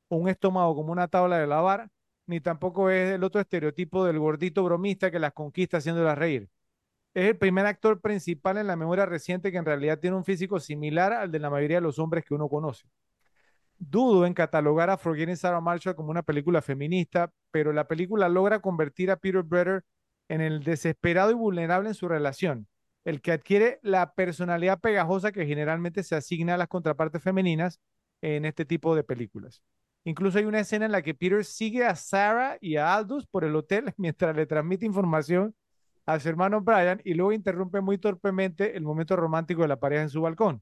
o 0.08 0.18
un 0.18 0.30
estómago 0.30 0.76
como 0.76 0.92
una 0.92 1.08
tabla 1.08 1.38
de 1.38 1.46
lavar, 1.46 1.90
ni 2.28 2.42
tampoco 2.42 2.90
es 2.90 3.14
el 3.14 3.24
otro 3.24 3.42
estereotipo 3.42 4.06
del 4.06 4.20
gordito 4.20 4.64
bromista 4.64 5.10
que 5.10 5.20
las 5.20 5.34
conquista 5.34 5.78
haciéndolas 5.78 6.18
reír. 6.18 6.50
Es 7.14 7.30
el 7.30 7.38
primer 7.38 7.66
actor 7.66 8.00
principal 8.02 8.58
en 8.58 8.68
la 8.68 8.76
memoria 8.76 9.06
reciente 9.06 9.52
que 9.52 9.58
en 9.58 9.66
realidad 9.66 10.00
tiene 10.00 10.18
un 10.18 10.26
físico 10.26 10.60
similar 10.60 11.14
al 11.14 11.32
de 11.32 11.40
la 11.40 11.50
mayoría 11.50 11.78
de 11.78 11.82
los 11.82 12.00
hombres 12.00 12.26
que 12.26 12.36
uno 12.36 12.50
conoce. 12.50 12.88
Dudo 13.80 14.26
en 14.26 14.34
catalogar 14.34 14.90
a 14.90 14.98
Forgetting 14.98 15.38
Sarah 15.38 15.62
Marshall 15.62 15.96
como 15.96 16.12
una 16.12 16.24
película 16.24 16.62
feminista, 16.62 17.32
pero 17.52 17.74
la 17.74 17.88
película 17.88 18.30
logra 18.30 18.60
convertir 18.60 19.10
a 19.10 19.18
Peter 19.18 19.44
Bretter 19.44 19.84
en 20.30 20.42
el 20.42 20.64
desesperado 20.64 21.32
y 21.32 21.36
vulnerable 21.36 21.90
en 21.90 21.96
su 21.96 22.08
relación, 22.08 22.68
el 23.06 23.22
que 23.22 23.32
adquiere 23.32 23.80
la 23.84 24.14
personalidad 24.14 24.80
pegajosa 24.80 25.32
que 25.32 25.46
generalmente 25.46 26.04
se 26.04 26.16
asigna 26.16 26.56
a 26.56 26.58
las 26.58 26.68
contrapartes 26.68 27.24
femeninas 27.24 27.80
en 28.22 28.46
este 28.46 28.66
tipo 28.66 28.96
de 28.96 29.04
películas. 29.04 29.64
Incluso 30.08 30.38
hay 30.38 30.46
una 30.46 30.62
escena 30.62 30.86
en 30.86 30.94
la 30.94 31.02
que 31.02 31.14
Peter 31.14 31.44
sigue 31.44 31.84
a 31.84 31.94
Sarah 31.94 32.58
y 32.62 32.78
a 32.78 32.96
Aldous 32.96 33.28
por 33.28 33.44
el 33.44 33.54
hotel 33.58 33.94
mientras 33.98 34.34
le 34.34 34.46
transmite 34.46 34.86
información 34.86 35.54
a 36.06 36.18
su 36.18 36.30
hermano 36.30 36.62
Brian 36.62 37.02
y 37.04 37.14
luego 37.14 37.34
interrumpe 37.34 37.82
muy 37.82 37.98
torpemente 37.98 38.78
el 38.78 38.84
momento 38.84 39.18
romántico 39.18 39.64
de 39.64 39.68
la 39.68 39.82
pareja 39.82 40.04
en 40.04 40.10
su 40.10 40.22
balcón. 40.22 40.62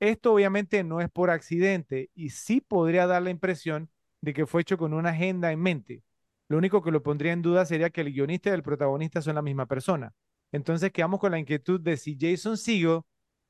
Esto 0.00 0.32
obviamente 0.32 0.82
no 0.82 1.00
es 1.00 1.08
por 1.08 1.30
accidente 1.30 2.10
y 2.12 2.30
sí 2.30 2.60
podría 2.60 3.06
dar 3.06 3.22
la 3.22 3.30
impresión 3.30 3.88
de 4.20 4.34
que 4.34 4.46
fue 4.46 4.62
hecho 4.62 4.76
con 4.76 4.94
una 4.94 5.10
agenda 5.10 5.52
en 5.52 5.60
mente. 5.60 6.02
Lo 6.48 6.58
único 6.58 6.82
que 6.82 6.90
lo 6.90 7.04
pondría 7.04 7.34
en 7.34 7.42
duda 7.42 7.66
sería 7.66 7.90
que 7.90 8.00
el 8.00 8.12
guionista 8.12 8.50
y 8.50 8.54
el 8.54 8.64
protagonista 8.64 9.22
son 9.22 9.36
la 9.36 9.42
misma 9.42 9.66
persona. 9.66 10.12
Entonces 10.50 10.90
quedamos 10.90 11.20
con 11.20 11.30
la 11.30 11.38
inquietud 11.38 11.80
de 11.80 11.96
si 11.96 12.18
Jason 12.20 12.56
Segel 12.56 13.02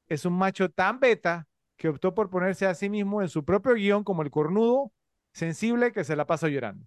es 0.09 0.27
un 0.27 0.35
macho 0.35 0.71
tan 0.71 1.01
beta 1.01 1.49
que 1.79 1.89
optó 1.89 2.13
por 2.13 2.29
ponerse 2.29 2.67
a 2.67 2.75
sí 2.75 2.91
mismo 2.91 3.23
en 3.23 3.31
su 3.31 3.47
propio 3.47 3.73
guion 3.73 4.05
como 4.05 4.21
el 4.21 4.31
cornudo 4.31 4.93
sensible 5.37 5.93
que 5.93 6.03
se 6.03 6.17
la 6.17 6.27
pasa 6.27 6.49
llorando. 6.49 6.87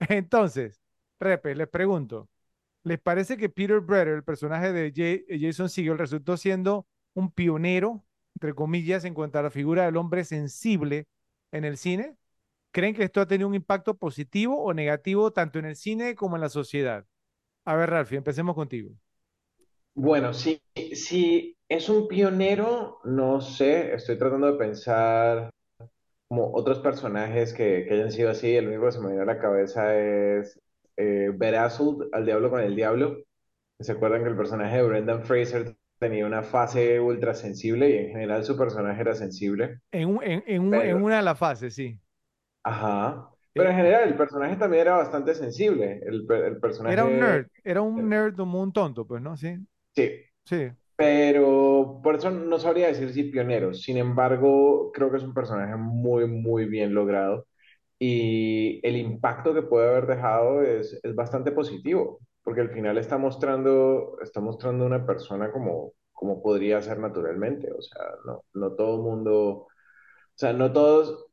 Entonces, 0.08 0.80
Repe, 1.20 1.54
les 1.54 1.68
pregunto, 1.68 2.28
¿les 2.82 2.98
parece 2.98 3.36
que 3.36 3.50
Peter 3.50 3.80
Bretter, 3.80 4.14
el 4.14 4.24
personaje 4.24 4.72
de 4.72 5.28
Jason 5.40 5.68
Segel, 5.68 5.98
resultó 5.98 6.36
siendo 6.36 6.86
un 7.14 7.30
pionero, 7.30 8.04
entre 8.36 8.54
comillas, 8.54 9.04
en 9.04 9.12
cuanto 9.12 9.38
a 9.38 9.42
la 9.42 9.50
figura 9.50 9.84
del 9.84 9.98
hombre 9.98 10.24
sensible 10.24 11.06
en 11.52 11.64
el 11.64 11.76
cine? 11.76 12.16
¿Creen 12.70 12.94
que 12.94 13.04
esto 13.04 13.20
ha 13.20 13.26
tenido 13.26 13.48
un 13.48 13.54
impacto 13.54 13.96
positivo 13.96 14.62
o 14.62 14.72
negativo 14.72 15.30
tanto 15.32 15.58
en 15.58 15.66
el 15.66 15.76
cine 15.76 16.14
como 16.14 16.36
en 16.36 16.42
la 16.42 16.48
sociedad? 16.48 17.04
A 17.66 17.76
ver, 17.76 17.90
Ralfi, 17.90 18.16
empecemos 18.16 18.54
contigo. 18.54 18.90
Bueno, 19.94 20.32
sí, 20.32 20.62
sí, 20.94 21.56
es 21.68 21.88
un 21.88 22.08
pionero, 22.08 23.00
no 23.04 23.40
sé, 23.40 23.92
estoy 23.94 24.16
tratando 24.16 24.52
de 24.52 24.58
pensar 24.58 25.50
como 26.28 26.52
otros 26.54 26.78
personajes 26.80 27.54
que, 27.54 27.86
que, 27.86 27.94
hayan 27.94 28.12
sido 28.12 28.30
así. 28.30 28.54
El 28.54 28.68
único 28.68 28.86
que 28.86 28.92
se 28.92 29.00
me 29.00 29.08
viene 29.08 29.22
a 29.22 29.26
la 29.26 29.38
cabeza 29.38 29.98
es 29.98 30.60
eh, 30.96 31.32
Bedazzled, 31.34 32.08
al 32.12 32.26
diablo 32.26 32.50
con 32.50 32.60
el 32.60 32.76
diablo. 32.76 33.16
¿Se 33.80 33.92
acuerdan 33.92 34.22
que 34.22 34.30
el 34.30 34.36
personaje 34.36 34.76
de 34.76 34.82
Brendan 34.82 35.22
Fraser 35.24 35.76
tenía 35.98 36.26
una 36.26 36.42
fase 36.42 37.00
ultra 37.00 37.34
sensible 37.34 37.90
y 37.90 37.96
en 37.96 38.08
general 38.10 38.44
su 38.44 38.56
personaje 38.56 39.00
era 39.00 39.14
sensible? 39.14 39.80
En, 39.90 40.18
en, 40.22 40.44
en, 40.46 40.74
en 40.74 41.02
una 41.02 41.16
de 41.16 41.22
las 41.22 41.38
fases, 41.38 41.74
sí. 41.74 41.98
Ajá. 42.62 43.30
Pero 43.54 43.70
en 43.70 43.76
general 43.76 44.08
el 44.08 44.16
personaje 44.16 44.56
también 44.56 44.82
era 44.82 44.96
bastante 44.98 45.34
sensible. 45.34 46.00
El, 46.04 46.26
el 46.30 46.58
personaje... 46.60 46.92
Era 46.92 47.04
un 47.04 47.18
nerd, 47.18 47.46
era 47.64 47.80
un 47.80 48.08
nerd 48.08 48.36
como 48.36 48.60
un 48.60 48.72
tonto, 48.72 49.06
pues, 49.06 49.22
¿no? 49.22 49.36
Sí. 49.36 49.56
Sí. 49.94 50.10
Sí 50.44 50.70
pero 50.98 52.00
por 52.04 52.16
eso 52.16 52.30
no 52.32 52.60
sabría 52.60 52.88
decir 52.88 53.12
si 53.14 53.24
pionero. 53.24 53.74
Sin 53.74 53.98
embargo, 53.98 54.92
creo 54.92 55.10
que 55.12 55.18
es 55.18 55.24
un 55.24 55.34
personaje 55.34 55.76
muy, 55.76 56.26
muy 56.28 56.66
bien 56.66 56.94
logrado 56.94 57.48
y 58.00 58.80
el 58.86 58.96
impacto 58.96 59.54
que 59.54 59.62
puede 59.62 59.88
haber 59.90 60.06
dejado 60.08 60.62
es, 60.62 61.00
es 61.04 61.16
bastante 61.16 61.52
positivo, 61.52 62.20
porque 62.44 62.62
al 62.62 62.70
final 62.72 62.98
está 62.98 63.18
mostrando, 63.18 64.18
está 64.22 64.40
mostrando 64.40 64.86
una 64.86 65.06
persona 65.06 65.52
como, 65.52 65.94
como 66.14 66.42
podría 66.42 66.82
ser 66.82 66.98
naturalmente. 67.00 67.72
O 67.72 67.82
sea, 67.82 68.02
no, 68.26 68.44
no 68.54 68.72
todo 68.74 68.96
el 68.96 69.02
mundo, 69.02 69.34
o 69.50 69.68
sea, 70.36 70.52
no 70.54 70.72
todos, 70.72 71.26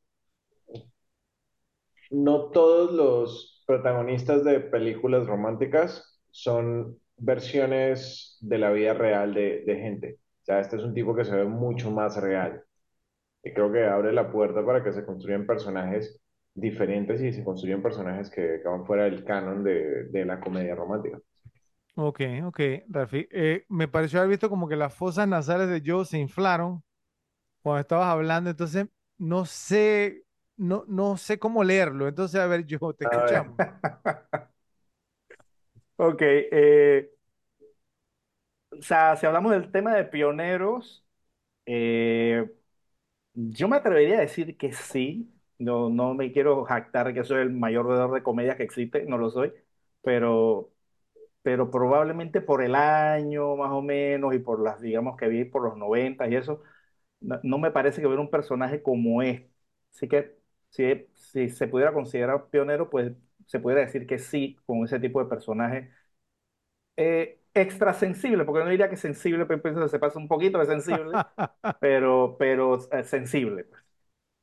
no 2.12 2.52
todos 2.52 2.92
los 2.92 3.64
protagonistas 3.68 4.44
de 4.44 4.60
películas 4.60 5.28
románticas 5.28 6.20
son 6.32 7.00
versiones 7.18 8.38
de 8.42 8.58
la 8.58 8.72
vida 8.72 8.94
real 8.94 9.34
de, 9.34 9.64
de 9.66 9.76
gente. 9.78 10.20
O 10.42 10.46
sea, 10.46 10.60
este 10.60 10.76
es 10.78 10.84
un 10.84 10.94
tipo 10.94 11.16
que 11.16 11.26
se 11.26 11.36
ve 11.36 11.46
mucho 11.46 11.92
más 11.92 12.18
real. 12.18 12.64
Y 13.44 13.54
creo 13.54 13.72
que 13.72 13.86
abre 13.86 14.12
la 14.14 14.32
puerta 14.32 14.66
para 14.66 14.84
que 14.84 14.92
se 14.92 15.06
construyan 15.06 15.46
personajes 15.46 16.20
diferentes 16.56 17.22
y 17.22 17.34
se 17.34 17.44
construyan 17.44 17.82
personajes 17.82 18.30
que, 18.30 18.62
van 18.64 18.86
fuera 18.86 19.04
del 19.04 19.24
canon 19.24 19.64
de, 19.64 20.06
de, 20.06 20.26
la 20.26 20.40
comedia 20.40 20.74
romántica. 20.74 21.20
Ok, 21.96 22.22
ok, 22.46 22.60
Rafi. 22.88 23.28
Eh, 23.32 23.66
me 23.70 23.88
pareció 23.88 24.20
haber 24.20 24.32
visto 24.32 24.50
como 24.50 24.68
que 24.68 24.76
las 24.76 24.94
fosas 24.94 25.28
nasales 25.28 25.70
de 25.70 25.82
Joe 25.86 26.06
se 26.06 26.18
inflaron 26.18 26.84
cuando 27.62 27.82
estabas 27.82 28.08
hablando, 28.08 28.50
entonces 28.50 28.88
no 29.18 29.46
sé, 29.46 30.24
no, 30.58 30.86
no 30.88 31.18
sé 31.18 31.40
cómo 31.40 31.64
leerlo. 31.64 32.08
Entonces, 32.08 32.40
a 32.40 32.48
ver, 32.48 32.66
Joe, 32.70 32.94
te 32.94 33.06
escuchamos. 33.06 33.58
Ok, 35.98 36.22
eh, 36.22 37.10
o 38.72 38.82
sea, 38.82 39.16
si 39.16 39.26
hablamos 39.26 39.52
del 39.52 39.72
tema 39.72 39.96
de 39.96 40.06
pioneros, 40.06 41.06
eh, 41.66 42.50
yo 43.34 43.68
me 43.70 43.78
atrevería 43.78 44.18
a 44.18 44.22
decir 44.22 44.58
que 44.58 44.74
sí. 44.74 45.32
No, 45.60 45.90
no 45.90 46.14
me 46.16 46.32
quiero 46.34 46.66
jactar 46.66 47.14
que 47.14 47.24
soy 47.24 47.42
el 47.42 47.52
mayor 47.54 47.88
vedor 47.88 48.14
de 48.14 48.24
comedia 48.24 48.58
que 48.58 48.64
existe, 48.64 49.06
no 49.06 49.18
lo 49.18 49.30
soy, 49.30 49.54
pero, 50.02 50.72
pero 51.44 51.72
probablemente 51.72 52.42
por 52.42 52.64
el 52.64 52.76
año 52.76 53.56
más 53.58 53.72
o 53.72 53.82
menos 53.82 54.36
y 54.36 54.40
por 54.40 54.62
las, 54.64 54.82
digamos, 54.82 55.18
que 55.18 55.28
vi 55.30 55.46
por 55.46 55.64
los 55.64 55.78
90 55.78 56.28
y 56.30 56.36
eso, 56.36 56.64
no, 57.22 57.58
me 57.60 57.72
parece 57.72 58.02
que 58.02 58.08
ver 58.08 58.20
un 58.20 58.30
personaje 58.32 58.82
como 58.84 59.22
este. 59.24 59.52
Así 59.94 60.08
que 60.08 60.38
si, 60.70 61.08
si 61.16 61.50
se 61.50 61.68
pudiera 61.68 61.94
considerar 61.94 62.50
pionero, 62.50 62.90
pues 62.90 63.14
se 63.46 63.60
pudiera 63.60 63.82
decir 63.86 64.08
que 64.08 64.20
sí, 64.20 64.58
con 64.66 64.84
ese 64.86 65.00
tipo 65.00 65.22
de 65.24 65.30
personaje 65.30 65.92
eh, 66.98 67.42
extra 67.54 67.94
sensible, 67.94 68.46
porque 68.46 68.64
no 68.64 68.70
diría 68.70 68.90
que 68.90 68.98
sensible, 68.98 69.46
pero 69.46 69.62
que 69.62 69.90
se 69.90 70.00
pasa 70.00 70.20
un 70.20 70.28
poquito 70.28 70.60
de 70.60 70.66
sensible, 70.66 71.22
pero, 71.80 72.38
pero 72.40 72.80
eh, 72.92 73.04
sensible. 73.04 73.66
pues. 73.66 73.84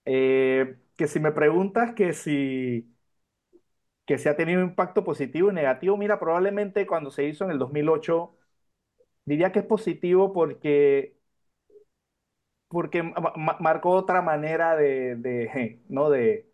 Eh, 0.06 0.78
que 0.96 1.08
si 1.08 1.20
me 1.20 1.32
preguntas 1.32 1.94
que 1.94 2.12
si, 2.14 2.92
que 4.06 4.18
si 4.18 4.28
ha 4.28 4.36
tenido 4.36 4.60
impacto 4.62 5.04
positivo 5.04 5.50
y 5.50 5.54
negativo, 5.54 5.96
mira, 5.96 6.18
probablemente 6.18 6.86
cuando 6.86 7.10
se 7.10 7.24
hizo 7.24 7.44
en 7.44 7.52
el 7.52 7.58
2008, 7.58 8.36
diría 9.26 9.52
que 9.52 9.60
es 9.60 9.66
positivo 9.66 10.32
porque, 10.34 11.16
porque 12.68 13.02
ma- 13.02 13.32
ma- 13.36 13.56
marcó 13.60 13.90
otra 13.90 14.22
manera 14.22 14.76
de, 14.76 15.16
de, 15.16 15.82
¿no? 15.88 16.10
de, 16.10 16.51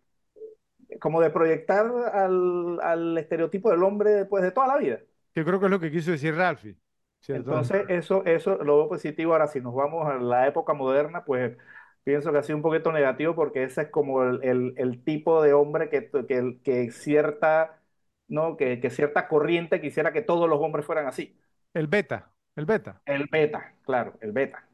como 1.01 1.21
de 1.21 1.29
proyectar 1.29 1.85
al, 2.13 2.79
al 2.81 3.17
estereotipo 3.17 3.71
del 3.71 3.83
hombre 3.83 4.11
después 4.11 4.43
de 4.43 4.51
toda 4.51 4.67
la 4.67 4.77
vida. 4.77 4.99
Que 5.33 5.43
creo 5.45 5.59
que 5.59 5.65
es 5.67 5.71
lo 5.71 5.79
que 5.79 5.91
quiso 5.91 6.11
decir 6.11 6.35
Ralphie, 6.35 6.77
¿cierto? 7.19 7.53
Entonces, 7.53 7.85
eso, 7.89 8.25
eso 8.25 8.57
lo 8.63 8.77
veo 8.77 8.89
positivo. 8.89 9.33
Ahora, 9.33 9.47
si 9.47 9.61
nos 9.61 9.75
vamos 9.75 10.07
a 10.07 10.15
la 10.17 10.47
época 10.47 10.73
moderna, 10.73 11.23
pues 11.25 11.57
pienso 12.03 12.31
que 12.31 12.39
ha 12.39 12.43
sido 12.43 12.57
un 12.57 12.63
poquito 12.63 12.91
negativo 12.91 13.35
porque 13.35 13.63
ese 13.63 13.83
es 13.83 13.89
como 13.89 14.23
el, 14.23 14.43
el- 14.43 14.73
el 14.77 15.03
tipo 15.03 15.41
de 15.43 15.53
hombre 15.53 15.89
que, 15.89 16.09
que, 16.27 16.59
que 16.63 16.91
cierta, 16.91 17.79
¿no? 18.27 18.57
Que, 18.57 18.79
que 18.79 18.89
cierta 18.89 19.27
corriente 19.27 19.79
quisiera 19.81 20.11
que 20.13 20.21
todos 20.23 20.49
los 20.49 20.59
hombres 20.59 20.85
fueran 20.85 21.05
así. 21.07 21.37
El 21.73 21.87
beta, 21.87 22.31
el 22.55 22.65
beta. 22.67 23.01
El 23.05 23.27
beta, 23.31 23.75
claro, 23.85 24.17
el 24.21 24.31
beta. 24.31 24.67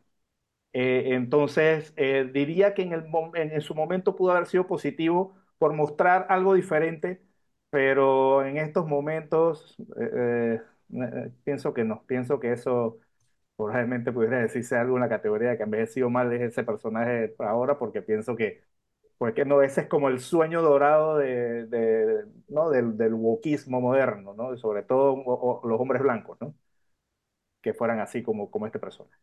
Eh, 0.73 1.05
entonces, 1.15 1.93
eh, 1.97 2.29
diría 2.33 2.73
que 2.75 2.83
en, 2.83 2.93
el, 2.93 3.05
en 3.35 3.61
su 3.61 3.75
momento 3.75 4.15
pudo 4.15 4.33
haber 4.33 4.47
sido 4.47 4.67
positivo 4.67 5.35
por 5.57 5.73
mostrar 5.73 6.27
algo 6.29 6.53
diferente, 6.55 7.21
pero 7.69 8.45
en 8.45 8.57
estos 8.57 8.87
momentos 8.87 9.75
eh, 9.99 10.59
eh, 10.61 10.61
eh, 10.93 11.31
pienso 11.43 11.73
que 11.73 11.83
no, 11.83 12.03
pienso 12.05 12.39
que 12.39 12.51
eso 12.53 12.99
probablemente 13.55 14.11
pudiera 14.13 14.39
decirse 14.39 14.75
algo 14.77 14.97
en 14.97 15.01
la 15.03 15.09
categoría 15.09 15.51
de 15.51 15.57
que 15.57 15.63
envejecido 15.63 16.09
mal 16.09 16.31
es 16.33 16.41
ese 16.41 16.63
personaje 16.63 17.35
ahora, 17.39 17.77
porque 17.79 18.01
pienso 18.01 18.35
que, 18.35 18.63
pues 19.17 19.33
que 19.35 19.45
no, 19.45 19.61
ese 19.63 19.81
es 19.83 19.87
como 19.87 20.09
el 20.09 20.19
sueño 20.21 20.61
dorado 20.61 21.17
de, 21.19 21.65
de- 21.67 22.25
¿no? 22.49 22.69
del, 22.71 22.97
del 22.97 23.13
wokismo 23.13 23.81
moderno, 23.81 24.33
¿no? 24.35 24.53
Y 24.53 24.57
sobre 24.59 24.83
todo 24.83 25.13
o- 25.13 25.61
o 25.63 25.67
los 25.67 25.79
hombres 25.81 26.01
blancos, 26.03 26.37
¿no? 26.41 26.55
Que 27.61 27.73
fueran 27.73 27.99
así 27.99 28.23
como, 28.23 28.49
como 28.49 28.65
este 28.65 28.79
personaje. 28.79 29.19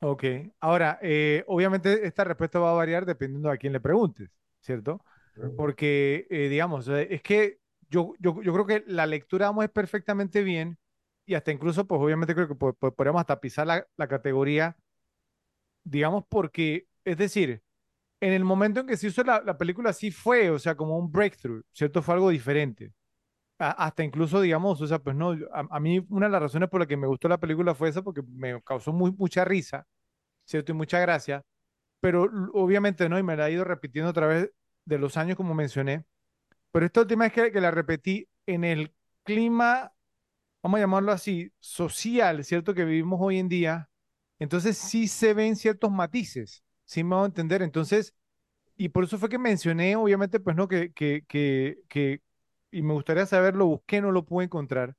Ok. 0.00 0.24
Ahora, 0.60 0.98
eh, 1.02 1.44
obviamente 1.46 2.06
esta 2.06 2.24
respuesta 2.24 2.58
va 2.58 2.70
a 2.72 2.74
variar 2.74 3.06
dependiendo 3.06 3.50
a 3.50 3.56
quién 3.56 3.72
le 3.72 3.80
preguntes, 3.80 4.30
¿cierto? 4.62 5.04
Porque, 5.56 6.26
eh, 6.30 6.48
digamos, 6.50 6.88
eh, 6.88 7.08
es 7.12 7.22
que 7.22 7.60
yo, 7.90 8.14
yo, 8.20 8.42
yo 8.42 8.52
creo 8.54 8.66
que 8.66 8.84
la 8.88 9.06
lectura 9.06 9.48
vamos 9.48 9.64
es 9.66 9.70
perfectamente 9.72 10.42
bien 10.42 10.78
y 11.26 11.34
hasta 11.34 11.52
incluso, 11.52 11.86
pues 11.86 12.00
obviamente 12.02 12.34
creo 12.34 12.48
que 12.48 12.56
po- 12.56 12.74
po- 12.74 12.94
podríamos 12.94 13.20
hasta 13.20 13.40
pisar 13.40 13.66
la, 13.68 13.86
la 13.96 14.08
categoría, 14.08 14.76
digamos, 15.84 16.24
porque, 16.28 16.86
es 17.04 17.16
decir, 17.16 17.62
en 18.20 18.32
el 18.34 18.44
momento 18.44 18.80
en 18.80 18.88
que 18.88 18.96
se 18.96 19.08
hizo 19.08 19.24
la, 19.24 19.42
la 19.42 19.58
película 19.58 19.92
sí 19.92 20.10
fue, 20.10 20.50
o 20.50 20.58
sea, 20.60 20.76
como 20.76 20.98
un 20.98 21.10
breakthrough, 21.12 21.62
¿cierto? 21.72 22.02
Fue 22.02 22.14
algo 22.14 22.30
diferente. 22.30 22.92
A- 23.58 23.72
hasta 23.86 24.04
incluso, 24.04 24.40
digamos, 24.40 24.80
o 24.82 24.88
sea, 24.88 25.00
pues 25.00 25.16
no, 25.16 25.32
a, 25.52 25.66
a 25.70 25.80
mí 25.80 26.04
una 26.10 26.26
de 26.28 26.32
las 26.32 26.42
razones 26.42 26.68
por 26.70 26.80
las 26.80 26.88
que 26.88 26.96
me 26.98 27.06
gustó 27.08 27.28
la 27.28 27.38
película 27.40 27.74
fue 27.74 27.88
esa, 27.90 28.02
porque 28.02 28.22
me 28.22 28.62
causó 28.62 28.92
muy, 28.92 29.12
mucha 29.12 29.44
risa, 29.44 29.86
¿cierto? 30.46 30.72
Y 30.72 30.76
mucha 30.76 31.00
gracia, 31.00 31.42
pero 32.02 32.28
obviamente 32.54 33.08
no, 33.08 33.16
y 33.16 33.22
me 33.22 33.36
la 33.36 33.48
he 33.48 33.52
ido 33.52 33.62
repitiendo 33.62 34.10
a 34.10 34.12
través 34.12 34.50
de 34.84 34.98
los 34.98 35.16
años, 35.16 35.36
como 35.36 35.54
mencioné, 35.54 36.04
pero 36.72 36.84
esta 36.84 37.02
última 37.02 37.24
vez 37.28 37.32
que, 37.32 37.60
la 37.60 37.70
repetí 37.70 38.28
en 38.46 38.64
el 38.64 38.92
clima, 39.22 39.92
vamos 40.64 40.78
a 40.78 40.80
llamarlo 40.80 41.12
así, 41.12 41.52
social, 41.60 42.44
¿cierto? 42.44 42.74
Que 42.74 42.84
vivimos 42.84 43.20
hoy 43.22 43.38
en 43.38 43.48
día, 43.48 43.88
entonces 44.40 44.76
sí 44.78 45.06
se 45.06 45.32
ven 45.32 45.54
ciertos 45.54 45.92
matices, 45.92 46.64
sí 46.84 47.04
me 47.04 47.14
hago 47.14 47.26
entender, 47.26 47.62
entonces, 47.62 48.16
y 48.76 48.88
por 48.88 49.04
eso 49.04 49.16
fue 49.16 49.28
que 49.28 49.38
mencioné, 49.38 49.94
obviamente, 49.94 50.40
pues 50.40 50.56
no, 50.56 50.66
que, 50.66 50.92
que, 50.92 51.24
que, 51.28 51.78
que, 51.88 52.20
y 52.72 52.82
me 52.82 52.94
gustaría 52.94 53.26
saber, 53.26 53.54
lo 53.54 53.66
busqué, 53.66 54.00
no 54.00 54.10
lo 54.10 54.24
pude 54.24 54.46
encontrar, 54.46 54.96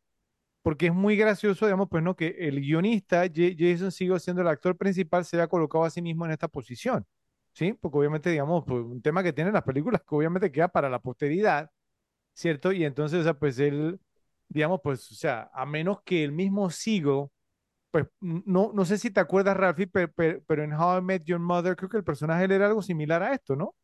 porque 0.64 0.88
es 0.88 0.94
muy 0.96 1.18
gracioso, 1.18 1.66
digamos, 1.68 1.90
pues 1.90 2.04
no, 2.04 2.16
que 2.18 2.36
el 2.40 2.62
guionista, 2.62 3.24
Jason 3.34 3.92
Segel, 3.92 4.20
siendo 4.22 4.42
el 4.44 4.50
actor 4.50 4.78
principal, 4.78 5.26
se 5.26 5.38
había 5.38 5.48
colocado 5.50 5.86
a 5.86 5.92
sí 5.92 6.02
mismo 6.02 6.26
en 6.26 6.32
esta 6.34 6.50
posición, 6.50 7.06
¿sí? 7.54 7.74
Porque 7.74 8.00
obviamente, 8.00 8.32
digamos, 8.32 8.64
pues, 8.68 8.82
un 8.84 9.02
tema 9.02 9.24
que 9.24 9.34
tienen 9.34 9.54
las 9.54 9.64
películas 9.64 10.02
que 10.02 10.16
obviamente 10.16 10.52
queda 10.52 10.70
para 10.70 10.90
la 10.90 11.00
posteridad, 11.00 11.72
¿cierto? 12.34 12.72
Y 12.72 12.86
entonces, 12.86 13.22
o 13.22 13.24
sea, 13.24 13.34
pues 13.36 13.60
él, 13.60 14.00
digamos, 14.50 14.82
pues, 14.84 15.12
o 15.12 15.16
sea, 15.16 15.50
a 15.54 15.66
menos 15.66 16.02
que 16.04 16.24
el 16.24 16.32
mismo 16.32 16.70
Segel, 16.70 17.28
pues, 17.92 18.08
no, 18.22 18.72
no 18.74 18.86
sé 18.86 18.98
si 19.00 19.12
te 19.12 19.20
acuerdas, 19.22 19.58
Ralphie, 19.58 19.88
pe- 19.88 20.08
pe- 20.10 20.42
pero, 20.48 20.64
en 20.64 20.74
How 20.74 21.00
I 21.00 21.02
Met 21.02 21.24
Your 21.26 21.40
Mother, 21.40 21.76
creo 21.76 21.90
que 21.90 21.98
el 21.98 22.04
personaje 22.04 22.46
era 22.46 22.68
algo 22.68 22.82
similar 22.84 23.24
a 23.24 23.34
esto, 23.34 23.56
¿no? 23.56 23.76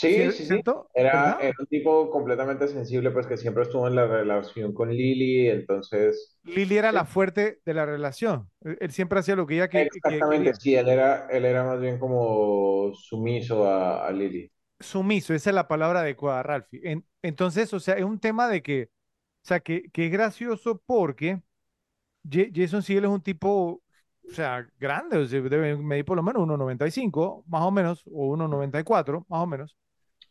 Sí, 0.00 0.30
sí. 0.30 0.62
Era, 0.94 1.38
un 1.58 1.66
tipo 1.66 2.10
completamente 2.10 2.68
sensible, 2.68 3.10
pues 3.10 3.26
que 3.26 3.36
siempre 3.36 3.62
estuvo 3.64 3.86
en 3.88 3.96
la 3.96 4.06
relación 4.06 4.72
con 4.74 4.90
Lily, 4.90 5.48
entonces, 5.50 6.38
Lily 6.44 6.76
era 6.78 6.92
sí, 6.92 6.92
la 6.92 7.04
fuerte 7.04 7.60
de 7.64 7.74
la 7.74 7.84
relación. 7.86 8.50
Él, 8.62 8.90
siempre 8.92 9.18
hacía 9.20 9.36
lo 9.36 9.46
que 9.46 9.56
ella 9.56 9.68
que- 9.68 9.88
que 9.90 10.00
exactamente, 10.02 10.26
quería. 10.28 10.54
sí, 10.54 10.74
él 10.74 10.88
era, 10.88 11.28
él 11.30 11.44
era 11.44 11.62
más 11.64 11.80
bien 11.80 11.98
como 11.98 12.92
sumiso 12.94 13.66
a, 13.66 14.06
a 14.06 14.12
Lily. 14.12 14.50
Sumiso, 14.80 15.32
esa 15.34 15.50
es 15.50 15.54
la 15.54 15.68
palabra 15.68 16.00
adecuada, 16.00 16.42
Ralphie. 16.42 16.80
En- 16.84 17.06
entonces, 17.22 17.72
o 17.72 17.80
sea, 17.80 17.94
es 17.94 18.04
un 18.04 18.20
tema 18.20 18.46
de 18.48 18.62
que, 18.62 18.90
o 19.44 19.46
sea, 19.48 19.60
que, 19.60 19.84
que 19.92 20.06
es 20.06 20.12
gracioso 20.12 20.82
porque 20.86 21.42
Ja- 22.30 22.46
Jason 22.54 22.82
Segel 22.82 23.04
es 23.04 23.10
un 23.10 23.22
tipo, 23.22 23.82
o 24.28 24.32
sea, 24.34 24.68
grande, 24.78 25.18
o 25.18 25.26
sea, 25.26 25.40
debe 25.42 25.76
medir 25.78 26.04
por 26.06 26.16
lo 26.16 26.22
menos 26.24 26.42
1,95, 26.42 27.44
más 27.48 27.62
o 27.62 27.70
menos, 27.72 28.04
o 28.06 28.26
1,94, 28.28 29.26
más 29.28 29.42
o 29.42 29.46
menos. 29.46 29.76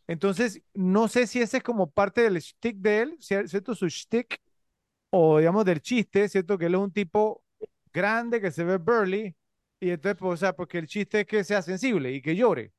Entonces, 0.08 0.62
no 0.74 1.08
sé 1.08 1.28
si 1.28 1.42
ese 1.42 1.58
es 1.58 1.64
como 1.64 1.90
parte 1.92 2.22
del 2.22 2.38
shtick 2.40 2.78
de 2.78 3.02
él, 3.02 3.18
cier- 3.20 3.48
¿cierto? 3.48 3.76
Su 3.76 3.88
shtick, 3.88 4.40
o 5.12 5.40
digamos 5.40 5.66
del 5.66 5.82
chiste, 5.82 6.30
¿cierto? 6.30 6.58
Que 6.58 6.66
él 6.68 6.76
es 6.76 6.80
un 6.82 6.92
tipo 6.92 7.44
grande, 7.94 8.42
que 8.42 8.52
se 8.52 8.64
ve 8.64 8.78
burly, 8.78 9.36
y 9.80 9.90
entonces, 9.92 10.18
pues, 10.20 10.34
o 10.34 10.38
sea, 10.38 10.54
porque 10.56 10.78
el 10.80 10.88
chiste 10.88 11.22
es 11.22 11.28
que 11.28 11.44
sea 11.44 11.62
sensible 11.62 12.12
y 12.14 12.22
que 12.22 12.36
llore. 12.36 12.74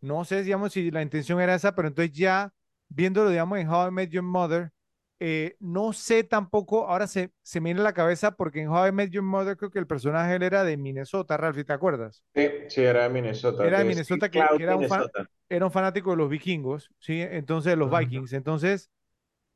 No 0.00 0.24
sé, 0.24 0.42
digamos, 0.42 0.72
si 0.72 0.90
la 0.90 1.02
intención 1.02 1.40
era 1.40 1.54
esa, 1.54 1.74
pero 1.74 1.88
entonces 1.88 2.12
ya 2.16 2.52
viéndolo, 2.88 3.30
digamos, 3.30 3.58
en 3.58 3.68
How 3.68 3.88
I 3.88 3.90
Met 3.92 4.10
Your 4.10 4.24
Mother, 4.24 4.72
eh, 5.20 5.56
no 5.60 5.92
sé 5.92 6.24
tampoco, 6.24 6.86
ahora 6.88 7.06
se, 7.06 7.32
se 7.42 7.60
me 7.60 7.66
viene 7.70 7.80
a 7.80 7.84
la 7.84 7.92
cabeza 7.94 8.32
porque 8.36 8.60
en 8.62 8.68
How 8.68 8.88
I 8.88 8.92
Met 8.92 9.10
Your 9.10 9.24
Mother 9.24 9.56
creo 9.56 9.70
que 9.70 9.78
el 9.78 9.86
personaje 9.86 10.36
él 10.36 10.42
era 10.42 10.64
de 10.64 10.76
Minnesota, 10.76 11.36
Ralphie, 11.36 11.64
¿te 11.64 11.72
acuerdas? 11.72 12.22
Sí, 12.34 12.48
sí, 12.68 12.82
era 12.82 13.02
de 13.04 13.08
Minnesota, 13.10 13.66
Era 13.66 13.78
de 13.78 13.84
Minnesota, 13.84 14.30
que, 14.30 14.38
era 14.38 14.76
un 14.76 14.86
fan- 14.86 15.06
era 15.48 15.64
un 15.66 15.72
fanático 15.72 16.10
de 16.10 16.16
los 16.16 16.28
vikingos, 16.28 16.90
¿sí? 16.98 17.20
Entonces, 17.22 17.72
de 17.72 17.76
los. 17.76 17.90
Vikings. 17.90 18.32
Entonces, 18.32 18.90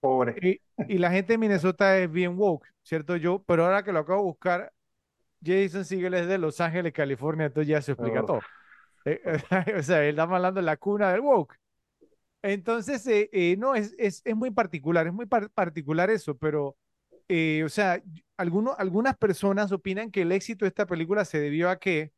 Pobre. 0.01 0.35
y, 0.41 0.61
y 0.89 0.99
la 0.99 1.11
gente 1.11 1.35
de 1.35 1.39
Minnesota 1.39 1.99
es 1.99 2.11
bien 2.11 2.37
woke, 2.39 2.67
¿cierto? 2.83 3.17
Yo, 3.17 3.43
pero 3.47 3.65
ahora 3.65 3.83
que 3.85 3.93
lo 3.93 4.01
acabo 4.01 4.21
de 4.21 4.25
buscar, 4.25 4.73
Jason 5.45 5.85
Segel 5.85 6.15
es 6.15 6.29
de 6.29 6.39
Los 6.39 6.61
Ángeles, 6.61 6.93
California, 6.93 7.47
entonces 7.47 7.69
ya 7.69 7.83
se 7.83 7.93
explica 7.93 8.23
Oh. 8.23 8.27
todo. 8.27 8.47
Eh, 9.05 9.21
o 9.79 9.83
sea, 9.83 10.03
él 10.05 10.11
está 10.11 10.25
hablando 10.25 10.61
de 10.61 10.67
la 10.67 10.77
cuna 10.79 11.13
del 11.13 11.21
woke. 11.23 11.57
Entonces, 12.43 13.07
eh, 13.07 13.31
eh, 13.33 13.57
no, 13.59 13.75
es, 13.75 13.95
es, 13.99 14.23
es 14.25 14.37
muy 14.37 14.51
particular, 14.51 15.07
es 15.07 15.13
muy 15.13 15.27
par- 15.27 15.51
particular 15.51 16.11
eso, 16.11 16.37
pero, 16.37 16.77
eh, 17.29 17.63
o 17.65 17.69
sea, 17.69 18.03
alguno- 18.37 18.75
algunas 18.79 19.17
personas 19.17 19.71
opinan 19.73 20.11
que 20.11 20.23
el 20.23 20.33
éxito 20.33 20.65
de 20.65 20.69
esta 20.71 20.87
película 20.87 21.25
se 21.25 21.39
debió 21.41 21.71
a 21.71 21.79
que, 21.79 22.13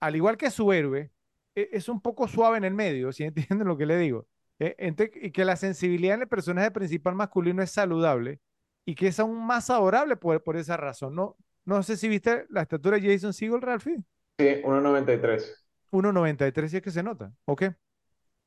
al 0.00 0.16
igual 0.16 0.36
que 0.36 0.50
su 0.50 0.72
héroe, 0.72 1.12
e- 1.54 1.68
es 1.72 1.88
un 1.88 2.00
poco 2.00 2.26
suave 2.28 2.58
en 2.58 2.64
el 2.64 2.74
medio, 2.74 3.12
si 3.12 3.24
entienden 3.60 3.68
lo 3.68 3.76
que 3.76 3.86
le 3.86 3.96
digo? 3.98 4.26
Ente- 4.58 5.12
y 5.22 5.30
que 5.30 5.44
la 5.44 5.54
sensibilidad 5.56 6.16
en 6.16 6.22
el 6.22 6.28
personaje 6.28 6.70
principal 6.72 7.14
masculino 7.14 7.62
es 7.62 7.70
saludable 7.70 8.40
y 8.84 8.94
que 8.96 9.06
es 9.08 9.20
aún 9.20 9.46
más 9.46 9.70
adorable 9.70 10.16
por, 10.16 10.42
por 10.42 10.56
esa 10.56 10.76
razón, 10.76 11.14
¿no? 11.14 11.36
No 11.64 11.82
sé 11.84 11.96
si 11.96 12.08
viste 12.08 12.46
la 12.50 12.62
estatura 12.62 12.98
de 12.98 13.12
Jason 13.12 13.32
Segel, 13.32 13.60
Ralphie. 13.62 13.96
Sí, 14.38 14.60
1.93. 14.64 15.64
1.93 15.90 16.70
si 16.70 16.76
es 16.78 16.82
que 16.82 16.90
se 16.90 17.02
nota, 17.02 17.32
¿ok? 17.44 17.62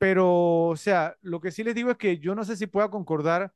Pero, 0.02 0.70
o 0.70 0.76
sea, 0.78 1.16
lo 1.22 1.40
que 1.40 1.52
sí 1.52 1.64
les 1.64 1.76
digo 1.76 1.92
es 1.92 1.98
que 1.98 2.18
yo 2.18 2.34
no 2.34 2.44
sé 2.44 2.56
si 2.56 2.66
pueda 2.66 2.90
concordar 2.90 3.54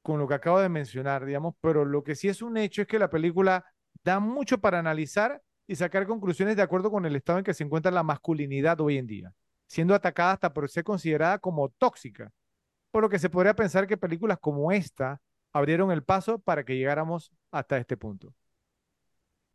con 0.00 0.20
lo 0.20 0.28
que 0.28 0.34
acabo 0.34 0.60
de 0.60 0.68
mencionar, 0.68 1.24
digamos, 1.24 1.56
pero 1.60 1.84
lo 1.84 2.04
que 2.04 2.14
sí 2.14 2.28
es 2.28 2.40
un 2.40 2.56
hecho 2.56 2.82
es 2.82 2.86
que 2.86 3.00
la 3.00 3.10
película 3.10 3.64
da 4.04 4.20
mucho 4.20 4.60
para 4.60 4.78
analizar 4.78 5.42
y 5.66 5.74
sacar 5.74 6.06
conclusiones 6.06 6.54
de 6.54 6.62
acuerdo 6.62 6.92
con 6.92 7.04
el 7.04 7.16
estado 7.16 7.40
en 7.40 7.44
que 7.44 7.52
se 7.52 7.64
encuentra 7.64 7.90
la 7.90 8.04
masculinidad 8.04 8.80
hoy 8.80 8.96
en 8.96 9.08
día, 9.08 9.34
siendo 9.66 9.92
atacada 9.92 10.34
hasta 10.34 10.54
por 10.54 10.70
ser 10.70 10.84
considerada 10.84 11.40
como 11.40 11.68
tóxica, 11.70 12.30
por 12.92 13.02
lo 13.02 13.08
que 13.08 13.18
se 13.18 13.28
podría 13.28 13.56
pensar 13.56 13.88
que 13.88 13.96
películas 13.96 14.38
como 14.40 14.70
esta 14.70 15.20
abrieron 15.52 15.90
el 15.90 16.04
paso 16.04 16.38
para 16.38 16.64
que 16.64 16.76
llegáramos 16.76 17.32
hasta 17.50 17.76
este 17.76 17.96
punto. 17.96 18.32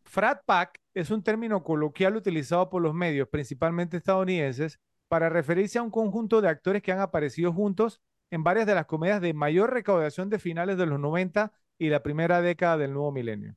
Frat 0.04 0.44
Pack 0.46 0.82
es 0.94 1.10
un 1.10 1.24
término 1.24 1.64
coloquial 1.64 2.18
utilizado 2.18 2.70
por 2.70 2.82
los 2.82 2.94
medios, 2.94 3.30
principalmente 3.30 3.96
estadounidenses, 3.96 4.78
para 5.14 5.30
referirse 5.30 5.78
a 5.78 5.84
un 5.84 5.92
conjunto 5.92 6.42
de 6.42 6.50
actores 6.50 6.82
que 6.82 6.92
han 6.92 7.00
aparecido 7.00 7.54
juntos 7.54 8.02
en 8.32 8.44
varias 8.44 8.66
de 8.66 8.74
las 8.74 8.88
comedias 8.88 9.22
de 9.22 9.32
mayor 9.36 9.72
recaudación 9.72 10.28
de 10.28 10.40
finales 10.40 10.76
de 10.76 10.88
los 10.88 11.00
90 11.00 11.52
y 11.78 11.90
la 11.90 12.02
primera 12.02 12.42
década 12.42 12.80
del 12.80 12.94
nuevo 12.94 13.12
milenio. 13.12 13.56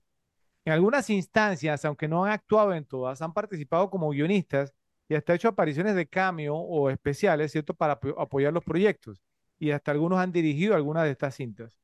En 0.66 0.74
algunas 0.74 1.08
instancias, 1.08 1.86
aunque 1.86 2.08
no 2.08 2.26
han 2.26 2.32
actuado 2.32 2.74
en 2.74 2.84
todas, 2.84 3.22
han 3.22 3.32
participado 3.32 3.88
como 3.88 4.10
guionistas 4.10 4.74
y 5.08 5.14
hasta 5.14 5.32
hecho 5.32 5.48
apariciones 5.48 5.94
de 5.94 6.06
cameo 6.06 6.56
o 6.56 6.90
especiales, 6.90 7.52
¿cierto?, 7.52 7.72
para 7.72 7.98
apoyar 8.18 8.52
los 8.52 8.62
proyectos. 8.62 9.22
Y 9.58 9.70
hasta 9.70 9.92
algunos 9.92 10.18
han 10.18 10.32
dirigido 10.32 10.74
algunas 10.74 11.04
de 11.04 11.12
estas 11.12 11.36
cintas. 11.36 11.78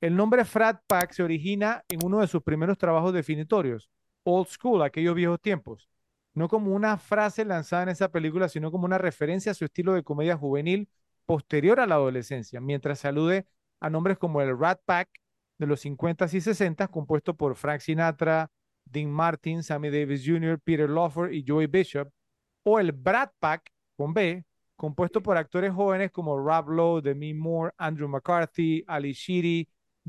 El 0.00 0.16
nombre 0.16 0.46
Frat 0.46 0.80
Pack 0.86 1.12
se 1.12 1.22
origina 1.22 1.84
en 1.90 2.02
uno 2.02 2.20
de 2.20 2.26
sus 2.26 2.42
primeros 2.42 2.78
trabajos 2.78 3.12
definitorios, 3.12 3.90
Old 4.24 4.48
School, 4.48 4.82
aquellos 4.82 5.14
viejos 5.14 5.42
tiempos. 5.42 5.90
No 6.40 6.48
como 6.48 6.74
una 6.74 6.96
frase 6.96 7.44
lanzada 7.44 7.82
en 7.82 7.90
esa 7.90 8.10
película, 8.10 8.48
sino 8.48 8.70
como 8.70 8.86
una 8.86 8.96
referencia 8.96 9.52
a 9.52 9.54
su 9.54 9.66
estilo 9.66 9.92
de 9.92 10.02
comedia 10.02 10.38
juvenil 10.38 10.88
posterior 11.26 11.80
a 11.80 11.86
la 11.86 11.96
adolescencia, 11.96 12.62
mientras 12.62 13.00
se 13.00 13.08
alude 13.08 13.46
a 13.78 13.90
nombres 13.90 14.16
como 14.16 14.40
el 14.40 14.58
Rat 14.58 14.80
Pack 14.86 15.10
de 15.58 15.66
los 15.66 15.84
50s 15.84 16.32
y 16.32 16.38
60s, 16.38 16.88
compuesto 16.88 17.36
por 17.36 17.56
Frank 17.56 17.80
Sinatra, 17.80 18.50
Dean 18.86 19.10
Martin, 19.10 19.62
Sammy 19.62 19.90
Davis 19.90 20.22
Jr., 20.24 20.58
Peter 20.64 20.88
Lawford 20.88 21.30
y 21.32 21.44
Joey 21.46 21.66
Bishop, 21.66 22.10
o 22.62 22.80
el 22.80 22.92
Brad 22.92 23.32
Pack 23.38 23.70
con 23.98 24.14
B, 24.14 24.42
compuesto 24.76 25.22
por 25.22 25.36
actores 25.36 25.74
jóvenes 25.74 26.10
como 26.10 26.38
Rob 26.38 26.70
Lowe, 26.70 27.02
Demi 27.02 27.34
Moore, 27.34 27.74
Andrew 27.76 28.08
McCarthy, 28.08 28.82
Ali 28.86 29.12
Sheedy, 29.12 29.68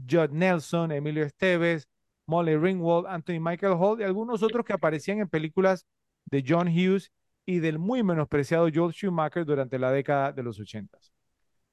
Judd 0.09 0.29
Nelson, 0.29 0.93
Emilio 0.93 1.25
Esteves, 1.25 1.89
Molly 2.25 2.55
Ringwald, 2.55 3.05
Anthony 3.07 3.41
Michael 3.41 3.73
Hall 3.77 3.99
y 3.99 4.05
algunos 4.05 4.41
otros 4.43 4.65
que 4.65 4.71
aparecían 4.71 5.19
en 5.19 5.27
películas 5.27 5.85
de 6.31 6.43
John 6.47 6.67
Hughes 6.67 7.11
y 7.45 7.59
del 7.59 7.79
muy 7.79 8.03
menospreciado 8.03 8.69
Joel 8.73 8.93
Schumacher 8.93 9.45
durante 9.45 9.77
la 9.77 9.91
década 9.91 10.31
de 10.31 10.43
los 10.43 10.59
80. 10.59 10.97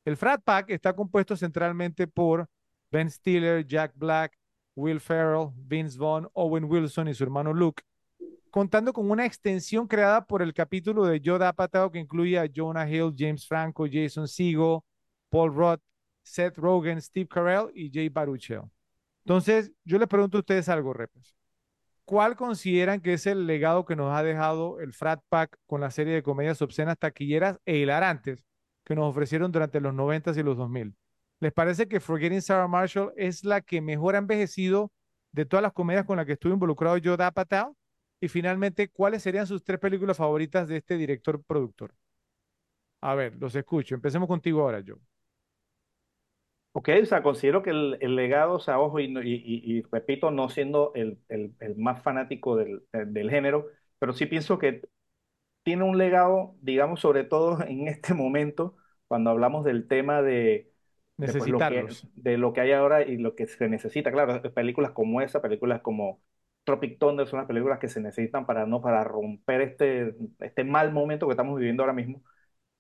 El 0.05 0.17
Frat 0.17 0.43
Pack 0.43 0.71
está 0.71 0.95
compuesto 0.95 1.37
centralmente 1.37 2.07
por 2.07 2.49
Ben 2.91 3.11
Stiller, 3.11 3.67
Jack 3.67 3.93
Black, 3.95 4.37
Will 4.75 5.01
Ferrell, 5.01 5.51
Vince 5.55 5.99
Vaughn, 5.99 6.29
Owen 6.33 6.65
Wilson 6.65 7.09
y 7.09 7.15
su 7.15 7.25
hermano 7.25 7.53
Luke, 7.53 7.83
contando 8.51 8.93
con 8.93 9.11
una 9.11 9.27
extensión 9.27 9.87
creada 9.87 10.27
por 10.27 10.41
el 10.41 10.55
capítulo 10.55 11.05
de 11.05 11.21
Joe 11.23 11.45
Apatow 11.45 11.91
que 11.91 11.99
incluye 11.99 12.39
a 12.39 12.49
Jonah 12.53 12.89
Hill, 12.89 13.15
James 13.17 13.47
Franco, 13.47 13.87
Jason 13.91 14.27
Segel, 14.27 14.81
Paul 15.29 15.55
Roth, 15.55 15.81
Seth 16.23 16.57
Rogen, 16.57 17.01
Steve 17.01 17.29
Carell 17.29 17.71
y 17.75 17.91
Jay 17.93 18.09
Baruchel. 18.09 18.63
Entonces, 19.25 19.71
yo 19.85 19.99
les 19.99 20.09
pregunto 20.09 20.39
a 20.39 20.41
ustedes 20.41 20.69
algo, 20.69 20.93
repes. 20.93 21.38
¿Cuál 22.09 22.37
consideran 22.37 23.03
que 23.03 23.13
es 23.13 23.27
el 23.27 23.47
legado 23.47 23.85
que 23.85 23.95
nos 23.95 24.17
ha 24.17 24.23
dejado 24.23 24.81
el 24.81 24.95
Frat 24.95 25.21
Pack 25.29 25.59
con 25.67 25.83
la 25.83 25.91
serie 25.91 26.15
de 26.15 26.23
comedias 26.23 26.63
obscenas, 26.63 26.97
taquilleras 26.99 27.61
e 27.67 27.77
hilarantes 27.77 28.47
que 28.83 28.95
nos 28.95 29.11
ofrecieron 29.11 29.53
durante 29.53 29.79
los 29.79 29.93
90 29.93 30.31
y 30.31 30.43
los 30.43 30.57
2000? 30.57 30.97
¿Les 31.39 31.53
parece 31.53 31.87
que 31.87 32.01
Forgetting 32.01 32.41
Sarah 32.41 32.67
Marshall 32.67 33.13
es 33.15 33.45
la 33.45 33.61
que 33.61 33.83
mejor 33.83 34.15
ha 34.15 34.21
envejecido 34.21 34.91
de 35.33 35.45
todas 35.45 35.63
las 35.63 35.75
comedias 35.75 36.07
con 36.07 36.17
las 36.17 36.25
que 36.25 36.33
estuvo 36.33 36.55
involucrado 36.55 36.97
Joe 37.05 37.23
Apatow? 37.23 37.77
Y 38.23 38.29
finalmente, 38.29 38.89
¿cuáles 38.89 39.23
serían 39.23 39.47
sus 39.47 39.63
tres 39.63 39.79
películas 39.79 40.17
favoritas 40.17 40.67
de 40.67 40.79
este 40.79 40.97
director 40.97 41.43
productor? 41.45 41.95
A 43.03 43.15
ver, 43.17 43.37
los 43.37 43.55
escucho. 43.55 43.95
Empecemos 43.95 44.29
contigo 44.29 44.63
ahora, 44.63 44.83
Joe. 44.83 44.97
Ok, 46.79 46.91
o 47.03 47.07
sea, 47.07 47.25
considero 47.25 47.65
que 47.65 47.71
el, 47.71 48.15
legado, 48.15 48.55
o 48.55 48.61
sea, 48.61 48.79
ojo, 48.79 49.01
y, 49.01 49.83
repito, 49.91 50.31
no 50.31 50.49
siendo 50.49 50.93
el, 50.95 51.19
más 51.77 52.01
fanático 52.05 52.55
del, 52.55 52.83
género, 53.31 53.67
pero 53.99 54.13
sí 54.13 54.27
pienso 54.27 54.61
que 54.61 54.89
tiene 55.65 55.83
un 55.83 55.99
legado, 55.99 56.55
digamos, 56.61 57.01
sobre 57.01 57.25
todo 57.25 57.61
en 57.67 57.89
este 57.89 58.15
momento, 58.15 58.77
cuando 59.09 59.31
hablamos 59.31 59.65
del 59.65 59.89
tema 59.89 60.23
de, 60.23 60.73
pues, 61.17 61.35
Necesitarlos. 61.35 62.07
de, 62.15 62.39
lo 62.39 62.53
que, 62.53 62.61
hay 62.61 62.71
ahora 62.71 63.03
y 63.03 63.17
lo 63.17 63.35
que 63.35 63.49
se 63.49 63.69
necesita. 63.69 64.13
Claro, 64.13 64.41
películas 64.55 64.93
como 64.93 65.21
esa, 65.21 65.43
películas 65.43 65.81
como 65.81 66.23
Tropic 66.63 67.01
Thunder 67.01 67.27
son 67.27 67.41
las 67.41 67.49
películas 67.49 67.81
que 67.81 67.89
se 67.89 68.01
necesitan 68.01 68.47
para, 68.47 68.67
¿no? 68.67 68.81
para 68.81 69.03
romper 69.03 69.63
este, 69.63 70.15
este 70.39 70.63
mal 70.63 70.93
momento 70.93 71.27
que 71.27 71.33
estamos 71.33 71.59
viviendo 71.59 71.83
ahora 71.83 71.93
mismo. 71.93 72.23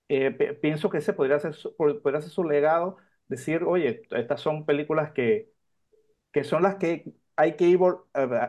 Eh, 0.08 0.30
pienso 0.62 0.88
que 0.88 0.98
ese 0.98 1.12
podría 1.14 1.40
ser, 1.40 1.56
podría 1.76 2.20
ser 2.20 2.30
su 2.30 2.44
legado 2.44 2.98
decir, 3.28 3.62
oye, 3.64 4.02
estas 4.10 4.40
son 4.40 4.64
películas 4.66 5.12
que, 5.12 5.52
que 6.32 6.44
son 6.44 6.62
las 6.62 6.76
que 6.76 7.12
hay 7.36 7.56
que 7.56 7.66
ir, 7.66 7.78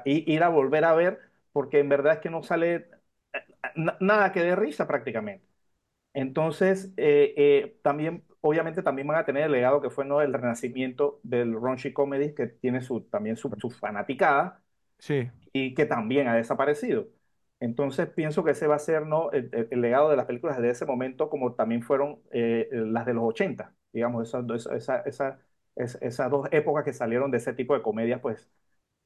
ir 0.06 0.44
a 0.44 0.50
volver 0.50 0.84
a 0.86 0.96
ver, 0.96 1.20
porque 1.52 1.80
en 1.80 1.90
verdad 1.90 2.14
es 2.14 2.20
que 2.20 2.30
no 2.30 2.44
sale 2.44 2.88
eh, 3.34 3.40
nada 4.00 4.32
que 4.32 4.42
dé 4.42 4.56
risa 4.56 4.88
prácticamente. 4.88 5.46
Entonces, 6.14 6.92
eh, 6.98 7.34
eh, 7.38 7.80
también, 7.84 8.24
obviamente, 8.42 8.82
también 8.82 9.08
van 9.08 9.20
a 9.20 9.26
tener 9.26 9.44
el 9.44 9.52
legado 9.52 9.82
que 9.82 9.92
fue 9.92 10.06
¿no? 10.06 10.22
el 10.22 10.34
renacimiento 10.34 11.20
del 11.24 11.54
raunchy 11.54 11.94
comedy, 11.94 12.34
que 12.34 12.48
tiene 12.48 12.82
su, 12.82 13.02
también 13.02 13.38
su, 13.38 13.50
su 13.60 13.70
fanaticada, 13.70 14.62
sí. 14.98 15.30
y 15.54 15.76
que 15.76 15.86
también 15.86 16.28
ha 16.28 16.36
desaparecido. 16.36 17.08
Entonces 17.60 18.08
pienso 18.08 18.44
que 18.44 18.52
ese 18.52 18.68
va 18.68 18.76
a 18.76 18.80
ser 18.80 19.06
¿no? 19.06 19.32
el, 19.32 19.52
legado 19.82 20.10
de 20.10 20.16
las 20.18 20.26
películas 20.26 20.60
de 20.60 20.70
ese 20.72 20.86
momento, 20.86 21.30
como 21.30 21.54
también 21.54 21.84
fueron 21.84 22.20
las 22.32 23.06
de 23.06 23.14
los 23.14 23.24
80 23.26 23.76
digamos, 23.94 24.28
esas, 24.28 24.46
esa, 24.72 25.00
esa, 25.02 25.40
esas 25.76 26.32
dos 26.32 26.48
épocas 26.52 26.84
que 26.86 26.94
salieron 26.94 27.32
de 27.32 27.38
ese 27.38 27.54
tipo 27.54 27.74
de 27.76 27.82
comedias, 27.82 28.22
pues 28.22 28.50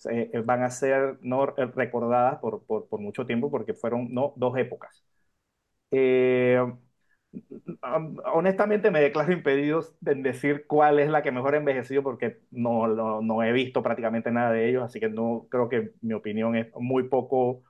eh, 0.10 0.32
van 0.46 0.64
a 0.64 0.70
ser 0.72 1.18
no 1.22 1.46
recordadas 1.48 2.40
por, 2.40 2.64
por, 2.66 2.88
por, 2.90 3.00
mucho 3.02 3.26
tiempo 3.26 3.52
porque 3.52 3.74
fueron 3.74 4.14
no, 4.14 4.34
dos 4.38 4.58
épocas. 4.58 5.04
Eh, 5.92 6.60
honestamente 8.34 8.92
me 8.92 9.02
declaro 9.02 9.32
impedido 9.34 9.82
en 10.06 10.24
decir 10.24 10.66
cuál 10.68 11.00
es 11.00 11.10
la 11.10 11.22
que 11.24 11.32
mejor 11.32 11.56
ha 11.56 11.58
envejecido 11.58 12.04
porque 12.04 12.40
no, 12.52 12.88
no, 12.88 13.22
no, 13.22 13.44
he 13.44 13.52
visto 13.52 13.82
prácticamente 13.84 14.32
nada 14.32 14.52
de 14.52 14.70
ellos, 14.70 14.84
así 14.84 15.00
que 15.00 15.10
no 15.10 15.48
creo 15.50 15.70
que 15.70 15.94
mi 16.02 16.14
opinión 16.14 16.56
es 16.56 16.68
muy 16.76 17.04
poco 17.10 17.64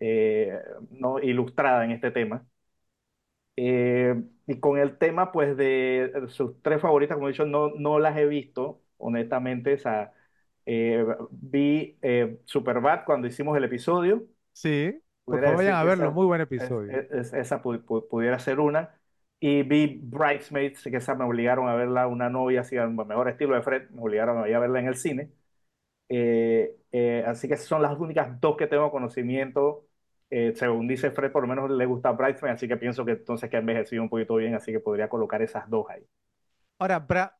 eh, 0.00 0.58
no 0.90 1.20
ilustrada 1.20 1.84
en 1.84 1.92
este 1.92 2.10
tema. 2.10 2.46
Eh, 3.56 4.14
y 4.46 4.60
con 4.60 4.78
el 4.78 4.98
tema, 4.98 5.32
pues, 5.32 5.56
de 5.56 6.12
sus 6.28 6.60
tres 6.62 6.80
favoritas, 6.80 7.16
como 7.16 7.28
he 7.28 7.32
dicho, 7.32 7.46
no, 7.46 7.70
no 7.70 7.98
las 7.98 8.16
he 8.16 8.26
visto, 8.26 8.82
honestamente. 8.98 9.74
O 9.74 9.78
sea, 9.78 10.12
eh, 10.66 11.04
vi 11.30 11.98
eh, 12.02 12.38
Superbad 12.44 13.04
cuando 13.04 13.26
hicimos 13.26 13.56
el 13.56 13.64
episodio. 13.64 14.24
Sí, 14.52 15.00
por 15.24 15.40
favor 15.40 15.56
vayan 15.56 15.74
a 15.74 15.84
verlo, 15.84 16.12
muy 16.12 16.26
buen 16.26 16.40
episodio. 16.42 16.92
esa 17.10 17.62
pudiera 17.62 18.38
ser 18.38 18.60
una. 18.60 18.94
Y 19.38 19.62
vi 19.64 20.00
Bridesmaids, 20.02 20.82
que 20.84 20.96
esa 20.96 21.14
me 21.14 21.24
obligaron 21.24 21.68
a 21.68 21.74
verla, 21.74 22.06
una 22.06 22.30
novia 22.30 22.62
así, 22.62 22.76
al 22.76 22.90
mejor 22.90 23.28
estilo 23.28 23.54
de 23.54 23.62
Fred, 23.62 23.90
me 23.90 24.00
obligaron 24.02 24.42
a 24.42 24.48
ir 24.48 24.54
a 24.54 24.60
verla 24.60 24.80
en 24.80 24.86
el 24.86 24.96
cine. 24.96 25.30
así 27.26 27.48
que 27.48 27.54
esas 27.54 27.66
son 27.66 27.82
las 27.82 27.98
únicas 27.98 28.40
dos 28.40 28.56
que 28.56 28.66
tengo 28.66 28.90
conocimiento 28.90 29.85
eh, 30.30 30.52
según 30.54 30.88
dice 30.88 31.10
Fred, 31.10 31.32
por 31.32 31.42
lo 31.42 31.48
menos 31.48 31.70
le 31.70 31.86
gusta 31.86 32.12
Bridesmaid, 32.12 32.54
así 32.54 32.68
que 32.68 32.76
pienso 32.76 33.04
que 33.04 33.12
entonces 33.12 33.48
que 33.48 33.56
ha 33.56 33.60
envejecido 33.60 34.02
un 34.02 34.08
poquito 34.08 34.36
bien, 34.36 34.54
así 34.54 34.72
que 34.72 34.80
podría 34.80 35.08
colocar 35.08 35.42
esas 35.42 35.68
dos 35.68 35.86
ahí. 35.88 36.06
Ahora, 36.78 36.98
Bra 36.98 37.36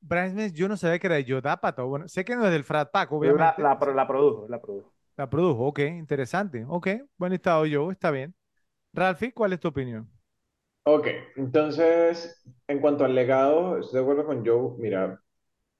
yo 0.52 0.68
no 0.68 0.76
sabía 0.76 0.98
que 0.98 1.06
era 1.08 1.16
de 1.16 1.24
Yodapato. 1.24 1.86
Bueno, 1.86 2.08
sé 2.08 2.24
que 2.24 2.34
no 2.36 2.44
es 2.46 2.50
del 2.50 2.64
Frat 2.64 2.90
Pack, 2.90 3.12
obviamente. 3.12 3.62
La, 3.62 3.76
la, 3.76 3.92
la, 3.92 4.06
produjo, 4.06 4.46
la 4.48 4.60
produjo. 4.60 4.92
La 5.16 5.28
produjo, 5.28 5.66
ok, 5.66 5.80
interesante. 5.80 6.64
Ok, 6.66 6.88
buen 7.18 7.32
estado 7.32 7.66
yo, 7.66 7.90
está 7.90 8.10
bien. 8.10 8.34
Ralphie, 8.94 9.32
¿cuál 9.32 9.52
es 9.52 9.60
tu 9.60 9.68
opinión? 9.68 10.10
Ok, 10.84 11.08
entonces, 11.36 12.42
en 12.68 12.80
cuanto 12.80 13.04
al 13.04 13.14
legado, 13.14 13.78
estoy 13.78 13.98
de 13.98 14.02
acuerdo 14.02 14.24
con 14.24 14.46
Joe. 14.46 14.76
Mira, 14.78 15.20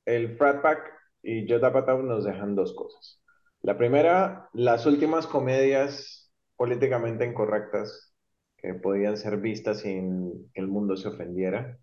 el 0.05 0.37
Frat 0.37 0.63
Pack 0.63 0.93
y 1.23 1.47
Yodapato 1.47 1.99
nos 2.03 2.25
dejan 2.25 2.55
dos 2.55 2.75
cosas. 2.75 3.23
La 3.63 3.79
primera, 3.79 4.49
las 4.53 4.87
últimas 4.87 5.27
comedias 5.27 6.26
políticamente 6.57 7.25
incorrectas 7.27 8.13
que 8.57 8.75
podían 8.75 9.17
ser 9.17 9.39
vistas 9.39 9.81
sin 9.81 10.51
que 10.53 10.61
el 10.61 10.69
mundo 10.69 10.97
se 10.97 11.09
ofendiera. 11.09 11.79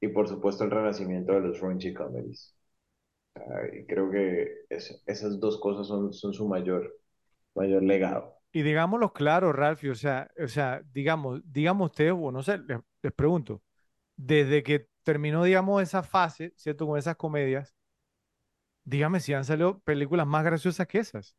Y 0.00 0.08
por 0.08 0.28
supuesto 0.28 0.64
el 0.64 0.70
renacimiento 0.70 1.32
de 1.32 1.40
los 1.40 1.60
raunchy 1.60 1.92
comedies. 1.94 2.56
y 3.72 3.86
creo 3.86 4.10
que 4.10 4.48
esas 4.68 5.40
dos 5.40 5.60
cosas 5.60 5.86
son, 5.86 6.12
son 6.12 6.32
su 6.32 6.48
mayor, 6.48 6.92
mayor 7.54 7.82
legado. 7.82 8.34
Y 8.52 8.62
digámoslo 8.62 9.12
claro, 9.12 9.52
Ralph, 9.52 9.84
o 9.90 9.94
sea, 9.94 10.30
o 10.42 10.48
sea, 10.48 10.82
digamos, 10.92 11.42
digamos 11.44 11.90
usted, 11.90 12.12
o 12.12 12.32
no 12.32 12.42
sé, 12.42 12.58
les, 12.58 12.78
les, 13.02 13.12
pregunto, 13.12 13.62
desde 14.16 14.62
que 14.62 14.88
terminó, 15.02 15.44
digamos, 15.44 15.82
esa 15.82 16.02
fase, 16.02 16.52
¿cierto? 16.56 16.86
Con 16.86 16.98
esas 16.98 17.16
comedias, 17.16 17.74
dígame 18.84 19.20
si 19.20 19.34
han 19.34 19.44
salido 19.44 19.78
películas 19.80 20.26
más 20.26 20.44
graciosas 20.44 20.86
que 20.86 20.98
esas. 20.98 21.36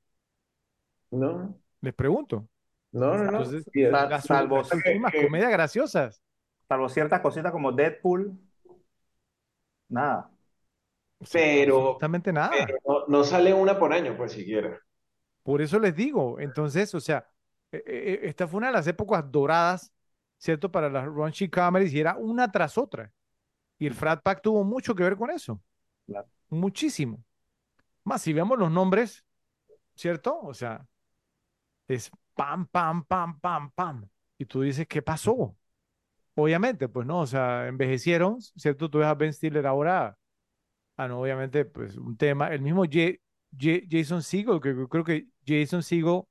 No. 1.12 1.60
Les 1.82 1.94
pregunto. 1.94 2.48
No, 2.92 3.18
no, 3.18 3.32
no. 3.32 4.20
salvo 4.20 4.58
las 4.58 5.14
comedias 5.14 5.52
graciosas. 5.52 6.22
Salvo 6.68 6.90
ciertas 6.90 7.22
cositas 7.22 7.52
como 7.52 7.72
Deadpool. 7.72 8.38
Nada. 9.90 10.32
Pero, 11.32 11.78
absolutamente 11.78 12.32
nada. 12.32 12.52
no, 13.08 13.24
sale 13.24 13.54
una 13.54 13.78
por 13.78 13.94
año, 13.94 14.16
pues 14.16 14.32
siquiera. 14.32 14.80
Por 15.44 15.62
eso 15.62 15.80
les 15.80 15.96
digo. 15.96 16.40
Entonces, 16.40 16.94
o 16.96 17.00
sea, 17.00 17.28
e, 17.72 17.78
e, 17.78 18.14
e, 18.14 18.28
esta 18.30 18.48
fue 18.48 18.60
una 18.60 18.68
de 18.68 18.74
las 18.74 18.88
épocas 18.88 19.30
doradas, 19.30 19.92
¿cierto? 20.38 20.72
Para 20.72 20.90
las 20.90 21.06
raunchy 21.06 21.50
comedies 21.50 21.94
y 21.94 22.00
era 22.00 22.16
una 22.16 22.52
tras 22.52 22.78
otra. 22.78 23.12
Y 23.78 23.88
el 23.88 23.94
Frat 23.94 24.22
Pack 24.22 24.42
tuvo 24.42 24.64
mucho 24.64 24.96
que 24.96 25.04
ver 25.04 25.18
con 25.18 25.30
eso. 25.32 25.62
Muchísimo. 26.50 27.24
Más 28.04 28.22
si 28.22 28.34
vemos 28.34 28.58
los 28.58 28.72
nombres, 28.72 29.26
¿cierto? 29.96 30.40
O 30.42 30.54
sea, 30.54 30.88
es 31.88 32.12
pam, 32.40 32.68
pam, 32.68 33.04
pam, 33.06 33.40
pam, 33.40 33.72
pam. 33.76 34.08
Y 34.38 34.46
tú 34.46 34.62
dices, 34.62 34.88
¿qué 34.88 35.02
pasó? 35.02 35.56
Obviamente, 36.36 36.90
pues 36.90 37.08
no, 37.08 37.22
o 37.22 37.28
sea, 37.28 37.68
envejecieron, 37.68 38.42
¿cierto? 38.42 38.90
Tú 38.90 39.00
ves 39.00 39.08
a 39.08 39.16
Ben 39.16 39.34
Stiller 39.34 39.68
ahora, 39.68 40.18
ah, 40.98 41.08
no, 41.08 41.22
obviamente, 41.22 41.66
pues 41.66 41.98
un 41.98 42.18
tema, 42.18 42.50
el 42.50 42.62
mismo 42.62 42.84
J- 42.86 43.18
J- 43.60 43.82
Jason 43.90 44.24
Segel, 44.24 44.62
que 44.62 44.76
creo 44.90 45.04
que 45.06 45.28
Jason 45.48 45.84
Segel, 45.84 46.24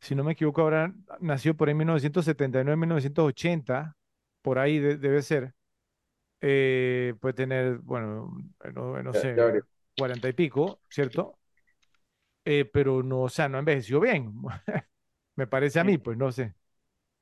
si 0.00 0.14
no 0.14 0.24
me 0.24 0.32
equivoco, 0.32 0.62
ahora 0.62 0.94
nació 1.20 1.56
por 1.56 1.68
ahí 1.68 1.72
en 1.72 1.78
1979, 1.78 2.76
1980, 2.78 3.96
por 4.42 4.58
ahí 4.58 4.78
de- 4.80 4.96
debe 4.98 5.22
ser, 5.22 5.54
eh, 6.42 7.14
puede 7.20 7.34
tener, 7.34 7.78
bueno, 7.80 8.30
no, 8.74 9.02
no 9.02 9.14
sé, 9.14 9.36
cuarenta 9.96 10.28
y 10.28 10.32
pico, 10.34 10.82
¿cierto? 10.90 11.38
Eh, 12.44 12.64
pero 12.72 13.02
no, 13.02 13.22
o 13.22 13.28
sea, 13.28 13.48
no 13.48 13.58
envejeció 13.58 14.00
bien, 14.00 14.32
me 15.40 15.46
parece 15.46 15.80
a 15.80 15.84
mí, 15.84 15.98
pues 15.98 16.18
no 16.18 16.32
sé. 16.32 16.54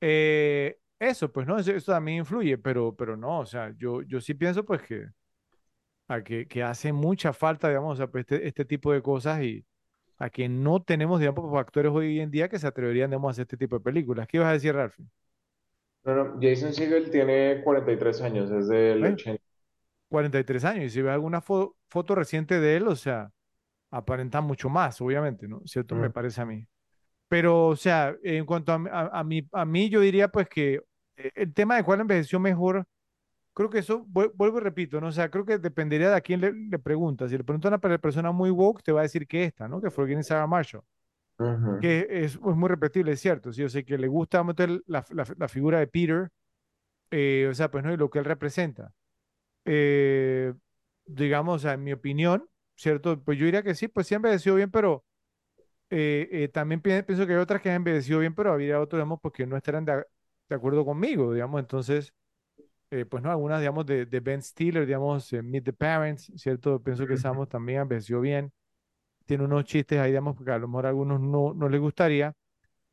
Eh, 0.01 0.79
eso, 0.99 1.31
pues 1.31 1.47
no, 1.47 1.57
eso, 1.59 1.71
eso 1.73 1.91
también 1.93 2.19
influye, 2.19 2.57
pero, 2.57 2.95
pero 2.95 3.17
no, 3.17 3.39
o 3.41 3.45
sea, 3.45 3.73
yo, 3.77 4.01
yo 4.03 4.21
sí 4.21 4.33
pienso 4.35 4.65
pues 4.65 4.81
que, 4.83 5.07
a 6.07 6.21
que, 6.23 6.47
que 6.47 6.63
hace 6.63 6.91
mucha 6.93 7.33
falta, 7.33 7.67
digamos, 7.69 7.93
o 7.93 7.97
sea, 7.97 8.07
pues, 8.07 8.23
este, 8.23 8.47
este 8.47 8.65
tipo 8.65 8.91
de 8.93 9.01
cosas 9.01 9.41
y 9.43 9.65
a 10.19 10.29
que 10.31 10.49
no 10.49 10.81
tenemos, 10.83 11.19
digamos, 11.19 11.45
pues, 11.49 11.61
actores 11.61 11.91
hoy 11.93 12.19
en 12.21 12.31
día 12.31 12.49
que 12.49 12.59
se 12.59 12.67
atreverían, 12.67 13.11
digamos, 13.11 13.29
a 13.29 13.31
hacer 13.33 13.43
este 13.43 13.57
tipo 13.57 13.77
de 13.77 13.83
películas. 13.83 14.27
¿Qué 14.27 14.37
ibas 14.37 14.49
a 14.49 14.53
decir, 14.53 14.75
Ralph? 14.75 14.95
No, 16.03 16.13
no, 16.15 16.39
Jason 16.41 16.73
Segel 16.73 17.09
tiene 17.09 17.61
43 17.63 18.21
años, 18.21 18.51
es 18.51 18.67
del 18.67 19.03
¿Eh? 19.03 19.15
80. 19.15 19.43
43 20.09 20.65
años, 20.65 20.85
y 20.85 20.91
si 20.91 21.01
ves 21.03 21.13
alguna 21.13 21.41
fo- 21.43 21.75
foto 21.89 22.15
reciente 22.15 22.59
de 22.59 22.77
él, 22.77 22.87
o 22.87 22.95
sea, 22.95 23.31
aparenta 23.91 24.41
mucho 24.41 24.69
más, 24.69 25.01
obviamente, 25.01 25.47
¿no? 25.47 25.61
¿Cierto? 25.67 25.95
Me 25.97 26.09
Mm. 26.09 26.11
parece 26.11 26.41
a 26.41 26.45
mí. 26.47 26.67
Pero, 27.29 27.67
o 27.67 27.75
sea, 27.77 28.15
en 28.23 28.45
cuanto 28.45 28.73
a, 28.73 28.75
a, 28.91 29.19
a 29.21 29.23
mí, 29.25 29.47
a 29.53 29.65
mí, 29.65 29.89
yo 29.89 30.01
diría 30.01 30.29
pues 30.29 30.49
que 30.49 30.81
eh, 31.17 31.31
el 31.35 31.53
tema 31.53 31.75
de 31.77 31.83
cuál 31.83 32.01
envejeció 32.01 32.39
mejor, 32.39 32.85
creo 33.53 33.69
que 33.69 33.79
eso, 33.79 34.05
vuel- 34.05 34.31
vuelvo 34.35 34.59
y 34.59 34.61
repito, 34.61 35.01
¿no? 35.01 35.07
O 35.09 35.11
sea, 35.11 35.29
creo 35.31 35.45
que 35.45 35.59
dependería 35.59 36.09
de 36.11 36.17
a 36.17 36.21
quién 36.21 36.41
le, 36.41 36.53
le 36.53 36.79
preguntas. 36.79 37.31
Si 37.31 37.37
le 37.37 37.43
preguntan 37.45 37.73
a 37.73 37.77
una 37.77 37.81
pe- 37.81 37.99
persona 37.99 38.31
muy 38.31 38.49
woke, 38.51 38.83
te 38.83 38.91
va 38.93 39.01
a 39.01 39.03
decir 39.03 39.27
que 39.27 39.45
esta, 39.45 39.67
¿no? 39.67 39.81
Que 39.81 39.91
fue 39.91 40.07
Guinness 40.07 40.27
Sarah 40.27 40.47
Marshall, 40.47 40.83
que 41.79 42.07
es, 42.09 42.35
es 42.35 42.39
muy 42.41 42.69
repetible, 42.69 43.11
es 43.13 43.21
cierto. 43.21 43.53
Sí, 43.53 43.61
yo 43.61 43.69
sé 43.69 43.85
que 43.85 43.97
le 43.97 44.07
gusta 44.07 44.43
el- 44.59 44.83
la, 44.87 45.05
la, 45.11 45.25
la 45.37 45.47
figura 45.47 45.79
de 45.79 45.87
Peter, 45.87 46.29
eh, 47.11 47.47
o 47.51 47.53
sea, 47.55 47.71
pues, 47.71 47.83
¿no? 47.83 47.93
Y 47.93 47.97
lo 47.97 48.09
que 48.09 48.19
él 48.19 48.25
representa. 48.25 48.93
Eh, 49.65 50.53
digamos, 51.05 51.57
o 51.57 51.59
sea, 51.59 51.73
en 51.73 51.83
mi 51.83 51.93
opinión, 51.93 52.49
¿cierto? 52.75 53.21
Pues 53.23 53.37
yo 53.39 53.45
diría 53.45 53.63
que 53.63 53.75
sí, 53.75 53.87
pues 53.87 54.07
sí 54.07 54.15
envejeció 54.15 54.55
bien, 54.55 54.71
pero 54.71 55.05
eh, 55.89 56.27
eh, 56.31 56.47
también 56.49 56.81
pi- 56.81 57.01
pienso 57.03 57.25
que 57.27 57.33
hay 57.33 57.39
otras 57.39 57.61
que 57.61 57.69
han 57.69 57.77
envejecido 57.77 58.19
bien, 58.19 58.35
pero 58.35 58.53
había 58.53 58.79
otros, 58.79 58.99
digamos, 58.99 59.19
porque 59.21 59.45
no 59.45 59.57
estarán 59.57 59.85
de, 59.85 60.03
acuerdo 60.49 60.85
conmigo, 60.85 61.33
digamos, 61.33 61.59
entonces, 61.59 62.13
eh, 62.91 63.05
pues 63.05 63.23
no, 63.23 63.31
algunas, 63.31 63.59
digamos, 63.61 63.85
de, 63.85 64.05
de 64.05 64.19
Ben 64.21 64.41
Stiller, 64.43 64.85
digamos, 64.85 65.31
eh, 65.33 65.41
Meet 65.43 65.65
the 65.65 65.73
Parents, 65.73 66.31
¿cierto? 66.37 66.81
Pienso 66.83 67.07
que 67.07 67.17
Samus 67.17 67.49
también 67.49 67.81
envejeció 67.81 68.21
bien, 68.21 68.51
tiene 69.25 69.45
unos 69.45 69.65
chistes 69.65 69.99
ahí, 69.99 70.11
digamos, 70.11 70.35
porque 70.37 70.51
a 70.51 70.59
lo 70.59 70.67
mejor 70.67 70.85
a 70.87 70.89
algunos 70.89 71.19
no, 71.21 71.53
no 71.53 71.69
les 71.69 71.81
gustaría. 71.81 72.33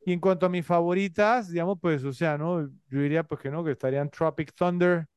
Y 0.05 0.13
en 0.13 0.19
cuanto 0.21 0.45
a 0.47 0.49
mis 0.49 0.65
favoritas, 0.65 1.51
digamos, 1.51 1.79
pues, 1.81 2.03
o 2.05 2.13
sea, 2.13 2.37
¿no? 2.37 2.61
Yo 2.89 3.01
diría, 3.01 3.23
pues 3.23 3.41
que 3.41 3.51
no, 3.51 3.63
que 3.63 3.71
estarían 3.73 4.09
Tropic 4.09 4.53
Thunder, 4.55 5.07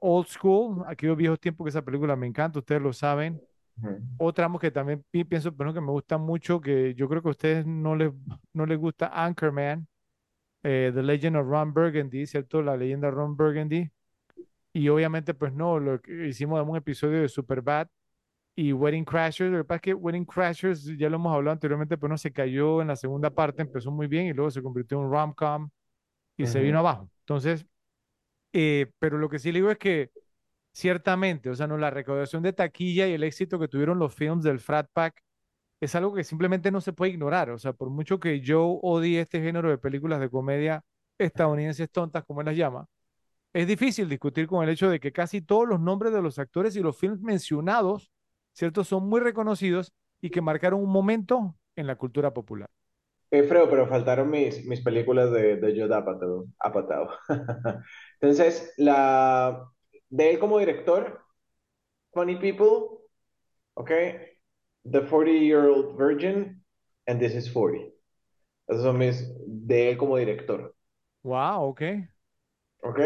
Old 0.00 0.26
School, 0.28 0.84
aquellos 0.86 1.16
viejos 1.16 1.40
tiempos 1.40 1.64
que 1.64 1.68
esa 1.70 1.82
película 1.82 2.16
me 2.16 2.26
encanta, 2.26 2.58
ustedes 2.58 2.82
lo 2.82 2.92
saben. 2.92 3.42
Amo 4.38 4.58
que 4.58 4.70
también 4.70 5.04
pi- 5.10 5.24
pienso, 5.24 5.52
bueno, 5.52 5.74
que 5.74 5.80
me 5.80 5.90
gusta 5.90 6.18
mucho, 6.18 6.60
que 6.60 6.94
yo 6.94 7.08
creo 7.08 7.22
que 7.22 7.28
a 7.28 7.30
ustedes 7.32 7.66
no 7.66 7.94
les, 7.96 8.12
no 8.52 8.66
les 8.66 8.78
gusta 8.78 9.08
Anchorman, 9.12 9.86
eh, 10.62 10.90
The 10.94 11.02
Legend 11.02 11.36
of 11.36 11.46
Ron 11.46 11.72
Burgundy, 11.74 12.26
¿cierto? 12.26 12.62
La 12.62 12.76
leyenda 12.76 13.10
Ron 13.10 13.36
Burgundy. 13.36 13.90
Y 14.72 14.88
obviamente, 14.88 15.34
pues 15.34 15.52
no, 15.52 15.78
lo 15.80 16.00
que 16.00 16.28
hicimos 16.28 16.62
en 16.62 16.68
un 16.68 16.76
episodio 16.76 17.20
de 17.22 17.28
Superbad 17.28 17.88
y 18.54 18.72
Wedding 18.72 19.04
Crashers. 19.04 19.50
Lo 19.50 19.58
que 19.58 19.64
pasa 19.64 19.76
es 19.76 19.82
que 19.82 19.94
Wedding 19.94 20.24
Crashers, 20.24 20.84
ya 20.98 21.08
lo 21.08 21.16
hemos 21.16 21.34
hablado 21.34 21.52
anteriormente, 21.52 21.96
pero 21.96 22.08
no 22.08 22.18
se 22.18 22.32
cayó 22.32 22.82
en 22.82 22.88
la 22.88 22.96
segunda 22.96 23.30
parte, 23.30 23.62
empezó 23.62 23.90
muy 23.90 24.06
bien 24.06 24.26
y 24.26 24.32
luego 24.32 24.50
se 24.50 24.62
convirtió 24.62 24.98
en 24.98 25.04
un 25.04 25.12
rom-com 25.12 25.68
y 26.36 26.46
se 26.46 26.58
Ujú. 26.58 26.66
vino 26.66 26.78
abajo. 26.80 27.10
Entonces, 27.20 27.66
eh, 28.52 28.90
pero 28.98 29.18
lo 29.18 29.28
que 29.28 29.38
sí 29.38 29.52
le 29.52 29.58
digo 29.58 29.70
es 29.70 29.78
que 29.78 30.10
ciertamente, 30.76 31.48
o 31.48 31.54
sea, 31.54 31.66
no, 31.66 31.78
la 31.78 31.88
recaudación 31.88 32.42
de 32.42 32.52
taquilla 32.52 33.08
y 33.08 33.14
el 33.14 33.22
éxito 33.22 33.58
que 33.58 33.66
tuvieron 33.66 33.98
los 33.98 34.14
films 34.14 34.44
del 34.44 34.60
Frat 34.60 34.90
Pack 34.92 35.22
es 35.80 35.94
algo 35.94 36.12
que 36.12 36.22
simplemente 36.22 36.70
no 36.70 36.82
se 36.82 36.92
puede 36.92 37.12
ignorar. 37.12 37.48
O 37.48 37.58
sea, 37.58 37.72
por 37.72 37.88
mucho 37.88 38.20
que 38.20 38.42
Joe 38.46 38.78
odie 38.82 39.22
este 39.22 39.40
género 39.40 39.70
de 39.70 39.78
películas 39.78 40.20
de 40.20 40.28
comedia 40.28 40.84
estadounidenses 41.16 41.90
tontas, 41.90 42.24
como 42.26 42.42
las 42.42 42.54
llama, 42.54 42.86
es 43.54 43.66
difícil 43.66 44.06
discutir 44.06 44.46
con 44.46 44.62
el 44.62 44.68
hecho 44.68 44.90
de 44.90 45.00
que 45.00 45.12
casi 45.12 45.40
todos 45.40 45.66
los 45.66 45.80
nombres 45.80 46.12
de 46.12 46.20
los 46.20 46.38
actores 46.38 46.76
y 46.76 46.80
los 46.80 46.98
films 46.98 47.22
mencionados, 47.22 48.12
¿cierto?, 48.52 48.84
son 48.84 49.08
muy 49.08 49.20
reconocidos 49.20 49.94
y 50.20 50.28
que 50.28 50.42
marcaron 50.42 50.82
un 50.82 50.90
momento 50.90 51.56
en 51.74 51.86
la 51.86 51.96
cultura 51.96 52.34
popular. 52.34 52.68
Eh, 53.30 53.44
Fredo, 53.44 53.70
pero 53.70 53.88
faltaron 53.88 54.28
mis, 54.28 54.66
mis 54.66 54.82
películas 54.82 55.32
de, 55.32 55.56
de 55.56 55.80
Judd. 55.80 55.92
Apatow. 55.92 57.08
Entonces, 58.20 58.74
la, 58.76 59.70
de 60.10 60.30
él 60.30 60.38
como 60.38 60.58
director, 60.58 61.22
Funny 62.12 62.36
People, 62.38 63.00
¿ok? 63.74 63.90
The 64.84 65.02
40-Year-Old 65.02 65.96
Virgin 65.98 66.62
and 67.06 67.20
This 67.20 67.34
is 67.34 67.50
40. 67.52 67.92
Esos 68.68 68.82
son 68.84 68.98
mis, 68.98 69.24
de 69.46 69.90
él 69.90 69.98
como 69.98 70.16
director, 70.18 70.74
Wow, 71.22 71.68
ok. 71.68 71.82
¿ok? 72.82 73.00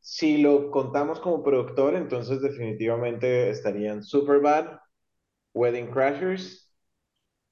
Si 0.00 0.38
lo 0.38 0.70
contamos 0.70 1.20
como 1.20 1.42
productor, 1.42 1.94
entonces 1.94 2.40
definitivamente 2.40 3.50
estarían 3.50 4.02
Superbad, 4.02 4.78
Wedding 5.54 5.90
Crashers 5.92 6.72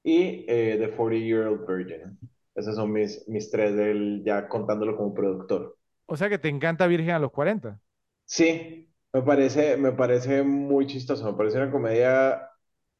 y 0.03 0.45
eh, 0.49 0.77
The 0.79 0.95
40-Year-Old 0.97 1.67
Virgin. 1.67 2.19
Esos 2.55 2.75
son 2.75 2.91
mis, 2.93 3.27
mis 3.29 3.51
tres 3.51 3.75
de 3.75 3.91
él, 3.91 4.23
ya 4.25 4.47
contándolo 4.49 4.97
como 4.97 5.13
productor. 5.13 5.77
O 6.05 6.17
sea 6.17 6.27
que 6.29 6.37
te 6.37 6.49
encanta 6.49 6.85
Virgen 6.87 7.11
a 7.11 7.19
los 7.19 7.31
40. 7.31 7.79
Sí, 8.27 8.93
me 9.13 9.23
parece, 9.23 9.77
me 9.77 9.93
parece 9.93 10.43
muy 10.43 10.87
chistoso, 10.87 11.25
me 11.31 11.37
parece 11.37 11.57
una 11.59 11.71
comedia 11.71 12.49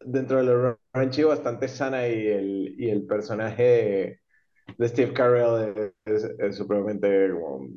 dentro 0.01 0.37
de 0.39 0.43
lo 0.45 0.79
rancho 0.93 1.29
bastante 1.29 1.69
sana 1.69 2.07
y 2.09 2.27
el, 2.27 2.75
y 2.79 2.89
el 2.89 3.05
personaje 3.07 3.63
de, 3.63 4.21
de 4.77 4.89
Steve 4.89 5.13
Carell 5.13 5.93
es, 6.05 6.25
es 6.39 6.57
supremamente 6.57 7.31
como, 7.33 7.67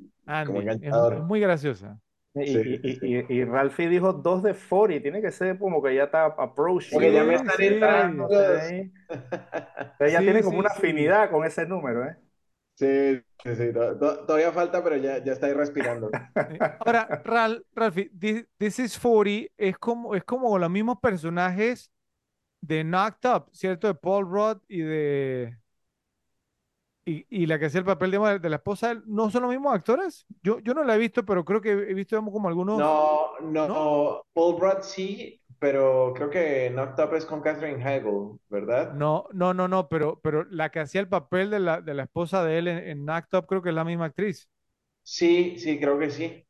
como 0.45 0.61
Andy, 0.61 0.79
es, 0.83 1.03
es 1.11 1.21
enganchador. 1.21 1.23
muy 1.23 1.41
graciosa. 1.41 2.01
Y, 2.35 2.43
Sí, 2.45 2.81
y, 2.83 3.01
sí, 3.01 3.17
y, 3.29 3.35
y, 3.41 3.45
Ralphie 3.45 3.89
dijo 3.89 4.13
dos 4.13 4.43
de 4.43 4.55
40, 4.55 5.03
tiene 5.03 5.21
que 5.21 5.33
ser 5.33 5.59
como 5.59 5.83
que 5.83 5.95
ya 5.97 6.05
está 6.05 6.27
approaching. 6.27 6.91
Porque 6.91 7.13
ya 7.13 7.25
me 7.25 7.35
están 7.35 7.63
entrando. 7.63 8.31
Ella 10.01 10.23
Sí, 10.23 10.25
tiene 10.25 10.43
como 10.43 10.59
sí, 10.59 10.61
una 10.61 10.71
sí. 10.71 10.71
afinidad 10.71 11.31
con 11.31 11.45
ese 11.45 11.67
número, 11.67 12.05
¿eh? 12.07 12.17
Sí, 12.81 13.21
sí, 13.45 13.55
sí, 13.57 13.73
to- 13.73 13.99
to- 13.99 14.25
todavía 14.27 14.53
falta, 14.53 14.83
pero 14.83 14.97
ya, 14.97 15.23
ya 15.25 15.33
está 15.33 15.47
ahí 15.47 15.53
respirando. 15.55 16.11
Ahora, 16.79 17.13
Ral, 17.25 17.65
Ralphie, 17.75 18.11
Thi- 18.19 18.47
This 18.59 18.79
is 18.81 18.99
40 18.99 19.53
es 19.57 19.79
como, 19.79 20.15
es 20.15 20.25
como 20.25 20.59
los 20.59 20.71
mismos 20.71 20.99
personajes 21.01 21.91
de 22.61 22.85
Knocked 22.85 23.31
Up, 23.31 23.51
¿cierto? 23.53 23.89
De 23.89 23.95
Paul 23.95 24.27
Rudd 24.31 24.59
y 24.69 24.81
de. 24.81 25.59
Y, 27.05 27.27
y 27.31 27.47
la 27.47 27.59
que 27.59 27.67
hacía 27.67 27.81
el 27.81 27.87
papel 27.87 28.11
de, 28.11 28.39
de 28.39 28.51
la 28.51 28.57
esposa, 28.57 28.89
de 28.89 28.93
él, 28.95 29.03
¿no 29.07 29.31
son 29.31 29.43
los 29.43 29.51
mismos 29.51 29.75
actores? 29.75 30.27
Yo, 30.43 30.59
yo 30.61 30.75
no 30.75 30.85
la 30.85 30.95
he 30.95 30.99
visto, 30.99 31.25
pero 31.25 31.45
creo 31.45 31.61
que 31.61 31.71
he 31.73 31.95
visto 31.95 32.23
como 32.23 32.49
algunos. 32.49 32.77
No, 32.79 33.39
no, 33.41 33.69
¿No? 33.69 34.23
Paul 34.33 34.61
Rudd 34.61 34.83
sí, 34.83 35.41
pero 35.61 36.13
creo 36.17 36.31
que 36.31 36.71
Knocked 36.71 37.05
Up 37.05 37.15
es 37.15 37.27
con 37.27 37.41
Catherine 37.43 37.83
Heigl, 37.85 38.39
¿verdad? 38.49 39.03
No, 39.03 39.27
no, 39.33 39.55
no, 39.55 39.69
no, 39.69 39.89
pero, 39.89 40.21
pero 40.21 40.45
la 40.51 40.71
que 40.71 40.81
hacía 40.81 41.01
el 41.01 41.09
papel 41.09 41.51
de 41.51 41.61
la, 41.61 41.81
de 41.81 41.95
la 41.95 42.05
esposa 42.05 42.43
de 42.45 42.59
él 42.59 42.69
en, 42.69 42.79
en 42.79 43.05
Knocked 43.05 43.39
Up, 43.39 43.47
creo 43.47 43.63
que 43.63 43.69
es 43.69 43.75
la 43.75 43.85
misma 43.85 44.07
actriz. 44.07 44.49
Sí, 45.03 45.59
sí, 45.59 45.79
creo 45.79 45.99
que 45.99 46.09
sí. 46.11 46.47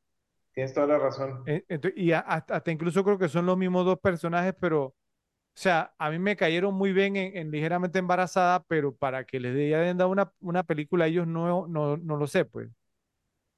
Tienes 0.54 0.74
toda 0.74 0.86
la 0.88 0.98
razón. 1.00 1.52
Ento- 1.68 1.92
y 1.96 2.12
hasta, 2.12 2.56
hasta 2.56 2.70
incluso 2.70 3.02
creo 3.04 3.18
que 3.18 3.28
son 3.28 3.46
los 3.46 3.56
mismos 3.56 3.84
dos 3.84 3.98
personajes, 3.98 4.54
pero, 4.60 4.84
o 4.86 4.94
sea, 5.54 5.94
a 5.98 6.10
mí 6.10 6.18
me 6.18 6.36
cayeron 6.36 6.74
muy 6.74 6.92
bien 6.92 7.16
en, 7.16 7.36
en 7.36 7.50
Ligeramente 7.52 7.98
Embarazada, 8.00 8.64
pero 8.64 8.94
para 8.96 9.24
que 9.24 9.40
les 9.40 9.54
dé- 9.54 9.74
hayan 9.76 9.98
dado 9.98 10.10
una, 10.10 10.32
una 10.40 10.64
película 10.64 11.04
a 11.06 11.08
ellos 11.08 11.26
no, 11.26 11.66
no, 11.68 11.96
no 11.98 12.16
lo 12.16 12.26
sé, 12.28 12.44
pues. 12.46 12.70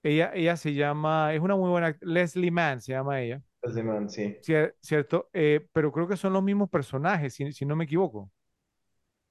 Ella, 0.02 0.32
ella 0.34 0.56
se 0.56 0.74
llama, 0.74 1.34
es 1.34 1.40
una 1.40 1.56
muy 1.56 1.70
buena, 1.70 1.96
Leslie 2.02 2.50
Mann 2.52 2.80
se 2.82 2.92
llama 2.92 3.20
ella, 3.22 3.42
de 3.74 3.82
man, 3.82 4.08
sí. 4.10 4.36
cier- 4.40 4.76
¿cierto? 4.80 5.30
Eh, 5.32 5.66
pero 5.72 5.92
creo 5.92 6.08
que 6.08 6.16
son 6.16 6.32
los 6.32 6.42
mismos 6.42 6.68
personajes, 6.70 7.34
si, 7.34 7.52
si 7.52 7.66
no 7.66 7.76
me 7.76 7.84
equivoco. 7.84 8.30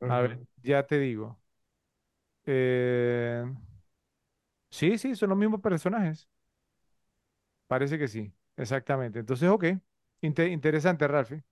A 0.07 0.19
ver, 0.21 0.39
ya 0.63 0.85
te 0.85 0.99
digo. 0.99 1.39
Eh, 2.45 3.43
sí, 4.69 4.97
sí, 4.97 5.15
son 5.15 5.29
los 5.29 5.37
mismos 5.37 5.61
personajes. 5.61 6.27
Parece 7.67 7.97
que 7.97 8.07
sí, 8.07 8.33
exactamente. 8.57 9.19
Entonces, 9.19 9.49
ok. 9.49 9.65
Inte- 10.21 10.47
interesante, 10.49 11.07
Ralphie. 11.07 11.43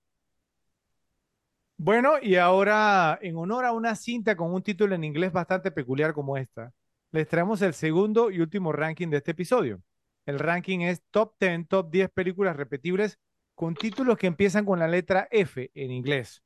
Bueno, 1.78 2.14
y 2.22 2.36
ahora, 2.36 3.18
en 3.22 3.38
honor 3.38 3.64
a 3.66 3.72
una 3.72 3.96
cinta 3.96 4.36
con 4.36 4.54
un 4.54 4.62
título 4.64 4.96
en 4.96 5.04
inglés 5.06 5.32
bastante 5.32 5.72
peculiar 5.72 6.14
como 6.14 6.36
esta, 6.38 6.74
les 7.12 7.28
traemos 7.28 7.62
el 7.62 7.74
segundo 7.74 8.30
y 8.32 8.42
último 8.42 8.72
ranking 8.74 9.08
de 9.10 9.18
este 9.18 9.32
episodio. 9.32 9.82
El 10.30 10.38
ranking 10.38 10.82
es 10.82 11.02
Top 11.10 11.34
10, 11.40 11.68
Top 11.68 11.90
10 11.90 12.12
películas 12.12 12.56
repetibles 12.56 13.18
con 13.56 13.74
títulos 13.74 14.16
que 14.16 14.28
empiezan 14.28 14.64
con 14.64 14.78
la 14.78 14.88
letra 14.88 15.28
F 15.32 15.72
en 15.74 15.92
inglés. 15.92 16.44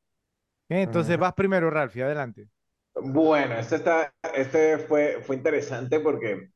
¿Eh? 0.69 0.83
Entonces 0.83 1.17
vas 1.17 1.33
primero, 1.33 1.69
Ralphie, 1.69 2.03
adelante. 2.03 2.47
Bueno, 2.95 3.55
este, 3.55 3.75
está, 3.75 4.13
este 4.33 4.77
fue, 4.77 5.21
fue 5.21 5.35
interesante 5.35 5.99
porque 5.99 6.51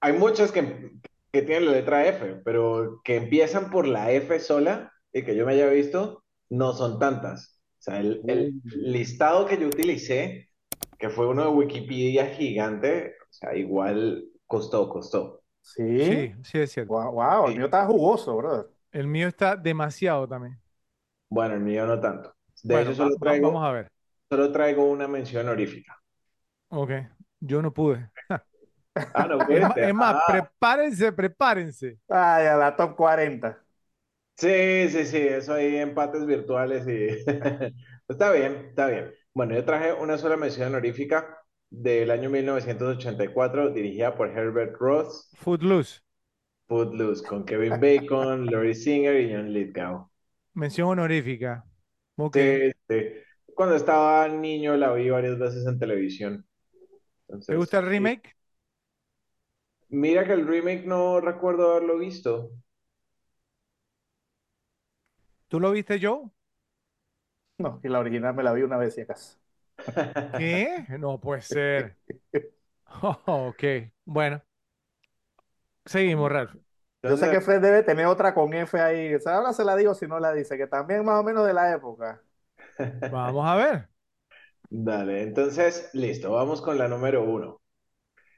hay 0.00 0.12
muchas 0.12 0.52
que, 0.52 0.92
que 1.32 1.42
tienen 1.42 1.66
la 1.66 1.72
letra 1.72 2.06
F, 2.06 2.40
pero 2.44 3.00
que 3.02 3.16
empiezan 3.16 3.68
por 3.68 3.88
la 3.88 4.12
F 4.12 4.38
sola 4.38 4.92
y 5.12 5.24
que 5.24 5.34
yo 5.34 5.44
me 5.44 5.54
haya 5.54 5.66
visto, 5.66 6.24
no 6.48 6.74
son 6.74 7.00
tantas. 7.00 7.60
O 7.80 7.82
sea, 7.82 7.98
el, 7.98 8.22
el 8.28 8.52
listado 8.64 9.46
que 9.46 9.58
yo 9.58 9.66
utilicé, 9.66 10.48
que 10.96 11.10
fue 11.10 11.26
uno 11.26 11.42
de 11.42 11.50
Wikipedia 11.50 12.26
gigante, 12.26 13.16
o 13.20 13.32
sea, 13.32 13.56
igual 13.56 14.26
costó, 14.46 14.88
costó. 14.88 15.41
Sí. 15.62 15.82
Sí, 15.96 16.32
sí 16.44 16.58
es 16.58 16.72
cierto. 16.72 16.94
Wow, 16.94 17.12
wow, 17.12 17.48
el 17.48 17.54
Sí. 17.54 17.56
mío 17.56 17.66
está 17.66 17.86
jugoso, 17.86 18.36
brother. 18.36 18.66
El 18.90 19.06
mío 19.06 19.28
está 19.28 19.54
demasiado 19.56 20.26
también. 20.26 20.58
Bueno, 21.28 21.54
el 21.54 21.60
mío 21.60 21.86
no 21.86 21.98
tanto. 22.00 22.34
De 22.62 22.80
Bueno, 22.80 22.92
hecho, 22.92 22.94
solo 22.94 23.16
traigo, 23.18 23.50
vamos 23.50 23.64
a 23.64 23.72
ver. 23.72 23.92
solo 24.30 24.52
traigo 24.52 24.84
una 24.90 25.08
mención 25.08 25.46
honorífica. 25.48 26.00
Ok, 26.68 26.90
yo 27.40 27.62
no 27.62 27.72
pude. 27.72 28.10
Ah, 29.14 29.26
no, 29.26 29.44
más, 29.60 29.78
es 29.80 29.94
más, 29.94 30.16
Ah, 30.16 30.22
prepárense, 30.24 31.12
prepárense. 31.12 31.98
Ay, 32.08 32.46
a 32.46 32.56
la 32.56 32.76
top 32.76 32.96
40. 32.96 33.64
Sí, 34.36 34.88
sí, 34.90 35.06
sí, 35.06 35.18
eso 35.18 35.54
ahí 35.54 35.76
empates 35.76 36.26
virtuales 36.26 36.86
y 36.88 37.08
está 38.08 38.32
bien, 38.32 38.66
está 38.70 38.88
bien. 38.88 39.12
Bueno, 39.34 39.54
yo 39.54 39.64
traje 39.64 39.92
una 39.94 40.18
sola 40.18 40.36
mención 40.38 40.68
honorífica 40.70 41.41
del 41.72 42.12
año 42.12 42.30
1984, 42.30 43.70
dirigida 43.70 44.14
por 44.14 44.28
Herbert 44.30 44.76
Ross, 44.78 45.28
Footloose, 45.36 46.00
Footloose, 46.68 47.22
con 47.24 47.44
Kevin 47.44 47.78
Bacon, 47.78 48.46
Laurie 48.50 48.74
Singer 48.74 49.20
y 49.20 49.32
John 49.32 49.52
Lithgow. 49.52 50.08
mención 50.54 50.88
honorífica. 50.88 51.64
Ok, 52.16 52.36
Sí, 52.36 52.72
sí. 52.88 52.96
Cuando 53.54 53.74
estaba 53.76 54.26
niño 54.28 54.76
la 54.76 54.92
vi 54.92 55.10
varias 55.10 55.38
veces 55.38 55.66
en 55.66 55.78
televisión. 55.78 56.46
¿te 57.46 57.56
gusta 57.56 57.78
el 57.78 57.86
remake? 57.86 58.36
Mira 59.90 60.24
que 60.26 60.32
el 60.32 60.44
remake 60.48 60.86
no 60.86 61.20
recuerdo 61.20 61.70
haberlo 61.70 61.96
visto. 61.98 62.50
¿Tú 65.48 65.60
lo 65.60 65.70
viste, 65.70 65.98
Joe? 66.02 66.30
No, 67.58 67.80
y 67.82 67.88
la 67.88 68.00
original 68.00 68.34
me 68.34 68.42
la 68.42 68.52
vi 68.52 68.62
una 68.62 68.76
vez 68.76 68.94
si 68.94 69.00
acaso. 69.02 69.38
¿Qué? 70.38 70.86
No 70.98 71.20
puede 71.20 71.42
ser. 71.42 71.96
Oh, 73.04 73.48
ok, 73.48 73.64
bueno. 74.04 74.42
Seguimos, 75.86 76.30
Ralph. 76.30 76.54
Yo 77.02 77.16
sé 77.16 77.30
que 77.30 77.40
Fred 77.40 77.60
debe 77.60 77.82
tener 77.82 78.06
otra 78.06 78.34
con 78.34 78.52
F 78.54 78.78
ahí. 78.78 79.14
O 79.14 79.18
sea, 79.18 79.36
ahora 79.36 79.52
se 79.52 79.64
la 79.64 79.74
digo 79.76 79.94
si 79.94 80.06
no 80.06 80.20
la 80.20 80.32
dice, 80.32 80.56
que 80.56 80.66
también 80.66 81.04
más 81.04 81.18
o 81.18 81.24
menos 81.24 81.46
de 81.46 81.54
la 81.54 81.72
época. 81.72 82.22
Vamos 83.10 83.46
a 83.46 83.56
ver. 83.56 83.88
Dale, 84.70 85.22
entonces, 85.22 85.90
listo, 85.92 86.32
vamos 86.32 86.62
con 86.62 86.78
la 86.78 86.88
número 86.88 87.22
uno. 87.22 87.60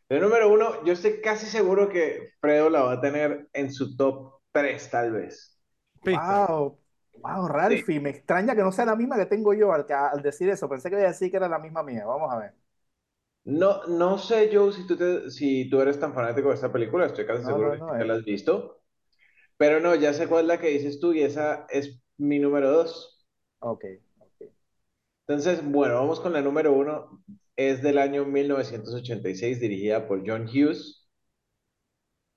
La 0.08 0.18
número 0.18 0.52
uno, 0.52 0.84
yo 0.84 0.92
estoy 0.92 1.20
casi 1.20 1.46
seguro 1.46 1.88
que 1.88 2.30
Fredo 2.40 2.70
la 2.70 2.82
va 2.82 2.92
a 2.94 3.00
tener 3.00 3.48
en 3.52 3.72
su 3.72 3.96
top 3.96 4.40
3, 4.50 4.90
tal 4.90 5.12
vez. 5.12 5.60
Pista. 6.02 6.46
Wow, 6.48 6.78
wow, 7.16 7.48
Ralphie, 7.48 8.00
me 8.00 8.10
extraña 8.10 8.54
que 8.54 8.62
no 8.62 8.72
sea 8.72 8.84
la 8.86 8.96
misma 8.96 9.16
que 9.16 9.26
tengo 9.26 9.54
yo 9.54 9.72
al, 9.72 9.86
al 9.90 10.22
decir 10.22 10.48
eso. 10.50 10.68
Pensé 10.68 10.90
que 10.90 10.96
iba 10.96 11.04
a 11.04 11.08
decir 11.12 11.30
que 11.30 11.36
era 11.36 11.48
la 11.48 11.58
misma 11.58 11.82
mía. 11.82 12.04
Vamos 12.06 12.32
a 12.32 12.38
ver. 12.38 12.54
No, 13.60 13.82
no 13.86 14.16
sé, 14.18 14.50
Joe, 14.52 14.72
si 14.72 14.86
tú, 14.86 14.96
te- 14.96 15.30
si 15.30 15.68
tú 15.68 15.80
eres 15.80 15.98
tan 16.00 16.14
fanático 16.14 16.48
de 16.48 16.54
esta 16.54 16.72
película, 16.72 17.06
estoy 17.06 17.26
casi 17.26 17.44
No, 17.44 17.44
seguro 17.44 17.72
no, 17.74 17.74
que 17.74 17.84
no, 17.94 17.94
eh. 17.96 18.04
la 18.04 18.14
has 18.14 18.24
visto. 18.24 18.82
Pero 19.58 19.80
no, 19.80 19.94
ya 19.96 20.12
sé 20.14 20.28
cuál 20.28 20.42
es 20.44 20.48
la 20.48 20.60
que 20.60 20.68
dices 20.70 21.00
tú 21.00 21.12
y 21.14 21.22
esa 21.22 21.66
es 21.70 22.00
mi 22.18 22.38
número 22.40 22.70
dos. 22.72 23.26
Ok, 23.60 23.84
ok. 24.18 24.52
Entonces, 25.26 25.62
bueno, 25.64 25.94
vamos 25.96 26.18
con 26.20 26.32
la 26.32 26.40
número 26.42 26.72
uno. 26.72 27.22
Es 27.56 27.82
del 27.82 27.98
año 27.98 28.24
1986, 28.24 29.60
dirigida 29.60 30.06
por 30.08 30.22
John 30.26 30.44
Hughes. 30.48 31.06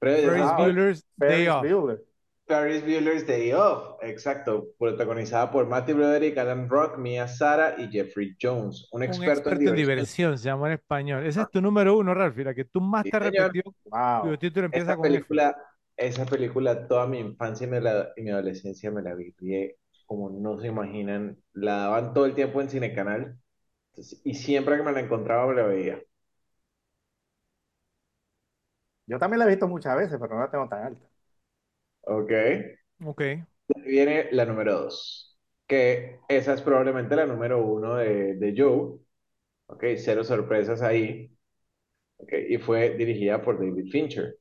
Ferris. 0.01 0.53
Bueller's 0.53 1.03
Day 1.17 1.47
Ferris 1.47 1.47
Off. 1.47 1.72
Bueller. 1.72 2.01
Ferris 2.48 2.84
Bueller's 2.84 3.27
Day 3.27 3.51
Off, 3.53 3.98
exacto, 4.01 4.69
protagonizada 4.80 5.51
por 5.51 5.67
Matthew 5.67 5.98
Broderick, 5.98 6.38
Alan 6.38 6.67
Rock, 6.67 6.98
Mia 6.98 7.27
Sara 7.27 7.76
y 7.77 7.90
Jeffrey 7.92 8.35
Jones, 8.42 8.88
un 8.92 9.03
Un 9.06 9.24
experto 9.24 9.50
en 9.51 9.58
experto 9.58 9.69
en 9.69 9.76
diversión. 9.76 10.09
diversión, 10.16 10.38
se 10.38 10.45
llama 10.45 10.67
en 10.67 10.74
español. 10.74 11.26
Ese 11.26 11.42
es 11.42 11.50
tu 11.50 11.61
número 11.61 11.98
uno, 11.98 12.14
Ralphie, 12.14 12.43
la 12.43 12.53
que 12.53 12.66
tú 12.66 12.82
más 12.82 13.06
Sí, 13.06 13.09
te 13.09 13.16
has 13.17 13.22
señor. 13.22 13.56
repetido, 13.64 13.74
Wow. 13.85 14.35
cuyo 14.35 14.38
título 14.38 14.66
empieza 14.66 14.93
Esa 14.93 14.95
con 14.95 15.14
F. 15.14 15.26
película, 15.32 15.56
esa 15.95 16.26
película, 16.26 16.88
toda 16.88 17.08
mi 17.08 17.19
infancia 17.19 17.66
y 17.67 17.69
mi, 17.69 17.80
la- 17.80 18.09
y 18.16 18.22
mi 18.24 18.32
adolescencia 18.32 18.92
me 18.92 19.01
la 19.01 19.14
vi 19.16 19.34
como 20.06 20.30
no 20.30 20.59
se 20.59 20.67
imaginan. 20.67 21.38
La 21.53 21.77
daban 21.77 22.14
todo 22.14 22.26
el 22.26 22.35
tiempo 22.35 22.61
en 22.61 22.69
Cinecanal 22.69 23.38
entonces, 23.92 24.22
y 24.26 24.35
siempre 24.35 24.77
que 24.77 24.84
me 24.84 24.92
la 24.93 25.01
encontraba 25.01 25.48
me 25.48 25.56
la 25.56 25.64
veía. 25.67 26.01
Yo 29.06 29.17
también 29.19 29.40
la 29.40 29.45
he 29.45 29.50
visto 29.50 29.67
muchas 29.67 29.95
veces, 29.98 30.17
pero 30.19 30.35
no 30.35 30.42
la 30.42 30.51
tengo 30.51 30.67
tan 30.69 30.84
alta. 30.85 31.06
Ok, 32.08 32.32
Ok. 33.06 33.48
viene 33.86 34.30
la 34.32 34.45
número 34.45 34.82
dos, 34.84 35.38
que 35.68 36.19
esa 36.27 36.53
es 36.53 36.61
probablemente 36.61 37.16
la 37.16 37.26
número 37.26 37.64
uno 37.66 37.95
de, 37.95 38.36
de 38.36 38.53
Joe. 38.58 39.00
Ok, 39.68 39.84
cero 39.98 40.24
sorpresas 40.24 40.82
ahí. 40.82 41.32
Ok, 42.18 42.34
y 42.50 42.58
fue 42.60 42.92
dirigida 42.98 43.42
por 43.44 43.60
David 43.60 43.92
Fincher. 43.92 44.38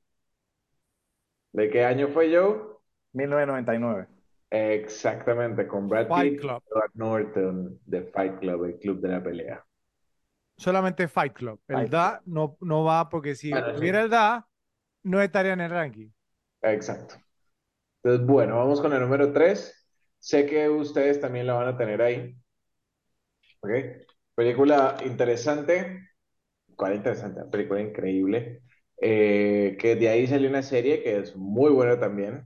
¿De 1.53 1.69
qué 1.70 1.85
año 1.85 2.09
fue 2.09 2.33
Joe? 2.33 2.78
1999. 3.12 4.07
Exactamente, 4.51 5.67
con 5.69 5.89
Brad 5.89 6.12
Fight 6.12 6.36
Pitt 6.36 6.41
y 6.41 6.41
Club. 6.41 6.62
Edward 6.70 6.91
Norton 6.95 7.81
de 7.86 8.03
Fight 8.05 8.39
Club, 8.41 8.65
el 8.65 8.78
club 8.78 9.01
de 9.01 9.09
la 9.09 9.23
pelea. 9.23 9.65
Solamente 10.59 11.09
Fight 11.09 11.33
Club. 11.35 11.61
El 11.69 11.89
Fight 11.91 11.91
DA 11.91 12.23
no, 12.27 12.57
no 12.61 12.85
va 12.85 13.09
porque 13.09 13.35
si 13.35 13.51
Bueno, 13.51 13.77
sí. 13.78 13.86
hubiera 13.86 14.03
el 14.03 14.11
DA, 14.11 14.49
no 15.05 15.20
estaría 15.23 15.53
en 15.55 15.61
el 15.61 15.70
ranking. 15.70 16.11
Exacto. 16.62 17.17
Entonces, 18.07 18.25
bueno, 18.25 18.59
vamos 18.59 18.81
con 18.81 18.93
el 18.93 19.01
número 19.01 19.33
3. 19.33 19.85
Sé 20.20 20.47
que 20.47 20.68
ustedes 20.68 21.20
también 21.20 21.44
la 21.44 21.55
van 21.55 21.67
a 21.67 21.76
tener 21.76 22.01
ahí. 22.01 22.36
¿Ok? 23.59 23.70
Película 24.36 24.97
interesante. 25.05 26.09
¿Cuál 26.76 26.94
interesante? 26.94 27.43
Película 27.51 27.81
increíble. 27.81 28.62
Eh, 29.02 29.76
que 29.81 29.97
de 29.97 30.09
ahí 30.09 30.28
salió 30.28 30.49
una 30.49 30.62
serie 30.62 31.02
que 31.02 31.18
es 31.18 31.35
muy 31.35 31.73
buena 31.73 31.99
también. 31.99 32.44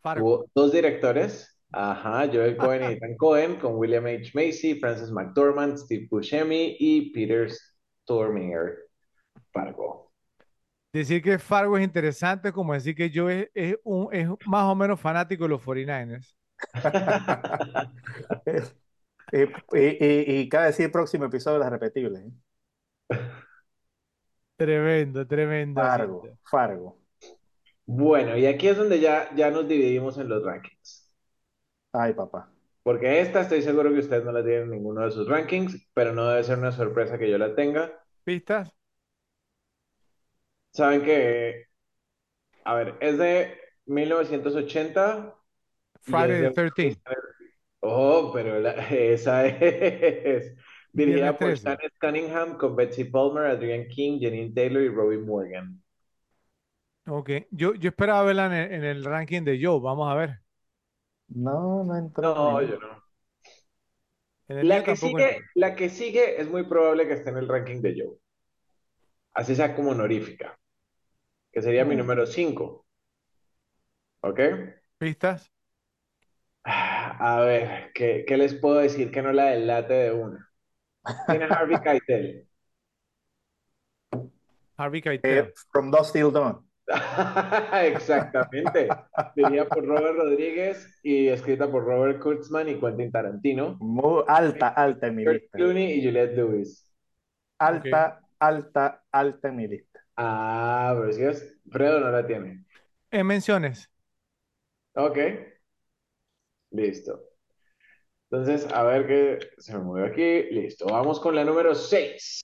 Fargo. 0.00 0.44
Tuvo 0.44 0.50
dos 0.54 0.72
directores. 0.72 1.60
Ajá, 1.72 2.28
Joel 2.32 2.56
Cohen 2.56 2.82
y 2.82 2.84
Ethan 2.94 3.16
Cohen, 3.16 3.56
con 3.56 3.74
William 3.74 4.06
H. 4.06 4.30
Macy, 4.32 4.78
Frances 4.78 5.10
McDormand, 5.10 5.76
Steve 5.76 6.06
Buscemi 6.08 6.76
y 6.78 7.10
Peter 7.12 7.50
Stormare. 8.04 8.76
Fargo. 9.52 10.11
Decir 10.92 11.22
que 11.22 11.38
Fargo 11.38 11.78
es 11.78 11.84
interesante 11.84 12.48
es 12.48 12.54
como 12.54 12.74
decir 12.74 12.94
que 12.94 13.10
yo 13.10 13.30
es, 13.30 13.48
es 13.54 13.76
un, 13.84 14.08
es 14.14 14.28
más 14.44 14.64
o 14.64 14.74
menos 14.74 15.00
fanático 15.00 15.44
de 15.44 15.50
los 15.50 15.62
49ers. 15.62 16.34
Y, 19.32 19.42
y, 19.44 19.46
y, 19.78 20.40
y 20.42 20.48
cabe 20.48 20.66
decir 20.66 20.92
próximo 20.92 21.24
episodio 21.26 21.58
de 21.58 21.64
las 21.64 21.70
repetibles. 21.72 22.22
¿eh? 22.24 22.32
Tremendo, 24.56 25.26
tremendo. 25.26 25.90
Fargo, 25.90 26.22
Fargo. 26.44 26.98
Bueno, 27.86 28.36
y 28.36 28.46
aquí 28.46 28.68
es 28.68 28.76
donde 28.76 29.00
ya, 29.00 29.34
ya 29.36 29.50
nos 29.50 29.68
dividimos 29.68 30.18
en 30.18 30.28
los 30.28 30.44
rankings. 30.44 31.12
Ay, 31.92 32.14
papá. 32.14 32.50
Porque 32.82 33.20
esta 33.20 33.42
estoy 33.42 33.62
seguro 33.62 33.90
que 33.92 34.00
ustedes 34.00 34.24
no 34.24 34.32
la 34.32 34.44
tienen 34.44 34.64
en 34.64 34.70
ninguno 34.72 35.02
de 35.02 35.10
sus 35.12 35.28
rankings, 35.28 35.88
pero 35.94 36.12
no 36.14 36.28
debe 36.28 36.44
ser 36.44 36.58
una 36.58 36.72
sorpresa 36.72 37.18
que 37.18 37.30
yo 37.30 37.38
la 37.38 37.54
tenga. 37.54 37.92
¿Pistas? 38.24 38.72
Saben 40.72 41.02
que, 41.04 41.66
a 42.64 42.74
ver, 42.74 42.96
es 43.00 43.18
de 43.18 43.58
1980 43.86 45.36
y 46.06 46.18
Friday 46.18 46.42
the 46.42 46.50
de... 46.50 46.50
13th. 46.50 47.00
Oh, 47.80 48.30
pero 48.32 48.60
la- 48.60 48.72
esa 48.90 49.46
es 49.46 50.54
dirigida 50.92 51.38
por 51.38 51.54
13. 51.54 51.54
Shannon 51.54 51.90
Cunningham 52.00 52.56
con 52.58 52.76
Betsy 52.76 53.04
Palmer, 53.04 53.46
Adrienne 53.46 53.88
King, 53.88 54.18
Janine 54.20 54.52
Taylor 54.54 54.82
y 54.82 54.88
Robin 54.88 55.26
Morgan. 55.26 55.82
Ok. 57.06 57.30
Yo, 57.50 57.74
yo 57.74 57.88
esperaba 57.90 58.22
verla 58.24 58.46
en 58.46 58.52
el, 58.52 58.72
en 58.72 58.84
el 58.84 59.04
ranking 59.04 59.42
de 59.44 59.58
Joe. 59.62 59.80
Vamos 59.80 60.10
a 60.10 60.14
ver. 60.14 60.40
No, 61.46 61.82
no 61.84 61.96
entró. 61.96 62.32
No, 62.34 62.60
en- 62.60 62.72
yo 62.72 62.78
no. 62.78 63.02
En 64.46 64.56
el 64.58 64.68
La 64.68 64.76
mío 64.76 64.84
que 64.84 64.94
tampoco 64.94 65.18
sigue, 65.18 65.18
entró. 65.18 65.42
la 65.54 65.76
que 65.76 65.90
sigue 65.90 66.40
es 66.40 66.48
muy 66.48 66.62
probable 66.64 67.06
que 67.06 67.12
esté 67.12 67.28
en 67.28 67.36
el 67.36 67.48
ranking 67.48 67.82
de 67.82 67.94
Joe. 68.02 68.16
Así 69.34 69.54
sea 69.54 69.74
como 69.76 69.90
honorífica, 69.90 70.58
que 71.52 71.62
sería 71.62 71.84
mi 71.84 71.96
número 71.96 72.26
5. 72.26 72.86
¿Ok? 74.22 74.40
¿Pistas? 74.98 75.50
A 76.64 77.36
a 77.36 77.40
ver, 77.44 77.92
¿qué, 77.94 78.24
qué 78.26 78.36
les 78.36 78.54
puedo 78.54 78.76
decir 78.78 79.10
que 79.12 79.22
no 79.22 79.32
la 79.32 79.46
delate 79.46 79.94
de 79.94 80.12
una? 80.12 80.50
Tiene 81.28 81.46
Harvey 81.46 81.80
Keitel. 81.82 82.48
Harvey 84.78 85.00
Eh, 85.22 85.42
Keitel. 85.42 85.52
From 85.72 85.90
Dusk 85.90 86.12
Till 86.12 86.30
Dawn. 86.30 86.64
Exactamente. 87.72 89.02
Dirigida 89.34 89.70
por 89.70 89.84
Robert 89.86 90.16
Rodríguez 90.16 90.98
y 91.02 91.28
escrita 91.28 91.70
por 91.70 91.84
Robert 91.84 92.20
Kurtzman 92.20 92.68
y 92.68 92.80
Quentin 92.80 93.10
Tarantino. 93.10 93.78
Muy 93.80 94.24
alta, 94.28 94.68
alta 94.68 95.08
en 95.08 95.16
mi 95.16 95.24
George 95.24 95.26
lista. 95.26 95.58
Clooney 95.58 95.92
y 95.98 96.04
Juliette 96.04 96.36
Lewis. 96.36 96.90
Alta, 97.58 98.20
alta, 98.40 99.04
alta 99.12 99.48
en 99.48 99.56
mi 99.56 99.68
lista. 99.68 99.91
Ah, 100.16 100.96
pero 100.98 101.12
si 101.12 101.22
es, 101.22 101.60
Fredo 101.70 102.00
no 102.00 102.10
la 102.10 102.26
tiene. 102.26 102.64
En 103.10 103.26
menciones. 103.26 103.90
Ok. 104.94 105.18
Listo. 106.70 107.22
Entonces, 108.30 108.66
a 108.72 108.82
ver 108.82 109.06
qué 109.06 109.50
se 109.58 109.74
me 109.74 109.80
mueve 109.84 110.08
aquí. 110.08 110.44
Listo. 110.54 110.86
Vamos 110.86 111.20
con 111.20 111.34
la 111.34 111.44
número 111.44 111.74
6. 111.74 112.40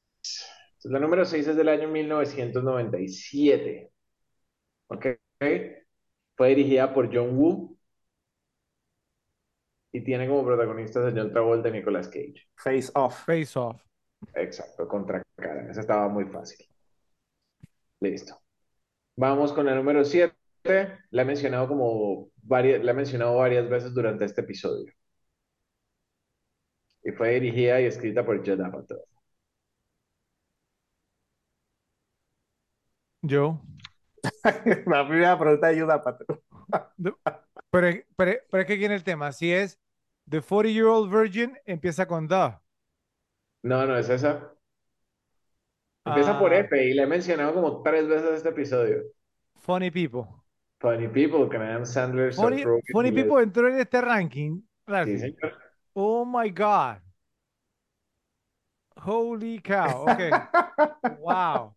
La 0.84 0.98
número 0.98 1.24
6 1.24 1.48
es 1.48 1.56
del 1.56 1.68
año 1.68 1.88
1997. 1.88 3.90
Ok. 4.88 5.06
Fue 6.36 6.48
dirigida 6.48 6.92
por 6.94 7.14
John 7.14 7.38
Woo 7.38 7.78
y 9.92 10.04
tiene 10.04 10.28
como 10.28 10.44
protagonistas 10.44 11.06
a 11.06 11.16
John 11.16 11.32
Travolta 11.32 11.68
y 11.68 11.72
Nicolas 11.72 12.08
Cage. 12.08 12.46
Face 12.56 12.90
Off. 12.94 13.24
Face 13.24 13.58
Off. 13.58 13.82
Exacto, 14.34 14.86
contra 14.86 15.22
cara. 15.36 15.70
Esa 15.70 15.80
estaba 15.80 16.08
muy 16.08 16.26
fácil. 16.26 16.66
Listo. 18.00 18.40
Vamos 19.16 19.52
con 19.54 19.66
la 19.66 19.74
número 19.76 20.04
7. 20.04 20.34
La 21.10 21.22
he 21.22 21.24
mencionado 21.24 21.68
como 21.68 22.30
varias, 22.42 22.84
la 22.84 22.92
he 22.92 22.94
mencionado 22.94 23.36
varias 23.38 23.68
veces 23.68 23.94
durante 23.94 24.24
este 24.26 24.42
episodio. 24.42 24.92
Y 27.02 27.10
fue 27.10 27.30
dirigida 27.40 27.80
y 27.80 27.86
escrita 27.86 28.24
por 28.24 28.38
Judd 28.38 28.60
Apatow. 28.60 29.00
Yo. 33.22 33.60
La 34.86 35.06
primera 35.08 35.38
pregunta 35.38 35.68
ayuda 35.68 36.02
para 36.02 36.18
Pero, 37.70 37.86
es- 37.88 38.04
pero, 38.16 38.32
pero 38.50 38.60
es 38.62 38.66
que 38.66 38.74
aquí 38.74 38.84
en 38.84 38.92
el 38.92 39.04
tema, 39.04 39.32
si 39.32 39.52
es 39.52 39.78
The 40.28 40.40
40 40.42 40.68
Year 40.72 40.86
Old 40.86 41.10
Virgin, 41.12 41.58
empieza 41.64 42.06
con 42.06 42.28
The. 42.28 42.58
No, 43.62 43.86
no 43.86 43.96
es 43.98 44.08
esa. 44.08 44.57
Empieza 46.08 46.38
por 46.38 46.52
Ah, 46.54 46.58
F 46.60 46.84
y 46.84 46.94
la 46.94 47.02
he 47.04 47.06
mencionado 47.06 47.54
como 47.54 47.82
tres 47.82 48.06
veces 48.08 48.30
este 48.36 48.48
episodio. 48.50 49.02
Funny 49.56 49.90
People. 49.90 50.22
Funny 50.80 51.08
People, 51.08 51.48
Adam 51.56 51.84
Sandler, 51.84 52.32
Funny, 52.32 52.62
Funny 52.92 53.10
People 53.12 53.42
entró 53.42 53.68
en 53.68 53.80
este 53.80 54.00
ranking. 54.00 54.60
Sí, 55.04 55.18
señor. 55.18 55.52
Oh 55.92 56.24
my 56.24 56.50
God. 56.50 56.98
Holy 59.04 59.60
cow. 59.60 60.02
Ok. 60.02 60.20
Wow. 61.20 61.74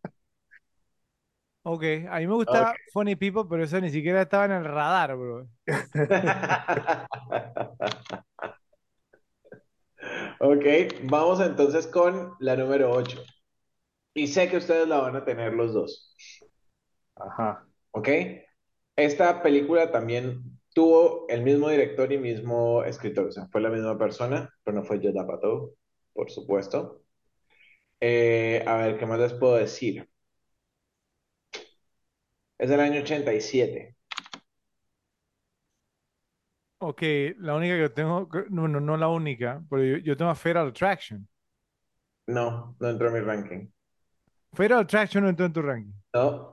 Ok. 1.63 1.83
A 2.09 2.19
mí 2.19 2.27
me 2.27 2.33
gusta. 2.33 2.73
Funny 2.93 3.15
People, 3.15 3.43
pero 3.49 3.63
eso 3.63 3.79
ni 3.81 3.89
siquiera 3.89 4.21
estaba 4.21 4.45
en 4.45 4.51
el 4.51 4.65
radar, 4.65 5.15
bro. 5.15 5.47
Ok, 10.39 10.65
vamos 11.03 11.39
entonces 11.39 11.85
con 11.85 12.33
la 12.39 12.55
número 12.55 12.89
8. 12.91 13.23
Y 14.13 14.27
sé 14.27 14.49
que 14.49 14.57
ustedes 14.57 14.87
la 14.87 14.97
van 14.99 15.15
a 15.15 15.25
tener 15.25 15.53
los 15.53 15.73
dos. 15.73 16.15
Ajá. 17.15 17.67
¿Ok? 17.91 18.09
Esta 18.95 19.41
película 19.41 19.91
también 19.91 20.59
tuvo 20.73 21.27
el 21.29 21.43
mismo 21.43 21.69
director 21.69 22.11
y 22.11 22.17
mismo 22.17 22.83
escritor. 22.83 23.27
O 23.27 23.31
sea, 23.31 23.47
fue 23.47 23.61
la 23.61 23.69
misma 23.69 23.97
persona, 23.97 24.49
pero 24.63 24.77
no 24.77 24.83
fue 24.85 24.99
Judd 24.99 25.17
Apatow, 25.17 25.75
por 26.13 26.31
supuesto. 26.31 27.03
Eh, 27.99 28.63
a 28.67 28.77
ver, 28.77 28.97
¿qué 28.99 29.05
más 29.05 29.19
les 29.19 29.33
puedo 29.33 29.55
decir? 29.55 30.09
Es 32.57 32.69
del 32.69 32.79
año 32.79 33.01
87. 33.01 33.97
Ok, 36.79 37.01
la 37.37 37.55
única 37.55 37.77
que 37.77 37.89
tengo, 37.89 38.27
no, 38.49 38.67
no, 38.67 38.79
no 38.79 38.97
la 38.97 39.07
única, 39.07 39.63
pero 39.69 39.83
yo, 39.83 39.97
yo 39.97 40.17
tengo 40.17 40.31
a 40.31 40.35
Fatal 40.35 40.67
Attraction. 40.69 41.27
No, 42.27 42.75
no 42.79 42.89
entró 42.89 43.07
en 43.09 43.13
mi 43.13 43.19
ranking. 43.19 43.67
Fatal 44.53 44.79
Attraction 44.79 45.23
no 45.23 45.29
entró 45.29 45.45
en 45.45 45.53
tu 45.53 45.61
ranking. 45.61 45.93
No, 46.13 46.51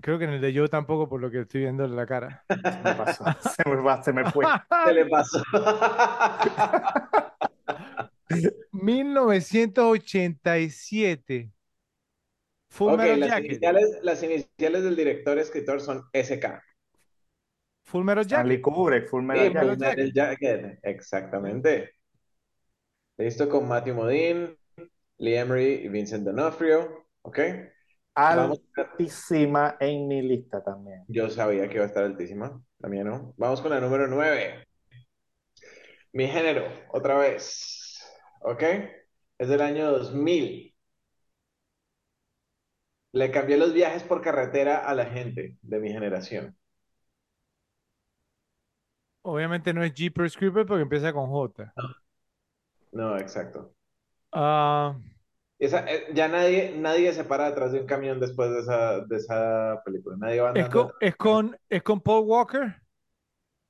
Creo 0.00 0.16
que 0.18 0.24
en 0.26 0.30
el 0.30 0.40
de 0.40 0.52
yo 0.52 0.68
tampoco, 0.68 1.08
por 1.08 1.20
lo 1.20 1.28
que 1.30 1.40
estoy 1.40 1.62
viendo 1.62 1.84
en 1.84 1.96
la 1.96 2.06
cara. 2.06 2.44
Se 2.48 2.56
me 2.56 2.94
pasó. 2.94 3.24
Se 3.56 3.68
me 3.68 3.76
va, 3.82 4.00
se 4.02 4.12
me 4.12 4.30
fue. 4.30 4.44
¿qué 4.86 4.92
le 4.92 5.06
pasó? 5.06 5.42
1987. 8.72 11.50
Full 12.70 12.92
Ok, 12.92 12.98
Metal 12.98 13.20
las 13.20 13.28
Jacket. 13.30 13.46
iniciales, 13.46 13.98
las 14.02 14.22
iniciales 14.22 14.82
del 14.84 14.94
director 14.96 15.38
escritor 15.38 15.80
son 15.80 16.04
SK. 16.12 16.60
Full 17.84 18.04
Metal 18.04 18.24
Jacket. 18.24 18.36
Stanley 18.38 18.60
Kubrick, 18.60 19.08
Full 19.08 19.22
Metal 19.24 19.46
Sí, 19.46 19.54
Metal 19.54 19.68
Full 19.70 19.78
Jacket. 19.78 19.96
Metal 19.98 20.12
Jacket, 20.12 20.78
exactamente. 20.82 21.94
Listo 23.16 23.48
con 23.48 23.66
Matthew 23.66 23.94
Modine, 23.94 24.54
Lee 25.18 25.36
Emery 25.36 25.84
y 25.84 25.88
Vincent 25.88 26.24
D'Onofrio. 26.24 27.06
Ok. 27.22 27.38
Altísima 28.14 29.76
en 29.78 30.08
mi 30.08 30.22
lista 30.22 30.62
también. 30.62 31.04
Yo 31.08 31.30
sabía 31.30 31.68
que 31.68 31.74
iba 31.74 31.84
a 31.84 31.88
estar 31.88 32.04
altísima, 32.04 32.60
la 32.78 32.88
mía 32.88 33.04
no. 33.04 33.34
Vamos 33.36 33.60
con 33.60 33.70
la 33.70 33.80
número 33.80 34.08
9. 34.08 34.66
Mi 36.12 36.26
género, 36.26 36.66
otra 36.90 37.16
vez. 37.16 38.02
Ok, 38.40 38.62
es 39.38 39.48
del 39.48 39.60
año 39.60 39.90
2000. 39.92 40.74
Le 43.12 43.30
cambié 43.30 43.56
los 43.56 43.72
viajes 43.72 44.02
por 44.02 44.20
carretera 44.20 44.78
a 44.78 44.94
la 44.94 45.06
gente 45.06 45.56
de 45.62 45.78
mi 45.78 45.92
generación. 45.92 46.56
Obviamente 49.22 49.72
no 49.74 49.84
es 49.84 49.92
Jeepers 49.94 50.36
Creepers 50.36 50.66
porque 50.66 50.82
empieza 50.82 51.12
con 51.12 51.28
J. 51.28 51.72
No, 52.92 53.16
exacto. 53.16 53.74
Ah, 54.32 54.96
Esa, 55.58 55.80
eh, 55.90 56.06
ya 56.14 56.28
nadie, 56.28 56.72
nadie 56.76 57.12
se 57.12 57.24
para 57.24 57.46
detrás 57.50 57.72
de 57.72 57.80
un 57.80 57.86
camión 57.86 58.20
después 58.20 58.50
de 58.50 58.60
esa, 58.60 59.00
de 59.00 59.16
esa 59.16 59.80
película. 59.84 60.16
Nadie 60.18 60.40
va 60.40 60.50
es, 60.52 60.68
andando. 60.68 60.68
con, 60.68 60.92
es, 61.00 61.16
con, 61.16 61.56
es 61.70 61.82
con 61.82 62.00
Paul 62.02 62.24
Walker. 62.26 62.82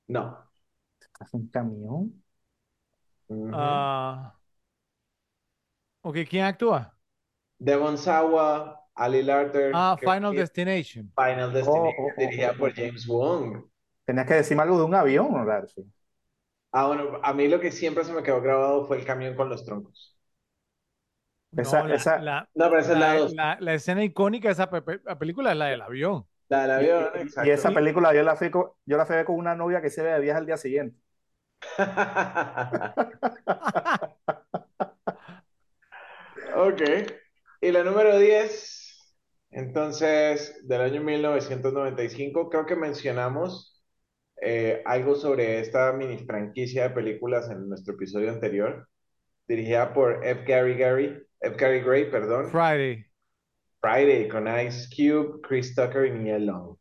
No. 0.07 0.49
¿Es 1.21 1.33
un 1.33 1.47
camión? 1.47 2.21
Ujú. 3.29 3.87
Ah, 3.91 4.35
ok, 6.01 6.17
¿quién 6.29 6.43
actúa? 6.45 6.95
Devon 7.61 7.95
Sawa, 7.97 8.79
Ali 8.95 9.21
Larter, 9.23 9.71
Ah, 9.71 9.95
Final 9.97 10.33
Destination. 10.35 11.11
Final 11.17 11.51
Destination, 11.53 11.93
Oh, 11.93 11.95
oh, 11.97 12.13
oh, 12.17 12.29
dirigida 12.29 12.53
oh, 12.59 12.59
por. 12.59 12.73
James 12.73 13.05
Wong. 13.07 13.69
Tenías 14.05 14.27
que 14.27 14.33
decirme 14.35 14.63
algo 14.63 14.77
de 14.79 14.83
un 14.85 14.95
avión, 14.95 15.31
¿no, 15.31 15.45
Ralphie? 15.45 15.85
Ah, 16.71 16.87
bueno, 16.87 17.19
a 17.23 17.33
mí 17.33 17.47
lo 17.47 17.59
que 17.59 17.71
siempre 17.71 18.03
se 18.03 18.11
me 18.13 18.23
quedó 18.23 18.41
grabado 18.41 18.85
fue 18.87 18.97
el 18.97 19.05
camión 19.05 19.35
con 19.35 19.49
los 19.49 19.65
troncos. 19.65 20.18
Esa- 21.55 21.83
No, 21.83 21.87
la, 21.87 21.95
esa- 21.95 22.17
la- 22.17 22.49
No, 22.55 22.69
pero 22.69 22.79
esa 22.79 22.93
es 22.93 22.99
la 22.99 23.13
la, 23.13 23.15
dos. 23.15 23.35
la- 23.35 23.57
la 23.59 23.73
escena 23.73 24.03
icónica 24.03 24.47
de 24.49 24.53
esa 24.53 24.69
pe- 24.69 24.81
pe- 24.81 25.01
la 25.03 25.17
película 25.19 25.51
es 25.51 25.57
la 25.57 25.65
del 25.67 25.81
avión. 25.81 26.25
La 26.49 26.61
del 26.63 26.71
avión, 26.71 27.09
Y 27.39 27.49
exacto. 27.49 27.49
esa 27.49 27.73
película 27.73 28.13
yo 28.13 28.23
la 28.23 28.35
fui 28.35 28.49
con, 28.51 28.71
yo 28.85 28.97
la 28.97 29.05
fui 29.05 29.13
a 29.15 29.17
ver 29.17 29.25
con 29.25 29.35
una 29.37 29.55
novia 29.55 29.81
que 29.81 29.89
se 29.89 30.01
ve 30.03 30.11
de 30.11 30.19
viaje 30.19 30.39
al 30.39 30.45
día 30.45 30.57
siguiente. 30.57 30.97
Ok. 36.55 36.81
Y 37.61 37.71
la 37.71 37.83
número 37.83 38.17
10, 38.17 39.15
entonces, 39.51 40.55
del 40.67 40.81
año 40.81 41.01
1995, 41.03 42.49
creo 42.49 42.65
que 42.65 42.75
mencionamos 42.75 43.83
eh, 44.41 44.81
algo 44.85 45.15
sobre 45.15 45.59
esta 45.61 45.93
mini 45.93 46.19
franquicia 46.19 46.83
de 46.83 46.89
películas 46.91 47.49
en 47.49 47.69
nuestro 47.69 47.95
episodio 47.95 48.31
anterior, 48.31 48.89
dirigida 49.49 49.93
por 49.93 50.25
F. 50.25 50.45
Gary 50.45 50.75
Gary, 50.77 51.21
F. 51.41 51.57
Gary 51.57 51.81
Gray, 51.81 52.09
perdón, 52.11 52.51
Friday. 52.51 53.05
Friday, 53.81 54.29
con 54.29 54.47
Ice 54.47 54.87
Cube, 54.89 55.41
Chris 55.41 55.75
Tucker 55.75 56.05
y 56.05 56.11
Nia 56.11 56.39
Long. 56.39 56.77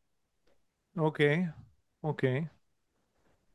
Ok, 0.97 1.21
ok. 2.03 2.25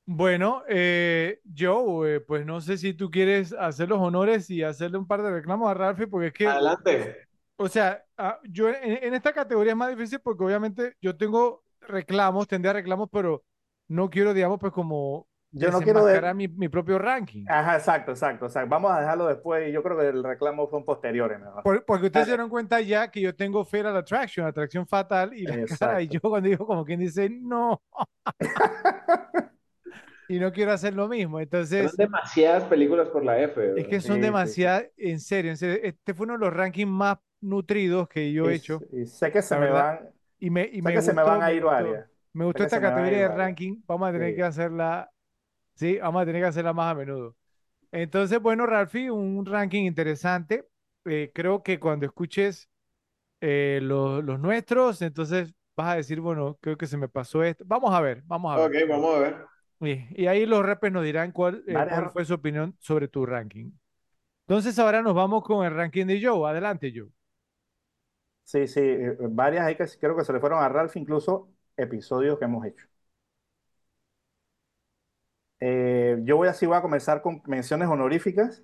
Bueno, 0.06 0.64
eh, 0.67 1.40
Joe, 1.58 2.16
eh, 2.17 2.19
pues 2.19 2.45
no 2.45 2.59
sé 2.59 2.77
si 2.77 2.93
tú 2.93 3.09
quieres 3.09 3.53
hacer 3.53 3.88
los 3.88 4.00
honores 4.00 4.50
y 4.50 4.61
hacerle 4.61 4.98
un 4.98 5.08
par 5.08 5.22
de 5.24 5.32
reclamos 5.32 5.69
a 5.69 5.74
Ralphie, 5.74 6.08
porque 6.08 6.27
es 6.27 6.33
que, 6.33 6.59
Adelante. 6.59 7.27
o 7.58 7.67
sea, 7.69 8.03
yo 8.43 8.69
en, 8.69 9.03
en 9.03 9.14
esta 9.14 9.33
categoría 9.33 9.74
es 9.74 9.77
más 9.77 9.90
difícil 9.95 10.19
porque 10.22 10.43
obviamente 10.43 10.95
yo 11.01 11.17
tengo 11.17 11.64
reclamos, 11.82 12.48
tendría 12.48 12.74
reclamos, 12.74 13.09
pero 13.11 13.45
no 13.88 14.09
quiero, 14.09 14.33
digamos, 14.33 14.59
pues 14.59 14.74
como 14.74 15.27
Yo 15.56 15.69
no 15.72 15.82
quiero 15.82 16.03
de- 16.06 16.33
mi, 16.33 16.48
mi 16.48 16.67
propio 16.67 16.98
ranking. 16.98 17.45
Ajá, 17.48 17.75
exacto, 17.75 18.11
exacto, 18.11 18.45
exacto. 18.48 18.69
Vamos 18.69 18.91
a 18.91 18.99
dejarlo 18.99 19.27
después. 19.27 19.72
Yo 19.72 19.83
creo 19.83 19.98
que 19.98 20.07
el 20.09 20.23
reclamo 20.23 20.67
son 20.69 20.83
posteriores, 20.83 21.40
mejor. 21.40 21.61
Por- 21.64 21.85
porque 21.85 22.07
ustedes 22.07 22.25
se 22.25 22.32
Dale. 22.32 22.38
dieron 22.40 22.49
cuenta 22.49 22.82
ya 22.82 23.09
que 23.11 23.22
yo 23.22 23.35
tengo 23.35 23.64
Fatal 23.64 23.95
Attraction, 23.95 24.48
atracción 24.48 24.88
fatal, 24.88 25.33
y 25.33 25.43
la 25.43 25.56
cara, 25.80 26.01
y 26.01 26.07
yo 26.07 26.19
cuando 26.22 26.49
digo 26.49 26.65
como 26.65 26.83
quien 26.83 26.99
dice, 26.99 27.30
no. 27.30 27.82
y 30.30 30.40
no 30.40 30.51
quiero 30.51 30.72
hacer 30.72 30.93
lo 30.93 31.07
mismo. 31.07 31.40
Entonces, 31.40 31.91
Son 31.91 31.98
demasiadas 31.98 32.64
películas 32.64 33.09
por 33.09 33.23
la 33.23 33.40
F. 33.40 33.61
es 33.77 33.85
que 33.85 33.91
¿verdad? 33.91 33.91
son 33.91 33.99
Sí, 34.01 34.07
sí, 34.07 34.14
sí. 34.15 34.22
demasiadas, 34.22 34.85
en 34.98 35.19
serio, 35.19 35.51
en 35.51 35.57
serio. 35.57 35.80
Este 35.83 36.14
fue 36.14 36.25
uno 36.25 36.33
de 36.33 36.40
los 36.40 36.53
rankings 36.53 36.90
más 36.90 37.17
nutridos 37.41 38.07
que 38.07 38.32
yo 38.32 38.49
he 38.49 38.53
Y- 38.53 38.56
hecho. 38.56 38.80
y 38.91 39.06
sé 39.06 39.32
que 39.32 39.41
se 39.41 39.56
me 39.56 39.61
verdad, 39.65 39.99
van, 40.01 40.09
Y 40.40 40.49
me, 40.49 40.64
y 40.72 40.77
sé 40.77 40.82
me 40.82 40.93
que 40.93 41.01
se 41.01 41.14
me 41.14 41.22
gustó, 41.22 41.32
van 41.38 41.43
a 41.43 41.48
me 41.48 41.53
ir 41.56 41.61
gustó. 41.64 41.75
varias. 41.75 42.09
Me 42.33 42.45
gustó 42.45 42.64
esta 42.64 42.77
se 42.77 42.82
categoría 42.82 43.22
ir 43.23 43.30
de 43.30 43.35
ranking. 43.35 43.82
Vamos 43.85 44.09
a 44.09 44.11
tener 44.11 44.30
Sí. 44.32 44.35
que 44.38 44.43
hacerla, 44.43 45.11
sí, 45.75 45.97
vamos 45.99 46.21
a 46.21 46.25
tener 46.25 46.41
que 46.41 46.47
hacerla 46.47 46.73
más 46.73 46.91
a 46.91 46.95
menudo. 46.95 47.35
Entonces, 47.91 48.41
bueno, 48.41 48.65
Ralphie, 48.67 49.11
un 49.11 49.45
ranking 49.45 49.83
interesante. 49.85 50.67
Eh, 51.05 51.31
creo 51.33 51.63
que 51.63 51.79
cuando 51.79 52.05
escuches 52.05 52.69
eh, 53.41 53.79
los, 53.83 54.23
los 54.23 54.39
nuestros, 54.39 55.01
entonces 55.01 55.53
vas 55.75 55.93
a 55.93 55.95
decir, 55.97 56.21
bueno, 56.21 56.57
creo 56.61 56.77
que 56.77 56.87
se 56.87 56.97
me 56.97 57.09
pasó 57.09 57.43
esto. 57.43 57.63
Vamos 57.67 57.93
a 57.93 58.01
ver, 58.01 58.23
vamos 58.25 58.53
a 58.53 58.59
ver. 58.59 58.67
Ok, 58.67 58.87
vamos 58.89 59.15
a 59.15 59.19
ver. 59.19 59.47
Y, 59.79 60.23
y 60.23 60.27
ahí 60.27 60.45
los 60.45 60.65
repes 60.65 60.91
nos 60.91 61.03
dirán 61.03 61.31
cuál, 61.31 61.63
eh, 61.67 61.87
cuál 61.89 62.09
fue 62.09 62.25
su 62.25 62.33
opinión 62.35 62.75
sobre 62.79 63.07
tu 63.07 63.25
ranking. 63.25 63.71
Entonces, 64.47 64.79
ahora 64.79 65.01
nos 65.03 65.15
vamos 65.15 65.43
con 65.43 65.65
el 65.65 65.73
ranking 65.75 66.07
de 66.07 66.21
Joe. 66.23 66.49
Adelante, 66.49 66.93
Joe. 66.95 67.09
Sí, 68.43 68.67
sí, 68.67 68.81
varias 69.31 69.65
hay 69.65 69.75
que 69.75 69.85
creo 69.99 70.15
que 70.17 70.23
se 70.25 70.33
le 70.33 70.39
fueron 70.39 70.59
a 70.63 70.69
Ralph, 70.69 70.95
incluso 70.97 71.49
episodios 71.77 72.37
que 72.37 72.45
hemos 72.45 72.65
hecho. 72.65 72.85
Eh, 75.66 76.19
yo 76.25 76.35
voy 76.38 76.50
así, 76.50 76.66
voy 76.66 76.75
a 76.77 76.82
comenzar 76.82 77.22
con 77.22 77.42
menciones 77.45 77.88
honoríficas. 77.88 78.64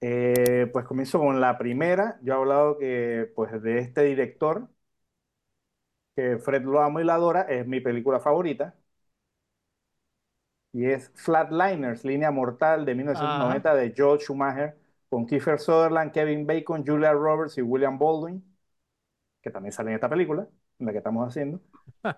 Eh, 0.00 0.68
pues 0.72 0.84
comienzo 0.86 1.18
con 1.20 1.40
la 1.40 1.56
primera. 1.58 2.18
Yo 2.22 2.34
he 2.34 2.36
hablado 2.36 2.78
que, 2.78 3.30
pues, 3.36 3.62
de 3.62 3.78
este 3.78 4.02
director, 4.02 4.68
que 6.16 6.38
Fred 6.38 6.62
lo 6.64 6.80
amo 6.82 7.00
y 7.00 7.04
la 7.04 7.14
adora, 7.14 7.42
es 7.42 7.66
mi 7.66 7.80
película 7.80 8.20
favorita. 8.20 8.74
Y 10.72 10.86
es 10.86 11.10
Flatliners, 11.14 12.04
Línea 12.04 12.30
Mortal 12.30 12.84
de 12.86 12.94
1990 12.94 13.74
de 13.74 13.92
Joel 13.96 14.20
Schumacher, 14.20 14.78
con 15.10 15.26
Kiefer 15.26 15.58
Sutherland, 15.60 16.12
Kevin 16.12 16.46
Bacon, 16.46 16.84
Julia 16.86 17.12
Roberts 17.12 17.58
y 17.58 17.62
William 17.62 17.98
Baldwin, 17.98 18.42
que 19.42 19.50
también 19.50 19.72
sale 19.72 19.90
en 19.90 19.96
esta 19.96 20.08
película, 20.10 20.48
en 20.78 20.86
la 20.86 20.92
que 20.92 20.98
estamos 20.98 21.28
haciendo. 21.28 21.60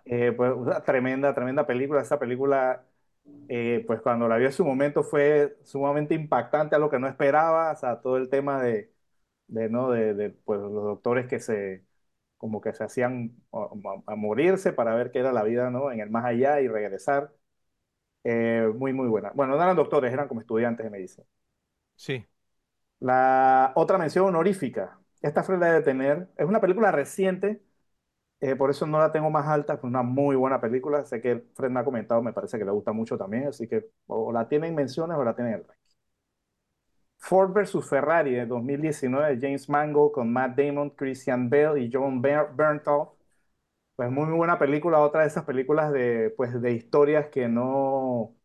Eh, 0.07 0.33
pues 0.37 0.53
una 0.55 0.83
tremenda, 0.83 1.35
tremenda 1.35 1.67
película. 1.67 2.03
Esa 2.03 2.19
película, 2.19 2.85
eh, 3.49 3.85
pues 3.87 4.01
cuando 4.01 4.29
la 4.29 4.37
vi 4.37 4.47
en 4.47 4.53
su 4.53 4.65
momento 4.65 5.03
fue 5.03 5.57
sumamente 5.65 6.15
impactante, 6.15 6.77
a 6.77 6.79
lo 6.79 6.91
que 6.91 6.99
no 6.99 7.09
esperaba, 7.09 7.73
o 7.73 7.77
sea, 7.77 8.01
todo 8.01 8.17
el 8.17 8.29
tema 8.29 8.63
de, 8.63 8.93
de, 9.49 9.69
¿no? 9.69 9.91
de, 9.91 10.15
de, 10.15 10.31
pues, 10.31 10.61
los 10.61 10.73
doctores 10.73 11.27
que 11.27 11.41
se, 11.41 11.85
como 12.39 12.61
que 12.61 12.75
se 12.75 12.85
hacían 12.85 13.37
a, 13.53 14.17
morirse 14.17 14.73
para 14.73 14.95
ver 14.95 15.11
qué 15.11 15.21
era 15.21 15.33
la 15.33 15.43
vida, 15.45 15.71
¿no? 15.71 15.91
En 15.93 16.01
el 16.01 16.11
más 16.11 16.25
allá 16.25 16.61
y 16.61 16.69
regresar. 16.69 17.33
Eh, 18.25 18.71
muy, 18.77 18.93
muy 18.93 19.09
buena. 19.09 19.33
Bueno, 19.35 19.57
no 19.57 19.63
eran 19.63 19.77
doctores, 19.77 20.13
eran 20.13 20.29
como 20.29 20.41
estudiantes 20.41 20.85
de 20.85 20.91
medicina. 20.91 21.27
Sí. 21.97 22.25
La 23.01 23.73
otra 23.77 23.99
mención 23.99 24.27
honorífica, 24.27 24.99
esta 25.23 25.43
Fred 25.43 25.59
la 25.59 25.67
debe 25.67 25.83
tener, 25.85 26.29
es 26.37 26.47
una 26.47 26.61
película 26.61 26.91
reciente, 26.93 27.63
eh, 28.51 28.57
por 28.57 28.71
eso 28.71 28.87
no 28.87 28.99
la 28.99 29.13
tengo 29.13 29.31
más 29.31 29.47
alta, 29.49 29.75
es 29.75 29.83
una 29.85 30.03
muy 30.03 30.37
buena 30.37 30.61
película, 30.61 31.05
sé 31.05 31.21
que 31.21 31.45
Fred 31.55 31.71
me 31.71 31.81
ha 31.81 31.85
comentado, 31.85 32.23
me 32.23 32.33
parece 32.33 32.59
que 32.59 32.65
le 32.65 32.71
gusta 32.73 32.93
mucho 32.93 33.19
también, 33.19 33.49
así 33.49 33.69
que 33.69 33.87
o 34.07 34.33
la 34.33 34.49
tiene 34.49 34.69
en 34.69 34.75
menciones 34.75 35.17
o 35.19 35.25
la 35.25 35.35
tiene 35.35 35.51
en 35.53 35.57
el 35.61 35.65
ranking. 35.67 35.95
Ford 37.19 37.53
vs. 37.55 37.83
Ferrari 37.89 38.33
de 38.35 38.47
2019 38.47 39.37
de 39.37 39.41
James 39.47 39.69
Mangold 39.69 40.13
con 40.13 40.33
Matt 40.33 40.57
Damon, 40.59 40.91
Christian 40.91 41.49
Bale 41.51 41.81
y 41.83 41.91
John 41.93 42.21
Ber- 42.21 42.51
Bernthal. 42.55 43.09
Pues 43.97 44.11
muy, 44.11 44.27
muy 44.27 44.37
buena 44.39 44.59
película, 44.59 45.01
otra 45.01 45.23
de 45.23 45.29
esas 45.29 45.45
películas 45.45 45.93
de, 45.93 46.33
pues, 46.37 46.61
de 46.63 46.73
historias 46.73 47.29
que 47.29 47.49
no, 47.49 48.37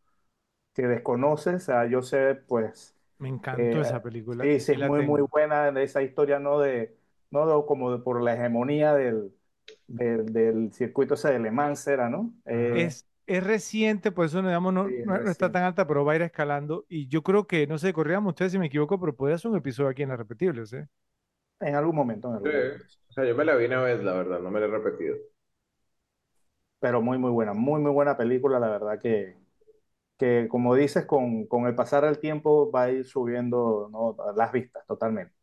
que 0.73 0.83
desconoces, 0.87 1.55
o 1.55 1.59
sea, 1.67 1.87
yo 1.87 2.01
sé, 2.03 2.35
pues, 2.35 2.97
Me 3.19 3.29
encantó 3.29 3.79
eh, 3.79 3.81
esa 3.81 4.01
película. 4.01 4.51
Sí, 4.51 4.59
sí, 4.61 4.73
es 4.73 4.79
muy, 4.81 5.01
tengo. 5.01 5.03
muy 5.03 5.21
buena 5.23 5.69
esa 5.81 6.01
historia, 6.03 6.39
¿no? 6.39 6.59
De, 6.59 6.97
no 7.31 7.47
de- 7.47 7.65
como 7.67 7.91
de 7.91 7.99
por 7.99 8.21
la 8.23 8.35
hegemonía 8.35 8.93
del, 8.95 9.35
del, 9.87 10.25
del 10.33 10.73
circuito 10.73 11.13
ese 11.15 11.31
de 11.33 11.39
Le 11.39 11.51
Mans, 11.51 11.87
era, 11.87 12.09
¿no? 12.09 12.33
Eh, 12.45 12.71
Es, 12.71 13.05
es 13.25 13.43
reciente, 13.43 14.11
por 14.11 14.25
eso 14.25 14.41
no, 14.41 14.47
digamos, 14.49 14.73
no, 14.73 14.87
Sí, 14.87 14.95
es 14.95 15.07
no- 15.07 15.19
no 15.19 15.31
está 15.31 15.51
tan 15.51 15.63
alta, 15.63 15.87
pero 15.87 16.05
va 16.05 16.13
a 16.13 16.15
ir 16.17 16.21
escalando. 16.21 16.85
Y 16.89 17.07
yo 17.07 17.23
creo 17.23 17.47
que, 17.47 17.67
no 17.67 17.77
sé, 17.77 17.93
corríamos 17.93 18.31
ustedes 18.31 18.51
si 18.51 18.59
me 18.59 18.67
equivoco, 18.67 18.99
pero 18.99 19.15
podría 19.15 19.37
ser 19.37 19.51
un 19.51 19.57
episodio 19.57 19.89
aquí 19.89 20.03
en 20.03 20.09
las 20.09 20.17
repetibles, 20.19 20.73
¿eh? 20.73 20.87
en 21.61 21.75
algún 21.75 21.95
momento, 21.95 22.27
en 22.29 22.35
algún 22.35 22.51
Sí. 22.51 22.51
momento. 22.53 22.83
O 23.09 23.13
sea, 23.13 23.25
yo 23.25 23.35
me 23.35 23.45
la 23.45 23.55
vi 23.55 23.65
una 23.65 23.81
vez, 23.81 24.03
la 24.03 24.13
verdad, 24.13 24.39
no 24.41 24.51
me 24.51 24.59
la 24.59 24.65
he 24.67 24.69
repetido. 24.69 25.15
Pero 26.79 27.01
muy, 27.01 27.17
muy 27.17 27.31
buena, 27.31 27.53
muy, 27.53 27.81
muy 27.81 27.91
buena 27.91 28.15
película, 28.17 28.59
la 28.59 28.69
verdad 28.69 28.99
que, 29.01 29.37
que 30.17 30.47
como 30.49 30.75
dices, 30.75 31.05
con, 31.05 31.47
con 31.47 31.67
el 31.67 31.75
pasar 31.75 32.05
del 32.05 32.19
tiempo 32.19 32.71
va 32.71 32.83
a 32.85 32.91
ir 32.91 33.05
subiendo, 33.05 33.89
¿no? 33.91 34.17
las 34.35 34.51
vistas 34.53 34.85
totalmente. 34.87 35.35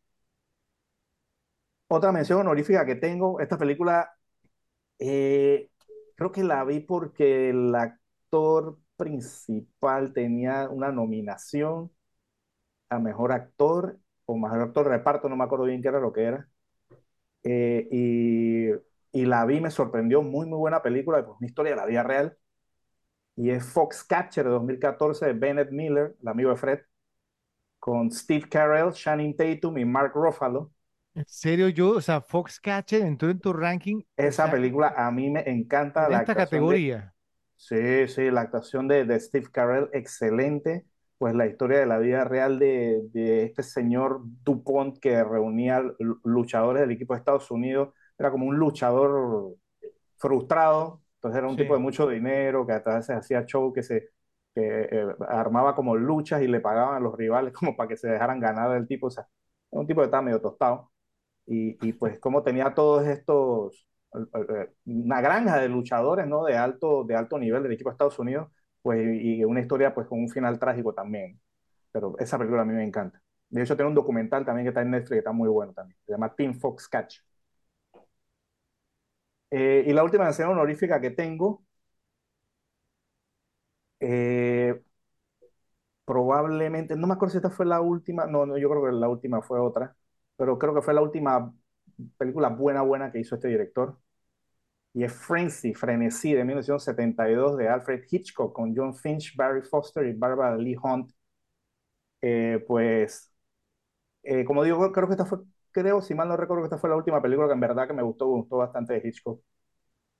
Otra 1.89 2.11
mención 2.11 2.39
honorífica 2.41 2.85
que 2.85 2.95
tengo, 2.95 3.39
esta 3.39 3.57
película 3.57 4.11
eh, 4.99 5.69
creo 6.15 6.31
que 6.31 6.43
la 6.43 6.63
vi 6.63 6.79
porque 6.79 7.49
el 7.49 7.73
actor 7.75 8.79
principal 8.97 10.13
tenía 10.13 10.69
una 10.69 10.91
nominación 10.91 11.91
a 12.89 12.99
mejor 12.99 13.31
actor 13.31 13.99
o 14.25 14.37
mejor 14.37 14.61
actor 14.61 14.87
reparto, 14.87 15.29
no 15.29 15.35
me 15.37 15.43
acuerdo 15.45 15.65
bien 15.65 15.81
qué 15.81 15.89
era 15.89 15.99
lo 15.99 16.13
que 16.13 16.23
era. 16.23 16.49
Eh, 17.43 17.87
y, 19.13 19.25
la 19.25 19.45
vi, 19.45 19.59
me 19.61 19.71
sorprendió, 19.71 20.21
muy, 20.21 20.45
muy 20.47 20.57
buena 20.59 20.81
película, 20.81 21.25
pues 21.25 21.37
una 21.39 21.47
historia 21.47 21.71
de 21.71 21.77
la 21.77 21.85
vida 21.85 22.03
real. 22.03 22.37
Y 23.37 23.51
es 23.51 23.65
Foxcatcher 23.65 24.43
de 24.45 24.51
2014 24.51 25.27
de 25.27 25.33
Bennett 25.33 25.71
Miller, 25.71 26.15
el 26.21 26.27
amigo 26.27 26.49
de 26.49 26.55
Fred, 26.57 26.79
con 27.79 28.11
Steve 28.11 28.47
Carell, 28.49 28.91
Channing 28.93 29.35
Tatum 29.35 29.77
y 29.77 29.85
Mark 29.85 30.13
Ruffalo. 30.13 30.71
En 31.17 31.25
serio, 31.27 31.67
yo, 31.69 31.91
o 31.91 32.01
sea, 32.01 32.21
Foxcatcher 32.21 33.01
entró 33.01 33.29
en 33.29 33.39
tu 33.41 33.51
ranking. 33.53 34.01
o 34.01 34.05
Esa 34.15 34.49
sea, 34.49 34.51
película 34.51 34.93
a 34.97 35.11
mí 35.11 35.29
me 35.29 35.47
encanta 35.49 36.07
en 36.07 36.13
la 36.13 36.21
esta 36.21 36.33
de- 36.35 36.35
categoría. 36.35 37.13
Sí, 37.57 38.07
sí, 38.07 38.31
la 38.31 38.41
actuación 38.41 38.87
de, 38.87 39.05
de 39.05 39.19
Steve 39.19 39.47
Carell, 39.51 39.89
excelente. 39.93 40.85
Pues 41.17 41.35
la 41.35 41.47
historia 41.47 41.79
de 41.79 41.87
la 41.87 41.97
vida 41.99 42.23
real 42.25 42.59
de, 42.59 43.01
de 43.13 43.43
este 43.45 43.63
señor 43.63 44.21
Dupont 44.43 44.99
que 44.99 45.23
reunía 45.23 45.81
lu- 45.99 46.19
luchadores 46.23 46.81
del 46.81 46.91
equipo 46.91 47.13
de 47.13 47.19
Estados 47.19 47.49
Unidos. 47.51 47.93
Era 48.17 48.31
como 48.31 48.45
un 48.47 48.57
luchador 48.57 49.55
frustrado. 50.17 51.03
Entonces 51.15 51.39
era 51.39 51.47
un 51.49 51.57
Sí. 51.57 51.63
tipo 51.63 51.73
de 51.75 51.79
mucho 51.81 52.07
dinero 52.07 52.65
que 52.67 52.73
a 52.73 52.79
veces 52.79 53.15
hacía 53.17 53.45
show 53.45 53.73
que 53.73 53.83
se 53.83 54.09
que, 54.55 54.89
eh, 54.91 55.07
armaba 55.29 55.75
como 55.75 55.95
luchas 55.95 56.41
y 56.41 56.47
le 56.47 56.59
pagaban 56.61 56.95
a 56.97 56.99
los 56.99 57.15
rivales 57.17 57.53
como 57.55 57.75
para 57.75 57.89
que 57.89 57.97
se 57.97 58.07
dejaran 58.09 58.39
ganar 58.39 58.71
del 58.73 58.87
tipo. 58.87 59.07
O 59.07 59.11
sea, 59.11 59.27
era 59.71 59.81
un 59.81 59.87
tipo 59.87 60.01
que 60.01 60.05
estaba 60.05 60.23
medio 60.23 60.41
tostado. 60.41 60.91
Y, 61.47 61.77
y 61.87 61.93
pues 61.93 62.19
como 62.19 62.43
tenía 62.43 62.73
todos 62.75 63.07
estos, 63.07 63.87
una 64.85 65.21
granja 65.21 65.59
de 65.59 65.69
luchadores, 65.69 66.27
¿no? 66.27 66.43
De 66.45 66.57
alto, 66.57 67.03
de 67.03 67.15
alto 67.15 67.37
nivel 67.39 67.63
del 67.63 67.71
equipo 67.73 67.89
de 67.89 67.93
Estados 67.93 68.19
Unidos, 68.19 68.49
pues, 68.81 69.01
y 69.21 69.43
una 69.45 69.61
historia 69.61 69.93
pues 69.93 70.07
con 70.07 70.19
un 70.19 70.29
final 70.29 70.59
trágico 70.59 70.93
también. 70.93 71.39
Pero 71.91 72.15
esa 72.19 72.37
película 72.37 72.63
a 72.63 72.65
mí 72.65 72.73
me 72.73 72.83
encanta. 72.85 73.21
De 73.49 73.63
hecho, 73.63 73.75
tiene 73.75 73.89
un 73.89 73.95
documental 73.95 74.45
también 74.45 74.65
que 74.65 74.69
está 74.69 74.81
en 74.81 74.91
Netflix 74.91 75.11
que 75.11 75.17
está 75.19 75.31
muy 75.31 75.49
bueno 75.49 75.73
también. 75.73 75.97
Se 76.05 76.11
llama 76.13 76.33
Team 76.35 76.55
Foxcatch. 76.59 77.19
Eh, 79.51 79.83
y 79.87 79.93
la 79.93 80.03
última 80.03 80.25
mención 80.25 80.49
honorífica 80.49 80.99
que 81.01 81.11
tengo, 81.11 81.63
eh, 83.99 84.81
probablemente, 86.05 86.95
no 86.95 87.07
me 87.07 87.13
acuerdo 87.13 87.31
si 87.33 87.37
esta 87.37 87.49
fue 87.49 87.65
la 87.65 87.81
última, 87.81 88.25
no, 88.27 88.45
no, 88.45 88.57
yo 88.57 88.69
creo 88.69 88.85
que 88.85 88.91
la 88.93 89.09
última 89.09 89.41
fue 89.41 89.59
otra, 89.59 89.95
pero 90.37 90.59
creo 90.59 90.73
que 90.75 90.81
fue 90.81 90.93
la 90.95 91.01
última 91.01 91.53
película 92.17 92.49
buena, 92.49 92.81
buena 92.83 93.11
que 93.11 93.19
hizo 93.19 93.35
este 93.35 93.49
director. 93.49 93.99
Y 94.93 95.03
es 95.05 95.13
Frenzy, 95.13 95.73
Frenesí, 95.73 96.33
de 96.33 96.43
1972, 96.45 97.57
de 97.57 97.69
Alfred 97.69 98.03
Hitchcock, 98.09 98.53
con 98.53 98.75
John 98.75 98.95
Finch, 98.95 99.35
Barry 99.37 99.61
Foster 99.63 100.05
y 100.07 100.13
Barbara 100.13 100.57
Lee 100.57 100.75
Hunt. 100.81 101.11
Eh, 102.21 102.63
pues, 102.67 103.31
eh, 104.23 104.45
como 104.45 104.63
digo, 104.63 104.91
creo 104.93 105.07
que 105.07 105.13
esta 105.13 105.25
fue, 105.25 105.39
creo, 105.71 106.01
si 106.01 106.15
mal 106.15 106.27
no 106.29 106.37
recuerdo, 106.37 106.63
que 106.63 106.67
esta 106.67 106.79
fue 106.79 106.89
la 106.91 106.97
última 106.97 107.21
película 107.21 107.47
que 107.47 107.53
en 107.55 107.61
verdad 107.61 107.87
que 107.87 107.93
me 107.93 108.03
gustó, 108.03 108.27
gustó 108.27 108.57
bastante 108.57 108.93
de 108.95 109.07
Hitchcock, 109.09 109.41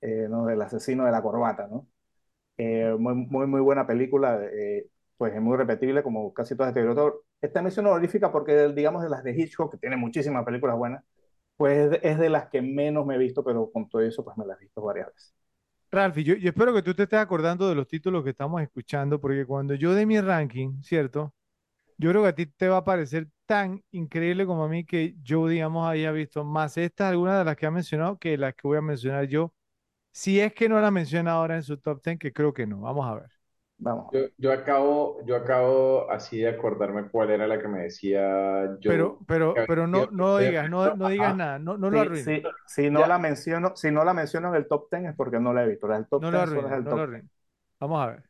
eh, 0.02 0.28
¿no? 0.30 0.46
Del 0.48 0.62
asesino 0.62 1.06
de 1.06 1.12
la 1.12 1.24
corbata, 1.24 1.68
¿no? 1.68 1.88
Eh, 2.58 2.96
muy, 3.00 3.16
muy, 3.16 3.48
muy 3.48 3.62
buena 3.62 3.88
película, 3.88 4.40
eh, 4.54 4.88
pues 5.18 5.34
es 5.36 5.42
muy 5.42 5.58
repetible, 5.58 6.04
como 6.04 6.34
casi 6.34 6.56
todas 6.58 6.72
este 6.72 6.82
director. 6.82 7.24
Esta 7.42 7.62
mención 7.62 7.86
honorífica 7.88 8.32
porque, 8.32 8.70
digamos, 8.74 9.04
de 9.04 9.10
las 9.10 9.24
de 9.24 9.32
Hitchcock, 9.32 9.72
que 9.72 9.78
tiene 9.78 9.98
muchísimas 9.98 10.44
películas 10.46 10.78
buenas, 10.78 11.04
pues 11.58 12.00
es 12.04 12.20
de 12.20 12.30
las 12.30 12.50
que 12.50 12.62
menos 12.62 13.06
me 13.06 13.16
he 13.16 13.18
visto, 13.18 13.44
pero 13.44 13.72
con 13.72 13.90
todo 13.90 14.02
eso, 14.02 14.24
pues 14.24 14.38
me 14.38 14.46
las 14.46 14.58
he 14.60 14.66
visto 14.66 14.82
varias 14.82 15.08
veces. 15.14 15.36
Ralphie, 15.92 16.24
yo, 16.24 16.36
yo 16.36 16.50
espero 16.50 16.74
que 16.74 16.82
tú 16.84 16.94
te 16.94 17.04
estés 17.04 17.20
acordando 17.20 17.68
de 17.70 17.76
los 17.76 17.88
títulos 17.88 18.24
que 18.24 18.32
estamos 18.32 18.62
escuchando, 18.62 19.20
porque 19.22 19.46
cuando 19.46 19.74
yo 19.76 19.94
dé 19.94 20.06
mi 20.06 20.20
ranking, 20.20 20.82
¿cierto? 20.84 21.34
Yo 21.98 22.12
creo 22.12 22.24
que 22.24 22.30
a 22.30 22.36
ti 22.36 22.48
te 22.48 22.70
va 22.70 22.78
a 22.78 22.86
parecer 22.86 23.30
tan 23.46 23.84
increíble 23.92 24.46
como 24.46 24.66
a 24.66 24.70
mí 24.70 24.86
que 24.86 25.16
yo, 25.24 25.48
digamos, 25.48 25.88
haya 25.90 26.12
visto 26.12 26.44
más 26.46 26.78
estas, 26.78 27.12
algunas 27.12 27.40
de 27.40 27.46
las 27.46 27.56
que 27.58 27.66
ha 27.68 27.72
mencionado, 27.72 28.18
que 28.20 28.38
las 28.38 28.54
que 28.56 28.68
voy 28.68 28.78
a 28.78 28.82
mencionar 28.82 29.26
yo. 29.28 29.54
Si 30.14 30.40
es 30.42 30.54
que 30.54 30.70
no 30.70 30.82
la 30.82 30.92
menciona 30.92 31.34
ahora 31.34 31.56
en 31.58 31.64
su 31.64 31.78
top 31.80 32.02
10, 32.04 32.20
que 32.20 32.34
creo 32.34 32.54
que 32.54 32.68
no. 32.68 32.82
Vamos 32.82 33.08
a 33.08 33.16
ver. 33.16 33.32
Vamos. 33.80 34.14
Yo, 34.14 34.22
yo 34.38 34.54
acabo, 34.54 35.22
yo 35.26 35.36
acabo 35.36 36.10
así 36.10 36.38
de 36.40 36.48
acordarme 36.50 37.10
cuál 37.10 37.32
era 37.32 37.46
la 37.48 37.60
que 37.60 37.68
me 37.68 37.82
decía 37.84 38.78
yo. 38.80 38.92
Pero, 38.92 39.20
pero, 39.28 39.66
pero 39.68 39.86
no, 39.88 40.10
no 40.12 40.38
digas, 40.40 40.68
no, 40.70 40.92
no 40.94 41.10
digas 41.10 41.34
Ajá. 41.34 41.36
nada, 41.36 41.60
no, 41.60 41.78
no 41.78 41.90
lo 41.90 42.00
arruines, 42.00 42.24
sí, 42.24 42.42
si 42.66 42.90
no 42.90 43.00
Ya. 43.00 43.08
la 43.08 43.20
menciono, 43.20 43.76
si 43.76 43.92
no 43.92 44.04
la 44.06 44.14
menciono 44.14 44.50
en 44.50 44.56
el 44.56 44.68
top 44.68 44.90
10 44.92 45.04
es 45.12 45.16
porque 45.16 45.40
no 45.40 45.54
la 45.54 45.64
he 45.64 45.68
visto. 45.68 45.94
El 45.94 46.08
top 46.08 46.26
no 46.26 46.32
lo 46.32 46.40
10 46.40 46.50
solo 46.50 46.70
es 46.70 46.74
arruines, 46.74 46.78
el 46.78 46.86
no 46.86 46.88
top 46.88 47.02
lo 47.02 47.02
10. 47.12 47.24
arruines. 47.24 47.32
Vamos 47.80 48.02
a 48.04 48.08
ver. 48.12 48.24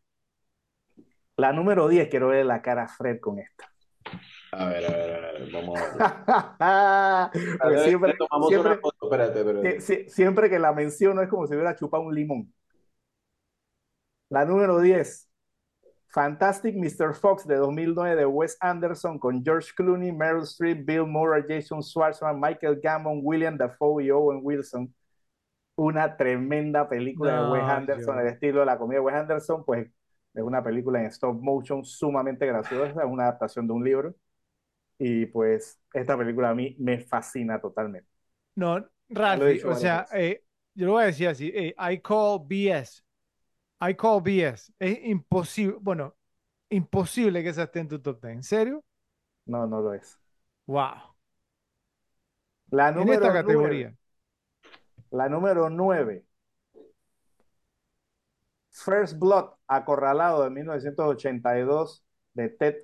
La 1.38 1.53
número 1.53 1.88
10, 1.88 2.09
quiero 2.09 2.27
ver 2.27 2.45
la 2.45 2.61
cara 2.61 2.84
a 2.84 2.88
Fred 2.88 3.19
con 3.19 3.40
esta. 3.40 3.72
A 4.51 4.66
ver, 4.69 4.85
a 4.85 4.90
ver, 4.98 5.14
a 5.26 5.32
ver, 5.34 5.51
vamos 5.51 5.82
a 5.82 5.93
ver. 5.95 6.08
Porque 7.59 7.77
Le- 7.77 7.77
siempre, 7.77 8.14
tomamos 8.17 8.48
siempre, 8.48 8.72
una 8.72 8.76
foto, 8.76 8.98
espérate, 9.06 9.40
espérate. 9.40 9.82
sie- 9.82 10.09
siempre 10.09 10.50
que 10.50 10.59
la 10.59 10.74
menciono 10.74 11.22
es 11.22 11.30
como 11.30 11.48
si 11.48 11.53
hubiera 11.56 11.76
chupado 11.76 12.03
un 12.03 12.16
limón. 12.16 12.53
La 14.30 14.45
número 14.45 14.80
10, 14.80 15.26
Fantastic 16.10 16.76
Mr. 16.76 17.14
Fox 17.14 17.45
de 17.45 17.56
2009 17.56 18.16
de 18.16 18.26
Wes 18.26 18.58
Anderson 18.61 19.19
con 19.19 19.44
George 19.44 19.72
Clooney, 19.76 20.11
Meryl 20.11 20.44
Streep, 20.44 20.86
Bill 20.86 21.06
Murray, 21.06 21.44
Jason 21.48 21.84
Schwartzman, 21.84 22.40
Michael 22.40 22.80
Gambon, 22.82 23.19
William 23.22 23.58
Dafoe 23.58 24.06
y 24.06 24.11
Owen 24.11 24.40
Wilson. 24.42 24.94
Una 25.76 26.16
tremenda 26.18 26.88
película 26.90 27.44
de 27.44 27.52
Wes 27.52 27.61
No, 27.61 27.69
Anderson, 27.69 28.19
el 28.19 28.27
estilo 28.27 28.61
de 28.61 28.66
la 28.66 28.77
comida 28.77 29.00
de 29.00 29.06
Wes 29.06 29.16
Anderson, 29.16 29.64
pues 29.64 29.88
es 30.34 30.44
una 30.44 30.64
película 30.64 31.00
en 31.00 31.08
stop 31.08 31.40
motion 31.42 31.84
sumamente 31.84 32.45
graciosa, 32.45 33.02
es 33.02 33.08
una 33.08 33.24
adaptación 33.24 33.68
de 33.68 33.74
un 33.74 33.84
libro. 33.84 34.16
Y 34.98 35.27
pues 35.27 35.80
esta 35.94 36.18
película 36.18 36.50
a 36.50 36.56
mí 36.56 36.76
me 36.80 37.00
fascina 37.00 37.60
totalmente. 37.60 38.10
No, 38.56 38.88
dicho 39.45 39.69
o 39.69 39.76
sea, 39.76 40.06
eh, 40.14 40.44
yo 40.74 40.88
lo 40.88 40.94
voy 40.94 41.03
a 41.03 41.08
decir 41.08 41.27
así, 41.27 41.52
eh, 41.53 41.76
I 41.77 42.00
call 42.00 42.40
BS. 42.40 43.03
I 43.81 43.93
call 43.95 44.22
BS. 44.22 44.72
Es 44.80 44.99
imposible, 45.06 45.77
bueno, 45.81 46.15
imposible 46.69 47.43
que 47.43 47.49
esa 47.49 47.64
esté 47.64 47.80
en 47.81 47.88
tu 47.89 47.99
top 48.01 48.22
10. 48.22 48.33
¿En 48.35 48.43
serio? 48.43 48.83
No, 49.45 49.65
no 49.67 49.81
lo 49.81 49.93
es. 49.93 50.19
Wow. 50.67 51.15
La 52.72 52.91
En 52.93 53.11
esta 53.14 53.31
nueve, 53.31 53.31
categoría. 53.31 53.95
la 55.11 55.27
número 55.27 55.69
9, 55.69 56.25
First 58.72 59.17
Blood, 59.19 59.49
Acorralado 59.67 60.43
de 60.43 60.49
1982 60.51 62.03
de 62.33 62.49
Ted 62.49 62.75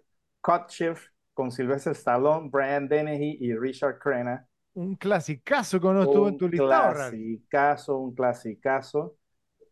Kotcheff 0.42 1.08
con 1.34 1.52
Sylvester 1.52 1.94
Stallone, 1.94 2.50
Brian 2.50 2.88
Dennehy 2.90 3.38
y 3.40 3.56
Richard 3.56 4.00
Crenna. 4.00 4.46
Un 4.76 4.96
clasicazo 4.98 5.80
que 5.80 5.88
no 5.88 6.04
estuvo 6.04 6.28
en 6.28 6.36
Un 6.36 6.38
tu 6.38 6.48
listado, 6.48 6.94
clasicazo, 6.94 7.98
un 7.98 8.14
clasicazo. 8.16 9.18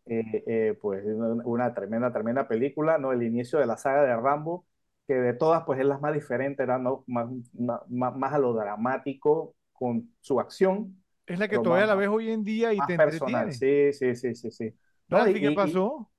Eh, 0.06 0.44
eh, 0.46 0.78
pues 0.80 1.04
una, 1.06 1.74
tremenda, 1.74 2.12
tremenda 2.12 2.48
película, 2.48 2.98
¿no? 2.98 3.12
El 3.12 3.22
inicio 3.22 3.58
de 3.60 3.66
la 3.66 3.76
saga 3.76 4.02
de 4.02 4.16
Rambo, 4.16 4.66
que 5.06 5.14
de 5.14 5.32
todas, 5.34 5.62
pues 5.64 5.78
es 5.80 5.86
la 5.86 5.98
más 5.98 6.12
diferente, 6.14 6.62
era 6.64 6.78
¿no? 6.78 7.04
más, 7.06 7.28
más, 7.54 7.80
más 8.16 8.32
a 8.32 8.38
lo 8.38 8.52
dramático 8.54 9.54
con 9.72 10.12
su 10.20 10.40
acción, 10.40 11.02
Es 11.26 11.38
la 11.40 11.48
que 11.48 11.58
todavía 11.58 11.86
más, 11.86 11.88
la 11.88 11.94
ves 11.96 12.08
hoy 12.08 12.30
en 12.30 12.44
día 12.44 12.72
y 12.74 12.80
más 12.80 12.92
te 12.92 12.94
personal. 12.94 12.94
entretiene. 12.94 13.52
Sí, 13.52 13.92
sí, 13.92 14.14
sí, 14.16 14.34
sí, 14.34 14.50
sí. 14.50 14.74
No, 15.08 15.26
y- 15.28 15.38
¿qué 15.40 15.52
y- 15.52 15.52
pasó? 15.52 16.10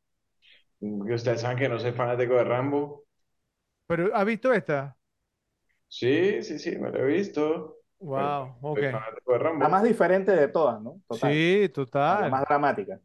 Y 0.81 1.11
Ustedes 1.13 1.41
saben 1.41 1.57
que 1.57 1.67
no 1.69 1.79
soy 1.79 1.93
fanático 1.93 2.35
de 2.35 2.43
Rambo. 2.43 3.05
¿Pero 3.87 4.13
has 4.15 4.25
visto 4.25 4.51
esta? 4.53 4.97
Sí, 5.87 6.41
sí, 6.43 6.59
sí, 6.59 6.77
me 6.77 6.89
lo 6.91 6.99
he 6.99 7.05
visto. 7.17 7.77
Wow, 7.99 8.57
ok. 8.61 8.81
soy 8.81 8.83
fanático 8.85 9.33
de 9.33 9.39
la 9.59 9.69
más 9.69 9.83
diferente 9.83 10.31
de 10.31 10.47
todas, 10.47 10.81
¿no? 10.81 11.01
Total. 11.07 11.43
Sí, 11.49 11.69
La 12.07 12.27
total. 12.27 12.29
más 12.29 12.43
dramática. 12.45 13.01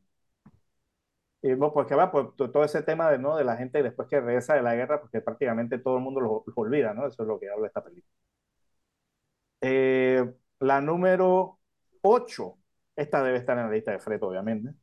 Bueno, 1.42 1.72
porque 1.72 1.94
va, 1.96 2.10
pues 2.12 2.26
to- 2.36 2.50
todo 2.50 2.64
ese 2.64 2.82
tema 2.82 3.10
de, 3.10 3.18
¿no? 3.18 3.36
de 3.36 3.44
la 3.44 3.56
gente 3.56 3.82
después 3.82 4.08
que 4.08 4.20
regresa 4.20 4.54
de 4.54 4.62
la 4.62 4.74
guerra, 4.74 5.00
porque 5.00 5.20
prácticamente 5.20 5.78
todo 5.78 5.96
el 5.96 6.02
mundo 6.04 6.20
lo, 6.20 6.44
lo 6.46 6.52
olvida, 6.56 6.94
¿no? 6.94 7.06
Eso 7.06 7.22
es 7.22 7.28
lo 7.28 7.38
que 7.40 7.48
habla 7.50 7.66
esta 7.68 7.82
película. 7.84 8.12
Eh, 9.60 10.24
la 10.60 10.80
número 10.80 11.60
8, 12.02 12.58
esta 12.96 13.22
debe 13.22 13.38
estar 13.38 13.58
en 13.58 13.64
la 13.66 13.72
lista 13.72 13.92
de 13.92 13.98
Fred, 14.00 14.22
obviamente. 14.22 14.74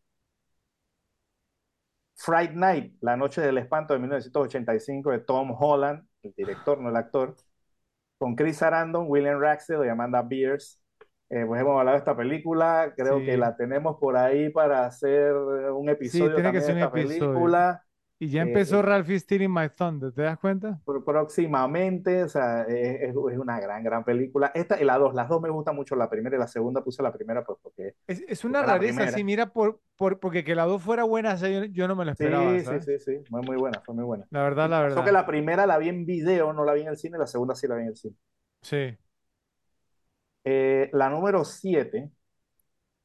Fright 2.18 2.52
Night, 2.54 2.96
La 3.02 3.16
Noche 3.18 3.42
del 3.42 3.58
Espanto 3.58 3.94
de 3.94 4.00
1985 4.00 5.12
de 5.12 5.20
Tom 5.20 5.52
Holland, 5.58 6.08
el 6.24 6.34
director, 6.36 6.80
no 6.80 6.90
el 6.90 6.96
actor, 6.96 7.36
con 8.18 8.36
Chris 8.36 8.58
Sarandon, 8.60 9.06
William 9.10 9.40
Raxel 9.42 9.86
y 9.86 9.90
Amanda 9.90 10.22
Beers. 10.24 10.82
Eh, 11.30 11.44
pues 11.48 11.60
hemos 11.62 11.78
hablado 11.80 11.96
de 11.96 12.00
esta 12.00 12.16
película, 12.16 12.94
creo 12.96 13.20
Sí. 13.20 13.26
que 13.26 13.38
la 13.38 13.56
tenemos 13.58 13.98
por 14.00 14.16
ahí 14.16 14.50
para 14.52 14.86
hacer 14.86 15.34
un 15.36 15.90
episodio 15.90 16.36
tiene 16.36 16.52
que 16.52 16.60
de 16.60 16.64
ser 16.66 16.76
un 16.76 16.82
esta 16.82 17.00
episodio. 17.00 17.32
película. 17.34 17.82
Y 18.18 18.30
ya 18.30 18.44
Eh, 18.44 18.48
empezó 18.48 18.80
eh. 18.80 18.84
Ralphie 18.84 19.20
Stealing 19.20 19.54
My 19.54 19.68
Thunder, 19.76 20.14
¿te 20.14 20.22
das 20.22 20.38
cuenta? 20.40 20.80
Pr- 20.86 21.04
próximamente, 21.04 22.24
o 22.24 22.30
sea, 22.30 22.62
es, 22.64 23.10
es- 23.10 23.16
una 23.16 23.60
gran, 23.60 23.84
gran 23.84 24.06
película. 24.06 24.52
Esta 24.56 24.80
y 24.82 24.86
la 24.86 24.98
dos, 24.98 25.14
las 25.14 25.28
dos 25.28 25.42
me 25.42 25.50
gustan 25.50 25.76
mucho, 25.76 25.96
la 25.98 26.10
primera 26.10 26.36
y 26.36 26.40
la 26.40 26.48
segunda 26.48 26.82
puse 26.82 27.04
la 27.04 27.12
primera 27.12 27.44
pues 27.44 27.60
porque 27.62 27.96
Es, 28.08 28.24
es 28.28 28.46
una 28.46 28.62
rareza, 28.64 29.08
sí, 29.10 29.24
mira, 29.26 29.52
por, 29.52 29.82
por, 29.98 30.20
porque 30.22 30.46
que 30.46 30.56
la 30.56 30.64
dos 30.66 30.82
fuera 30.82 31.04
buena, 31.04 31.36
yo, 31.36 31.66
yo 31.66 31.88
no 31.90 31.96
me 31.98 32.06
lo 32.06 32.12
esperaba, 32.12 32.52
sí, 32.52 32.60
sí, 32.60 32.66
¿sabes? 32.66 32.86
sí, 32.86 33.00
sí, 33.00 33.18
fue 33.30 33.42
muy 33.42 33.58
buena, 33.58 33.82
fue 33.86 33.96
muy 33.96 34.06
buena. 34.06 34.26
La 34.30 34.44
verdad, 34.44 34.70
la 34.70 34.82
verdad. 34.82 35.04
que 35.04 35.12
la 35.12 35.26
primera 35.26 35.66
la 35.66 35.78
vi 35.78 35.90
en 35.90 36.06
video, 36.06 36.54
no 36.54 36.64
la 36.64 36.74
vi 36.74 36.82
en 36.84 36.88
el 36.90 36.98
cine, 36.98 37.18
la 37.18 37.28
segunda 37.28 37.54
sí 37.56 37.68
la 37.68 37.76
vi 37.76 37.82
en 37.82 37.88
el 37.90 37.98
cine. 37.98 38.16
Sí. 38.62 38.98
Eh, 40.48 40.90
la 40.94 41.10
número 41.10 41.44
7, 41.44 42.12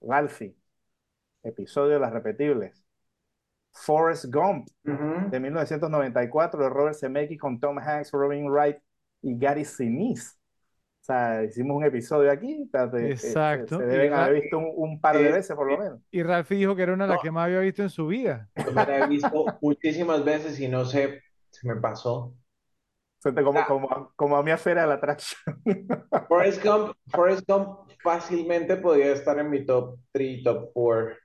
Ralphie, 0.03 0.55
episodio 1.43 1.95
de 1.95 2.01
las 2.01 2.13
repetibles. 2.13 2.85
Forrest 3.73 4.27
Gump, 4.27 4.69
Ujú. 4.85 5.31
de 5.31 5.41
1994, 5.41 6.63
de 6.63 6.69
Robert 6.69 6.97
Zemeckis 6.99 7.39
con 7.41 7.59
Tom 7.61 7.79
Hanks, 7.79 8.11
Robin 8.13 8.49
Wright 8.51 8.77
y 9.23 9.39
Gary 9.39 9.65
Sinise. 9.65 10.37
O 11.01 11.03
sea, 11.05 11.45
hicimos 11.45 11.77
un 11.79 11.85
episodio 11.85 12.31
aquí, 12.31 12.63
o 12.67 12.69
sea, 12.71 12.91
te- 12.91 13.07
eh, 13.07 13.13
Exacto. 13.13 13.79
se 13.79 13.85
Y 13.85 13.87
deben 13.87 14.13
haber 14.13 14.43
visto 14.43 14.59
un, 14.59 14.71
un 14.77 15.01
par 15.01 15.17
de 15.17 15.29
eh, 15.29 15.33
veces 15.33 15.57
por 15.57 15.71
lo 15.71 15.79
menos. 15.79 16.01
Y 16.11 16.23
Ralphie 16.23 16.59
dijo 16.59 16.77
que 16.77 16.83
era 16.83 16.93
una 16.93 17.05
de 17.05 17.09
las 17.11 17.19
No. 17.19 17.23
que 17.23 17.31
más 17.31 17.47
había 17.47 17.61
visto 17.61 17.83
en 17.83 17.91
su 17.91 18.07
vida. 18.09 18.51
La 18.75 18.99
he 18.99 19.07
visto 19.09 19.47
muchísimas 19.63 20.23
veces 20.25 20.61
y 20.61 20.69
no 20.69 20.85
sé, 20.85 21.23
se 21.51 21.67
me 21.67 21.77
pasó. 21.81 22.35
Suerte 23.21 23.45
como, 23.45 23.61
Ah. 23.61 23.67
como, 23.69 24.13
como 24.17 24.37
a 24.37 24.43
mí 24.43 24.51
a 24.51 24.59
Feria 24.59 24.83
de 24.83 24.89
la 24.89 24.95
Atracción. 24.95 25.41
Forrest 26.29 26.65
Gump, 26.65 26.97
Forrest 27.09 27.47
Gump 27.49 27.91
fácilmente 28.03 28.77
podría 28.77 29.13
estar 29.13 29.39
en 29.39 29.51
mi 29.51 29.65
top 29.67 29.99
3, 30.13 30.43
top 30.43 30.71
4. 30.73 31.17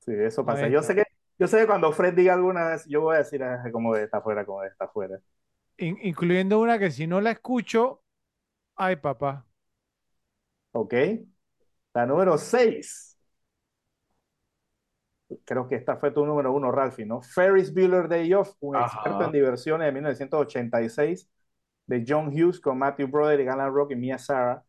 Sí, 0.00 0.12
eso 0.14 0.44
pasa. 0.44 0.68
Yo 0.68 0.82
sé 0.82 0.94
que, 0.94 1.04
yo 1.38 1.46
sé 1.46 1.58
que 1.60 1.66
cuando 1.66 1.92
Fred 1.92 2.14
diga 2.14 2.34
alguna 2.34 2.68
vez, 2.70 2.84
yo 2.86 3.02
voy 3.02 3.16
a 3.16 3.18
decir 3.18 3.42
"Ah, 3.42 3.62
como 3.72 3.94
de 3.94 4.04
está 4.04 4.20
fuera, 4.22 4.44
como 4.46 4.62
de 4.62 4.68
está 4.68 4.88
fuera. 4.88 5.20
In- 5.78 5.98
incluyendo 6.02 6.60
una 6.60 6.78
que 6.78 6.90
si 6.92 7.06
no 7.08 7.20
la 7.20 7.32
escucho, 7.32 8.02
ay 8.76 8.96
papá. 8.96 9.46
¿Ok? 10.72 10.94
La 11.94 12.06
número 12.06 12.38
6. 12.38 13.09
Creo 15.44 15.68
que 15.68 15.76
esta 15.76 15.96
fue 15.96 16.10
tu 16.12 16.26
número 16.26 16.52
uno, 16.52 16.72
Ralphie, 16.72 17.06
¿no? 17.06 17.22
Ferris 17.22 17.72
Bueller 17.74 18.08
Day 18.08 18.32
Off, 18.34 18.54
un 18.60 18.76
Ajá. 18.80 18.80
experto 18.80 19.24
en 19.24 19.32
diversiones 19.32 19.86
de 19.86 19.92
1986, 19.92 21.30
de 21.86 22.04
John 22.06 22.28
Hughes 22.28 22.60
con 22.60 22.78
Matthew 22.78 23.08
Broderick, 23.08 23.48
Alan 23.48 23.72
Rock 23.74 23.92
y 23.92 23.96
Mia 23.96 24.18
Sara. 24.18 24.64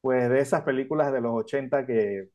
Pues 0.00 0.28
de 0.30 0.40
esas 0.40 0.62
películas 0.62 1.12
de 1.12 1.20
los 1.20 1.32
80 1.34 1.86
que, 1.86 2.28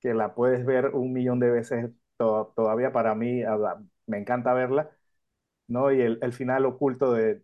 que 0.00 0.14
la 0.14 0.34
puedes 0.34 0.64
ver 0.64 0.86
un 0.94 1.12
millón 1.12 1.40
de 1.40 1.50
veces 1.50 1.90
to- 2.16 2.52
todavía 2.56 2.92
para 2.92 3.14
mí, 3.14 3.42
me 4.06 4.18
encanta 4.18 4.52
verla, 4.54 4.90
¿no? 5.68 5.92
Y 5.92 6.00
el, 6.02 6.18
el 6.22 6.32
final 6.32 6.66
oculto 6.66 7.12
de, 7.12 7.42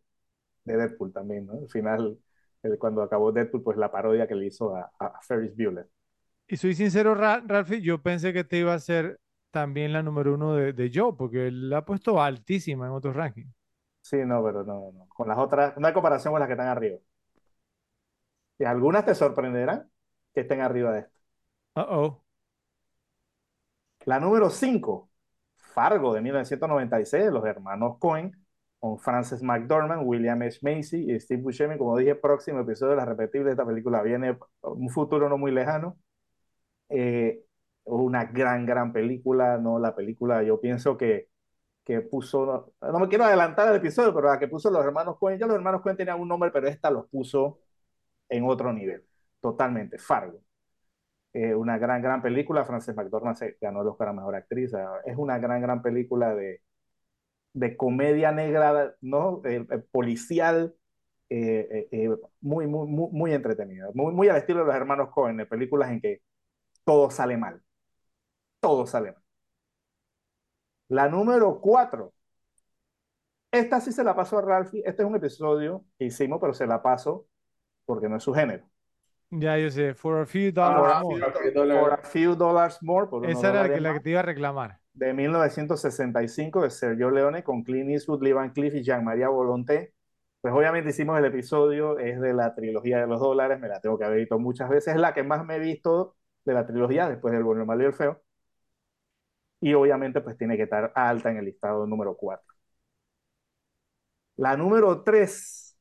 de 0.65 0.79
Deadpool 0.79 1.13
también, 1.13 1.47
¿no? 1.47 1.59
El 1.61 1.71
final, 1.71 2.19
el- 2.63 2.79
cuando 2.79 3.03
acabó 3.03 3.33
Deadpool, 3.33 3.63
pues 3.65 3.79
la 3.79 3.93
parodia 3.93 4.29
que 4.29 4.35
le 4.37 4.47
hizo 4.49 4.77
a, 4.77 4.93
a 4.99 5.21
Ferris 5.23 5.57
Bueller. 5.57 5.89
Y 6.49 6.57
soy 6.57 6.75
sincero, 6.75 7.15
Ra- 7.15 7.43
Ralphie, 7.47 7.81
yo 7.83 8.03
pensé 8.03 8.33
que 8.33 8.45
te 8.45 8.59
iba 8.59 8.75
a 8.75 8.79
ser 8.79 9.21
también 9.51 9.93
la 9.93 10.03
número 10.03 10.35
uno 10.35 10.55
de, 10.55 10.73
de 10.73 10.91
Joe, 10.93 11.15
porque 11.17 11.49
él 11.49 11.71
la 11.71 11.79
ha 11.79 11.85
puesto 11.85 12.21
altísima 12.23 12.87
en 12.87 12.93
otros 12.93 13.15
rankings. 13.17 13.53
Sí, 14.03 14.19
no, 14.25 14.43
pero 14.45 14.63
no, 14.65 14.93
no. 14.93 15.09
Con 15.09 15.27
las 15.29 15.39
otras, 15.39 15.75
hay 15.83 15.93
comparación 15.93 16.33
con 16.33 16.41
las 16.41 16.47
que 16.49 16.53
están 16.55 16.69
arriba. 16.69 16.99
Y 18.59 18.65
algunas 18.65 19.05
te 19.05 19.15
sorprenderán 19.15 19.91
que 20.35 20.41
estén 20.43 20.61
arriba 20.61 20.93
de 20.93 21.01
esto. 21.01 21.13
Uh-oh. 21.77 22.21
La 24.05 24.21
número 24.21 24.51
5, 24.51 25.11
Fargo 25.57 26.15
de 26.15 26.21
1996, 26.21 27.25
de 27.27 27.31
los 27.33 27.45
hermanos 27.47 27.99
Coen, 27.99 28.33
con 28.79 28.99
Frances 28.99 29.43
McDormand, 29.43 30.03
William 30.07 30.41
H. 30.43 30.59
Macy 30.63 31.11
y 31.11 31.19
Steve 31.21 31.43
Buscemi. 31.43 31.79
Como 31.79 31.97
dije, 31.99 32.15
próximo 32.15 32.61
episodio 32.61 32.91
de 32.93 32.97
la 32.99 33.05
repetible. 33.07 33.51
Esta 33.51 33.65
película 33.67 34.03
viene 34.03 34.39
un 34.63 34.91
futuro 34.91 35.29
no 35.29 35.39
muy 35.39 35.53
lejano. 35.53 35.97
Eh, 36.89 37.45
una 37.85 38.25
gran, 38.27 38.67
gran 38.67 38.93
película, 38.93 39.59
¿no? 39.59 39.79
La 39.79 39.95
película, 39.95 40.43
yo 40.43 40.61
pienso 40.61 40.97
que, 40.97 41.29
que 41.85 42.01
puso, 42.01 42.75
no, 42.81 42.99
me 42.99 43.09
quiero 43.09 43.25
adelantar 43.25 43.69
al 43.69 43.77
episodio, 43.77 44.15
pero 44.15 44.29
la 44.29 44.39
que 44.39 44.49
puso 44.49 44.71
los 44.71 44.85
hermanos 44.85 45.19
Coen, 45.19 45.39
ya 45.39 45.47
los 45.47 45.57
hermanos 45.57 45.83
Coen 45.83 45.97
tenían 45.97 46.21
un 46.21 46.29
nombre, 46.29 46.51
pero 46.51 46.69
esta 46.69 46.91
los 46.91 47.09
puso 47.09 47.61
en 48.29 48.45
otro 48.45 48.73
nivel, 48.73 49.05
totalmente, 49.41 49.99
Fargo. 49.99 50.41
Eh, 51.33 51.55
una 51.55 51.79
gran, 51.79 52.01
gran 52.03 52.23
película, 52.23 52.65
Frances 52.65 52.97
McDormand 52.97 53.37
se 53.37 53.59
ganó 53.61 53.83
el 53.83 53.89
Oscar 53.89 54.09
a 54.09 54.13
Mejor 54.13 54.37
Actriz, 54.37 54.73
es 55.05 55.17
una 55.17 55.39
gran, 55.39 55.61
gran 55.63 55.83
película 55.83 56.35
de, 56.35 56.63
de 57.55 57.77
comedia 57.77 58.33
negra, 58.33 58.95
¿no? 59.01 59.43
Eh, 59.45 59.67
policial, 59.93 60.75
muy, 62.41 62.67
muy, 62.67 62.87
muy, 62.89 63.09
muy 63.13 63.33
entretenida. 63.33 63.89
Muy, 63.95 64.13
muy 64.15 64.29
al 64.29 64.37
estilo 64.37 64.61
de 64.61 64.67
los 64.67 64.75
hermanos 64.75 65.11
Cohen, 65.11 65.47
películas 65.49 65.91
en 65.91 66.01
que 66.01 66.23
todo 66.85 67.11
sale 67.11 67.37
mal. 67.37 67.63
Todo 68.61 68.87
sale 68.87 69.13
mal. 69.13 69.23
La 70.89 71.09
número 71.09 71.61
cuatro. 71.61 72.13
Esta 73.51 73.81
sí 73.81 73.93
se 73.93 74.05
la 74.05 74.15
pasó 74.15 74.39
a 74.39 74.43
Ralphie. 74.43 74.83
Este 74.85 75.03
es 75.03 75.09
un 75.09 75.17
episodio 75.17 75.85
que 75.99 76.07
hicimos, 76.07 76.41
pero 76.41 76.55
se 76.55 76.67
la 76.67 76.83
paso 76.83 77.27
porque 77.85 78.09
no 78.09 78.17
es 78.17 78.23
su 78.23 78.35
género. 78.35 78.65
Ya, 79.31 79.59
yo 79.59 79.71
sé. 79.71 79.95
For 79.95 80.21
a 80.21 80.27
few 80.27 80.53
dollars 80.53 81.03
more. 81.03 81.21
For 81.21 81.93
a 81.93 82.03
few 82.03 82.35
dollars 82.35 82.83
more. 82.83 83.09
Esa 83.31 83.51
era 83.51 83.63
la 83.63 83.75
que, 83.75 83.81
la 83.81 83.93
que 83.95 84.01
te 84.01 84.11
iba 84.11 84.21
a 84.21 84.25
reclamar 84.25 84.81
de 84.95 85.13
1965 85.13 86.63
de 86.63 86.71
Sergio 86.71 87.11
Leone 87.11 87.43
con 87.43 87.63
Clint 87.65 87.91
Eastwood, 87.91 88.23
Lee 88.23 88.33
Van 88.33 88.51
Cleef 88.51 88.75
y 88.75 88.83
Jean-Marie 88.83 89.27
Volonté. 89.27 89.93
Pues 90.41 90.55
obviamente 90.55 90.91
hicimos 90.91 91.19
el 91.19 91.25
episodio, 91.25 91.99
es 91.99 92.21
de 92.21 92.33
la 92.33 92.55
trilogía 92.55 93.01
de 93.01 93.07
los 93.07 93.21
dólares, 93.21 93.59
me 93.59 93.69
la 93.69 93.81
tengo 93.81 93.99
que 93.99 94.05
haber 94.05 94.21
visto 94.21 94.39
muchas 94.39 94.69
veces, 94.69 94.95
es 94.95 95.01
la 95.01 95.15
que 95.15 95.23
más 95.23 95.45
me 95.45 95.57
he 95.57 95.59
visto 95.59 96.17
de 96.45 96.55
la 96.55 96.67
trilogía 96.67 97.09
después 97.09 97.33
del 97.35 97.43
bueno, 97.45 97.63
el 97.63 97.67
malo 97.67 97.83
y 97.83 97.87
el 97.87 97.93
feo. 97.95 98.23
Y 99.61 99.75
obviamente 99.75 100.21
pues 100.21 100.37
tiene 100.39 100.57
que 100.57 100.63
estar 100.65 100.93
alta 100.95 101.31
en 101.31 101.39
el 101.39 101.47
listado 101.47 101.87
número 101.87 102.17
4. 102.17 102.55
La 104.37 104.57
número 104.57 105.03
3. 105.03 105.77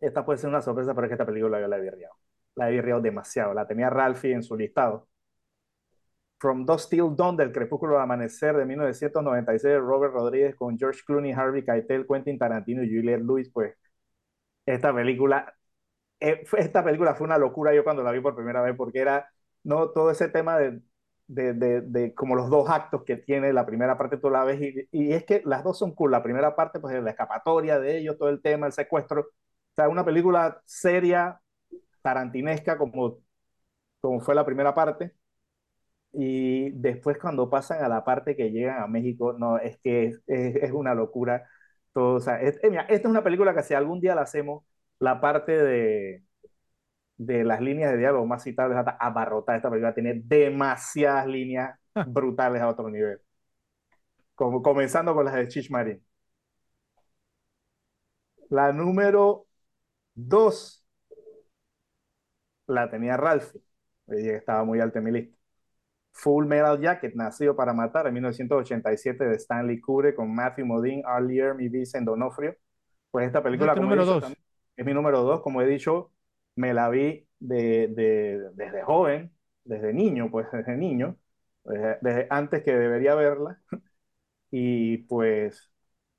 Esta 0.00 0.24
puede 0.24 0.38
ser 0.38 0.48
una 0.48 0.62
sorpresa, 0.62 0.94
pero 0.94 1.06
es 1.06 1.10
que 1.10 1.14
esta 1.14 1.26
película 1.26 1.60
yo 1.60 1.68
la 1.68 1.76
he 1.78 1.80
virreado. 1.80 2.14
La 2.54 2.68
he 2.68 2.72
virreado 2.72 3.00
demasiado. 3.02 3.52
La 3.54 3.66
tenía 3.66 3.90
Ralphie 3.90 4.32
en 4.32 4.42
su 4.42 4.56
listado 4.56 5.08
From 6.38 6.66
Dust 6.66 6.90
Till 6.90 7.14
Dawn 7.16 7.36
del 7.36 7.52
Crepúsculo 7.52 7.96
al 7.96 8.02
Amanecer 8.02 8.56
de 8.56 8.66
1996 8.66 9.78
Robert 9.80 10.12
Rodríguez 10.12 10.54
con 10.54 10.78
George 10.78 11.00
Clooney, 11.06 11.32
Harvey 11.32 11.64
Keitel, 11.64 12.06
Quentin 12.06 12.38
Tarantino 12.38 12.82
y 12.82 12.88
Juliette 12.94 13.22
Lewis, 13.22 13.50
pues 13.52 13.74
esta 14.66 14.94
película, 14.94 15.54
eh, 16.20 16.44
esta 16.58 16.84
película 16.84 17.14
fue 17.14 17.26
una 17.26 17.38
locura 17.38 17.74
yo 17.74 17.84
cuando 17.84 18.02
la 18.02 18.12
vi 18.12 18.20
por 18.20 18.34
primera 18.34 18.62
vez 18.62 18.74
porque 18.76 19.00
era 19.00 19.28
no 19.64 19.90
todo 19.90 20.10
ese 20.10 20.28
tema 20.28 20.58
de, 20.58 20.80
de, 21.26 21.52
de, 21.54 21.80
de 21.82 22.14
como 22.14 22.34
los 22.36 22.50
dos 22.50 22.70
actos 22.70 23.04
que 23.04 23.16
tiene 23.16 23.52
la 23.52 23.66
primera 23.66 23.98
parte 23.98 24.16
tú 24.16 24.30
la 24.30 24.44
ves 24.44 24.60
y, 24.60 24.88
y, 24.92 25.12
es 25.12 25.24
que 25.24 25.42
las 25.44 25.64
dos 25.64 25.78
son 25.78 25.94
cool, 25.94 26.10
la 26.12 26.22
primera 26.22 26.54
parte 26.56 26.80
pues 26.80 26.94
es 26.94 27.02
la 27.02 27.10
escapatoria 27.10 27.78
de 27.80 27.98
ellos, 27.98 28.16
todo 28.18 28.28
el 28.28 28.40
tema, 28.42 28.66
el 28.66 28.72
secuestro, 28.72 29.22
o 29.22 29.74
sea, 29.76 29.88
una 29.90 30.04
película 30.04 30.62
seria, 30.64 31.40
tarantinesca 32.02 32.78
como, 32.78 33.18
como 34.00 34.20
fue 34.20 34.34
la 34.34 34.46
primera 34.46 34.74
parte. 34.74 35.14
Y 36.12 36.70
después 36.70 37.18
cuando 37.18 37.50
pasan 37.50 37.84
a 37.84 37.88
la 37.88 38.04
parte 38.04 38.36
que 38.36 38.50
llegan 38.50 38.82
a 38.82 38.86
México, 38.86 39.34
no, 39.34 39.58
es 39.58 39.78
que 39.78 40.06
es, 40.06 40.22
es, 40.26 40.72
una 40.72 40.94
locura. 40.94 41.46
Todo, 41.92 42.14
o 42.16 42.20
sea, 42.20 42.40
es, 42.40 42.56
eh, 42.62 42.70
mira, 42.70 42.82
esta 42.82 43.08
es 43.08 43.10
una 43.12 43.22
película 43.24 43.54
que 43.54 43.62
si 43.62 43.74
algún 43.74 44.00
día 44.00 44.14
la 44.14 44.22
hacemos, 44.22 44.64
la 44.98 45.20
parte 45.20 45.52
de, 45.52 46.24
de 47.16 47.44
las 47.44 47.60
líneas 47.60 47.92
de 47.92 47.98
diálogo 47.98 48.26
más 48.26 48.42
citables 48.42 48.78
hasta 48.78 48.92
abarrotar 48.92 49.56
esta 49.56 49.70
película 49.70 49.94
tiene 49.94 50.20
demasiadas 50.24 51.26
líneas 51.26 51.78
brutales 52.06 52.62
a 52.62 52.68
otro 52.68 52.90
nivel. 52.90 53.20
Como, 54.34 54.62
comenzando 54.62 55.14
con 55.14 55.24
las 55.24 55.34
de 55.34 55.48
Chich 55.48 55.70
Marín. 55.70 56.02
La 58.48 58.72
número 58.72 59.46
dos 60.14 60.84
la 62.66 62.90
tenía 62.90 63.16
Ralphie. 63.16 63.60
Estaba 64.08 64.64
muy 64.64 64.80
alta 64.80 64.98
en 64.98 65.04
mi 65.04 65.12
lista. 65.12 65.36
Full 66.12 66.46
Metal 66.46 66.80
Jacket, 66.80 67.14
Nacido 67.14 67.54
para 67.54 67.74
Matar, 67.74 68.06
en 68.06 68.14
1987 68.14 69.24
de 69.24 69.36
Stanley 69.36 69.80
Kubrick 69.80 70.16
con 70.16 70.34
Matthew 70.34 70.64
Modine, 70.64 71.02
Arlier, 71.04 71.56
y 71.60 71.68
Vincent 71.68 72.06
Donofrio. 72.06 72.56
Pues 73.10 73.26
esta 73.26 73.42
película, 73.42 73.74
es, 73.74 73.80
número 73.80 74.04
dos. 74.04 74.24
Es 74.76 74.84
mi 74.86 74.94
número 74.94 75.22
dos, 75.22 75.40
como 75.42 75.62
he 75.62 75.66
dicho, 75.66 76.12
me 76.56 76.74
la 76.74 76.88
vi 76.90 77.28
de, 77.38 77.88
de, 77.88 78.50
desde 78.54 78.82
joven, 78.82 79.32
desde 79.64 79.92
niño, 79.92 80.30
pues 80.30 80.46
desde 80.52 80.76
niño, 80.76 81.18
desde, 81.64 82.26
antes 82.30 82.62
que 82.62 82.74
debería 82.76 83.14
verla. 83.14 83.60
Y 84.50 84.98
pues 85.08 85.70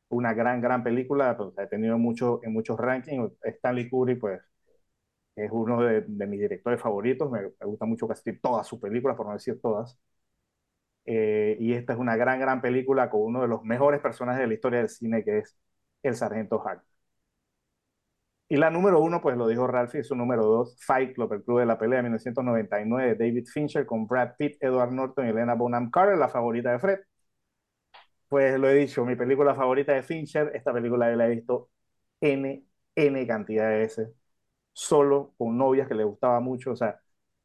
una 0.10 0.34
gran, 0.34 0.62
gran 0.62 0.84
película, 0.84 1.38
pues, 1.38 1.58
he 1.60 1.68
tenido 1.68 1.98
mucho, 1.98 2.42
en 2.44 2.54
muchos 2.54 2.78
rankings. 2.80 3.32
Stanley 3.44 3.90
Kubrick, 3.90 4.20
pues 4.20 4.42
es 5.36 5.52
uno 5.52 5.82
de, 5.84 6.02
mis 6.28 6.40
directores 6.42 6.82
favoritos, 6.82 7.30
me, 7.32 7.42
gusta 7.62 7.86
mucho 7.86 8.08
casi 8.08 8.38
todas 8.40 8.68
sus 8.68 8.80
películas, 8.80 9.18
por 9.18 9.28
no 9.28 9.34
decir 9.34 9.60
todas. 9.62 9.98
Eh, 11.06 11.58
y 11.60 11.74
esta 11.74 11.94
es 11.94 12.00
una 12.00 12.16
gran, 12.18 12.40
gran 12.40 12.62
película 12.62 13.10
con 13.10 13.22
uno 13.22 13.42
de 13.42 13.48
los 13.48 13.64
mejores 13.64 14.02
personajes 14.02 14.42
de 14.42 14.48
la 14.48 14.54
historia 14.54 14.80
del 14.80 14.90
cine, 14.90 15.24
que 15.24 15.40
es 15.40 15.58
el 16.04 16.16
Sargento 16.16 16.60
Hack. 16.60 16.84
Y 18.50 18.56
la 18.58 18.70
número 18.70 19.00
uno, 19.02 19.22
pues 19.22 19.36
lo 19.38 19.48
dijo 19.48 19.68
Ralphie, 19.68 20.02
es 20.02 20.08
su 20.08 20.16
número 20.16 20.46
dos, 20.46 20.78
Fight 20.86 21.14
Club, 21.16 21.34
el 21.34 21.44
club 21.44 21.60
de 21.60 21.66
la 21.66 21.78
pelea 21.78 21.98
de 21.98 22.04
1999 22.04 23.16
de 23.16 23.26
David 23.28 23.46
Fincher 23.48 23.86
con 23.86 24.08
Brad 24.08 24.36
Pitt, 24.38 24.58
Edward 24.62 24.92
Norton 24.94 25.26
y 25.28 25.30
Elena 25.30 25.54
Bonham 25.56 25.90
Carter, 25.92 26.18
la 26.18 26.30
favorita 26.30 26.72
de 26.72 26.80
Fred. 26.80 27.00
Pues 28.28 28.60
lo 28.60 28.68
he 28.70 28.74
dicho, 28.76 29.06
mi 29.06 29.16
película 29.16 29.56
favorita 29.56 29.94
de 29.94 30.04
Fincher, 30.04 30.52
esta 30.54 30.74
película 30.74 31.14
la 31.16 31.28
he 31.28 31.30
visto 31.36 31.70
N, 32.22 32.66
N 32.96 33.28
cantidad 33.28 33.70
de 33.70 33.78
veces 33.80 34.10
solo 34.74 35.34
con 35.38 35.58
novias 35.58 35.88
que 35.90 35.96
le 35.96 36.04
gustaba 36.06 36.40
mucho. 36.42 36.72
O 36.74 36.76
sea, 36.78 37.00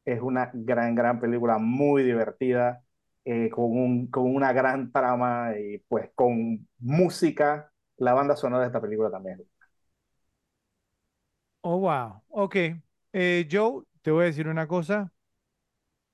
es 0.05 0.21
una 0.21 0.51
gran, 0.53 0.95
gran 0.95 1.19
película, 1.21 1.57
muy 1.59 2.03
divertida, 2.03 2.83
eh, 3.25 3.49
con, 3.51 3.65
un, 3.77 4.07
con 4.11 4.33
una 4.35 4.53
gran 4.53 4.91
trama 4.91 5.53
y 5.59 5.79
pues 5.89 6.11
con 6.15 6.67
música. 6.79 7.71
La 7.97 8.13
banda 8.13 8.35
sonora 8.37 8.63
de 8.63 8.67
esta 8.69 8.81
película 8.81 9.11
también. 9.11 9.43
Oh, 11.63 11.77
wow. 11.77 12.21
Ok. 12.29 12.55
Eh, 13.11 13.47
Joe, 13.51 13.83
te 14.01 14.11
voy 14.11 14.23
a 14.23 14.25
decir 14.27 14.47
una 14.47 14.67
cosa. 14.67 15.11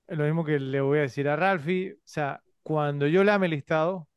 Lo 0.08 0.24
mismo 0.24 0.44
que 0.44 0.58
le 0.58 0.80
voy 0.80 0.98
a 0.98 1.02
decir 1.02 1.28
a 1.28 1.36
Ralphie. 1.36 1.92
O 1.94 2.00
sea, 2.04 2.42
cuando 2.62 3.06
yo 3.06 3.22
le 3.22 3.32
ame 3.32 3.46
el 3.46 3.52
listado, 3.52 4.08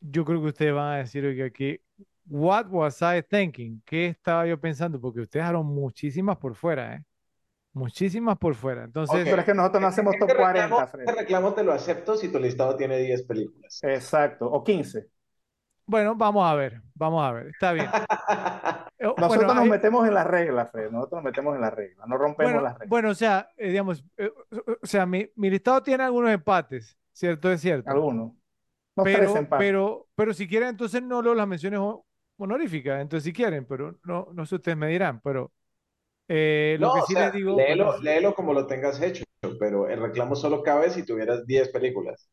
yo 0.00 0.24
creo 0.24 0.40
que 0.40 0.48
ustedes 0.48 0.74
van 0.74 0.94
a 0.94 0.96
decir, 0.98 1.24
oiga, 1.24 1.50
que 1.50 1.82
What 2.28 2.66
was 2.70 3.02
I 3.02 3.22
thinking? 3.22 3.82
¿Qué 3.84 4.06
estaba 4.06 4.46
yo 4.46 4.58
pensando? 4.58 5.00
Porque 5.00 5.20
ustedes 5.20 5.44
dejaron 5.44 5.66
muchísimas 5.66 6.36
por 6.36 6.56
fuera, 6.56 6.96
¿eh? 6.96 7.04
Muchísimas 7.72 8.36
por 8.36 8.54
fuera. 8.54 8.84
Entonces. 8.84 9.24
pero 9.24 9.40
es 9.40 9.44
que 9.44 9.54
nosotros 9.54 9.80
no 9.82 9.88
hacemos 9.88 10.16
top 10.18 10.34
40, 10.34 10.86
Fred. 10.88 11.04
Este 11.06 11.20
reclamo 11.20 11.54
te 11.54 11.62
lo 11.62 11.72
acepto 11.72 12.16
si 12.16 12.32
tu 12.32 12.40
listado 12.40 12.74
tiene 12.74 12.98
10 12.98 13.22
películas. 13.22 13.78
Exacto, 13.82 14.50
o 14.50 14.64
15. 14.64 15.06
Bueno, 15.84 16.16
vamos 16.16 16.44
a 16.44 16.54
ver, 16.54 16.82
vamos 16.94 17.22
a 17.24 17.32
ver, 17.32 17.46
está 17.48 17.72
bien. 17.72 17.86
Eh, 18.98 19.12
nosotros 19.16 19.54
nos 19.54 19.66
metemos 19.66 20.08
en 20.08 20.14
las 20.14 20.26
reglas, 20.26 20.70
Fred, 20.70 20.90
nosotros 20.90 21.22
nos 21.22 21.24
metemos 21.24 21.54
en 21.54 21.60
las 21.60 21.74
reglas, 21.74 22.08
no 22.08 22.16
rompemos 22.16 22.62
las 22.62 22.72
reglas. 22.72 22.88
Bueno, 22.88 23.10
o 23.10 23.14
sea, 23.14 23.50
eh, 23.56 23.68
digamos, 23.68 24.02
eh, 24.16 24.32
o 24.82 24.86
sea, 24.86 25.04
mi, 25.04 25.30
mi, 25.36 25.50
listado 25.50 25.82
tiene 25.82 26.04
algunos 26.04 26.30
empates, 26.30 26.96
¿cierto? 27.12 27.52
Es 27.52 27.60
cierto. 27.60 27.90
Algunos. 27.90 28.32
pero, 28.94 29.34
pero, 29.58 30.08
pero 30.14 30.32
si 30.32 30.48
quieren, 30.48 30.70
entonces 30.70 31.02
no 31.02 31.20
leo 31.20 31.34
las 31.34 31.46
menciones 31.46 31.78
honorífica, 32.38 33.00
entonces 33.00 33.24
si 33.24 33.32
quieren, 33.34 33.66
pero 33.66 33.98
no, 34.04 34.28
no 34.32 34.46
sé, 34.46 34.54
ustedes 34.54 34.78
me 34.78 34.88
dirán, 34.88 35.20
pero 35.20 35.52
eh, 36.28 36.76
lo 36.80 36.94
que 36.94 37.02
sí 37.06 37.14
les 37.14 37.32
digo... 37.32 37.56
Léelo, 37.56 37.98
léelo 38.00 38.34
como 38.34 38.54
lo 38.54 38.66
tengas 38.66 39.00
hecho, 39.00 39.24
pero 39.58 39.88
el 39.88 40.00
reclamo 40.00 40.34
solo 40.34 40.62
cabe 40.62 40.88
si 40.90 41.04
tuvieras 41.04 41.46
10 41.46 41.68
películas. 41.68 42.30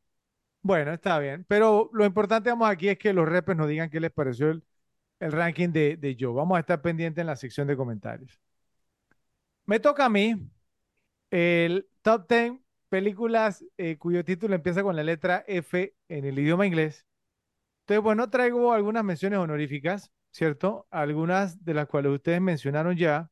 Bueno, 0.62 0.94
está 0.94 1.20
bien, 1.20 1.46
pero 1.46 1.90
lo 1.92 2.06
importante 2.06 2.50
vamos 2.50 2.70
aquí 2.70 2.88
es 2.88 2.98
que 2.98 3.12
los 3.12 3.28
repes 3.28 3.58
nos 3.58 3.68
digan 3.68 3.90
qué 3.90 4.00
les 4.00 4.12
pareció 4.12 4.50
el, 4.50 4.64
el 5.24 5.32
ranking 5.32 5.70
de, 5.70 6.18
Joe. 6.20 6.34
Vamos 6.34 6.58
a 6.58 6.60
estar 6.62 6.82
pendientes 6.82 7.22
en 7.22 7.28
la 7.28 7.36
sección 7.36 7.68
de 7.68 7.78
comentarios. 7.78 8.40
Me 9.66 9.80
toca 9.80 10.06
a 10.06 10.10
mí 10.10 10.36
el 11.32 11.88
top 12.02 12.28
10 12.30 12.54
películas 12.90 13.66
eh, 13.78 13.98
cuyo 13.98 14.24
título 14.24 14.56
empieza 14.56 14.84
con 14.84 14.96
la 14.96 15.04
letra 15.04 15.44
F 15.48 15.96
en 16.08 16.26
el 16.26 16.38
idioma 16.38 16.68
inglés 16.68 17.06
entonces, 17.84 18.02
bueno, 18.04 18.30
traigo 18.30 18.72
algunas 18.74 19.04
menciones 19.04 19.40
honoríficas, 19.40 20.12
¿cierto? 20.32 20.88
Algunas 20.90 21.66
de 21.66 21.74
las 21.74 21.88
cuales 21.88 22.14
ustedes 22.14 22.40
mencionaron 22.40 22.96
ya. 22.96 23.30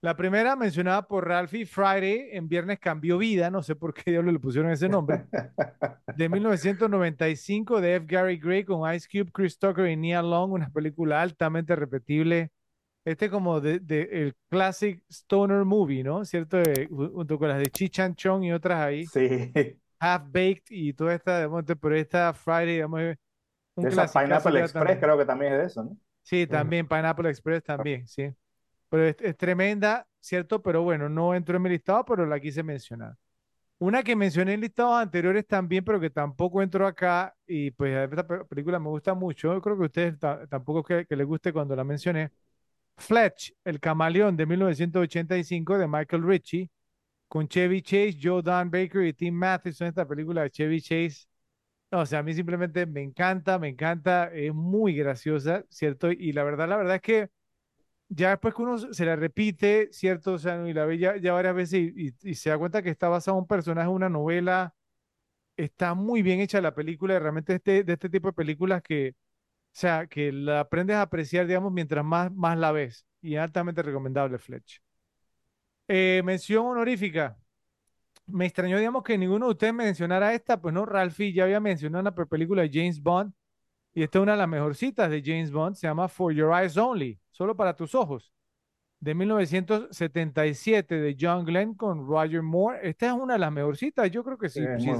La 0.00 0.16
primera 0.16 0.54
mencionada 0.54 1.08
por 1.08 1.26
Ralphie 1.26 1.66
Friday 1.66 2.28
en 2.30 2.48
Viernes 2.48 2.78
Cambió 2.78 3.18
Vida, 3.18 3.50
no 3.50 3.64
sé 3.64 3.74
por 3.74 3.92
qué 3.92 4.12
diablos 4.12 4.32
le 4.32 4.38
pusieron 4.38 4.70
ese 4.70 4.88
nombre, 4.88 5.26
de 6.16 6.28
1995 6.28 7.80
de 7.80 7.96
F. 7.96 8.06
Gary 8.06 8.36
Gray 8.38 8.64
con 8.64 8.94
Ice 8.94 9.08
Cube, 9.10 9.32
Chris 9.32 9.58
Tucker 9.58 9.88
y 9.88 9.96
Nia 9.96 10.22
Long, 10.22 10.52
una 10.52 10.70
película 10.70 11.20
altamente 11.20 11.74
repetible. 11.74 12.52
Este 13.04 13.28
como 13.28 13.60
de, 13.60 13.80
el 14.12 14.36
classic 14.48 15.02
stoner 15.08 15.64
movie, 15.64 16.04
¿no? 16.04 16.24
¿Cierto? 16.24 16.58
junto 16.90 17.38
con 17.38 17.48
las 17.48 17.58
de 17.58 17.66
Chichan 17.66 18.14
Chong 18.14 18.44
y 18.44 18.52
otras 18.52 18.80
ahí. 18.80 19.06
Sí. 19.06 19.50
Half 19.98 20.26
Baked 20.26 20.64
y 20.68 20.92
toda 20.92 21.14
esta, 21.14 21.48
pero 21.80 21.96
esta 21.96 22.32
Friday, 22.34 22.74
digamos, 22.74 23.00
esa 23.76 24.06
Pineapple 24.06 24.60
Express 24.60 24.98
creo 25.00 25.18
que 25.18 25.24
también 25.24 25.54
es 25.54 25.58
de 25.58 25.64
eso, 25.64 25.84
¿no? 25.84 25.96
Sí, 26.22 26.46
también 26.46 26.86
Pineapple 26.86 27.30
Express 27.30 27.64
también, 27.64 28.06
sí. 28.06 28.30
Pero 28.88 29.06
es, 29.06 29.36
tremenda, 29.36 30.06
¿cierto? 30.20 30.62
Pero 30.62 30.82
bueno, 30.82 31.08
no 31.08 31.34
entró 31.34 31.56
en 31.56 31.62
mi 31.62 31.70
listado, 31.70 32.04
pero 32.04 32.26
la 32.26 32.40
quise 32.40 32.62
mencionar. 32.62 33.16
Una 33.80 34.02
que 34.02 34.16
mencioné 34.16 34.54
en 34.54 34.60
listados 34.62 35.00
anteriores 35.00 35.46
también, 35.46 35.84
pero 35.84 36.00
que 36.00 36.10
tampoco 36.10 36.62
entró 36.62 36.86
acá, 36.86 37.34
y 37.46 37.70
pues 37.72 37.96
esta 38.10 38.26
pe- 38.26 38.44
película 38.46 38.78
me 38.80 38.88
gusta 38.88 39.14
mucho. 39.14 39.54
Yo 39.54 39.60
creo 39.62 39.76
que 39.78 39.84
a 39.84 39.86
ustedes 39.86 40.18
ta- 40.18 40.46
tampoco 40.48 40.82
que, 40.84 41.06
que 41.06 41.16
les 41.16 41.26
guste 41.26 41.52
cuando 41.52 41.76
la 41.76 41.84
mencioné. 41.84 42.30
Fletch, 42.96 43.52
El 43.64 43.80
Camaleón 43.80 44.36
de 44.36 44.46
1985 44.46 45.78
de 45.78 45.86
Michael 45.88 46.22
Ritchie, 46.24 46.70
con 47.28 47.48
Chevy 47.48 47.82
Chase, 47.82 48.18
Joe 48.22 48.42
Don 48.42 48.70
Baker 48.70 49.04
y 49.06 49.12
Tim 49.14 49.34
Matheson. 49.34 49.88
Esta 49.88 50.06
película 50.08 50.42
de 50.42 50.50
Chevy 50.50 50.80
Chase, 50.82 51.26
no, 51.90 52.00
o 52.00 52.06
sea, 52.06 52.20
a 52.20 52.22
mí 52.22 52.34
simplemente 52.34 52.86
me 52.86 53.02
encanta, 53.02 53.58
me 53.58 53.68
encanta, 53.68 54.30
es 54.34 54.52
muy 54.54 54.94
graciosa, 54.94 55.64
¿cierto? 55.70 56.10
Y 56.12 56.32
la 56.32 56.44
verdad, 56.44 56.68
la 56.68 56.76
verdad 56.76 56.96
es 56.96 57.02
que 57.02 57.30
ya 58.08 58.30
después 58.30 58.54
que 58.54 58.62
uno 58.62 58.78
se 58.78 59.04
la 59.04 59.16
repite, 59.16 59.88
¿cierto? 59.92 60.34
O 60.34 60.38
sea, 60.38 60.66
y 60.68 60.72
la 60.72 60.86
ve 60.86 60.98
ya, 60.98 61.14
varias 61.32 61.54
veces 61.54 61.92
y, 61.94 62.34
se 62.34 62.50
da 62.50 62.58
cuenta 62.58 62.82
que 62.82 62.90
está 62.90 63.08
basado 63.08 63.36
en 63.38 63.42
un 63.42 63.46
personaje, 63.48 63.88
una 63.88 64.08
novela, 64.08 64.74
está 65.56 65.94
muy 65.94 66.22
bien 66.22 66.40
hecha 66.40 66.60
la 66.60 66.74
película, 66.74 67.14
y 67.16 67.18
realmente 67.20 67.54
este, 67.56 67.84
de 67.84 67.92
este 67.94 68.10
tipo 68.10 68.28
de 68.28 68.34
películas 68.34 68.82
que, 68.82 69.10
o 69.10 69.14
sea, 69.72 70.06
que 70.08 70.32
la 70.32 70.60
aprendes 70.62 70.96
a 70.96 71.02
apreciar, 71.02 71.46
digamos, 71.46 71.72
mientras 71.72 72.04
más, 72.04 72.32
más 72.32 72.58
la 72.58 72.72
ves. 72.72 73.06
Y 73.22 73.36
altamente 73.36 73.82
recomendable, 73.82 74.38
Fletch. 74.38 74.82
Eh, 75.88 76.22
mención 76.24 76.66
honorífica. 76.66 77.38
Me 78.26 78.46
extrañó, 78.46 78.78
digamos, 78.78 79.04
que 79.04 79.18
ninguno 79.18 79.46
de 79.46 79.52
ustedes 79.52 79.74
mencionara 79.74 80.34
esta, 80.34 80.60
pues 80.60 80.74
no, 80.74 80.86
Ralphie 80.86 81.32
ya 81.34 81.44
había 81.44 81.60
mencionado 81.60 82.02
una 82.02 82.14
pe- 82.14 82.26
película 82.26 82.62
de 82.62 82.70
James 82.72 83.02
Bond, 83.02 83.32
y 83.98 84.02
esta 84.04 84.18
es 84.18 84.22
una 84.22 84.32
de 84.32 84.38
las 84.38 84.48
mejorcitas 84.48 85.10
de 85.10 85.22
James 85.24 85.50
Bond, 85.50 85.74
se 85.74 85.88
llama 85.88 86.08
For 86.08 86.32
Your 86.32 86.52
Eyes 86.54 86.76
Only, 86.76 87.18
solo 87.32 87.56
para 87.56 87.74
tus 87.74 87.94
ojos 87.96 88.32
de 89.00 89.14
1977 89.14 91.00
de 91.00 91.16
John 91.18 91.44
Glenn 91.44 91.74
con 91.74 92.06
Roger 92.06 92.42
Moore. 92.42 92.78
Esta 92.88 93.08
es 93.08 93.12
una 93.12 93.34
de 93.34 93.38
las 93.40 93.52
mejorcitas, 93.52 94.10
yo 94.10 94.22
creo 94.24 94.38
que 94.38 94.48
Sí, 94.48 94.60
sí. 94.78 94.88
sí, 94.88 94.94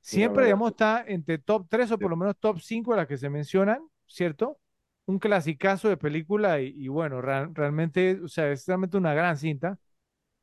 siempre, 0.00 0.44
digamos, 0.44 0.70
está 0.70 1.04
entre 1.06 1.38
top 1.38 1.66
3 1.68 1.92
o 1.92 1.98
por 1.98 2.10
lo 2.10 2.16
menos 2.16 2.36
top 2.38 2.58
5 2.60 2.92
de 2.92 2.96
las 2.96 3.06
que 3.06 3.18
se 3.18 3.28
mencionan, 3.30 3.80
¿cierto? 4.06 4.58
Un 5.06 5.18
clasicazo 5.18 5.88
de 5.88 5.96
película 5.96 6.60
y, 6.60 6.74
y 6.76 6.88
bueno, 6.88 7.20
realmente, 7.20 8.20
o 8.22 8.28
sea, 8.28 8.50
es 8.50 8.66
realmente 8.66 8.96
una 8.96 9.14
gran 9.14 9.36
cinta. 9.36 9.78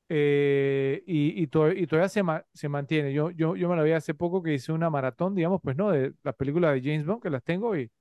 Eh, 0.10 1.04
y, 1.08 1.42
y, 1.44 1.48
to- 1.48 1.72
y 1.72 1.88
todavía 1.88 2.10
se, 2.10 2.24
ma- 2.24 2.46
se 2.54 2.70
mantiene. 2.70 3.14
Yo, 3.14 3.32
me 3.32 3.76
la 3.76 3.84
vi 3.84 3.92
hace 3.94 4.14
poco 4.14 4.42
que 4.44 4.54
hice 4.56 4.72
una 4.72 4.90
maratón, 4.90 5.36
digamos, 5.36 5.62
pues 5.64 5.76
no, 5.78 5.92
de 5.92 6.14
las 6.24 6.36
películas 6.36 6.74
de 6.74 6.82
James 6.82 7.06
Bond, 7.06 7.22
que 7.24 7.30
las 7.30 7.44
tengo 7.44 7.78
y, 7.78 7.92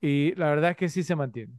y 0.00 0.34
la 0.36 0.50
verdad 0.50 0.72
es 0.72 0.76
que 0.78 0.88
sí 0.90 1.02
se 1.04 1.16
mantiene. 1.16 1.54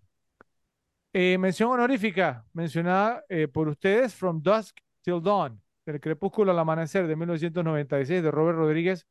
Eh, 1.14 1.38
mención 1.38 1.72
honorífica, 1.72 2.45
mencionada 2.53 3.23
eh, 3.30 3.47
por 3.47 3.67
ustedes, 3.69 4.14
From 4.15 4.41
Dusk 4.41 4.77
Till 5.01 5.22
Dawn, 5.22 5.59
del 5.85 5.99
crepúsculo 5.99 6.51
al 6.51 6.59
amanecer 6.59 7.07
de 7.07 7.15
1996 7.15 8.22
de 8.22 8.30
Robert 8.31 8.57
Rodríguez, 8.57 9.07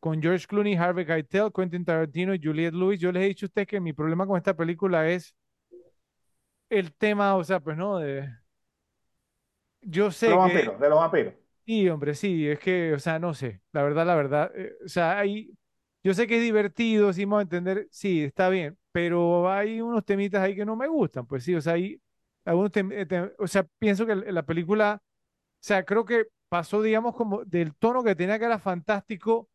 con 0.00 0.22
George 0.22 0.46
Clooney, 0.48 0.76
Harvey 0.76 1.06
Keitel, 1.06 1.52
Quentin 1.54 1.84
Tarantino 1.84 2.34
y 2.34 2.40
Juliette 2.42 2.74
Lewis. 2.74 3.00
Yo 3.00 3.12
les 3.12 3.24
he 3.24 3.28
dicho 3.28 3.46
a 3.46 3.48
ustedes 3.48 3.68
que 3.68 3.80
mi 3.80 3.92
problema 3.94 4.26
con 4.26 4.36
esta 4.38 4.56
película 4.56 5.08
es 5.08 5.34
el 6.70 6.94
tema, 6.94 7.36
o 7.36 7.44
sea, 7.44 7.60
pues 7.60 7.76
no. 7.76 7.98
Yo 9.82 10.10
De 10.24 10.30
sé 10.30 10.30
los 10.30 10.38
que... 10.38 10.38
vampiros, 10.38 10.78
de 10.80 10.88
los 10.88 10.98
vampiros. 10.98 11.34
Sí, 11.66 11.88
hombre, 11.90 12.14
sí, 12.14 12.48
es 12.48 12.58
que, 12.60 12.94
o 12.94 12.98
sea, 12.98 13.18
no 13.18 13.34
sé, 13.34 13.60
la 13.72 13.82
verdad, 13.82 14.06
la 14.06 14.14
verdad, 14.16 14.52
eh, 14.56 14.72
o 14.84 14.88
sea, 14.88 15.18
hay, 15.18 15.50
yo 16.02 16.14
sé 16.14 16.26
que 16.26 16.36
es 16.38 16.42
divertido, 16.42 17.12
sí, 17.12 17.24
vamos 17.26 17.40
a 17.40 17.42
entender, 17.42 17.88
sí, 17.90 18.22
está 18.24 18.48
bien, 18.48 18.78
pero 18.90 19.50
hay 19.52 19.80
unos 19.82 20.04
temitas 20.04 20.42
ahí 20.42 20.56
que 20.56 20.64
no 20.64 20.76
me 20.76 20.88
gustan, 20.88 21.26
pues 21.26 21.44
sí, 21.44 21.54
o 21.54 21.60
sea, 21.60 21.74
hay 21.74 22.00
algunos 22.46 22.72
tem- 22.72 22.92
eh, 22.92 23.06
tem- 23.06 23.32
o 23.38 23.46
sea, 23.46 23.64
pienso 23.78 24.06
que 24.06 24.14
la 24.16 24.44
película, 24.46 25.02
o 25.02 25.04
sea, 25.60 25.84
creo 25.84 26.04
que 26.04 26.26
pasó, 26.48 26.82
digamos, 26.82 27.14
como 27.16 27.44
del 27.44 27.74
tono 27.76 28.04
que 28.04 28.14
tenía 28.16 28.38
que 28.38 28.46
era 28.46 28.58
fantástico, 28.60 29.48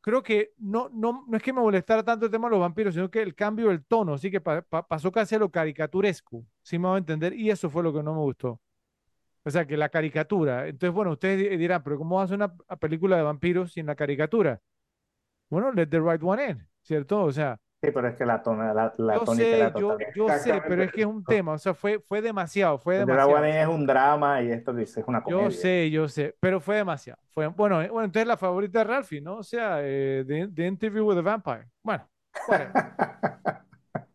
creo 0.00 0.22
que 0.22 0.52
no, 0.58 0.88
no, 0.90 1.24
no 1.28 1.36
es 1.36 1.42
que 1.42 1.52
me 1.52 1.60
molestara 1.62 2.04
tanto 2.04 2.26
el 2.26 2.32
tema 2.32 2.48
de 2.48 2.52
los 2.52 2.60
vampiros, 2.60 2.94
sino 2.94 3.10
que 3.10 3.22
el 3.22 3.34
cambio 3.34 3.68
del 3.68 3.84
tono, 3.86 4.14
así 4.14 4.30
que 4.30 4.40
pa- 4.40 4.62
pa- 4.62 4.86
pasó 4.86 5.12
casi 5.12 5.34
a 5.36 5.38
lo 5.40 5.50
caricaturesco, 5.50 6.44
sí, 6.62 6.78
vamos 6.78 6.96
a 6.96 6.98
entender, 6.98 7.34
y 7.34 7.50
eso 7.50 7.70
fue 7.70 7.82
lo 7.82 7.92
que 7.92 8.02
no 8.02 8.14
me 8.14 8.20
gustó. 8.20 8.60
O 9.44 9.50
sea, 9.50 9.66
que 9.66 9.76
la 9.76 9.88
caricatura. 9.88 10.66
Entonces, 10.66 10.92
bueno, 10.94 11.12
ustedes 11.12 11.38
di- 11.50 11.56
dirán, 11.56 11.82
pero 11.82 11.98
¿cómo 11.98 12.20
hace 12.20 12.34
una 12.34 12.54
película 12.80 13.16
de 13.16 13.22
vampiros 13.22 13.72
sin 13.72 13.86
la 13.86 13.94
caricatura? 13.94 14.60
Bueno, 15.50 15.72
let 15.72 15.86
the 15.88 16.00
right 16.00 16.22
one 16.22 16.44
in, 16.50 16.68
¿cierto? 16.82 17.22
O 17.22 17.32
sea, 17.32 17.58
Sí, 17.80 17.92
pero 17.92 18.08
es 18.08 18.16
que 18.16 18.26
la, 18.26 18.42
tona, 18.42 18.74
la, 18.74 18.92
la 18.98 19.14
yo 19.14 19.24
tónica 19.24 19.72
sé, 19.72 19.80
yo, 19.80 19.96
yo 20.12 20.28
sé, 20.30 20.60
pero 20.66 20.82
es 20.82 20.90
que 20.90 21.02
es 21.02 21.06
un 21.06 21.22
tema, 21.24 21.52
o 21.52 21.58
sea, 21.58 21.74
fue, 21.74 22.00
fue 22.00 22.20
demasiado, 22.20 22.76
fue 22.76 22.98
demasiado. 22.98 23.30
Dragon 23.30 23.44
es 23.48 23.68
un 23.68 23.86
drama 23.86 24.42
y 24.42 24.50
esto 24.50 24.74
dice, 24.74 25.00
es 25.00 25.06
una 25.06 25.22
comedia. 25.22 25.44
Yo 25.44 25.50
sé, 25.52 25.90
yo 25.92 26.08
sé, 26.08 26.34
pero 26.40 26.60
fue 26.60 26.74
demasiado. 26.74 27.20
Fue, 27.30 27.46
bueno, 27.46 27.80
eh, 27.80 27.88
bueno, 27.88 28.06
entonces 28.06 28.26
la 28.26 28.36
favorita 28.36 28.80
de 28.80 28.84
Ralphie, 28.84 29.20
¿no? 29.20 29.36
O 29.36 29.42
sea, 29.44 29.78
eh, 29.82 30.24
the, 30.26 30.48
The 30.52 30.66
Interview 30.66 31.06
with 31.06 31.14
the 31.14 31.22
Vampire. 31.22 31.68
Bueno, 31.84 32.04
whatever. 32.48 32.72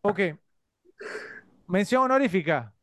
Ok. 0.02 0.20
Mención 1.66 2.02
honorífica. 2.02 2.73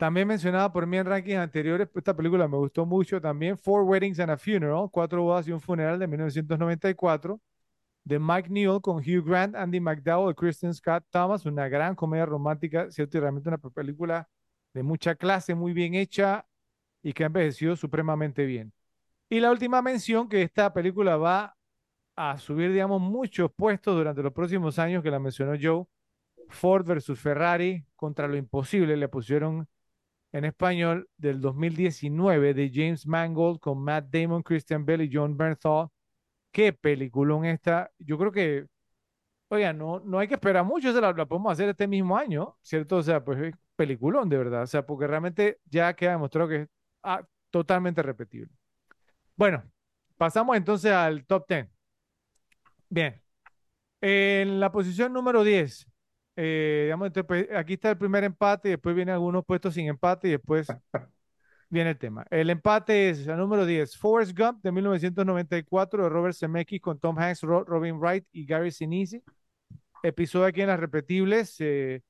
También 0.00 0.26
mencionada 0.26 0.72
por 0.72 0.86
mí 0.86 0.96
en 0.96 1.04
rankings 1.04 1.36
anteriores, 1.36 1.86
pues, 1.86 2.00
esta 2.00 2.16
película 2.16 2.48
me 2.48 2.56
gustó 2.56 2.86
mucho 2.86 3.20
también. 3.20 3.58
Four 3.58 3.82
Weddings 3.82 4.18
and 4.18 4.30
a 4.30 4.38
Funeral, 4.38 4.88
Cuatro 4.90 5.22
bodas 5.22 5.46
y 5.46 5.52
un 5.52 5.60
funeral 5.60 5.98
de 5.98 6.06
1994, 6.06 7.38
de 8.04 8.18
Mike 8.18 8.48
Neill 8.48 8.80
con 8.80 8.96
Hugh 8.96 9.22
Grant, 9.22 9.54
Andy 9.54 9.78
McDowell 9.78 10.34
Kristen 10.34 10.72
Scott 10.72 11.04
Thomas, 11.10 11.44
una 11.44 11.68
gran 11.68 11.94
comedia 11.94 12.24
romántica, 12.24 12.90
¿cierto? 12.90 13.18
Y 13.18 13.20
realmente 13.20 13.50
una 13.50 13.58
película 13.58 14.26
de 14.72 14.82
mucha 14.82 15.16
clase, 15.16 15.54
muy 15.54 15.74
bien 15.74 15.94
hecha 15.94 16.46
y 17.02 17.12
que 17.12 17.24
ha 17.24 17.26
envejecido 17.26 17.76
supremamente 17.76 18.46
bien. 18.46 18.72
Y 19.28 19.38
la 19.40 19.50
última 19.50 19.82
mención, 19.82 20.30
que 20.30 20.40
esta 20.40 20.72
película 20.72 21.18
va 21.18 21.58
a 22.16 22.38
subir, 22.38 22.72
digamos, 22.72 23.02
muchos 23.02 23.52
puestos 23.52 23.94
durante 23.94 24.22
los 24.22 24.32
próximos 24.32 24.78
años, 24.78 25.02
que 25.02 25.10
la 25.10 25.18
mencionó 25.18 25.52
Joe, 25.60 25.84
Ford 26.48 26.86
versus 26.86 27.20
Ferrari, 27.20 27.84
contra 27.96 28.26
lo 28.28 28.38
imposible, 28.38 28.96
le 28.96 29.08
pusieron 29.08 29.68
en 30.32 30.44
español 30.44 31.08
del 31.16 31.40
2019 31.40 32.54
de 32.54 32.70
James 32.72 33.06
Mangold 33.06 33.60
con 33.60 33.82
Matt 33.82 34.06
Damon, 34.10 34.42
Christian 34.42 34.84
Bale 34.84 35.04
y 35.04 35.10
John 35.12 35.36
Bernthal. 35.36 35.88
Qué 36.52 36.72
peliculón 36.72 37.44
esta. 37.44 37.90
Yo 37.98 38.18
creo 38.18 38.32
que, 38.32 38.66
oiga, 39.48 39.72
no, 39.72 40.00
no 40.00 40.18
hay 40.18 40.28
que 40.28 40.34
esperar 40.34 40.64
mucho, 40.64 40.92
se 40.92 41.00
la, 41.00 41.14
podemos 41.26 41.52
hacer 41.52 41.68
este 41.68 41.86
mismo 41.88 42.16
año, 42.16 42.56
¿cierto? 42.62 42.96
O 42.98 43.02
sea, 43.02 43.24
pues 43.24 43.40
es 43.40 43.54
peliculón 43.76 44.28
de 44.28 44.38
verdad, 44.38 44.62
o 44.62 44.66
sea, 44.66 44.86
porque 44.86 45.06
realmente 45.06 45.58
ya 45.64 45.94
queda 45.94 46.12
demostrado 46.12 46.48
que 46.48 46.56
es 46.62 46.68
ah, 47.02 47.24
totalmente 47.50 48.02
repetible. 48.02 48.52
Bueno, 49.36 49.64
pasamos 50.16 50.56
entonces 50.56 50.92
al 50.92 51.24
top 51.26 51.46
10. 51.48 51.68
Bien. 52.88 53.22
En 54.00 54.60
la 54.60 54.72
posición 54.72 55.12
número 55.12 55.44
10, 55.44 55.89
eh, 56.42 56.82
digamos, 56.84 57.08
entonces, 57.08 57.26
pues, 57.26 57.48
aquí 57.58 57.74
está 57.74 57.90
el 57.90 57.98
primer 57.98 58.24
empate, 58.24 58.68
y 58.68 58.72
después 58.72 58.94
vienen 58.94 59.14
algunos 59.14 59.44
puestos 59.44 59.74
sin 59.74 59.86
empate 59.88 60.28
y 60.28 60.30
después 60.32 60.66
viene 61.68 61.90
el 61.90 61.98
tema. 61.98 62.24
El 62.30 62.50
empate 62.50 63.10
es 63.10 63.26
el 63.26 63.36
número 63.36 63.66
10, 63.66 63.96
Forrest 63.96 64.36
Gump 64.38 64.62
de 64.62 64.72
1994 64.72 66.02
de 66.04 66.08
Robert 66.08 66.34
Zemeckis 66.34 66.80
con 66.80 66.98
Tom 66.98 67.18
Hanks, 67.18 67.42
Ro- 67.42 67.64
Robin 67.64 67.98
Wright 67.98 68.24
y 68.32 68.46
Gary 68.46 68.70
Sinise. 68.70 69.22
Episodio 70.02 70.46
aquí 70.46 70.62
en 70.62 70.68
las 70.68 70.80
repetibles. 70.80 71.56
eh, 71.60 72.00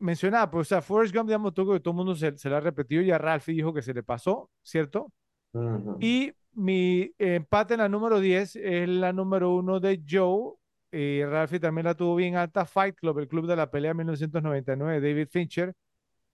mencionaba, 0.00 0.50
pues, 0.50 0.66
o 0.66 0.68
sea, 0.68 0.82
Forrest 0.82 1.14
Gump, 1.14 1.28
digamos, 1.28 1.52
todo, 1.54 1.78
todo 1.80 1.92
el 1.92 1.96
mundo 1.96 2.14
se, 2.14 2.36
se 2.36 2.48
la 2.50 2.56
ha 2.56 2.60
repetido, 2.60 3.02
ya 3.02 3.18
Ralphie 3.18 3.54
dijo 3.54 3.72
que 3.74 3.82
se 3.82 3.94
le 3.94 4.02
pasó, 4.02 4.50
¿cierto? 4.62 5.12
Ujú. 5.52 5.98
Y 6.00 6.32
mi 6.54 7.12
empate 7.18 7.74
en 7.74 7.80
la 7.80 7.88
número 7.88 8.18
10 8.18 8.56
es 8.56 8.88
la 8.88 9.12
número 9.12 9.54
1 9.54 9.78
de 9.78 10.02
Joe. 10.08 10.54
Y 10.92 11.24
Ralphie 11.24 11.60
también 11.60 11.86
la 11.86 11.94
tuvo 11.94 12.16
bien 12.16 12.36
alta. 12.36 12.64
Fight 12.64 12.96
Club, 12.96 13.18
el 13.20 13.28
club 13.28 13.46
de 13.46 13.56
la 13.56 13.70
pelea 13.70 13.94
1999 13.94 15.00
de 15.00 15.08
David 15.08 15.28
Fincher, 15.30 15.74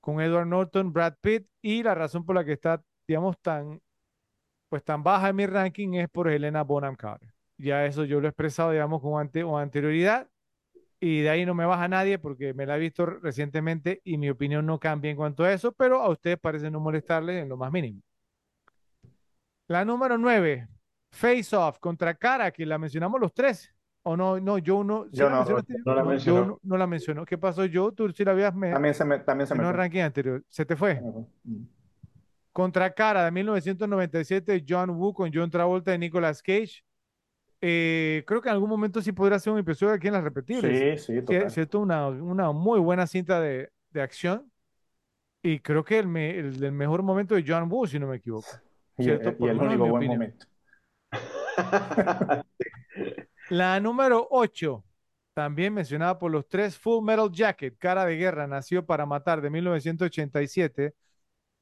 con 0.00 0.20
Edward 0.20 0.46
Norton, 0.46 0.92
Brad 0.92 1.14
Pitt. 1.20 1.46
Y 1.62 1.82
la 1.82 1.94
razón 1.94 2.24
por 2.24 2.36
la 2.36 2.44
que 2.44 2.52
está, 2.52 2.82
digamos, 3.06 3.38
tan, 3.40 3.80
pues, 4.68 4.84
tan 4.84 5.02
baja 5.02 5.30
en 5.30 5.36
mi 5.36 5.46
ranking 5.46 5.94
es 5.94 6.08
por 6.08 6.28
Helena 6.28 6.62
Bonham 6.62 6.96
Carter. 6.96 7.32
Ya 7.58 7.86
eso 7.86 8.04
yo 8.04 8.20
lo 8.20 8.26
he 8.28 8.30
expresado, 8.30 8.70
digamos, 8.72 9.00
con, 9.02 9.20
ante, 9.20 9.42
con 9.42 9.60
anterioridad. 9.60 10.28
Y 11.00 11.20
de 11.20 11.30
ahí 11.30 11.46
no 11.46 11.54
me 11.54 11.66
baja 11.66 11.88
nadie 11.88 12.18
porque 12.18 12.54
me 12.54 12.66
la 12.66 12.76
he 12.76 12.80
visto 12.80 13.06
recientemente 13.06 14.00
y 14.04 14.16
mi 14.18 14.30
opinión 14.30 14.64
no 14.66 14.80
cambia 14.80 15.10
en 15.10 15.16
cuanto 15.16 15.44
a 15.44 15.52
eso, 15.52 15.72
pero 15.72 16.00
a 16.02 16.08
ustedes 16.10 16.38
parece 16.38 16.70
no 16.70 16.80
molestarles 16.80 17.42
en 17.42 17.48
lo 17.50 17.56
más 17.56 17.70
mínimo. 17.70 18.00
La 19.68 19.84
número 19.84 20.16
9, 20.16 20.68
Face 21.10 21.54
Off 21.56 21.78
contra 21.80 22.14
Cara, 22.14 22.50
que 22.50 22.64
la 22.64 22.78
mencionamos 22.78 23.20
los 23.20 23.32
tres. 23.34 23.75
O 24.08 24.16
no, 24.16 24.38
no, 24.38 24.58
yo 24.58 24.84
no. 24.84 25.06
¿sí 25.06 25.16
Yo 25.16 25.24
la 25.24 25.30
no, 25.30 25.36
mencionaste? 25.38 25.74
no 25.84 25.94
la 25.94 26.02
yo 26.02 26.08
mencionó. 26.08 26.46
no, 26.46 26.60
no 26.62 26.76
la 26.76 26.86
mencionó. 26.86 27.24
¿Qué 27.26 27.36
pasó 27.38 27.64
yo? 27.64 27.90
Tú 27.90 28.08
sí 28.12 28.24
la 28.24 28.30
habías 28.30 28.54
me, 28.54 28.70
También 28.72 28.94
se 28.94 29.04
me, 29.04 29.18
también 29.18 29.48
se 29.48 29.54
me 29.56 29.64
fue. 29.64 29.72
ranking 29.72 30.00
anterior. 30.00 30.44
¿Se 30.48 30.64
te 30.64 30.76
fue? 30.76 31.00
Mm. 31.42 31.62
Contra 32.52 32.90
Cara 32.94 33.24
de 33.24 33.32
1997, 33.32 34.64
John 34.66 34.90
Woo 34.90 35.12
con 35.12 35.30
John 35.34 35.50
Travolta 35.50 35.92
y 35.92 35.98
Nicolas 35.98 36.40
Cage. 36.40 36.84
Eh, 37.60 38.22
creo 38.28 38.40
que 38.40 38.48
en 38.48 38.54
algún 38.54 38.70
momento 38.70 39.02
sí 39.02 39.10
podrá 39.10 39.40
ser 39.40 39.52
un 39.52 39.58
episodio 39.58 39.92
aquí 39.94 40.06
en 40.06 40.12
las 40.12 40.22
repetibles. 40.22 40.98
Sí, 41.00 41.14
sí, 41.14 41.22
total. 41.22 41.50
¿cierto? 41.50 41.80
Una, 41.80 42.06
una 42.06 42.52
muy 42.52 42.78
buena 42.78 43.08
cinta 43.08 43.40
de, 43.40 43.70
de 43.90 44.02
acción. 44.02 44.50
Y 45.42 45.58
creo 45.58 45.84
que 45.84 45.98
el, 45.98 46.06
me- 46.06 46.38
el, 46.38 46.62
el 46.62 46.72
mejor 46.72 47.02
momento 47.02 47.34
de 47.34 47.44
John 47.46 47.68
Woo, 47.68 47.86
si 47.88 47.98
no 47.98 48.06
me 48.06 48.16
equivoco. 48.18 48.46
Y, 48.98 49.02
¿cierto? 49.04 49.30
y 49.36 49.46
lo 49.46 49.50
el 49.50 49.58
único 49.58 49.86
buen 49.88 49.96
opinión. 49.96 50.18
momento. 50.18 50.46
La 53.48 53.78
número 53.80 54.26
8, 54.30 54.84
también 55.34 55.72
mencionada 55.74 56.18
por 56.18 56.30
los 56.32 56.48
tres, 56.48 56.76
Full 56.78 57.04
Metal 57.04 57.30
Jacket, 57.30 57.76
Cara 57.78 58.04
de 58.04 58.16
Guerra, 58.16 58.46
nació 58.46 58.84
para 58.84 59.06
matar 59.06 59.40
de 59.40 59.50
1987, 59.50 60.94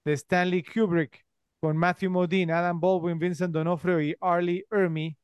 de 0.04 0.12
Stanley 0.14 0.62
Kubrick, 0.64 1.24
con 1.60 1.76
Matthew 1.76 2.10
Modine, 2.10 2.52
Adam 2.52 2.80
Baldwin, 2.80 3.18
Vincent 3.18 3.52
D'Onofrio 3.52 4.00
y 4.00 4.16
Arlie 4.20 4.66
Ermy. 4.70 5.16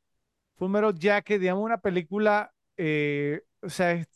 Full 0.56 0.70
Metal 0.70 0.94
Jacket, 0.94 1.40
digamos, 1.40 1.64
una 1.64 1.78
película, 1.80 2.52
eh, 2.76 3.42
o 3.62 3.70
sea, 3.70 3.92
es, 3.92 4.08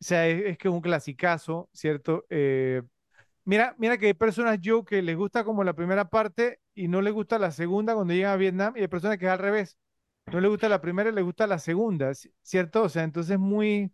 o 0.00 0.04
sea, 0.04 0.26
es 0.28 0.58
que 0.58 0.68
es 0.68 0.74
un 0.74 0.80
clasicazo, 0.80 1.68
¿cierto? 1.72 2.26
Eh, 2.30 2.82
mira, 3.44 3.74
mira 3.78 3.98
que 3.98 4.06
hay 4.08 4.14
personas, 4.14 4.60
yo, 4.60 4.84
que 4.84 5.02
les 5.02 5.16
gusta 5.16 5.44
como 5.44 5.64
la 5.64 5.74
primera 5.74 6.08
parte 6.10 6.60
y 6.74 6.88
no 6.88 7.02
les 7.02 7.12
gusta 7.14 7.38
la 7.38 7.52
segunda 7.52 7.94
cuando 7.94 8.14
llegan 8.14 8.32
a 8.32 8.36
Vietnam, 8.36 8.74
y 8.76 8.82
hay 8.82 8.88
personas 8.88 9.18
que 9.18 9.26
es 9.26 9.32
al 9.32 9.38
revés. 9.38 9.78
No 10.32 10.40
les 10.40 10.50
gusta 10.50 10.68
la 10.68 10.80
primera 10.80 11.10
y 11.10 11.12
les 11.12 11.24
gusta 11.24 11.46
la 11.46 11.58
segunda, 11.58 12.10
ci- 12.10 12.32
¿cierto? 12.42 12.82
O 12.82 12.88
sea, 12.88 13.04
entonces 13.04 13.32
es 13.32 13.38
muy, 13.38 13.92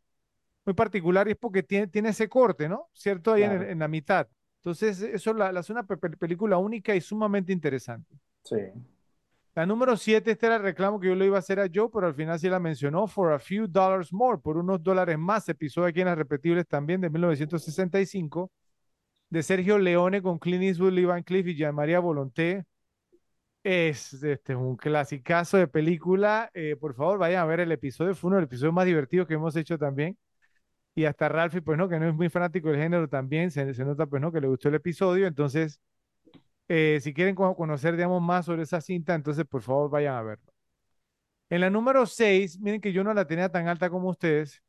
muy 0.64 0.74
particular 0.74 1.26
y 1.28 1.32
es 1.32 1.36
porque 1.36 1.62
tiene, 1.62 1.86
tiene 1.88 2.10
ese 2.10 2.28
corte, 2.28 2.68
¿no? 2.68 2.88
¿Cierto? 2.92 3.32
Ahí 3.32 3.42
en, 3.42 3.50
Claro. 3.50 3.64
en 3.70 3.78
la 3.80 3.88
mitad. 3.88 4.28
Entonces, 4.60 5.00
eso 5.02 5.32
la, 5.34 5.50
la 5.52 5.60
hace 5.60 5.72
una 5.72 5.84
pe- 5.84 5.96
pe- 5.96 6.16
película 6.16 6.58
única 6.58 6.94
y 6.94 7.00
sumamente 7.00 7.52
interesante. 7.52 8.14
Sí. 8.44 8.56
La 9.54 9.66
número 9.66 9.96
7, 9.96 10.30
este 10.30 10.46
era 10.46 10.56
el 10.56 10.62
reclamo 10.62 11.00
que 11.00 11.08
yo 11.08 11.14
le 11.16 11.26
iba 11.26 11.36
a 11.36 11.40
hacer 11.40 11.58
a 11.58 11.66
Joe, 11.72 11.88
pero 11.92 12.06
al 12.06 12.14
final 12.14 12.38
sí 12.38 12.48
la 12.48 12.60
mencionó, 12.60 13.06
For 13.08 13.32
a 13.32 13.38
Few 13.38 13.66
Dollars 13.66 14.12
More, 14.12 14.38
por 14.38 14.56
unos 14.56 14.82
dólares 14.82 15.18
más, 15.18 15.48
episodio 15.48 15.88
aquí 15.88 16.00
en 16.00 16.06
las 16.06 16.16
repetibles 16.16 16.66
también 16.68 17.00
de 17.00 17.10
1965, 17.10 18.52
de 19.28 19.42
Sergio 19.42 19.78
Leone 19.78 20.22
con 20.22 20.38
Clint 20.38 20.62
Eastwood, 20.62 20.92
Lee 20.92 21.04
Van 21.04 21.22
Cleef 21.24 21.48
y 21.48 21.56
Jean-Maria 21.56 21.98
Volonté. 21.98 22.64
Es 23.62 24.14
este, 24.22 24.56
un 24.56 24.76
clasicazo 24.76 25.58
de 25.58 25.68
película. 25.68 26.50
Eh, 26.54 26.76
por 26.80 26.94
favor, 26.94 27.18
vayan 27.18 27.42
a 27.42 27.44
ver 27.46 27.60
el 27.60 27.72
episodio, 27.72 28.14
fue 28.14 28.28
uno 28.28 28.36
de 28.36 28.42
los 28.42 28.48
episodios 28.48 28.72
más 28.74 28.86
divertidos 28.86 29.28
que 29.28 29.34
hemos 29.34 29.54
hecho 29.56 29.76
también. 29.78 30.16
Y 30.94 31.04
hasta 31.06 31.28
Ralphie, 31.28 31.62
pues 31.62 31.78
no, 31.78 31.88
que 31.88 32.00
no 32.00 32.08
es 32.08 32.14
muy 32.14 32.30
fanático 32.30 32.70
del 32.70 32.78
género 32.80 33.08
también, 33.08 33.50
se, 33.50 33.74
se 33.74 33.84
nota 33.84 34.06
pues 34.06 34.22
no, 34.22 34.32
que 34.32 34.40
le 34.40 34.48
gustó 34.48 34.68
el 34.70 34.76
episodio. 34.76 35.26
Entonces, 35.26 35.80
eh, 36.68 37.00
si 37.02 37.14
quieren 37.14 37.34
co- 37.34 37.56
conocer, 37.56 37.96
digamos, 37.96 38.22
más 38.22 38.46
sobre 38.46 38.62
esa 38.64 38.80
cinta, 38.80 39.14
entonces 39.14 39.46
por 39.46 39.62
favor 39.62 39.90
vayan 39.90 40.16
a 40.16 40.22
verlo. 40.22 40.52
En 41.50 41.60
la 41.60 41.70
número 41.70 42.06
6, 42.06 42.58
miren 42.60 42.80
que 42.80 42.92
yo 42.92 43.02
no 43.04 43.12
la 43.14 43.26
tenía 43.26 43.48
tan 43.50 43.68
alta 43.68 43.90
como 43.90 44.08
ustedes. 44.10 44.62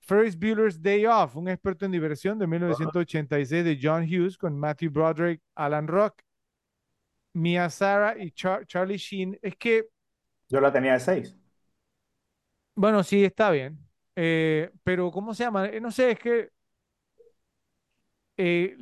Ferris 0.00 0.38
Bueller's 0.38 0.80
Day 0.82 1.06
Off, 1.06 1.36
un 1.36 1.48
experto 1.48 1.84
en 1.86 1.92
diversión 1.92 2.38
de 2.38 2.46
1986 2.46 3.64
de 3.64 3.78
John 3.82 4.04
Hughes 4.04 4.38
con 4.38 4.58
Matthew 4.58 4.90
Broderick, 4.92 5.42
Alan 5.54 5.88
Rock, 5.88 6.22
Mia 7.36 7.70
Sara 7.70 8.16
y 8.18 8.30
Char- 8.32 8.66
Charlie 8.66 8.98
Sheen. 8.98 9.38
Es 9.42 9.56
que, 9.56 9.88
Yo 10.48 10.60
la 10.60 10.72
tenía 10.72 10.94
de 10.94 11.00
seis. 11.00 11.36
bueno, 12.74 13.02
sí, 13.02 13.24
está 13.24 13.50
bien. 13.50 13.78
Eh, 14.16 14.70
pero, 14.84 15.10
¿cómo 15.10 15.34
se 15.34 15.44
llama? 15.44 15.66
Eh, 15.68 15.80
no 15.80 15.90
sé, 15.90 16.12
es 16.12 16.18
que, 16.18 16.50
eh, 18.36 18.76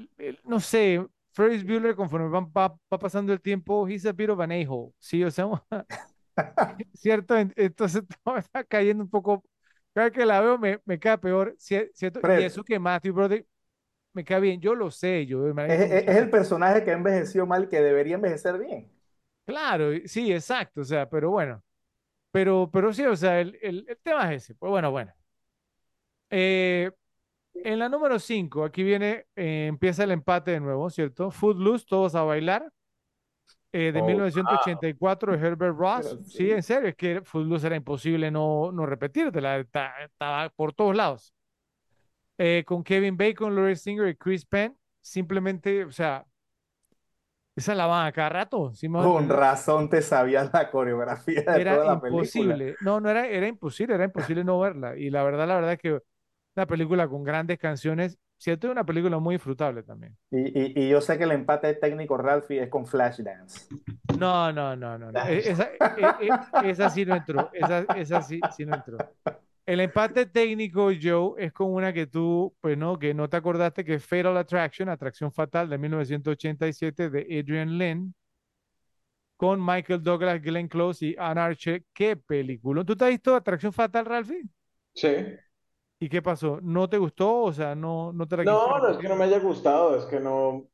no 0.44 0.60
sé, 0.60 1.05
Ferris 1.33 1.65
Bueller, 1.65 1.94
conforme 1.97 2.28
va, 2.28 2.41
va- 2.41 2.78
va 2.92 2.99
pasando 2.99 3.33
el 3.33 3.41
tiempo, 3.41 3.86
he's 3.89 4.07
a 4.07 4.12
bit 4.12 4.31
of 4.31 4.41
an 4.41 4.52
a-hole, 4.52 4.92
¿sí? 4.99 5.23
O 5.24 5.31
sea, 5.31 5.47
¿cierto? 6.94 7.36
En- 7.36 7.52
Entonces 7.57 8.02
todo 8.24 8.36
está 8.39 8.65
cayendo 8.65 9.05
un 9.05 9.10
poco. 9.10 9.44
Cada 9.94 10.08
vez 10.08 10.15
que 10.18 10.26
la 10.26 10.41
veo 10.41 10.58
me, 10.58 10.81
me 10.84 10.99
cae 10.99 11.18
peor, 11.18 11.57
¿cier- 11.58 11.91
¿cierto? 11.94 12.20
Y 12.26 12.42
eso 12.42 12.65
que 12.65 12.78
Matthew 12.78 13.15
Broderick 13.15 13.47
me 14.14 14.24
cae 14.24 14.40
bien, 14.40 14.60
yo 14.60 14.74
lo 14.74 14.90
sé, 14.90 15.26
yo 15.26 15.46
Es, 15.66 15.78
es- 15.80 16.08
es 16.08 16.16
el 16.16 16.30
personaje 16.30 16.82
que 16.84 16.90
ha 16.90 16.94
envejecido 16.94 17.46
mal 17.46 17.68
que 17.68 17.80
debería 17.82 18.14
envejecer 18.16 18.58
bien. 18.58 18.90
Claro, 19.46 19.90
sí, 20.06 20.32
exacto, 20.32 20.80
o 20.80 20.84
sea, 20.84 21.08
pero 21.08 21.30
bueno, 21.30 21.62
pero, 22.32 22.70
pero 22.72 22.92
sí, 22.94 23.04
o 23.04 23.16
sea, 23.16 23.40
el, 23.40 23.58
el- 23.62 23.86
el 23.88 23.98
tema 24.02 24.32
es 24.34 24.44
ese, 24.44 24.54
pues 24.56 24.70
bueno, 24.70 24.90
bueno. 24.92 25.12
Eh, 26.30 26.90
en 27.54 27.78
la 27.78 27.88
número 27.88 28.18
5, 28.18 28.64
aquí 28.64 28.82
viene, 28.82 29.26
eh, 29.36 29.66
empieza 29.68 30.04
el 30.04 30.12
empate 30.12 30.52
de 30.52 30.60
nuevo, 30.60 30.90
¿cierto? 30.90 31.30
Footloose, 31.30 31.86
todos 31.88 32.14
a 32.14 32.22
bailar, 32.22 32.70
eh, 33.72 33.92
de 33.92 34.02
Oh, 34.02 34.02
1984 34.02 35.32
de 35.36 35.38
Herbert 35.46 35.76
Ross. 35.76 36.16
Pero 36.16 36.22
Sí, 36.26 36.50
sí. 36.50 36.50
en 36.50 36.62
serio, 36.62 36.88
es 36.90 36.96
que 36.96 37.22
Footloose 37.22 37.66
era 37.66 37.76
imposible 37.76 38.30
no, 38.30 38.70
no 38.72 38.86
repetírtela, 38.86 39.58
está- 39.58 39.92
estaba 40.04 40.48
por 40.50 40.72
todos 40.72 40.94
lados. 40.96 41.34
Eh, 42.38 42.64
con 42.66 42.82
Kevin 42.82 43.16
Bacon, 43.16 43.54
Laurie 43.54 43.76
Singer 43.76 44.08
y 44.08 44.16
Chris 44.16 44.44
Penn, 44.44 44.76
simplemente, 45.00 45.84
o 45.84 45.92
sea, 45.92 46.26
esa 47.56 47.74
la 47.74 47.86
van 47.86 48.06
a 48.06 48.12
cada 48.12 48.28
rato, 48.30 48.72
¿sí 48.74 48.88
Con 48.88 49.28
razón 49.28 49.88
te 49.88 50.02
sabías 50.02 50.50
la 50.52 50.70
coreografía 50.70 51.42
de 51.42 51.60
Era 51.60 51.74
toda 51.74 51.94
la 51.94 52.00
película. 52.00 52.54
imposible. 52.54 52.76
No, 52.80 53.00
no 53.00 53.08
era, 53.08 53.28
era 53.28 53.46
imposible, 53.46 53.94
era 53.94 54.04
imposible 54.04 54.42
no 54.42 54.58
verla. 54.58 54.96
Y 54.96 55.10
la 55.10 55.22
verdad, 55.22 55.46
la 55.46 55.54
verdad 55.56 55.72
es 55.74 55.78
que 55.78 56.00
una 56.56 56.66
película 56.66 57.06
con 57.08 57.22
grandes 57.22 57.58
canciones, 57.58 58.18
cierto, 58.38 58.66
es 58.66 58.72
una 58.72 58.84
película 58.84 59.18
muy 59.18 59.36
disfrutable 59.36 59.82
también. 59.84 60.16
Y, 60.32 60.40
y- 60.40 60.72
y 60.74 60.88
yo 60.88 61.00
sé 61.00 61.16
que 61.16 61.24
el 61.24 61.32
empate 61.32 61.74
técnico 61.74 62.16
Ralphie 62.16 62.62
es 62.64 62.68
con 62.68 62.86
Flashdance. 62.86 63.68
No, 64.18 64.52
no, 64.52 64.74
no, 64.74 64.98
no, 64.98 65.12
no. 65.12 65.20
E- 65.28 65.38
Esa, 65.50 65.64
e- 65.64 66.26
e- 66.28 66.70
esa 66.70 66.90
sí 66.90 67.04
no 67.04 67.14
entró. 67.14 67.50
Esa, 67.52 67.80
esa 67.96 68.22
sí, 68.22 68.40
sí 68.56 68.66
no 68.66 68.74
entró. 68.74 68.98
El 69.66 69.80
empate 69.80 70.26
técnico, 70.26 70.90
Joe, 71.00 71.34
es 71.44 71.52
con 71.52 71.72
una 71.72 71.92
que 71.92 72.06
tú, 72.06 72.54
pues 72.60 72.76
no, 72.78 72.98
que 72.98 73.14
no 73.14 73.28
te 73.28 73.36
acordaste, 73.38 73.84
que 73.84 73.94
es 73.94 74.04
Fatal 74.06 74.36
Attraction, 74.36 74.88
Atracción 74.88 75.32
Fatal 75.32 75.68
de 75.68 75.78
1987 75.78 77.10
de 77.10 77.20
Adrian 77.40 77.78
Lynn, 77.78 78.14
con 79.36 79.64
Michael 79.64 80.02
Douglas, 80.02 80.40
Glenn 80.42 80.68
Close 80.68 81.06
y 81.06 81.16
Anne 81.18 81.40
Archer. 81.40 81.84
¿Qué 81.92 82.16
película? 82.16 82.84
¿Tú 82.84 82.96
te 82.96 83.04
has 83.04 83.10
visto 83.10 83.34
Atracción 83.34 83.72
Fatal, 83.72 84.04
Ralphie? 84.04 84.42
Sí. 84.94 85.08
¿Y 85.98 86.08
qué 86.08 86.20
pasó? 86.22 86.60
¿No 86.62 86.88
te 86.88 86.98
gustó? 86.98 87.42
O 87.42 87.52
sea, 87.52 87.74
no, 87.74 88.12
no 88.12 88.26
te 88.28 88.36
la 88.36 88.44
No, 88.44 88.78
no 88.78 88.88
es 88.90 88.98
que 88.98 89.08
no 89.08 89.16
me 89.16 89.24
haya 89.24 89.38
gustado, 89.40 89.96
es 89.96 90.04
que 90.04 90.20
no, 90.20 90.68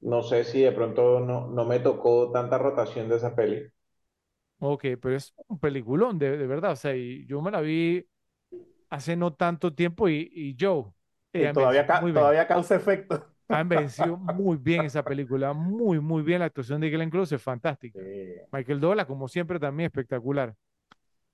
no 0.00 0.22
sé 0.22 0.44
si 0.44 0.60
de 0.62 0.72
pronto 0.72 1.20
no, 1.20 1.48
no 1.48 1.64
me 1.66 1.80
tocó 1.80 2.30
tanta 2.32 2.56
rotación 2.58 3.08
de 3.08 3.16
esa 3.16 3.34
peli. 3.34 3.70
Ok, 4.58 4.84
pero 5.00 5.16
es 5.16 5.34
un 5.48 5.58
peliculón, 5.58 6.18
de, 6.18 6.36
de 6.36 6.46
verdad. 6.46 6.72
O 6.72 6.76
sea, 6.76 6.96
y 6.96 7.26
yo 7.26 7.42
me 7.42 7.50
la 7.50 7.60
vi 7.60 8.06
hace 8.90 9.16
no 9.16 9.32
tanto 9.34 9.72
tiempo 9.74 10.08
y, 10.08 10.30
y 10.32 10.56
Joe, 10.58 10.84
Y 11.32 11.38
ella 11.40 11.52
todavía, 11.52 11.86
ca- 11.86 12.00
causa 12.46 12.76
efecto. 12.76 13.26
Ha 13.48 13.60
envejecido 13.60 14.16
muy 14.16 14.56
bien 14.56 14.84
esa 14.84 15.02
película, 15.04 15.52
muy, 15.52 16.00
muy 16.00 16.22
bien. 16.22 16.40
La 16.40 16.46
actuación 16.46 16.80
de 16.80 16.90
Glenn 16.90 17.10
Close 17.10 17.36
es 17.36 17.42
fantástica. 17.42 18.00
Michael 18.52 18.80
Douglas, 18.80 19.06
como 19.06 19.28
siempre, 19.28 19.58
también 19.60 19.86
espectacular. 19.86 20.54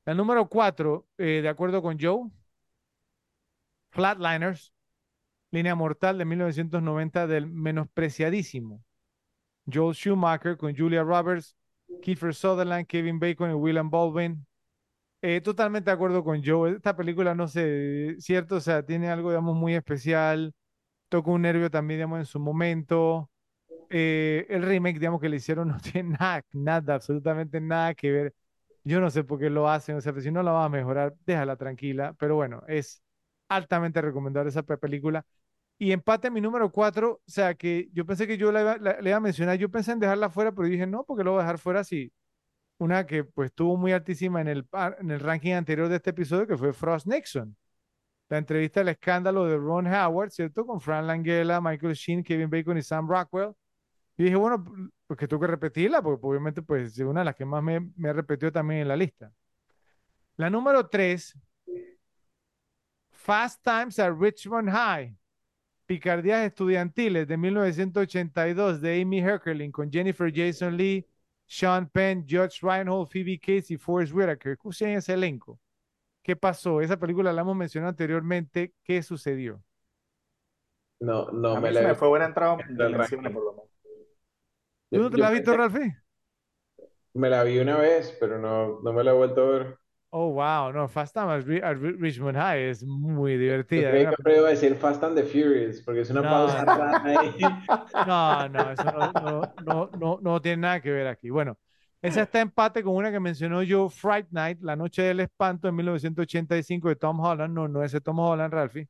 La 0.05 0.15
número 0.15 0.49
cuatro, 0.49 1.07
eh, 1.19 1.41
de 1.43 1.49
acuerdo 1.49 1.83
con 1.83 1.99
Joe, 2.01 2.31
Flatliners, 3.91 4.73
Línea 5.51 5.75
Mortal 5.75 6.19
de 6.19 6.25
1990 6.25 7.27
del 7.27 7.47
menospreciadísimo 7.47 8.83
Joel 9.73 9.95
Schumacher 9.95 10.57
con 10.57 10.77
Julia 10.77 11.03
Roberts, 11.03 11.57
Kiefer 12.03 12.35
Sutherland, 12.35 12.87
Kevin 12.87 13.19
Bacon 13.21 13.51
y 13.51 13.55
William 13.55 13.91
Baldwin. 13.91 14.47
Eh, 15.25 15.41
totalmente 15.41 15.91
de 15.91 15.95
acuerdo 15.95 16.25
con 16.25 16.43
Joe. 16.45 16.73
Esta 16.77 16.97
película, 16.97 17.35
no 17.35 17.47
sé, 17.47 18.17
cierto, 18.19 18.57
o 18.57 18.61
sea, 18.61 18.85
tiene 18.85 19.09
algo, 19.11 19.31
digamos, 19.31 19.55
muy 19.57 19.75
especial. 19.75 20.53
Tocó 21.09 21.33
un 21.33 21.43
nervio 21.43 21.71
también, 21.71 21.99
digamos, 22.01 22.21
en 22.21 22.27
su 22.27 22.41
momento. 22.41 23.31
Eh, 23.91 24.47
el 24.51 24.63
remake, 24.65 24.99
digamos, 25.01 25.21
que 25.21 25.29
le 25.31 25.37
hicieron 25.37 25.69
no 25.71 25.79
tiene 25.81 26.17
nada, 26.19 26.43
nada, 26.53 26.95
absolutamente 26.97 27.61
nada 27.61 27.95
que 27.95 28.13
ver. 28.13 28.35
Yo 28.85 29.01
no 29.01 29.11
sé 29.11 29.25
por 29.25 29.39
qué 29.41 29.51
lo 29.51 29.69
hacen, 29.71 29.97
o 29.97 30.01
sea, 30.03 30.15
si 30.21 30.31
no 30.33 30.43
la 30.43 30.53
vas 30.53 30.67
a 30.67 30.71
mejorar, 30.71 31.15
déjala 31.27 31.57
tranquila. 31.57 32.15
Pero 32.19 32.37
bueno, 32.37 32.63
es 32.69 33.03
altamente 33.49 34.01
recomendable 34.03 34.51
esa 34.51 34.63
pe- 34.65 34.79
película. 34.79 35.25
Y 35.79 35.93
empate 35.93 36.31
mi 36.31 36.41
número 36.41 36.71
cuatro, 36.71 37.15
o 37.27 37.31
sea, 37.31 37.55
que 37.55 37.89
yo 37.93 38.07
pensé 38.07 38.27
que 38.27 38.39
yo 38.39 38.53
la 38.53 38.61
iba, 38.63 38.99
iba 39.03 39.17
a 39.17 39.21
mencionar, 39.21 39.59
yo 39.59 39.71
pensé 39.71 39.93
en 39.93 39.99
dejarla 40.01 40.31
fuera, 40.31 40.53
pero 40.53 40.69
dije 40.69 40.87
no, 40.87 41.05
porque 41.05 41.25
lo 41.25 41.33
voy 41.33 41.41
a 41.41 41.43
dejar 41.45 41.59
fuera 41.59 41.83
si 41.85 42.13
una 42.83 43.07
que 43.07 43.25
pues 43.25 43.51
estuvo 43.51 43.77
muy 43.77 43.93
altísima 43.93 44.41
en 44.41 44.49
el, 44.49 44.69
en 44.99 45.11
el 45.11 45.21
ranking 45.21 45.53
anterior 45.53 45.89
de 45.89 45.97
este 45.97 46.11
episodio, 46.11 46.47
que 46.47 46.57
fue 46.57 46.73
Frost 46.73 47.07
Nixon. 47.07 47.57
La 48.29 48.39
entrevista 48.39 48.81
al 48.81 48.89
escándalo 48.89 49.45
de 49.45 49.57
Ron 49.57 49.87
Howard, 49.87 50.31
¿cierto? 50.31 50.67
Con 50.67 50.81
Fran 50.81 51.07
Langella, 51.07 51.61
Michael 51.61 51.95
Sheen, 51.95 52.23
Kevin 52.23 52.49
Bacon 52.51 52.79
y 52.79 52.83
Sam 52.83 53.09
Rockwell. 53.09 53.53
Y 54.17 54.25
dije, 54.25 54.37
bueno, 54.37 54.65
pues 55.07 55.19
que 55.19 55.29
tengo 55.29 55.41
que 55.41 55.47
repetirla, 55.47 56.03
porque 56.03 56.27
obviamente 56.27 56.63
pues 56.63 56.99
es 56.99 56.99
una 57.01 57.21
de 57.21 57.27
las 57.27 57.35
que 57.35 57.45
más 57.45 57.63
me, 57.63 57.81
me 57.97 58.09
ha 58.09 58.13
repetido 58.13 58.51
también 58.51 58.83
en 58.83 58.89
la 58.89 58.97
lista. 58.97 59.33
La 60.37 60.49
número 60.49 60.89
tres, 60.89 61.39
Fast 63.11 63.63
Times 63.63 63.99
at 63.99 64.13
Richmond 64.19 64.71
High. 64.71 65.17
Picardías 65.87 66.47
Estudiantiles 66.47 67.29
de 67.29 67.37
1982 67.37 68.81
de 68.81 69.03
Amy 69.03 69.21
Heckerling 69.21 69.71
con 69.71 69.91
Jennifer 69.91 70.33
Jason 70.35 70.77
Lee, 70.77 71.07
Sean 71.53 71.87
Penn, 71.87 72.25
Judge 72.27 72.61
Reinhold, 72.63 73.09
Phoebe 73.11 73.39
Cates 73.39 73.71
y 73.71 73.77
Forrest 73.77 74.15
Whitaker. 74.15 74.57
¿Qué 74.57 74.85
en 74.87 74.97
ese 74.97 75.13
elenco? 75.13 75.61
¿Qué 76.23 76.35
pasó? 76.35 76.81
Esa 76.81 76.99
película 76.99 77.31
la 77.31 77.43
hemos 77.43 77.55
mencionado 77.55 77.91
anteriormente. 77.91 78.73
¿Qué 78.83 79.03
sucedió? 79.03 79.63
No, 81.01 81.31
no 81.31 81.57
A 81.57 81.61
me 81.61 81.69
mí 81.69 81.75
la 81.75 81.81
se 81.81 81.85
he 81.85 81.89
me 81.89 81.95
fue 81.95 82.09
buena 82.09 82.25
entrada 82.25 82.57
por 82.57 83.45
lo 83.45 83.53
menos. 83.53 83.69
¿Tú 84.91 84.99
no 84.99 85.11
te 85.11 85.17
Yo 85.17 85.23
la 85.23 85.27
has 85.29 85.33
visto, 85.35 85.55
Ralphie? 85.55 85.95
Me 87.15 87.29
la 87.31 87.43
vi 87.45 87.59
una 87.59 87.77
vez, 87.77 88.17
pero 88.21 88.39
no, 88.39 88.81
no 88.81 88.93
me 88.93 89.05
la 89.05 89.11
he 89.11 89.15
vuelto 89.15 89.43
a 89.43 89.51
ver. 89.51 89.79
Oh, 90.15 90.29
wow, 90.29 90.71
no, 90.73 90.89
Fast 90.89 91.15
Time 91.15 91.33
at, 91.33 91.43
Ri- 91.47 91.63
at 91.63 91.79
Ri- 91.79 91.97
Richmond 91.99 92.37
High 92.37 92.69
es 92.69 92.85
muy 92.85 93.33
Yo 93.33 93.39
divertida. 93.39 93.91
creí 93.91 94.03
es 94.03 94.11
que 94.23 94.37
iba 94.37 94.47
a 94.49 94.51
decir 94.51 94.75
Fast 94.77 95.03
and 95.05 95.17
the 95.17 95.23
Furious, 95.23 95.81
porque 95.81 96.03
es 96.03 96.11
una 96.11 96.21
No, 96.21 96.29
pausa 96.29 96.65
rara 96.67 97.03
ahí. 97.03 97.35
No, 98.07 98.49
no, 98.51 98.71
eso 98.73 98.85
no, 98.85 99.53
no, 99.65 99.91
no, 99.99 100.19
no, 100.21 100.43
tiene 100.43 100.59
nada 100.59 100.83
que 100.83 100.91
ver 100.91 101.07
aquí. 101.07 101.31
Bueno, 101.31 101.57
esa 102.03 102.23
está 102.25 102.41
empate 102.43 102.83
con 102.83 102.95
una 102.95 103.11
que 103.11 103.21
mencionó 103.21 103.63
yo, 103.63 103.89
Fright 103.89 104.27
Night, 104.31 104.59
La 104.61 104.77
Noche 104.77 105.01
del 105.03 105.21
Espanto 105.21 105.67
en 105.69 105.77
1985 105.77 106.89
de 106.91 106.97
Tom 106.97 107.19
Holland. 107.19 107.55
No, 107.55 107.67
no 107.67 107.83
es 107.83 107.93
de 107.93 108.01
Tom 108.03 108.19
Holland, 108.19 108.53
Ralphie. 108.53 108.89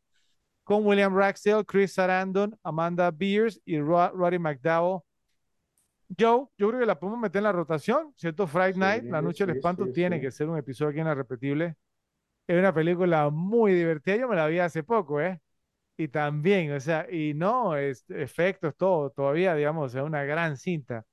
Con 0.65 0.85
William 0.85 1.15
Ragsdale, 1.17 1.65
Chris 1.65 1.93
Sarandon, 1.95 2.57
Amanda 2.65 3.13
Beers 3.13 3.61
y 3.65 3.79
Ro- 3.79 4.11
Roddy 4.13 4.41
McDowell. 4.41 5.03
Joe, 6.19 6.47
yo 6.59 6.69
creo 6.69 6.81
que 6.81 6.87
la 6.87 6.99
podemos 6.99 7.21
meter 7.21 7.39
en 7.41 7.45
la 7.45 7.53
rotación, 7.53 8.13
¿cierto? 8.17 8.47
Fright 8.47 8.77
Night, 8.77 9.07
La 9.09 9.21
Sí, 9.21 9.23
Noche 9.23 9.45
del 9.45 9.51
sí, 9.51 9.55
Espanto 9.55 9.89
sí, 9.89 9.89
tiene 9.89 10.21
que 10.21 10.31
ser 10.31 10.49
un 10.49 10.59
episodio 10.59 10.91
aquí 10.91 11.01
en 11.01 11.07
la 11.07 11.15
repetible. 11.15 11.77
Es 12.47 12.59
una 12.59 12.75
película 12.75 13.31
muy 13.31 13.75
divertida. 13.75 14.17
Yo 14.17 14.29
me 14.29 14.37
la 14.37 14.47
vi 14.49 14.59
hace 14.61 14.83
poco, 14.85 15.21
¿eh? 15.21 15.41
Y 15.97 16.09
también, 16.09 16.73
o 16.73 16.81
sea, 16.81 17.07
y 17.11 17.35
no, 17.35 17.77
es, 17.77 18.05
efectos, 18.11 18.77
todo, 18.77 19.11
todavía, 19.11 19.55
digamos, 19.55 19.95
es 19.95 20.03
una 20.03 20.25
gran 20.25 20.57
cinta. 20.59 21.05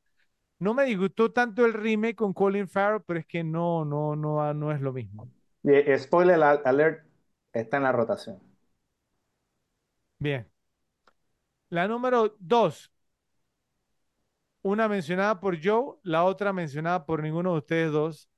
No 0.59 0.73
me 0.73 0.85
disgustó 0.85 1.31
tanto 1.31 1.65
el 1.65 1.73
remake 1.73 2.15
con 2.17 2.33
Colin 2.33 2.67
Farrell, 2.69 3.03
pero 3.07 3.19
es 3.19 3.27
que 3.27 3.43
no, 3.43 3.85
no, 3.85 4.15
no, 4.15 4.53
no 4.53 4.71
es 4.73 4.81
lo 4.81 4.93
mismo. 4.93 5.29
Y, 5.63 5.71
eh, 5.73 5.97
spoiler 5.97 6.41
al- 6.43 6.61
alert, 6.65 7.05
está 7.53 7.77
en 7.77 7.83
la 7.83 7.91
rotación. 7.93 8.39
Bien. 10.19 10.49
La 11.69 11.87
número 11.87 12.35
dos, 12.39 12.91
una 14.61 14.87
mencionada 14.87 15.39
por 15.39 15.57
Joe, 15.63 15.97
la 16.03 16.23
otra 16.23 16.53
mencionada 16.53 17.05
por 17.05 17.21
ninguno 17.23 17.53
de 17.53 17.57
ustedes 17.59 17.91
dos. 17.91 18.29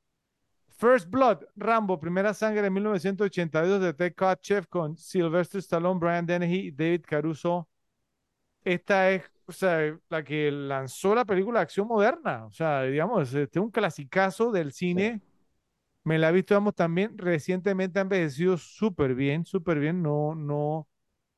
First 0.81 1.09
Blood, 1.09 1.43
Rambo, 1.55 1.99
Primera 1.99 2.33
Sangre 2.33 2.63
de 2.63 2.69
1982 2.71 3.81
de 3.81 3.93
Ted 3.93 4.13
Kotcheff 4.15 4.65
con 4.67 4.97
Sylvester 4.97 5.59
Stallone, 5.59 5.99
Brian 5.99 6.25
Dennehy 6.25 6.67
y 6.67 6.71
David 6.71 7.03
Caruso. 7.05 7.69
Esta 8.63 9.11
es, 9.11 9.23
o 9.45 9.51
sea, 9.51 9.95
la 10.09 10.23
que 10.23 10.51
lanzó 10.51 11.13
la 11.13 11.25
película 11.25 11.61
acción 11.61 11.87
moderna. 11.87 12.45
O 12.45 12.51
sea, 12.51 12.83
digamos, 12.83 13.33
este 13.33 13.59
es 13.59 13.63
un 13.63 13.71
clasicazo 13.71 14.51
del 14.51 14.71
cine. 14.71 15.21
Me 16.03 16.17
la 16.17 16.29
he 16.29 16.31
visto, 16.31 16.55
digamos, 16.55 16.73
también 16.73 17.15
recientemente 17.17 17.99
ha 17.99 18.01
envejecido 18.03 18.57
súper 18.57 19.13
bien, 19.13 19.45
súper 19.45 19.79
bien. 19.79 20.01
No, 20.01 20.33
no, 20.33 20.87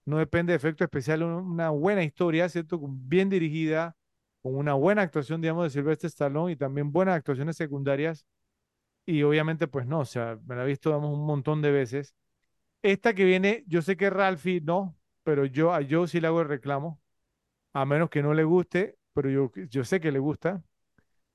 no 0.05 0.17
depende 0.19 0.53
de 0.53 0.57
efecto 0.57 0.85
especial, 0.85 1.23
una 1.23 1.69
buena 1.69 2.03
historia, 2.03 2.47
¿cierto? 2.47 2.79
Bien 2.81 3.29
dirigida, 3.29 3.95
con 4.43 4.55
una 4.55 4.73
buena 4.75 5.03
actuación, 5.03 5.41
digamos, 5.41 5.63
de 5.65 5.69
Sylvester 5.71 6.09
Stallone 6.09 6.51
y 6.51 6.55
también 6.57 6.91
buenas 6.91 7.15
actuaciones 7.15 7.55
secundarias. 7.57 8.27
Y 9.05 9.23
obviamente, 9.23 9.67
pues 9.67 9.87
no, 9.87 10.01
o 10.01 10.05
sea, 10.05 10.37
me 10.45 10.55
la 10.55 10.63
he 10.63 10.67
visto, 10.67 10.89
digamos, 10.89 11.17
un 11.17 11.25
montón 11.25 11.61
de 11.61 11.71
veces. 11.71 12.15
Esta 12.81 13.13
que 13.13 13.25
viene, 13.25 13.63
yo 13.67 13.81
sé 13.81 13.97
que 13.97 14.09
Ralphie 14.09 14.61
no, 14.61 14.97
pero 15.23 15.45
yo 15.45 15.73
a 15.73 15.79
Joe 15.89 16.07
sí 16.09 16.19
le 16.19 16.27
hago 16.27 16.41
el 16.41 16.49
reclamo, 16.49 17.01
a 17.73 17.85
menos 17.85 18.09
que 18.09 18.21
no 18.21 18.33
le 18.33 18.43
guste, 18.43 18.97
pero 19.13 19.29
yo, 19.29 19.51
yo 19.69 19.85
sé 19.85 20.01
que 20.01 20.11
le 20.11 20.19
gusta. 20.19 20.61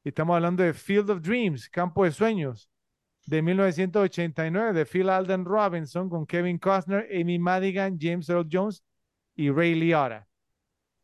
Estamos 0.05 0.37
hablando 0.37 0.63
de 0.63 0.75
Field 0.75 1.11
of 1.11 1.23
Dreams, 1.23 1.71
Campo 1.71 2.05
de 2.05 2.13
Sueños, 2.13 2.71
de 3.25 3.41
1989, 3.41 4.75
de 4.75 4.85
Phil 4.85 5.09
Alden 5.09 5.47
Robinson, 5.47 6.11
con 6.11 6.27
Kevin 6.27 6.59
Costner, 6.59 7.09
Amy 7.11 7.39
Madigan, 7.39 7.99
James 7.99 8.29
Earl 8.29 8.47
Jones 8.51 8.85
y 9.35 9.51
Ray 9.51 9.75
Liotta. 9.75 10.28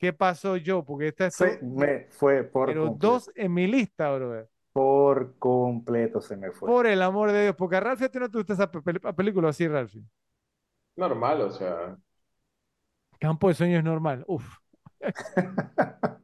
¿Qué 0.04 0.12
pasó, 0.12 0.56
Joe? 0.64 0.82
Porque 0.84 1.08
esta 1.08 1.26
es 1.28 1.34
Se 1.34 1.58
me 1.62 2.06
fue 2.10 2.44
por 2.44 2.68
pero 2.68 2.84
completo. 2.88 3.06
dos 3.14 3.30
en 3.34 3.54
mi 3.54 3.66
lista, 3.66 4.14
brother. 4.14 4.50
Por 4.74 5.38
completo 5.38 6.20
se 6.20 6.36
me 6.36 6.50
fue. 6.52 6.68
Por 6.68 6.86
el 6.86 7.00
amor 7.00 7.32
de 7.32 7.44
Dios, 7.44 7.56
porque 7.56 7.76
a 7.76 7.80
Ralphie 7.80 8.06
a 8.06 8.10
ti 8.10 8.18
no 8.18 8.30
te 8.30 8.36
gusta 8.36 8.52
esa 8.52 8.70
pe- 8.70 8.82
pe- 8.82 9.14
película 9.14 9.48
así, 9.48 9.66
Ralphie. 9.66 10.04
Normal, 10.96 11.40
o 11.40 11.50
sea. 11.50 11.96
Campo 13.18 13.48
de 13.48 13.54
Sueños 13.54 13.82
normal. 13.82 14.24
Uf. 14.26 14.44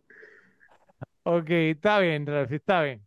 Ok, 1.22 1.48
está 1.50 1.98
bien, 2.00 2.26
Ralphie, 2.26 2.56
está 2.56 2.82
bien. 2.82 3.06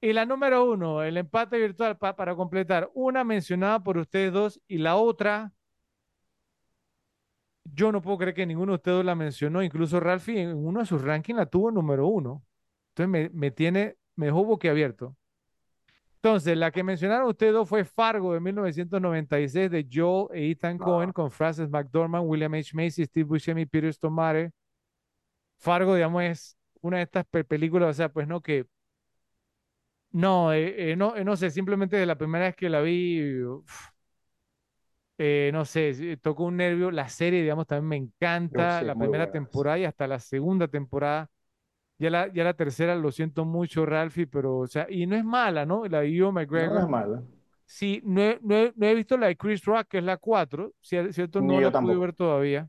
Y 0.00 0.12
la 0.12 0.26
número 0.26 0.64
uno, 0.70 1.02
el 1.02 1.16
empate 1.16 1.58
virtual 1.58 1.98
pa- 1.98 2.14
para 2.16 2.36
completar. 2.36 2.90
Una 2.94 3.24
mencionada 3.24 3.82
por 3.82 3.98
ustedes 3.98 4.32
dos 4.32 4.60
y 4.68 4.78
la 4.78 4.96
otra, 4.96 5.52
yo 7.74 7.92
no 7.92 8.02
puedo 8.02 8.18
creer 8.18 8.34
que 8.34 8.46
ninguno 8.46 8.72
de 8.72 8.76
ustedes 8.76 9.04
la 9.04 9.14
mencionó. 9.14 9.62
Incluso 9.62 10.00
Ralphie 10.00 10.42
en 10.42 10.56
uno 10.56 10.80
de 10.80 10.86
sus 10.86 11.02
rankings 11.02 11.36
la 11.38 11.46
tuvo 11.46 11.70
número 11.70 12.06
uno. 12.08 12.44
Entonces 12.90 13.08
me, 13.10 13.30
me 13.38 13.50
tiene, 13.50 13.96
me 14.16 14.26
dejó 14.26 14.44
boquiabierto. 14.44 15.16
Entonces, 16.16 16.56
la 16.56 16.70
que 16.72 16.82
mencionaron 16.82 17.28
ustedes 17.28 17.52
dos 17.52 17.68
fue 17.68 17.84
Fargo 17.84 18.34
de 18.34 18.40
1996 18.40 19.70
de 19.70 19.86
Joel 19.90 20.28
e 20.36 20.50
Ethan 20.50 20.80
Cohen 20.80 21.12
con 21.12 21.30
Frances 21.30 21.68
McDormand, 21.70 22.24
William 22.28 22.52
H. 22.54 22.70
Macy, 22.74 23.04
Steve 23.04 23.24
Buscemi, 23.24 23.64
Peter 23.66 23.92
Stormare. 23.92 24.50
Fargo, 25.58 25.94
digamos, 25.94 26.22
es 26.22 26.56
una 26.80 26.98
de 26.98 27.02
estas 27.04 27.26
pe- 27.26 27.44
películas, 27.44 27.90
o 27.90 27.94
sea, 27.94 28.08
pues 28.12 28.26
no 28.28 28.40
que 28.40 28.66
no, 30.12 30.52
eh, 30.52 30.92
eh, 30.92 30.96
no, 30.96 31.16
eh, 31.16 31.24
no 31.24 31.36
sé, 31.36 31.50
simplemente 31.50 31.96
de 31.96 32.06
la 32.06 32.16
primera 32.18 32.46
vez 32.46 32.56
que 32.56 32.68
la 32.70 32.80
vi, 32.80 33.42
uf, 33.44 33.88
eh, 35.18 35.50
no 35.52 35.64
sé, 35.64 35.94
sí, 35.94 36.16
tocó 36.18 36.44
un 36.44 36.56
nervio. 36.58 36.90
La 36.90 37.08
serie, 37.08 37.42
digamos, 37.42 37.66
también 37.66 37.88
me 37.88 37.96
encanta. 37.96 38.66
sí, 38.68 38.84
la 38.84 38.94
primera 38.96 39.26
buena, 39.26 39.28
temporada 39.28 39.78
y 39.78 39.84
hasta 39.84 40.06
la 40.06 40.18
segunda 40.18 40.68
temporada. 40.68 41.28
Ya 41.98 42.10
la, 42.10 42.32
ya 42.32 42.44
la 42.44 42.54
tercera, 42.54 42.94
lo 42.96 43.12
siento 43.12 43.44
mucho, 43.46 43.86
Ralphie, 43.86 44.26
pero, 44.26 44.58
o 44.58 44.66
sea, 44.68 44.86
y 44.90 45.06
no 45.06 45.16
es 45.16 45.24
mala, 45.24 45.66
¿no? 45.66 45.86
La 45.86 46.00
de 46.02 46.32
No 46.54 46.78
McGregor. 46.80 46.80
es 46.80 46.88
mala. 46.88 47.22
Sí, 47.66 48.02
no 48.04 48.20
he, 48.22 48.38
no 48.42 48.54
he- 48.56 48.72
no 48.76 48.86
he 48.86 48.94
visto 48.94 49.16
la 49.18 49.28
de 49.28 49.36
Chris 49.36 49.64
Rock, 49.64 49.88
que 49.88 49.98
es 49.98 50.04
la 50.04 50.16
4, 50.18 50.72
cier- 50.82 51.12
¿cierto? 51.12 51.42
Ni 51.42 51.56
No 51.56 51.60
yo 51.60 51.70
la 51.70 51.72
pude 51.72 51.96
ver 51.98 52.12
todavía. 52.14 52.68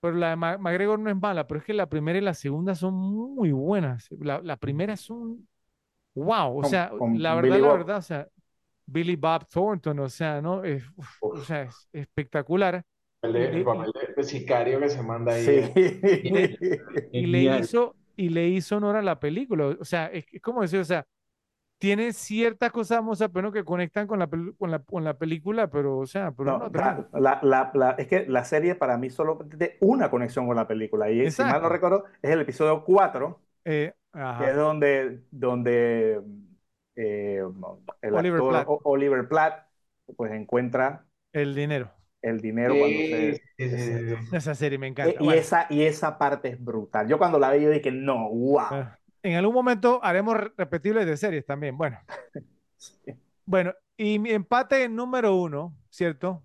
Pero 0.00 0.14
la 0.16 0.30
de 0.30 0.36
McGregor 0.36 0.98
no 0.98 1.10
es 1.10 1.16
mala, 1.16 1.46
pero 1.46 1.58
es 1.60 1.66
que 1.66 1.74
la 1.74 1.88
primera 1.88 2.18
y 2.18 2.22
la 2.22 2.34
segunda 2.34 2.74
son 2.74 2.94
muy 2.94 3.50
buenas. 3.52 4.08
La, 4.20 4.40
la 4.42 4.56
primera 4.56 4.92
es 4.92 5.10
un 5.10 5.48
wow, 6.14 6.58
o 6.58 6.64
sea, 6.64 6.92
con 6.96 7.12
la 7.12 7.34
verdad, 7.36 7.58
Billy 7.58 7.60
la 7.60 7.70
verdad, 7.70 7.98
o 7.98 8.02
sea, 8.02 8.28
Billy 8.88 9.16
Bob 9.16 9.46
Thornton, 9.48 9.98
o 10.00 10.08
sea, 10.08 10.40
¿no? 10.42 10.64
Es, 10.64 10.84
uf, 10.96 11.08
o 11.34 11.42
sea, 11.44 11.62
es 11.64 11.88
espectacular. 11.92 12.84
El, 13.22 13.32
Y 13.32 13.38
de, 13.38 13.46
le, 13.50 13.50
el 13.52 13.62
papel 13.64 13.92
de, 13.92 14.14
de 14.14 14.24
sicario 14.24 14.80
que 14.80 14.88
se 14.88 15.02
manda 15.02 15.32
ahí. 15.34 15.46
Sí. 15.46 15.72
y 17.10 17.26
le 17.26 17.44
hizo, 17.44 17.96
y 18.16 18.28
le 18.30 18.48
hizo 18.48 18.76
honor 18.76 18.96
a 18.96 19.02
la 19.02 19.18
película. 19.20 19.66
O 19.80 19.84
sea, 19.84 20.06
es, 20.06 20.26
es 20.32 20.40
como 20.42 20.62
decir, 20.62 20.80
o 20.80 20.84
sea, 20.84 21.06
tiene 21.78 22.12
ciertas 22.12 22.72
cosas, 22.72 22.98
vamos 23.00 23.22
a 23.22 23.28
pero 23.30 23.52
que 23.52 23.64
conectan 23.64 24.06
con 24.08 24.18
la, 24.20 24.28
con 24.28 24.70
la, 24.70 24.80
con 24.84 25.04
la 25.04 25.18
película, 25.18 25.70
pero, 25.70 25.98
o 25.98 26.06
sea, 26.06 26.32
pero 26.32 26.58
No, 26.58 26.68
no, 26.70 27.08
la, 27.12 27.40
la- 27.42 27.70
la- 27.74 27.90
es 27.98 28.06
que 28.06 28.26
la 28.26 28.44
serie 28.44 28.74
para 28.76 28.96
mí 28.96 29.10
solo 29.10 29.38
tiene 29.48 29.76
una 29.80 30.08
conexión 30.10 30.46
con 30.46 30.54
la 30.56 30.68
película. 30.68 31.10
Y 31.10 31.28
si 31.28 31.44
mal 31.44 31.60
no 31.60 31.68
Exacto. 31.68 31.68
recuerdo, 31.68 32.04
es 32.22 32.30
el 32.30 32.40
episodio 32.42 32.84
4, 32.84 33.42
Eh, 33.64 33.92
que 34.36 34.50
es 34.50 34.56
donde, 34.56 35.24
donde 35.30 36.22
eh, 36.98 37.42
el 38.02 38.14
Oliver 38.14 38.40
actor 38.40 38.50
Platt. 38.50 38.68
O- 38.68 38.80
Oliver 38.84 39.28
Platt 39.28 39.66
pues 40.16 40.32
encuentra 40.32 41.06
El 41.32 41.54
dinero. 41.54 41.90
el 42.22 42.40
dinero 42.40 42.76
cuando 42.78 43.02
se... 43.02 43.40
Sí. 43.58 44.14
Esa 44.32 44.54
serie 44.54 44.78
me 44.78 44.86
encanta. 44.88 45.20
y, 45.22 45.24
Bueno, 45.24 45.40
esa, 45.40 45.66
y 45.70 45.82
esa 45.82 46.18
parte 46.18 46.48
es 46.50 46.62
brutal. 46.64 47.08
Yo 47.08 47.18
cuando 47.18 47.38
la 47.38 47.50
vi, 47.52 47.62
yo 47.64 47.70
dije, 47.70 47.90
no, 47.92 48.28
wow. 48.30 48.66
bueno, 48.68 48.96
en 49.22 49.36
algún 49.36 49.54
momento 49.54 50.00
haremos 50.02 50.36
re- 50.36 50.52
repetibles 50.56 51.06
de 51.06 51.16
series 51.16 51.44
también. 51.46 51.76
Bueno, 51.76 51.98
bueno, 53.46 53.74
y 53.96 54.18
mi 54.18 54.30
empate 54.30 54.88
número 54.88 55.34
uno, 55.36 55.76
¿cierto? 55.90 56.44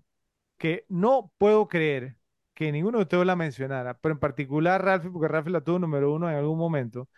Que 0.57 0.85
no 0.89 1.31
puedo 1.37 1.67
creer 1.67 2.17
que 2.53 2.71
ninguno 2.71 2.99
de 2.99 3.03
ustedes 3.03 3.25
la 3.25 3.35
mencionara, 3.37 3.95
pero 3.99 4.13
en 4.15 4.19
particular 4.19 4.83
Ralphie, 4.83 5.11
porque 5.11 5.27
Ralphie 5.29 5.53
la 5.53 5.61
tuvo 5.61 5.79
número 5.79 6.13
uno 6.13 6.29
en 6.29 6.37
algún 6.37 6.57
momento. 6.59 7.09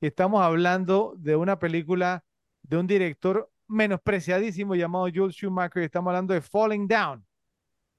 Y 0.00 0.08
estamos 0.08 0.42
hablando 0.42 1.14
de 1.18 1.36
una 1.36 1.58
película 1.58 2.24
de 2.68 2.76
un 2.78 2.86
director 2.86 3.50
menospreciadísimo 3.68 4.74
llamado 4.76 5.08
Joel 5.14 5.32
Schumacher. 5.32 5.82
Y 5.82 5.86
estamos 5.86 6.10
hablando 6.10 6.34
de 6.34 6.42
Falling 6.42 6.88
Down, 6.88 7.26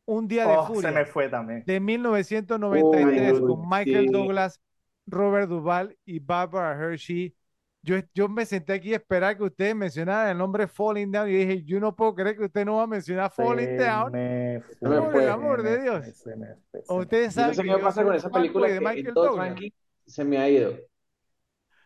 un 0.06 0.28
día 0.28 0.48
de 0.48 0.58
Oh, 0.58 0.68
se 0.74 0.74
furia. 0.74 0.92
me 0.92 1.06
fue 1.06 1.30
también. 1.30 1.64
de 1.66 1.80
1993 1.80 3.42
Uy, 3.42 3.42
con 3.42 3.68
Michael 3.70 4.08
sí. 4.08 4.12
Douglas, 4.12 4.62
Robert 5.08 5.50
Duvall 5.50 5.98
y 6.06 6.20
Barbara 6.20 6.74
Hershey. 6.80 7.36
Yo, 7.82 7.98
yo 8.14 8.28
me 8.30 8.46
senté 8.46 8.74
aquí 8.74 8.94
a 8.94 8.98
esperar 8.98 9.38
que 9.38 9.44
ustedes 9.44 9.76
mencionaran 9.76 10.32
el 10.32 10.38
nombre 10.38 10.68
Falling 10.68 11.12
Down 11.12 11.30
y 11.30 11.34
dije, 11.34 11.64
yo 11.64 11.80
no 11.80 11.96
puedo 11.96 12.14
creer 12.16 12.38
que 12.38 12.46
usted 12.46 12.66
no 12.66 12.76
va 12.78 12.84
a 12.84 12.88
mencionar 12.88 13.32
Falling 13.32 13.76
Se 13.76 13.76
Down. 13.76 14.12
me 14.12 14.62
Por 14.80 14.94
el 14.94 15.04
fue, 15.12 15.30
amor 15.30 15.64
de 15.64 15.76
se 15.76 15.80
me 15.80 15.84
Dios. 15.84 16.06
fue, 16.06 16.14
se 16.14 16.36
me 16.36 16.48
se 16.84 16.98
me 17.00 17.04
Ustedes 17.04 17.34
Yo 17.34 17.46
no 17.46 17.54
saben 17.54 17.56
sé 17.56 17.64
que 17.64 17.68
qué 17.68 17.76
me 17.76 17.80
yo 17.80 17.82
pasa 17.82 18.04
con 18.04 18.16
esa 18.16 18.30
película 18.30 18.68
de 18.68 18.80
que 18.80 19.10
en 19.10 19.14
Douglas. 19.14 19.48
rankings 19.50 19.74
se 20.06 20.24
me 20.26 20.38
ha 20.38 20.50
ido. 20.50 20.89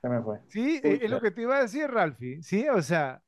Se 0.03 0.09
me 0.09 0.21
fue. 0.21 0.39
Sí, 0.49 0.81
eh, 0.83 0.99
es 1.03 1.09
lo 1.09 1.21
que 1.21 1.31
te 1.31 1.41
iba 1.43 1.57
a 1.57 1.61
decir, 1.61 1.89
Ralphie. 1.89 2.43
Sí, 2.43 2.67
o 2.67 2.81
sea, 2.81 3.23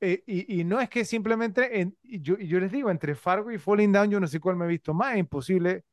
eh, 0.00 0.24
y, 0.26 0.60
y 0.60 0.64
no 0.64 0.80
es 0.80 0.88
que 0.90 1.04
simplemente, 1.04 1.80
en- 1.80 1.96
yo, 2.02 2.38
yo 2.38 2.60
les 2.60 2.72
digo, 2.72 2.90
entre 2.90 3.14
Fargo 3.14 3.52
y 3.52 3.58
Falling 3.58 3.92
Down, 3.92 4.10
yo 4.10 4.20
no 4.20 4.26
sé 4.28 4.40
cuál 4.40 4.56
me 4.56 4.66
he 4.66 4.68
visto 4.68 4.94
más, 4.94 5.14
es 5.14 5.20
imposible 5.20 5.84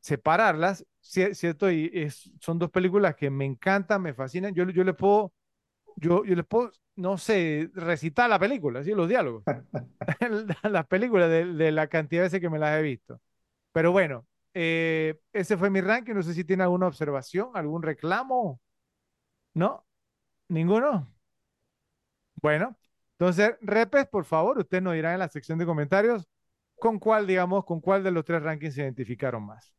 separarlas, 0.00 0.86
ci- 1.02 1.34
¿cierto? 1.34 1.70
Y 1.70 1.90
es- 1.94 2.30
son 2.40 2.58
dos 2.58 2.70
películas 2.70 3.16
que 3.16 3.30
me 3.30 3.44
encantan, 3.46 4.02
me 4.02 4.14
fascinan. 4.14 4.54
Yo, 4.54 4.64
yo 4.70 4.84
les 4.84 4.96
puedo 4.96 5.32
yo, 5.96 6.24
yo 6.24 6.34
les 6.36 6.46
puedo, 6.46 6.72
no 6.96 7.18
sé, 7.18 7.70
recitar 7.74 8.28
la 8.30 8.38
película, 8.38 8.84
¿sí? 8.84 8.92
los 8.92 9.08
diálogos. 9.08 9.44
las 10.64 10.86
películas 10.86 11.30
de, 11.30 11.46
de, 11.46 11.72
la 11.72 11.88
cantidad 11.88 12.22
de 12.22 12.26
veces 12.26 12.40
que 12.40 12.50
me 12.50 12.58
las 12.58 12.78
he 12.78 12.82
visto. 12.82 13.20
Pero 13.72 13.92
bueno, 13.92 14.26
eh, 14.54 15.18
ese 15.32 15.56
fue 15.56 15.70
mi 15.70 15.80
ranking. 15.80 16.14
No 16.14 16.22
sé 16.22 16.34
si 16.34 16.44
tiene 16.44 16.62
alguna 16.64 16.86
observación, 16.88 17.50
algún 17.54 17.82
reclamo. 17.82 18.60
¿No? 19.56 19.86
¿Ninguno? 20.48 21.10
Bueno, 22.42 22.76
entonces, 23.12 23.54
repes, 23.62 24.06
por 24.06 24.26
favor, 24.26 24.58
usted 24.58 24.82
nos 24.82 24.92
dirá 24.92 25.14
en 25.14 25.18
la 25.18 25.28
sección 25.30 25.58
de 25.58 25.64
comentarios 25.64 26.28
con 26.78 26.98
cuál, 26.98 27.26
digamos, 27.26 27.64
con 27.64 27.80
cuál 27.80 28.04
de 28.04 28.10
los 28.10 28.26
tres 28.26 28.42
rankings 28.42 28.74
se 28.74 28.82
identificaron 28.82 29.46
más. 29.46 29.72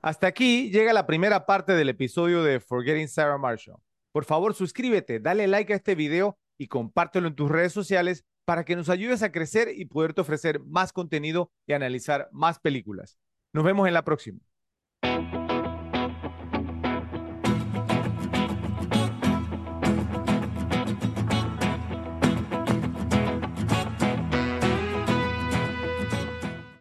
Hasta 0.00 0.28
aquí 0.28 0.70
llega 0.70 0.94
la 0.94 1.06
primera 1.06 1.44
parte 1.44 1.74
del 1.74 1.90
episodio 1.90 2.42
de 2.42 2.58
Forgetting 2.58 3.08
Sarah 3.08 3.36
Marshall. 3.36 3.82
Por 4.12 4.24
favor, 4.24 4.54
suscríbete, 4.54 5.20
dale 5.20 5.46
like 5.46 5.74
a 5.74 5.76
este 5.76 5.94
video 5.94 6.38
y 6.56 6.68
compártelo 6.68 7.28
en 7.28 7.34
tus 7.34 7.50
redes 7.50 7.74
sociales 7.74 8.24
para 8.46 8.64
que 8.64 8.76
nos 8.76 8.88
ayudes 8.88 9.22
a 9.22 9.30
crecer 9.30 9.68
y 9.76 9.84
poderte 9.84 10.22
ofrecer 10.22 10.60
más 10.60 10.94
contenido 10.94 11.52
y 11.66 11.74
analizar 11.74 12.30
más 12.32 12.58
películas. 12.58 13.18
Nos 13.52 13.62
vemos 13.64 13.86
en 13.86 13.92
la 13.92 14.04
próxima. 14.06 14.47